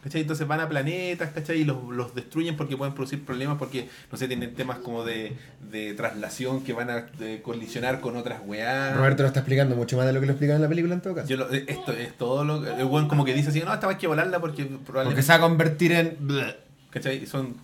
¿Cachai? 0.05 0.23
Entonces 0.23 0.47
van 0.47 0.61
a 0.61 0.69
planetas, 0.69 1.31
¿cachai? 1.31 1.61
Y 1.61 1.65
los, 1.65 1.77
los 1.91 2.15
destruyen 2.15 2.57
porque 2.57 2.75
pueden 2.77 2.95
producir 2.95 3.23
problemas, 3.23 3.59
porque, 3.59 3.89
no 4.11 4.17
sé, 4.17 4.29
tienen 4.29 4.55
temas 4.55 4.79
como 4.79 5.05
de, 5.05 5.37
de 5.71 5.93
traslación 5.93 6.63
que 6.65 6.73
van 6.73 6.89
a 6.89 7.07
colisionar 7.43 8.01
con 8.01 8.17
otras 8.17 8.41
weas. 8.47 8.97
Roberto 8.97 9.23
lo 9.25 9.27
está 9.29 9.41
explicando 9.41 9.77
mucho 9.77 9.99
más 9.99 10.07
de 10.07 10.15
lo 10.15 10.21
que 10.21 10.27
lo 10.27 10.33
explican 10.33 10.57
en 10.57 10.63
la 10.63 10.69
película 10.69 10.95
en 10.95 11.01
todo 11.03 11.15
caso. 11.17 11.29
Yo 11.29 11.37
lo- 11.37 11.53
eh, 11.53 11.65
esto 11.69 11.93
es 11.93 12.17
todo 12.17 12.45
lo 12.45 12.67
El 12.67 12.85
weón 12.85 13.09
como 13.09 13.25
que 13.27 13.35
dice 13.35 13.51
así, 13.51 13.61
no, 13.61 13.75
esta 13.75 13.87
vez 13.89 13.97
hay 13.97 14.01
que 14.01 14.07
volarla 14.07 14.41
porque 14.41 14.65
Porque 14.65 14.85
probablemente... 14.87 15.23
se 15.23 15.33
va 15.33 15.37
a 15.37 15.41
convertir 15.41 15.93
en. 15.93 16.17
¿Cachai? 16.91 17.27
Son 17.27 17.55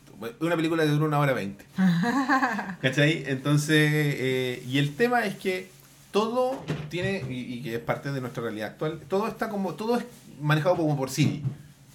una 0.40 0.56
película 0.56 0.82
que 0.84 0.90
dura 0.90 1.06
una 1.06 1.18
hora 1.18 1.32
veinte. 1.32 1.64
¿Cachai? 2.82 3.24
Entonces, 3.26 3.76
eh, 4.18 4.62
y 4.68 4.78
el 4.78 4.94
tema 4.94 5.24
es 5.24 5.34
que 5.36 5.68
todo 6.10 6.62
tiene, 6.88 7.22
y, 7.28 7.54
y 7.54 7.62
que 7.62 7.74
es 7.74 7.80
parte 7.80 8.12
de 8.12 8.20
nuestra 8.20 8.42
realidad 8.42 8.68
actual, 8.70 9.00
todo 9.08 9.26
está 9.28 9.48
como, 9.48 9.74
todo 9.74 9.98
es 9.98 10.04
manejado 10.40 10.76
como 10.76 10.96
por 10.96 11.10
Siri, 11.10 11.42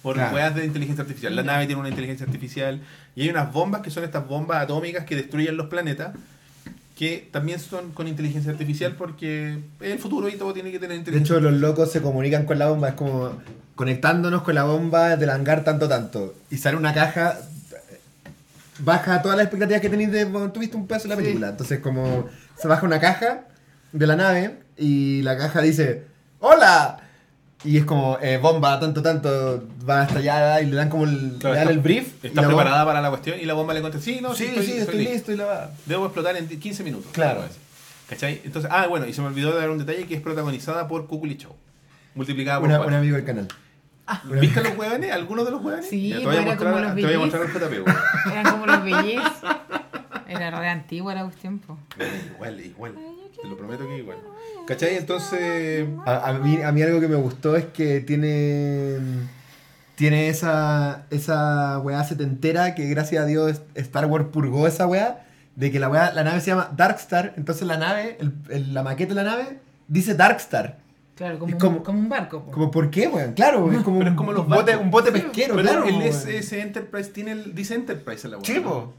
por 0.02 0.14
Claro. 0.14 0.34
weas 0.34 0.54
de 0.54 0.64
inteligencia 0.64 1.02
artificial. 1.02 1.34
La 1.34 1.42
nave 1.42 1.66
tiene 1.66 1.80
una 1.80 1.88
inteligencia 1.88 2.26
artificial 2.26 2.80
y 3.16 3.22
hay 3.22 3.30
unas 3.30 3.52
bombas 3.52 3.82
que 3.82 3.90
son 3.90 4.04
estas 4.04 4.26
bombas 4.26 4.62
atómicas 4.62 5.04
que 5.04 5.16
destruyen 5.16 5.56
los 5.56 5.66
planetas, 5.68 6.14
que 6.96 7.28
también 7.32 7.58
son 7.58 7.90
con 7.92 8.06
inteligencia 8.06 8.52
artificial 8.52 8.94
porque 8.96 9.58
es 9.80 9.92
el 9.92 9.98
futuro 9.98 10.28
y 10.28 10.36
todo 10.36 10.52
tiene 10.52 10.70
que 10.70 10.78
tener 10.78 10.94
De 10.94 10.98
inteligencia 11.00 11.36
hecho, 11.36 11.40
los 11.40 11.54
locos 11.60 11.90
se 11.90 12.00
comunican 12.02 12.44
con 12.46 12.58
la 12.58 12.68
bomba, 12.68 12.90
es 12.90 12.94
como 12.94 13.32
conectándonos 13.74 14.42
con 14.42 14.54
la 14.54 14.64
bomba 14.64 15.16
del 15.16 15.30
hangar 15.30 15.64
tanto 15.64 15.88
tanto. 15.88 16.34
Y 16.50 16.58
sale 16.58 16.76
una 16.76 16.92
caja, 16.94 17.38
baja 18.78 19.22
todas 19.22 19.36
las 19.36 19.44
expectativas 19.46 19.80
que 19.80 19.88
tenéis 19.90 20.10
de 20.12 20.26
cuando 20.26 20.50
tuviste 20.52 20.76
un 20.76 20.86
pedazo 20.86 21.04
de 21.04 21.08
la 21.10 21.16
Sí. 21.16 21.22
película. 21.22 21.48
Entonces 21.50 21.80
como 21.80 22.26
se 22.56 22.68
baja 22.68 22.86
una 22.86 23.00
caja 23.00 23.44
de 23.92 24.06
la 24.06 24.16
nave 24.16 24.58
y 24.76 25.22
la 25.22 25.36
caja 25.36 25.60
dice, 25.60 26.04
¡Hola! 26.40 26.98
Y 27.64 27.76
es 27.78 27.84
como, 27.84 28.18
eh, 28.20 28.38
bomba, 28.38 28.80
tanto, 28.80 29.02
tanto, 29.02 29.68
va 29.88 30.00
a 30.00 30.04
estallar 30.06 30.62
y 30.64 30.66
le 30.66 30.74
dan 30.74 30.88
como 30.88 31.04
el, 31.04 31.36
Claro, 31.38 31.54
le 31.54 31.58
dan 31.60 31.68
está- 31.68 31.70
el 31.72 31.78
brief. 31.78 32.24
y 32.24 32.26
Está 32.26 32.40
bomba- 32.42 32.48
preparada 32.56 32.84
para 32.84 33.00
la 33.00 33.08
cuestión 33.10 33.38
y 33.38 33.44
la 33.44 33.54
bomba 33.54 33.72
le 33.72 33.82
contesta, 33.82 34.04
sí, 34.04 34.18
no, 34.20 34.34
sí, 34.34 34.50
sí, 34.56 34.62
sí, 34.64 34.72
estoy, 34.78 35.04
listo. 35.04 35.30
y 35.30 35.36
la 35.36 35.44
va. 35.44 35.70
Debo 35.86 36.06
explotar 36.06 36.36
en 36.36 36.48
15 36.48 36.82
minutos. 36.82 37.12
Claro. 37.12 37.44
¿Cachai? 38.08 38.40
Entonces, 38.44 38.68
ah, 38.74 38.88
bueno, 38.88 39.06
y 39.06 39.12
se 39.12 39.20
me 39.20 39.28
olvidó 39.28 39.52
de 39.52 39.60
dar 39.60 39.70
un 39.70 39.78
detalle 39.78 40.06
que 40.08 40.14
es 40.16 40.20
protagonizada 40.20 40.88
por 40.88 41.06
Kukuli 41.06 41.36
Show. 41.36 41.54
Multiplicada 42.16 42.58
por 42.58 42.68
Una- 42.68 42.80
un 42.80 42.92
amigo 42.94 43.14
del 43.14 43.24
canal. 43.24 43.46
¿Viste 44.40 44.62
los 44.62 44.76
hueones? 44.76 45.12
¿Algunos 45.12 45.44
de 45.44 45.50
los 45.50 45.62
hueones? 45.62 45.88
Sí, 45.88 46.08
Ya, 46.10 46.18
te 46.18 46.24
voy 46.24 46.36
a 46.36 46.40
era 46.40 46.46
mostrar, 46.50 46.72
como 46.72 46.84
los 46.84 46.94
te 46.94 47.02
voy 47.02 47.14
a 47.14 47.18
mostrar 47.18 47.42
el 47.44 47.52
JP. 47.52 47.72
weón. 47.86 47.96
Eran 48.32 48.50
como 48.52 48.66
los 48.66 48.84
bellez. 48.84 49.22
Era 50.28 50.50
re 50.50 50.68
antigua 50.68 51.14
la 51.14 51.24
cuestión, 51.24 51.58
po. 51.58 51.78
igual, 52.34 52.60
igual. 52.60 52.94
Te 53.40 53.48
lo 53.48 53.56
prometo 53.56 53.86
que 53.88 53.98
igual. 53.98 54.18
¿Cachai? 54.66 54.96
Entonces. 54.96 55.86
A, 56.06 56.28
a 56.30 56.32
mí, 56.34 56.62
a 56.62 56.70
mí 56.72 56.82
algo 56.82 57.00
que 57.00 57.08
me 57.08 57.16
gustó 57.16 57.56
es 57.56 57.64
que 57.66 58.00
tiene 58.00 58.98
tiene 59.94 60.28
esa 60.28 61.04
esa 61.10 61.78
weá 61.80 62.02
setentera 62.04 62.74
que 62.74 62.86
gracias 62.88 63.22
a 63.22 63.26
Dios 63.26 63.60
Star 63.74 64.06
Wars 64.06 64.26
purgó 64.32 64.66
esa 64.66 64.86
weá 64.86 65.26
de 65.54 65.70
que 65.70 65.78
la 65.78 65.88
weá, 65.90 66.12
la 66.12 66.24
nave 66.24 66.40
se 66.40 66.46
llama 66.46 66.70
Darkstar, 66.74 67.34
entonces 67.36 67.66
la 67.68 67.76
nave, 67.76 68.16
el- 68.20 68.32
el- 68.48 68.72
la 68.74 68.82
maqueta 68.82 69.14
de 69.14 69.22
la 69.22 69.30
nave 69.30 69.58
dice 69.88 70.14
Darkstar. 70.14 70.78
Claro, 71.22 71.38
como, 71.38 71.48
Es 71.50 71.54
un, 71.54 71.60
como- 71.60 71.82
como 71.84 71.98
un 72.00 72.08
barco. 72.08 72.42
po. 72.44 72.50
Como 72.50 72.70
¿por 72.72 72.90
qué, 72.90 73.06
weón? 73.06 73.34
Claro, 73.34 73.70
es 73.70 73.82
como, 73.84 73.98
Pero 73.98 74.10
es 74.10 74.12
un- 74.12 74.16
como 74.16 74.32
los 74.32 74.42
un 74.44 74.48
bote, 74.50 74.76
un 74.76 74.90
bote 74.90 75.12
Sí, 75.12 75.20
pesquero, 75.20 75.54
Pero 75.54 75.68
claro. 75.68 75.84
el 75.86 75.94
weón. 75.94 76.02
SS 76.08 76.60
Enterprise 76.60 77.10
tiene 77.10 77.30
el, 77.32 77.54
dice 77.54 77.74
Enterprise 77.76 78.26
en 78.26 78.32
la. 78.32 78.38
Sí, 78.42 78.54
¿no? 78.54 78.62
po. 78.64 78.94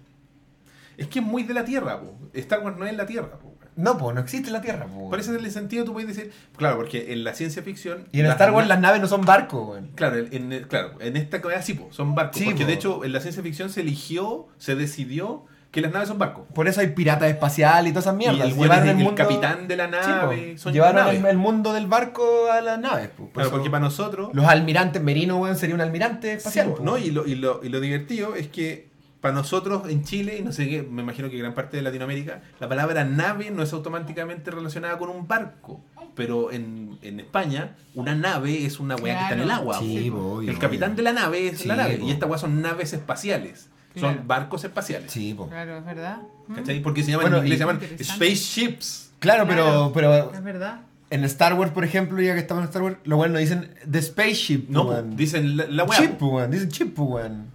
Es 0.95 1.07
que 1.07 1.19
es 1.19 1.25
muy 1.25 1.43
de 1.43 1.53
la 1.53 1.65
Tierra, 1.65 1.99
po. 1.99 2.15
Star 2.33 2.61
Wars 2.61 2.77
no 2.77 2.85
es 2.85 2.95
la 2.95 3.05
Tierra, 3.05 3.37
po. 3.39 3.47
weón. 3.47 3.53
No, 3.75 3.97
pues 3.97 4.13
no 4.15 4.21
existe 4.21 4.51
la 4.51 4.61
Tierra, 4.61 4.85
po. 4.85 5.09
Por 5.09 5.19
ese 5.19 5.49
sentido 5.51 5.83
tú 5.83 5.91
puedes 5.93 6.15
decir, 6.15 6.31
claro, 6.55 6.77
porque 6.77 7.11
en 7.11 7.23
la 7.25 7.33
ciencia 7.33 7.61
ficción... 7.63 8.07
Y 8.13 8.19
en 8.21 8.27
Star 8.27 8.51
Wars 8.51 8.67
na- 8.69 8.75
las 8.75 8.81
naves 8.81 9.01
no 9.01 9.07
son 9.07 9.25
barcos, 9.25 9.67
weón. 9.67 9.89
Claro, 9.95 10.17
en, 10.17 10.53
en- 10.53 10.63
claro, 10.65 10.91
en 11.01 11.17
esta 11.17 11.41
cosa 11.41 11.61
sí, 11.61 11.73
po, 11.73 11.87
son 11.91 12.15
barcos. 12.15 12.37
Sí, 12.37 12.45
porque 12.45 12.61
po. 12.61 12.67
de 12.67 12.73
hecho 12.73 13.03
en 13.03 13.11
la 13.11 13.19
ciencia 13.19 13.43
ficción 13.43 13.69
se 13.69 13.81
eligió, 13.81 14.47
se 14.59 14.75
decidió 14.75 15.45
que 15.73 15.81
las 15.81 15.91
naves 15.91 16.07
son 16.07 16.19
barcos. 16.19 16.45
Por 16.53 16.67
eso 16.67 16.81
hay 16.81 16.87
piratas 16.91 17.29
espaciales 17.29 17.89
y 17.89 17.93
todas 17.93 18.05
esas 18.05 18.15
mierdas. 18.15 18.47
y 18.47 18.51
el, 18.51 18.57
Llevaron 18.57 18.83
el 18.83 18.89
el 18.91 18.95
mundo- 19.03 19.15
capitán 19.15 19.67
de 19.67 19.75
la 19.75 19.85
Sí, 19.87 19.91
nave. 20.09 20.51
po. 20.53 20.57
son 20.59 20.71
Llevaron 20.73 20.95
naves. 21.03 21.19
el, 21.19 21.25
el 21.25 21.37
mundo 21.37 21.73
del 21.73 21.87
barco 21.87 22.23
a 22.51 22.61
las 22.61 22.79
naves. 22.79 23.09
po. 23.09 23.23
Por 23.25 23.31
Claro, 23.33 23.49
porque 23.51 23.69
para 23.71 23.83
nosotros... 23.83 24.29
Los 24.33 24.45
almirantes, 24.45 25.01
Merino, 25.01 25.37
weón, 25.39 25.57
sería 25.57 25.73
un 25.73 25.81
almirante 25.81 26.27
Sí, 26.33 26.37
espacial. 26.37 26.73
po. 26.75 26.83
¿no? 26.83 26.97
Y, 26.99 27.09
lo, 27.09 27.25
y, 27.25 27.33
lo, 27.35 27.59
y 27.63 27.69
lo 27.69 27.79
divertido 27.79 28.35
es 28.35 28.47
que 28.49 28.93
para 29.19 29.33
nosotros 29.33 29.89
en 29.89 30.03
Chile, 30.03 30.37
y 30.37 30.43
no 30.43 30.51
sé 30.51 30.69
qué, 30.69 30.83
me 30.83 31.01
imagino 31.01 31.27
que 31.29 31.37
gran 31.39 31.55
parte 31.55 31.75
de 31.77 31.81
Latinoamérica, 31.83 32.41
la 32.59 32.69
palabra 32.69 33.03
nave 33.03 33.49
no 33.49 33.63
es 33.63 33.73
automáticamente 33.73 34.51
relacionada 34.51 34.97
con 34.99 35.09
un 35.09 35.27
barco. 35.27 35.81
Pero 36.13 36.51
en, 36.51 36.99
en 37.01 37.19
España, 37.19 37.75
una 37.95 38.13
nave 38.13 38.63
es 38.65 38.79
una 38.79 38.95
weá 38.97 39.15
que 39.15 39.21
está 39.23 39.33
en 39.33 39.39
el 39.41 39.49
agua. 39.49 39.79
Sí, 39.79 40.11
obvio, 40.15 40.51
el 40.51 40.59
capitán 40.59 40.95
de 40.95 41.01
la 41.01 41.13
nave 41.13 41.47
es 41.47 41.61
Sí, 41.61 41.67
la 41.67 41.75
nave. 41.77 41.99
Y 42.03 42.11
esta 42.11 42.27
weá 42.27 42.37
son 42.37 42.61
naves 42.61 42.93
espaciales. 42.93 43.71
Claro. 43.93 44.15
Son 44.17 44.27
barcos 44.27 44.63
espaciales. 44.63 45.11
Sí, 45.11 45.33
po. 45.33 45.47
Claro, 45.47 45.77
es 45.77 45.85
verdad. 45.85 46.17
¿Cachai? 46.55 46.81
Porque 46.81 47.03
se 47.03 47.11
llaman, 47.11 47.25
Bueno, 47.25 47.37
en 47.37 47.43
inglés 47.43 47.59
se 47.59 47.65
llaman 47.65 47.81
spaceships. 48.03 49.11
Claro, 49.19 49.45
Claro. 49.45 49.91
pero, 49.93 50.13
pero 50.19 50.33
Es 50.33 50.43
verdad. 50.43 50.81
en 51.09 51.23
Star 51.25 51.53
Wars, 51.53 51.71
por 51.71 51.83
ejemplo, 51.85 52.21
ya 52.21 52.33
que 52.33 52.39
estamos 52.39 52.63
en 52.63 52.67
Star 52.69 52.81
Wars, 52.81 52.97
lo 53.03 53.17
bueno 53.17 53.37
dicen 53.37 53.73
The 53.89 54.01
Spaceship. 54.01 54.65
No, 54.69 54.83
weón. 54.83 55.11
po, 55.11 55.15
dicen 55.15 55.57
la, 55.57 55.65
la 55.67 55.83
weá. 55.83 55.99
Chip, 55.99 56.21
weón. 56.21 56.51
Dicen 56.51 56.69
chip, 56.69 56.99
weón. 56.99 57.45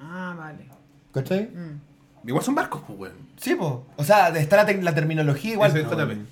Ah, 0.00 0.34
vale. 0.38 0.66
¿Cachai? 1.12 1.48
Mm. 1.48 2.28
Igual 2.28 2.44
son 2.44 2.54
barcos, 2.54 2.82
pues, 2.86 2.98
weón. 2.98 3.14
Sí, 3.38 3.54
po. 3.54 3.86
O 3.96 4.04
sea, 4.04 4.28
está 4.28 4.56
la, 4.56 4.66
te- 4.66 4.82
la 4.82 4.94
terminología 4.94 5.52
igual. 5.52 5.74
Es 5.76 5.86
weón. 5.86 6.26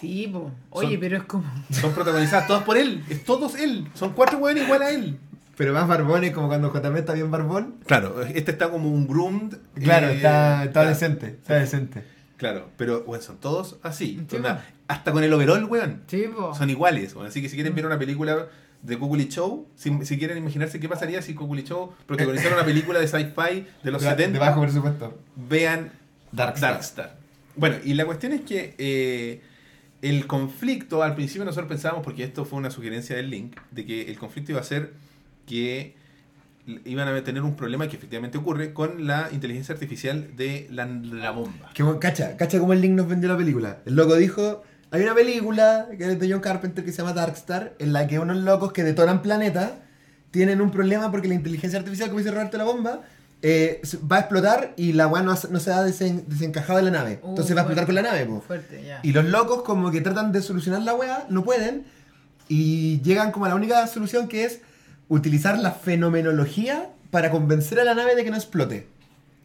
Sí, 0.00 0.28
po. 0.32 0.50
Oye, 0.70 0.92
Son- 0.92 1.00
pero 1.00 1.16
es 1.18 1.22
como. 1.24 1.44
Son 1.70 1.92
protagonizadas 1.92 2.46
todas 2.46 2.64
por 2.64 2.76
él. 2.76 3.04
Es 3.08 3.24
todos 3.24 3.54
él. 3.54 3.88
Son 3.94 4.12
cuatro 4.12 4.38
weones 4.38 4.64
igual 4.64 4.82
a 4.82 4.90
él. 4.90 5.18
Pero 5.56 5.72
más 5.72 5.86
barbones, 5.86 6.32
como 6.32 6.48
cuando 6.48 6.72
JP 6.72 6.96
está 6.96 7.12
bien 7.12 7.30
barbón. 7.30 7.76
Claro, 7.86 8.22
este 8.22 8.50
está 8.50 8.70
como 8.70 8.90
un 8.90 9.06
groomed. 9.06 9.54
Claro, 9.80 10.08
eh, 10.08 10.16
está, 10.16 10.62
está 10.64 10.72
claro, 10.72 10.88
decente. 10.88 11.26
Está 11.28 11.54
decente. 11.54 12.02
Claro, 12.36 12.68
pero 12.76 13.04
bueno, 13.04 13.22
son 13.22 13.38
todos 13.38 13.76
así. 13.82 14.20
Sí, 14.28 14.38
hasta 14.88 15.12
con 15.12 15.22
el 15.22 15.32
overall, 15.32 15.64
weón. 15.64 16.02
Sí. 16.08 16.24
Son 16.58 16.68
iguales. 16.68 17.14
Así 17.24 17.40
que 17.40 17.48
si 17.48 17.54
quieren 17.54 17.74
ver 17.74 17.86
una 17.86 17.98
película 17.98 18.48
de 18.82 18.98
Kukuli 18.98 19.28
Show, 19.28 19.66
si, 19.76 20.04
si 20.04 20.18
quieren 20.18 20.36
imaginarse 20.36 20.78
qué 20.80 20.88
pasaría 20.88 21.22
si 21.22 21.34
Kukuli 21.34 21.62
Show 21.62 21.92
protagonizara 22.06 22.56
una 22.56 22.64
película 22.64 22.98
de 22.98 23.06
sci-fi 23.08 23.66
de 23.82 23.90
los 23.90 24.02
De- 24.02 24.10
70, 24.10 24.32
De 24.32 24.38
bajo 24.38 24.60
presupuesto. 24.60 25.18
vean 25.36 25.90
Darkstar. 26.32 26.72
Darkstar. 26.74 27.16
Bueno, 27.56 27.76
y 27.84 27.94
la 27.94 28.04
cuestión 28.04 28.32
es 28.32 28.40
que 28.42 28.74
eh, 28.76 29.40
el 30.02 30.26
conflicto, 30.26 31.02
al 31.02 31.14
principio 31.14 31.44
nosotros 31.44 31.68
pensábamos, 31.68 32.04
porque 32.04 32.24
esto 32.24 32.44
fue 32.44 32.58
una 32.58 32.70
sugerencia 32.70 33.14
del 33.16 33.30
link, 33.30 33.56
de 33.70 33.86
que 33.86 34.02
el 34.10 34.18
conflicto 34.18 34.50
iba 34.52 34.60
a 34.60 34.64
ser 34.64 34.92
que 35.46 35.94
iban 36.86 37.06
a 37.08 37.22
tener 37.24 37.42
un 37.42 37.56
problema 37.56 37.88
que 37.88 37.96
efectivamente 37.96 38.38
ocurre 38.38 38.72
con 38.72 39.06
la 39.06 39.28
inteligencia 39.32 39.74
artificial 39.74 40.34
de 40.36 40.66
la, 40.70 40.86
la 40.86 41.30
bomba. 41.30 41.70
Que, 41.74 41.82
bueno, 41.82 42.00
cacha, 42.00 42.36
cacha 42.36 42.58
cómo 42.58 42.72
el 42.72 42.80
link 42.80 42.92
nos 42.92 43.06
vendió 43.08 43.28
la 43.28 43.36
película. 43.36 43.78
El 43.84 43.96
loco 43.96 44.16
dijo, 44.16 44.62
hay 44.90 45.02
una 45.02 45.14
película 45.14 45.88
que 45.98 46.12
es 46.12 46.18
de 46.18 46.30
John 46.32 46.40
Carpenter 46.40 46.82
que 46.84 46.90
se 46.92 46.98
llama 46.98 47.12
Darkstar, 47.12 47.74
en 47.78 47.92
la 47.92 48.06
que 48.06 48.18
unos 48.18 48.38
locos 48.38 48.72
que 48.72 48.82
detonan 48.82 49.20
planetas 49.20 49.72
tienen 50.30 50.60
un 50.62 50.70
problema 50.70 51.10
porque 51.10 51.28
la 51.28 51.34
inteligencia 51.34 51.78
artificial, 51.78 52.08
como 52.08 52.20
dice 52.20 52.30
Roberto 52.30 52.56
la 52.56 52.64
bomba, 52.64 53.02
eh, 53.42 53.82
va 54.10 54.16
a 54.16 54.20
explotar 54.20 54.72
y 54.78 54.94
la 54.94 55.06
weá 55.06 55.22
no, 55.22 55.36
se- 55.36 55.48
no 55.50 55.60
se 55.60 55.70
ha 55.70 55.86
desen- 55.86 56.24
desencajado 56.26 56.78
de 56.78 56.84
la 56.86 56.90
nave. 56.92 57.20
Uh, 57.22 57.28
Entonces 57.28 57.54
va 57.54 57.60
a 57.60 57.64
explotar 57.64 57.84
fuerte. 57.84 57.86
con 57.86 57.94
la 57.96 58.02
nave, 58.02 58.24
po. 58.24 58.40
Fuerte, 58.40 58.82
ya. 58.86 59.00
Y 59.02 59.12
los 59.12 59.26
locos 59.26 59.62
como 59.64 59.90
que 59.90 60.00
tratan 60.00 60.32
de 60.32 60.40
solucionar 60.40 60.80
la 60.80 60.94
weá, 60.94 61.26
no 61.28 61.44
pueden, 61.44 61.84
y 62.48 63.02
llegan 63.02 63.32
como 63.32 63.44
a 63.44 63.50
la 63.50 63.54
única 63.54 63.86
solución 63.86 64.28
que 64.28 64.44
es 64.46 64.60
utilizar 65.08 65.58
la 65.58 65.72
fenomenología 65.72 66.88
para 67.10 67.30
convencer 67.30 67.78
a 67.80 67.84
la 67.84 67.94
nave 67.94 68.14
de 68.14 68.24
que 68.24 68.30
no 68.30 68.36
explote. 68.36 68.86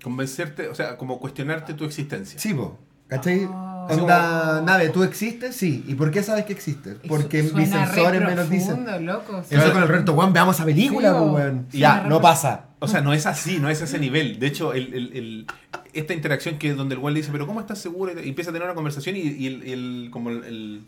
Convencerte, 0.04 0.68
o 0.70 0.76
sea, 0.76 0.98
como 0.98 1.20
cuestionarte 1.20 1.74
tu 1.74 1.86
existencia. 1.86 2.40
Sí, 2.40 2.54
po. 2.54 2.78
¿Cachai? 3.08 3.48
Ah. 3.52 3.88
Onda, 3.90 4.62
nave, 4.62 4.90
¿tú 4.90 5.04
existes? 5.04 5.56
Sí. 5.56 5.84
¿Y 5.88 5.96
por 5.96 6.12
qué 6.12 6.22
sabes 6.22 6.46
que 6.46 6.54
existes? 6.54 6.98
Porque 7.08 7.40
Eso 7.40 7.56
mis 7.58 7.70
sensores 7.70 8.22
me 8.22 8.36
lo 8.36 8.46
dicen. 8.46 8.86
loco. 9.06 9.42
Eso 9.50 9.74
con 9.74 9.82
el 9.82 9.88
reto, 9.90 10.14
weón, 10.14 10.32
veamos 10.32 10.56
esa 10.56 10.66
película, 10.66 11.10
Sí, 11.12 11.16
weón. 11.20 11.66
Sí, 11.72 11.80
ya, 11.80 12.02
no 12.04 12.22
pasa. 12.22 12.66
O 12.78 12.88
sea, 12.88 13.02
no 13.02 13.12
es 13.14 13.26
así, 13.26 13.58
no 13.60 13.68
es 13.70 13.82
ese 13.82 13.98
nivel. 14.00 14.40
De 14.40 14.46
hecho, 14.48 14.74
el, 14.74 14.94
el- 14.94 15.18
el- 15.18 15.48
esta 15.94 16.14
interacción 16.14 16.60
que 16.60 16.74
donde 16.76 16.96
el 16.96 17.02
weón 17.02 17.14
le 17.16 17.20
dice, 17.22 17.32
pero 17.32 17.48
¿cómo 17.48 17.60
estás 17.60 17.80
seguro? 17.80 18.14
Y 18.24 18.30
empieza 18.30 18.52
a 18.52 18.54
tener 18.54 18.68
una 18.68 18.76
conversación 18.76 19.16
y, 19.16 19.22
y 19.22 19.48
el, 19.48 19.64
el- 19.64 20.10
como 20.12 20.30
el, 20.30 20.44
el- 20.44 20.88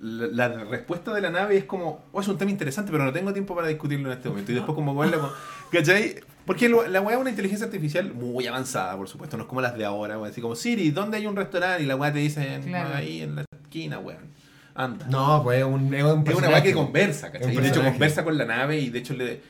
la, 0.00 0.48
la 0.48 0.64
respuesta 0.64 1.12
de 1.12 1.20
la 1.20 1.30
nave 1.30 1.56
es 1.56 1.64
como, 1.64 2.04
oh, 2.12 2.20
es 2.20 2.28
un 2.28 2.38
tema 2.38 2.50
interesante, 2.50 2.92
pero 2.92 3.04
no 3.04 3.12
tengo 3.12 3.32
tiempo 3.32 3.54
para 3.56 3.68
discutirlo 3.68 4.10
en 4.12 4.16
este 4.18 4.28
momento. 4.28 4.52
Y 4.52 4.54
después 4.54 4.74
como 4.74 4.92
weón, 4.92 5.10
la- 5.10 5.30
¿cachai? 5.72 6.16
Porque 6.46 6.68
lo- 6.68 6.86
la 6.86 7.00
weá 7.00 7.16
es 7.16 7.20
una 7.20 7.30
inteligencia 7.30 7.66
artificial 7.66 8.14
muy 8.14 8.46
avanzada, 8.46 8.96
por 8.96 9.08
supuesto, 9.08 9.36
no 9.36 9.42
es 9.42 9.48
como 9.48 9.60
las 9.60 9.76
de 9.76 9.84
ahora, 9.84 10.16
weón. 10.18 10.30
Así 10.30 10.40
como, 10.40 10.54
Siri, 10.56 10.90
¿dónde 10.90 11.16
hay 11.18 11.26
un 11.26 11.36
restaurante? 11.36 11.82
Y 11.82 11.86
la 11.86 11.96
weá 11.96 12.12
te 12.12 12.20
dice, 12.20 12.60
Claro. 12.64 12.94
ahí 12.94 13.22
en 13.22 13.34
la 13.36 13.44
esquina, 13.62 13.98
weón. 13.98 14.28
Anda. 14.74 15.06
No, 15.10 15.42
pues 15.42 15.58
es 15.58 15.64
un, 15.64 15.92
es 15.92 16.04
un 16.04 16.24
Es 16.26 16.34
una 16.36 16.48
weá 16.48 16.62
que 16.62 16.72
conversa, 16.72 17.32
¿cachai? 17.32 17.54
De 17.56 17.68
hecho 17.68 17.82
conversa 17.82 18.22
con 18.24 18.38
la 18.38 18.44
nave 18.44 18.78
y 18.78 18.90
de 18.90 18.98
hecho 19.00 19.12
le, 19.14 19.40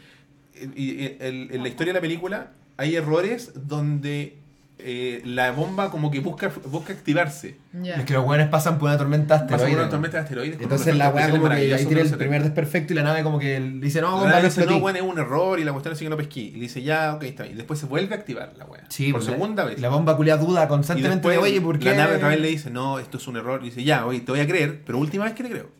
y- 0.74 0.82
y- 1.04 1.16
el- 1.20 1.48
en 1.52 1.62
la 1.62 1.68
historia 1.68 1.92
de 1.92 1.98
la 1.98 2.00
película 2.00 2.52
hay 2.78 2.96
errores 2.96 3.52
donde 3.54 4.38
eh, 4.80 5.22
la 5.24 5.50
bomba 5.50 5.90
como 5.90 6.10
que 6.10 6.20
busca, 6.20 6.50
busca 6.66 6.92
activarse. 6.92 7.56
Ya. 7.72 7.96
Es 7.96 8.04
que 8.04 8.14
los 8.14 8.24
weones 8.24 8.48
pasan 8.48 8.78
por 8.78 8.88
una 8.88 8.96
tormenta 8.96 9.34
Pasa 9.34 9.46
por 9.46 9.54
asteroide. 9.56 9.80
una 9.80 9.90
tormenta 9.90 10.16
de 10.18 10.22
asteroides. 10.22 10.60
Entonces 10.60 10.96
la 10.96 11.10
weá 11.10 11.30
como 11.30 11.48
que 11.48 11.54
ahí 11.74 11.84
tiene 11.84 12.02
el 12.02 12.10
primer 12.16 12.42
desperfecto 12.44 12.92
y 12.92 12.96
la 12.96 13.02
nave 13.02 13.22
como 13.24 13.38
que 13.40 13.58
le 13.58 13.80
dice, 13.80 14.00
no, 14.00 14.06
La 14.08 14.12
bomba, 14.14 14.28
nave 14.30 14.42
no 14.42 14.48
dice, 14.48 14.60
no, 14.60 14.64
explotí". 14.64 14.80
bueno, 14.80 14.98
es 14.98 15.04
un 15.04 15.18
error 15.18 15.58
y 15.58 15.64
la 15.64 15.72
cuestión 15.72 15.92
es 15.94 15.98
que 15.98 16.08
no 16.08 16.16
pesquí. 16.16 16.40
Y 16.48 16.52
le 16.52 16.60
dice, 16.60 16.82
ya, 16.82 17.14
ok, 17.14 17.22
está 17.24 17.42
bien. 17.42 17.54
Y 17.54 17.56
después 17.58 17.80
se 17.80 17.86
vuelve 17.86 18.14
a 18.14 18.18
activar 18.18 18.52
la 18.56 18.64
weá. 18.66 18.84
Sí, 18.88 19.10
por 19.12 19.20
pues, 19.20 19.32
segunda 19.32 19.64
la, 19.64 19.70
vez. 19.70 19.80
La 19.80 19.88
bomba 19.88 20.16
culia 20.16 20.36
duda 20.36 20.64
y 20.64 20.68
constantemente 20.68 21.16
después 21.16 21.36
de, 21.36 21.42
oye, 21.42 21.60
¿por 21.60 21.78
qué? 21.78 21.90
la 21.90 21.96
nave 21.96 22.16
otra 22.16 22.28
vez 22.28 22.40
le 22.40 22.48
dice, 22.48 22.70
no, 22.70 22.98
esto 23.00 23.18
es 23.18 23.26
un 23.26 23.36
error. 23.36 23.60
Y 23.62 23.66
dice, 23.66 23.82
ya, 23.84 24.06
oye, 24.06 24.20
te 24.20 24.30
voy 24.32 24.40
a 24.40 24.46
creer, 24.46 24.82
pero 24.86 24.98
última 24.98 25.24
vez 25.24 25.34
que 25.34 25.42
le 25.42 25.50
creo. 25.50 25.70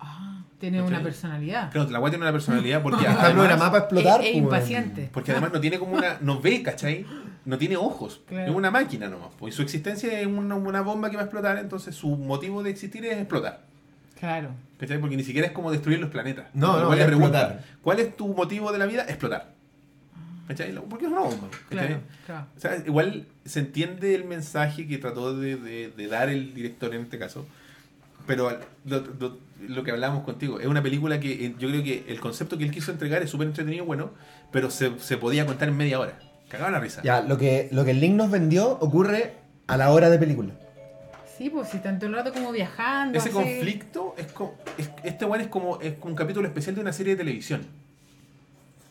Ah, 0.00 0.42
tiene 0.58 0.82
una 0.82 1.00
personalidad. 1.02 1.70
Claro, 1.70 1.88
la 1.90 2.00
weá 2.00 2.10
tiene 2.10 2.24
una 2.24 2.32
personalidad 2.32 2.82
porque 2.82 3.06
Está 3.08 3.30
programada 3.32 3.70
para 3.70 3.84
explotar. 3.84 4.20
Es- 4.20 4.26
es 4.26 4.32
pues, 4.32 4.34
weón. 4.34 4.44
impaciente. 4.44 5.10
porque 5.12 5.30
además 5.30 5.52
no 5.52 5.60
tiene 5.60 5.78
como 5.78 5.96
una, 5.96 6.18
no 6.20 6.40
ve, 6.40 6.60
¿cachai? 6.62 7.06
No 7.48 7.56
tiene 7.56 7.76
ojos, 7.78 8.20
Claro. 8.28 8.50
es 8.50 8.54
una 8.56 8.70
máquina 8.70 9.08
nomás. 9.08 9.30
Pues, 9.38 9.54
y 9.54 9.56
su 9.56 9.62
existencia 9.62 10.20
es 10.20 10.26
una, 10.26 10.54
una 10.54 10.82
bomba 10.82 11.08
que 11.08 11.16
va 11.16 11.22
a 11.22 11.24
explotar, 11.24 11.56
entonces 11.58 11.94
su 11.94 12.08
motivo 12.16 12.62
de 12.62 12.68
existir 12.70 13.04
es 13.06 13.16
explotar. 13.16 13.62
Claro. 14.20 14.50
¿Cachai? 14.78 15.00
Porque 15.00 15.16
ni 15.16 15.24
siquiera 15.24 15.46
es 15.46 15.52
como 15.54 15.70
destruir 15.70 15.98
los 15.98 16.10
planetas. 16.10 16.46
No, 16.52 16.74
no, 16.74 16.82
Igual 16.82 16.98
le 16.98 17.04
es 17.04 17.08
preguntan. 17.08 17.60
¿cuál 17.82 18.00
es 18.00 18.16
tu 18.16 18.28
motivo 18.34 18.70
de 18.70 18.78
la 18.78 18.84
vida? 18.86 19.02
Explotar. 19.08 19.54
¿Cachai? 20.46 20.74
Porque 20.90 21.06
es 21.06 21.10
una 21.10 21.20
bomba. 21.22 21.48
¿cachai? 21.70 21.86
Claro, 21.88 22.00
claro. 22.26 22.46
O 22.56 22.60
sea, 22.60 22.76
igual 22.86 23.26
se 23.46 23.60
entiende 23.60 24.14
el 24.14 24.24
mensaje 24.24 24.86
que 24.86 24.98
trató 24.98 25.34
de, 25.34 25.56
de- 25.56 25.90
de 25.96 26.06
dar 26.06 26.28
el 26.28 26.52
director 26.52 26.94
en 26.94 27.02
este 27.02 27.18
caso. 27.18 27.46
Pero 28.26 28.58
lo, 28.84 29.00
lo- 29.20 29.38
lo 29.66 29.82
que 29.84 29.90
hablábamos 29.90 30.22
contigo, 30.24 30.60
es 30.60 30.66
una 30.66 30.82
película 30.82 31.18
que 31.18 31.46
eh, 31.46 31.54
yo 31.58 31.68
creo 31.68 31.82
que 31.82 32.04
el 32.08 32.20
concepto 32.20 32.58
que 32.58 32.64
él 32.64 32.70
quiso 32.70 32.92
entregar 32.92 33.22
es 33.22 33.30
súper 33.30 33.46
entretenido 33.48 33.84
y 33.84 33.86
bueno, 33.86 34.10
pero 34.52 34.70
se, 34.70 34.98
se 35.00 35.16
podía 35.16 35.46
contar 35.46 35.68
en 35.68 35.76
media 35.78 35.98
hora. 35.98 36.18
Cagaba 36.48 36.70
la 36.70 36.80
risa. 36.80 37.02
Ya, 37.02 37.20
lo 37.22 37.36
que, 37.36 37.68
lo 37.72 37.84
que 37.84 37.90
el 37.92 38.00
link 38.00 38.14
nos 38.14 38.30
vendió 38.30 38.70
ocurre 38.80 39.34
a 39.66 39.76
la 39.76 39.90
hora 39.92 40.08
de 40.10 40.18
película. 40.18 40.54
Sí, 41.36 41.50
pues 41.50 41.68
si 41.68 41.78
tanto 41.78 42.06
el 42.06 42.14
rato 42.14 42.32
como 42.32 42.50
viajando. 42.50 43.16
Ese 43.18 43.28
así. 43.28 43.36
conflicto 43.38 44.14
es 44.18 44.26
como. 44.32 44.54
es- 44.76 44.90
este 45.04 45.24
one 45.24 45.42
es 45.44 45.48
como 45.48 45.80
es 45.80 45.94
como 45.94 46.10
un 46.12 46.16
capítulo 46.16 46.48
especial 46.48 46.74
de 46.74 46.80
una 46.80 46.92
serie 46.92 47.12
de 47.14 47.18
televisión. 47.18 47.62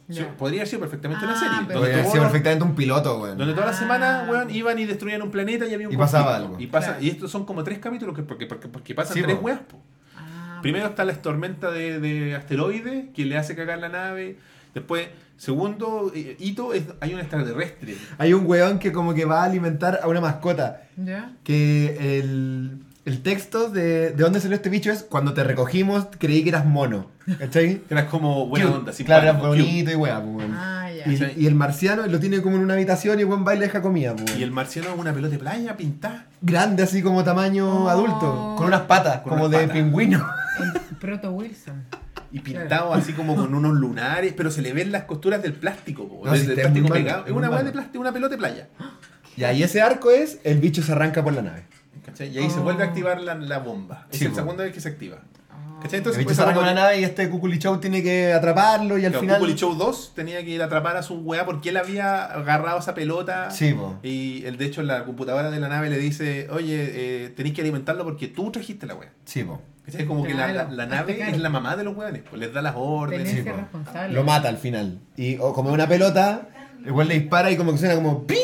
Sí, 0.10 0.24
podría 0.38 0.62
haber 0.62 0.70
sido 0.70 0.80
perfectamente 0.80 1.26
Ah, 1.26 1.30
una 1.32 1.38
serie. 1.38 1.58
pero- 1.68 1.80
Donde, 1.82 1.94
Podría 1.96 2.06
ser 2.12 2.16
los- 2.22 2.24
perfectamente 2.32 2.64
un 2.64 2.76
piloto, 2.76 3.22
weón. 3.22 3.38
donde 3.38 3.54
toda 3.54 3.66
la 3.66 3.72
Ah. 3.74 3.78
semana, 3.78 4.28
weón, 4.30 4.50
iban 4.52 4.80
y 4.80 4.86
destruían 4.86 5.22
un 5.22 5.32
planeta 5.32 5.66
y 5.66 5.74
había 5.74 5.88
un 5.90 5.94
Y 5.94 5.98
pasaba 5.98 6.34
algo. 6.38 6.56
Y, 6.58 6.68
pasa, 6.68 6.92
Claro. 6.92 7.04
y 7.04 7.10
estos 7.10 7.30
son 7.30 7.44
como 7.46 7.62
tres 7.66 7.80
capítulos 7.80 8.16
que 8.16 8.24
porque, 8.24 8.46
porque, 8.46 8.70
porque 8.70 8.96
pasan 8.96 9.16
Sí, 9.16 9.22
tres 9.24 9.38
weas. 9.42 9.60
po. 9.60 9.78
Ah, 10.16 10.60
Primero 10.62 10.86
está 10.88 11.04
la 11.04 11.14
tormenta 11.16 11.72
de, 11.72 12.00
de 12.00 12.36
asteroides 12.36 13.10
que 13.14 13.26
le 13.26 13.38
hace 13.38 13.54
cagar 13.58 13.80
la 13.80 13.90
nave. 13.90 14.38
Después, 14.74 15.10
segundo 15.38 16.12
eh, 16.16 16.36
hito, 16.40 16.74
es, 16.74 16.84
hay 17.00 17.14
un 17.14 17.20
extraterrestre. 17.20 17.96
Hay 18.18 18.34
un 18.34 18.46
weón 18.46 18.80
que 18.80 18.92
como 18.92 19.14
que 19.14 19.26
va 19.26 19.42
a 19.42 19.46
alimentar 19.46 20.00
a 20.04 20.08
una 20.08 20.22
mascota. 20.22 20.84
¿Ya? 20.98 21.32
Que 21.44 22.20
el, 22.20 22.80
el 23.06 23.22
texto 23.22 23.70
de, 23.70 24.12
de 24.12 24.16
dónde 24.24 24.40
salió 24.40 24.56
este 24.56 24.70
bicho 24.70 24.92
es 24.92 25.04
cuando 25.04 25.34
te 25.34 25.44
recogimos 25.44 26.08
creí 26.20 26.44
que 26.44 26.50
eras 26.50 26.66
mono. 26.66 27.12
¿Cachai? 27.40 27.82
Que 27.88 27.94
era 27.94 28.08
como 28.08 28.48
buena 28.48 28.66
Cute. 28.68 28.78
onda, 28.80 28.92
Claro, 28.94 29.24
era 29.24 29.32
simpático, 29.34 29.50
cute. 29.56 29.64
bonito 29.64 29.92
y 29.92 29.96
weá, 29.96 30.22
pues, 30.24 30.36
weón. 30.36 30.52
Ah. 30.56 30.74
Y, 31.06 31.44
y 31.44 31.46
el 31.48 31.56
marciano 31.56 32.06
lo 32.08 32.20
tiene 32.20 32.42
como 32.42 32.58
en 32.58 32.64
una 32.64 32.74
habitación 32.74 33.20
y 33.20 33.24
weón 33.24 33.46
va 33.48 33.54
y 33.56 33.60
le 33.60 33.66
deja 33.68 33.82
comida, 33.82 34.16
pues. 34.16 34.38
Y 34.38 34.44
el 34.44 34.52
marciano 34.52 34.90
es 34.94 34.98
una 35.00 35.14
pelota 35.14 35.32
de 35.34 35.40
playa 35.40 35.78
pintada. 35.78 36.26
Grande 36.42 36.84
así 36.84 37.02
como 37.02 37.24
tamaño 37.24 37.86
Oh. 37.86 37.90
adulto, 37.90 38.56
con 38.58 38.68
unas 38.68 38.82
patas, 38.82 39.22
Con 39.22 39.30
como 39.34 39.46
unas 39.46 39.52
de 39.62 39.68
patas. 39.68 39.82
pingüino. 39.84 40.26
El 40.92 40.98
Proto 40.98 41.32
Wilson. 41.32 41.84
Y 42.32 42.40
pintado 42.40 42.94
así 42.94 43.14
como 43.14 43.36
con 43.36 43.54
unos 43.56 43.74
lunares, 43.76 44.34
pero 44.36 44.52
se 44.52 44.62
le 44.62 44.74
ven 44.74 44.92
las 44.92 45.04
costuras 45.06 45.42
del 45.42 45.54
plástico, 45.54 46.08
po, 46.08 46.26
No, 46.26 46.32
del, 46.34 46.46
del 46.48 46.56
plástico 46.56 46.88
pegado. 46.90 47.26
Es 47.26 47.32
una 47.32 47.50
malo. 47.50 47.64
de 47.64 47.72
plástico, 47.72 48.00
una 48.02 48.12
pelota 48.12 48.32
de 48.36 48.38
playa. 48.38 48.68
Ya, 49.38 49.54
y 49.54 49.64
ese 49.64 49.82
arco 49.82 50.12
es 50.12 50.40
el 50.44 50.60
bicho 50.60 50.82
se 50.84 50.92
arranca 50.92 51.24
por 51.24 51.34
la 51.34 51.42
nave. 51.42 51.64
¿Cachai? 52.06 52.30
Y 52.30 52.38
ahí 52.40 52.50
se 52.50 52.60
Oh. 52.60 52.64
vuelve 52.64 52.84
a 52.84 52.88
activar 52.88 53.22
la, 53.22 53.36
la 53.36 53.60
bomba. 53.60 54.08
Es 54.12 54.18
Sí, 54.20 54.24
la 54.26 54.30
po. 54.32 54.36
segunda 54.38 54.64
vez 54.64 54.74
que 54.74 54.80
se 54.82 54.90
activa. 54.90 55.18
¿Cachai? 55.82 56.00
Entonces, 56.00 56.24
pues, 56.24 56.36
se 56.36 56.44
por 56.44 56.64
la 56.66 56.74
nave 56.74 57.00
y 57.00 57.04
este 57.04 57.30
Cuculi 57.30 57.60
Show 57.60 57.78
tiene 57.80 58.02
que 58.02 58.34
atraparlo 58.34 58.98
y 58.98 59.06
al 59.06 59.12
Claro, 59.12 59.22
final... 59.22 59.38
Kukuli 59.38 59.56
Show 59.56 59.76
2 59.76 60.12
tenía 60.16 60.44
que 60.44 60.50
ir 60.50 60.62
a 60.62 60.66
atrapar 60.66 60.98
a 60.98 61.04
su 61.04 61.16
weá 61.20 61.46
porque 61.46 61.70
él 61.70 61.78
había 61.78 62.26
agarrado 62.26 62.80
esa 62.80 62.94
pelota. 62.96 63.52
Sí, 63.52 63.74
po. 63.74 63.96
Y 64.02 64.44
él, 64.46 64.58
de 64.58 64.66
hecho, 64.66 64.82
la 64.82 65.06
computadora 65.06 65.52
de 65.52 65.60
la 65.60 65.68
nave 65.70 65.90
le 65.90 65.98
dice, 66.00 66.48
oye, 66.52 67.26
eh, 67.26 67.30
tenéis 67.30 67.54
que 67.56 67.62
alimentarlo 67.62 68.04
porque 68.04 68.28
tú 68.28 68.52
trajiste 68.52 68.86
la 68.88 68.96
weá. 68.96 69.10
Sí, 69.26 69.44
po. 69.44 69.62
¿Cachai? 69.86 70.06
Como 70.06 70.24
que 70.24 70.34
la, 70.34 70.52
la- 70.52 70.86
nave 70.86 71.30
es 71.30 71.38
la 71.40 71.50
mamá 71.50 71.78
de 71.78 71.84
los 71.86 71.96
weones, 71.96 72.24
pues 72.30 72.42
les 72.42 72.52
da 72.54 72.62
las 72.62 72.74
órdenes. 72.76 73.46
Responsable. 73.46 74.14
Lo 74.14 74.24
mata 74.24 74.50
al 74.50 74.58
final. 74.58 75.00
Y 75.16 75.38
o 75.38 75.54
como 75.54 75.72
una 75.72 75.88
pelota, 75.88 76.50
igual 76.86 77.08
le 77.08 77.20
dispara 77.20 77.52
y 77.52 77.56
como 77.56 77.72
que 77.72 77.78
suena 77.78 77.96
como... 77.96 78.26
¡piu! 78.26 78.38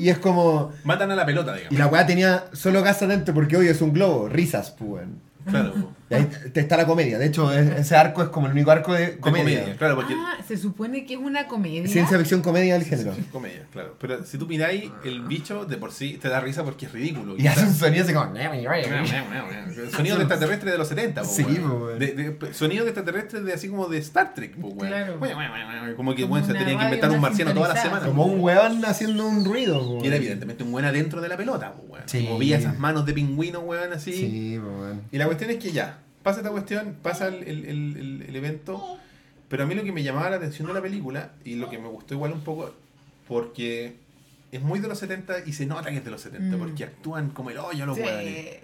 Y 0.00 0.08
es 0.08 0.18
como... 0.18 0.72
Matan 0.84 1.10
a 1.10 1.16
la 1.16 1.26
pelota, 1.26 1.54
Y 1.54 1.58
digamos. 1.58 1.78
la 1.78 1.86
weá 1.88 2.06
tenía 2.06 2.44
solo 2.52 2.82
gas 2.82 3.02
adentro 3.02 3.34
porque 3.34 3.56
hoy 3.58 3.66
es 3.66 3.82
un 3.82 3.92
globo, 3.92 4.28
risas, 4.28 4.70
pues. 4.70 5.04
Claro, 5.44 5.74
po. 5.74 5.92
Y 6.12 6.14
ahí 6.20 6.28
te- 6.52 6.60
está 6.60 6.76
la 6.76 6.86
comedia. 6.86 7.18
De 7.18 7.26
hecho, 7.26 7.52
es- 7.52 7.70
ese 7.80 7.96
arco 7.96 8.22
es 8.22 8.28
como 8.28 8.46
el 8.46 8.52
único 8.52 8.70
arco 8.70 8.92
de 8.94 9.06
De 9.12 9.18
comedia. 9.18 9.76
Claro, 9.76 9.96
porque. 9.96 10.14
Ah, 10.16 10.38
se 10.46 10.56
supone 10.56 11.04
que 11.06 11.14
es 11.14 11.20
una 11.20 11.46
comedia. 11.48 11.86
Ciencia 11.88 12.18
ficción 12.18 12.42
comedia 12.42 12.74
del 12.74 12.84
género. 12.84 13.14
Comedia, 13.30 13.66
claro. 13.72 13.94
Pero 14.00 14.24
si 14.24 14.38
tú 14.38 14.46
miráis, 14.46 14.90
el 15.04 15.22
bicho 15.22 15.64
de 15.64 15.76
por 15.76 15.92
sí 15.92 16.18
te 16.20 16.28
da 16.28 16.40
risa 16.40 16.64
porque 16.64 16.86
es 16.86 16.92
ridículo. 16.92 17.36
Y 17.38 17.46
hace 17.46 17.64
un 17.66 17.74
sonido 17.74 18.04
así 18.04 18.12
como... 18.12 18.32
Sonido 19.94 20.16
de 20.16 20.22
extraterrestre 20.22 20.70
de 20.70 20.78
los 20.78 20.88
70, 20.88 21.22
po, 21.22 21.28
Sí, 21.28 21.42
po. 21.44 21.88
De- 21.88 22.12
de- 22.12 22.54
Sonido 22.54 22.84
de 22.84 22.90
extraterrestre 22.90 23.40
de 23.40 23.52
así 23.52 23.68
como 23.68 23.88
de 23.88 23.98
Star 23.98 24.34
Trek, 24.34 24.56
po, 24.56 24.68
weón. 24.68 24.88
Claro. 24.88 25.18
Como 25.96 26.14
que 26.14 26.22
Como 26.22 26.34
weón, 26.34 26.46
se 26.46 26.52
tenía 26.52 26.78
que 26.78 26.84
inventar 26.84 27.10
un 27.10 27.20
marciano 27.20 27.54
toda 27.54 27.68
la 27.68 27.76
semana. 27.82 28.06
Como 28.06 28.26
un 28.26 28.40
weón 28.40 28.84
haciendo 28.84 29.26
un 29.26 29.44
ruido. 29.44 29.80
po, 29.80 30.00
Y 30.04 30.06
era 30.08 30.16
evidentemente 30.16 30.62
un 30.64 30.72
weón 30.72 30.86
adentro 30.86 31.20
de 31.20 31.28
la 31.28 31.36
pelota, 31.36 31.72
po, 31.74 31.82
weón. 31.88 32.04
Sí. 32.06 32.26
Movía 32.28 32.58
esas 32.58 32.78
manos 32.78 33.06
de 33.06 33.12
pingüino, 33.12 33.60
weón, 33.60 33.92
así. 33.92 34.12
Sí, 34.12 34.58
po, 34.62 34.68
weón. 34.80 35.02
Y 35.10 35.18
la 35.18 35.26
cuestión 35.26 35.50
es 35.50 35.56
que 35.58 35.72
ya, 35.72 35.98
pasa 36.22 36.38
esta 36.40 36.50
cuestión, 36.50 36.96
pasa 37.02 37.28
el, 37.28 37.42
el- 37.44 38.24
el- 38.28 38.36
evento, 38.36 38.98
pero 39.48 39.64
a 39.64 39.66
mí 39.66 39.74
lo 39.74 39.82
que 39.84 39.92
me 39.92 40.02
llamaba 40.02 40.30
la 40.30 40.36
atención 40.36 40.66
de 40.68 40.74
la 40.74 40.80
película 40.82 41.32
y 41.44 41.56
lo 41.56 41.68
que 41.68 41.78
me 41.78 41.88
gustó 41.88 42.14
igual 42.14 42.32
un 42.32 42.40
poco, 42.40 42.74
porque 43.28 43.96
es 44.50 44.60
muy 44.62 44.78
de 44.80 44.88
los 44.88 44.98
70 44.98 45.44
y 45.46 45.52
se 45.52 45.66
nota 45.66 45.90
que 45.90 45.98
es 45.98 46.04
de 46.04 46.10
los 46.10 46.20
70, 46.20 46.56
Mm. 46.56 46.58
porque 46.58 46.84
actúan 46.84 47.30
como 47.30 47.50
el 47.50 47.58
hoyo 47.58 47.86
los 47.86 47.96
Sí. 47.96 48.02
hueones. 48.02 48.56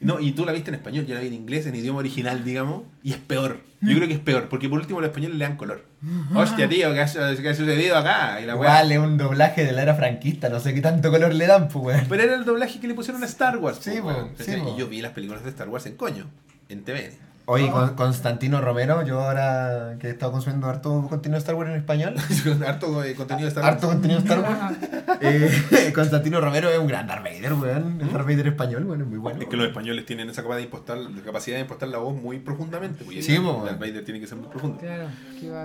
No, 0.00 0.20
y 0.20 0.30
tú 0.30 0.44
la 0.44 0.52
viste 0.52 0.70
en 0.70 0.76
español, 0.76 1.06
yo 1.06 1.14
la 1.16 1.20
vi 1.20 1.26
en 1.26 1.34
inglés, 1.34 1.66
en 1.66 1.74
idioma 1.74 1.98
original, 1.98 2.44
digamos, 2.44 2.84
y 3.02 3.10
es 3.10 3.16
peor. 3.18 3.58
Yo 3.80 3.96
creo 3.96 4.06
que 4.06 4.14
es 4.14 4.20
peor, 4.20 4.48
porque 4.48 4.68
por 4.68 4.78
último 4.78 5.00
los 5.00 5.08
españoles 5.08 5.36
le 5.38 5.44
dan 5.44 5.56
color. 5.56 5.84
Hostia, 6.36 6.68
tío, 6.68 6.92
¿qué 6.94 7.00
ha, 7.00 7.06
qué 7.06 7.48
ha 7.48 7.54
sucedido 7.54 7.96
acá? 7.96 8.40
Y 8.40 8.46
la 8.46 8.82
es 8.82 8.98
un 8.98 9.18
doblaje 9.18 9.64
de 9.64 9.72
la 9.72 9.82
era 9.82 9.96
franquista, 9.96 10.48
no 10.50 10.60
sé 10.60 10.72
qué 10.72 10.80
tanto 10.80 11.10
color 11.10 11.34
le 11.34 11.46
dan, 11.48 11.66
pues, 11.68 11.84
weón. 11.84 12.06
Pero 12.08 12.22
era 12.22 12.34
el 12.36 12.44
doblaje 12.44 12.78
que 12.78 12.86
le 12.86 12.94
pusieron 12.94 13.20
a 13.24 13.26
Star 13.26 13.56
Wars. 13.58 13.78
Sí, 13.80 13.98
weón, 13.98 14.30
sí, 14.38 14.52
y 14.52 14.78
yo 14.78 14.86
vi 14.86 15.00
las 15.02 15.12
películas 15.12 15.42
de 15.42 15.50
Star 15.50 15.68
Wars 15.68 15.86
en 15.86 15.96
coño, 15.96 16.26
en 16.68 16.84
TVN. 16.84 17.28
Oye, 17.50 17.70
con 17.70 17.94
Constantino 17.94 18.60
Romero, 18.60 19.02
yo 19.06 19.20
ahora 19.22 19.96
que 19.98 20.08
he 20.08 20.10
estado 20.10 20.32
consumiendo 20.32 20.66
harto 20.66 21.06
contenido 21.08 21.36
de 21.36 21.38
Star 21.38 21.54
Wars 21.54 21.70
en 21.70 21.76
español, 21.76 22.14
Harto 22.66 23.02
eh, 23.02 23.14
contenido 23.14 23.44
de 23.46 23.48
Star 23.48 23.64
Wars. 23.64 23.74
harto 23.74 23.88
contenido 23.88 24.20
de 24.20 24.28
Star 24.28 24.40
Wars, 24.42 24.76
eh, 25.22 25.92
Constantino 25.94 26.42
Romero 26.42 26.68
es 26.68 26.78
un 26.78 26.86
gran 26.88 27.06
Darth 27.06 27.24
Vader, 27.24 27.54
weón. 27.54 28.00
El 28.02 28.12
Darth 28.12 28.26
Vader 28.26 28.48
español, 28.48 28.84
weón, 28.84 29.00
es 29.00 29.06
muy 29.06 29.16
bueno. 29.16 29.40
Es 29.40 29.48
que 29.48 29.56
los 29.56 29.66
españoles 29.66 30.04
tienen 30.04 30.28
esa 30.28 30.42
capacidad 30.42 30.58
de 30.58 30.64
impostar, 30.64 30.98
la 30.98 31.22
capacidad 31.22 31.56
de 31.56 31.62
impostar 31.62 31.88
la 31.88 31.96
voz 31.98 32.14
muy 32.14 32.38
profundamente. 32.38 33.02
porque 33.02 33.22
Sí, 33.22 33.36
el- 33.36 33.42
po, 33.42 33.48
Darth 33.64 33.78
bueno. 33.78 33.78
Vader 33.80 34.04
tiene 34.04 34.20
que 34.20 34.26
ser 34.26 34.36
muy 34.36 34.48
profundo. 34.48 34.76
Claro. 34.78 35.08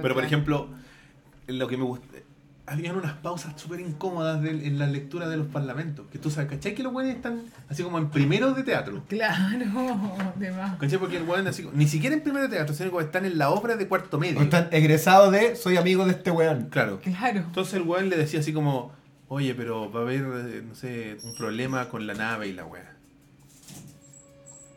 Pero 0.02 0.14
por 0.14 0.24
ejemplo, 0.24 0.70
lo 1.48 1.68
que 1.68 1.76
me 1.76 1.84
gusta. 1.84 2.08
Habían 2.66 2.96
unas 2.96 3.12
pausas 3.14 3.60
súper 3.60 3.82
incómodas 3.82 4.42
de- 4.42 4.52
en 4.68 4.80
la 4.80 4.88
lectura 4.88 5.28
de 5.28 5.36
los 5.36 5.48
parlamentos. 5.48 6.06
Que 6.10 6.18
tú 6.18 6.30
sabes, 6.32 6.50
¿cachai? 6.50 6.74
Que 6.74 6.82
los 6.82 6.94
güeyes 6.94 7.16
están 7.18 7.42
así 7.70 7.84
como 7.84 7.98
en 7.98 8.10
primero 8.10 8.54
de 8.54 8.64
teatro. 8.64 9.04
Claro, 9.10 10.32
de 10.38 10.52
más. 10.52 10.78
¿Cachai? 10.80 10.98
Porque 10.98 11.18
el 11.18 11.24
güey 11.26 11.46
así, 11.46 11.68
ni 11.74 11.88
siquiera 11.88 12.16
en 12.16 12.22
primero 12.22 12.48
de 12.48 12.56
teatro, 12.56 12.74
sino 12.74 12.90
que 12.98 13.04
están 13.04 13.26
en 13.26 13.38
la 13.38 13.50
obra 13.50 13.76
de 13.76 13.88
cuarto 13.88 14.18
medio. 14.18 14.40
O 14.40 14.44
están 14.44 14.70
egresados 14.72 15.32
de 15.34 15.58
soy 15.58 15.76
amigo 15.76 16.06
de 16.06 16.12
este 16.12 16.32
weón. 16.32 16.70
Claro. 16.70 17.02
Claro. 17.04 17.40
Entonces 17.42 17.74
el 17.74 17.84
güey 17.84 18.08
le 18.08 18.16
decía 18.16 18.40
así 18.40 18.54
como, 18.54 18.94
oye, 19.28 19.54
pero 19.56 19.92
va 19.92 20.00
a 20.00 20.04
haber, 20.04 20.22
eh, 20.22 20.64
no 20.66 20.74
sé, 20.74 21.18
un 21.24 21.36
problema 21.36 21.90
con 21.90 22.08
la 22.08 22.14
nave 22.14 22.48
y 22.48 22.54
la 22.54 22.66
weá. 22.66 22.96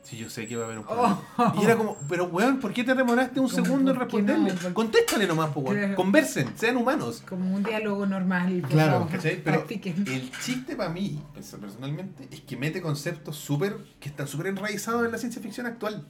Sí, 0.08 0.16
yo 0.16 0.30
sé 0.30 0.46
que 0.46 0.54
va 0.54 0.62
a 0.62 0.66
haber 0.66 0.78
un 0.78 0.84
problema. 0.84 1.20
Oh. 1.36 1.52
Y 1.60 1.64
era 1.64 1.76
como, 1.76 1.96
pero 2.08 2.26
weón, 2.26 2.60
¿por 2.60 2.72
qué 2.72 2.84
te 2.84 2.94
demoraste 2.94 3.40
un 3.40 3.48
segundo 3.48 3.90
en 3.90 3.98
¿por 3.98 4.06
qué 4.06 4.18
responderle? 4.18 4.52
no? 4.54 4.60
¿Por- 4.60 4.72
Contéstale 4.72 5.26
nomás, 5.26 5.50
po, 5.50 5.60
weón. 5.60 5.76
Claro. 5.78 5.96
Conversen, 5.96 6.52
sean 6.56 6.76
humanos. 6.76 7.24
Como 7.28 7.52
un 7.52 7.64
diálogo 7.64 8.06
normal. 8.06 8.60
por 8.60 8.70
Claro, 8.70 8.92
favor, 8.92 9.08
¿Cachai? 9.08 9.42
Pero 9.42 9.56
practiquen. 9.56 10.04
el 10.06 10.30
chiste 10.40 10.76
para 10.76 10.90
mí, 10.90 11.20
pers- 11.36 11.58
personalmente, 11.58 12.28
es 12.30 12.40
que 12.42 12.56
mete 12.56 12.80
conceptos 12.80 13.34
súper, 13.36 13.78
que 13.98 14.08
están 14.08 14.28
súper 14.28 14.46
enraizados 14.46 15.04
en 15.04 15.10
la 15.10 15.18
ciencia 15.18 15.42
ficción 15.42 15.66
actual. 15.66 16.06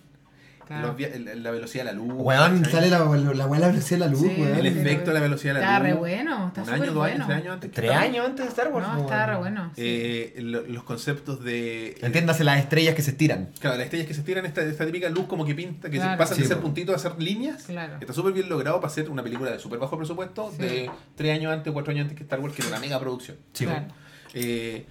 Claro. 0.67 0.89
los 0.89 0.97
via- 0.97 1.11
la 1.37 1.51
velocidad 1.53 1.85
de 1.85 1.93
la 1.93 1.97
luz. 1.97 2.13
Weón, 2.17 2.59
¿cachai? 2.59 2.73
sale 2.73 2.91
la, 2.91 2.99
la 2.99 3.47
la 3.47 3.47
velocidad 3.69 3.91
de 3.91 3.99
la 3.99 4.07
luz, 4.09 4.21
Sí. 4.23 4.35
weón. 4.43 4.59
El 4.59 4.67
efecto 4.67 5.11
de 5.11 5.15
la 5.15 5.21
velocidad 5.21 5.55
de 5.55 5.61
la 5.61 5.67
Está 5.67 5.79
luz. 5.79 5.89
re 5.89 5.95
bueno, 5.95 6.49
está 6.49 6.61
Un 6.63 6.67
súper 6.67 6.83
año, 6.83 6.93
dos 6.93 7.05
años, 7.05 7.17
bueno. 7.19 7.27
tres 7.27 7.37
años 7.39 7.55
antes. 7.55 7.71
que 7.71 7.77
Tres 7.77 7.91
años 7.93 8.27
antes 8.27 8.45
de 8.45 8.49
Star 8.51 8.73
Wars. 8.73 8.87
No, 8.89 8.95
po, 8.97 9.01
está 9.03 9.17
weón. 9.17 9.29
re 9.31 9.37
bueno. 9.37 9.73
sí. 9.77 9.83
Eh, 9.85 10.35
lo- 10.43 10.63
los 10.67 10.83
conceptos 10.83 11.45
de. 11.45 11.97
Entiéndase 12.03 12.43
las 12.43 12.59
estrellas 12.59 12.95
que 12.97 13.03
se 13.03 13.13
estiran. 13.13 13.51
Claro, 13.61 13.77
las 13.77 13.85
estrellas 13.85 14.09
que 14.09 14.15
se 14.15 14.23
tiran, 14.23 14.45
esta, 14.45 14.63
esta 14.63 14.85
típica 14.85 15.09
luz 15.09 15.27
como 15.27 15.45
que 15.45 15.55
pinta, 15.55 15.89
que 15.89 15.99
se 15.99 16.03
Claro. 16.03 16.19
pasan 16.19 16.37
Sí, 16.37 16.43
de 16.43 16.49
ser 16.49 16.57
po. 16.57 16.65
puntitos 16.65 16.95
a 16.97 16.99
ser 16.99 17.23
líneas. 17.23 17.63
Claro. 17.65 17.99
Está 18.01 18.13
súper 18.13 18.33
bien 18.33 18.49
logrado 18.49 18.81
para 18.81 18.91
hacer 18.91 19.09
una 19.09 19.23
película 19.23 19.53
de 19.53 19.59
súper 19.61 19.79
bajo 19.79 19.97
presupuesto 19.97 20.51
Sí. 20.57 20.63
de 20.63 20.91
tres 21.15 21.33
años 21.39 21.53
antes, 21.53 21.73
cuatro 21.73 21.93
años 21.93 22.03
antes 22.03 22.17
que 22.17 22.25
Star 22.25 22.41
Wars, 22.41 22.55
que 22.55 22.63
era 22.63 22.71
una 22.73 22.81
mega 22.81 22.99
producción. 22.99 23.37
Sí, 23.53 23.67
Claro. 23.67 23.87
Eh, 24.35 24.85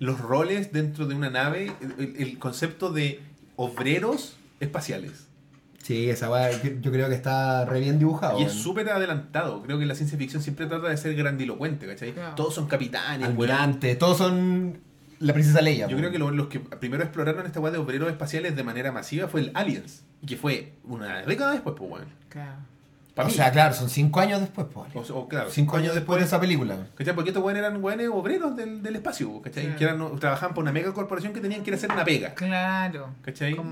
los 0.00 0.18
roles 0.20 0.72
dentro 0.72 1.06
de 1.06 1.14
una 1.14 1.30
nave, 1.30 1.72
el, 1.98 2.16
el 2.18 2.38
concepto 2.40 2.90
de 2.92 3.20
obreros 3.54 4.36
espaciales. 4.62 5.28
Sí, 5.82 6.08
esa 6.08 6.30
weá 6.30 6.50
yo 6.62 6.92
creo 6.92 7.08
que 7.08 7.14
está 7.16 7.64
re 7.64 7.80
bien 7.80 7.98
dibujado. 7.98 8.38
Y 8.40 8.44
es 8.44 8.52
súper 8.52 8.88
adelantado. 8.90 9.62
Creo 9.62 9.78
que 9.80 9.86
la 9.86 9.96
ciencia 9.96 10.16
ficción 10.16 10.40
siempre 10.42 10.66
trata 10.66 10.88
de 10.88 10.96
ser 10.96 11.14
grandilocuente, 11.16 11.86
¿cachai? 11.86 12.12
Claro. 12.12 12.34
Todos 12.36 12.54
son 12.54 12.68
capitanes. 12.68 13.26
Almirantes, 13.26 13.98
todos 13.98 14.16
son 14.18 14.78
la 15.18 15.32
princesa 15.32 15.60
Leia. 15.60 15.88
Yo 15.88 15.96
creo 15.96 16.12
que 16.12 16.18
lo- 16.20 16.30
los 16.30 16.46
que 16.46 16.60
primero 16.60 17.02
exploraron 17.02 17.46
esta 17.46 17.58
weá 17.58 17.72
de 17.72 17.78
obreros 17.78 18.08
espaciales 18.10 18.54
de 18.54 18.62
manera 18.62 18.92
masiva 18.92 19.26
fue 19.26 19.40
el 19.40 19.50
Aliens. 19.54 20.04
Y 20.22 20.26
que 20.26 20.36
fue 20.36 20.74
una 20.84 21.22
década 21.22 21.50
después, 21.52 21.74
pues, 21.76 21.90
weón. 21.90 22.06
Claro. 22.28 22.58
Pa' 23.14 23.24
O 23.24 23.26
mí. 23.26 23.32
sea, 23.32 23.50
claro, 23.52 23.74
son 23.74 23.90
cinco 23.90 24.20
años 24.20 24.40
después, 24.40 24.66
po. 24.68 24.86
O- 24.94 25.00
o, 25.18 25.28
claro, 25.28 25.50
Cinco 25.50 25.76
años 25.76 25.94
después 25.94 26.18
de 26.20 26.24
esa 26.26 26.40
película. 26.40 26.76
¿Cachai? 26.94 27.14
Porque 27.14 27.28
estos 27.30 27.44
weones 27.44 27.62
eran 27.62 27.82
weones 27.84 28.08
obreros 28.10 28.56
del, 28.56 28.82
del 28.82 28.96
espacio, 28.96 29.42
¿cachai? 29.42 29.66
Sí. 29.66 29.72
Que 29.76 29.84
eran, 29.84 30.18
trabajaban 30.18 30.54
por 30.54 30.62
una 30.62 30.72
mega 30.72 30.92
corporación 30.94 31.34
que 31.34 31.40
tenían 31.40 31.62
que 31.62 31.70
ir 31.70 31.74
a 31.74 31.76
hacer 31.76 31.92
una 31.92 32.04
pega, 32.04 32.34
Claro. 32.34 33.10
¿cachai? 33.20 33.54
Como... 33.54 33.70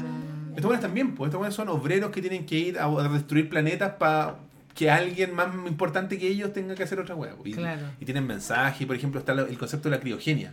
Estos 0.50 0.64
weones 0.64 0.80
también, 0.82 1.14
pues 1.14 1.28
estos 1.28 1.40
weones 1.40 1.54
son 1.54 1.68
obreros 1.70 2.10
que 2.10 2.20
tienen 2.20 2.44
que 2.44 2.58
ir 2.58 2.78
a, 2.78 2.84
a 2.84 3.08
destruir 3.08 3.48
planetas 3.48 3.92
para 3.94 4.36
que 4.74 4.90
alguien 4.90 5.34
más 5.34 5.48
importante 5.66 6.18
que 6.18 6.28
ellos 6.28 6.52
tenga 6.52 6.74
que 6.74 6.82
hacer 6.82 7.00
otra 7.00 7.14
hueá. 7.14 7.34
Y, 7.44 7.52
Claro. 7.54 7.82
y 7.98 8.04
tienen 8.04 8.26
mensaje, 8.26 8.86
por 8.86 8.94
ejemplo, 8.96 9.20
está 9.20 9.32
el 9.32 9.56
concepto 9.58 9.88
de 9.88 9.96
la 9.96 10.00
criogenia, 10.02 10.52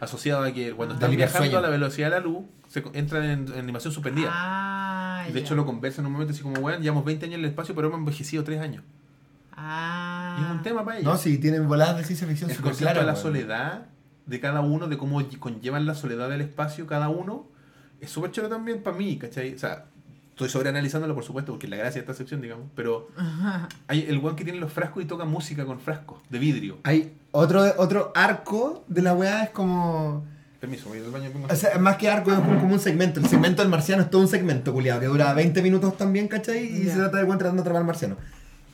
asociado 0.00 0.42
a 0.42 0.52
que 0.52 0.72
cuando 0.72 0.94
están 0.94 1.10
viajando 1.14 1.58
a 1.58 1.60
la 1.60 1.68
velocidad 1.68 2.08
de 2.08 2.16
la 2.16 2.20
luz, 2.20 2.44
se 2.68 2.82
entran 2.92 3.24
en, 3.24 3.48
en 3.48 3.58
animación 3.58 3.92
suspendida. 3.92 4.28
Ah, 4.32 5.24
de 5.26 5.32
ya. 5.32 5.40
hecho, 5.40 5.54
lo 5.54 5.66
conversan 5.66 6.04
en 6.04 6.06
un 6.06 6.12
momento 6.12 6.32
así 6.32 6.42
como, 6.42 6.60
weón, 6.60 6.82
llevamos 6.82 7.04
20 7.04 7.26
años 7.26 7.38
en 7.38 7.44
el 7.44 7.50
espacio, 7.50 7.74
pero 7.74 7.88
hemos 7.88 7.98
envejecido 7.98 8.44
3 8.44 8.60
años. 8.60 8.84
Ah. 9.52 10.36
Y 10.40 10.44
es 10.44 10.50
un 10.50 10.62
tema 10.62 10.84
para 10.84 10.98
ellos. 10.98 11.12
No, 11.12 11.18
sí, 11.18 11.38
tienen 11.38 11.66
voladas 11.66 11.96
de 11.96 12.04
ciencia 12.04 12.26
ficción 12.26 12.50
el 12.50 12.56
concepto 12.58 13.00
de 13.00 13.06
la 13.06 13.16
soledad 13.16 13.86
de 14.26 14.40
cada 14.40 14.60
uno, 14.60 14.88
de 14.88 14.98
cómo 14.98 15.22
conllevan 15.38 15.86
la 15.86 15.94
soledad 15.94 16.28
del 16.28 16.40
espacio 16.40 16.86
cada 16.86 17.08
uno, 17.08 17.48
es 18.00 18.10
súper 18.10 18.32
chulo 18.32 18.48
también 18.48 18.82
para 18.82 18.96
mí, 18.96 19.18
¿cachai? 19.18 19.54
O 19.54 19.58
sea, 19.58 19.86
estoy 20.36 20.50
sobreanalizándolo, 20.50 21.14
por 21.14 21.24
supuesto, 21.24 21.52
porque 21.52 21.64
es 21.64 21.70
la 21.70 21.78
gracia 21.78 21.94
de 21.94 22.00
esta 22.00 22.12
sección, 22.12 22.42
digamos, 22.42 22.66
pero 22.74 23.08
hay 23.88 24.04
el 24.06 24.18
weón 24.18 24.36
que 24.36 24.44
tiene 24.44 24.60
los 24.60 24.70
frascos 24.70 25.02
y 25.02 25.06
toca 25.06 25.24
música 25.24 25.64
con 25.64 25.80
frascos 25.80 26.20
de 26.28 26.38
vidrio. 26.38 26.76
Hay 26.82 27.14
otro, 27.30 27.64
otro 27.78 28.12
arco 28.14 28.84
de 28.86 29.00
la 29.00 29.14
weá, 29.14 29.44
es 29.44 29.50
como. 29.50 30.26
Permiso, 30.60 30.90
voy 30.90 30.98
al 30.98 31.10
baño. 31.10 31.30
O 31.48 31.56
sea, 31.56 31.78
más 31.78 31.96
que 31.96 32.10
arco, 32.10 32.32
es 32.32 32.38
como, 32.38 32.60
como 32.60 32.74
un 32.74 32.80
segmento. 32.80 33.18
El 33.18 33.28
segmento 33.28 33.62
del 33.62 33.70
marciano 33.70 34.02
es 34.02 34.10
todo 34.10 34.20
un 34.20 34.28
segmento, 34.28 34.74
culiado, 34.74 35.00
que 35.00 35.06
dura 35.06 35.32
20 35.32 35.62
minutos 35.62 35.96
también, 35.96 36.28
¿cachai? 36.28 36.66
Y 36.66 36.84
se 36.84 36.96
trata 36.96 37.16
de 37.16 37.24
weón 37.24 37.38
tratando 37.38 37.62
de 37.62 37.68
atrapar 37.68 37.80
al 37.80 37.86
marciano. 37.86 38.18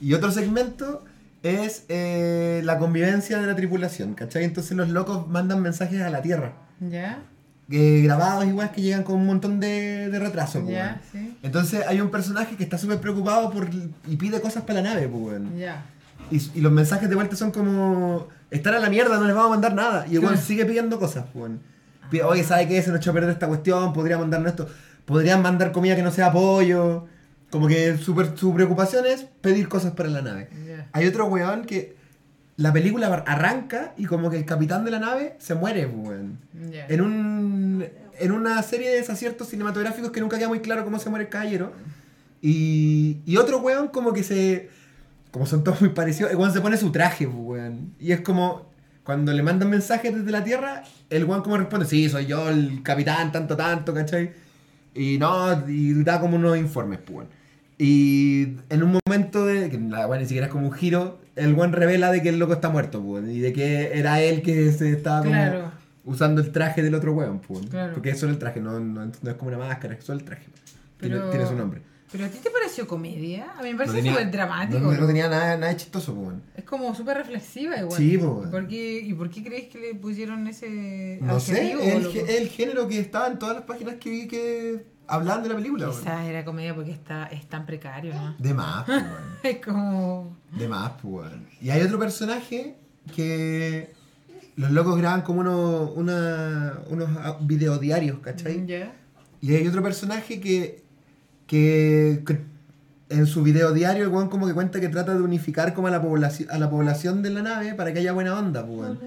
Y 0.01 0.15
otro 0.15 0.33
segmento 0.33 1.05
es 1.45 1.85
eh, 1.89 2.61
la 2.65 2.79
convivencia 2.79 3.39
de 3.39 3.47
la 3.47 3.55
tripulación, 3.55 4.15
¿cachai? 4.15 4.43
Entonces 4.43 4.77
los 4.77 4.89
locos 4.89 5.29
mandan 5.29 5.63
mensajes 5.63 6.01
a 6.03 6.11
la 6.11 6.23
Tierra. 6.23 6.55
¿Ya? 6.81 7.23
Eh, 7.71 8.01
grabados 8.05 8.45
igual 8.47 8.71
que 8.73 8.83
llegan 8.83 9.03
con 9.03 9.17
un 9.17 9.27
montón 9.27 9.61
de, 9.61 10.09
de 10.11 10.19
retraso, 10.19 10.61
pues, 10.63 10.75
weón. 10.75 10.97
sí. 11.11 11.39
Entonces 11.43 11.85
hay 11.87 12.01
un 12.01 12.11
personaje 12.11 12.57
que 12.57 12.65
está 12.65 12.77
súper 12.79 12.99
preocupado 13.01 13.51
por 13.51 13.69
y 14.07 14.17
pide 14.17 14.41
cosas 14.41 14.65
para 14.65 14.83
la 14.83 14.91
nave, 14.95 15.09
pues. 15.09 15.41
Ya. 15.59 15.85
Y, 16.31 16.37
y 16.55 16.61
los 16.61 16.73
mensajes 16.73 17.09
de 17.09 17.15
vuelta 17.15 17.37
son 17.37 17.51
como 17.51 18.29
están 18.51 18.75
a 18.75 18.79
la 18.79 18.91
mierda, 18.91 19.19
no 19.19 19.25
les 19.27 19.35
vamos 19.35 19.49
a 19.49 19.55
mandar 19.55 19.75
nada. 19.75 20.07
Y 20.09 20.19
Claro. 20.19 20.37
sigue 20.37 20.65
pidiendo 20.67 20.99
cosas, 20.99 21.25
pues, 21.33 21.43
weón. 21.45 21.61
Pide, 22.11 22.25
Oye, 22.25 22.45
¿sabe 22.45 22.69
qué? 22.69 22.83
Se 22.83 22.91
nos 22.91 22.99
echó 22.99 23.11
a 23.11 23.15
perder 23.15 23.31
esta 23.31 23.47
cuestión, 23.49 23.93
podría 23.93 24.19
mandarnos 24.19 24.51
esto. 24.51 24.69
Podrían 25.07 25.41
mandar 25.43 25.73
comida 25.73 25.97
que 25.97 26.03
no 26.03 26.11
sea 26.11 26.31
pollo. 26.33 27.07
Como 27.51 27.69
que 27.69 27.97
su, 27.99 28.15
su 28.37 28.55
preocupación 28.55 29.05
es 29.07 29.25
pedir 29.41 29.69
cosas 29.69 29.93
para 29.93 30.09
la 30.09 30.23
nave. 30.23 30.49
Hay 30.93 31.07
otro 31.07 31.27
weón 31.27 31.65
que 31.65 31.97
la 32.57 32.73
película 32.73 33.07
arranca 33.27 33.95
y 33.97 34.07
como 34.07 34.31
que 34.31 34.37
el 34.37 34.45
capitán 34.45 34.85
de 34.85 34.91
la 34.91 34.99
nave 34.99 35.37
se 35.39 35.55
muere, 35.55 35.87
pues, 35.87 36.09
weón. 36.09 36.39
En 36.89 37.01
un 37.01 37.85
en 38.19 38.33
una 38.33 38.63
serie 38.63 38.91
de 38.91 38.97
desaciertos 38.97 39.49
cinematográficos 39.49 40.13
que 40.13 40.21
nunca 40.21 40.39
queda 40.39 40.49
muy 40.49 40.61
claro 40.61 40.85
cómo 40.85 40.99
se 40.99 41.11
muere 41.11 41.25
el 41.25 41.31
caballero. 41.31 41.73
Y, 42.41 43.19
y 43.25 43.37
otro 43.37 43.59
weón 43.59 43.89
como 43.89 44.13
que 44.13 44.23
se... 44.23 44.69
Como 45.31 45.47
son 45.47 45.65
todos 45.65 45.81
muy 45.81 45.91
parecidos, 45.91 46.31
el 46.31 46.37
weón 46.37 46.53
se 46.53 46.61
pone 46.61 46.77
su 46.77 46.93
traje, 46.93 47.27
pues, 47.27 47.39
weón. 47.39 47.95
Y 47.99 48.13
es 48.13 48.21
como... 48.21 48.71
Cuando 49.05 49.33
le 49.33 49.43
mandan 49.43 49.69
mensajes 49.69 50.15
desde 50.15 50.31
la 50.31 50.45
Tierra, 50.45 50.85
el 51.11 51.25
weón 51.25 51.43
como 51.43 51.57
responde, 51.57 51.87
sí, 51.87 52.09
soy 52.09 52.27
yo 52.27 52.49
el 52.49 52.85
capitán, 52.85 53.33
tanto, 53.33 53.57
tanto, 53.57 53.93
¿cachai? 53.93 54.33
Y 54.95 55.19
no, 55.19 55.69
y 55.69 56.05
da 56.05 56.21
como 56.21 56.37
unos 56.37 56.57
informes, 56.57 57.01
pues, 57.05 57.17
weón. 57.17 57.29
Y 57.79 58.59
en 58.69 58.83
un 58.85 59.01
momento 59.05 59.47
de... 59.47 59.69
Que 59.71 59.79
la 59.79 60.07
weón 60.07 60.23
ni 60.23 60.29
siquiera 60.29 60.47
es 60.47 60.53
como 60.53 60.69
un 60.69 60.73
giro, 60.73 61.19
el 61.37 61.55
weón 61.55 61.73
revela 61.73 62.11
de 62.11 62.23
que 62.23 62.29
el 62.31 62.39
loco 62.39 62.53
está 62.55 62.69
muerto, 62.69 63.03
pues, 63.03 63.29
Y 63.29 63.41
de 63.41 63.53
que 63.53 63.99
era 63.99 64.21
él 64.21 64.43
que 64.43 64.71
se 64.73 64.91
estaba 64.93 65.21
como 65.21 65.31
Claro. 65.33 65.73
usando 66.05 66.41
el 66.41 66.53
traje 66.53 66.83
del 66.83 66.95
otro 66.95 67.13
weón, 67.15 67.41
pues. 67.41 67.67
Claro. 67.67 67.95
Porque 67.95 68.11
es 68.11 68.19
solo 68.21 68.33
el 68.33 68.39
traje, 68.39 68.61
no, 68.61 68.79
no, 68.81 69.07
no 69.07 69.31
es 69.31 69.37
como 69.37 69.49
una 69.49 69.59
máscara, 69.59 69.95
es 69.95 70.05
solo 70.05 70.19
el 70.19 70.25
traje. 70.25 70.47
Tiene, 70.99 71.17
Pero- 71.17 71.31
tiene 71.31 71.47
su 71.47 71.55
nombre. 71.55 71.83
¿Pero 72.13 72.27
a 72.27 72.29
ti 72.29 72.37
te 72.43 72.51
pareció 72.51 72.87
comedia? 72.87 73.53
A 73.59 73.63
mí 73.63 73.71
me 73.73 73.79
parece 73.79 74.03
No 74.03 74.11
súper 74.11 74.31
dramático. 74.31 74.81
No, 74.81 75.07
tenía 75.07 75.31
nada, 75.31 75.57
nada 75.57 75.75
chistoso, 75.75 76.15
pues. 76.15 76.37
Es 76.55 76.65
como 76.65 76.95
súper 76.95 77.17
reflexiva 77.17 77.79
igual. 77.79 77.97
Sí, 77.97 78.19
po. 78.19 78.45
¿Por 78.51 78.69
qué, 78.69 79.01
¿Y 79.01 79.15
por 79.15 79.31
qué 79.31 79.43
crees 79.43 79.69
que 79.69 79.79
le 79.79 79.95
pusieron 79.95 80.47
ese 80.47 81.19
No 81.23 81.41
sé, 81.41 81.73
el, 81.73 82.29
el 82.29 82.49
género 82.51 82.87
que 82.87 82.99
estaba 82.99 83.29
en 83.29 83.39
todas 83.39 83.55
las 83.57 83.65
páginas 83.65 83.95
que 83.95 84.11
vi 84.11 84.29
que 84.29 84.85
hablaban 85.07 85.43
de 85.43 85.49
la 85.49 85.55
película, 85.57 85.89
weón. 85.89 85.99
Quizás 86.01 86.27
era 86.27 86.45
comedia 86.45 86.75
porque 86.75 86.91
está, 86.91 87.29
es 87.29 87.47
tan 87.47 87.65
precario, 87.65 88.13
¿no? 88.13 88.35
De 88.39 88.53
más, 88.53 88.85
pues, 88.85 89.03
weón. 89.03 89.15
Es 89.43 89.65
como... 89.65 90.37
De 90.57 90.69
más, 90.69 90.93
pues, 91.01 91.15
weón. 91.15 91.47
Y 91.61 91.71
hay 91.71 91.83
otro 91.83 91.99
personaje 91.99 92.77
que 93.15 93.93
los 94.57 94.71
locos 94.71 94.99
graban 94.99 95.23
como 95.23 95.41
unos, 95.41 95.91
una, 95.97 96.75
unos 96.89 97.09
ah, 97.19 97.39
videodiarios, 97.41 98.19
¿cachai? 98.21 98.67
Y 99.41 99.55
hay 99.55 99.67
otro 99.67 99.83
personaje 99.83 100.41
que, 100.41 100.83
que, 101.47 102.23
que 102.27 102.41
en 103.09 103.27
su 103.27 103.43
video 103.43 103.73
diario 103.73 104.05
el 104.05 104.11
weón 104.11 104.29
como 104.29 104.47
que 104.47 104.55
cuenta 104.55 104.81
que 104.81 104.89
trata 104.89 105.15
de 105.15 105.23
unificar 105.23 105.75
como 105.75 105.89
a 105.89 105.91
la 105.91 106.01
población 106.01 106.49
a 106.51 106.59
la 106.59 106.71
población 106.71 107.23
de 107.23 107.31
la 107.31 107.43
nave 107.43 107.75
para 107.75 107.93
que 107.93 108.01
haya 108.01 108.13
buena 108.13 108.39
onda, 108.39 108.65
pues, 108.65 108.79
weón. 108.79 108.99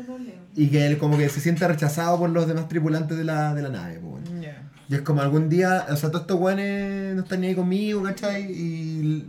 Y 0.55 0.67
que 0.67 0.87
él 0.87 0.97
como 0.97 1.17
que 1.17 1.29
se 1.29 1.39
siente 1.39 1.67
rechazado 1.67 2.17
por 2.17 2.29
los 2.29 2.47
demás 2.47 2.67
tripulantes 2.67 3.17
de 3.17 3.23
la, 3.23 3.53
de 3.53 3.61
la 3.61 3.69
nave, 3.69 3.99
pues, 3.99 4.29
weón. 4.29 4.45
Y 4.87 4.95
es 4.95 5.01
como 5.01 5.21
algún 5.21 5.49
día, 5.49 5.85
o 5.89 5.95
sea, 5.95 6.09
todos 6.09 6.21
estos 6.21 6.39
weones 6.39 7.15
no 7.15 7.23
están 7.23 7.41
ni 7.41 7.47
ahí 7.47 7.55
conmigo, 7.55 8.03
¿cachai? 8.03 8.51
Y 8.51 9.25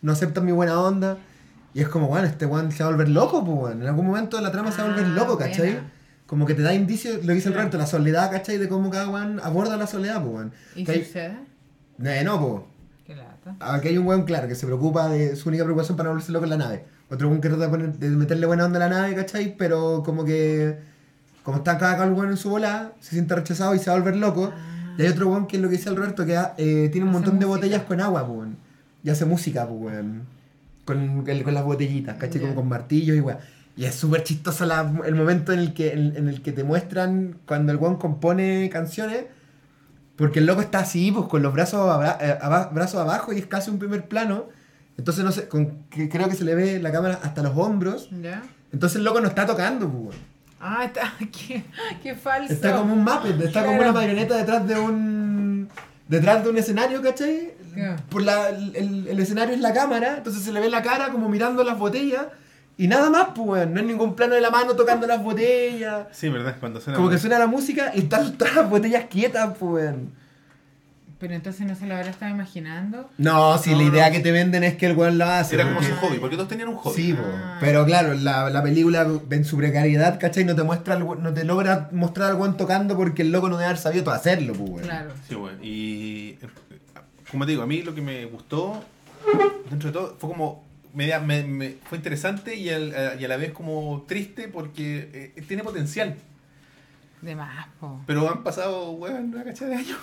no 0.00 0.12
aceptan 0.12 0.44
mi 0.46 0.52
buena 0.52 0.80
onda. 0.80 1.18
Y 1.74 1.80
es 1.82 1.88
como, 1.88 2.08
bueno, 2.08 2.26
este 2.26 2.46
weón 2.46 2.72
se 2.72 2.82
va 2.82 2.88
a 2.88 2.92
volver 2.92 3.08
loco, 3.10 3.44
pues, 3.44 3.56
weón. 3.58 3.82
En 3.82 3.88
algún 3.88 4.06
momento 4.06 4.40
la 4.40 4.50
trama 4.50 4.72
se 4.72 4.78
va 4.82 4.88
a 4.88 4.90
volver 4.90 5.06
Ah, 5.06 5.08
loco, 5.14 5.36
¿cachai? 5.38 5.72
buena. 5.74 5.92
Como 6.26 6.44
que 6.46 6.54
te 6.54 6.62
da 6.62 6.74
indicios, 6.74 7.24
lo 7.24 7.32
dice 7.32 7.48
el 7.48 7.54
Claro. 7.54 7.68
Roberto, 7.68 7.78
la 7.78 7.86
soledad, 7.86 8.30
¿cachai? 8.30 8.58
De 8.58 8.68
cómo 8.68 8.90
cada 8.90 9.08
weón 9.08 9.40
aborda 9.42 9.76
la 9.76 9.86
soledad, 9.86 10.20
pues, 10.22 10.34
weón. 10.34 10.52
¿Y 10.76 10.90
hay- 10.90 11.04
sucede? 11.04 11.36
Eh, 12.04 12.22
no, 12.24 12.40
pues. 12.40 12.62
Qué 13.06 13.14
lata. 13.16 13.56
Aquí 13.60 13.88
hay 13.88 13.98
un 13.98 14.06
weón, 14.06 14.24
claro, 14.24 14.46
que 14.48 14.54
se 14.54 14.66
preocupa 14.66 15.08
de 15.08 15.36
su 15.36 15.48
única 15.48 15.64
preocupación 15.64 15.96
para 15.96 16.08
no 16.08 16.12
volverse 16.14 16.32
loco 16.32 16.44
en 16.44 16.50
la 16.50 16.56
nave. 16.58 16.84
Otro 17.10 17.28
weón 17.28 17.40
que 17.40 17.48
trata 17.48 17.64
de, 17.64 17.70
poner- 17.70 17.92
de 17.98 18.08
meterle 18.10 18.46
buena 18.46 18.66
onda 18.66 18.76
a 18.84 18.88
la 18.88 18.94
nave, 19.00 19.14
¿cachai? 19.14 19.56
Pero 19.56 20.02
como 20.04 20.24
que, 20.24 20.78
como 21.42 21.58
está 21.58 21.78
cada 21.78 22.06
weón 22.06 22.30
en 22.30 22.36
su 22.36 22.50
bola, 22.50 22.92
se 23.00 23.10
siente 23.12 23.34
rechazado 23.34 23.74
y 23.74 23.78
se 23.78 23.88
va 23.90 23.96
a 23.96 23.98
volver 24.00 24.16
loco. 24.16 24.52
Y 24.98 25.02
hay 25.02 25.08
otro 25.08 25.28
weón 25.28 25.46
que 25.46 25.56
es 25.56 25.62
lo 25.62 25.68
que 25.70 25.76
dice 25.76 25.88
el 25.88 25.96
Roberto, 25.96 26.26
que 26.26 26.34
eh, 26.58 26.88
tiene 26.90 27.04
un 27.04 27.10
Hace 27.10 27.20
montón 27.20 27.38
de 27.38 27.46
botellas 27.46 27.82
con 27.84 28.00
agua, 28.00 28.26
pues, 28.26 28.38
weón. 28.38 28.56
Y 29.02 29.08
hace 29.10 29.24
música, 29.24 29.66
pues, 29.66 29.80
weón. 29.94 30.22
Con, 30.88 31.24
con- 31.24 31.42
con 31.42 31.54
las 31.54 31.64
botellitas, 31.64 32.16
¿cachai? 32.16 32.40
Ya. 32.40 32.48
Como 32.48 32.54
con 32.56 32.68
martillos 32.68 33.16
y 33.16 33.20
weón. 33.20 33.38
Y 33.76 33.84
es 33.84 33.94
súper 33.94 34.24
chistoso 34.24 34.64
la- 34.66 34.90
el 35.06 35.14
momento 35.14 35.52
en 35.52 35.60
el, 35.60 35.72
que, 35.74 35.92
en, 35.92 36.16
en 36.16 36.28
el 36.28 36.42
que 36.42 36.52
te 36.52 36.64
muestran 36.64 37.36
cuando 37.46 37.70
el 37.72 37.78
weón 37.78 37.96
compone 37.96 38.68
canciones. 38.72 39.24
Porque 40.16 40.40
el 40.40 40.46
loco 40.46 40.60
está 40.62 40.80
así, 40.80 41.12
pues 41.12 41.26
con 41.28 41.42
los 41.42 41.52
brazos, 41.52 41.88
abra- 41.88 42.18
eh, 42.20 42.36
aba- 42.40 42.70
brazos 42.72 43.00
abajo 43.00 43.32
y 43.32 43.38
es 43.38 43.46
casi 43.46 43.70
un 43.70 43.78
primer 43.78 44.08
plano. 44.08 44.46
Entonces 44.96 45.22
no 45.24 45.30
sé, 45.30 45.46
con, 45.46 45.84
que 45.90 46.08
creo 46.08 46.28
que 46.28 46.34
se 46.34 46.44
le 46.44 46.56
ve 46.56 46.80
la 46.80 46.90
cámara 46.90 47.20
hasta 47.22 47.40
los 47.42 47.56
hombros. 47.56 48.08
¿Ya? 48.20 48.42
Entonces 48.72 48.96
el 48.96 49.04
loco 49.04 49.20
no 49.20 49.28
está 49.28 49.46
tocando, 49.46 49.88
pues. 49.88 50.02
weón. 50.16 50.16
Ah, 50.60 50.84
está... 50.84 51.12
Qué, 51.46 51.62
qué 52.02 52.14
falso. 52.16 52.52
Está 52.52 52.76
como 52.76 52.94
un 52.94 53.04
Muppet, 53.04 53.40
está 53.42 53.64
como 53.64 53.78
una 53.78 53.92
marioneta 53.92 54.36
detrás 54.36 54.66
de 54.66 54.76
un. 54.76 55.68
Detrás 56.08 56.42
de 56.42 56.50
un 56.50 56.58
escenario, 56.58 57.00
¿cachai? 57.02 57.54
Claro. 57.74 58.02
Por 58.08 58.22
la, 58.22 58.48
el, 58.48 59.06
el 59.08 59.20
escenario 59.20 59.54
es 59.54 59.60
la 59.60 59.72
cámara, 59.72 60.16
entonces 60.16 60.42
se 60.42 60.52
le 60.52 60.60
ve 60.60 60.68
la 60.68 60.82
cara 60.82 61.10
como 61.10 61.28
mirando 61.28 61.62
las 61.62 61.78
botellas. 61.78 62.26
Y 62.76 62.86
nada 62.86 63.10
más, 63.10 63.28
pues, 63.34 63.48
weón. 63.48 63.74
No 63.74 63.80
hay 63.80 63.86
ningún 63.86 64.14
plano 64.14 64.34
de 64.36 64.40
la 64.40 64.50
mano 64.50 64.74
tocando 64.74 65.06
las 65.06 65.22
botellas. 65.22 66.06
Sí, 66.12 66.28
¿verdad? 66.28 66.56
Cuando 66.60 66.80
suena. 66.80 66.96
Como 66.96 67.10
que 67.10 67.18
suena 67.18 67.38
la 67.38 67.48
música 67.48 67.90
y 67.94 68.00
están 68.00 68.38
todas 68.38 68.54
las 68.54 68.70
botellas 68.70 69.06
quietas, 69.10 69.50
pues, 69.58 69.84
weón. 69.84 70.12
Pero 71.18 71.34
entonces 71.34 71.66
no 71.66 71.74
se 71.74 71.84
lo 71.86 71.96
habrá 71.96 72.10
estado 72.10 72.32
imaginando. 72.32 73.10
No, 73.18 73.58
si 73.58 73.70
No, 73.72 73.78
la 73.78 73.82
idea 73.82 74.06
no. 74.06 74.12
que 74.12 74.20
te 74.20 74.30
venden 74.30 74.62
es 74.62 74.76
que 74.76 74.86
el 74.86 74.96
weón 74.96 75.18
lo 75.18 75.24
hace. 75.24 75.56
Era 75.56 75.64
como 75.64 75.82
su 75.82 75.92
hobby, 75.96 76.18
porque 76.18 76.36
todos 76.36 76.48
tenían 76.48 76.68
un 76.68 76.76
hobby. 76.76 76.94
Sí, 76.94 77.12
po. 77.12 77.22
Ah. 77.24 77.56
pero 77.60 77.84
claro, 77.84 78.14
la, 78.14 78.48
la 78.50 78.62
película 78.62 79.04
en 79.30 79.44
su 79.44 79.56
precariedad, 79.56 80.20
¿cachai? 80.20 80.44
No 80.44 80.54
te 80.54 80.62
muestra 80.62 80.94
al 80.94 81.02
we- 81.02 81.16
no 81.18 81.34
te 81.34 81.42
logra 81.44 81.88
mostrar 81.90 82.30
al 82.30 82.36
weón 82.36 82.56
tocando 82.56 82.96
porque 82.96 83.22
el 83.22 83.32
loco 83.32 83.48
no 83.48 83.56
debe 83.56 83.66
haber 83.66 83.78
sabido 83.78 84.04
todo 84.04 84.14
hacerlo, 84.14 84.52
pues, 84.54 84.70
weón. 84.70 84.82
Claro. 84.84 85.10
Sí, 85.28 85.34
bueno. 85.34 85.58
Y 85.60 86.38
eh, 86.40 86.48
como 87.32 87.44
te 87.46 87.50
digo, 87.50 87.64
a 87.64 87.66
mí 87.66 87.82
lo 87.82 87.96
que 87.96 88.00
me 88.00 88.24
gustó, 88.26 88.84
dentro 89.70 89.88
de 89.90 89.92
todo, 89.92 90.16
fue 90.20 90.30
como. 90.30 90.64
media- 90.94 91.18
me, 91.18 91.42
me- 91.42 91.74
fue 91.88 91.98
interesante 91.98 92.54
y, 92.54 92.70
al- 92.70 92.94
a- 92.94 93.14
y 93.16 93.24
a 93.24 93.28
la 93.28 93.36
vez 93.36 93.50
como 93.52 94.04
triste 94.06 94.46
porque 94.46 95.32
eh, 95.36 95.42
tiene 95.48 95.64
potencial. 95.64 96.14
De 97.22 97.34
más, 97.34 97.66
po. 97.80 98.00
Pero 98.06 98.30
han 98.30 98.44
pasado, 98.44 98.92
weón, 98.92 99.34
una 99.34 99.42
cachada 99.42 99.72
de 99.72 99.76
años. 99.78 99.98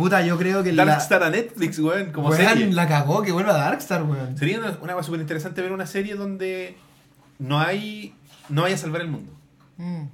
Puta, 0.00 0.22
yo 0.24 0.38
creo 0.38 0.62
que 0.62 0.72
la, 0.72 0.84
Darkstar 0.84 1.22
a 1.22 1.30
Netflix, 1.30 1.78
weón, 1.78 2.10
como 2.12 2.28
weón, 2.30 2.40
serie. 2.40 2.72
la 2.72 2.88
cagó 2.88 3.22
que 3.22 3.32
vuelva 3.32 3.52
Darkstar, 3.52 4.02
weón. 4.02 4.36
Sería 4.38 4.58
una, 4.58 4.78
una 4.80 4.94
cosa 4.94 5.06
súper 5.06 5.20
interesante 5.20 5.60
ver 5.60 5.72
una 5.72 5.86
serie 5.86 6.14
donde 6.14 6.76
no 7.38 7.60
hay. 7.60 8.14
no 8.48 8.62
vaya 8.62 8.74
a 8.76 8.78
salvar 8.78 9.02
el 9.02 9.08
mundo. 9.08 9.32
Mm. 9.76 10.04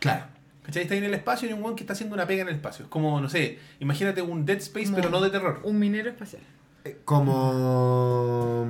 Claro. 0.00 0.24
¿Cachai? 0.64 0.82
Está 0.82 0.94
ahí 0.94 0.98
en 0.98 1.04
el 1.04 1.14
espacio 1.14 1.46
y 1.48 1.52
hay 1.52 1.56
un 1.56 1.62
weón 1.62 1.76
que 1.76 1.84
está 1.84 1.92
haciendo 1.92 2.14
una 2.14 2.26
pega 2.26 2.42
en 2.42 2.48
el 2.48 2.54
espacio. 2.56 2.84
Es 2.84 2.90
como, 2.90 3.20
no 3.20 3.28
sé, 3.28 3.58
imagínate 3.78 4.20
un 4.22 4.44
Dead 4.44 4.58
Space, 4.58 4.86
Como 4.86 4.96
pero 4.96 5.10
no 5.10 5.20
de 5.20 5.30
terror. 5.30 5.60
Un 5.62 5.78
minero 5.78 6.10
espacial. 6.10 6.42
Eh, 6.84 6.98
Como. 7.04 8.66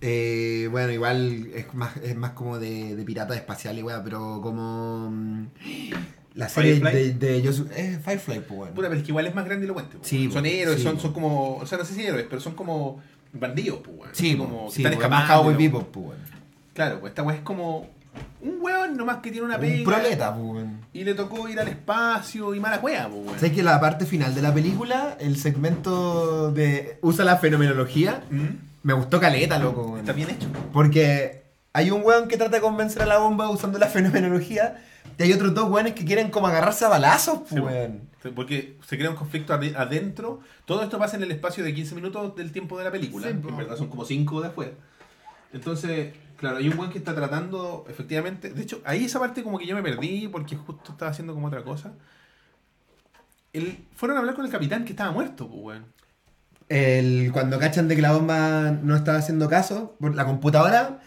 eh, 0.00 0.68
bueno, 0.70 0.92
igual 0.92 1.46
es 1.54 1.72
más, 1.74 1.96
es 1.98 2.16
más 2.16 2.32
como 2.32 2.58
de, 2.58 2.96
de 2.96 3.04
pirata 3.04 3.34
espacial 3.34 3.78
y 3.78 3.82
weá, 3.82 4.02
pero 4.02 4.40
como. 4.42 5.46
La 6.38 6.48
serie 6.48 6.74
de, 6.74 6.80
Firefly. 6.80 7.12
de 7.18 7.42
Josu- 7.44 7.68
eh, 7.74 7.98
Firefly, 8.04 8.40
pues 8.40 8.58
bueno. 8.58 8.74
Puta, 8.74 8.88
pero 8.88 8.98
es 9.00 9.04
que 9.04 9.10
igual 9.10 9.26
es 9.26 9.34
más 9.34 9.44
grande 9.44 9.64
y 9.64 9.66
elocuente. 9.66 9.96
po. 9.98 10.04
Sí, 10.04 10.30
son 10.30 10.42
po, 10.42 10.48
héroes, 10.48 10.76
sí, 10.78 10.82
son, 10.84 10.94
po. 10.94 11.00
son 11.02 11.12
como. 11.12 11.56
O 11.56 11.66
sea, 11.66 11.78
no 11.78 11.84
sé 11.84 11.94
si 11.94 12.04
héroes, 12.06 12.26
pero 12.30 12.40
son 12.40 12.54
como 12.54 13.00
bandidos, 13.32 13.80
pues, 13.84 13.96
weón. 13.98 14.10
Sí, 14.12 14.36
como 14.36 14.66
que 14.66 14.72
sí, 14.72 14.82
están 14.82 14.92
es 14.92 14.98
escapando. 14.98 15.34
Cowboy. 15.34 15.54
Bebop, 15.56 15.90
pues 15.90 16.06
bueno. 16.06 16.22
Claro, 16.74 17.00
pues 17.00 17.10
esta 17.10 17.22
weá 17.24 17.36
es 17.36 17.42
como. 17.42 17.88
Un 18.40 18.58
weón 18.60 18.96
nomás 18.96 19.18
que 19.18 19.30
tiene 19.32 19.46
una 19.46 19.58
pega. 19.58 19.78
Un 19.78 19.84
proleta, 19.84 20.32
pues 20.34 20.46
bueno. 20.46 20.70
Y 20.92 21.04
le 21.04 21.14
tocó 21.14 21.48
ir 21.48 21.58
al 21.58 21.68
espacio 21.68 22.54
y 22.54 22.60
mala 22.60 22.80
pues, 22.80 22.98
weón. 23.10 23.34
¿Sabes 23.34 23.52
que 23.52 23.62
la 23.64 23.80
parte 23.80 24.06
final 24.06 24.32
de 24.34 24.42
la 24.42 24.54
película, 24.54 25.16
el 25.20 25.36
segmento 25.38 26.52
de. 26.52 26.98
usa 27.02 27.24
la 27.24 27.36
fenomenología? 27.38 28.22
¿Mm? 28.30 28.46
Me 28.84 28.92
gustó 28.92 29.18
caleta, 29.20 29.58
loco, 29.58 29.82
weón. 29.82 30.00
Está 30.00 30.12
bien 30.12 30.30
hecho. 30.30 30.46
Porque 30.72 31.42
hay 31.72 31.90
un 31.90 32.02
weón 32.04 32.28
que 32.28 32.36
trata 32.36 32.56
de 32.56 32.62
convencer 32.62 33.02
a 33.02 33.06
la 33.06 33.18
bomba 33.18 33.50
usando 33.50 33.78
la 33.78 33.86
fenomenología. 33.88 34.84
Y 35.18 35.22
hay 35.24 35.32
otros 35.32 35.52
dos 35.52 35.68
weones 35.68 35.94
que 35.94 36.04
quieren 36.04 36.30
como 36.30 36.46
agarrarse 36.46 36.84
a 36.84 36.88
balazos, 36.88 37.40
Sí, 37.48 37.58
weón. 37.58 38.08
po. 38.22 38.30
Porque 38.34 38.76
se 38.86 38.96
crea 38.96 39.10
un 39.10 39.16
conflicto 39.16 39.52
ade- 39.54 39.74
adentro. 39.76 40.40
Todo 40.64 40.82
esto 40.82 40.98
pasa 40.98 41.16
en 41.16 41.22
el 41.24 41.30
espacio 41.32 41.64
de 41.64 41.74
15 41.74 41.94
minutos 41.94 42.34
del 42.36 42.52
tiempo 42.52 42.78
de 42.78 42.84
la 42.84 42.90
película. 42.90 43.26
Sí, 43.26 43.32
en 43.32 43.56
verdad 43.56 43.76
son 43.76 43.88
como 43.88 44.04
5 44.04 44.40
de 44.40 44.48
afuera. 44.48 44.72
Entonces, 45.52 46.14
claro, 46.36 46.58
hay 46.58 46.68
un 46.68 46.76
buen 46.76 46.90
que 46.90 46.98
está 46.98 47.14
tratando, 47.14 47.84
efectivamente. 47.88 48.50
De 48.50 48.62
hecho, 48.62 48.80
ahí 48.84 49.04
esa 49.04 49.18
parte 49.18 49.42
como 49.42 49.58
que 49.58 49.66
yo 49.66 49.74
me 49.74 49.82
perdí 49.82 50.28
porque 50.28 50.56
justo 50.56 50.92
estaba 50.92 51.10
haciendo 51.10 51.34
como 51.34 51.46
otra 51.48 51.62
cosa. 51.64 51.92
El, 53.52 53.78
fueron 53.96 54.16
a 54.16 54.20
hablar 54.20 54.34
con 54.34 54.44
el 54.44 54.50
capitán 54.52 54.84
que 54.84 54.92
estaba 54.92 55.10
muerto, 55.10 55.48
pues, 55.48 55.60
weón. 55.62 55.84
El, 56.68 57.30
cuando 57.32 57.58
cachan 57.58 57.88
de 57.88 57.96
que 57.96 58.02
la 58.02 58.12
bomba 58.12 58.70
no 58.82 58.94
estaba 58.94 59.18
haciendo 59.18 59.48
caso 59.48 59.96
la 60.00 60.26
computadora, 60.26 61.00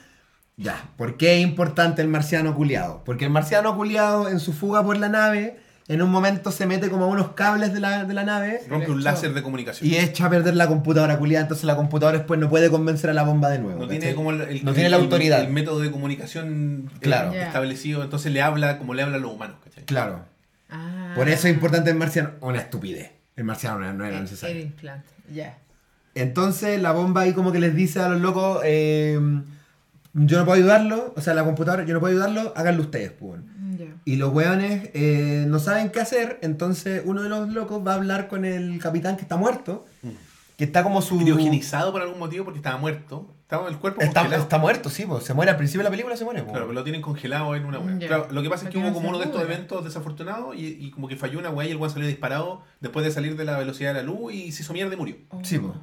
ya. 0.62 0.90
¿Por 0.98 1.18
qué 1.18 1.36
es 1.38 1.42
importante 1.42 2.02
el 2.02 2.08
marciano 2.08 2.56
culiado? 2.56 3.02
Porque 3.06 3.26
el 3.26 3.32
marciano 3.32 3.76
culiado 3.76 4.30
en 4.30 4.40
su 4.40 4.54
fuga 4.54 4.84
por 4.84 4.98
la 4.98 5.10
nave, 5.10 5.58
en 5.88 6.02
un 6.02 6.10
momento 6.12 6.52
se 6.52 6.66
mete 6.66 6.90
como 6.90 7.06
a 7.06 7.08
unos 7.08 7.32
cables 7.34 7.74
de 7.74 7.80
la, 7.82 8.06
de 8.06 8.14
la 8.14 8.24
nave 8.24 8.62
Rompe 8.70 8.92
un 8.92 9.00
hecho- 9.00 9.04
láser 9.10 9.34
de 9.34 9.42
comunicación. 9.44 9.90
y 9.90 9.98
echa 9.98 10.28
a 10.28 10.30
perder 10.30 10.56
la 10.56 10.68
computadora 10.68 11.18
culiada. 11.18 11.42
Entonces 11.44 11.66
la 11.66 11.76
computadora 11.76 12.18
después 12.20 12.40
no 12.40 12.50
puede 12.50 12.70
convencer 12.70 13.10
a 13.10 13.14
la 13.14 13.24
bomba 13.24 13.50
de 13.50 13.60
nuevo. 13.60 13.80
no 13.82 13.88
tiene 13.88 14.14
como 14.16 14.32
el, 14.32 14.42
el- 14.42 14.64
No 14.64 14.74
tiene 14.74 14.90
la 14.90 14.98
el- 14.98 15.04
autoridad. 15.04 15.42
El, 15.42 15.50
método 15.52 15.80
de 15.80 15.92
comunicación 15.92 16.90
eh, 16.96 16.98
Claro. 17.02 17.34
Establecido. 17.34 18.04
Entonces 18.04 18.32
le 18.32 18.42
habla 18.42 18.78
como 18.78 18.94
le 18.94 19.02
habla 19.02 19.18
a 19.18 19.20
los 19.20 19.34
humanos, 19.34 19.58
¿cachai? 19.64 19.84
Claro. 19.86 20.24
Ah. 20.70 21.12
Por 21.16 21.28
eso 21.28 21.48
es 21.48 21.54
importante 21.54 21.90
el 21.90 21.98
marciano. 21.98 22.32
Una 22.40 22.60
estupidez. 22.60 23.12
El 23.36 23.44
marciano 23.44 23.80
no, 23.80 23.92
no 23.94 24.06
era 24.06 24.18
El- 24.18 24.24
necesario. 24.24 24.56
El 24.56 24.62
implante. 24.62 25.10
Ya. 25.34 25.58
Entonces 26.16 26.82
la 26.82 26.92
bomba 26.92 27.22
ahí 27.22 27.34
como 27.34 27.52
que 27.52 27.60
les 27.60 27.76
dice 27.76 28.00
a 28.00 28.10
los 28.10 28.22
locos, 28.22 28.62
eh, 28.64 29.20
yo 30.14 30.38
no 30.40 30.46
puedo 30.46 30.58
ayudarlo, 30.58 31.14
o 31.16 31.22
sea, 31.22 31.34
la 31.34 31.44
computadora, 31.44 31.86
yo 31.86 31.94
no 31.94 32.00
puedo 32.00 32.12
ayudarlo, 32.14 32.54
háganlo 32.56 32.84
ustedes, 32.84 33.12
pues. 33.12 33.40
Y 34.06 34.16
los 34.16 34.34
weones 34.34 34.90
eh, 34.94 35.46
no 35.48 35.60
saben 35.60 35.90
qué 35.92 36.00
hacer, 36.02 36.40
entonces 36.42 37.02
uno 37.06 37.22
de 37.24 37.30
los 37.30 37.50
locos 37.50 37.86
va 37.86 37.94
a 37.94 37.96
hablar 37.96 38.28
con 38.28 38.46
el 38.46 38.80
capitán 38.80 39.16
que 39.16 39.22
está 39.24 39.38
muerto, 39.38 39.86
que 40.58 40.64
está 40.66 40.84
como 40.84 41.02
su... 41.02 41.18
Criogenizado 41.20 41.92
por 41.92 42.02
algún 42.02 42.20
motivo 42.20 42.46
porque 42.46 42.60
estaba 42.60 42.78
muerto. 42.78 43.34
Estaba 43.42 43.68
el 43.68 43.78
cuerpo 43.80 44.00
Está, 44.02 44.22
congelado. 44.22 44.44
está 44.44 44.58
muerto, 44.60 44.90
sí, 44.90 45.06
pues, 45.06 45.24
se 45.24 45.34
muere 45.34 45.52
al 45.52 45.58
principio 45.58 45.80
de 45.80 45.84
la 45.86 45.90
película, 45.92 46.16
se 46.16 46.24
muere. 46.24 46.42
pues. 46.42 46.52
Claro, 46.52 46.68
pero 46.68 46.74
lo 46.80 46.84
tienen 46.84 47.02
congelado 47.02 47.54
en 47.56 47.66
una 47.66 47.80
weá. 47.80 47.98
Claro, 48.00 48.28
lo 48.32 48.42
que 48.42 48.50
pasa 48.50 48.66
es 48.66 48.72
que 48.72 48.78
hubo 48.78 48.94
como 48.94 49.10
uno 49.10 49.18
de 49.20 49.26
estos 49.26 49.42
eventos 49.42 49.84
desafortunados 49.84 50.56
y, 50.56 50.68
y 50.68 50.92
como 50.92 51.08
que 51.08 51.18
falló 51.18 51.38
una 51.40 51.50
weá 51.50 51.68
y 51.68 51.72
el 51.72 51.78
weón 51.78 51.92
salió 51.92 52.08
disparado 52.08 52.62
después 52.80 53.06
de 53.06 53.12
salir 53.12 53.36
de 53.36 53.44
la 53.46 53.58
velocidad 53.58 53.94
de 53.94 54.02
la 54.02 54.04
luz 54.04 54.34
y 54.34 54.52
se 54.52 54.64
hizo 54.64 54.74
mierda 54.74 54.94
y 54.94 54.98
murió. 54.98 55.16
Sí, 55.44 55.58
pues. 55.60 55.74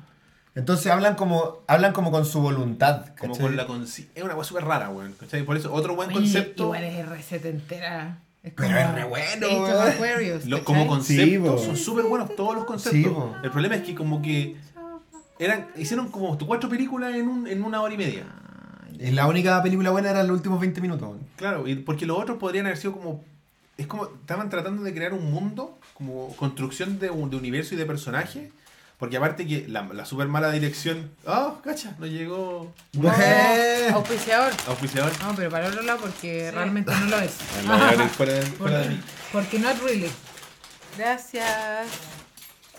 Entonces 0.58 0.90
hablan 0.92 1.14
como, 1.14 1.58
hablan 1.66 1.92
como 1.92 2.10
con 2.10 2.24
su 2.26 2.40
voluntad. 2.40 3.06
Como 3.18 3.36
con 3.38 3.56
la 3.56 3.66
conci- 3.66 4.06
Es 4.14 4.22
una 4.24 4.34
weá 4.34 4.44
súper 4.44 4.64
rara, 4.64 4.90
weón. 4.90 5.14
¿cachai? 5.18 5.42
Por 5.44 5.56
eso, 5.56 5.72
otro 5.72 5.94
buen 5.94 6.08
Oye, 6.10 6.18
concepto. 6.18 6.64
Igual 6.64 6.84
es 6.84 7.08
receta 7.08 7.48
entera. 7.48 8.18
Es 8.42 8.52
Pero 8.54 8.76
es 8.78 8.94
re 8.94 9.04
bueno, 9.04 9.46
Age 9.46 9.56
of 9.56 9.68
weón. 9.68 9.88
Aquarius, 9.88 10.44
lo- 10.46 10.58
¿cachai? 10.58 10.64
como 10.64 10.86
conceptos 10.86 11.60
Sí, 11.60 11.66
son 11.66 11.76
súper 11.76 12.04
buenos 12.06 12.34
todos 12.36 12.54
los 12.56 12.64
conceptos. 12.64 13.12
Sí, 13.12 13.38
el 13.44 13.50
problema 13.50 13.76
es 13.76 13.82
que 13.82 13.94
como 13.94 14.20
que 14.22 14.56
eran 15.38 15.68
hicieron 15.76 16.08
como 16.08 16.36
cuatro 16.38 16.68
películas 16.68 17.14
en, 17.14 17.28
un, 17.28 17.46
en 17.46 17.62
una 17.62 17.80
hora 17.80 17.94
y 17.94 17.96
media. 17.96 18.24
Y 18.98 19.10
la 19.12 19.26
única 19.28 19.62
película 19.62 19.90
buena 19.90 20.10
era 20.10 20.22
los 20.24 20.36
últimos 20.36 20.58
20 20.60 20.80
minutos. 20.80 21.16
Claro, 21.36 21.68
y 21.68 21.76
porque 21.76 22.04
los 22.06 22.18
otros 22.18 22.38
podrían 22.38 22.66
haber 22.66 22.78
sido 22.78 22.92
como. 22.94 23.22
Es 23.76 23.86
como. 23.86 24.06
Estaban 24.06 24.50
tratando 24.50 24.82
de 24.82 24.92
crear 24.92 25.12
un 25.14 25.30
mundo, 25.30 25.78
como 25.94 26.34
construcción 26.36 26.98
de, 26.98 27.10
un- 27.10 27.30
de 27.30 27.36
universo 27.36 27.74
y 27.74 27.78
de 27.78 27.86
personaje. 27.86 28.50
Porque 28.99 29.17
aparte 29.17 29.47
que 29.47 29.67
la, 29.68 29.83
la 29.93 30.05
super 30.05 30.27
mala 30.27 30.51
dirección. 30.51 31.10
¡Oh, 31.25 31.60
cacha! 31.62 31.94
Nos 31.99 32.09
llegó. 32.09 32.73
Oh, 33.01 33.12
Eh. 33.20 33.91
auspiciador. 33.93 34.52
Auspiciador. 34.67 35.12
No, 35.23 35.35
pero 35.36 35.51
para 35.51 35.68
otro 35.68 35.83
lado 35.83 36.01
porque 36.01 36.51
realmente 36.51 36.91
no 36.91 37.07
lo 37.07 37.20
es. 37.20 37.31
fuera, 38.17 38.33
de, 38.33 38.43
fuera 38.43 38.78
de 38.81 38.89
mí. 38.89 39.01
Porque 39.33 39.59
not 39.60 39.81
really. 39.83 40.10
Gracias. 40.97 41.86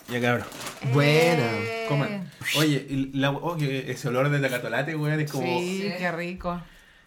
Ya 0.09 0.19
cabrón. 0.21 0.45
Buena. 0.93 1.43
Eh. 1.53 1.85
Coman. 1.87 2.29
Oye, 2.57 2.85
y 2.89 3.17
la, 3.17 3.31
oh, 3.31 3.55
ese 3.57 4.07
olor 4.07 4.29
de 4.29 4.39
tacatolate, 4.39 4.95
weón, 4.95 5.19
es 5.19 5.31
como. 5.31 5.45
Sí, 5.59 5.93
qué 5.97 6.11
rico. 6.11 6.59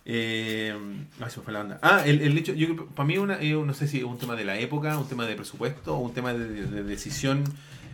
Eh, 0.05 0.75
ah, 1.21 1.31
se 1.31 1.39
me 1.39 1.45
fue 1.45 1.53
la 1.53 1.61
onda. 1.61 1.79
Ah, 1.83 2.03
el, 2.05 2.21
el 2.23 2.37
hecho, 2.37 2.53
yo 2.55 2.87
para 2.87 3.07
mí 3.07 3.19
una, 3.19 3.41
eh, 3.41 3.53
no 3.55 3.73
sé 3.75 3.87
si 3.87 3.99
es 3.99 4.05
un 4.05 4.19
tema 4.19 4.35
de 4.35 4.45
la 4.45 4.59
época, 4.59 4.99
un 4.99 5.09
tema 5.09 5.27
de 5.27 5.35
presupuesto, 5.37 5.95
o 5.97 5.99
un 6.01 6.13
tema 6.13 6.33
de, 6.35 6.49
de- 6.49 6.67
de 6.67 6.83
decisión 6.83 7.45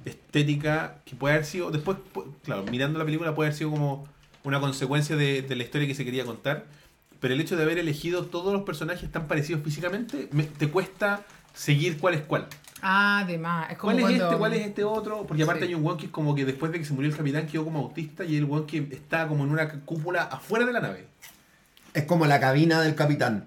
estética 0.05 0.99
que 1.05 1.15
puede 1.17 1.35
haber 1.35 1.47
sido, 1.47 1.71
después, 1.71 1.99
pu- 2.15 2.25
claro, 2.45 2.65
mirando 2.71 2.99
la 2.99 3.05
película 3.05 3.35
puede 3.35 3.49
haber 3.49 3.59
sido 3.59 3.71
como 3.71 4.07
una 4.45 4.61
consecuencia 4.61 5.17
de, 5.17 5.43
de 5.43 5.57
la 5.57 5.63
historia 5.65 5.87
que 5.87 5.95
se 5.95 6.05
quería 6.05 6.25
contar, 6.25 6.65
pero 7.21 7.35
el 7.35 7.41
hecho 7.41 7.57
de 7.57 7.65
haber 7.65 7.79
elegido 7.79 8.25
todos 8.27 8.53
los 8.53 8.63
personajes 8.63 9.11
tan 9.11 9.27
parecidos 9.27 9.63
físicamente, 9.63 10.29
me- 10.33 10.45
te 10.45 10.69
cuesta 10.69 11.25
seguir 11.53 11.99
cuál 11.99 12.15
es 12.15 12.23
cuál. 12.23 12.47
Ah, 12.81 13.25
de 13.27 13.39
más. 13.39 13.71
Es 13.73 13.77
como 13.79 13.93
¿Cuál 13.93 14.05
es 14.15 14.21
este? 14.23 14.37
¿Cuál 14.37 14.55
es 14.55 14.67
este 14.67 14.85
otro? 14.85 15.27
Porque 15.27 15.43
aparte 15.43 15.63
Sí. 15.63 15.69
hay 15.69 15.75
un 15.75 15.85
weón 15.85 15.99
que 15.99 16.07
es 16.07 16.13
como 16.13 16.35
que 16.35 16.45
después 16.45 16.71
de 16.71 16.79
que 16.79 16.85
se 16.85 16.93
murió 16.95 17.11
el 17.11 17.17
capitán 17.17 17.47
quedó 17.49 17.65
como 17.65 17.81
autista 17.81 18.25
y 18.25 18.37
el 18.37 18.45
weón 18.45 18.67
que 18.67 18.79
está 18.93 19.27
como 19.27 19.43
en 19.45 19.51
una 19.51 19.69
cúpula 19.81 20.23
afuera 20.23 20.65
de 20.65 20.73
la 20.73 20.81
nave. 20.81 21.07
Es 21.95 22.05
como 22.05 22.27
la 22.27 22.41
cabina 22.41 22.81
del 22.83 22.95
capitán. 22.95 23.47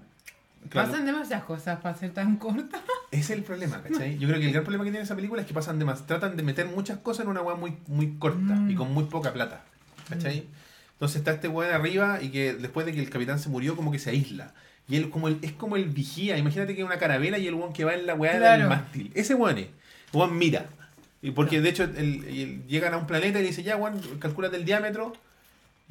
Claro. 0.68 0.90
Pasan 0.90 1.06
demasiadas 1.06 1.44
cosas 1.44 1.80
para 1.80 1.96
ser 1.96 2.12
tan 2.12 2.36
corta. 2.36 2.80
Ese 3.10 3.20
es 3.32 3.38
el 3.38 3.42
problema, 3.42 3.82
¿cachai? 3.82 4.16
Yo 4.18 4.28
creo 4.28 4.40
que 4.40 4.46
el 4.46 4.52
gran 4.52 4.64
problema 4.64 4.84
que 4.84 4.90
tiene 4.90 5.04
esa 5.04 5.16
película 5.16 5.42
es 5.42 5.48
que 5.48 5.54
pasan 5.54 5.78
de 5.78 5.84
más, 5.84 6.06
tratan 6.06 6.36
de 6.36 6.42
meter 6.42 6.66
muchas 6.66 6.98
cosas 6.98 7.24
en 7.24 7.30
una 7.30 7.42
weá 7.42 7.56
muy, 7.56 7.76
muy 7.88 8.14
corta 8.18 8.38
Mm. 8.54 8.70
y 8.70 8.74
con 8.74 8.92
muy 8.92 9.04
poca 9.04 9.32
plata, 9.32 9.64
¿cachai? 10.08 10.46
Entonces 10.94 11.16
está 11.18 11.32
este 11.32 11.48
weón 11.48 11.74
arriba 11.74 12.22
y 12.22 12.30
que 12.30 12.54
después 12.54 12.86
de 12.86 12.92
que 12.92 13.00
el 13.00 13.10
capitán 13.10 13.38
se 13.40 13.48
murió 13.48 13.74
como 13.76 13.90
que 13.90 13.98
se 13.98 14.10
aísla. 14.10 14.54
Y 14.88 14.96
él 14.96 15.10
como 15.10 15.26
el, 15.28 15.38
es 15.42 15.52
como 15.52 15.76
el 15.76 15.86
vigía, 15.86 16.38
imagínate 16.38 16.74
que 16.74 16.80
hay 16.82 16.86
una 16.86 16.98
carabela 16.98 17.38
y 17.38 17.46
el 17.48 17.54
weón 17.54 17.72
que 17.72 17.84
va 17.84 17.94
en 17.94 18.06
la 18.06 18.14
weá 18.14 18.36
Claro. 18.38 18.60
del 18.60 18.68
mástil. 18.68 19.10
Ese 19.14 19.34
weón 19.34 19.58
es. 19.58 19.66
Weón 20.12 20.36
mira. 20.38 20.66
Y 21.22 21.32
porque 21.32 21.60
de 21.60 21.68
hecho 21.68 21.84
el- 21.84 21.96
el- 22.24 22.66
llegan 22.68 22.94
a 22.94 22.98
un 22.98 23.06
planeta 23.06 23.40
y 23.40 23.42
dice, 23.42 23.62
ya 23.64 23.76
weón, 23.76 24.00
calculate 24.20 24.56
el 24.56 24.64
diámetro. 24.64 25.12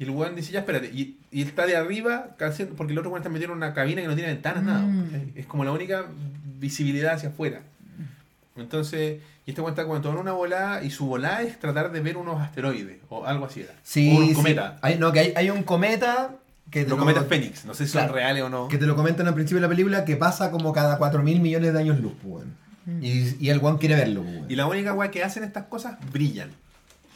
Y 0.02 0.04
el 0.04 0.10
weón 0.10 0.34
dice, 0.34 0.50
ya 0.50 0.58
espérate. 0.60 0.88
Y, 0.92 1.18
y 1.30 1.42
él 1.42 1.48
está 1.48 1.64
de 1.64 1.76
arriba, 1.76 2.30
casi- 2.36 2.64
porque 2.64 2.92
el 2.92 2.98
otro 2.98 3.10
weón 3.12 3.20
está 3.22 3.28
metido 3.30 3.52
en 3.52 3.56
una 3.58 3.72
cabina 3.72 4.02
que 4.02 4.08
no 4.08 4.16
tiene 4.16 4.32
ventanas, 4.32 4.64
nada. 4.64 4.80
Mm. 4.80 5.30
Es 5.36 5.46
como 5.46 5.64
la 5.64 5.70
única 5.70 6.06
visibilidad 6.58 7.14
hacia 7.14 7.28
afuera. 7.28 7.60
Entonces, 8.56 9.20
y 9.46 9.50
este 9.50 9.60
weón 9.60 9.72
está 9.72 9.84
como 9.84 9.96
en 9.96 10.18
una 10.18 10.32
volada 10.32 10.82
y 10.82 10.90
su 10.90 11.06
volada 11.06 11.42
es 11.42 11.58
tratar 11.60 11.92
de 11.92 12.00
ver 12.00 12.16
unos 12.16 12.40
asteroides 12.40 12.98
o 13.10 13.24
algo 13.26 13.46
así 13.46 13.60
era. 13.60 13.74
Sí, 13.84 14.12
o 14.16 14.26
sí. 14.26 14.34
cometas. 14.34 14.74
Hay, 14.82 14.98
no, 14.98 15.12
que 15.12 15.20
hay, 15.20 15.32
hay 15.36 15.50
un 15.50 15.62
cometa 15.62 16.32
que 16.70 16.80
te 16.84 16.90
Los 16.90 16.98
lo- 16.98 17.04
cometas 17.04 17.26
Fénix. 17.28 17.64
No 17.64 17.72
sé 17.74 17.86
si 17.86 17.92
son 17.92 18.00
Claro. 18.00 18.14
reales 18.14 18.42
o 18.42 18.48
no. 18.48 18.66
que 18.68 18.78
te 18.78 18.86
lo 18.86 18.96
comentan 18.96 19.28
al 19.28 19.34
principio 19.34 19.58
de 19.58 19.62
la 19.62 19.68
película 19.68 20.04
que 20.04 20.16
pasa 20.16 20.50
como 20.50 20.72
cada 20.72 20.98
4 20.98 21.22
mil 21.22 21.40
millones 21.40 21.72
de 21.72 21.78
años 21.78 22.00
luz, 22.00 22.12
pues, 22.22 22.44
weón. 22.44 23.02
Y, 23.04 23.36
y 23.46 23.50
el 23.50 23.58
weón 23.58 23.78
quiere 23.78 23.94
verlo, 23.94 24.22
weón. 24.22 24.50
Y 24.50 24.56
la 24.56 24.66
única 24.66 24.92
weá 24.94 25.10
que 25.12 25.22
hacen 25.22 25.44
estas 25.44 25.64
cosas 25.66 25.96
brillan 26.12 26.50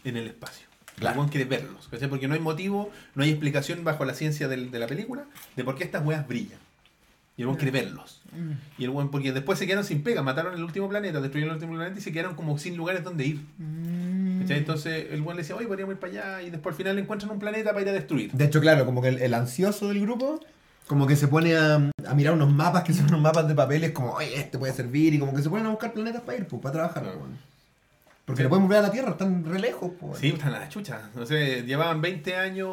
en 0.05 0.16
el 0.16 0.28
espacio. 0.28 0.66
Claro. 0.97 1.23
El 1.25 1.31
quiere 1.31 1.44
verlos. 1.44 1.89
¿cachai? 1.91 2.08
Porque 2.08 2.26
no 2.28 2.34
hay 2.34 2.41
motivo, 2.41 2.91
no 3.15 3.23
hay 3.23 3.31
explicación 3.31 3.84
bajo 3.84 4.05
la 4.05 4.15
ciencia 4.15 4.49
del- 4.49 4.70
de 4.70 4.78
la 4.78 4.86
película 4.86 5.25
de 5.55 5.65
por 5.65 5.76
qué 5.76 5.84
estas 5.84 6.05
weas 6.05 6.26
brillan. 6.26 6.58
Y 7.39 7.42
el 7.42 7.49
weón 7.49 7.58
quiere 7.58 7.70
verlos. 7.70 8.23
Mm. 8.33 8.52
Y 8.81 8.84
el 8.84 8.91
weón, 8.91 9.10
porque 9.10 9.31
después 9.31 9.58
se 9.58 9.66
quedaron 9.66 9.84
sin 9.84 10.02
pega, 10.02 10.23
mataron 10.23 10.55
el 10.55 10.65
último 10.65 10.89
planeta, 10.89 11.20
destruyeron 11.20 11.50
el 11.57 11.57
último 11.62 11.75
planeta 11.76 11.99
y 11.99 12.02
se 12.02 12.10
quedaron 12.10 12.34
como 12.34 12.57
sin 12.58 12.78
lugares 12.78 13.05
donde 13.05 13.26
ir. 13.26 13.41
Mm. 13.58 14.50
Entonces 14.50 15.08
el 15.10 15.20
weón 15.20 15.36
le 15.36 15.42
decía, 15.42 15.55
oye, 15.57 15.66
podríamos 15.66 15.94
ir 15.94 16.00
para 16.00 16.12
allá. 16.12 16.42
Y 16.42 16.50
después 16.50 16.73
al 16.73 16.76
final 16.78 16.99
encuentran 16.99 17.31
un 17.31 17.39
planeta 17.39 17.70
para 17.70 17.83
ir 17.83 17.89
a 17.91 17.92
destruir. 17.92 18.33
De 18.33 18.44
hecho, 18.47 18.60
claro, 18.60 18.86
como 18.86 19.02
que 19.02 19.08
el, 19.08 19.18
el 19.18 19.34
ansioso 19.34 19.89
del 19.89 20.00
grupo, 20.00 20.41
como 20.86 21.07
que 21.07 21.15
se 21.16 21.28
pone 21.28 21.55
a, 21.57 21.75
a 22.08 22.15
mirar 22.15 22.33
unos 22.33 22.50
mapas 22.52 22.84
que 22.84 22.94
son 22.94 23.07
unos 23.08 23.20
mapas 23.20 23.47
de 23.49 23.55
papeles, 23.55 23.91
como, 23.91 24.12
oye, 24.12 24.34
este 24.39 24.57
puede 24.57 24.73
servir, 24.73 25.12
y 25.12 25.18
como 25.18 25.34
que 25.34 25.42
se 25.42 25.50
ponen 25.50 25.66
a 25.66 25.70
buscar 25.70 25.92
planetas 25.92 26.23
para 26.23 26.39
ir, 26.39 26.47
pues, 26.47 26.62
para 26.62 26.73
trabajar, 26.73 27.02
Claro. 27.02 27.18
weón. 27.18 27.36
Porque 28.26 28.42
no 28.42 28.48
podemos 28.48 28.68
ver 28.68 28.78
a 28.78 28.82
la 28.82 28.90
Tierra, 28.90 29.10
están 29.12 29.44
re 29.44 29.58
lejos, 29.60 29.92
pues. 30.00 30.18
Sí, 30.18 30.28
están 30.30 30.52
a 30.52 30.58
la 30.60 30.68
chucha. 30.68 31.10
No 31.14 31.24
sé, 31.24 31.62
llevaban 31.62 32.00
20 32.02 32.36
años. 32.36 32.68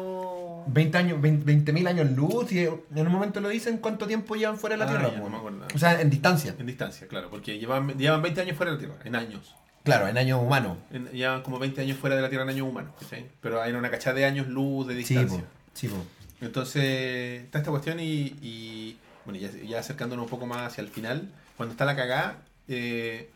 20 0.66 0.98
años, 0.98 1.20
20 1.20 1.72
mil 1.72 1.86
años 1.86 2.10
luz, 2.10 2.50
y 2.52 2.60
en 2.64 2.72
un 3.06 3.12
momento 3.12 3.40
lo 3.40 3.48
dicen 3.50 3.78
cuánto 3.78 4.06
tiempo 4.06 4.34
llevan 4.34 4.58
fuera 4.58 4.74
de 4.74 4.78
la 4.80 4.84
Ah, 4.86 4.88
Tierra, 4.88 5.12
ya, 5.14 5.20
no 5.20 5.28
me 5.30 5.36
acuerdo. 5.36 5.66
O 5.74 5.78
sea, 5.78 6.00
en 6.00 6.10
distancia. 6.10 6.54
En 6.58 6.66
distancia, 6.66 7.06
claro, 7.06 7.30
porque 7.30 7.58
llevaban, 7.58 7.96
llevaban 7.96 8.22
20 8.22 8.40
años 8.40 8.56
fuera 8.56 8.72
de 8.72 8.78
la 8.78 8.80
Tierra, 8.84 8.96
en 9.04 9.14
años. 9.14 9.54
Claro, 9.84 10.08
en 10.08 10.16
años 10.18 10.40
humanos. 10.42 10.78
Llevaban 11.12 11.42
como 11.42 11.58
20 11.58 11.82
años 11.82 11.98
fuera 11.98 12.16
de 12.16 12.22
la 12.22 12.28
Tierra 12.30 12.44
en 12.44 12.50
años 12.50 12.66
humanos, 12.66 12.92
¿cachai? 12.98 13.26
Pero 13.40 13.60
hay 13.62 13.72
una 13.72 13.90
cachada 13.90 14.16
de 14.16 14.24
años 14.24 14.48
luz 14.48 14.86
de 14.88 14.94
Sí, 14.94 14.98
distancia. 15.14 15.40
po. 15.40 15.46
Sí, 15.74 15.88
po. 15.88 15.96
Entonces, 16.40 17.42
está 17.44 17.58
esta 17.58 17.70
cuestión 17.70 18.00
y, 18.00 18.34
y, 18.42 18.96
bueno, 19.24 19.38
ya, 19.38 19.50
ya 19.66 19.78
acercándonos 19.78 20.24
un 20.24 20.30
poco 20.30 20.46
más 20.46 20.62
hacia 20.72 20.82
el 20.82 20.88
final, 20.88 21.28
cuando 21.56 21.72
está 21.72 21.84
la 21.84 21.94
cagada, 21.94 22.38
eh, 22.68 23.30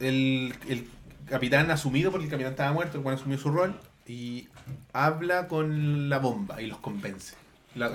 el, 0.00 0.54
el 0.68 0.88
capitán 1.28 1.70
asumido, 1.70 2.10
porque 2.10 2.24
el 2.26 2.30
capitán 2.30 2.52
estaba 2.52 2.72
muerto, 2.72 2.96
el 2.98 3.02
cual 3.02 3.16
asumió 3.16 3.38
su 3.38 3.50
rol, 3.50 3.78
y 4.06 4.48
habla 4.92 5.48
con 5.48 6.08
la 6.08 6.18
bomba 6.18 6.60
y 6.62 6.66
los 6.66 6.78
convence. 6.78 7.34
La- 7.74 7.90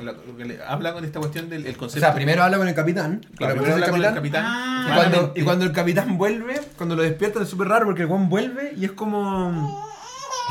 habla 0.68 0.94
con 0.94 1.04
esta 1.04 1.20
cuestión 1.20 1.50
del 1.50 1.66
el 1.66 1.76
O 1.76 1.78
concepto. 1.80 2.06
sea, 2.06 2.14
primero 2.16 2.44
habla 2.44 2.58
con 2.58 2.68
el 2.68 2.76
capitán. 2.76 3.26
Claro, 3.36 3.56
primero 3.56 3.74
habla 3.74 3.86
el 3.88 3.92
con 3.92 4.04
el 4.06 4.14
capitán. 4.14 4.44
Ah. 4.46 4.86
Y 4.88 4.94
cuando, 4.94 5.10
malamente. 5.18 5.40
y 5.40 5.44
cuando 5.44 5.66
el 5.66 5.72
capitán 5.72 6.18
vuelve, 6.18 6.62
cuando 6.78 6.96
lo 6.96 7.02
despiertan 7.02 7.44
es 7.44 7.50
súper 7.50 7.68
raro 7.68 7.86
porque 7.86 8.04
el 8.04 8.08
weón 8.08 8.30
vuelve 8.30 8.74
y 8.78 8.86
es 8.86 8.92
como. 8.92 9.84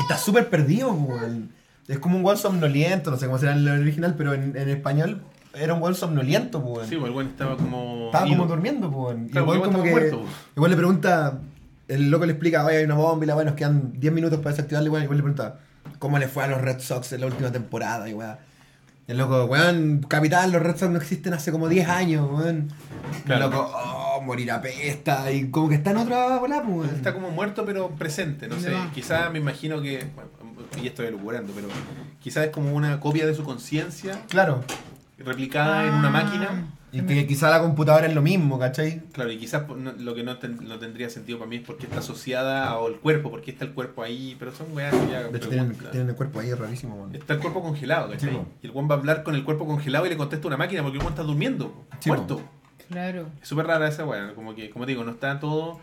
Está 0.01 0.17
súper 0.17 0.49
perdido, 0.49 0.91
weón. 0.91 1.51
Es 1.87 1.99
como 1.99 2.17
un 2.17 2.25
weón 2.25 2.37
somnoliento, 2.37 3.09
no 3.11 3.17
sé 3.17 3.25
cómo 3.25 3.37
será 3.39 3.53
en 3.53 3.59
el 3.59 3.81
original, 3.81 4.13
pero 4.17 4.33
en, 4.33 4.55
en 4.55 4.69
español 4.69 5.21
era 5.53 5.73
un 5.73 5.81
weón 5.81 5.95
somnoliento, 5.95 6.59
weón. 6.59 6.87
Sí, 6.87 6.95
pues, 6.95 7.07
el 7.07 7.13
buen 7.13 7.27
estaba 7.27 7.55
como. 7.55 8.05
Estaba 8.05 8.27
como 8.27 8.45
durmiendo, 8.45 8.89
weón. 8.89 9.27
Y 9.27 9.29
Claro, 9.29 9.45
porque 9.47 9.61
como 9.61 9.83
que. 9.83 9.91
muerto, 9.91 10.23
Igual 10.55 10.71
le 10.71 10.77
pregunta. 10.77 11.39
El 11.87 12.09
loco 12.09 12.25
le 12.25 12.31
explica, 12.31 12.65
oye, 12.65 12.77
hay 12.77 12.85
una 12.85 12.95
bomba 12.95 13.25
y 13.25 13.27
la 13.27 13.35
weón, 13.35 13.47
nos 13.47 13.55
quedan 13.55 13.99
10 13.99 14.13
minutos 14.13 14.39
para 14.39 14.51
desactivarla. 14.51 14.87
Igual, 14.87 15.03
igual 15.03 15.17
le 15.17 15.23
pregunta, 15.23 15.59
¿cómo 15.99 16.17
le 16.17 16.27
fue 16.27 16.43
a 16.43 16.47
los 16.47 16.61
Red 16.61 16.79
Sox 16.79 17.11
en 17.13 17.21
la 17.21 17.27
última 17.27 17.51
temporada? 17.51 18.09
Y 18.09 18.13
weón. 18.13 18.37
El 19.05 19.17
loco, 19.17 19.45
weón, 19.45 20.05
capitán, 20.07 20.51
los 20.53 20.61
Red 20.61 20.77
Sox 20.77 20.91
no 20.91 20.97
existen 20.97 21.33
hace 21.33 21.51
como 21.51 21.67
10 21.67 21.89
años, 21.89 22.27
weón. 22.31 22.69
Claro. 23.25 23.45
El 23.45 23.51
loco, 23.51 23.71
oh, 23.75 24.21
morir 24.21 24.49
a 24.51 24.61
pesta. 24.61 25.29
Y 25.31 25.49
como 25.51 25.67
que 25.69 25.75
está 25.75 25.91
en 25.91 25.97
otra 25.97 26.39
bola, 26.39 26.63
pues, 26.63 26.77
weón. 26.77 26.95
Está 26.95 27.13
como 27.13 27.29
muerto 27.29 27.65
pero 27.65 27.89
presente, 27.89 28.47
no 28.47 28.59
sé. 28.59 28.73
Quizás 28.93 29.31
me 29.31 29.39
imagino 29.39 29.81
que, 29.81 30.07
bueno, 30.15 30.29
y 30.81 30.87
estoy 30.87 31.07
elucubrando, 31.07 31.53
pero 31.53 31.67
quizás 32.19 32.45
es 32.45 32.51
como 32.51 32.73
una 32.73 32.99
copia 32.99 33.25
de 33.25 33.35
su 33.35 33.43
conciencia 33.43 34.21
Claro. 34.29 34.63
Replicada 35.25 35.85
en 35.87 35.93
una 35.95 36.07
Ah. 36.09 36.11
máquina. 36.11 36.67
Y 36.95 37.01
que 37.01 37.25
quizá 37.25 37.49
la 37.49 37.59
computadora 37.59 38.05
es 38.05 38.13
lo 38.13 38.21
mismo, 38.21 38.59
¿cachai? 38.59 38.99
Claro, 39.13 39.31
y 39.31 39.39
quizás 39.39 39.67
no- 39.67 39.93
lo 39.93 40.13
que 40.13 40.21
no, 40.23 40.37
ten- 40.37 40.59
no 40.67 40.77
tendría 40.77 41.09
sentido 41.09 41.39
para 41.39 41.49
mí 41.49 41.55
es 41.55 41.63
porque 41.63 41.87
está 41.87 41.99
asociada 42.01 42.69
al 42.71 42.99
cuerpo, 42.99 43.31
porque 43.31 43.49
está 43.49 43.65
el 43.65 43.71
cuerpo 43.71 44.03
ahí, 44.03 44.35
pero 44.37 44.51
son 44.53 44.67
weas 44.75 44.93
que 44.93 45.11
ya... 45.11 45.23
De 45.23 45.37
hecho, 45.39 45.49
tienen, 45.49 45.75
el 46.09 46.15
cuerpo 46.15 46.39
ahí, 46.39 46.49
es 46.51 46.59
rarísimo, 46.59 46.95
weón. 46.95 47.15
Está 47.15 47.33
el 47.33 47.39
cuerpo 47.39 47.63
congelado, 47.63 48.11
¿cachai? 48.11 48.39
Y 48.61 48.67
el 48.67 48.71
Juan 48.71 48.87
va 48.87 48.93
a 48.93 48.97
hablar 48.99 49.23
con 49.23 49.33
el 49.33 49.43
cuerpo 49.43 49.65
congelado 49.65 50.05
y 50.05 50.09
le 50.09 50.17
contesta 50.17 50.45
una 50.47 50.57
máquina 50.57 50.83
porque 50.83 50.97
el 50.97 51.01
Juan 51.01 51.13
está 51.13 51.23
durmiendo, 51.23 51.83
muerto. 52.05 52.43
Claro. 52.89 53.25
Es 53.41 53.47
súper 53.49 53.65
rara 53.65 53.87
esa 53.87 54.05
wea, 54.05 54.33
como 54.35 54.53
que, 54.53 54.69
como 54.69 54.85
te 54.85 54.91
digo, 54.91 55.03
no 55.03 55.11
está 55.13 55.39
todo... 55.39 55.79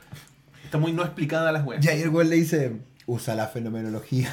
Está 0.64 0.78
muy 0.78 0.92
no 0.92 1.02
explicada 1.02 1.50
las 1.50 1.64
weas. 1.66 1.84
Y 1.84 1.88
ahí 1.88 2.02
el 2.02 2.10
weón 2.10 2.30
le 2.30 2.36
dice, 2.36 2.76
usa 3.06 3.34
la 3.34 3.48
fenomenología. 3.48 4.32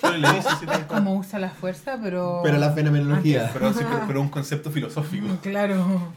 Pero 0.00 0.16
le 0.16 0.28
dice, 0.32 0.48
sí, 0.60 0.66
Es 0.72 0.84
como 0.86 1.14
usa 1.16 1.38
la 1.38 1.50
fuerza, 1.50 1.98
pero. 2.02 2.40
Pero 2.42 2.58
la 2.58 2.72
fenomenología. 2.72 3.50
pero, 3.52 3.72
sí, 3.72 3.80
pero- 3.88 4.04
pero 4.06 4.20
un 4.20 4.28
concepto 4.28 4.70
filosófico. 4.70 5.26
Claro. 5.42 6.12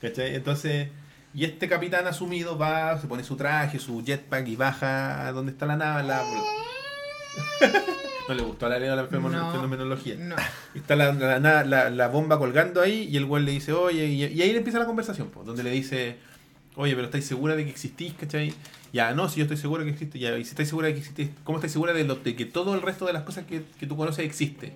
¿Cachai? 0.00 0.34
Entonces, 0.34 0.88
y 1.34 1.44
este 1.44 1.68
capitán 1.68 2.06
asumido 2.06 2.58
va, 2.58 2.98
se 3.00 3.06
pone 3.06 3.22
su 3.24 3.36
traje, 3.36 3.78
su 3.78 4.02
jetpack 4.04 4.46
y 4.48 4.56
baja 4.56 5.26
a 5.28 5.32
donde 5.32 5.52
está 5.52 5.66
la 5.66 5.76
nave. 5.76 6.02
La... 6.02 6.22
no 8.28 8.34
le 8.34 8.42
gustó 8.42 8.68
la 8.68 8.78
Leo 8.78 8.94
la 8.96 9.08
fenomen- 9.08 9.32
No. 9.32 9.52
fenomenología. 9.52 10.16
No. 10.18 10.36
Está 10.74 10.96
la, 10.96 11.12
la, 11.12 11.38
la- 11.38 11.64
la- 11.64 11.90
la 11.90 12.08
bomba 12.08 12.38
colgando 12.38 12.80
ahí 12.82 13.08
y 13.10 13.16
el 13.16 13.26
güey 13.26 13.44
le 13.44 13.52
dice, 13.52 13.72
oye, 13.72 14.06
y, 14.06 14.24
y 14.24 14.42
ahí 14.42 14.52
le 14.52 14.58
empieza 14.58 14.78
la 14.78 14.86
conversación, 14.86 15.28
pues, 15.28 15.46
donde 15.46 15.62
le 15.62 15.70
dice, 15.70 16.18
oye, 16.76 16.94
pero 16.94 17.06
¿estáis 17.06 17.26
segura 17.26 17.56
de 17.56 17.64
que 17.64 17.70
existís, 17.70 18.14
cachai? 18.14 18.52
Ya, 18.92 19.14
no, 19.14 19.28
si 19.28 19.38
yo 19.38 19.44
estoy 19.44 19.56
seguro 19.56 19.84
que 19.84 19.90
existe, 19.90 20.18
ya, 20.18 20.36
y 20.36 20.44
si 20.44 20.50
estáis 20.50 20.68
segura 20.68 20.88
de 20.88 20.94
que 20.94 21.00
existís, 21.00 21.30
¿cómo 21.44 21.58
estáis 21.58 21.72
segura 21.72 21.92
de, 21.94 22.04
lo, 22.04 22.16
de 22.16 22.36
que 22.36 22.44
todo 22.44 22.74
el 22.74 22.82
resto 22.82 23.06
de 23.06 23.12
las 23.14 23.22
cosas 23.22 23.44
que, 23.46 23.62
que 23.80 23.86
tú 23.86 23.96
conoces 23.96 24.24
existe? 24.24 24.74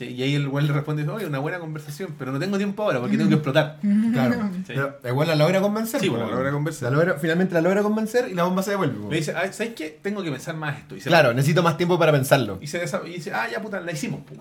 Y 0.00 0.20
ahí 0.22 0.34
el 0.34 0.48
güey 0.48 0.66
le 0.66 0.72
responde, 0.72 1.06
oye, 1.08 1.26
una 1.26 1.38
buena 1.38 1.60
conversación, 1.60 2.14
pero 2.18 2.32
no 2.32 2.40
tengo 2.40 2.56
tiempo 2.56 2.82
ahora 2.82 2.98
porque 2.98 3.16
tengo 3.16 3.28
que 3.28 3.34
explotar. 3.36 3.78
Claro. 4.12 4.50
Sí. 4.66 4.72
Pero 4.74 4.98
igual 5.04 5.28
la 5.28 5.36
logra 5.36 5.60
convencer. 5.60 6.00
Sí, 6.00 6.08
bueno, 6.08 6.26
la 6.28 6.34
logra 6.34 6.50
convencer. 6.50 6.90
La 6.90 6.98
logra- 6.98 7.18
finalmente 7.20 7.54
la 7.54 7.60
logra 7.60 7.82
convencer 7.82 8.28
y 8.28 8.34
la 8.34 8.42
bomba 8.42 8.64
se 8.64 8.70
devuelve. 8.70 8.98
Le 9.10 9.16
dice, 9.16 9.32
ah, 9.36 9.52
¿sabes 9.52 9.74
qué? 9.74 9.96
Tengo 10.02 10.22
que 10.24 10.30
pensar 10.32 10.56
más 10.56 10.78
esto. 10.78 10.96
Y 10.96 11.00
se 11.00 11.08
Claro, 11.08 11.32
necesito 11.34 11.62
más 11.62 11.76
tiempo 11.76 12.00
para 12.00 12.10
pensarlo. 12.10 12.58
Y, 12.60 12.66
se 12.66 12.84
desa- 12.84 13.02
y 13.06 13.10
dice, 13.12 13.32
ah, 13.32 13.48
ya 13.48 13.62
puta, 13.62 13.80
la 13.80 13.92
hicimos, 13.92 14.22
pues. 14.26 14.40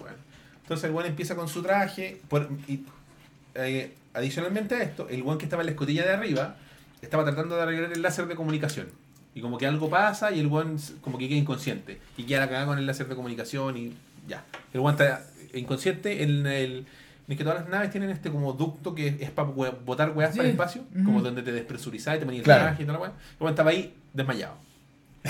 Entonces 0.63 0.85
el 0.89 0.95
weón 0.95 1.07
empieza 1.09 1.35
con 1.35 1.47
su 1.47 1.61
traje. 1.61 2.19
por- 2.27 2.49
y, 2.67 2.83
eh, 3.53 3.93
adicionalmente 4.15 4.73
a 4.75 4.81
esto, 4.81 5.07
el 5.09 5.21
weón 5.21 5.37
que 5.37 5.45
estaba 5.45 5.61
en 5.61 5.67
la 5.67 5.71
escotilla 5.73 6.03
de 6.05 6.13
arriba 6.13 6.55
estaba 7.01 7.23
tratando 7.23 7.55
de 7.55 7.63
arreglar 7.63 7.91
el 7.91 8.01
láser 8.01 8.27
de 8.27 8.35
comunicación. 8.35 8.87
Y 9.33 9.41
como 9.41 9.57
que 9.57 9.65
algo 9.65 9.89
pasa 9.89 10.31
y 10.31 10.39
el 10.39 10.47
weón 10.47 10.75
s- 10.75 10.93
como 11.01 11.17
que 11.17 11.27
queda 11.29 11.37
inconsciente. 11.37 11.99
Y 12.17 12.23
queda 12.23 12.41
la 12.41 12.47
cagada 12.47 12.65
con 12.65 12.77
el 12.77 12.85
láser 12.85 13.07
de 13.07 13.15
comunicación 13.15 13.77
y 13.77 13.93
ya. 14.27 14.43
El 14.73 14.81
weón 14.81 14.93
está 14.93 15.23
inconsciente 15.53 16.23
en 16.23 16.45
el. 16.45 16.85
Es 17.27 17.37
que 17.37 17.43
todas 17.45 17.61
las 17.61 17.69
naves 17.69 17.91
tienen 17.91 18.09
este 18.09 18.29
como 18.29 18.51
ducto 18.51 18.93
que 18.93 19.15
es 19.21 19.31
para 19.31 19.47
botar 19.47 20.11
weas 20.11 20.31
Sí. 20.31 20.37
para 20.37 20.49
el 20.49 20.53
espacio, 20.55 20.83
como 21.05 21.21
donde 21.21 21.43
te 21.43 21.53
despresurizás 21.53 22.17
y 22.17 22.19
te 22.19 22.25
ponías 22.25 22.43
Claro. 22.43 22.75
y 22.77 22.81
toda 22.83 22.93
la 22.93 22.99
wea. 22.99 23.11
El 23.11 23.37
weón 23.39 23.53
estaba 23.53 23.69
ahí 23.69 23.93
desmayado. 24.13 24.55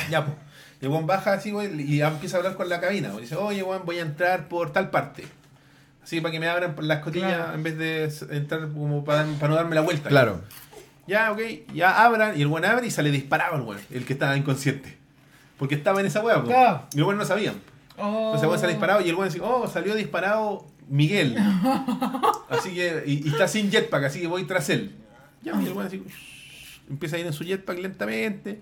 Ya, 0.09 0.25
pues. 0.25 0.35
Y 0.82 0.85
el 0.85 0.91
weón 0.91 1.06
baja 1.06 1.33
así, 1.33 1.51
güey, 1.51 1.80
y 1.80 2.01
empieza 2.01 2.38
a 2.38 2.40
hablar 2.40 2.56
con 2.56 2.69
la 2.69 2.80
cabina. 2.80 3.09
güey. 3.09 3.22
Dice, 3.25 3.35
oye, 3.35 3.61
weón, 3.61 3.83
voy 3.85 4.00
a 4.00 4.01
entrar 4.01 4.48
por 4.48 4.72
tal 4.74 4.90
parte. 4.90 5.25
Así 6.03 6.22
para 6.22 6.32
que 6.32 6.40
me 6.40 6.48
abran 6.48 6.74
por 6.74 6.83
la 6.85 6.95
escotilla 6.95 7.27
Claro. 7.35 7.53
en 7.53 7.61
vez 7.64 7.77
de 7.77 8.11
entrar 8.35 8.67
como 8.69 9.06
para 9.06 9.24
no 9.25 9.53
darme 9.53 9.75
la 9.75 9.82
vuelta. 9.82 10.09
Claro. 10.09 10.41
Ya, 11.07 11.31
ok, 11.31 11.39
ya 11.73 12.03
abran. 12.03 12.38
Y 12.38 12.41
el 12.41 12.47
weón 12.47 12.65
abre 12.65 12.88
y 12.88 12.91
sale 12.91 13.11
disparado 13.11 13.55
el 13.55 13.61
weón, 13.61 13.81
el 13.91 14.05
que 14.05 14.13
estaba 14.13 14.38
inconsciente. 14.38 14.97
Porque 15.57 15.75
estaba 15.75 15.99
en 15.99 16.05
esa 16.05 16.21
weá. 16.23 16.41
Claro. 16.43 16.83
Y 16.93 16.97
el 16.97 17.03
weón 17.03 17.17
no 17.17 17.25
sabía. 17.25 17.53
Oh. 17.97 18.33
Entonces 18.33 18.43
el 18.43 18.47
weón 18.49 18.59
sale 18.59 18.73
disparado 18.73 19.01
y 19.01 19.09
el 19.09 19.15
weón 19.15 19.30
dice, 19.30 19.41
oh, 19.43 19.67
salió 19.67 19.95
disparado 19.95 20.65
Miguel. 20.88 21.38
así 22.49 22.73
que, 22.73 23.03
y, 23.05 23.27
y 23.27 23.30
está 23.30 23.47
sin 23.47 23.69
jetpack, 23.71 24.05
así 24.05 24.21
que 24.21 24.27
voy 24.27 24.43
tras 24.45 24.69
él. 24.69 24.95
Ya, 25.43 25.53
y 25.61 25.65
el 25.65 25.73
weón 25.73 25.88
así, 25.88 26.03
empieza 26.89 27.15
a 27.15 27.19
ir 27.19 27.25
en 27.25 27.33
su 27.33 27.43
jetpack 27.43 27.80
lentamente. 27.80 28.61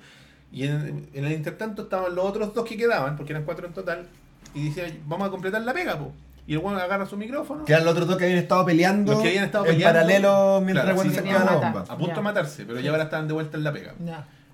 Y 0.52 0.64
en, 0.64 1.08
en 1.14 1.26
el 1.26 1.32
intertanto 1.34 1.84
estaban 1.84 2.16
los 2.16 2.26
otros 2.26 2.54
dos 2.54 2.66
que 2.68 2.78
quedaban, 2.78 3.16
porque 3.16 3.34
eran 3.34 3.44
cuatro 3.44 3.68
en 3.68 3.74
total. 3.74 4.08
Y 4.54 4.64
dice, 4.64 5.00
vamos 5.06 5.28
a 5.28 5.32
completar 5.32 5.62
la 5.62 5.74
pega, 5.74 6.00
po. 6.00 6.12
Y 6.50 6.54
el 6.54 6.58
weón 6.58 6.80
agarra 6.80 7.06
su 7.06 7.16
micrófono. 7.16 7.64
Que 7.64 7.74
eran 7.74 7.86
los 7.86 7.92
otros 7.92 8.08
dos 8.08 8.18
que 8.18 8.24
habían 8.24 8.40
estado 8.40 8.66
peleando. 8.66 9.12
Los 9.12 9.22
que 9.22 9.28
habían 9.28 9.44
estado 9.44 9.68
en 9.68 9.80
paralelo 9.84 10.60
mientras 10.66 10.84
Claro, 10.84 10.90
el 10.90 10.96
weón 10.98 11.08
sí, 11.10 11.14
se 11.14 11.20
activaba 11.20 11.46
la 11.46 11.58
bomba. 11.58 11.86
A 11.88 11.96
punto 11.96 12.16
de 12.16 12.22
matarse, 12.22 12.66
pero 12.66 12.80
ya 12.80 12.90
ahora 12.90 13.04
estaban 13.04 13.28
de 13.28 13.34
vuelta 13.36 13.56
en 13.58 13.64
la 13.64 13.72
pega. 13.72 13.94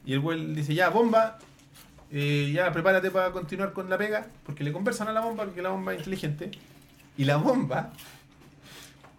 Y 0.06 0.12
el 0.12 0.20
güey 0.20 0.54
dice, 0.54 0.74
ya, 0.76 0.90
bomba, 0.90 1.38
eh, 2.12 2.52
ya 2.54 2.70
prepárate 2.74 3.12
para 3.12 3.32
continuar 3.32 3.72
con 3.72 3.90
la 3.90 3.98
pega, 3.98 4.26
porque 4.46 4.66
le 4.66 4.74
conversan 4.74 5.08
a 5.08 5.14
la 5.14 5.22
bomba, 5.22 5.46
porque 5.46 5.62
la 5.62 5.70
bomba 5.70 5.94
es 5.94 6.00
inteligente. 6.00 6.52
Y 7.18 7.24
la 7.24 7.38
bomba 7.38 7.92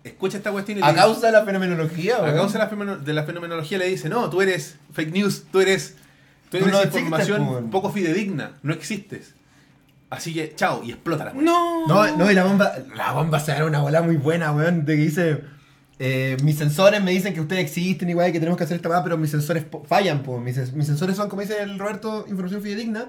escucha 0.05 0.37
esta 0.37 0.53
cuestión 0.53 0.77
y 0.79 0.83
A 0.83 0.89
dice- 0.89 0.97
causa 1.01 1.27
de 1.29 1.33
la 1.33 1.45
fenomenología, 1.47 2.17
a 2.19 2.23
weón. 2.25 2.37
causa 2.37 2.59
de 2.59 2.65
la, 2.65 2.71
femeno- 2.71 2.99
de 2.99 3.13
la 3.15 3.25
fenomenología 3.25 3.79
le 3.79 3.87
dice, 3.89 4.11
no, 4.11 4.29
tú 4.29 4.43
eres 4.43 4.77
fake 4.93 5.13
news, 5.13 5.45
tú 5.51 5.61
eres, 5.61 5.97
tú 6.51 6.59
eres 6.59 6.69
no 6.71 6.83
información 6.85 7.47
pues. 7.49 7.65
poco 7.73 7.91
fidedigna, 7.91 8.53
no 8.63 8.75
existes. 8.75 9.35
Así 10.09 10.33
que, 10.33 10.55
chao, 10.55 10.83
y 10.85 10.91
explota 10.93 11.25
la 11.25 11.33
weá. 11.33 11.43
No. 11.43 11.87
No, 11.87 12.17
no, 12.17 12.31
y 12.31 12.35
la 12.35 12.45
bomba, 12.45 12.73
la 12.95 13.13
bomba 13.13 13.41
se 13.41 13.53
da 13.53 13.65
una 13.65 13.81
bola 13.81 14.03
muy 14.03 14.17
buena, 14.17 14.53
weón, 14.53 14.85
de 14.85 14.97
que 14.97 15.03
dice, 15.03 15.41
eh, 15.99 16.37
mis 16.43 16.57
sensores 16.59 17.03
me 17.03 17.11
dicen 17.11 17.35
que 17.35 17.41
ustedes 17.41 17.63
existen 17.63 18.09
igual 18.09 18.31
que 18.31 18.39
tenemos 18.39 18.57
que 18.57 18.65
hacer 18.65 18.77
esta 18.77 18.89
weá, 18.89 19.03
pero 19.03 19.19
mis 19.19 19.31
sensores 19.31 19.65
fallan, 19.87 20.23
pues. 20.23 20.73
Mis, 20.73 20.87
sensores 20.87 21.17
son, 21.17 21.29
como 21.29 21.43
dice 21.43 21.61
el 21.61 21.79
Roberto, 21.79 22.25
información 22.29 22.63
fidedigna, 22.63 23.07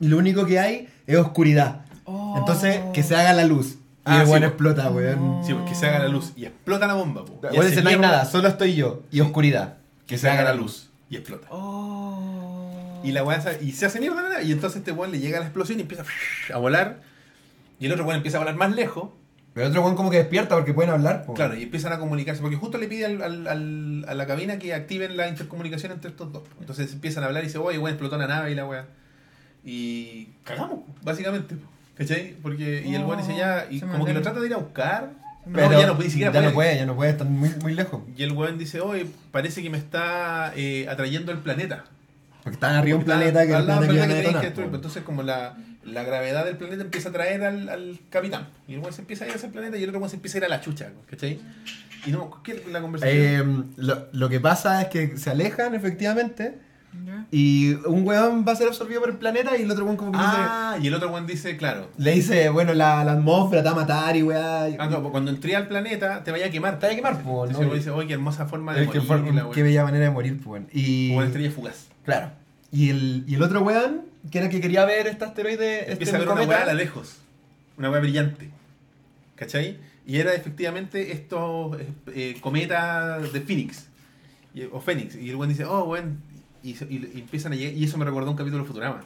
y 0.00 0.08
lo 0.08 0.18
único 0.18 0.44
que 0.44 0.58
hay 0.58 0.88
es 1.06 1.16
oscuridad. 1.16 1.86
Oh. 2.04 2.34
Entonces, 2.36 2.80
que 2.92 3.02
se 3.02 3.16
haga 3.16 3.32
la 3.32 3.44
luz. 3.44 3.76
Y 4.06 4.10
Ah, 4.10 4.20
el 4.20 4.28
sí, 4.28 4.34
explota, 4.34 4.90
weón. 4.90 5.40
Sí, 5.46 5.54
porque 5.54 5.74
se 5.74 5.86
haga 5.86 6.00
la 6.00 6.08
luz 6.08 6.34
y 6.36 6.44
explota 6.44 6.86
la 6.86 6.92
bomba. 6.92 7.24
po. 7.24 7.40
Y 7.50 7.56
Weón 7.56 7.70
dice, 7.70 7.82
no 7.82 7.88
hay 7.88 7.98
nada, 7.98 8.26
solo 8.26 8.48
estoy 8.48 8.74
yo, 8.74 9.02
y 9.10 9.20
oscuridad. 9.20 9.78
Que 10.06 10.18
se 10.18 10.28
haga 10.28 10.42
la 10.44 10.52
luz. 10.52 10.90
Y 11.08 11.16
explota. 11.16 11.46
Oh. 11.50 12.63
Y 13.04 13.12
la 13.12 13.22
weá 13.24 13.42
y 13.60 13.72
se 13.72 13.86
hace 13.86 14.00
mierda. 14.00 14.42
Y 14.42 14.52
entonces 14.52 14.78
este 14.78 14.92
weón 14.92 15.12
le 15.12 15.20
llega 15.20 15.36
a 15.38 15.40
la 15.40 15.46
explosión 15.46 15.78
y 15.78 15.82
empieza 15.82 16.04
a 16.52 16.58
volar. 16.58 17.00
Y 17.78 17.86
el 17.86 17.92
otro 17.92 18.04
weón 18.04 18.16
empieza 18.16 18.38
a 18.38 18.40
volar 18.40 18.56
más 18.56 18.74
lejos. 18.74 19.10
Pero 19.52 19.66
el 19.66 19.70
otro 19.70 19.82
weón 19.82 19.94
como 19.94 20.10
que 20.10 20.16
despierta 20.16 20.56
porque 20.56 20.72
pueden 20.74 20.90
hablar, 20.90 21.24
po. 21.26 21.34
Claro, 21.34 21.56
y 21.56 21.62
empiezan 21.62 21.92
a 21.92 21.98
comunicarse. 21.98 22.40
Porque 22.42 22.56
justo 22.56 22.76
le 22.78 22.88
pide 22.88 23.04
al, 23.06 23.22
al- 23.22 23.46
al- 23.46 24.04
a 24.08 24.14
la 24.14 24.26
cabina 24.26 24.58
que 24.58 24.74
activen 24.74 25.16
la 25.16 25.28
intercomunicación 25.28 25.92
entre 25.92 26.10
estos 26.10 26.32
dos. 26.32 26.42
Entonces 26.58 26.92
empiezan 26.92 27.22
a 27.22 27.26
hablar 27.26 27.44
y 27.44 27.46
dice, 27.46 27.58
oye, 27.58 27.78
weón, 27.78 27.90
explotó 27.90 28.16
la 28.18 28.26
nave 28.26 28.50
y 28.50 28.54
la 28.56 28.66
weá. 28.66 28.86
Y 29.64 30.28
cagamos, 30.44 30.80
básicamente. 31.02 31.56
¿Cachai? 31.96 32.34
Porque, 32.42 32.82
y 32.84 32.94
el 32.96 33.04
weón 33.04 33.18
dice 33.18 33.36
ya, 33.36 33.66
y 33.70 33.78
Se 33.78 33.86
me 33.86 33.92
como 33.92 34.04
que 34.04 34.12
lo 34.12 34.22
trata 34.22 34.40
de 34.40 34.46
ir 34.46 34.54
a 34.54 34.58
buscar. 34.58 35.10
Pero 35.52 35.70
no, 35.70 35.78
ya 35.78 35.86
no 35.86 35.94
puede, 35.94 36.06
ni 36.08 36.10
siquiera 36.10 36.32
ya 36.32 36.38
puede. 36.40 36.48
no 36.48 36.54
puede, 36.54 36.76
ya 36.76 36.86
no 36.86 36.96
puede, 36.96 37.10
están 37.12 37.30
muy, 37.32 37.50
muy 37.62 37.74
lejos. 37.74 38.02
Y 38.16 38.22
el 38.22 38.32
weón 38.32 38.58
dice, 38.58 38.80
oye, 38.80 39.06
parece 39.30 39.62
que 39.62 39.68
me 39.70 39.78
está 39.78 40.52
eh, 40.56 40.88
atrayendo 40.88 41.30
el 41.32 41.38
planeta. 41.38 41.84
Porque 42.44 42.54
están 42.54 42.74
arriba 42.76 42.94
de 42.96 42.98
un 43.00 43.04
planeta 43.04 43.46
que 43.46 43.52
el 43.54 43.64
planeta 43.64 43.86
planeta 43.86 43.92
que 43.92 43.96
que 43.96 44.02
a 44.02 44.06
tenéis 44.22 44.36
que 44.36 44.46
destruir. 44.46 44.70
Entonces, 44.74 45.02
como 45.02 45.22
la, 45.24 45.56
la 45.84 46.02
gravedad 46.04 46.44
del 46.44 46.56
planeta 46.56 46.82
empieza 46.84 47.08
a 47.08 47.10
atraer 47.10 47.42
al, 47.42 47.68
al 47.68 47.98
capitán. 48.10 48.48
Y 48.68 48.74
el 48.74 48.80
weón 48.80 48.92
se 48.92 49.00
empieza 49.00 49.24
a 49.24 49.28
ir 49.28 49.34
hacia 49.34 49.46
el 49.46 49.52
planeta 49.52 49.76
y 49.78 49.82
el 49.82 49.88
otro 49.88 49.98
weón 49.98 50.10
se 50.10 50.16
empieza 50.16 50.36
a 50.36 50.38
ir 50.40 50.44
a 50.44 50.48
la 50.48 50.60
chucha, 50.60 50.90
¿cachai? 51.10 51.40
Y 52.06 52.10
no, 52.12 52.42
¿qué 52.44 52.52
es 52.52 52.66
la 52.68 52.80
conversación? 52.82 53.16
Eh, 53.18 53.72
lo, 53.78 54.06
lo 54.12 54.28
que 54.28 54.38
pasa 54.38 54.82
es 54.82 54.88
que 54.88 55.16
se 55.16 55.30
alejan, 55.30 55.74
efectivamente, 55.74 56.58
y 57.32 57.72
un 57.86 58.06
weón 58.06 58.44
va 58.46 58.52
a 58.52 58.56
ser 58.56 58.68
absorbido 58.68 59.00
por 59.00 59.10
el 59.10 59.16
planeta 59.16 59.56
y 59.56 59.62
el 59.62 59.70
otro 59.70 59.84
weón 59.84 59.96
como 59.96 60.12
que 60.12 60.18
dice- 60.18 60.30
ah, 60.32 60.76
y 60.80 60.86
el 60.86 60.94
otro 60.94 61.10
weón 61.10 61.26
dice, 61.26 61.56
claro. 61.56 61.88
le 61.98 62.12
dice, 62.12 62.48
bueno, 62.50 62.72
la, 62.74 63.02
la 63.04 63.12
atmósfera 63.12 63.62
te 63.62 63.68
va 63.70 63.74
a 63.74 63.78
matar 63.80 64.16
y 64.16 64.22
weá. 64.22 64.66
Ah, 64.78 64.86
no, 64.88 65.10
cuando 65.10 65.30
entré 65.32 65.56
al 65.56 65.66
planeta 65.66 66.22
te 66.22 66.30
vaya 66.30 66.46
a 66.46 66.50
quemar. 66.50 66.78
Te 66.78 66.86
vaya 66.86 66.92
a 66.92 66.96
quemar, 66.96 67.14
Entonces 67.14 67.52
¿no? 67.56 67.60
el 67.62 67.66
weón 67.66 67.78
dice, 67.78 67.90
oye, 67.90 68.06
qué 68.08 68.12
hermosa 68.14 68.46
forma 68.46 68.74
de 68.74 68.84
Es 68.84 68.90
que 68.90 69.00
morir. 69.00 69.26
y 69.32 69.32
la 69.34 69.50
qué 69.50 69.62
bella 69.64 69.82
manera 69.84 70.04
de 70.04 70.10
morir, 70.12 70.34
pues. 70.36 70.46
weón. 70.46 70.68
Y, 70.72 71.08
Como 71.08 71.18
una 71.18 71.26
estrella 71.26 71.50
fugaz. 71.50 71.88
Claro. 72.04 72.30
Y 72.72 72.90
el, 72.90 73.24
y 73.26 73.34
el 73.36 73.42
otro 73.42 73.62
weón, 73.62 74.02
que 74.30 74.38
era 74.38 74.46
el 74.46 74.52
que 74.52 74.60
quería 74.60 74.84
ver 74.84 75.06
este 75.06 75.24
asteroide, 75.24 75.80
este 75.80 75.92
Empieza 75.92 76.16
a 76.16 76.18
ver 76.20 76.28
una 76.28 76.42
weá 76.42 76.62
a 76.62 76.66
la 76.66 76.74
lejos. 76.74 77.18
Una 77.76 77.90
weá 77.90 78.00
brillante. 78.00 78.50
¿Cachai? 79.36 79.78
Y 80.06 80.18
era 80.18 80.34
efectivamente 80.34 81.12
estos 81.12 81.76
eh, 82.14 82.36
cometas 82.40 83.32
de 83.32 83.40
Phoenix. 83.40 83.86
Y- 84.54 84.64
o 84.64 84.80
Fénix. 84.80 85.16
Y 85.16 85.30
el 85.30 85.36
weón 85.36 85.48
dice, 85.48 85.64
oh, 85.64 85.84
weón. 85.84 86.18
Y, 86.62 86.74
se- 86.74 86.86
y- 86.86 87.10
y 87.14 87.20
empiezan 87.20 87.52
a 87.52 87.56
llegar. 87.56 87.74
Y 87.74 87.84
eso 87.84 87.96
me 87.98 88.04
recordó 88.04 88.30
un 88.30 88.36
capítulo 88.36 88.62
de 88.62 88.68
Futurama. 88.68 89.02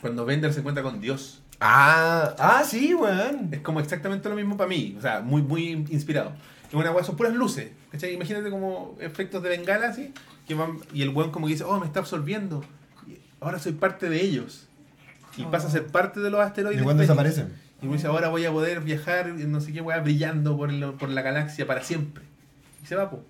Cuando 0.00 0.24
Bender 0.24 0.52
se 0.52 0.60
encuentra 0.60 0.82
con 0.82 1.00
Dios. 1.00 1.40
Ah, 1.60 2.34
ah, 2.38 2.64
sí, 2.66 2.94
weón. 2.94 3.48
Es 3.52 3.60
como 3.60 3.80
exactamente 3.80 4.28
lo 4.28 4.34
mismo 4.36 4.56
para 4.56 4.68
mí. 4.68 4.94
O 4.98 5.00
sea, 5.00 5.20
muy, 5.20 5.40
muy 5.42 5.68
inspirado. 5.90 6.32
Es 6.78 6.80
una 6.80 6.90
weá, 6.90 7.04
son 7.04 7.16
puras 7.16 7.34
luces. 7.34 7.70
¿Cachai? 7.92 8.14
Imagínate 8.14 8.50
como 8.50 8.96
efectos 9.00 9.42
de 9.42 9.48
bengala 9.48 9.88
así. 9.88 10.12
Que 10.46 10.54
van, 10.54 10.78
y 10.92 11.02
el 11.02 11.10
weón 11.10 11.30
como 11.30 11.46
que 11.46 11.52
dice, 11.52 11.64
oh, 11.64 11.78
me 11.80 11.86
está 11.86 12.00
absorbiendo. 12.00 12.64
Y 13.06 13.18
ahora 13.40 13.58
soy 13.58 13.72
parte 13.72 14.08
de 14.08 14.20
ellos. 14.22 14.66
Y 15.36 15.44
pasa 15.44 15.68
a 15.68 15.70
ser 15.70 15.86
parte 15.86 16.20
de 16.20 16.30
los 16.30 16.40
asteroides. 16.40 16.80
¿Y 16.80 16.84
cuándo 16.84 17.00
desaparecen? 17.02 17.52
Y 17.82 17.86
me 17.86 17.94
dice, 17.94 18.06
ahora 18.06 18.28
voy 18.28 18.44
a 18.44 18.50
poder 18.52 18.80
viajar, 18.80 19.28
y 19.28 19.44
no 19.44 19.60
sé 19.60 19.72
qué, 19.72 19.80
weá, 19.80 19.98
brillando 20.00 20.56
por, 20.56 20.70
el- 20.70 20.92
por 20.94 21.08
la 21.08 21.22
galaxia 21.22 21.66
para 21.66 21.82
siempre. 21.82 22.24
Y 22.82 22.86
se 22.86 22.94
va, 22.96 23.10
po. 23.10 23.22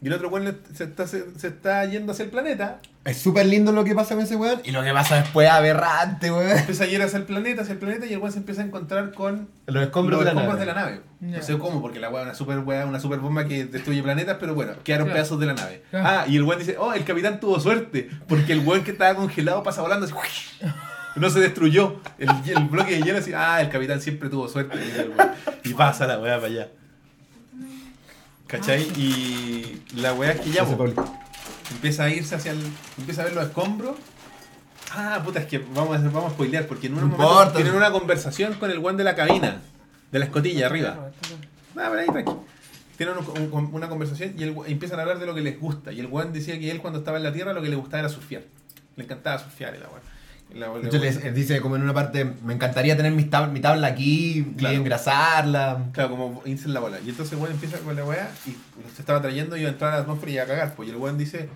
Y 0.00 0.06
el 0.06 0.12
otro 0.14 0.28
weón 0.28 0.56
se 0.74 0.84
está, 0.84 1.06
se, 1.06 1.38
se 1.38 1.48
está 1.48 1.84
yendo 1.86 2.12
hacia 2.12 2.24
el 2.24 2.30
planeta. 2.30 2.80
Es 3.04 3.18
súper 3.18 3.46
lindo 3.46 3.72
lo 3.72 3.82
que 3.82 3.96
pasa 3.96 4.14
con 4.14 4.22
ese 4.22 4.36
weón. 4.36 4.60
Y 4.64 4.70
lo 4.70 4.80
que 4.84 4.92
pasa 4.92 5.16
después 5.16 5.48
es 5.48 5.52
aberrante, 5.52 6.30
weón. 6.30 6.56
Empieza 6.56 6.84
a 6.84 6.86
ir 6.86 7.02
hacia 7.02 7.18
el 7.18 7.24
planeta, 7.24 7.62
hacia 7.62 7.72
el 7.72 7.78
planeta, 7.78 8.06
y 8.06 8.12
el 8.12 8.18
weón 8.18 8.30
se 8.32 8.38
empieza 8.38 8.62
a 8.62 8.64
encontrar 8.64 9.12
con 9.12 9.48
Los 9.66 9.82
escombros, 9.82 10.20
los 10.20 10.28
de, 10.28 10.34
la 10.34 10.40
escombros 10.40 10.60
de 10.60 10.66
la 10.66 10.74
nave. 10.74 11.00
No 11.18 11.42
sé 11.42 11.58
cómo, 11.58 11.82
porque 11.82 11.98
la 11.98 12.10
weá 12.10 12.20
es 12.22 12.26
una 12.26 12.34
super 12.36 12.58
weá, 12.60 12.86
una 12.86 13.00
super 13.00 13.18
bomba 13.18 13.44
que 13.46 13.64
destruye 13.64 14.02
planetas, 14.04 14.36
pero 14.38 14.54
bueno, 14.54 14.74
quedaron 14.84 15.06
Claro. 15.06 15.16
pedazos 15.16 15.40
de 15.40 15.46
la 15.46 15.54
nave. 15.54 15.82
Claro. 15.90 16.06
Ah, 16.08 16.24
y 16.28 16.36
el 16.36 16.44
weón 16.44 16.60
dice, 16.60 16.76
oh, 16.78 16.92
el 16.92 17.02
capitán 17.04 17.40
tuvo 17.40 17.58
suerte, 17.58 18.08
porque 18.28 18.52
el 18.52 18.60
weón 18.60 18.84
que 18.84 18.92
estaba 18.92 19.14
congelado 19.16 19.62
pasa 19.64 19.82
volando 19.82 20.06
así. 20.06 20.14
No 21.14 21.28
se 21.28 21.40
destruyó. 21.40 22.00
El, 22.18 22.30
el 22.46 22.64
bloque 22.68 22.92
de 22.92 23.02
hielo 23.02 23.18
así, 23.18 23.32
ah, 23.36 23.60
el 23.60 23.68
capitán 23.68 24.00
siempre 24.00 24.30
tuvo 24.30 24.48
suerte. 24.48 24.78
weón. 24.78 25.30
Y 25.64 25.74
pasa 25.74 26.06
la 26.06 26.18
weá 26.18 26.36
para 26.36 26.46
allá. 26.46 26.68
¿Cachai? 28.46 28.82
Y 28.96 29.82
la 29.96 30.14
weá 30.14 30.32
es 30.32 30.40
que 30.40 30.50
ya. 30.50 30.64
Empieza 31.72 32.04
a 32.04 32.10
irse 32.10 32.34
hacia 32.34 32.52
el. 32.52 32.60
empieza 32.98 33.22
a 33.22 33.24
ver 33.24 33.34
los 33.34 33.44
escombros. 33.46 33.96
Ah, 34.94 35.20
puta, 35.24 35.40
es 35.40 35.46
que 35.46 35.58
vamos 35.58 35.96
a, 35.96 36.00
vamos 36.02 36.26
a 36.26 36.34
spoilear, 36.34 36.66
porque 36.66 36.86
en 36.88 36.94
un 36.94 37.00
No 37.00 37.06
momento 37.06 37.30
importa. 37.32 37.54
tienen 37.54 37.74
una 37.74 37.90
conversación 37.90 38.54
con 38.54 38.70
el 38.70 38.78
weón 38.78 38.96
de 38.96 39.04
la 39.04 39.14
cabina, 39.16 39.60
de 40.10 40.18
la 40.18 40.24
escotilla 40.26 40.66
arriba. 40.66 41.10
Ah, 41.76 41.88
pero 41.90 41.98
ahí 42.00 42.06
tranqui. 42.06 42.32
Tienen 42.98 43.16
un- 43.16 43.52
un- 43.52 43.70
una 43.74 43.88
conversación 43.88 44.34
y 44.38 44.42
el, 44.42 44.54
empiezan 44.66 44.98
a 44.98 45.02
hablar 45.02 45.18
de 45.18 45.24
lo 45.26 45.34
que 45.34 45.40
les 45.40 45.58
gusta. 45.58 45.92
Y 45.92 46.00
el 46.00 46.06
weón 46.06 46.32
decía 46.32 46.58
que 46.58 46.70
él 46.70 46.80
cuando 46.80 46.98
estaba 46.98 47.16
en 47.16 47.22
la 47.24 47.32
tierra 47.32 47.52
lo 47.54 47.62
que 47.62 47.68
le 47.70 47.76
gustaba 47.76 48.00
era 48.00 48.08
surfear. 48.10 48.42
Le 48.96 49.04
encantaba 49.04 49.38
surfear 49.38 49.74
y 49.74 49.78
la 50.54 50.66
la 50.66 50.72
weón- 50.72 50.82
De 50.82 50.88
hecho, 50.88 50.98
les- 50.98 51.22
les 51.22 51.34
dice 51.34 51.60
como 51.60 51.76
en 51.76 51.82
una 51.82 51.94
parte, 51.94 52.24
me 52.44 52.54
encantaría 52.54 52.96
tener 52.96 53.12
mi 53.12 53.24
tabla, 53.24 53.52
mi 53.52 53.60
tabla 53.60 53.86
aquí 53.88 54.54
Claro. 54.56 54.74
y 54.74 54.78
engrasarla. 54.78 55.86
Claro, 55.92 56.10
como 56.10 56.42
irse 56.44 56.66
en 56.66 56.74
la 56.74 56.80
bola. 56.80 56.98
Y 57.04 57.10
entonces 57.10 57.32
el 57.32 57.38
weón 57.38 57.52
empieza 57.52 57.78
con 57.78 57.94
la 57.96 58.04
weá 58.04 58.30
y 58.46 58.50
se 58.94 59.00
estaba 59.02 59.20
trayendo 59.22 59.56
y 59.56 59.60
iba 59.60 59.68
a 59.70 59.72
entrar 59.72 59.92
a 59.92 59.96
la 59.96 60.02
atmósfera 60.02 60.30
y 60.30 60.34
iba 60.34 60.44
a 60.44 60.46
cagar. 60.46 60.74
Pues 60.74 60.88
y 60.88 60.92
el 60.92 60.96
weón 60.98 61.18
dice, 61.18 61.48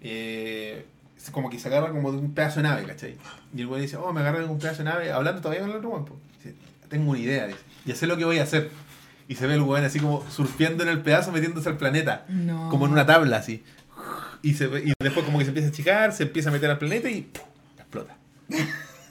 eh, 0.00 0.84
es 1.16 1.30
como 1.30 1.50
que 1.50 1.58
se 1.58 1.68
agarra 1.68 1.88
como 1.90 2.12
de 2.12 2.18
un 2.18 2.32
pedazo 2.34 2.56
de 2.56 2.64
nave, 2.68 2.84
¿cachai? 2.84 3.16
Y 3.54 3.60
el 3.60 3.66
weón 3.66 3.82
dice, 3.82 3.96
oh, 3.96 4.12
me 4.12 4.20
agarré 4.20 4.40
de 4.40 4.46
un 4.46 4.58
pedazo 4.58 4.78
de 4.78 4.84
nave, 4.90 5.12
hablando 5.12 5.40
todavía 5.40 5.62
con 5.62 5.70
el 5.70 5.76
otro 5.76 5.88
weón. 5.90 6.04
pues. 6.04 6.18
Dice, 6.42 6.56
tengo 6.88 7.10
una 7.10 7.18
idea, 7.18 7.46
dice, 7.46 7.58
y 7.84 7.92
sé 7.92 8.06
lo 8.06 8.16
que 8.16 8.24
voy 8.24 8.38
a 8.38 8.42
hacer. 8.44 8.70
Y 9.28 9.34
se 9.34 9.46
ve 9.48 9.54
el 9.54 9.62
weón 9.62 9.84
así 9.84 9.98
como 9.98 10.24
surfeando 10.30 10.84
en 10.84 10.88
el 10.88 11.00
pedazo, 11.02 11.32
metiéndose 11.32 11.68
al 11.68 11.76
planeta. 11.76 12.24
No. 12.28 12.68
Como 12.68 12.86
en 12.86 12.92
una 12.92 13.06
tabla, 13.06 13.38
así. 13.38 13.64
Y, 14.42 14.54
se 14.54 14.68
ve- 14.68 14.84
y 14.86 14.92
después 15.02 15.24
como 15.24 15.38
que 15.38 15.44
se 15.44 15.50
empieza 15.50 15.68
a 15.68 15.72
achicar, 15.72 16.12
se 16.12 16.22
empieza 16.24 16.50
a 16.50 16.52
meter 16.52 16.70
al 16.70 16.78
planeta 16.78 17.10
y 17.10 17.22
¡pum! 17.22 17.45
Explota. 17.86 18.16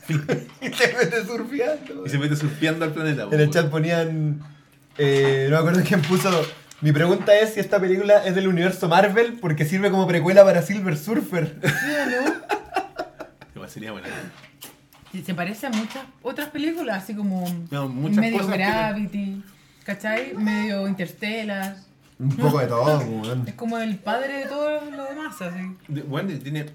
Y 0.07 0.69
te 0.69 0.93
metes 0.93 1.25
surfeando. 1.25 2.05
Y 2.05 2.09
se 2.09 2.19
mete 2.19 2.35
surfeando 2.35 2.85
al 2.85 2.93
planeta. 2.93 3.23
En 3.23 3.33
el 3.39 3.47
pues, 3.47 3.49
chat 3.49 3.71
ponían. 3.71 4.39
eh, 4.99 5.47
no 5.49 5.55
me 5.55 5.57
acuerdo 5.57 5.81
quién 5.83 6.01
puso. 6.03 6.29
Mi 6.81 6.91
pregunta 6.91 7.35
es 7.39 7.55
si 7.55 7.59
esta 7.59 7.79
película 7.79 8.23
es 8.23 8.35
del 8.35 8.47
universo 8.47 8.87
Marvel 8.87 9.39
porque 9.41 9.65
sirve 9.65 9.89
como 9.89 10.07
precuela 10.07 10.43
para 10.45 10.61
Silver 10.61 10.95
Surfer. 10.95 11.59
Igual 13.55 13.69
sería 13.69 13.91
buena. 13.93 14.07
Se 15.25 15.33
parece 15.33 15.67
a 15.67 15.69
muchas 15.69 16.03
otras 16.21 16.49
películas, 16.49 17.01
así 17.03 17.15
como 17.15 17.43
No, 17.71 17.87
muchas 17.87 18.17
medio 18.17 18.37
cosas 18.39 18.51
que- 18.51 18.57
Gravity, 18.59 19.43
¿cachai? 19.85 20.33
Medio 20.35 20.87
Interstellar. 20.87 21.77
Un 22.19 22.29
poco 22.35 22.59
de 22.59 22.67
todo, 22.67 22.99
weón. 22.99 23.47
Es 23.47 23.55
como 23.55 23.77
el 23.79 23.95
padre 23.97 24.39
de 24.39 24.45
todo 24.45 24.69
lo 24.91 25.05
demás, 25.05 25.41
así. 25.41 25.75
De- 25.87 26.01
Bueno, 26.03 26.29
tiene 26.43 26.65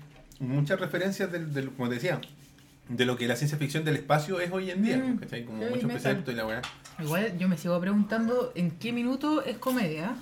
muchas 0.40 0.80
referencias 0.80 1.30
del, 1.30 1.52
del- 1.54 1.70
como 1.70 1.88
te 1.88 1.94
decía, 1.96 2.20
de 2.88 3.04
lo 3.04 3.16
que 3.16 3.28
la 3.28 3.36
ciencia 3.36 3.56
ficción 3.56 3.84
del 3.84 3.96
espacio 3.96 4.40
es 4.40 4.50
hoy 4.50 4.70
en 4.70 4.82
día, 4.82 4.96
Mm, 4.96 5.16
¿cachai? 5.18 5.44
Como 5.44 5.58
muchos 5.64 5.84
preceptos 5.90 6.34
y 6.34 6.36
la 6.36 6.44
weá. 6.46 6.62
Igual 6.98 7.38
yo 7.38 7.48
me 7.48 7.56
sigo 7.56 7.78
preguntando 7.80 8.52
en 8.56 8.72
qué 8.72 8.92
minuto 8.92 9.42
es 9.44 9.56
comedia. 9.58 10.14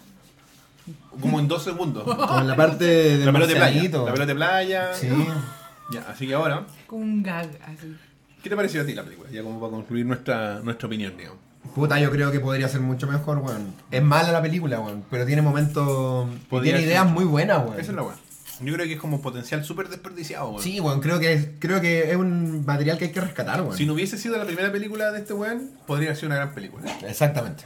Como 1.20 1.38
en 1.40 1.48
dos 1.48 1.64
segundos. 1.64 2.05
Como 2.05 2.38
en 2.40 2.48
la 2.48 2.56
parte 2.56 2.84
del 2.84 3.24
la 3.26 3.32
pelota 3.32 3.52
de 3.52 3.58
playa. 3.58 3.82
La 3.82 4.05
pelota 4.12 4.26
de 4.26 4.34
playa. 4.34 4.94
Sí. 4.94 5.08
Ya, 5.90 6.00
así 6.06 6.26
que 6.26 6.34
ahora, 6.34 6.66
Como 6.86 7.00
un 7.02 7.22
gag, 7.22 7.48
así. 7.64 7.97
¿qué 8.42 8.50
te 8.50 8.55
pareció 8.56 8.82
a 8.82 8.84
ti 8.84 8.92
la 8.92 9.02
película? 9.05 9.30
Ya 9.30 9.42
como 9.42 9.58
para 9.58 9.70
concluir 9.70 10.05
nuestra, 10.05 10.60
nuestra 10.60 10.86
opinión, 10.86 11.16
digamos. 11.16 11.38
Puta, 11.74 11.98
yo 11.98 12.10
creo 12.10 12.30
que 12.30 12.40
podría 12.40 12.68
ser 12.68 12.82
mucho 12.82 13.06
mejor, 13.06 13.38
weón. 13.38 13.72
Es 13.90 14.02
mala 14.02 14.30
la 14.30 14.42
película, 14.42 14.80
weón. 14.80 15.02
Pero 15.10 15.24
tiene 15.24 15.40
momentos. 15.40 16.28
Tiene 16.50 16.80
ser. 16.80 16.88
ideas 16.88 17.10
muy 17.10 17.24
buenas, 17.24 17.60
weón. 17.64 17.80
Esa 17.80 17.90
es 17.92 17.97
la 17.97 18.02
weá. 18.02 18.16
Yo 18.60 18.74
creo 18.74 18.86
que 18.86 18.94
es 18.94 19.00
como 19.00 19.20
potencial 19.22 19.64
súper 19.64 19.88
desperdiciado, 19.88 20.48
weón. 20.50 20.62
Sí, 20.62 20.80
weón. 20.80 21.00
Creo 21.00 21.20
que, 21.20 21.32
es, 21.32 21.48
creo 21.58 21.80
que 21.80 22.10
es 22.10 22.16
un 22.16 22.64
material 22.66 22.98
que 22.98 23.06
hay 23.06 23.12
que 23.12 23.20
rescatar, 23.20 23.62
weón. 23.62 23.76
Si 23.76 23.86
no 23.86 23.92
hubiese 23.94 24.18
sido 24.18 24.36
la 24.36 24.44
primera 24.44 24.72
película 24.72 25.12
de 25.12 25.20
este 25.20 25.32
weón, 25.32 25.70
podría 25.86 26.14
ser 26.14 26.26
una 26.26 26.36
gran 26.36 26.52
película. 26.54 26.84
Exactamente. 27.06 27.64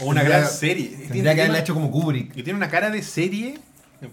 O 0.00 0.06
una 0.06 0.20
Tendría- 0.22 0.38
gran 0.40 0.50
serie. 0.50 0.88
Tiene- 0.88 1.06
Tendría 1.08 1.34
que 1.34 1.40
haberla 1.42 1.58
hecho 1.60 1.74
como 1.74 1.90
Kubrick. 1.90 2.36
Y 2.36 2.42
tiene 2.42 2.56
una 2.56 2.70
cara 2.70 2.90
de 2.90 3.02
serie 3.02 3.58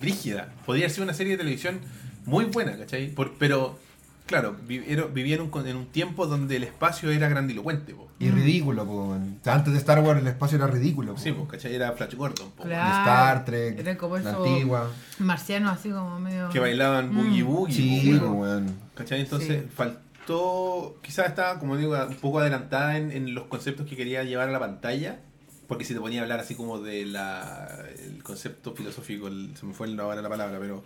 brígida. 0.02 0.50
Podría 0.66 0.90
ser 0.90 1.04
una 1.04 1.14
serie 1.14 1.34
de 1.34 1.38
televisión 1.38 1.80
muy 2.26 2.46
buena, 2.46 2.78
¿cachai? 2.78 3.08
Por- 3.12 3.38
pero, 3.38 3.80
claro, 4.28 4.56
vivieron, 4.68 5.12
vivieron 5.14 5.50
con- 5.50 5.66
en 5.68 5.76
un 5.78 5.88
tiempo 5.88 6.28
donde 6.28 6.58
el 6.58 6.64
espacio 6.64 7.10
era 7.10 7.28
grandilocuente, 7.30 7.94
po. 7.96 8.08
Y 8.20 8.30
ridículo, 8.30 8.86
po, 8.86 9.08
weón. 9.10 9.38
O 9.42 9.44
sea, 9.44 9.56
antes 9.56 9.74
de 9.74 9.80
Star 9.80 10.00
Wars 10.02 10.20
el 10.22 10.28
espacio 10.28 10.58
era 10.58 10.68
ridículo. 10.68 11.14
po. 11.16 11.20
Sí, 11.20 11.32
po, 11.32 11.48
¿cachai? 11.48 11.74
Era 11.74 11.92
Flash 11.94 12.14
Gordon, 12.16 12.52
po. 12.52 12.64
Claro. 12.64 13.00
Star 13.00 13.46
Trek, 13.46 13.80
Era 13.80 13.98
como 13.98 14.18
la 14.18 14.30
antigua. 14.36 14.92
Marciano 15.20 15.70
así 15.72 15.90
como 15.90 16.20
medio... 16.20 16.50
Que 16.50 16.60
bailaban 16.60 17.16
boogie 17.16 17.44
Mm. 17.44 17.48
boogie. 17.48 17.74
Sí, 18.02 18.14
weón. 18.16 18.76
¿Cachai? 18.96 19.22
Entonces 19.22 19.64
Sí. 19.64 19.70
faltó, 19.76 20.98
quizás 21.02 21.28
estaba, 21.28 21.60
como 21.60 21.78
digo, 21.78 21.96
un 22.08 22.16
poco 22.16 22.40
adelantada 22.40 22.98
en, 22.98 23.12
en 23.12 23.34
los 23.34 23.46
conceptos 23.46 23.88
que 23.88 23.96
quería 23.96 24.24
llevar 24.24 24.50
a 24.50 24.52
la 24.52 24.60
pantalla. 24.60 25.20
Porque 25.68 25.84
si 25.84 25.94
te 25.94 26.00
ponía 26.00 26.22
a 26.22 26.24
hablar 26.24 26.40
así 26.40 26.56
como 26.56 26.80
de 26.80 27.06
la 27.06 27.68
el 28.06 28.24
concepto 28.24 28.74
filosófico, 28.74 29.28
el- 29.28 29.52
se 29.58 29.66
me 29.66 29.74
fue 29.74 29.88
el- 29.88 30.00
ahora 30.00 30.22
la 30.22 30.30
palabra, 30.30 30.58
pero 30.62 30.82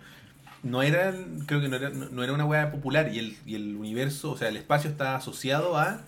no 0.62 0.82
era, 0.82 1.14
creo 1.46 1.60
que 1.60 1.68
no 1.68 1.76
era, 1.76 1.90
no, 1.90 2.08
no 2.10 2.22
era 2.22 2.32
una 2.32 2.44
weá 2.44 2.70
popular 2.70 3.12
y 3.12 3.18
el, 3.18 3.36
y 3.46 3.54
el 3.54 3.76
universo, 3.76 4.30
o 4.32 4.36
sea, 4.36 4.48
el 4.48 4.56
espacio 4.56 4.90
está 4.90 5.16
asociado 5.16 5.76
a 5.76 6.02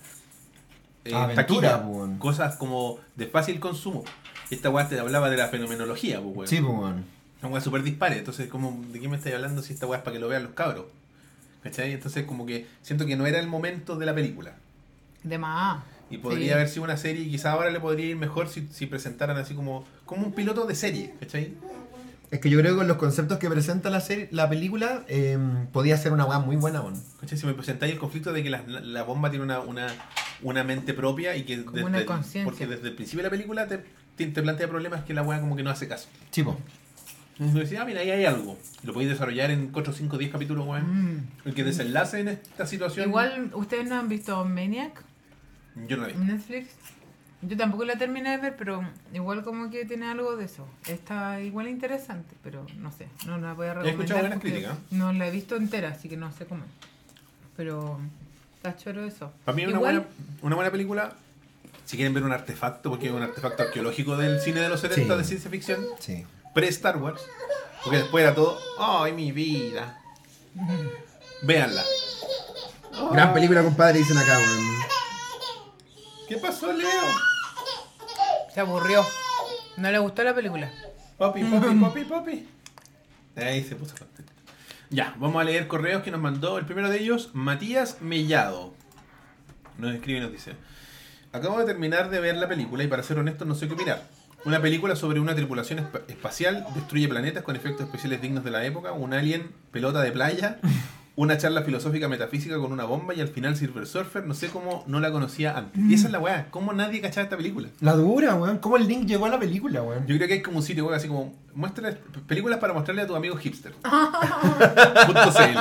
eh, 1.03 1.13
Aventura, 1.13 1.81
taquilla, 1.81 2.17
cosas 2.19 2.55
como 2.55 2.99
de 3.15 3.27
fácil 3.27 3.59
consumo. 3.59 4.03
Esta 4.49 4.69
weá 4.69 4.87
te 4.87 4.99
hablaba 4.99 5.29
de 5.29 5.37
la 5.37 5.47
fenomenología, 5.49 6.19
weón. 6.19 6.47
Sí, 6.47 6.61
po, 6.61 6.69
weón. 6.69 7.05
Una 7.41 7.51
weá 7.51 7.61
súper 7.61 7.83
dispare. 7.83 8.17
Entonces, 8.19 8.47
como, 8.47 8.83
¿de 8.91 8.99
qué 8.99 9.07
me 9.09 9.17
estáis 9.17 9.35
hablando 9.35 9.61
si 9.61 9.73
esta 9.73 9.85
weá 9.87 9.97
es 9.99 10.03
para 10.03 10.13
que 10.15 10.19
lo 10.19 10.27
vean 10.27 10.43
los 10.43 10.53
cabros? 10.53 10.85
¿Cachai? 11.63 11.91
Entonces, 11.93 12.25
como 12.25 12.45
que 12.45 12.67
siento 12.81 13.05
que 13.05 13.15
no 13.15 13.25
era 13.25 13.39
el 13.39 13.47
momento 13.47 13.97
de 13.97 14.05
la 14.05 14.13
película. 14.15 14.55
De 15.23 15.37
más. 15.37 15.83
Y 16.11 16.19
podría 16.19 16.45
Sí. 16.45 16.51
haber 16.53 16.69
sido 16.69 16.83
una 16.83 16.97
serie 16.97 17.23
y 17.23 17.31
quizás 17.31 17.47
ahora 17.47 17.71
le 17.71 17.79
podría 17.79 18.05
ir 18.05 18.15
mejor 18.15 18.47
si, 18.47 18.67
si 18.71 18.85
presentaran 18.85 19.37
así 19.37 19.55
como, 19.55 19.83
como 20.05 20.25
un 20.27 20.33
piloto 20.33 20.65
de 20.67 20.75
serie, 20.75 21.15
¿cachai? 21.19 21.55
Es 22.31 22.39
que 22.39 22.49
yo 22.49 22.59
creo 22.59 22.73
que 22.73 22.77
con 22.79 22.87
los 22.87 22.97
conceptos 22.97 23.37
que 23.37 23.49
presenta 23.49 23.89
la 23.89 24.01
serie, 24.01 24.27
la 24.31 24.49
película, 24.49 25.03
eh, 25.07 25.37
podía 25.71 25.97
ser 25.97 26.11
una 26.11 26.25
weá 26.25 26.39
muy 26.39 26.55
buena, 26.55 26.81
weón. 26.81 27.01
¿Cachai? 27.21 27.37
Si 27.37 27.45
me 27.45 27.53
presentáis 27.53 27.93
el 27.93 27.99
conflicto 27.99 28.33
de 28.33 28.43
que 28.43 28.49
la, 28.49 28.63
la 28.63 29.03
bomba 29.03 29.29
tiene 29.29 29.45
una, 29.45 29.59
una, 29.59 29.87
una 30.41 30.63
mente 30.63 30.93
propia 30.93 31.35
y 31.35 31.43
que 31.43 31.63
Como 31.63 31.85
una 31.85 32.05
conciencia. 32.05 32.43
porque 32.43 32.67
desde 32.67 32.87
el 32.89 32.95
principio 32.95 33.19
de 33.19 33.23
la 33.23 33.29
película 33.29 33.67
te, 33.67 33.83
te, 34.15 34.27
te 34.27 34.41
plantea 34.41 34.67
problemas 34.67 35.03
que 35.03 35.13
la 35.13 35.21
weá 35.23 35.39
como 35.39 35.55
que 35.55 35.63
no 35.63 35.69
hace 35.69 35.87
caso. 35.87 36.07
Chivo. 36.31 36.57
Entonces 37.37 37.69
decís, 37.69 37.77
ah, 37.79 37.85
mira, 37.85 37.99
ahí 38.01 38.11
hay 38.11 38.25
algo. 38.25 38.57
Lo 38.83 38.93
podéis 38.93 39.11
desarrollar 39.11 39.51
en 39.51 39.67
4, 39.67 39.93
5, 39.93 40.17
10 40.17 40.31
capítulos, 40.31 40.65
weón. 40.67 41.15
Mm. 41.15 41.27
El 41.45 41.53
que 41.53 41.63
desenlace 41.63 42.21
en 42.21 42.29
esta 42.29 42.65
situación. 42.65 43.09
Igual, 43.09 43.51
¿ustedes 43.53 43.87
no 43.87 43.95
han 43.99 44.07
visto 44.09 44.43
Maniac 44.45 45.03
Yo 45.87 45.97
no 45.97 46.03
la 46.07 46.13
vi. 46.13 46.15
Netflix? 46.23 46.69
Yo 47.47 47.57
tampoco 47.57 47.85
la 47.85 47.95
terminé 47.97 48.31
de 48.31 48.37
ver, 48.37 48.55
pero 48.57 48.81
igual 49.13 49.43
como 49.43 49.69
que 49.69 49.85
tiene 49.85 50.07
algo 50.07 50.35
de 50.35 50.45
eso. 50.45 50.65
Está 50.87 51.41
igual 51.41 51.67
interesante, 51.67 52.35
pero 52.43 52.65
no 52.77 52.91
sé, 52.91 53.07
no 53.27 53.37
la 53.37 53.53
voy 53.53 53.67
a 53.67 53.73
recomendar. 53.73 53.93
escuchado 54.01 54.19
buenas 54.21 54.39
críticas. 54.39 54.77
No 54.91 55.13
la 55.13 55.27
he 55.27 55.31
visto 55.31 55.55
entera, 55.55 55.89
así 55.89 56.09
que 56.09 56.17
no 56.17 56.31
sé 56.31 56.45
cómo. 56.45 56.63
es. 56.63 56.69
Pero 57.57 57.99
está 58.55 58.75
choro 58.77 59.05
eso. 59.05 59.31
Para 59.43 59.55
mí 59.55 59.63
es 59.63 59.69
una 59.69 59.79
buena, 59.79 60.03
una 60.41 60.55
buena 60.55 60.71
película. 60.71 61.13
Si 61.85 61.97
quieren 61.97 62.13
ver 62.15 62.23
un 62.23 62.31
artefacto, 62.31 62.89
porque 62.89 63.07
es 63.07 63.11
un 63.13 63.21
artefacto 63.21 63.61
arqueológico 63.63 64.17
del 64.17 64.39
cine 64.41 64.59
de 64.61 64.69
los 64.69 64.79
70 64.81 65.13
Sí. 65.13 65.17
de 65.19 65.23
ciencia 65.23 65.51
ficción, 65.51 65.85
Sí. 65.99 66.25
pre-Star 66.55 66.97
Wars, 66.97 67.21
porque 67.83 67.97
después 67.99 68.23
era 68.23 68.33
todo, 68.33 68.57
¡ay, 68.79 69.13
mi 69.13 69.31
vida! 69.31 69.99
Véanla. 71.43 71.83
Gran 73.11 73.33
película, 73.33 73.61
compadre, 73.61 73.99
dicen 73.99 74.17
acá, 74.17 74.35
weón. 74.37 74.65
¿Qué 76.27 76.37
pasó, 76.37 76.71
Leo? 76.73 76.89
Se 78.55 78.61
aburrió. 78.61 79.03
No 79.75 79.91
le 79.91 79.99
gustó 79.99 80.23
la 80.23 80.33
película. 80.33 80.71
Papi, 81.17 81.43
papi, 81.43 81.75
papi, 81.75 82.03
papi. 82.05 82.47
Ahí 83.35 83.61
se 83.65 83.75
puso 83.75 83.95
contento. 83.97 84.31
Ya, 84.89 85.13
vamos 85.19 85.41
a 85.41 85.43
leer 85.43 85.67
correos 85.67 86.03
que 86.03 86.09
nos 86.11 86.21
mandó. 86.21 86.57
El 86.57 86.65
primero 86.65 86.89
de 86.89 86.97
ellos, 87.01 87.31
Matías 87.33 87.97
Mellado. 88.01 88.73
Nos 89.77 89.93
escribe 89.93 90.19
y 90.19 90.21
nos 90.21 90.31
dice: 90.31 90.53
Acabo 91.33 91.59
de 91.59 91.65
terminar 91.65 92.09
de 92.09 92.21
ver 92.21 92.37
la 92.37 92.47
película 92.47 92.81
y 92.81 92.87
para 92.87 93.03
ser 93.03 93.19
honesto 93.19 93.43
no 93.43 93.55
sé 93.55 93.67
qué 93.67 93.73
opinar. 93.73 94.01
Una 94.45 94.61
película 94.61 94.95
sobre 94.95 95.19
una 95.19 95.35
tripulación 95.35 95.79
espa- 95.79 96.03
espacial, 96.07 96.65
destruye 96.75 97.09
planetas 97.09 97.43
con 97.43 97.57
efectos 97.57 97.87
especiales 97.87 98.21
dignos 98.21 98.45
de 98.45 98.51
la 98.51 98.63
época, 98.63 98.93
un 98.93 99.13
alien, 99.13 99.51
pelota 99.71 100.01
de 100.01 100.13
playa, 100.13 100.59
una 101.17 101.37
charla 101.37 101.61
filosófica 101.63 102.09
metafísica 102.09 102.57
con 102.57 102.73
una 102.73 102.83
bomba 102.83 103.13
y 103.13 103.21
al 103.21 103.29
final 103.29 103.55
Silver 103.55 103.87
Surfer, 103.87 104.25
no 104.25 104.33
sé 104.33 104.49
cómo 104.49 104.83
no 104.87 104.99
la 104.99 105.11
conocía 105.11 105.57
antes. 105.57 105.81
Y 105.81 105.93
esa 105.93 106.07
es 106.07 106.11
la 106.11 106.19
weá, 106.19 106.47
¿cómo 106.51 106.73
nadie 106.73 106.99
cachaba 106.99 107.23
esta 107.23 107.37
película? 107.37 107.69
La 107.79 107.93
dura, 107.93 108.35
weón. 108.35 108.57
¿Cómo 108.57 108.75
el 108.77 108.87
link 108.87 109.05
llegó 109.05 109.25
a 109.25 109.29
la 109.29 109.39
película, 109.39 109.81
weón? 109.81 110.05
Yo 110.07 110.15
creo 110.17 110.27
que 110.27 110.33
hay 110.35 110.41
como 110.41 110.57
un 110.57 110.63
sitio 110.63 110.85
web 110.85 110.95
así 110.95 111.07
como 111.07 111.33
muestra 111.53 111.97
películas 112.27 112.59
para 112.59 112.73
mostrarle 112.73 113.03
a 113.03 113.07
tu 113.07 113.15
amigo 113.15 113.37
hipster. 113.37 113.73
Punto 115.05 115.31
CL. 115.31 115.57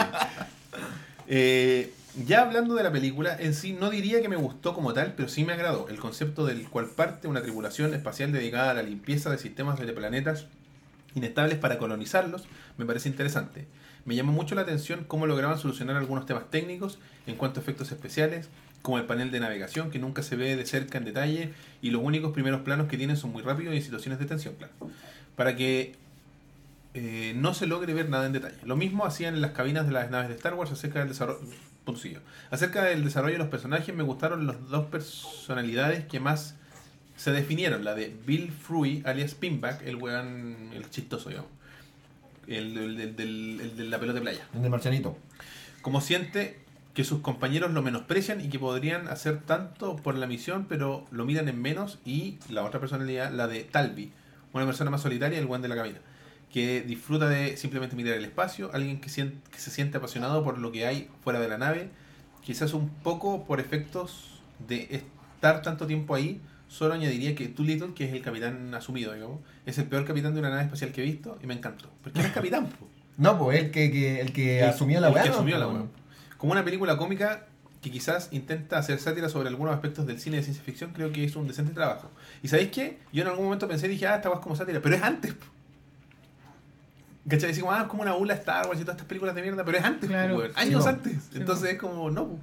Eh, 1.29 1.93
ya 2.27 2.43
hablando 2.43 2.75
de 2.75 2.83
la 2.83 2.91
película, 2.93 3.37
en 3.39 3.55
sí 3.55 3.73
no 3.73 3.91
diría 3.91 4.21
que 4.23 4.29
me 4.29 4.37
gustó 4.37 4.75
como 4.75 4.93
tal, 4.93 5.15
pero 5.17 5.29
sí 5.29 5.45
me 5.45 5.53
agradó. 5.53 5.89
El 5.89 5.99
concepto 5.99 6.47
del 6.47 6.69
cual 6.69 6.87
parte 6.87 7.29
una 7.29 7.43
tripulación 7.43 7.95
espacial 7.95 8.33
dedicada 8.33 8.71
a 8.71 8.75
la 8.75 8.83
limpieza 8.83 9.31
de 9.31 9.39
sistemas 9.39 9.79
de 9.79 9.93
planetas 9.93 10.47
inestables 11.15 11.59
para 11.59 11.79
colonizarlos, 11.79 12.45
me 12.77 12.87
parece 12.87 13.09
interesante. 13.09 13.67
Me 14.05 14.15
llamó 14.15 14.33
mucho 14.33 14.55
la 14.55 14.63
atención 14.63 15.05
cómo 15.07 15.27
lograban 15.27 15.59
solucionar 15.59 15.97
algunos 15.97 16.27
temas 16.27 16.51
técnicos 16.51 16.99
en 17.27 17.37
cuanto 17.37 17.61
a 17.61 17.63
efectos 17.63 17.91
especiales, 17.91 18.49
como 18.83 18.99
el 18.99 19.05
panel 19.05 19.31
de 19.31 19.41
navegación 19.41 19.91
que 19.91 19.99
nunca 19.99 20.23
se 20.23 20.37
ve 20.37 20.57
de 20.57 20.67
cerca 20.67 20.99
en 20.99 21.05
detalle 21.05 21.53
y 21.81 21.91
los 21.91 22.03
únicos 22.03 22.33
primeros 22.33 22.61
planos 22.61 22.89
que 22.89 22.99
tienen 22.99 23.17
son 23.17 23.33
muy 23.33 23.43
rápidos 23.43 23.73
y 23.73 23.79
en 23.79 23.83
situaciones 23.83 24.19
de 24.19 24.27
tensión, 24.27 24.55
claro. 24.57 24.73
Para 25.37 25.57
que 25.57 25.95
eh, 26.93 27.33
no 27.35 27.55
se 27.55 27.67
logre 27.67 27.95
ver 27.95 28.09
nada 28.09 28.27
en 28.27 28.33
detalle. 28.33 28.57
Lo 28.65 28.77
mismo 28.77 29.07
hacían 29.07 29.35
en 29.35 29.41
las 29.41 29.53
cabinas 29.53 29.87
de 29.87 29.93
las 29.93 30.11
naves 30.11 30.29
de 30.29 30.35
Star 30.35 30.55
Wars 30.55 30.71
acerca 30.71 30.99
del 31.01 31.09
desarrollo. 31.09 31.41
Acerca 32.51 32.85
del 32.85 33.05
desarrollo 33.05 33.35
de 33.35 33.39
los 33.39 33.49
personajes, 33.49 33.95
me 33.95 34.03
gustaron 34.03 34.47
las 34.47 34.69
dos 34.69 34.87
personalidades 34.87 36.05
que 36.07 36.21
más 36.21 36.55
se 37.17 37.31
definieron. 37.33 37.85
La 37.85 37.95
de 37.95 38.15
Bill 38.27 38.53
Fruy, 38.53 39.03
alias 39.05 39.35
Pinback, 39.35 39.83
el 39.87 39.97
weón, 39.97 40.71
el 40.73 40.89
chistoso, 40.91 41.29
digamos. 41.29 41.51
El, 42.47 42.77
el- 42.77 43.01
el 43.01 43.17
del- 43.17 43.61
el 43.61 43.77
de 43.77 43.85
la 43.85 43.99
pelota 43.99 44.19
de 44.19 44.23
playa. 44.23 44.47
El 44.55 44.63
del 44.63 44.71
marcianito. 44.71 45.17
Como 45.83 46.01
siente 46.01 46.59
que 46.95 47.05
sus 47.05 47.21
compañeros 47.21 47.73
lo 47.73 47.83
menosprecian 47.83 48.41
y 48.41 48.49
que 48.49 48.59
podrían 48.59 49.09
hacer 49.09 49.41
tanto 49.43 49.97
por 49.97 50.15
la 50.15 50.27
misión, 50.27 50.67
pero 50.69 51.05
lo 51.11 51.25
miran 51.25 51.49
en 51.49 51.61
menos. 51.61 51.99
Y 52.05 52.39
la 52.49 52.63
otra 52.65 52.79
personalidad, 52.81 53.33
la 53.33 53.49
de 53.49 53.65
Talby, 53.65 54.13
una 54.53 54.65
persona 54.67 54.91
más 54.91 55.01
solitaria, 55.03 55.39
el 55.39 55.47
guan 55.47 55.61
de 55.63 55.69
la 55.69 55.75
cabina, 55.75 55.99
que 56.53 56.83
disfruta 56.83 57.29
de 57.29 57.57
simplemente 57.57 57.97
mirar 57.97 58.15
el 58.15 58.25
espacio, 58.25 58.71
alguien 58.73 59.01
que, 59.01 59.09
sien- 59.09 59.41
que 59.51 59.59
se 59.59 59.71
siente 59.73 59.99
apasionado 59.99 60.45
por 60.45 60.59
lo 60.59 60.71
que 60.71 60.87
hay 60.87 61.11
fuera 61.25 61.41
de 61.41 61.49
la 61.49 61.59
nave, 61.59 61.89
quizás 62.45 62.73
un 62.75 62.89
poco 62.91 63.45
por 63.45 63.59
efectos 63.59 64.41
de 64.69 64.87
estar 65.35 65.63
tanto 65.63 65.87
tiempo 65.89 66.15
ahí. 66.15 66.41
Solo 66.69 66.95
añadiría 66.95 67.35
que 67.35 67.53
Little, 67.59 67.95
que 67.95 68.05
es 68.07 68.13
el 68.13 68.23
capitán 68.23 68.75
asumido, 68.75 69.13
digamos, 69.13 69.41
es 69.67 69.79
el 69.79 69.85
peor 69.85 70.05
capitán 70.05 70.35
de 70.35 70.41
una 70.41 70.51
nave 70.51 70.63
espacial 70.65 70.91
que 70.93 71.03
he 71.03 71.05
visto 71.05 71.39
y 71.43 71.47
me 71.47 71.55
encantó. 71.55 71.89
Porque 72.03 72.19
él 72.21 72.27
es 72.27 72.33
capitán, 72.33 72.67
po. 72.67 72.89
No, 73.17 73.39
pues 73.39 73.61
el 73.63 73.71
que, 73.71 73.93
que- 73.93 74.21
el 74.21 74.33
que 74.33 74.59
El- 74.61 74.69
asumió 74.71 75.01
la 75.01 75.07
el 75.09 75.15
weá. 75.15 75.23
que 75.23 75.29
¿no? 75.29 75.35
asumió 75.37 75.57
la 75.59 75.69
weá. 75.69 75.83
Como 76.37 76.53
una 76.53 76.65
película 76.65 76.97
cómica 76.97 77.47
que 77.81 77.91
quizás 77.93 78.29
intenta 78.33 78.79
hacer 78.79 78.99
sátira 78.99 79.29
sobre 79.29 79.49
algunos 79.51 79.73
aspectos 79.75 80.05
del 80.07 80.19
cine 80.19 80.39
de 80.39 80.43
ciencia 80.43 80.65
ficción, 80.65 80.91
creo 80.93 81.13
que 81.13 81.23
hizo 81.23 81.39
un 81.39 81.47
decente 81.47 81.73
trabajo. 81.73 82.11
¿Y 82.43 82.49
sabéis 82.49 82.71
qué? 82.71 82.99
Yo 83.13 83.23
en 83.23 83.29
algún 83.29 83.45
momento 83.45 83.69
pensé, 83.69 83.87
dije, 83.87 84.07
ah, 84.09 84.17
esta 84.17 84.31
weá 84.31 84.39
es 84.39 84.43
como 84.43 84.57
sátira, 84.57 84.81
pero 84.83 84.97
es 84.97 85.03
antes. 85.03 85.33
po. 85.35 85.47
¿Cachai? 87.29 87.49
Decimos, 87.51 87.73
ah, 87.75 87.83
es 87.83 87.89
como 87.89 88.03
una 88.03 88.13
bula 88.15 88.35
Star 88.35 88.67
Wars 88.67 88.79
y 88.81 88.83
todas 88.83 88.97
estas 88.97 89.07
películas 89.09 89.35
de 89.35 89.43
mierda, 89.43 89.65
pero 89.65 89.79
es 89.79 89.85
antes, 89.85 90.09
Claro. 90.11 90.43
Sí, 90.47 90.53
años 90.57 90.83
po. 90.83 90.89
antes. 90.89 91.13
Sí, 91.31 91.39
Entonces 91.39 91.71
es 91.73 91.79
como, 91.79 92.11
no. 92.11 92.27
po. 92.29 92.39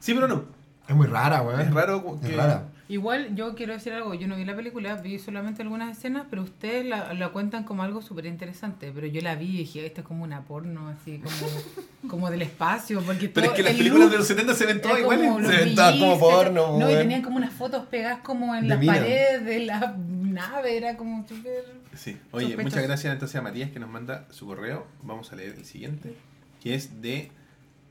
Sí, 0.00 0.14
pero 0.14 0.26
no. 0.26 0.44
Es 0.88 0.96
muy 0.96 1.06
rara, 1.06 1.42
weón. 1.42 1.60
Es 1.60 1.72
raro 1.72 2.18
que... 2.20 2.28
Es 2.28 2.36
rara. 2.36 2.64
Igual 2.90 3.36
yo 3.36 3.54
quiero 3.54 3.74
decir 3.74 3.92
algo, 3.92 4.14
yo 4.14 4.26
no 4.28 4.36
vi 4.36 4.46
la 4.46 4.56
película, 4.56 4.96
vi 4.96 5.18
solamente 5.18 5.60
algunas 5.60 5.94
escenas, 5.94 6.24
pero 6.30 6.42
ustedes 6.42 6.86
la, 6.86 7.12
la 7.12 7.28
cuentan 7.28 7.64
como 7.64 7.82
algo 7.82 8.00
súper 8.00 8.24
interesante, 8.24 8.90
pero 8.94 9.06
yo 9.06 9.20
la 9.20 9.34
vi 9.34 9.46
y 9.46 9.58
dije, 9.58 9.84
esta 9.84 10.00
es 10.00 10.06
como 10.06 10.24
una 10.24 10.44
porno, 10.44 10.88
así 10.88 11.18
como, 11.18 12.08
como 12.08 12.30
del 12.30 12.40
espacio, 12.40 13.02
porque 13.02 13.28
Pero 13.28 13.48
es 13.48 13.52
que 13.52 13.62
las 13.62 13.72
el 13.72 13.78
películas 13.78 14.04
look 14.04 14.12
de 14.12 14.18
los 14.18 14.26
70 14.26 14.54
se 14.54 14.64
ven 14.64 14.80
todas 14.80 15.00
iguales. 15.00 15.46
Se 15.46 15.64
ven 15.64 15.74
todas 15.74 15.96
como 15.96 16.18
porno. 16.18 16.78
No, 16.78 16.90
y 16.90 16.94
tenían 16.94 17.20
como 17.20 17.36
unas 17.36 17.52
fotos 17.52 17.84
pegadas 17.86 18.20
como 18.20 18.54
en 18.54 18.68
las 18.68 18.82
paredes 18.82 19.44
de 19.44 19.66
la 19.66 19.94
nave, 19.98 20.78
era 20.78 20.96
como 20.96 21.28
súper... 21.28 21.66
Sí. 21.94 22.16
Oye, 22.30 22.46
Sospechoso. 22.46 22.62
muchas 22.62 22.82
gracias 22.84 23.12
entonces 23.12 23.36
a 23.36 23.42
Matías 23.42 23.70
que 23.70 23.80
nos 23.80 23.90
manda 23.90 24.26
su 24.30 24.46
correo. 24.46 24.86
Vamos 25.02 25.30
a 25.30 25.36
leer 25.36 25.56
el 25.58 25.66
siguiente, 25.66 26.14
que 26.62 26.74
es 26.74 27.02
de 27.02 27.32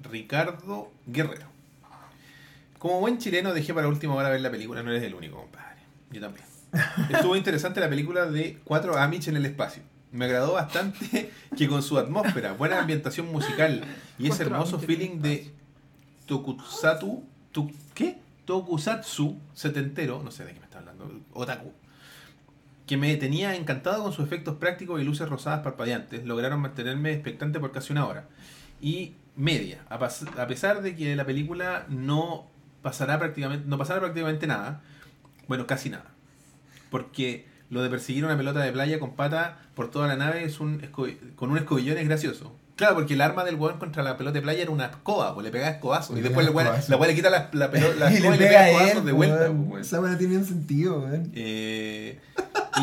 Ricardo 0.01 0.91
Guerrero. 1.05 1.56
Como 2.79 2.99
buen 2.99 3.17
chileno 3.17 3.53
dejé 3.53 3.73
para 3.73 3.87
última 3.87 4.13
hora 4.13 4.29
ver 4.29 4.41
la 4.41 4.51
película, 4.51 4.83
no 4.83 4.91
eres 4.91 5.03
el 5.03 5.15
único, 5.15 5.37
compadre. 5.37 5.81
Yo 6.11 6.21
también. 6.21 6.45
Estuvo 7.09 7.35
interesante 7.35 7.79
la 7.79 7.89
película 7.89 8.25
de 8.25 8.59
cuatro 8.63 8.97
Amish 8.97 9.29
en 9.29 9.37
el 9.37 9.45
espacio. 9.45 9.81
Me 10.11 10.25
agradó 10.25 10.53
bastante 10.53 11.31
que 11.57 11.67
con 11.67 11.81
su 11.81 11.97
atmósfera, 11.97 12.53
buena 12.53 12.79
ambientación 12.79 13.31
musical 13.31 13.83
y 14.17 14.29
ese 14.29 14.43
hermoso 14.43 14.79
feeling 14.79 15.21
de 15.21 15.51
Tokusatsu, 16.27 17.23
tu, 17.51 17.71
¿qué? 17.93 18.17
Tokusatsu 18.45 19.37
setentero, 19.53 20.21
no 20.23 20.31
sé 20.31 20.45
de 20.45 20.53
qué 20.53 20.59
me 20.59 20.65
está 20.65 20.79
hablando, 20.79 21.11
otaku, 21.33 21.73
que 22.85 22.95
me 22.95 23.15
tenía 23.17 23.55
encantado 23.55 24.03
con 24.03 24.13
sus 24.13 24.25
efectos 24.25 24.55
prácticos 24.55 25.01
y 25.01 25.03
luces 25.03 25.27
rosadas 25.27 25.61
parpadeantes, 25.61 26.25
lograron 26.25 26.61
mantenerme 26.61 27.11
expectante 27.11 27.59
por 27.59 27.71
casi 27.71 27.91
una 27.91 28.05
hora 28.05 28.27
y 28.81 29.15
media, 29.35 29.83
a 29.89 30.47
pesar 30.47 30.81
de 30.81 30.95
que 30.95 31.15
la 31.15 31.25
película 31.25 31.85
no 31.89 32.47
pasará 32.89 33.19
prácticamente, 33.19 33.65
no 33.67 33.77
pasará 33.77 33.99
prácticamente 33.99 34.47
nada, 34.47 34.81
bueno, 35.47 35.67
casi 35.67 35.89
nada, 35.89 36.05
porque 36.89 37.45
lo 37.69 37.81
de 37.83 37.89
perseguir 37.89 38.23
una 38.25 38.37
pelota 38.37 38.59
de 38.61 38.71
playa 38.71 38.99
con 38.99 39.15
pata 39.15 39.57
por 39.75 39.91
toda 39.91 40.07
la 40.07 40.15
nave 40.15 40.43
es 40.43 40.59
un 40.59 40.79
con 41.35 41.51
un 41.51 41.57
escobillón 41.57 41.97
es 41.97 42.07
gracioso. 42.07 42.55
Claro, 42.77 42.93
porque 42.93 43.15
el 43.15 43.21
arma 43.21 43.43
del 43.43 43.55
weón 43.55 43.79
contra 43.79 44.03
la 44.03 44.17
pelota 44.17 44.35
de 44.35 44.41
playa 44.43 44.61
era 44.61 44.69
una 44.69 44.85
escoba, 44.85 45.33
pues 45.33 45.43
le 45.43 45.49
pegaba 45.51 45.71
escobazos. 45.71 46.13
Le 46.13 46.19
Y 46.19 46.23
después 46.23 46.47
weón 46.49 46.67
escobazo. 46.67 46.91
la 46.91 46.97
weón 46.97 47.07
le 47.09 47.15
quita 47.15 47.29
la, 47.31 47.49
la, 47.53 47.71
pelo- 47.71 47.95
la 47.95 48.11
y 48.13 48.19
le 48.19 48.27
y 48.27 48.31
le 48.31 48.37
pega 48.37 48.69
escobazos 48.69 49.05
de 49.05 49.11
vuelta. 49.13 49.35
weón. 49.41 49.57
pues, 49.57 49.69
weón. 49.69 49.81
Esa 49.81 49.99
weá 50.01 50.17
tiene 50.19 50.37
un 50.37 50.45
sentido, 50.45 50.99
weón. 50.99 51.31
Eh, 51.33 52.19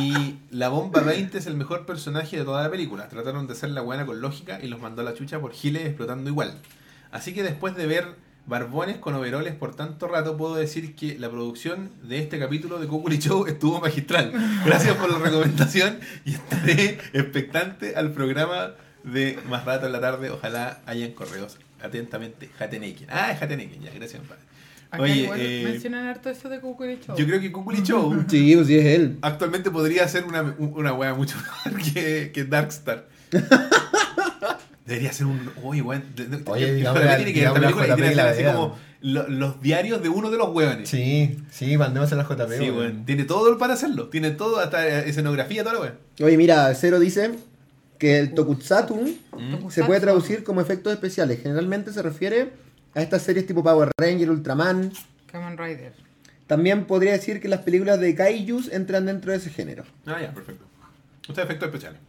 y 0.01 0.39
la 0.51 0.69
bomba 0.69 1.01
20 1.01 1.39
es 1.39 1.47
el 1.47 1.57
mejor 1.57 1.87
personaje 1.87 2.37
de 2.37 2.45
toda 2.45 2.63
la 2.65 2.71
película. 2.71 3.09
Trataron 3.09 3.47
de 3.47 3.53
hacer 3.53 3.71
la 3.71 3.83
buena 3.83 4.05
con 4.05 4.21
lógica 4.21 4.59
y 4.61 4.67
los 4.67 4.81
mandó 4.81 5.03
a 5.03 5.05
la 5.05 5.15
chucha 5.15 5.39
por 5.39 5.53
giles 5.53 5.87
explotando 5.87 6.29
igual. 6.29 6.59
Así 7.13 7.33
que 7.33 7.45
después 7.45 7.77
de 7.77 7.87
ver 7.87 8.17
barbones 8.47 8.99
con 8.99 9.15
overoles 9.15 9.55
por 9.55 9.75
tanto 9.75 10.07
rato, 10.07 10.37
puedo 10.37 10.55
decir 10.57 10.95
que 10.95 11.19
la 11.19 11.31
producción 11.31 11.91
de 12.03 12.19
este 12.19 12.39
capítulo 12.39 12.79
de 12.79 12.87
Cuculi 12.87 13.19
Show 13.19 13.47
estuvo 13.49 13.81
magistral. 13.81 14.33
Gracias 14.65 14.97
por 14.97 15.11
la 15.11 15.19
recomendación 15.19 15.99
y 16.25 16.35
estaré 16.35 16.99
expectante 17.13 17.97
al 17.97 18.13
programa 18.13 18.73
de 19.03 19.39
más 19.49 19.65
rato 19.65 19.87
en 19.87 19.93
la 19.93 20.01
tarde. 20.01 20.31
Ojalá 20.31 20.81
hayan 20.87 21.13
correos. 21.13 21.59
Atentamente, 21.83 22.49
Jateneken. 22.59 23.09
Ah, 23.11 23.31
es 23.33 23.39
Jateneken, 23.39 23.83
ya, 23.83 23.91
gracias, 23.95 24.19
compadre. 24.21 24.43
Acá 24.91 25.03
Oye, 25.03 25.15
igual 25.17 25.41
eh, 25.41 25.63
mencionan 25.71 26.07
harto 26.07 26.31
eso 26.31 26.49
de 26.49 26.61
Cucuricho. 26.61 27.17
yo 27.17 27.27
creo 27.27 27.41
que 27.41 27.51
Cuculi 27.53 27.83
Show 27.83 28.25
Sí, 28.29 28.55
pues 28.55 28.69
sí 28.69 28.79
es 28.79 28.87
él. 28.87 29.19
actualmente 29.23 29.71
podría 29.71 30.07
ser 30.09 30.25
una, 30.25 30.55
una 30.59 30.93
wea 30.95 31.13
mucho 31.15 31.37
mejor 31.65 31.83
que, 31.83 32.31
que 32.33 32.45
Darkstar. 32.45 33.09
Debería 34.87 35.13
ser 35.13 35.27
un. 35.27 35.51
Uy, 35.63 35.81
weón. 35.81 36.03
Oye, 36.47 36.67
de- 36.67 36.75
digamos 36.75 37.01
de- 37.01 37.07
la- 37.07 37.17
tiene 37.17 37.33
que 37.33 37.39
digamos 37.41 37.57
esta 37.59 37.71
la 37.71 37.75
película 37.77 37.87
y 37.87 37.89
JP 37.91 37.97
tiene 37.97 38.11
que 38.11 38.17
la 38.17 38.35
ser 38.35 38.47
así 38.47 38.57
como 38.57 38.79
lo- 39.01 39.29
los 39.29 39.61
diarios 39.63 40.03
de 40.03 40.09
uno 40.11 40.31
de 40.31 40.37
los 40.39 40.49
hueones. 40.51 40.89
Sí, 40.89 41.39
sí, 41.51 41.77
mandemos 41.79 42.13
a 42.13 42.17
la 42.17 42.25
JP. 42.25 42.53
Sí, 42.59 42.65
weón. 42.65 42.77
weón. 42.77 43.05
Tiene 43.07 43.25
todo 43.25 43.57
para 43.59 43.75
hacerlo. 43.75 44.09
Tiene 44.09 44.31
todo, 44.33 44.59
hasta 44.61 44.87
eh, 44.87 45.09
escenografía, 45.09 45.63
todo 45.65 45.75
lo 45.75 45.81
weón. 45.83 45.95
Oye, 46.23 46.37
mira, 46.37 46.75
Cero 46.75 46.99
dice 47.01 47.33
que 47.99 48.19
el 48.19 48.35
tokusatsu 48.35 49.17
Mm. 49.33 49.71
se 49.71 49.85
puede 49.85 50.01
traducir 50.01 50.45
como 50.45 50.61
efectos 50.61 50.93
especiales. 50.93 51.41
Generalmente 51.43 51.93
se 51.93 52.03
refiere 52.03 52.51
a 52.95 53.01
estas 53.01 53.23
series 53.23 53.47
tipo 53.47 53.63
Power 53.63 53.91
Ranger, 53.99 54.31
Ultraman. 54.31 54.93
Kamen 55.33 55.57
Rider. 55.57 55.93
También 56.47 56.85
podría 56.85 57.13
decir 57.13 57.41
que 57.41 57.49
las 57.49 57.61
películas 57.61 57.99
de 58.01 58.15
kaijus 58.15 58.71
entran 58.71 59.07
dentro 59.07 59.33
de 59.33 59.39
ese 59.39 59.49
género. 59.49 59.85
Ah, 60.05 60.19
ya, 60.21 60.31
perfecto. 60.35 60.67
Usted 61.27 61.43
efectos 61.43 61.67
especiales. 61.69 62.01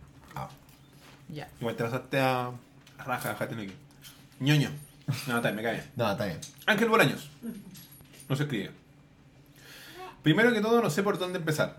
Ya. 1.29 1.47
Igual 1.59 1.75
te 1.75 1.83
pasaste 1.83 2.19
a 2.19 2.51
raja, 3.05 3.37
ñoño. 4.39 4.69
No, 5.27 5.37
está 5.37 5.49
bien, 5.49 5.55
me 5.55 5.63
cae 5.63 5.73
bien. 5.73 5.85
No, 5.95 6.11
está 6.11 6.25
bien. 6.25 6.39
Ángel 6.65 6.89
Bolaños. 6.89 7.29
No 8.27 8.35
se 8.35 8.43
escribe. 8.43 8.71
Primero 10.23 10.51
que 10.51 10.61
todo, 10.61 10.81
no 10.81 10.89
sé 10.89 11.03
por 11.03 11.19
dónde 11.19 11.37
empezar. 11.37 11.77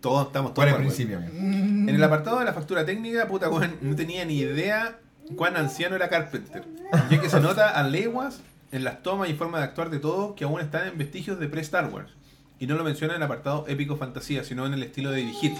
Todos 0.00 0.26
estamos 0.26 0.52
Por 0.52 0.66
todos 0.66 0.68
el 0.68 0.74
mal, 0.74 0.82
principio. 0.82 1.18
En 1.18 1.88
el 1.88 2.04
apartado 2.04 2.38
de 2.38 2.44
la 2.44 2.52
factura 2.52 2.84
técnica, 2.84 3.26
puta, 3.26 3.48
weón, 3.48 3.76
no 3.80 3.96
tenía 3.96 4.24
ni 4.26 4.38
idea 4.38 4.98
cuán 5.36 5.56
anciano 5.56 5.96
era 5.96 6.08
Carpenter. 6.10 6.64
Ya 7.10 7.20
que 7.20 7.30
se 7.30 7.40
nota 7.40 7.70
a 7.70 7.82
leguas 7.82 8.40
en 8.72 8.84
las 8.84 9.02
tomas 9.02 9.30
y 9.30 9.34
forma 9.34 9.58
de 9.58 9.64
actuar 9.64 9.88
de 9.90 9.98
todos 9.98 10.34
que 10.36 10.44
aún 10.44 10.60
están 10.60 10.86
en 10.88 10.98
vestigios 10.98 11.40
de 11.40 11.48
pre-Star 11.48 11.90
Wars. 11.92 12.12
Y 12.58 12.66
no 12.66 12.76
lo 12.76 12.84
menciona 12.84 13.14
en 13.14 13.18
el 13.18 13.22
apartado 13.24 13.64
épico 13.68 13.96
fantasía, 13.96 14.44
sino 14.44 14.66
en 14.66 14.74
el 14.74 14.82
estilo 14.82 15.10
de 15.10 15.18
dirigir, 15.18 15.54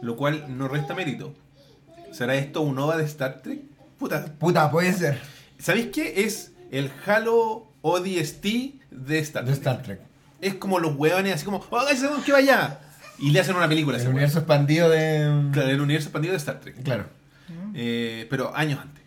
lo 0.00 0.16
cual 0.16 0.46
no 0.56 0.68
resta 0.68 0.94
mérito. 0.94 1.34
¿Será 2.12 2.34
esto 2.34 2.62
un 2.62 2.78
OVA 2.78 2.96
de 2.96 3.04
Star 3.04 3.40
Trek? 3.42 3.60
Puta, 4.02 4.24
Puta, 4.36 4.68
puede 4.68 4.92
ser. 4.92 5.20
¿sabéis 5.60 5.90
qué? 5.92 6.24
Es 6.24 6.50
el 6.72 6.90
Halo 7.06 7.68
ODST 7.82 8.44
de 8.90 9.18
Star 9.20 9.44
De 9.44 9.52
Trek. 9.52 9.58
Star 9.58 9.82
Trek. 9.82 10.00
Es 10.40 10.54
como 10.56 10.80
los 10.80 10.96
hueones 10.96 11.36
así 11.36 11.44
como, 11.44 11.64
¡oh, 11.70 11.88
ese 11.88 12.08
que 12.26 12.32
vaya! 12.32 12.80
Y 13.20 13.30
le 13.30 13.38
hacen 13.38 13.54
una 13.54 13.68
película 13.68 13.98
El 13.98 14.08
universo 14.08 14.40
expandido 14.40 14.90
de. 14.90 15.50
Claro, 15.52 15.68
el 15.68 15.80
universo 15.80 16.08
expandido 16.08 16.32
de 16.32 16.38
Star 16.38 16.58
Trek. 16.58 16.82
Claro. 16.82 17.04
Eh, 17.74 18.26
pero 18.28 18.52
años 18.56 18.80
antes. 18.80 19.04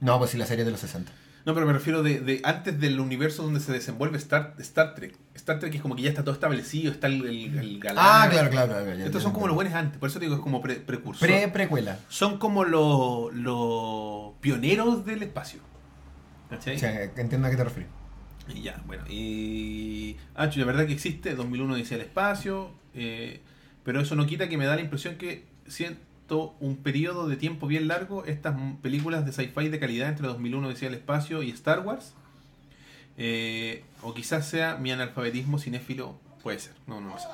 No, 0.00 0.16
pues 0.18 0.30
sí, 0.30 0.38
la 0.38 0.46
serie 0.46 0.64
de 0.64 0.70
los 0.70 0.80
60. 0.80 1.12
No, 1.44 1.52
pero 1.52 1.66
me 1.66 1.72
refiero 1.74 2.02
de, 2.02 2.20
de 2.20 2.40
antes 2.42 2.80
del 2.80 2.98
universo 3.00 3.42
donde 3.42 3.60
se 3.60 3.70
desenvuelve 3.70 4.16
Star, 4.16 4.54
Star 4.58 4.94
Trek. 4.94 5.14
Star 5.34 5.58
Trek 5.58 5.74
es 5.74 5.82
como 5.82 5.94
que 5.94 6.00
ya 6.02 6.08
está 6.08 6.22
todo 6.24 6.32
establecido, 6.34 6.90
está 6.90 7.06
el, 7.06 7.24
el, 7.26 7.58
el 7.58 7.80
galán. 7.80 8.04
Ah, 8.06 8.28
claro, 8.30 8.48
claro, 8.50 8.72
claro. 8.72 8.86
ya, 8.96 9.04
Estos 9.04 9.20
ya 9.22 9.24
son 9.24 9.32
como 9.34 9.46
los 9.46 9.54
buenos 9.54 9.74
antes, 9.74 9.98
por 9.98 10.08
eso 10.08 10.18
digo 10.18 10.36
es 10.36 10.40
como 10.40 10.62
pre- 10.62 10.76
precursor. 10.76 11.28
Pre, 11.28 11.48
precuela. 11.48 11.98
Son 12.08 12.38
como 12.38 12.64
los, 12.64 14.32
pioneros 14.40 15.04
del 15.04 15.22
espacio. 15.22 15.60
¿Cachai? 16.48 16.76
O 16.76 16.78
sea, 16.78 17.02
entiendo 17.02 17.46
a 17.46 17.50
qué 17.50 17.56
te 17.56 17.64
refieres. 17.64 17.90
Y 18.48 18.62
ya, 18.62 18.82
bueno. 18.86 19.04
Y. 19.08 20.16
Ah, 20.34 20.50
la 20.54 20.64
verdad 20.64 20.86
que 20.86 20.92
existe, 20.92 21.34
2001 21.34 21.74
dice 21.76 21.94
el 21.96 22.02
espacio, 22.02 22.70
eh, 22.94 23.40
pero 23.84 24.00
eso 24.00 24.14
no 24.16 24.26
quita 24.26 24.48
que 24.48 24.56
me 24.56 24.66
da 24.66 24.76
la 24.76 24.82
impresión 24.82 25.16
que 25.16 25.44
un 26.30 26.76
periodo 26.82 27.28
de 27.28 27.36
tiempo 27.36 27.66
bien 27.66 27.88
largo 27.88 28.24
estas 28.24 28.56
películas 28.82 29.24
de 29.26 29.32
sci-fi 29.32 29.68
de 29.68 29.78
calidad 29.78 30.08
entre 30.08 30.26
2001 30.26 30.70
dice 30.70 30.86
el 30.86 30.94
espacio 30.94 31.42
y 31.42 31.50
Star 31.50 31.80
Wars. 31.80 32.14
Eh, 33.16 33.84
o 34.02 34.12
quizás 34.12 34.48
sea 34.48 34.76
mi 34.76 34.90
analfabetismo 34.90 35.58
cinéfilo, 35.58 36.18
puede 36.42 36.58
ser, 36.58 36.74
no, 36.86 37.00
no 37.00 37.10
lo 37.10 37.18
sé. 37.18 37.28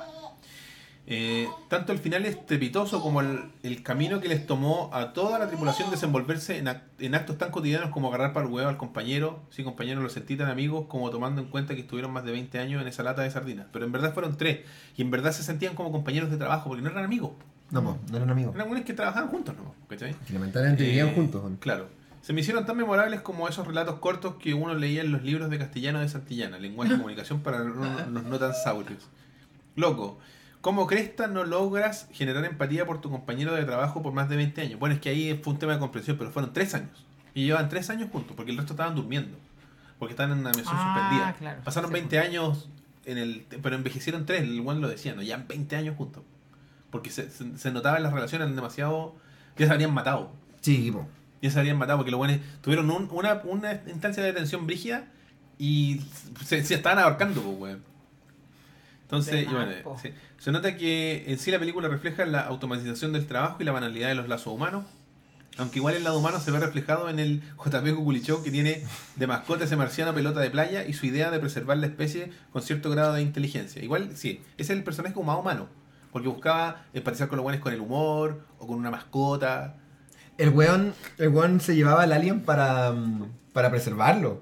Eh, 1.07 1.49
tanto 1.67 1.91
el 1.91 1.99
final 1.99 2.25
estrepitoso 2.25 3.01
como 3.01 3.21
el, 3.21 3.83
camino 3.83 4.21
que 4.21 4.27
les 4.27 4.45
tomó 4.45 4.91
a 4.93 5.13
toda 5.13 5.39
la 5.39 5.47
tripulación 5.47 5.89
desenvolverse 5.89 6.59
en 6.59 7.15
actos 7.15 7.37
tan 7.39 7.49
cotidianos 7.49 7.89
como 7.89 8.09
agarrar 8.09 8.33
para 8.33 8.45
el 8.45 8.51
huevo 8.53 8.69
al 8.69 8.77
compañero, 8.77 9.41
si 9.49 9.63
compañero 9.63 10.01
lo 10.01 10.09
sentí 10.09 10.37
tan 10.37 10.47
amigos 10.47 10.85
como 10.87 11.09
tomando 11.09 11.41
en 11.41 11.47
cuenta 11.47 11.73
que 11.73 11.81
estuvieron 11.81 12.13
más 12.13 12.23
de 12.23 12.31
20 12.31 12.59
años 12.59 12.81
en 12.81 12.87
esa 12.87 13.01
lata 13.01 13.23
de 13.23 13.31
sardinas. 13.31 13.65
Pero 13.73 13.83
en 13.85 13.91
verdad 13.91 14.13
fueron 14.13 14.37
tres 14.37 14.59
y 14.95 15.01
en 15.01 15.09
verdad 15.09 15.31
se 15.31 15.43
sentían 15.43 15.73
como 15.73 15.91
compañeros 15.91 16.29
de 16.29 16.37
trabajo 16.37 16.69
porque 16.69 16.83
no 16.83 16.91
eran 16.91 17.03
amigos. 17.03 17.31
No, 17.71 17.83
pues, 17.83 18.11
no 18.11 18.17
eran 18.17 18.29
amigos. 18.29 18.53
Eran 18.55 18.69
unos 18.69 18.83
que 18.83 18.93
trabajaban 18.93 19.29
juntos, 19.29 19.55
¿no? 19.57 19.73
¿Cachai? 19.87 20.13
Que 20.27 20.33
lamentablemente 20.33 20.83
vivían 20.83 21.09
Eh, 21.09 21.13
juntos. 21.15 21.41
weón. 21.41 21.57
Claro. 21.57 21.87
Se 22.21 22.33
me 22.33 22.41
hicieron 22.41 22.65
tan 22.65 22.77
memorables 22.77 23.21
como 23.21 23.47
esos 23.47 23.65
relatos 23.65 23.95
cortos 23.99 24.35
que 24.35 24.53
uno 24.53 24.75
leía 24.75 25.01
en 25.01 25.11
los 25.11 25.23
libros 25.23 25.49
de 25.49 25.57
castellano 25.57 25.99
de 26.01 26.09
Santillana, 26.09 26.59
lenguaje 26.59 26.91
de 26.93 26.97
comunicación 26.99 27.39
para 27.41 27.59
los 27.63 28.23
no 28.23 28.37
tan 28.39 28.53
saurios. 28.53 29.07
Loco, 29.75 30.19
¿cómo 30.61 30.85
cresta 30.85 31.27
no 31.27 31.43
logras 31.45 32.07
generar 32.11 32.45
empatía 32.45 32.85
por 32.85 33.01
tu 33.01 33.09
compañero 33.09 33.53
de 33.55 33.63
trabajo 33.63 34.03
por 34.03 34.13
más 34.13 34.29
de 34.29 34.35
20 34.35 34.61
años? 34.61 34.79
Bueno, 34.79 34.95
es 34.95 35.01
que 35.01 35.09
ahí 35.09 35.39
fue 35.43 35.53
un 35.53 35.59
tema 35.59 35.73
de 35.73 35.79
comprensión, 35.79 36.17
pero 36.17 36.29
fueron 36.31 36.53
3 36.53 36.75
años. 36.75 37.05
Y 37.33 37.45
llevan 37.45 37.69
3 37.69 37.89
años 37.89 38.09
juntos, 38.11 38.33
porque 38.35 38.51
el 38.51 38.57
resto 38.57 38.73
estaban 38.73 38.93
durmiendo. 38.95 39.37
Porque 39.97 40.11
estaban 40.13 40.33
en 40.33 40.39
una 40.39 40.49
misión 40.49 40.67
Ah, 40.77 40.93
suspendida. 40.93 41.33
claro. 41.39 41.61
Pasaron 41.63 41.89
Sí, 41.89 41.93
20 41.93 42.19
años, 42.19 42.69
en 43.05 43.17
el 43.17 43.45
pero 43.63 43.75
envejecieron 43.75 44.25
3, 44.25 44.41
el 44.43 44.61
buen 44.61 44.81
lo 44.81 44.89
decía, 44.89 45.15
¿no? 45.15 45.21
Ya 45.23 45.37
20 45.37 45.75
años 45.75 45.95
juntos. 45.95 46.23
Porque 46.91 47.09
se, 47.09 47.29
se, 47.31 47.57
se 47.57 47.71
notaba 47.71 47.97
en 47.97 48.03
las 48.03 48.13
relaciones 48.13 48.45
eran 48.45 48.55
demasiado... 48.55 49.15
Ya 49.57 49.65
se 49.67 49.71
habrían 49.73 49.93
matado. 49.93 50.31
Sí, 50.61 50.91
po. 50.91 51.07
Ya 51.41 51.49
se 51.49 51.57
habrían 51.59 51.77
matado 51.77 51.97
porque 51.99 52.11
los 52.11 52.17
buenos 52.19 52.37
tuvieron 52.61 52.89
un- 52.91 53.09
una, 53.11 53.41
una 53.45 53.81
instancia 53.87 54.21
de 54.23 54.33
tensión 54.33 54.67
brígida 54.67 55.05
y 55.57 56.01
se, 56.45 56.63
se 56.63 56.75
estaban 56.75 56.99
ahorcando, 56.99 57.41
pues, 57.41 57.57
weón. 57.59 57.83
Entonces, 59.03 59.43
y 59.43 59.45
bueno, 59.53 59.71
se 60.37 60.51
nota 60.51 60.77
que 60.77 61.25
en 61.27 61.37
sí 61.37 61.51
la 61.51 61.59
película 61.59 61.87
refleja 61.89 62.25
la 62.25 62.41
automatización 62.41 63.11
del 63.11 63.27
trabajo 63.27 63.57
y 63.59 63.65
la 63.65 63.71
banalidad 63.73 64.07
de 64.07 64.15
los 64.15 64.29
lazos 64.29 64.53
humanos. 64.53 64.85
Aunque 65.57 65.79
igual 65.79 65.95
el 65.95 66.05
lado 66.05 66.17
humano 66.17 66.39
se 66.39 66.49
ve 66.49 66.59
reflejado 66.61 67.09
en 67.09 67.19
el 67.19 67.41
JP 67.57 67.93
Cuculichó 67.93 68.41
que 68.41 68.51
tiene 68.51 68.83
de 69.17 69.27
mascota 69.27 69.65
ese 69.65 69.75
marciano 69.75 70.13
pelota 70.13 70.39
de 70.39 70.49
playa 70.49 70.85
y 70.87 70.93
su 70.93 71.05
idea 71.07 71.29
de 71.29 71.39
preservar 71.39 71.77
la 71.77 71.87
especie 71.87 72.31
con 72.53 72.61
cierto 72.61 72.89
grado 72.89 73.13
de 73.13 73.21
inteligencia. 73.21 73.83
Igual, 73.83 74.15
sí, 74.15 74.41
ese 74.57 74.71
es 74.71 74.77
el 74.79 74.83
personaje 74.85 75.13
como 75.13 75.33
más 75.33 75.41
humano. 75.41 75.67
Porque 76.11 76.27
buscaba 76.27 76.83
empatizar 76.93 77.27
con 77.27 77.37
los 77.37 77.43
buenos 77.43 77.61
con 77.61 77.73
el 77.73 77.79
humor 77.81 78.41
o 78.59 78.67
con 78.67 78.77
una 78.77 78.91
mascota. 78.91 79.75
El 80.37 80.49
weón, 80.49 80.93
el 81.17 81.29
weón 81.29 81.59
se 81.59 81.75
llevaba 81.75 82.03
al 82.03 82.11
alien 82.13 82.41
para, 82.41 82.91
mm, 82.91 83.25
para 83.53 83.69
preservarlo. 83.69 84.41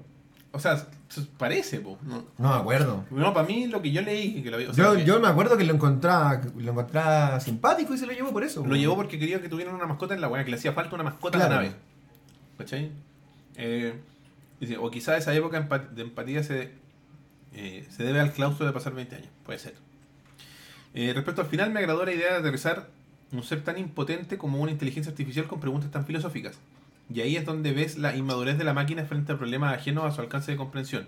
O 0.52 0.58
sea, 0.58 0.76
se- 1.08 1.22
parece, 1.38 1.78
po. 1.80 1.96
No, 2.02 2.24
No 2.38 2.48
me 2.54 2.60
acuerdo. 2.60 3.04
no 3.10 3.32
para 3.32 3.46
mí 3.46 3.66
lo 3.68 3.80
que 3.82 3.92
yo 3.92 4.02
leí, 4.02 4.42
que 4.42 4.50
lo, 4.50 4.56
o 4.56 4.74
sea, 4.74 4.84
Yo, 4.84 4.96
que 4.96 5.04
yo 5.04 5.20
me 5.20 5.28
acuerdo 5.28 5.56
que 5.56 5.64
lo 5.64 5.74
encontraba, 5.74 6.40
lo 6.56 6.72
encontraba 6.72 7.38
simpático 7.38 7.94
y 7.94 7.98
se 7.98 8.06
lo 8.06 8.12
llevó 8.12 8.32
por 8.32 8.42
eso. 8.42 8.64
lo 8.66 8.74
llevó 8.74 8.96
porque 8.96 9.18
quería 9.18 9.40
que 9.40 9.48
tuvieran 9.48 9.74
una 9.74 9.86
mascota 9.86 10.14
en 10.14 10.20
la 10.20 10.28
weá, 10.28 10.44
que 10.44 10.50
le 10.50 10.56
hacía 10.56 10.72
falta 10.72 10.94
una 10.96 11.04
mascota 11.04 11.38
a 11.38 11.40
Claro. 11.40 11.54
la 11.56 11.62
nave. 11.62 11.74
¿Cachai? 12.58 12.90
Eh, 13.56 13.94
dice, 14.58 14.76
o 14.78 14.90
quizá 14.90 15.16
esa 15.16 15.32
época 15.34 15.60
de 15.92 16.02
empatía 16.02 16.42
se, 16.42 16.72
eh, 17.54 17.86
se 17.90 18.02
debe 18.04 18.20
al 18.20 18.32
claustro 18.32 18.66
de 18.66 18.72
pasar 18.72 18.92
20 18.94 19.16
años. 19.16 19.28
Puede 19.44 19.58
ser. 19.60 19.74
Eh, 20.94 21.12
respecto 21.14 21.42
al 21.42 21.48
final, 21.48 21.70
me 21.70 21.80
agradó 21.80 22.04
la 22.04 22.12
idea 22.12 22.32
de 22.32 22.38
aterrizar 22.38 22.88
un 23.32 23.42
ser 23.42 23.62
tan 23.62 23.78
impotente 23.78 24.38
como 24.38 24.58
una 24.60 24.72
inteligencia 24.72 25.10
artificial 25.10 25.46
con 25.46 25.60
preguntas 25.60 25.90
tan 25.90 26.04
filosóficas. 26.04 26.58
Y 27.12 27.20
ahí 27.20 27.36
es 27.36 27.44
donde 27.44 27.72
ves 27.72 27.98
la 27.98 28.16
inmadurez 28.16 28.58
de 28.58 28.64
la 28.64 28.72
máquina 28.72 29.04
frente 29.04 29.32
a 29.32 29.38
problemas 29.38 29.74
ajenos 29.74 30.04
a 30.04 30.10
su 30.12 30.20
alcance 30.20 30.52
de 30.52 30.56
comprensión. 30.56 31.06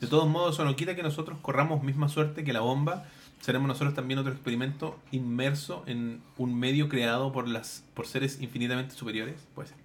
De 0.00 0.06
todos 0.06 0.28
modos, 0.28 0.54
eso 0.54 0.64
no 0.64 0.76
quita 0.76 0.94
que 0.94 1.02
nosotros 1.02 1.38
corramos 1.42 1.82
misma 1.82 2.08
suerte 2.08 2.44
que 2.44 2.52
la 2.52 2.60
bomba. 2.60 3.04
Seremos 3.40 3.68
nosotros 3.68 3.94
también 3.94 4.18
otro 4.18 4.32
experimento 4.32 4.98
inmerso 5.12 5.82
en 5.86 6.20
un 6.36 6.58
medio 6.58 6.88
creado 6.88 7.32
por 7.32 7.48
las 7.48 7.84
por 7.94 8.06
seres 8.06 8.40
infinitamente 8.40 8.94
superiores. 8.94 9.46
Puede 9.54 9.68
ser. 9.68 9.78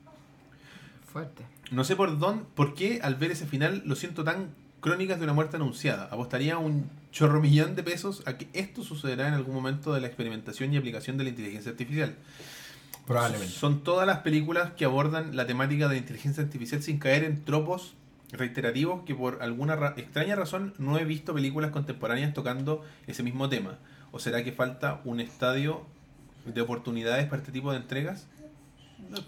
Fuerte. 1.11 1.45
No 1.71 1.83
sé 1.83 1.95
por 1.95 2.19
dónde, 2.19 2.45
por 2.55 2.75
qué 2.75 2.99
al 3.01 3.15
ver 3.15 3.31
ese 3.31 3.45
final 3.45 3.81
lo 3.85 3.95
siento 3.95 4.23
tan 4.23 4.49
crónicas 4.81 5.17
de 5.17 5.23
una 5.23 5.33
muerte 5.33 5.55
anunciada. 5.55 6.09
Apostaría 6.11 6.57
un 6.57 6.89
chorro 7.15 7.39
millón 7.39 7.75
de 7.77 7.83
pesos 7.83 8.23
a 8.25 8.37
que 8.37 8.49
esto 8.51 8.83
sucederá 8.83 9.29
en 9.29 9.35
algún 9.35 9.55
momento 9.55 9.93
de 9.93 10.01
la 10.01 10.07
experimentación 10.07 10.73
y 10.73 10.77
aplicación 10.77 11.15
de 11.17 11.23
la 11.23 11.29
inteligencia 11.29 11.71
artificial. 11.71 12.13
Probablemente. 13.07 13.53
Son 13.53 13.83
todas 13.85 14.05
las 14.05 14.19
películas 14.19 14.71
que 14.73 14.83
abordan 14.83 15.33
la 15.33 15.47
temática 15.47 15.87
de 15.87 15.93
la 15.95 15.99
inteligencia 16.01 16.43
artificial 16.43 16.83
sin 16.83 16.99
caer 16.99 17.23
en 17.23 17.45
tropos 17.45 17.93
reiterativos 18.33 19.05
que 19.05 19.15
por 19.15 19.41
alguna 19.41 19.77
ra- 19.77 19.93
extraña 19.95 20.35
razón 20.35 20.73
no 20.77 20.97
he 20.99 21.05
visto 21.05 21.33
películas 21.33 21.71
contemporáneas 21.71 22.33
tocando 22.33 22.83
ese 23.07 23.23
mismo 23.23 23.47
tema. 23.47 23.77
¿O 24.11 24.19
será 24.19 24.43
que 24.43 24.51
falta 24.51 24.99
un 25.05 25.21
estadio 25.21 25.85
de 26.45 26.59
oportunidades 26.59 27.27
para 27.27 27.37
este 27.41 27.53
tipo 27.53 27.71
de 27.71 27.77
entregas? 27.77 28.27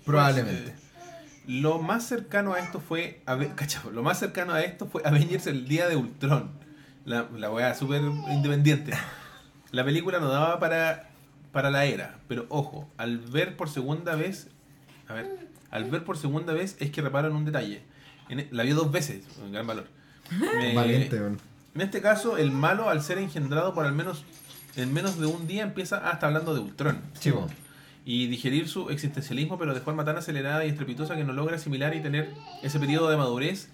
Probablemente. 0.03 0.71
Pues, 0.73 1.45
Lo 1.47 1.79
más 1.79 2.05
cercano 2.05 2.53
a 2.53 2.59
esto 2.59 2.81
fue. 2.81 3.21
Cachao, 3.55 3.91
lo 3.91 4.03
más 4.03 4.19
cercano 4.19 4.53
a 4.53 4.61
esto 4.61 4.87
fue 4.87 5.03
Avengers 5.05 5.47
el 5.47 5.67
día 5.69 5.87
de 5.87 5.95
Ultron. 5.95 6.66
La, 7.07 7.27
la 7.35 7.49
weá 7.49 7.73
súper 7.73 8.01
independiente. 8.29 8.93
La 9.71 9.83
película 9.83 10.19
no 10.19 10.27
daba 10.29 10.59
para, 10.59 11.09
para 11.51 11.71
la 11.71 11.85
era. 11.85 12.19
Pero 12.27 12.45
ojo, 12.49 12.87
al 12.97 13.17
ver 13.17 13.55
por 13.57 13.69
segunda 13.69 14.15
vez. 14.15 14.49
A 15.07 15.13
ver, 15.13 15.47
al 15.71 15.85
ver 15.85 16.03
por 16.03 16.17
segunda 16.17 16.53
vez 16.53 16.75
es 16.79 16.91
que 16.91 17.01
reparo 17.01 17.29
en 17.29 17.35
un 17.35 17.45
detalle. 17.45 17.81
En 18.29 18.41
e- 18.41 18.47
la 18.51 18.63
vi 18.63 18.71
dos 18.71 18.91
veces, 18.91 19.23
gran 19.51 19.65
valor. 19.65 19.87
Me- 20.59 20.73
Valiente, 20.75 21.19
weón. 21.19 21.39
en 21.75 21.81
este 21.81 22.01
caso, 22.01 22.37
el 22.37 22.51
malo, 22.51 22.89
al 22.89 23.01
ser 23.01 23.17
engendrado 23.17 23.73
por 23.73 23.85
al 23.85 23.93
menos 23.93 24.23
en 24.75 24.93
menos 24.93 25.17
de 25.19 25.25
un 25.25 25.47
día, 25.47 25.63
empieza 25.63 26.09
hasta 26.09 26.27
hablando 26.27 26.53
de 26.53 26.59
Ultron. 26.59 27.01
Po. 27.31 27.47
Y 28.05 28.27
digerir 28.27 28.67
su 28.69 28.89
existencialismo, 28.89 29.57
pero 29.57 29.73
de 29.73 29.81
forma 29.81 30.05
tan 30.05 30.17
acelerada 30.17 30.65
y 30.65 30.69
estrepitosa 30.69 31.15
que 31.15 31.23
no 31.23 31.33
logra 31.33 31.55
asimilar 31.55 31.95
y 31.95 32.01
tener 32.01 32.29
ese 32.63 32.79
periodo 32.79 33.09
de 33.09 33.17
madurez 33.17 33.69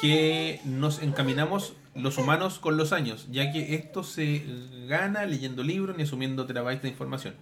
que 0.00 0.60
nos 0.64 1.02
encaminamos 1.02 1.74
los 1.94 2.18
humanos 2.18 2.58
con 2.58 2.76
los 2.76 2.92
años, 2.92 3.26
ya 3.30 3.52
que 3.52 3.74
esto 3.74 4.02
se 4.04 4.42
gana 4.86 5.26
leyendo 5.26 5.62
libros 5.62 5.96
ni 5.96 6.04
asumiendo 6.04 6.46
terabytes 6.46 6.82
de 6.82 6.88
información. 6.88 7.34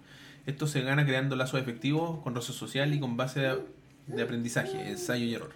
Esto 0.45 0.65
se 0.67 0.81
gana 0.81 1.05
creando 1.05 1.35
lazos 1.35 1.61
efectivos 1.61 2.21
con 2.23 2.33
roce 2.33 2.53
social 2.53 2.93
y 2.93 2.99
con 2.99 3.17
base 3.17 3.41
de, 3.41 3.59
de 4.07 4.23
aprendizaje, 4.23 4.89
ensayo 4.89 5.25
y 5.25 5.33
error. 5.35 5.51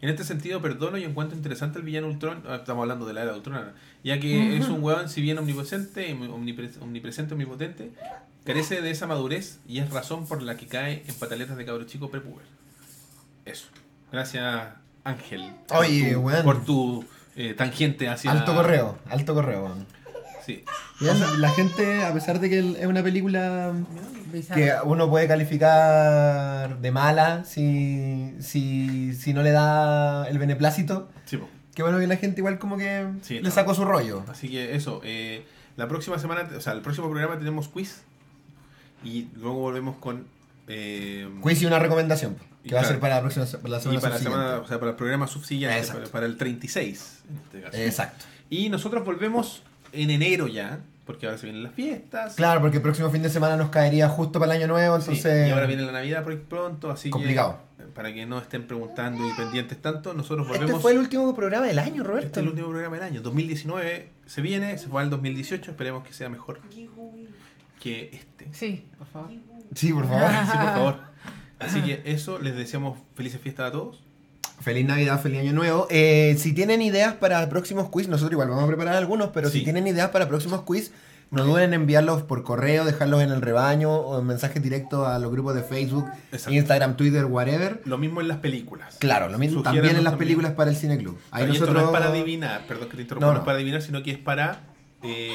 En 0.00 0.08
este 0.08 0.24
sentido, 0.24 0.62
perdono 0.62 0.96
y 0.96 1.04
encuentro 1.04 1.36
interesante 1.36 1.78
el 1.78 1.84
villano 1.84 2.06
Ultron, 2.08 2.42
ah, 2.48 2.56
estamos 2.56 2.80
hablando 2.82 3.04
de 3.04 3.12
la 3.12 3.22
era 3.22 3.32
de 3.32 3.36
Ultron, 3.36 3.56
ahora, 3.56 3.74
ya 4.02 4.18
que 4.18 4.56
es 4.56 4.66
un 4.68 4.82
weón, 4.82 5.10
si 5.10 5.20
bien 5.20 5.36
omnipresente, 5.36 6.14
omnipre- 6.16 6.80
omnipresente, 6.80 7.34
omnipotente, 7.34 7.90
carece 8.46 8.80
de 8.80 8.90
esa 8.90 9.06
madurez 9.06 9.58
y 9.68 9.78
es 9.80 9.90
razón 9.90 10.26
por 10.26 10.40
la 10.40 10.56
que 10.56 10.66
cae 10.66 11.04
en 11.06 11.14
pataletas 11.16 11.58
de 11.58 11.66
cabro 11.66 11.84
chico 11.84 12.10
prepuber. 12.10 12.46
Eso. 13.44 13.66
Gracias, 14.10 14.68
Ángel. 15.04 15.52
por 15.68 15.78
Oye, 15.80 16.12
tu- 16.14 16.20
weón. 16.20 16.44
Por 16.44 16.64
tu 16.64 17.04
eh, 17.42 17.54
tangente 17.54 18.08
hacia. 18.08 18.30
Alto 18.30 18.54
correo, 18.54 18.98
alto 19.08 19.34
correo. 19.34 19.74
Sí. 20.46 20.64
La 21.38 21.50
gente, 21.50 22.04
a 22.04 22.12
pesar 22.12 22.40
de 22.40 22.50
que 22.50 22.58
es 22.80 22.86
una 22.86 23.02
película 23.02 23.72
que 24.54 24.72
uno 24.84 25.08
puede 25.08 25.26
calificar 25.28 26.78
de 26.78 26.90
mala 26.90 27.44
si, 27.44 28.34
si, 28.40 29.14
si 29.14 29.32
no 29.34 29.42
le 29.42 29.50
da 29.52 30.28
el 30.28 30.38
beneplácito, 30.38 31.08
Sí, 31.24 31.36
po. 31.36 31.48
que 31.74 31.82
bueno 31.82 31.98
que 31.98 32.06
la 32.06 32.16
gente 32.16 32.40
igual 32.40 32.58
como 32.58 32.76
que 32.76 33.06
Sí, 33.22 33.40
le 33.40 33.50
sacó 33.50 33.74
su 33.74 33.84
rollo. 33.84 34.24
Así 34.28 34.48
que 34.48 34.74
eso. 34.74 35.00
eh, 35.04 35.44
la 35.76 35.88
próxima 35.88 36.18
semana, 36.18 36.48
o 36.56 36.60
sea, 36.60 36.72
el 36.74 36.80
próximo 36.80 37.08
programa 37.08 37.38
tenemos 37.38 37.68
quiz. 37.68 38.02
Y 39.04 39.28
luego 39.36 39.56
volvemos 39.60 39.96
con. 39.96 40.26
eh, 40.68 41.28
Quiz 41.42 41.62
y 41.62 41.66
una 41.66 41.78
recomendación, 41.78 42.36
Y 42.62 42.68
que 42.68 42.74
va 42.74 42.82
a 42.82 42.84
ser 42.84 43.00
para 43.00 43.16
la 43.16 43.20
próxima 43.22 43.46
para 43.46 43.68
la 43.68 43.78
y 43.78 43.80
semana 43.80 44.00
para, 44.00 44.14
la 44.14 44.20
semana, 44.20 44.56
o 44.58 44.66
sea, 44.66 44.78
para 44.78 44.90
el 44.90 44.96
programa 44.96 45.26
subsiguiente, 45.26 45.78
Exacto. 45.78 46.00
para, 46.02 46.12
para 46.12 46.26
el 46.26 46.36
36. 46.36 47.18
En 47.30 47.36
este 47.36 47.60
caso. 47.62 47.76
Exacto. 47.78 48.24
Y 48.50 48.68
nosotros 48.68 49.04
volvemos 49.04 49.62
en 49.92 50.10
enero 50.10 50.46
ya, 50.46 50.80
porque 51.06 51.26
ahora 51.26 51.38
se 51.38 51.46
vienen 51.46 51.62
las 51.62 51.72
fiestas. 51.74 52.34
Claro, 52.34 52.60
porque 52.60 52.76
el 52.76 52.82
próximo 52.82 53.10
fin 53.10 53.22
de 53.22 53.30
semana 53.30 53.56
nos 53.56 53.70
caería 53.70 54.08
justo 54.08 54.38
para 54.38 54.54
el 54.54 54.60
año 54.62 54.68
nuevo, 54.72 54.96
Sí, 55.00 55.08
entonces... 55.08 55.48
y 55.48 55.50
ahora 55.52 55.66
viene 55.66 55.82
la 55.82 55.92
Navidad 55.92 56.22
por 56.22 56.38
pronto, 56.42 56.90
así 56.90 57.08
Complicado. 57.10 57.58
que 57.78 57.84
para 57.94 58.12
que 58.14 58.26
no 58.26 58.38
estén 58.38 58.66
preguntando 58.66 59.26
y 59.26 59.32
pendientes 59.32 59.80
tanto, 59.80 60.12
nosotros 60.14 60.46
Este 60.46 60.58
volvemos. 60.58 60.82
fue 60.82 60.92
el 60.92 60.98
último 60.98 61.34
programa 61.34 61.66
del 61.66 61.78
año, 61.78 62.04
Roberto. 62.04 62.26
Este 62.26 62.40
es 62.40 62.44
el 62.44 62.50
último 62.50 62.68
programa 62.68 62.96
del 62.96 63.04
año. 63.04 63.20
2019 63.22 64.10
se 64.26 64.40
viene, 64.42 64.78
se 64.78 64.86
va 64.88 65.00
al 65.00 65.10
2018, 65.10 65.70
esperemos 65.72 66.04
que 66.06 66.12
sea 66.12 66.28
mejor 66.28 66.60
que 67.80 68.10
este. 68.12 68.48
Sí, 68.52 68.86
por 68.98 69.06
favor. 69.06 69.30
Sí, 69.74 69.92
por 69.92 70.06
favor. 70.06 70.28
Sí, 70.30 70.52
por 70.58 70.66
favor. 70.74 71.09
Así 71.60 71.80
que 71.82 72.02
eso, 72.04 72.38
les 72.38 72.56
deseamos 72.56 72.98
felices 73.14 73.40
fiestas 73.40 73.68
a 73.68 73.72
todos. 73.72 74.02
Feliz 74.60 74.84
Navidad, 74.84 75.20
feliz 75.22 75.40
Año 75.40 75.52
Nuevo. 75.52 75.86
Eh, 75.90 76.34
si 76.38 76.52
tienen 76.52 76.82
ideas 76.82 77.14
para 77.14 77.48
próximos 77.48 77.88
quiz, 77.88 78.08
nosotros 78.08 78.32
igual 78.32 78.48
vamos 78.48 78.64
a 78.64 78.66
preparar 78.66 78.94
algunos, 78.96 79.28
pero 79.30 79.48
Sí. 79.48 79.58
si 79.58 79.64
tienen 79.64 79.86
ideas 79.86 80.10
para 80.10 80.28
próximos 80.28 80.62
quiz, 80.62 80.92
no 81.30 81.44
duden 81.44 81.64
en 81.64 81.74
enviarlos 81.74 82.22
por 82.22 82.42
correo, 82.42 82.84
dejarlos 82.84 83.22
en 83.22 83.30
el 83.30 83.40
rebaño 83.40 83.90
o 83.94 84.18
en 84.20 84.26
mensajes 84.26 84.62
directos 84.62 85.06
a 85.06 85.18
los 85.18 85.30
grupos 85.30 85.54
de 85.54 85.62
Facebook, 85.62 86.04
Exacto. 86.32 86.52
Instagram, 86.54 86.96
Twitter, 86.96 87.24
whatever. 87.24 87.80
Lo 87.84 87.96
mismo 87.98 88.20
en 88.20 88.28
las 88.28 88.38
películas. 88.38 88.96
Claro, 88.98 89.28
lo 89.28 89.38
mismo 89.38 89.62
también 89.62 89.84
en 89.86 89.92
las 90.04 90.12
también. 90.12 90.18
películas 90.18 90.52
para 90.52 90.70
el 90.70 90.76
Cine 90.76 90.98
Club. 90.98 91.18
Ahí 91.30 91.44
Y 91.44 91.52
esto 91.52 91.60
nosotros... 91.66 91.82
no 91.82 91.88
es 91.88 91.92
para 91.98 92.10
adivinar, 92.10 92.66
perdón 92.66 92.88
que 92.88 92.96
te 92.96 93.02
interrumpa, 93.02 93.26
No, 93.26 93.32
no, 93.32 93.38
no. 93.38 93.40
es 93.42 93.46
para 93.46 93.56
adivinar, 93.56 93.80
sino 93.80 94.02
que 94.02 94.10
es 94.10 94.18
para. 94.18 94.60
eh, 95.02 95.30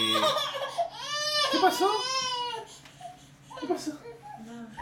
¿Qué 1.51 1.57
pasó? 1.61 1.89
¿Qué 3.61 3.67
pasó? 3.67 3.91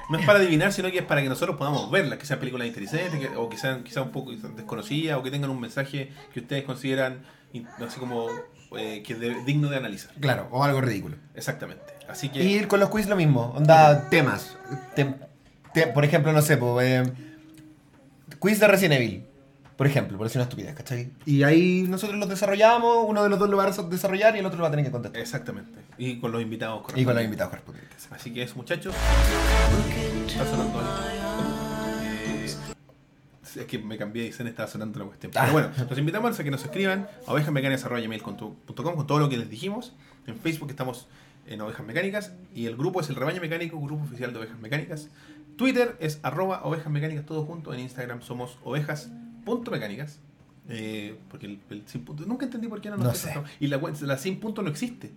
No 0.09 0.17
es 0.19 0.25
para 0.25 0.39
adivinar, 0.39 0.73
sino 0.73 0.91
que 0.91 0.99
es 0.99 1.05
para 1.05 1.21
que 1.21 1.29
nosotros 1.29 1.57
podamos 1.57 1.89
verlas, 1.89 2.19
que 2.19 2.25
sean 2.25 2.39
películas 2.39 2.67
interesantes, 2.67 3.19
que- 3.19 3.35
o 3.35 3.49
que 3.49 3.57
sean 3.57 3.83
quizás 3.83 4.03
un 4.03 4.11
poco 4.11 4.31
desconocidas, 4.31 5.17
o 5.17 5.23
que 5.23 5.31
tengan 5.31 5.49
un 5.49 5.59
mensaje 5.59 6.11
que 6.33 6.41
ustedes 6.41 6.63
consideran 6.63 7.23
así 7.85 7.99
como 7.99 8.27
eh, 8.77 9.03
que 9.05 9.13
de- 9.15 9.43
digno 9.45 9.69
de 9.69 9.77
analizar. 9.77 10.11
Claro, 10.19 10.47
o 10.51 10.63
algo 10.63 10.81
ridículo. 10.81 11.15
Exactamente. 11.35 11.83
Así 12.09 12.29
que. 12.29 12.43
Y 12.43 12.63
con 12.65 12.79
los 12.79 12.89
quiz 12.89 13.07
lo 13.07 13.15
mismo, 13.15 13.53
onda 13.55 14.09
temas. 14.09 14.57
Tem- 14.95 15.15
te- 15.73 15.87
por 15.87 16.03
ejemplo, 16.03 16.33
no 16.33 16.41
sé, 16.41 16.57
po, 16.57 16.81
eh, 16.81 17.03
quiz 18.39 18.59
de 18.59 18.67
Resident 18.67 18.99
Evil. 18.99 19.25
Por 19.83 19.89
ejemplo, 19.89 20.17
por 20.17 20.27
decir 20.27 20.39
una 20.39 20.43
estupidez, 20.45 20.73
¿cachai? 20.75 21.09
Y 21.25 21.43
ahí 21.43 21.85
nosotros 21.89 22.17
los 22.17 22.29
desarrollamos, 22.29 23.05
uno 23.05 23.21
de 23.21 23.27
los 23.27 23.37
dos 23.37 23.49
lo 23.49 23.57
va 23.57 23.65
a 23.65 23.71
desarrollar 23.71 24.33
y 24.33 24.39
el 24.39 24.45
otro 24.45 24.57
lo 24.59 24.61
va 24.61 24.69
a 24.69 24.71
tener 24.71 24.85
que 24.85 24.91
contestar. 24.91 25.19
Exactamente. 25.21 25.77
Y 25.97 26.21
con 26.21 26.31
los 26.31 26.41
invitados 26.41 26.79
Y 26.95 27.03
con 27.03 27.15
los 27.15 27.25
correspondientes. 27.25 27.25
invitados 27.25 27.49
correspondientes. 27.49 28.07
Así 28.09 28.33
que 28.33 28.43
eso, 28.43 28.55
muchachos. 28.55 28.95
Está 30.25 30.45
sonando. 30.45 30.79
Eh, 32.01 32.45
es 32.45 33.65
que 33.65 33.77
me 33.79 33.97
cambié 33.97 34.23
de 34.23 34.29
escena, 34.29 34.49
estaba 34.51 34.69
sonando 34.69 34.99
la 34.99 35.05
cuestión. 35.05 35.33
Pero 35.33 35.45
Ah. 35.45 35.51
bueno, 35.51 35.69
los 35.89 35.99
invitamos 35.99 36.39
a 36.39 36.43
que 36.45 36.51
nos 36.51 36.63
escriban 36.63 37.09
a 37.27 37.31
ovejasmecánicas.com 37.33 38.55
con 38.95 39.05
todo 39.05 39.19
lo 39.19 39.27
que 39.27 39.35
les 39.35 39.49
dijimos. 39.49 39.91
En 40.27 40.37
Facebook 40.37 40.69
estamos 40.69 41.09
en 41.45 41.59
Ovejas 41.59 41.85
Mecánicas 41.85 42.31
y 42.55 42.67
el 42.67 42.77
grupo 42.77 43.01
es 43.01 43.09
el 43.09 43.17
Rebaño 43.17 43.41
Mecánico, 43.41 43.77
grupo 43.81 44.05
oficial 44.05 44.31
de 44.31 44.39
Ovejas 44.39 44.59
Mecánicas. 44.59 45.09
Twitter 45.57 45.97
es 45.99 46.21
arroba 46.23 46.61
ovejas 46.63 46.89
mecánicas 46.91 47.25
todo 47.25 47.43
junto. 47.45 47.73
En 47.73 47.81
Instagram 47.81 48.21
somos 48.21 48.57
ovejas.mecánicas. 49.45 50.19
Eh, 50.69 51.17
porque 51.29 51.45
el, 51.45 51.59
el 51.69 51.87
sin 51.87 52.05
punto, 52.05 52.25
nunca 52.25 52.45
entendí 52.45 52.67
por 52.67 52.79
qué 52.79 52.89
no 52.89 52.97
nos 52.97 53.05
No 53.05 53.13
sé. 53.13 53.33
Y 53.59 53.67
la, 53.67 53.81
la 54.01 54.17
sin 54.17 54.39
punto 54.39 54.61
no 54.61 54.69
existe. 54.69 55.11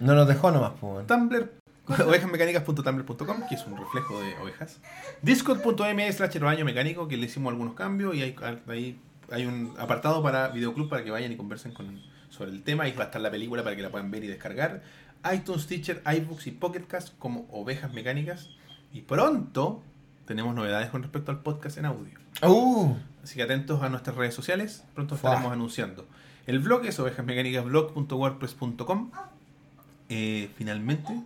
No 0.00 0.14
nos 0.14 0.26
dejó 0.26 0.50
nomás, 0.50 0.72
pues. 0.80 1.06
Tumblr, 1.06 1.52
ovejasmecánicas.tumblr.com, 2.06 3.48
que 3.48 3.54
es 3.54 3.66
un 3.66 3.76
reflejo 3.76 4.20
de 4.20 4.36
ovejas. 4.38 4.80
Discord.me 5.22 6.12
slash 6.12 6.36
el 6.36 6.44
baño 6.44 6.64
mecánico, 6.64 7.06
que 7.06 7.16
le 7.16 7.26
hicimos 7.26 7.52
algunos 7.52 7.74
cambios 7.74 8.14
y 8.14 8.22
hay, 8.22 8.36
ahí 8.66 8.98
hay 9.30 9.46
un 9.46 9.74
apartado 9.78 10.22
para 10.22 10.48
videoclub 10.48 10.88
para 10.88 11.04
que 11.04 11.10
vayan 11.10 11.32
y 11.32 11.36
conversen 11.36 11.72
con, 11.72 12.00
sobre 12.30 12.50
el 12.50 12.62
tema. 12.62 12.84
Ahí 12.84 12.92
va 12.92 13.04
a 13.04 13.06
estar 13.06 13.20
la 13.20 13.30
película 13.30 13.62
para 13.62 13.76
que 13.76 13.82
la 13.82 13.90
puedan 13.90 14.10
ver 14.10 14.24
y 14.24 14.26
descargar. 14.26 14.82
iTunes, 15.32 15.66
Teacher, 15.66 16.02
iBooks 16.04 16.46
y 16.48 16.50
Pocketcast 16.52 17.16
como 17.18 17.46
ovejas 17.50 17.92
mecánicas. 17.92 18.50
Y 18.92 19.02
pronto 19.02 19.82
tenemos 20.26 20.54
novedades 20.54 20.90
con 20.90 21.02
respecto 21.02 21.30
al 21.30 21.40
podcast 21.42 21.78
en 21.78 21.86
audio. 21.86 22.19
Uh, 22.42 22.96
Así 23.22 23.34
que 23.36 23.42
atentos 23.42 23.82
a 23.82 23.88
nuestras 23.90 24.16
redes 24.16 24.34
sociales, 24.34 24.82
pronto 24.94 25.14
Fua. 25.16 25.30
estaremos 25.30 25.52
anunciando. 25.52 26.06
El 26.46 26.58
blog 26.60 26.86
es 26.86 26.98
ovejasmecánicasblog.wordpress.com. 26.98 29.10
Eh, 30.08 30.50
finalmente, 30.56 31.20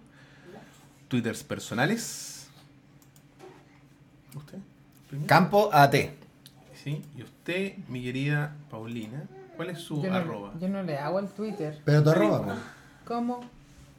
twitters 1.08 1.44
personales. 1.44 2.48
¿Usted? 4.34 4.58
primero? 5.08 5.28
campo 5.28 5.70
AT. 5.72 5.94
Sí. 6.82 7.00
Y 7.16 7.22
usted, 7.22 7.76
mi 7.88 8.02
querida 8.02 8.56
Paulina, 8.70 9.22
¿cuál 9.56 9.70
es 9.70 9.78
su 9.78 10.02
Yo 10.02 10.10
no, 10.10 10.16
arroba? 10.16 10.52
yo 10.60 10.68
no 10.68 10.82
le 10.82 10.98
hago 10.98 11.18
al 11.18 11.28
Twitter. 11.28 11.80
Pero 11.84 12.02
tu 12.02 12.10
arroba. 12.10 12.56
¿Cómo? 13.06 13.40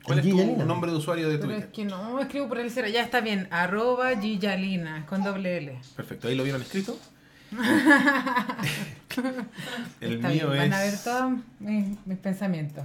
¿Cuál 0.06 0.20
es 0.20 0.26
tu 0.26 0.66
nombre 0.66 0.92
de 0.92 0.98
usuario 0.98 1.30
de 1.30 1.38
Pero 1.38 1.52
es 1.52 1.58
Twitter? 1.58 1.72
que 1.72 1.86
no, 1.86 2.20
escribo 2.20 2.48
por 2.48 2.58
el 2.60 2.70
cero. 2.72 2.88
Ya 2.88 3.02
está 3.02 3.22
bien. 3.22 3.48
Arroba 3.52 4.20
Gillalina 4.20 5.06
con 5.08 5.24
doble 5.24 5.58
L. 5.58 5.80
Perfecto, 5.96 6.28
ahí 6.28 6.36
lo 6.36 6.44
vieron 6.44 6.62
escrito. 6.62 6.98
el 10.02 10.14
Está 10.16 10.30
mío 10.30 10.50
bien, 10.52 10.64
es 10.64 10.70
Van 10.70 10.74
a 10.74 10.80
ver 10.82 10.94
todos 11.04 11.34
mis, 11.60 11.98
mis 12.06 12.18
pensamientos. 12.18 12.84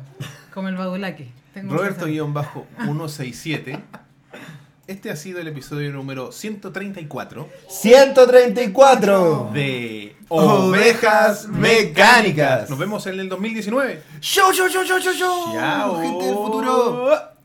Como 0.54 0.68
el 0.68 0.76
pensamiento. 0.76 1.28
Roberto-167. 1.54 3.80
Este 4.90 5.08
ha 5.08 5.14
sido 5.14 5.38
el 5.38 5.46
episodio 5.46 5.92
número 5.92 6.32
134 6.32 7.48
134 7.68 9.50
de 9.54 10.16
Ovejas 10.26 11.46
Mecánicas. 11.46 12.68
Nos 12.68 12.76
vemos 12.76 13.06
en 13.06 13.20
el 13.20 13.28
2019. 13.28 14.02
Show, 14.20 14.52
show, 14.52 14.68
show, 14.68 14.82
show, 14.82 14.98
show, 14.98 15.14
show. 15.14 15.52
Chao. 15.54 16.00
Gente 16.02 16.24
del 16.24 16.34
futuro. 16.34 17.39